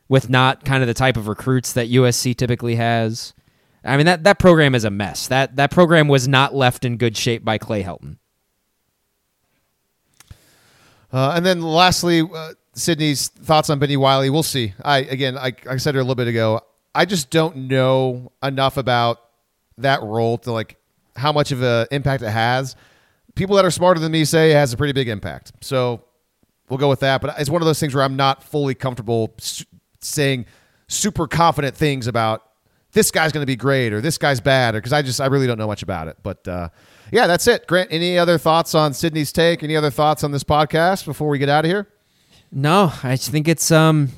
with 0.09 0.29
not 0.29 0.65
kind 0.65 0.83
of 0.83 0.87
the 0.89 0.95
type 0.95 1.17
of 1.17 1.29
recruits 1.29 1.75
that 1.75 1.91
USC 1.91 2.37
typically 2.37 2.77
has. 2.77 3.35
I 3.87 3.97
mean 3.97 4.07
that 4.07 4.25
that 4.25 4.39
program 4.39 4.75
is 4.75 4.85
a 4.85 4.91
mess. 4.91 5.29
That 5.29 5.57
that 5.57 5.71
program 5.71 6.09
was 6.09 6.27
not 6.27 6.55
left 6.55 6.85
in 6.85 6.97
good 6.97 7.17
shape 7.17 7.45
by 7.45 7.59
Clay 7.59 7.83
Helton. 7.83 8.19
Uh, 11.13 11.33
and 11.37 11.47
then 11.47 11.63
lastly, 11.63 12.21
uh, 12.21 12.53
Sydney's 12.75 13.29
thoughts 13.29 13.71
on 13.71 13.79
Bennie 13.79 13.97
Wylie. 13.97 14.29
We'll 14.31 14.43
see. 14.43 14.75
I 14.85 14.99
again, 14.99 15.39
I, 15.39 15.53
I 15.69 15.77
said 15.77 15.97
it 15.97 15.99
a 15.99 16.03
little 16.03 16.15
bit 16.15 16.29
ago. 16.29 16.61
I 16.95 17.05
just 17.05 17.31
don't 17.31 17.69
know 17.69 18.33
enough 18.43 18.77
about 18.77 19.21
that 19.79 20.03
role 20.03 20.39
to 20.39 20.53
like 20.53 20.77
how 21.15 21.33
much 21.33 21.53
of 21.53 21.63
an 21.63 21.87
impact 21.91 22.23
it 22.23 22.31
has. 22.31 22.77
People 23.35 23.57
that 23.57 23.65
are 23.65 23.71
smarter 23.71 24.01
than 24.01 24.13
me 24.13 24.25
say 24.25 24.51
it 24.51 24.55
has 24.55 24.73
a 24.73 24.77
pretty 24.77 24.93
big 24.93 25.09
impact. 25.09 25.53
So 25.61 26.03
we'll 26.69 26.79
go 26.79 26.89
with 26.89 27.01
that. 27.01 27.21
But 27.21 27.39
it's 27.39 27.51
one 27.51 27.63
of 27.63 27.67
those 27.67 27.79
things 27.79 27.95
where 27.95 28.03
I'm 28.03 28.17
not 28.17 28.43
fully 28.43 28.75
comfortable 28.75 29.35
saying 30.01 30.47
super 30.89 31.27
confident 31.27 31.77
things 31.77 32.07
about 32.07 32.47
this 32.97 33.11
guy's 33.11 33.31
going 33.31 33.43
to 33.43 33.47
be 33.47 33.57
great 33.57 33.93
or 33.93 34.01
this 34.01 34.17
guy's 34.17 34.41
bad 34.41 34.75
or 34.75 34.79
because 34.79 34.95
I 34.95 35.03
just 35.03 35.21
I 35.21 35.27
really 35.27 35.47
don't 35.47 35.59
know 35.59 35.67
much 35.67 35.83
about 35.83 36.09
it. 36.09 36.17
But 36.23 36.49
uh, 36.49 36.71
yeah, 37.13 37.27
that's 37.27 37.47
it. 37.47 37.67
Grant, 37.67 37.93
any 37.93 38.19
other 38.19 38.39
thoughts 38.39 38.75
on 38.75 38.95
Sydney's 38.95 39.33
take? 39.33 39.63
Any 39.63 39.77
other 39.77 39.91
thoughts 39.91 40.25
on 40.25 40.33
this 40.33 40.43
podcast 40.43 41.05
before 41.05 41.29
we 41.29 41.39
get 41.39 41.51
out 41.51 41.67
of 41.67 41.71
here? 41.71 41.89
No, 42.51 42.91
I 43.03 43.17
think 43.17 43.49
it's 43.49 43.71
um 43.71 44.09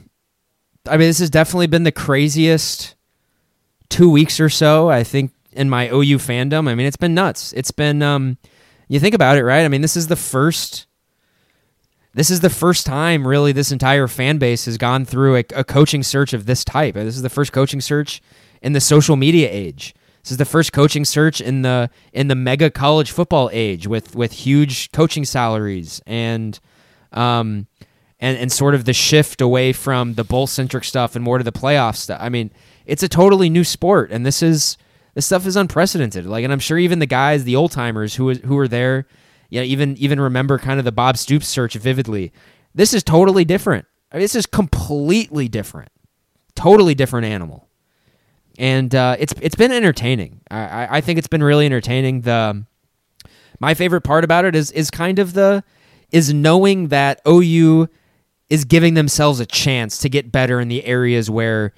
I 0.87 0.93
mean 0.93 1.09
this 1.09 1.19
has 1.19 1.29
definitely 1.29 1.67
been 1.67 1.83
the 1.83 1.93
craziest 1.93 2.95
two 3.89 4.09
weeks 4.09 4.39
or 4.39 4.49
so, 4.49 4.89
I 4.89 5.03
think, 5.03 5.33
in 5.51 5.69
my 5.69 5.89
OU 5.89 6.19
fandom. 6.19 6.69
I 6.69 6.77
mean, 6.77 6.87
it's 6.87 6.97
been 6.97 7.15
nuts. 7.15 7.53
It's 7.55 7.73
been 7.73 8.01
um 8.01 8.39
you 8.87 9.01
think 9.01 9.15
about 9.15 9.39
it, 9.39 9.43
right? 9.43 9.65
I 9.65 9.69
mean, 9.69 9.81
this 9.81 9.97
is 9.97 10.07
the 10.07 10.15
first 10.15 10.87
this 12.15 12.31
is 12.31 12.41
the 12.41 12.51
first 12.51 12.87
time 12.87 13.27
really 13.27 13.51
this 13.51 13.73
entire 13.73 14.07
fan 14.07 14.39
base 14.39 14.67
has 14.67 14.79
gone 14.79 15.05
through 15.05 15.35
a, 15.35 15.45
a 15.57 15.65
coaching 15.65 16.05
search 16.05 16.33
of 16.33 16.47
this 16.47 16.65
type. 16.65 16.95
This 16.95 17.17
is 17.17 17.23
the 17.23 17.29
first 17.29 17.53
coaching 17.53 17.81
search 17.81 18.23
in 18.63 18.73
the 18.73 18.81
social 18.81 19.17
media 19.17 19.49
age. 19.51 19.95
This 20.23 20.33
is 20.33 20.37
the 20.37 20.45
first 20.45 20.73
coaching 20.73 21.05
search 21.05 21.41
in 21.41 21.63
the 21.63 21.91
in 22.13 22.29
the 22.29 22.35
mega 22.35 22.71
college 22.71 23.11
football 23.11 23.49
age 23.53 23.87
with 23.87 24.15
with 24.15 24.33
huge 24.33 24.93
coaching 24.93 25.25
salaries 25.25 26.03
and 26.07 26.59
um 27.13 27.67
and 28.21 28.37
and 28.37 28.53
sort 28.53 28.75
of 28.75 28.85
the 28.85 28.93
shift 28.93 29.41
away 29.41 29.73
from 29.73 30.15
the 30.15 30.25
bowl 30.25 30.47
centric 30.47 30.85
stuff 30.85 31.17
and 31.17 31.25
more 31.25 31.39
to 31.39 31.45
the 31.45 31.53
playoff 31.53 31.97
stuff. 31.97 32.19
I 32.21 32.29
mean, 32.29 32.51
it's 32.85 33.03
a 33.03 33.09
totally 33.09 33.49
new 33.49 33.65
sport, 33.65 34.11
and 34.11 34.27
this 34.27 34.43
is 34.43 34.77
this 35.15 35.27
stuff 35.27 35.47
is 35.47 35.57
unprecedented. 35.57 36.27
Like, 36.27 36.45
and 36.45 36.53
I'm 36.53 36.59
sure 36.59 36.79
even 36.79 36.99
the 36.99 37.07
guys, 37.07 37.45
the 37.45 37.57
old 37.57 37.73
timers 37.73 38.15
who 38.17 38.35
who 38.35 38.57
were 38.57 38.69
there, 38.69 39.07
yeah, 39.51 39.63
even 39.63 39.97
even 39.99 40.21
remember 40.21 40.59
kind 40.59 40.79
of 40.79 40.85
the 40.85 40.93
Bob 40.93 41.17
Stoops 41.17 41.47
search 41.47 41.75
vividly. 41.75 42.33
This 42.75 42.93
is 42.93 43.03
totally 43.03 43.45
different. 43.45 43.87
I 44.13 44.17
mean, 44.17 44.23
this 44.23 44.35
is 44.35 44.47
completely 44.47 45.49
different, 45.49 45.91
totally 46.55 46.95
different 46.95 47.27
animal, 47.27 47.68
and 48.59 48.93
uh, 48.95 49.17
it's 49.19 49.33
it's 49.41 49.55
been 49.55 49.73
entertaining. 49.73 50.41
I, 50.51 50.99
I 50.99 51.01
think 51.01 51.19
it's 51.19 51.29
been 51.29 51.43
really 51.43 51.65
entertaining. 51.65 52.23
The 52.23 52.65
my 53.61 53.75
favorite 53.75 54.03
part 54.03 54.25
about 54.25 54.45
it 54.45 54.55
is 54.55 54.73
is 54.73 54.91
kind 54.91 55.19
of 55.19 55.33
the 55.33 55.63
is 56.11 56.35
knowing 56.35 56.89
that 56.89 57.21
OU 57.27 57.89
is 58.49 58.65
giving 58.65 58.95
themselves 58.95 59.41
a 59.41 59.47
chance 59.47 59.99
to 59.99 60.09
get 60.09 60.33
better 60.33 60.59
in 60.61 60.69
the 60.69 60.85
areas 60.85 61.31
where 61.31 61.73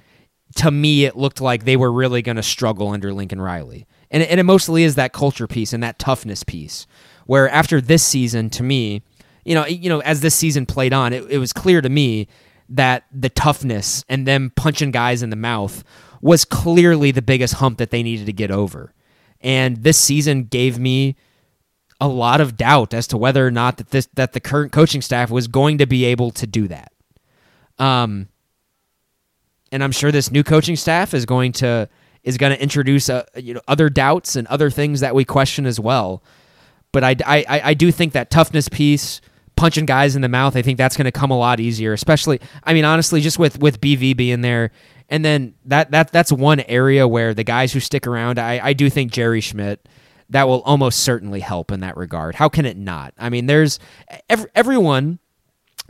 to 0.55 0.71
me 0.71 1.05
it 1.05 1.15
looked 1.15 1.39
like 1.39 1.65
they 1.65 1.77
were 1.77 1.91
really 1.91 2.21
going 2.21 2.37
to 2.37 2.43
struggle 2.43 2.89
under 2.89 3.13
Lincoln 3.13 3.41
Riley. 3.41 3.85
And, 4.09 4.23
and 4.23 4.39
it 4.39 4.43
mostly 4.43 4.83
is 4.83 4.95
that 4.95 5.13
culture 5.13 5.47
piece 5.47 5.73
and 5.73 5.83
that 5.83 5.99
toughness 5.99 6.43
piece 6.43 6.87
where 7.25 7.47
after 7.49 7.79
this 7.79 8.03
season 8.03 8.49
to 8.51 8.63
me, 8.63 9.03
you 9.45 9.55
know, 9.55 9.65
you 9.65 9.89
know 9.89 10.01
as 10.01 10.21
this 10.21 10.35
season 10.35 10.65
played 10.65 10.93
on, 10.93 11.13
it, 11.13 11.29
it 11.29 11.37
was 11.37 11.53
clear 11.53 11.81
to 11.81 11.89
me 11.89 12.27
that 12.69 13.05
the 13.11 13.29
toughness 13.29 14.03
and 14.09 14.25
them 14.25 14.51
punching 14.55 14.91
guys 14.91 15.21
in 15.21 15.29
the 15.29 15.35
mouth 15.35 15.83
was 16.21 16.45
clearly 16.45 17.11
the 17.11 17.21
biggest 17.21 17.55
hump 17.55 17.77
that 17.79 17.89
they 17.89 18.03
needed 18.03 18.25
to 18.27 18.33
get 18.33 18.51
over. 18.51 18.93
And 19.41 19.77
this 19.77 19.97
season 19.97 20.43
gave 20.43 20.77
me 20.77 21.15
a 21.99 22.07
lot 22.07 22.41
of 22.41 22.57
doubt 22.57 22.93
as 22.93 23.07
to 23.07 23.17
whether 23.17 23.45
or 23.45 23.51
not 23.51 23.77
that 23.77 23.89
this 23.89 24.07
that 24.15 24.33
the 24.33 24.39
current 24.39 24.71
coaching 24.71 25.01
staff 25.01 25.29
was 25.29 25.47
going 25.47 25.77
to 25.77 25.85
be 25.85 26.05
able 26.05 26.31
to 26.31 26.47
do 26.47 26.67
that. 26.67 26.91
Um, 27.77 28.27
and 29.71 29.83
I'm 29.83 29.91
sure 29.91 30.11
this 30.11 30.31
new 30.31 30.43
coaching 30.43 30.75
staff 30.75 31.13
is 31.13 31.25
going 31.25 31.53
to 31.53 31.89
is 32.23 32.37
going 32.37 32.53
to 32.53 32.61
introduce 32.61 33.09
uh, 33.09 33.25
you 33.35 33.53
know 33.53 33.61
other 33.67 33.89
doubts 33.89 34.35
and 34.35 34.47
other 34.47 34.69
things 34.69 34.99
that 34.99 35.15
we 35.15 35.25
question 35.25 35.65
as 35.65 35.79
well. 35.79 36.23
But 36.91 37.03
I, 37.03 37.15
I, 37.25 37.61
I 37.65 37.73
do 37.73 37.89
think 37.91 38.13
that 38.13 38.29
toughness 38.29 38.67
piece, 38.67 39.21
punching 39.55 39.85
guys 39.85 40.15
in 40.15 40.21
the 40.21 40.27
mouth, 40.27 40.57
I 40.57 40.61
think 40.61 40.77
that's 40.77 40.97
going 40.97 41.05
to 41.05 41.11
come 41.11 41.31
a 41.31 41.37
lot 41.37 41.59
easier. 41.59 41.93
Especially, 41.93 42.41
I 42.63 42.73
mean, 42.73 42.83
honestly, 42.83 43.21
just 43.21 43.39
with 43.39 43.59
with 43.59 43.79
BV 43.79 44.17
being 44.17 44.41
there, 44.41 44.71
and 45.11 45.23
then 45.23 45.53
that 45.65 45.91
that 45.91 46.11
that's 46.11 46.31
one 46.31 46.61
area 46.61 47.07
where 47.07 47.33
the 47.33 47.43
guys 47.43 47.73
who 47.73 47.79
stick 47.79 48.07
around, 48.07 48.39
I, 48.39 48.59
I 48.63 48.73
do 48.73 48.89
think 48.89 49.11
Jerry 49.11 49.41
Schmidt 49.41 49.87
that 50.29 50.47
will 50.47 50.61
almost 50.61 51.01
certainly 51.01 51.41
help 51.41 51.71
in 51.71 51.81
that 51.81 51.97
regard. 51.97 52.35
How 52.35 52.47
can 52.47 52.65
it 52.65 52.77
not? 52.77 53.13
I 53.19 53.29
mean, 53.29 53.47
there's 53.47 53.79
every, 54.29 54.49
everyone, 54.55 55.19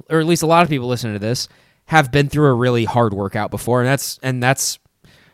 or 0.10 0.20
at 0.20 0.26
least 0.26 0.42
a 0.42 0.48
lot 0.48 0.64
of 0.64 0.70
people 0.70 0.88
listening 0.88 1.14
to 1.14 1.20
this, 1.20 1.48
have 1.86 2.12
been 2.12 2.28
through 2.28 2.48
a 2.48 2.54
really 2.54 2.86
hard 2.86 3.14
workout 3.14 3.52
before, 3.52 3.80
and 3.82 3.88
that's 3.88 4.20
and 4.24 4.42
that's 4.42 4.80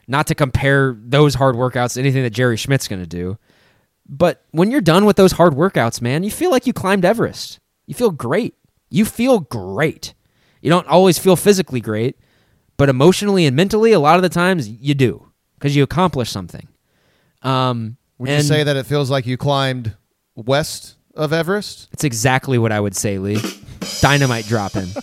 not 0.07 0.27
to 0.27 0.35
compare 0.35 0.95
those 0.99 1.35
hard 1.35 1.55
workouts 1.55 1.93
to 1.93 2.01
anything 2.01 2.23
that 2.23 2.31
Jerry 2.31 2.57
Schmidt's 2.57 2.89
going 2.89 3.01
to 3.01 3.07
do. 3.07 3.37
But 4.09 4.43
when 4.51 4.71
you're 4.71 4.81
done 4.81 5.05
with 5.05 5.15
those 5.15 5.33
hard 5.33 5.53
workouts, 5.53 6.01
man, 6.01 6.23
you 6.23 6.31
feel 6.31 6.51
like 6.51 6.67
you 6.67 6.73
climbed 6.73 7.05
Everest. 7.05 7.59
You 7.85 7.93
feel 7.93 8.11
great. 8.11 8.55
You 8.89 9.05
feel 9.05 9.39
great. 9.39 10.13
You 10.61 10.69
don't 10.69 10.87
always 10.87 11.17
feel 11.17 11.35
physically 11.35 11.81
great, 11.81 12.17
but 12.77 12.89
emotionally 12.89 13.45
and 13.45 13.55
mentally, 13.55 13.91
a 13.91 13.99
lot 13.99 14.15
of 14.17 14.21
the 14.23 14.29
times 14.29 14.69
you 14.69 14.93
do 14.93 15.27
because 15.55 15.75
you 15.75 15.83
accomplish 15.83 16.29
something. 16.29 16.67
Um, 17.41 17.97
would 18.17 18.29
you 18.29 18.41
say 18.41 18.63
that 18.63 18.75
it 18.75 18.85
feels 18.85 19.09
like 19.09 19.25
you 19.27 19.37
climbed 19.37 19.95
west 20.35 20.95
of 21.15 21.33
Everest? 21.33 21.89
It's 21.93 22.03
exactly 22.03 22.57
what 22.57 22.71
I 22.71 22.79
would 22.79 22.95
say, 22.95 23.17
Lee. 23.19 23.39
Dynamite 24.01 24.45
dropping. 24.45 24.87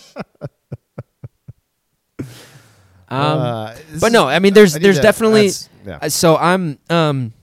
Um, 3.07 3.21
Uh, 3.39 3.75
but 3.99 4.11
no, 4.11 4.27
I 4.27 4.39
mean, 4.39 4.53
there's 4.53 4.75
I 4.75 4.79
there's 4.79 4.99
definitely. 4.99 5.51
yeah. 5.85 5.99
uh, 6.01 6.09
So 6.09 6.37
I'm, 6.37 6.79
um, 6.89 7.33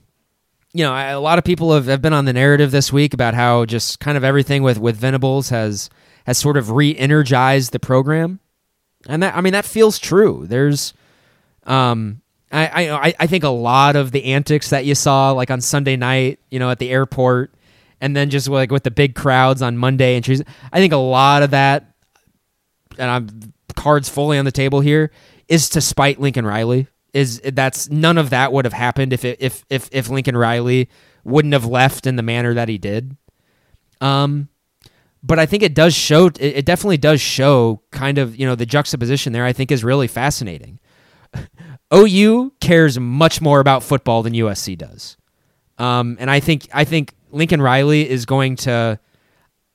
you 0.73 0.83
know, 0.83 0.91
I, 0.91 1.05
a 1.11 1.19
lot 1.21 1.37
of 1.37 1.45
people 1.45 1.73
have, 1.73 1.85
have 1.85 2.01
been 2.01 2.11
on 2.13 2.25
the 2.25 2.33
narrative 2.33 2.71
this 2.71 2.91
week 2.91 3.13
about 3.13 3.33
how 3.33 3.63
just 3.65 3.99
kind 4.01 4.17
of 4.17 4.23
everything 4.25 4.61
with 4.63 4.77
with 4.77 4.97
Venables 4.97 5.49
has 5.49 5.89
has 6.25 6.37
sort 6.37 6.57
of 6.57 6.71
re-energized 6.71 7.71
the 7.71 7.79
program, 7.79 8.39
and 9.07 9.23
that 9.23 9.35
I 9.35 9.41
mean 9.41 9.53
that 9.53 9.65
feels 9.65 9.99
true. 9.99 10.45
There's, 10.47 10.93
um, 11.63 12.21
I 12.51 12.89
I 12.89 13.13
I 13.19 13.27
think 13.27 13.43
a 13.43 13.49
lot 13.49 13.95
of 13.95 14.11
the 14.11 14.25
antics 14.25 14.69
that 14.69 14.85
you 14.85 14.95
saw 14.95 15.31
like 15.31 15.51
on 15.51 15.61
Sunday 15.61 15.95
night, 15.95 16.39
you 16.51 16.59
know, 16.59 16.69
at 16.69 16.79
the 16.79 16.89
airport, 16.89 17.53
and 17.99 18.15
then 18.15 18.29
just 18.29 18.47
like 18.47 18.71
with 18.71 18.83
the 18.83 18.91
big 18.91 19.15
crowds 19.15 19.61
on 19.61 19.77
Monday 19.77 20.15
and 20.15 20.23
Tuesday, 20.23 20.45
I 20.71 20.79
think 20.79 20.93
a 20.93 20.97
lot 20.97 21.43
of 21.43 21.51
that, 21.51 21.95
and 22.97 23.09
I'm 23.09 23.53
cards 23.75 24.09
fully 24.09 24.37
on 24.37 24.45
the 24.45 24.51
table 24.51 24.81
here, 24.81 25.11
is 25.47 25.69
to 25.69 25.81
spite 25.81 26.19
Lincoln 26.19 26.45
Riley. 26.45 26.87
Is 27.13 27.41
that's 27.41 27.89
none 27.89 28.17
of 28.17 28.31
that 28.31 28.51
would 28.51 28.65
have 28.65 28.73
happened 28.73 29.13
if 29.13 29.23
it, 29.23 29.37
if 29.39 29.63
if 29.69 29.87
if 29.91 30.09
Lincoln 30.09 30.35
Riley 30.35 30.89
wouldn't 31.23 31.53
have 31.53 31.65
left 31.65 32.07
in 32.07 32.15
the 32.15 32.23
manner 32.23 32.53
that 32.55 32.69
he 32.69 32.77
did. 32.77 33.15
Um, 34.01 34.49
but 35.23 35.39
I 35.39 35.45
think 35.45 35.63
it 35.63 35.73
does 35.73 35.93
show. 35.93 36.27
It, 36.27 36.41
it 36.41 36.65
definitely 36.65 36.97
does 36.97 37.21
show 37.21 37.81
kind 37.91 38.17
of 38.17 38.35
you 38.35 38.45
know 38.45 38.55
the 38.55 38.65
juxtaposition 38.65 39.33
there. 39.33 39.45
I 39.45 39.53
think 39.53 39.71
is 39.71 39.83
really 39.83 40.07
fascinating. 40.07 40.79
OU 41.93 42.53
cares 42.59 42.99
much 42.99 43.41
more 43.41 43.59
about 43.59 43.83
football 43.83 44.23
than 44.23 44.33
USC 44.33 44.77
does, 44.77 45.17
um, 45.77 46.17
and 46.19 46.29
I 46.29 46.39
think 46.39 46.67
I 46.73 46.83
think 46.83 47.13
Lincoln 47.31 47.61
Riley 47.61 48.09
is 48.09 48.25
going 48.25 48.57
to. 48.57 48.99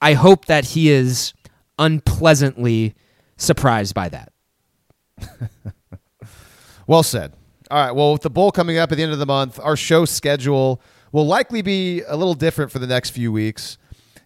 I 0.01 0.13
hope 0.13 0.47
that 0.47 0.65
he 0.65 0.91
is 0.91 1.35
unpleasantly 1.79 2.95
surprised 3.37 3.95
by 3.95 4.09
that. 4.11 4.33
Well 6.89 7.03
said. 7.03 7.35
All 7.71 7.85
right. 7.85 7.93
Well, 7.95 8.15
with 8.15 8.23
the 8.23 8.31
bowl 8.31 8.51
coming 8.51 8.79
up 8.79 8.91
at 8.91 8.97
the 8.97 9.05
end 9.05 9.13
of 9.13 9.19
the 9.19 9.27
month, 9.27 9.61
our 9.63 9.77
show 9.77 10.07
schedule 10.07 10.81
will 11.13 11.27
likely 11.27 11.61
be 11.61 12.01
a 12.09 12.17
little 12.17 12.33
different 12.33 12.73
for 12.73 12.79
the 12.79 12.87
next 12.87 13.11
few 13.11 13.31
weeks. 13.31 13.77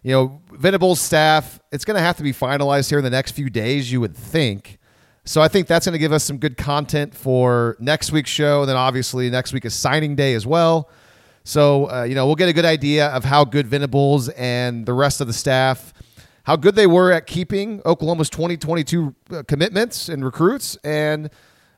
You 0.03 0.11
know, 0.11 0.41
Venables 0.51 0.99
staff, 0.99 1.61
it's 1.71 1.85
going 1.85 1.95
to 1.95 2.01
have 2.01 2.17
to 2.17 2.23
be 2.23 2.33
finalized 2.33 2.89
here 2.89 2.97
in 2.97 3.05
the 3.05 3.09
next 3.09 3.31
few 3.31 3.49
days, 3.49 3.89
you 3.89 4.01
would 4.01 4.15
think. 4.15 4.77
So 5.23 5.41
I 5.41 5.47
think 5.47 5.67
that's 5.67 5.85
going 5.85 5.93
to 5.93 5.99
give 5.99 6.11
us 6.11 6.25
some 6.25 6.37
good 6.37 6.57
content 6.57 7.15
for 7.15 7.77
next 7.79 8.11
week's 8.11 8.29
show. 8.29 8.61
And 8.61 8.69
then 8.69 8.75
obviously 8.75 9.29
next 9.29 9.53
week 9.53 9.63
is 9.63 9.73
signing 9.73 10.15
day 10.15 10.33
as 10.33 10.45
well. 10.45 10.89
So, 11.45 11.89
uh, 11.89 12.03
you 12.03 12.15
know, 12.15 12.25
we'll 12.25 12.35
get 12.35 12.49
a 12.49 12.53
good 12.53 12.65
idea 12.65 13.07
of 13.07 13.23
how 13.23 13.45
good 13.45 13.65
Venables 13.65 14.27
and 14.29 14.85
the 14.85 14.93
rest 14.93 15.21
of 15.21 15.27
the 15.27 15.33
staff, 15.33 15.93
how 16.43 16.57
good 16.57 16.75
they 16.75 16.87
were 16.87 17.13
at 17.13 17.25
keeping 17.25 17.81
Oklahoma's 17.85 18.29
2022 18.29 19.15
uh, 19.31 19.43
commitments 19.47 20.09
and 20.09 20.25
recruits. 20.25 20.75
And 20.83 21.29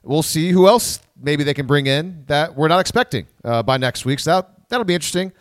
we'll 0.01 0.23
see 0.23 0.49
who 0.49 0.67
else 0.67 0.99
maybe 1.21 1.43
they 1.43 1.53
can 1.53 1.67
bring 1.67 1.85
in 1.85 2.23
that 2.25 2.55
we're 2.55 2.67
not 2.67 2.79
expecting 2.79 3.27
uh, 3.43 3.61
by 3.61 3.77
next 3.77 4.03
week. 4.05 4.19
So 4.19 4.31
that, 4.31 4.69
that'll 4.69 4.85
be 4.85 4.95
interesting. 4.95 5.31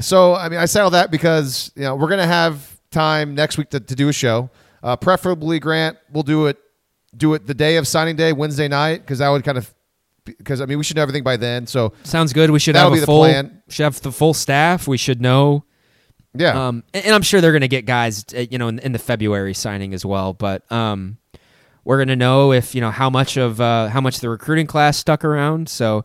So, 0.00 0.34
I 0.34 0.48
mean, 0.48 0.58
I 0.58 0.64
say 0.64 0.80
all 0.80 0.90
that 0.90 1.10
because, 1.10 1.72
you 1.74 1.82
know, 1.82 1.94
we're 1.94 2.08
going 2.08 2.20
to 2.20 2.26
have 2.26 2.78
time 2.90 3.34
next 3.34 3.58
week 3.58 3.70
to, 3.70 3.80
to 3.80 3.94
do 3.94 4.08
a 4.08 4.12
show. 4.12 4.50
Uh, 4.82 4.96
preferably, 4.96 5.58
Grant, 5.58 5.98
we'll 6.12 6.22
do 6.22 6.46
it 6.46 6.58
do 7.16 7.34
it 7.34 7.46
the 7.46 7.54
day 7.54 7.76
of 7.76 7.88
signing 7.88 8.16
day, 8.16 8.32
Wednesday 8.32 8.68
night, 8.68 9.02
because 9.02 9.18
that 9.18 9.28
would 9.28 9.44
kind 9.44 9.58
of 9.58 9.72
because 10.24 10.60
I 10.60 10.66
mean 10.66 10.78
we 10.78 10.84
should 10.84 10.96
know 10.96 11.02
everything 11.02 11.24
by 11.24 11.36
then. 11.36 11.66
So 11.66 11.92
Sounds 12.04 12.32
good. 12.32 12.50
We 12.50 12.58
should 12.58 12.76
have 12.76 12.92
be 12.92 12.98
a 12.98 13.00
the 13.00 13.06
full 13.06 13.20
plan. 13.20 13.62
should 13.68 13.82
have 13.84 14.00
the 14.00 14.12
full 14.12 14.32
staff. 14.34 14.86
We 14.86 14.96
should 14.96 15.20
know 15.20 15.64
yeah, 16.34 16.68
Um, 16.68 16.84
and, 16.94 17.06
and 17.06 17.14
I'm 17.14 17.22
sure 17.22 17.40
they're 17.40 17.52
going 17.52 17.62
to 17.62 17.68
get 17.68 17.86
guys, 17.86 18.24
uh, 18.36 18.44
you 18.50 18.58
know, 18.58 18.68
in, 18.68 18.78
in 18.80 18.92
the 18.92 18.98
February 18.98 19.52
signing 19.54 19.92
as 19.94 20.04
well. 20.04 20.32
But 20.32 20.70
um, 20.70 21.18
we're 21.84 21.98
going 21.98 22.08
to 22.08 22.16
know 22.16 22.52
if 22.52 22.74
you 22.74 22.80
know 22.80 22.90
how 22.92 23.10
much 23.10 23.36
of 23.36 23.60
uh, 23.60 23.88
how 23.88 24.00
much 24.00 24.20
the 24.20 24.28
recruiting 24.28 24.66
class 24.66 24.96
stuck 24.96 25.24
around. 25.24 25.68
So, 25.68 26.04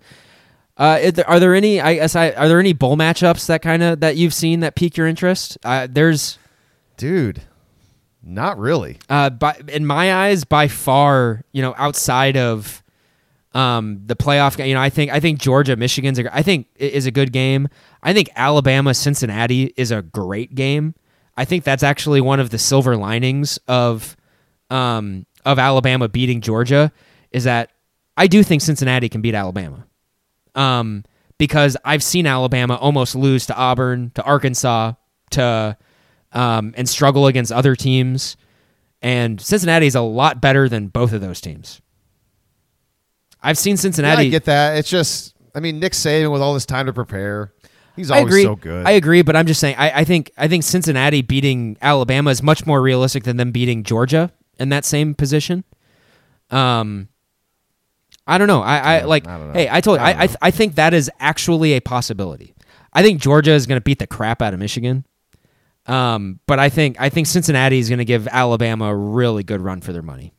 uh, 0.78 1.12
are 1.28 1.40
there 1.40 1.54
any? 1.56 1.80
I 1.80 1.96
guess 1.96 2.16
I 2.16 2.32
are 2.32 2.48
there 2.48 2.60
any 2.60 2.74
bowl 2.74 2.98
matchups 2.98 3.48
that 3.48 3.62
kind 3.62 3.82
of 3.82 4.02
that 4.02 4.18
you've 4.18 4.34
seen 4.34 4.60
that 4.62 4.76
pique 4.76 4.98
your 4.98 5.08
interest? 5.08 5.58
Uh, 5.64 5.88
there's, 5.90 6.38
dude, 6.98 7.42
not 8.22 8.58
really. 8.58 8.98
uh, 9.10 9.30
by, 9.30 9.60
in 9.68 9.86
my 9.86 10.14
eyes, 10.14 10.44
by 10.44 10.68
far, 10.68 11.44
you 11.54 11.62
know, 11.62 11.74
outside 11.78 12.36
of 12.36 12.84
um, 13.54 14.02
the 14.06 14.16
playoff 14.16 14.58
game. 14.58 14.68
You 14.68 14.74
know, 14.74 14.82
I 14.82 14.90
think 14.90 15.12
I 15.12 15.20
think 15.20 15.40
Georgia 15.40 15.76
Michigan's 15.78 16.20
a, 16.20 16.36
I 16.36 16.42
think 16.42 16.68
is 16.76 17.06
a 17.06 17.12
good 17.12 17.32
game. 17.32 17.70
I 18.04 18.14
think 18.14 18.30
Alabama 18.36 18.94
Cincinnati 18.94 19.74
is 19.78 19.92
a 19.92 20.02
great 20.02 20.56
game. 20.56 20.94
I 21.38 21.46
think 21.46 21.64
that's 21.64 21.84
actually 21.84 22.22
one 22.22 22.40
of 22.40 22.50
the 22.50 22.58
silver 22.58 22.98
linings 22.98 23.60
of 23.68 24.18
um, 24.70 25.26
of 25.46 25.58
Alabama 25.58 26.10
beating 26.10 26.42
Georgia 26.42 26.92
is 27.32 27.46
that 27.46 27.72
I 28.18 28.28
do 28.28 28.44
think 28.44 28.62
Cincinnati 28.62 29.08
can 29.10 29.22
beat 29.22 29.36
Alabama. 29.36 29.86
Um, 30.56 31.04
because 31.38 31.76
I've 31.84 32.02
seen 32.02 32.26
Alabama 32.26 32.76
almost 32.76 33.14
lose 33.14 33.46
to 33.48 33.56
Auburn, 33.56 34.12
to 34.16 34.24
Arkansas, 34.24 34.94
to 35.32 35.78
um, 36.32 36.74
and 36.78 36.88
struggle 36.88 37.28
against 37.28 37.52
other 37.52 37.76
teams. 37.76 38.38
And 39.02 39.40
Cincinnati 39.40 39.88
is 39.88 39.96
a 39.96 40.02
lot 40.02 40.42
better 40.42 40.70
than 40.70 40.88
both 40.88 41.14
of 41.14 41.22
those 41.22 41.42
teams. 41.42 41.82
I've 43.42 43.58
seen 43.58 43.74
Yeah, 43.76 43.82
Cincinnati. 43.82 44.28
I 44.28 44.30
get 44.30 44.46
that. 44.46 44.78
It's 44.78 44.90
just, 44.90 45.36
I 45.54 45.60
mean, 45.60 45.80
Nick 45.80 45.94
Saban 45.94 46.32
with 46.32 46.42
all 46.42 46.54
this 46.54 46.66
time 46.66 46.88
to 46.88 46.94
prepare, 46.94 47.54
he's 47.96 48.10
I 48.10 48.20
always 48.20 48.34
agree. 48.34 48.44
so 48.44 48.56
good. 48.56 48.86
I 48.88 48.92
agree, 48.92 49.22
but 49.22 49.36
I'm 49.36 49.46
just 49.46 49.60
saying. 49.60 49.76
I, 49.78 50.00
I 50.00 50.04
think 50.04 50.32
I 50.38 50.48
think 50.48 50.64
Cincinnati 50.64 51.22
beating 51.22 51.78
Alabama 51.82 52.32
is 52.32 52.42
much 52.42 52.66
more 52.66 52.82
realistic 52.82 53.24
than 53.24 53.38
them 53.38 53.52
beating 53.52 53.84
Georgia 53.84 54.32
in 54.58 54.70
that 54.70 54.86
same 54.86 55.14
position. 55.14 55.64
Um, 56.50 57.10
I 58.28 58.38
don't 58.38 58.48
know. 58.48 58.62
I, 58.62 58.98
I 58.98 59.04
like. 59.04 59.28
I. 59.28 59.54
Hey, 59.54 59.70
I 59.72 59.82
told 59.82 60.00
you. 60.00 60.06
I 60.06 60.12
I 60.12 60.24
I. 60.24 60.30
I 60.44 60.52
think 60.52 60.76
that 60.76 60.94
is 60.94 61.12
actually 61.20 61.74
a 61.74 61.80
possibility. 61.80 62.56
I 62.92 63.04
think 63.04 63.22
Georgia 63.22 63.52
is 63.52 63.68
going 63.68 63.80
to 63.80 63.84
beat 63.84 64.00
the 64.00 64.08
crap 64.08 64.42
out 64.42 64.54
of 64.54 64.60
Michigan. 64.60 65.06
Um, 65.86 66.40
but 66.48 66.58
I 66.58 66.70
think 66.70 67.00
I 67.00 67.10
think 67.10 67.28
Cincinnati 67.28 67.78
is 67.78 67.90
going 67.90 68.00
to 68.00 68.06
give 68.06 68.28
Alabama 68.28 68.86
a 68.86 68.96
really 68.96 69.44
good 69.44 69.62
run 69.62 69.82
for 69.82 69.94
their 69.94 70.02
money, 70.02 70.34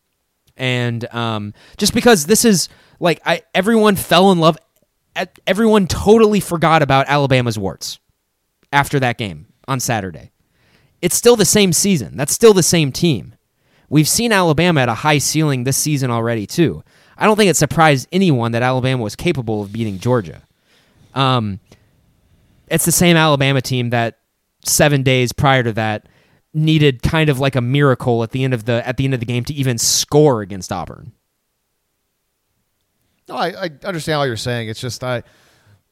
and 0.56 1.06
um, 1.14 1.54
just 1.76 1.94
because 1.94 2.26
this 2.26 2.44
is 2.44 2.68
like 2.98 3.20
I 3.24 3.42
everyone 3.54 3.94
fell 3.94 4.32
in 4.32 4.40
love, 4.40 4.58
everyone 5.46 5.86
totally 5.86 6.40
forgot 6.40 6.82
about 6.82 7.06
Alabama's 7.06 7.58
warts 7.58 8.00
after 8.72 8.98
that 8.98 9.18
game 9.18 9.46
on 9.68 9.78
Saturday. 9.78 10.32
It's 11.00 11.14
still 11.14 11.36
the 11.36 11.44
same 11.44 11.72
season. 11.72 12.16
That's 12.16 12.32
still 12.32 12.54
the 12.54 12.62
same 12.62 12.90
team. 12.90 13.34
We've 13.88 14.08
seen 14.08 14.32
Alabama 14.32 14.80
at 14.80 14.88
a 14.88 14.94
high 14.94 15.18
ceiling 15.18 15.62
this 15.62 15.76
season 15.76 16.10
already 16.10 16.46
too. 16.46 16.82
I 17.18 17.26
don't 17.26 17.36
think 17.36 17.51
it 17.51 17.56
surprised 17.56 18.09
anyone 18.12 18.52
that 18.52 18.62
Alabama 18.62 19.02
was 19.02 19.16
capable 19.16 19.62
of 19.62 19.72
beating 19.72 19.98
Georgia. 19.98 20.43
Um, 21.14 21.60
it's 22.68 22.84
the 22.84 22.93
same 22.93 23.16
Alabama 23.16 23.60
team 23.60 23.90
that 23.90 24.18
seven 24.64 25.02
days 25.02 25.32
prior 25.32 25.62
to 25.62 25.72
that 25.72 26.09
needed 26.52 27.02
kind 27.02 27.28
of 27.28 27.38
like 27.38 27.55
a 27.55 27.60
miracle 27.60 28.22
at 28.22 28.30
the 28.30 28.43
end 28.43 28.55
of 28.55 28.64
the 28.64 28.86
at 28.86 28.97
the 28.97 29.05
end 29.05 29.14
of 29.14 29.20
the 29.20 29.26
game 29.26 29.44
to 29.44 29.55
even 29.55 29.78
score 29.78 30.40
against 30.40 30.72
Auburn. 30.72 31.12
No, 33.28 33.36
I, 33.36 33.64
I 33.64 33.70
understand 33.84 34.18
all 34.18 34.26
you're 34.26 34.36
saying. 34.36 34.68
It's 34.68 34.80
just 34.80 35.02
I, 35.02 35.22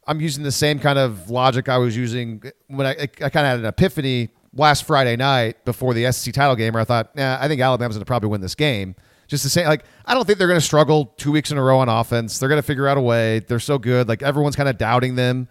I'm 0.06 0.20
using 0.20 0.44
the 0.44 0.52
same 0.52 0.78
kind 0.78 0.98
of 0.98 1.30
logic 1.30 1.68
I 1.68 1.78
was 1.78 1.96
using 1.96 2.42
when 2.68 2.86
I, 2.86 2.90
I, 2.90 3.06
kind 3.06 3.24
of 3.24 3.32
had 3.34 3.58
an 3.58 3.66
epiphany 3.66 4.28
last 4.54 4.84
Friday 4.84 5.16
night 5.16 5.64
before 5.64 5.94
the 5.94 6.10
SEC 6.12 6.32
title 6.32 6.54
game, 6.54 6.74
where 6.74 6.82
I 6.82 6.84
thought, 6.84 7.14
nah, 7.16 7.38
I 7.40 7.48
think 7.48 7.60
Alabama's 7.60 7.96
going 7.96 8.02
to 8.02 8.06
probably 8.06 8.28
win 8.28 8.40
this 8.40 8.54
game. 8.54 8.94
Just 9.26 9.42
to 9.44 9.48
say, 9.50 9.66
like, 9.66 9.84
I 10.04 10.14
don't 10.14 10.26
think 10.26 10.38
they're 10.38 10.48
going 10.48 10.60
to 10.60 10.64
struggle 10.64 11.06
two 11.16 11.32
weeks 11.32 11.50
in 11.50 11.58
a 11.58 11.62
row 11.62 11.78
on 11.78 11.88
offense. 11.88 12.38
They're 12.38 12.48
going 12.48 12.58
to 12.60 12.66
figure 12.66 12.86
out 12.86 12.98
a 12.98 13.00
way. 13.00 13.38
They're 13.40 13.58
so 13.58 13.78
good. 13.78 14.08
Like 14.08 14.22
everyone's 14.22 14.56
kind 14.56 14.68
of 14.68 14.76
doubting 14.78 15.14
them, 15.16 15.48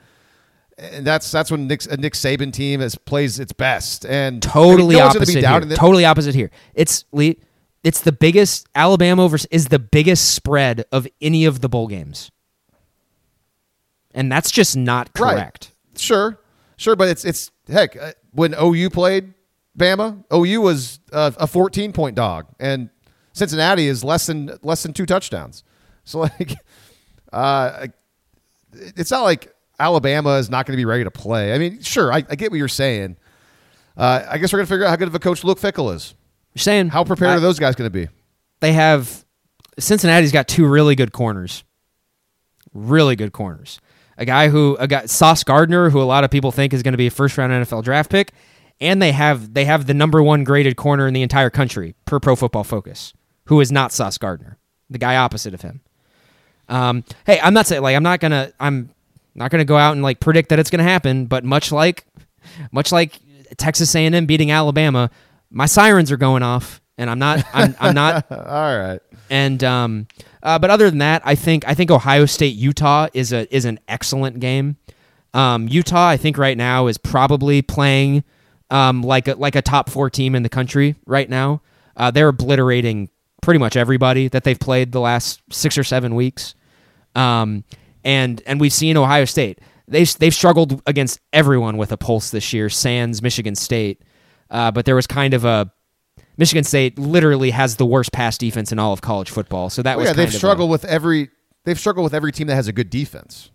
and 0.78 1.06
that's 1.06 1.32
that's 1.32 1.50
when 1.50 1.68
Nick, 1.68 1.86
a 1.92 1.98
Nick 1.98 2.14
Saban 2.14 2.54
team 2.54 2.82
is 2.82 2.96
plays 2.96 3.40
its 3.40 3.52
best. 3.52 4.06
And 4.06 4.42
Totally 4.44 4.96
I 4.96 5.00
mean, 5.00 5.14
no 5.14 5.20
opposite 5.20 5.40
here. 5.44 5.60
them. 5.62 5.70
Totally 5.78 6.06
opposite 6.06 6.36
here. 6.36 6.52
It's 6.76 7.06
Lee. 7.12 7.40
It's 7.84 8.00
the 8.02 8.12
biggest 8.14 8.68
Alabama 8.76 9.24
over 9.24 9.38
is 9.52 9.68
the 9.68 9.80
biggest 9.80 10.34
spread 10.36 10.86
of 10.92 11.08
any 11.20 11.44
of 11.46 11.60
the 11.62 11.68
bowl 11.68 11.88
games, 11.88 12.32
and 14.14 14.32
that's 14.32 14.52
just 14.52 14.76
not 14.78 15.10
Right. 15.20 15.34
correct. 15.36 15.72
Sure, 15.98 16.40
sure, 16.78 16.96
but 16.96 17.10
it's 17.10 17.26
it's 17.26 17.52
heck 17.68 17.96
uh, 18.02 18.12
when 18.32 18.54
OU 18.62 18.90
played 18.90 19.34
Bama, 19.78 20.24
OU 20.34 20.62
was 20.62 21.00
uh, 21.12 21.32
a 21.38 21.48
14 21.48 21.94
point 21.94 22.16
dog, 22.16 22.46
and 22.60 22.90
Cincinnati 23.34 23.88
is 23.88 24.04
less 24.04 24.26
than 24.28 24.58
less 24.64 24.84
than 24.84 24.94
two 24.94 25.06
touchdowns. 25.06 25.64
So 26.06 26.20
like, 26.20 26.56
uh, 27.34 27.88
it's 28.74 29.12
not 29.12 29.24
like 29.24 29.54
Alabama 29.80 30.38
is 30.38 30.50
not 30.50 30.66
going 30.66 30.74
to 30.74 30.78
be 30.82 30.86
ready 30.86 31.04
to 31.04 31.12
play. 31.12 31.54
I 31.54 31.58
mean, 31.58 31.82
sure, 31.82 32.12
I, 32.14 32.18
I 32.30 32.36
get 32.36 32.52
what 32.52 32.58
you're 32.58 32.68
saying. 32.68 33.18
Uh, 33.98 34.26
I 34.30 34.38
guess 34.38 34.52
we're 34.54 34.58
going 34.58 34.68
to 34.68 34.70
figure 34.74 34.86
out 34.86 34.90
how 34.90 34.96
good 34.96 35.08
of 35.08 35.16
a 35.16 35.20
coach 35.20 35.44
Luke 35.44 35.60
Fickell 35.60 35.94
is. 35.94 36.16
You're 36.54 36.62
saying 36.62 36.90
How 36.90 37.04
prepared 37.04 37.32
I- 37.32 37.36
are 37.36 37.40
those 37.40 37.60
guys 37.60 37.76
going 37.76 37.90
to 37.92 37.94
be? 37.94 38.08
they 38.60 38.74
have 38.74 39.26
Cincinnati's 39.78 40.32
got 40.32 40.48
two 40.48 40.66
really 40.68 40.96
good 40.96 41.12
corners. 41.12 41.64
Really 42.74 43.16
good 43.16 43.34
corners. 43.34 43.80
A 44.18 44.26
guy 44.26 44.50
who 44.50 44.78
a 44.80 44.88
guy 44.88 45.06
Sauce 45.08 45.44
Gardner, 45.44 45.90
who 45.90 46.02
a 46.02 46.04
lot 46.06 46.24
of 46.24 46.32
people 46.32 46.52
think 46.52 46.74
is 46.74 46.82
going 46.84 46.94
to 46.94 46.98
be 46.98 47.08
a 47.08 47.12
first 47.12 47.38
round 47.38 47.52
NFL 47.52 47.84
draft 47.84 48.10
pick, 48.12 48.32
and 48.80 49.02
they 49.02 49.12
have 49.12 49.54
they 49.54 49.66
have 49.66 49.86
the 49.88 49.94
number 49.94 50.22
one 50.24 50.44
graded 50.44 50.76
corner 50.76 51.08
in 51.08 51.14
the 51.14 51.22
entire 51.24 51.50
country 51.50 51.96
per 52.06 52.20
Pro 52.20 52.36
Football 52.36 52.64
Focus, 52.64 53.14
who 53.46 53.60
is 53.60 53.72
not 53.72 53.92
Sauce 53.92 54.18
Gardner, 54.18 54.58
the 54.90 54.98
guy 54.98 55.16
opposite 55.16 55.54
of 55.54 55.62
him. 55.62 55.82
Um, 56.70 57.04
hey, 57.26 57.40
I'm 57.42 57.54
not 57.54 57.68
saying 57.68 57.82
like 57.82 57.96
I'm 57.96 58.04
not 58.04 58.20
gonna 58.20 58.52
I'm 58.60 58.90
not 59.36 59.52
gonna 59.52 59.66
go 59.66 59.78
out 59.78 59.94
and 59.94 60.02
like 60.02 60.20
predict 60.20 60.50
that 60.50 60.60
it's 60.60 60.70
gonna 60.70 60.84
happen, 60.84 61.26
but 61.26 61.44
much 61.44 61.72
like 61.72 62.06
much 62.72 62.92
like 62.92 63.20
Texas 63.58 63.94
A&M 63.96 64.26
beating 64.26 64.52
Alabama, 64.52 65.10
my 65.50 65.66
sirens 65.66 66.12
are 66.12 66.18
going 66.18 66.44
off, 66.44 66.82
and 66.98 67.10
I'm 67.10 67.20
not 67.20 67.44
I'm, 67.54 67.76
I'm 67.80 67.96
not 67.96 68.26
All 68.32 68.78
right. 68.78 69.00
and 69.30 69.64
um, 69.64 70.08
uh, 70.42 70.58
but 70.60 70.70
other 70.70 70.90
than 70.90 71.00
that, 71.00 71.22
I 71.26 71.36
think 71.36 71.68
I 71.68 71.74
think 71.74 71.92
Ohio 71.92 72.26
State 72.26 72.56
Utah 72.56 73.08
is 73.14 73.34
a 73.34 73.54
is 73.54 73.66
an 73.66 73.80
excellent 73.88 74.40
game. 74.40 74.78
Um, 75.34 75.68
Utah, 75.68 76.08
I 76.08 76.18
think 76.18 76.38
right 76.38 76.58
now 76.58 76.88
is 76.88 76.98
probably 76.98 77.62
playing 77.64 78.24
um, 78.70 79.02
like 79.02 79.28
a, 79.28 79.34
like 79.34 79.56
a 79.56 79.62
top 79.64 79.90
four 79.90 80.10
team 80.10 80.36
in 80.36 80.44
the 80.44 80.50
country 80.50 80.96
right 81.06 81.30
now. 81.30 81.62
Uh, 81.98 82.12
they're 82.12 82.28
obliterating 82.30 83.10
pretty 83.44 83.60
much 83.60 83.76
everybody 83.76 84.28
that 84.30 84.44
they've 84.44 84.60
played 84.60 84.92
the 84.92 85.00
last 85.00 85.42
six 85.52 85.78
or 85.78 85.84
seven 85.84 86.16
weeks. 86.16 86.56
Um, 87.16 87.64
and 88.04 88.42
and 88.48 88.60
we've 88.60 88.74
seen 88.74 88.98
Ohio 88.98 89.26
State. 89.26 89.60
They 89.88 90.04
they've 90.06 90.34
struggled 90.34 90.82
against 90.88 91.20
everyone 91.32 91.78
with 91.78 91.92
a 91.92 91.98
pulse 91.98 92.32
this 92.32 92.54
year. 92.54 92.70
Sans 92.70 93.22
Michigan 93.22 93.54
State, 93.56 94.02
uh, 94.50 94.72
but 94.72 94.86
there 94.86 94.96
was 94.96 95.06
kind 95.08 95.34
of 95.34 95.46
a 95.46 95.72
Michigan 96.38 96.64
State 96.64 96.98
literally 96.98 97.52
has 97.52 97.76
the 97.76 97.86
worst 97.86 98.12
pass 98.12 98.38
defense 98.38 98.72
in 98.72 98.80
all 98.80 98.92
of 98.94 99.02
college 99.02 99.30
football. 99.30 99.70
So 99.70 99.82
that 99.84 99.98
Well, 99.98 100.04
was 100.06 100.10
yeah, 100.10 100.14
they've 100.14 100.26
kind 100.26 100.30
of 100.30 100.34
a- 100.36 100.38
struggled 100.38 100.70
with 100.72 100.86
every 100.86 101.30
they've 101.66 101.80
struggled 101.80 102.04
with 102.06 102.14
every 102.14 102.32
team 102.32 102.48
that 102.48 102.56
has 102.56 102.68
a 102.68 102.74
good 102.74 102.90
defense. 102.90 103.52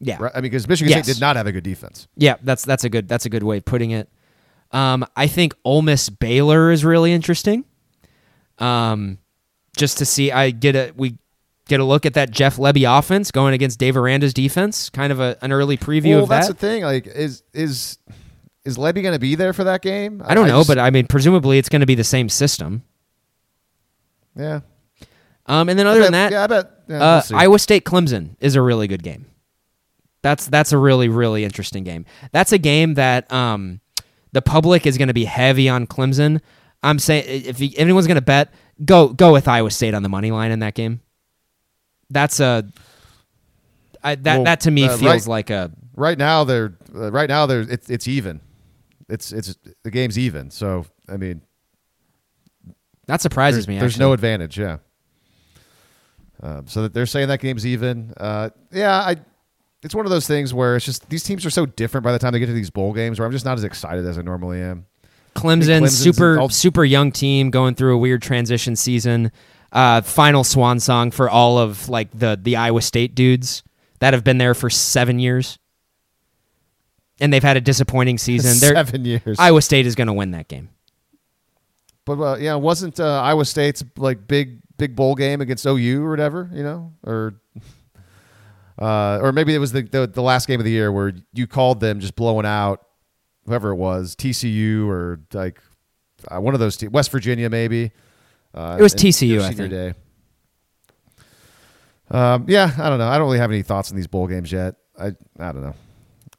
yeah, 0.00 0.16
Right? 0.20 0.32
I 0.32 0.36
mean, 0.36 0.42
because 0.44 0.68
Michigan 0.68 0.90
Yes. 0.92 1.04
State 1.06 1.14
did 1.14 1.20
not 1.20 1.34
have 1.36 1.46
a 1.46 1.52
good 1.52 1.64
defense. 1.64 2.06
yeah. 2.16 2.36
That's 2.42 2.64
that's 2.64 2.84
a 2.84 2.88
good 2.88 3.08
that's 3.08 3.26
a 3.26 3.30
good 3.30 3.42
way 3.42 3.56
of 3.56 3.64
putting 3.64 3.90
it. 3.90 4.08
Um, 4.70 5.04
I 5.16 5.26
think 5.26 5.54
Ole 5.64 5.82
Miss 5.82 6.08
Baylor 6.10 6.70
is 6.70 6.84
really 6.84 7.12
interesting. 7.12 7.64
Um, 8.58 9.18
just 9.76 9.98
to 9.98 10.04
see, 10.04 10.32
I 10.32 10.50
get 10.50 10.74
a 10.76 10.92
we 10.96 11.18
get 11.68 11.80
a 11.80 11.84
look 11.84 12.06
at 12.06 12.14
that 12.14 12.30
Jeff 12.30 12.56
Lebby 12.56 12.98
offense 12.98 13.30
going 13.30 13.54
against 13.54 13.78
Dave 13.78 13.96
Aranda's 13.96 14.34
defense. 14.34 14.90
Kind 14.90 15.12
of 15.12 15.20
a, 15.20 15.36
an 15.42 15.52
early 15.52 15.76
preview 15.76 16.14
well, 16.14 16.22
of 16.24 16.28
that's 16.28 16.48
that. 16.48 16.58
the 16.58 16.66
thing. 16.66 16.82
Like, 16.82 17.06
is 17.06 17.42
is 17.52 17.98
is 18.64 18.76
Lebby 18.76 19.02
going 19.02 19.12
to 19.14 19.18
be 19.18 19.34
there 19.34 19.52
for 19.52 19.64
that 19.64 19.82
game? 19.82 20.22
I 20.26 20.34
don't 20.34 20.48
know, 20.48 20.58
just- 20.60 20.68
but 20.68 20.78
I 20.78 20.90
mean, 20.90 21.06
presumably 21.06 21.58
it's 21.58 21.68
going 21.68 21.80
to 21.80 21.86
be 21.86 21.94
the 21.94 22.04
same 22.04 22.28
system. 22.28 22.82
yeah. 24.36 24.60
Um, 25.46 25.70
and 25.70 25.78
then 25.78 25.86
other 25.86 26.00
I 26.00 26.04
than 26.04 26.12
that, 26.12 26.32
yeah, 26.32 26.44
I 26.44 26.46
bet. 26.46 26.70
Yeah, 26.88 27.02
uh, 27.02 27.22
we'll. 27.30 27.38
Iowa 27.40 27.58
State 27.58 27.84
Clemson 27.84 28.36
is 28.38 28.54
a 28.54 28.60
really 28.60 28.86
good 28.86 29.02
game. 29.02 29.24
That's 30.20 30.46
that's 30.46 30.72
a 30.72 30.78
really 30.78 31.08
really 31.08 31.42
interesting 31.44 31.84
game. 31.84 32.04
That's 32.32 32.52
a 32.52 32.58
game 32.58 32.94
that 32.94 33.32
um, 33.32 33.80
the 34.32 34.42
public 34.42 34.86
is 34.86 34.98
going 34.98 35.08
to 35.08 35.14
be 35.14 35.24
heavy 35.24 35.68
on 35.68 35.86
Clemson. 35.86 36.40
I'm 36.82 36.98
saying 36.98 37.24
if 37.26 37.60
anyone's 37.78 38.06
going 38.06 38.16
to 38.16 38.20
bet, 38.22 38.52
go 38.84 39.08
go 39.08 39.32
with 39.32 39.48
Iowa 39.48 39.70
State 39.70 39.94
on 39.94 40.02
the 40.02 40.08
money 40.08 40.30
line 40.30 40.50
in 40.50 40.60
that 40.60 40.74
game. 40.74 41.00
That's 42.10 42.40
a 42.40 42.64
I, 44.02 44.14
that 44.14 44.36
Well, 44.36 44.44
that 44.44 44.60
to 44.60 44.70
me 44.70 44.84
uh, 44.84 44.96
feels 44.96 45.02
right- 45.02 45.26
like 45.26 45.50
a 45.50 45.70
right 45.96 46.16
now 46.16 46.44
they're 46.44 46.74
uh, 46.94 47.10
right 47.10 47.28
now 47.28 47.46
they're 47.46 47.60
it's 47.62 47.90
it's 47.90 48.06
even. 48.08 48.40
It's 49.08 49.32
it's 49.32 49.56
the 49.82 49.90
game's 49.90 50.18
even. 50.18 50.50
So 50.50 50.84
I 51.08 51.16
mean, 51.16 51.42
that 53.06 53.20
surprises 53.20 53.66
me. 53.66 53.78
there's 53.78 53.94
actually. 53.94 54.06
no 54.06 54.12
advantage. 54.12 54.58
Yeah. 54.58 54.78
Um, 56.40 56.66
so 56.68 56.82
that 56.82 56.94
they're 56.94 57.06
saying 57.06 57.28
that 57.28 57.40
game's 57.40 57.66
even. 57.66 58.12
Uh, 58.16 58.50
yeah, 58.70 58.94
I. 58.96 59.16
It's 59.82 59.94
one 59.94 60.06
of 60.06 60.10
those 60.10 60.26
things 60.26 60.52
where 60.52 60.76
it's 60.76 60.84
just 60.84 61.08
these 61.08 61.22
teams 61.22 61.46
are 61.46 61.50
so 61.50 61.64
different 61.64 62.04
by 62.04 62.12
the 62.12 62.18
time 62.18 62.32
they 62.32 62.38
get 62.40 62.46
to 62.46 62.52
these 62.52 62.70
bowl 62.70 62.92
games, 62.92 63.18
where 63.18 63.26
I'm 63.26 63.32
just 63.32 63.44
not 63.44 63.56
as 63.56 63.64
excited 63.64 64.04
as 64.06 64.18
I 64.18 64.22
normally 64.22 64.60
am. 64.60 64.86
Clemson, 65.38 65.80
Clemson's 65.82 65.98
super 65.98 66.38
all- 66.40 66.48
super 66.48 66.84
young 66.84 67.12
team 67.12 67.50
going 67.50 67.74
through 67.74 67.94
a 67.94 67.98
weird 67.98 68.22
transition 68.22 68.76
season. 68.76 69.30
Uh, 69.70 70.00
final 70.00 70.44
swan 70.44 70.80
song 70.80 71.10
for 71.10 71.28
all 71.28 71.58
of 71.58 71.88
like 71.88 72.10
the 72.18 72.38
the 72.40 72.56
Iowa 72.56 72.80
State 72.82 73.14
dudes 73.14 73.62
that 74.00 74.14
have 74.14 74.24
been 74.24 74.38
there 74.38 74.54
for 74.54 74.70
seven 74.70 75.18
years, 75.18 75.58
and 77.20 77.32
they've 77.32 77.42
had 77.42 77.56
a 77.56 77.60
disappointing 77.60 78.16
season. 78.18 78.58
They're, 78.60 78.74
Seven 78.84 79.04
years. 79.04 79.38
Iowa 79.38 79.60
State 79.60 79.86
is 79.86 79.94
going 79.94 80.06
to 80.06 80.12
win 80.12 80.30
that 80.30 80.48
game. 80.48 80.70
But 82.04 82.20
uh, 82.20 82.36
yeah, 82.36 82.54
wasn't 82.54 82.98
uh, 82.98 83.20
Iowa 83.20 83.44
State's 83.44 83.84
like 83.98 84.26
big 84.26 84.60
big 84.78 84.96
bowl 84.96 85.14
game 85.14 85.40
against 85.42 85.66
OU 85.66 86.02
or 86.04 86.08
whatever, 86.10 86.48
you 86.54 86.62
know, 86.62 86.94
or 87.04 87.34
uh, 88.80 89.18
or 89.20 89.32
maybe 89.32 89.54
it 89.54 89.58
was 89.58 89.72
the, 89.72 89.82
the 89.82 90.06
the 90.06 90.22
last 90.22 90.46
game 90.48 90.60
of 90.60 90.64
the 90.64 90.70
year 90.70 90.90
where 90.90 91.12
you 91.34 91.46
called 91.46 91.80
them 91.80 92.00
just 92.00 92.16
blowing 92.16 92.46
out 92.46 92.86
whoever 93.48 93.70
it 93.70 93.76
was, 93.76 94.14
TCU 94.16 94.86
or 94.88 95.20
like 95.32 95.60
uh, 96.30 96.40
one 96.40 96.54
of 96.54 96.60
those 96.60 96.76
te- 96.76 96.88
West 96.88 97.10
Virginia 97.10 97.50
maybe. 97.50 97.90
Uh, 98.54 98.76
It 98.78 98.82
was 98.82 98.94
TCU, 98.94 99.40
I 99.42 99.52
think. 99.52 99.70
Day. 99.70 99.94
Um, 102.10 102.46
yeah, 102.48 102.72
I 102.78 102.88
don't 102.88 102.98
know. 102.98 103.08
I 103.08 103.18
don't 103.18 103.26
really 103.26 103.38
have 103.38 103.50
any 103.50 103.62
thoughts 103.62 103.90
on 103.90 103.96
these 103.96 104.06
bowl 104.06 104.26
games 104.26 104.50
yet. 104.50 104.76
I 104.98 105.08
I 105.38 105.52
don't 105.52 105.62
know. 105.62 105.74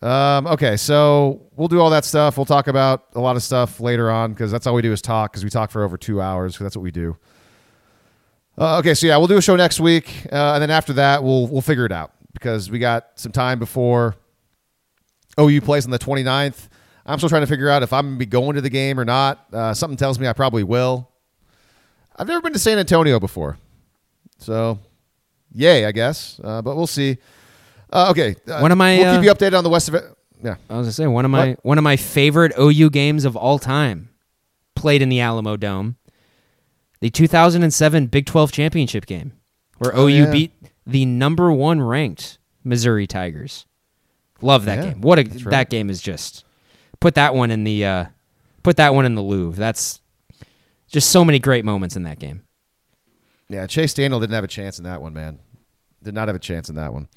Um, 0.07 0.47
okay, 0.47 0.77
so 0.77 1.41
we'll 1.55 1.67
do 1.67 1.79
all 1.81 1.89
that 1.89 2.05
stuff. 2.05 2.37
We'll 2.37 2.45
talk 2.45 2.67
about 2.67 3.07
a 3.15 3.19
lot 3.19 3.35
of 3.35 3.43
stuff 3.43 3.79
later 3.79 4.09
on 4.09 4.31
because 4.31 4.49
that's 4.51 4.65
all 4.65 4.73
we 4.73 4.81
do 4.81 4.91
is 4.93 5.01
talk 5.01 5.31
because 5.31 5.43
we 5.43 5.49
talk 5.49 5.71
for 5.71 5.83
over 5.83 5.97
two 5.97 6.21
hours. 6.21 6.57
that's 6.57 6.75
what 6.75 6.83
we 6.83 6.91
do. 6.91 7.17
Uh, 8.57 8.77
okay, 8.79 8.93
so 8.93 9.07
yeah, 9.07 9.17
we'll 9.17 9.27
do 9.27 9.37
a 9.37 9.41
show 9.41 9.55
next 9.55 9.79
week, 9.79 10.25
uh, 10.31 10.53
and 10.53 10.61
then 10.61 10.69
after 10.71 10.93
that, 10.93 11.23
we'll 11.23 11.47
we'll 11.47 11.61
figure 11.61 11.85
it 11.85 11.91
out 11.91 12.11
because 12.33 12.71
we 12.71 12.79
got 12.79 13.07
some 13.15 13.31
time 13.31 13.59
before 13.59 14.15
OU 15.39 15.61
plays 15.61 15.85
on 15.85 15.91
the 15.91 15.99
29th. 15.99 16.67
I'm 17.09 17.17
still 17.19 17.29
trying 17.29 17.41
to 17.41 17.47
figure 17.47 17.69
out 17.69 17.81
if 17.83 17.91
I'm 17.91 18.05
gonna 18.07 18.17
be 18.17 18.25
going 18.25 18.55
to 18.55 18.61
the 18.61 18.69
game 18.69 18.99
or 18.99 19.05
not. 19.05 19.45
Uh, 19.51 19.73
something 19.73 19.97
tells 19.97 20.19
me 20.19 20.27
I 20.27 20.33
probably 20.33 20.63
will. 20.63 21.09
I've 22.15 22.27
never 22.27 22.41
been 22.41 22.53
to 22.53 22.59
San 22.59 22.77
Antonio 22.77 23.19
before, 23.19 23.57
so 24.37 24.79
yay, 25.53 25.85
I 25.85 25.91
guess. 25.91 26.39
Uh, 26.43 26.61
but 26.61 26.75
we'll 26.75 26.87
see. 26.87 27.17
Uh, 27.91 28.07
okay, 28.11 28.35
uh, 28.47 28.59
One 28.59 28.71
of 28.71 28.77
my, 28.77 28.97
we'll 28.97 29.07
uh, 29.07 29.15
keep 29.17 29.25
you 29.25 29.33
updated 29.33 29.57
on 29.57 29.63
the 29.63 29.69
West 29.69 29.87
of 29.89 29.95
it. 29.95 30.03
Yeah. 30.43 30.55
I 30.69 30.77
was 30.77 30.85
gonna 30.85 30.91
say 30.91 31.07
one 31.07 31.25
of 31.25 31.31
my 31.31 31.57
one 31.63 31.77
of 31.77 31.83
my 31.83 31.95
favorite 31.97 32.53
OU 32.59 32.89
games 32.91 33.25
of 33.25 33.35
all 33.35 33.57
time 33.59 34.09
played 34.75 35.01
in 35.01 35.09
the 35.09 35.17
Alamodome. 35.17 35.95
The 37.01 37.09
2007 37.09 38.07
Big 38.07 38.25
12 38.25 38.51
championship 38.51 39.05
game, 39.05 39.31
where 39.77 39.95
Oh, 39.95 40.07
OU 40.07 40.09
yeah. 40.09 40.31
beat 40.31 40.51
the 40.85 41.05
number 41.05 41.51
one 41.51 41.81
ranked 41.81 42.37
Missouri 42.63 43.07
Tigers. 43.07 43.65
Love 44.41 44.65
that 44.65 44.77
Yeah, 44.79 44.91
game. 44.91 45.01
What 45.01 45.17
a 45.19 45.23
right. 45.23 45.43
that 45.49 45.69
game 45.69 45.89
is 45.89 46.01
just 46.01 46.43
put 46.99 47.15
that 47.15 47.35
one 47.35 47.51
in 47.51 47.63
the 47.63 47.85
uh, 47.85 48.05
put 48.63 48.77
that 48.77 48.93
one 48.93 49.05
in 49.05 49.15
the 49.15 49.21
Louvre. 49.21 49.59
That's 49.59 50.01
just 50.87 51.09
so 51.11 51.23
many 51.23 51.39
great 51.39 51.65
moments 51.65 51.95
in 51.95 52.03
that 52.03 52.19
game. 52.19 52.43
Yeah, 53.49 53.65
Chase 53.67 53.93
Daniel 53.93 54.19
didn't 54.19 54.35
have 54.35 54.43
a 54.43 54.47
chance 54.47 54.77
in 54.77 54.83
that 54.85 55.01
one, 55.01 55.13
man. 55.13 55.39
Did 56.03 56.13
not 56.13 56.27
have 56.27 56.35
a 56.35 56.39
chance 56.39 56.69
in 56.69 56.75
that 56.75 56.93
one. 56.93 57.07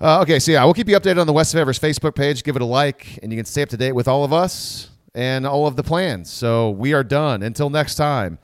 Uh, 0.00 0.20
okay, 0.20 0.38
so 0.38 0.52
yeah, 0.52 0.64
we'll 0.64 0.74
keep 0.74 0.88
you 0.88 0.98
updated 0.98 1.20
on 1.20 1.26
the 1.26 1.32
West 1.32 1.54
of 1.54 1.60
Everest 1.60 1.80
Facebook 1.80 2.14
page. 2.14 2.42
Give 2.42 2.56
it 2.56 2.62
a 2.62 2.66
like, 2.66 3.18
and 3.22 3.32
you 3.32 3.38
can 3.38 3.44
stay 3.44 3.62
up 3.62 3.68
to 3.70 3.76
date 3.76 3.92
with 3.92 4.08
all 4.08 4.24
of 4.24 4.32
us 4.32 4.90
and 5.14 5.46
all 5.46 5.66
of 5.66 5.76
the 5.76 5.82
plans. 5.82 6.30
So 6.30 6.70
we 6.70 6.92
are 6.92 7.04
done. 7.04 7.42
Until 7.42 7.70
next 7.70 7.94
time, 7.94 8.38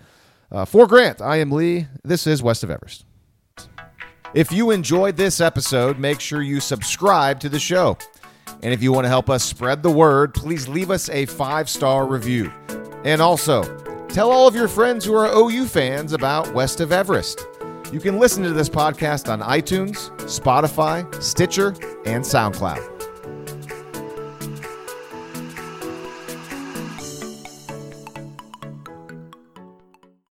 uh, 0.51 0.65
for 0.65 0.87
Grant, 0.87 1.21
I 1.21 1.37
am 1.37 1.51
Lee. 1.51 1.87
This 2.05 2.27
is 2.27 2.43
West 2.43 2.63
of 2.63 2.71
Everest. 2.71 3.05
If 4.35 4.53
you 4.53 4.71
enjoyed 4.71 5.17
this 5.17 5.41
episode, 5.41 5.99
make 5.99 6.21
sure 6.21 6.43
you 6.43 6.61
subscribe 6.61 7.41
to 7.41 7.49
the 7.49 7.59
show. 7.59 7.97
And 8.63 8.73
if 8.73 8.83
you 8.83 8.93
want 8.93 9.05
to 9.05 9.09
help 9.09 9.31
us 9.31 9.45
spread 9.45 9.83
the 9.83 9.91
word, 9.91 10.35
please 10.35 10.69
leave 10.69 10.91
us 10.91 11.09
a 11.11 11.27
five 11.27 11.69
star 11.69 12.07
review. 12.07 12.53
And 13.05 13.23
also, 13.23 13.63
tell 14.09 14.31
all 14.31 14.49
of 14.49 14.55
your 14.55 14.69
friends 14.69 15.05
who 15.05 15.15
are 15.15 15.33
OU 15.33 15.67
fans 15.67 16.13
about 16.13 16.53
West 16.53 16.81
of 16.81 16.93
Everest. 16.93 17.47
You 17.93 18.01
can 18.01 18.19
listen 18.19 18.43
to 18.43 18.53
this 18.53 18.69
podcast 18.69 19.33
on 19.33 19.41
iTunes, 19.41 20.11
Spotify, 20.23 21.23
Stitcher, 21.23 21.69
and 22.05 22.23
SoundCloud. 22.23 22.98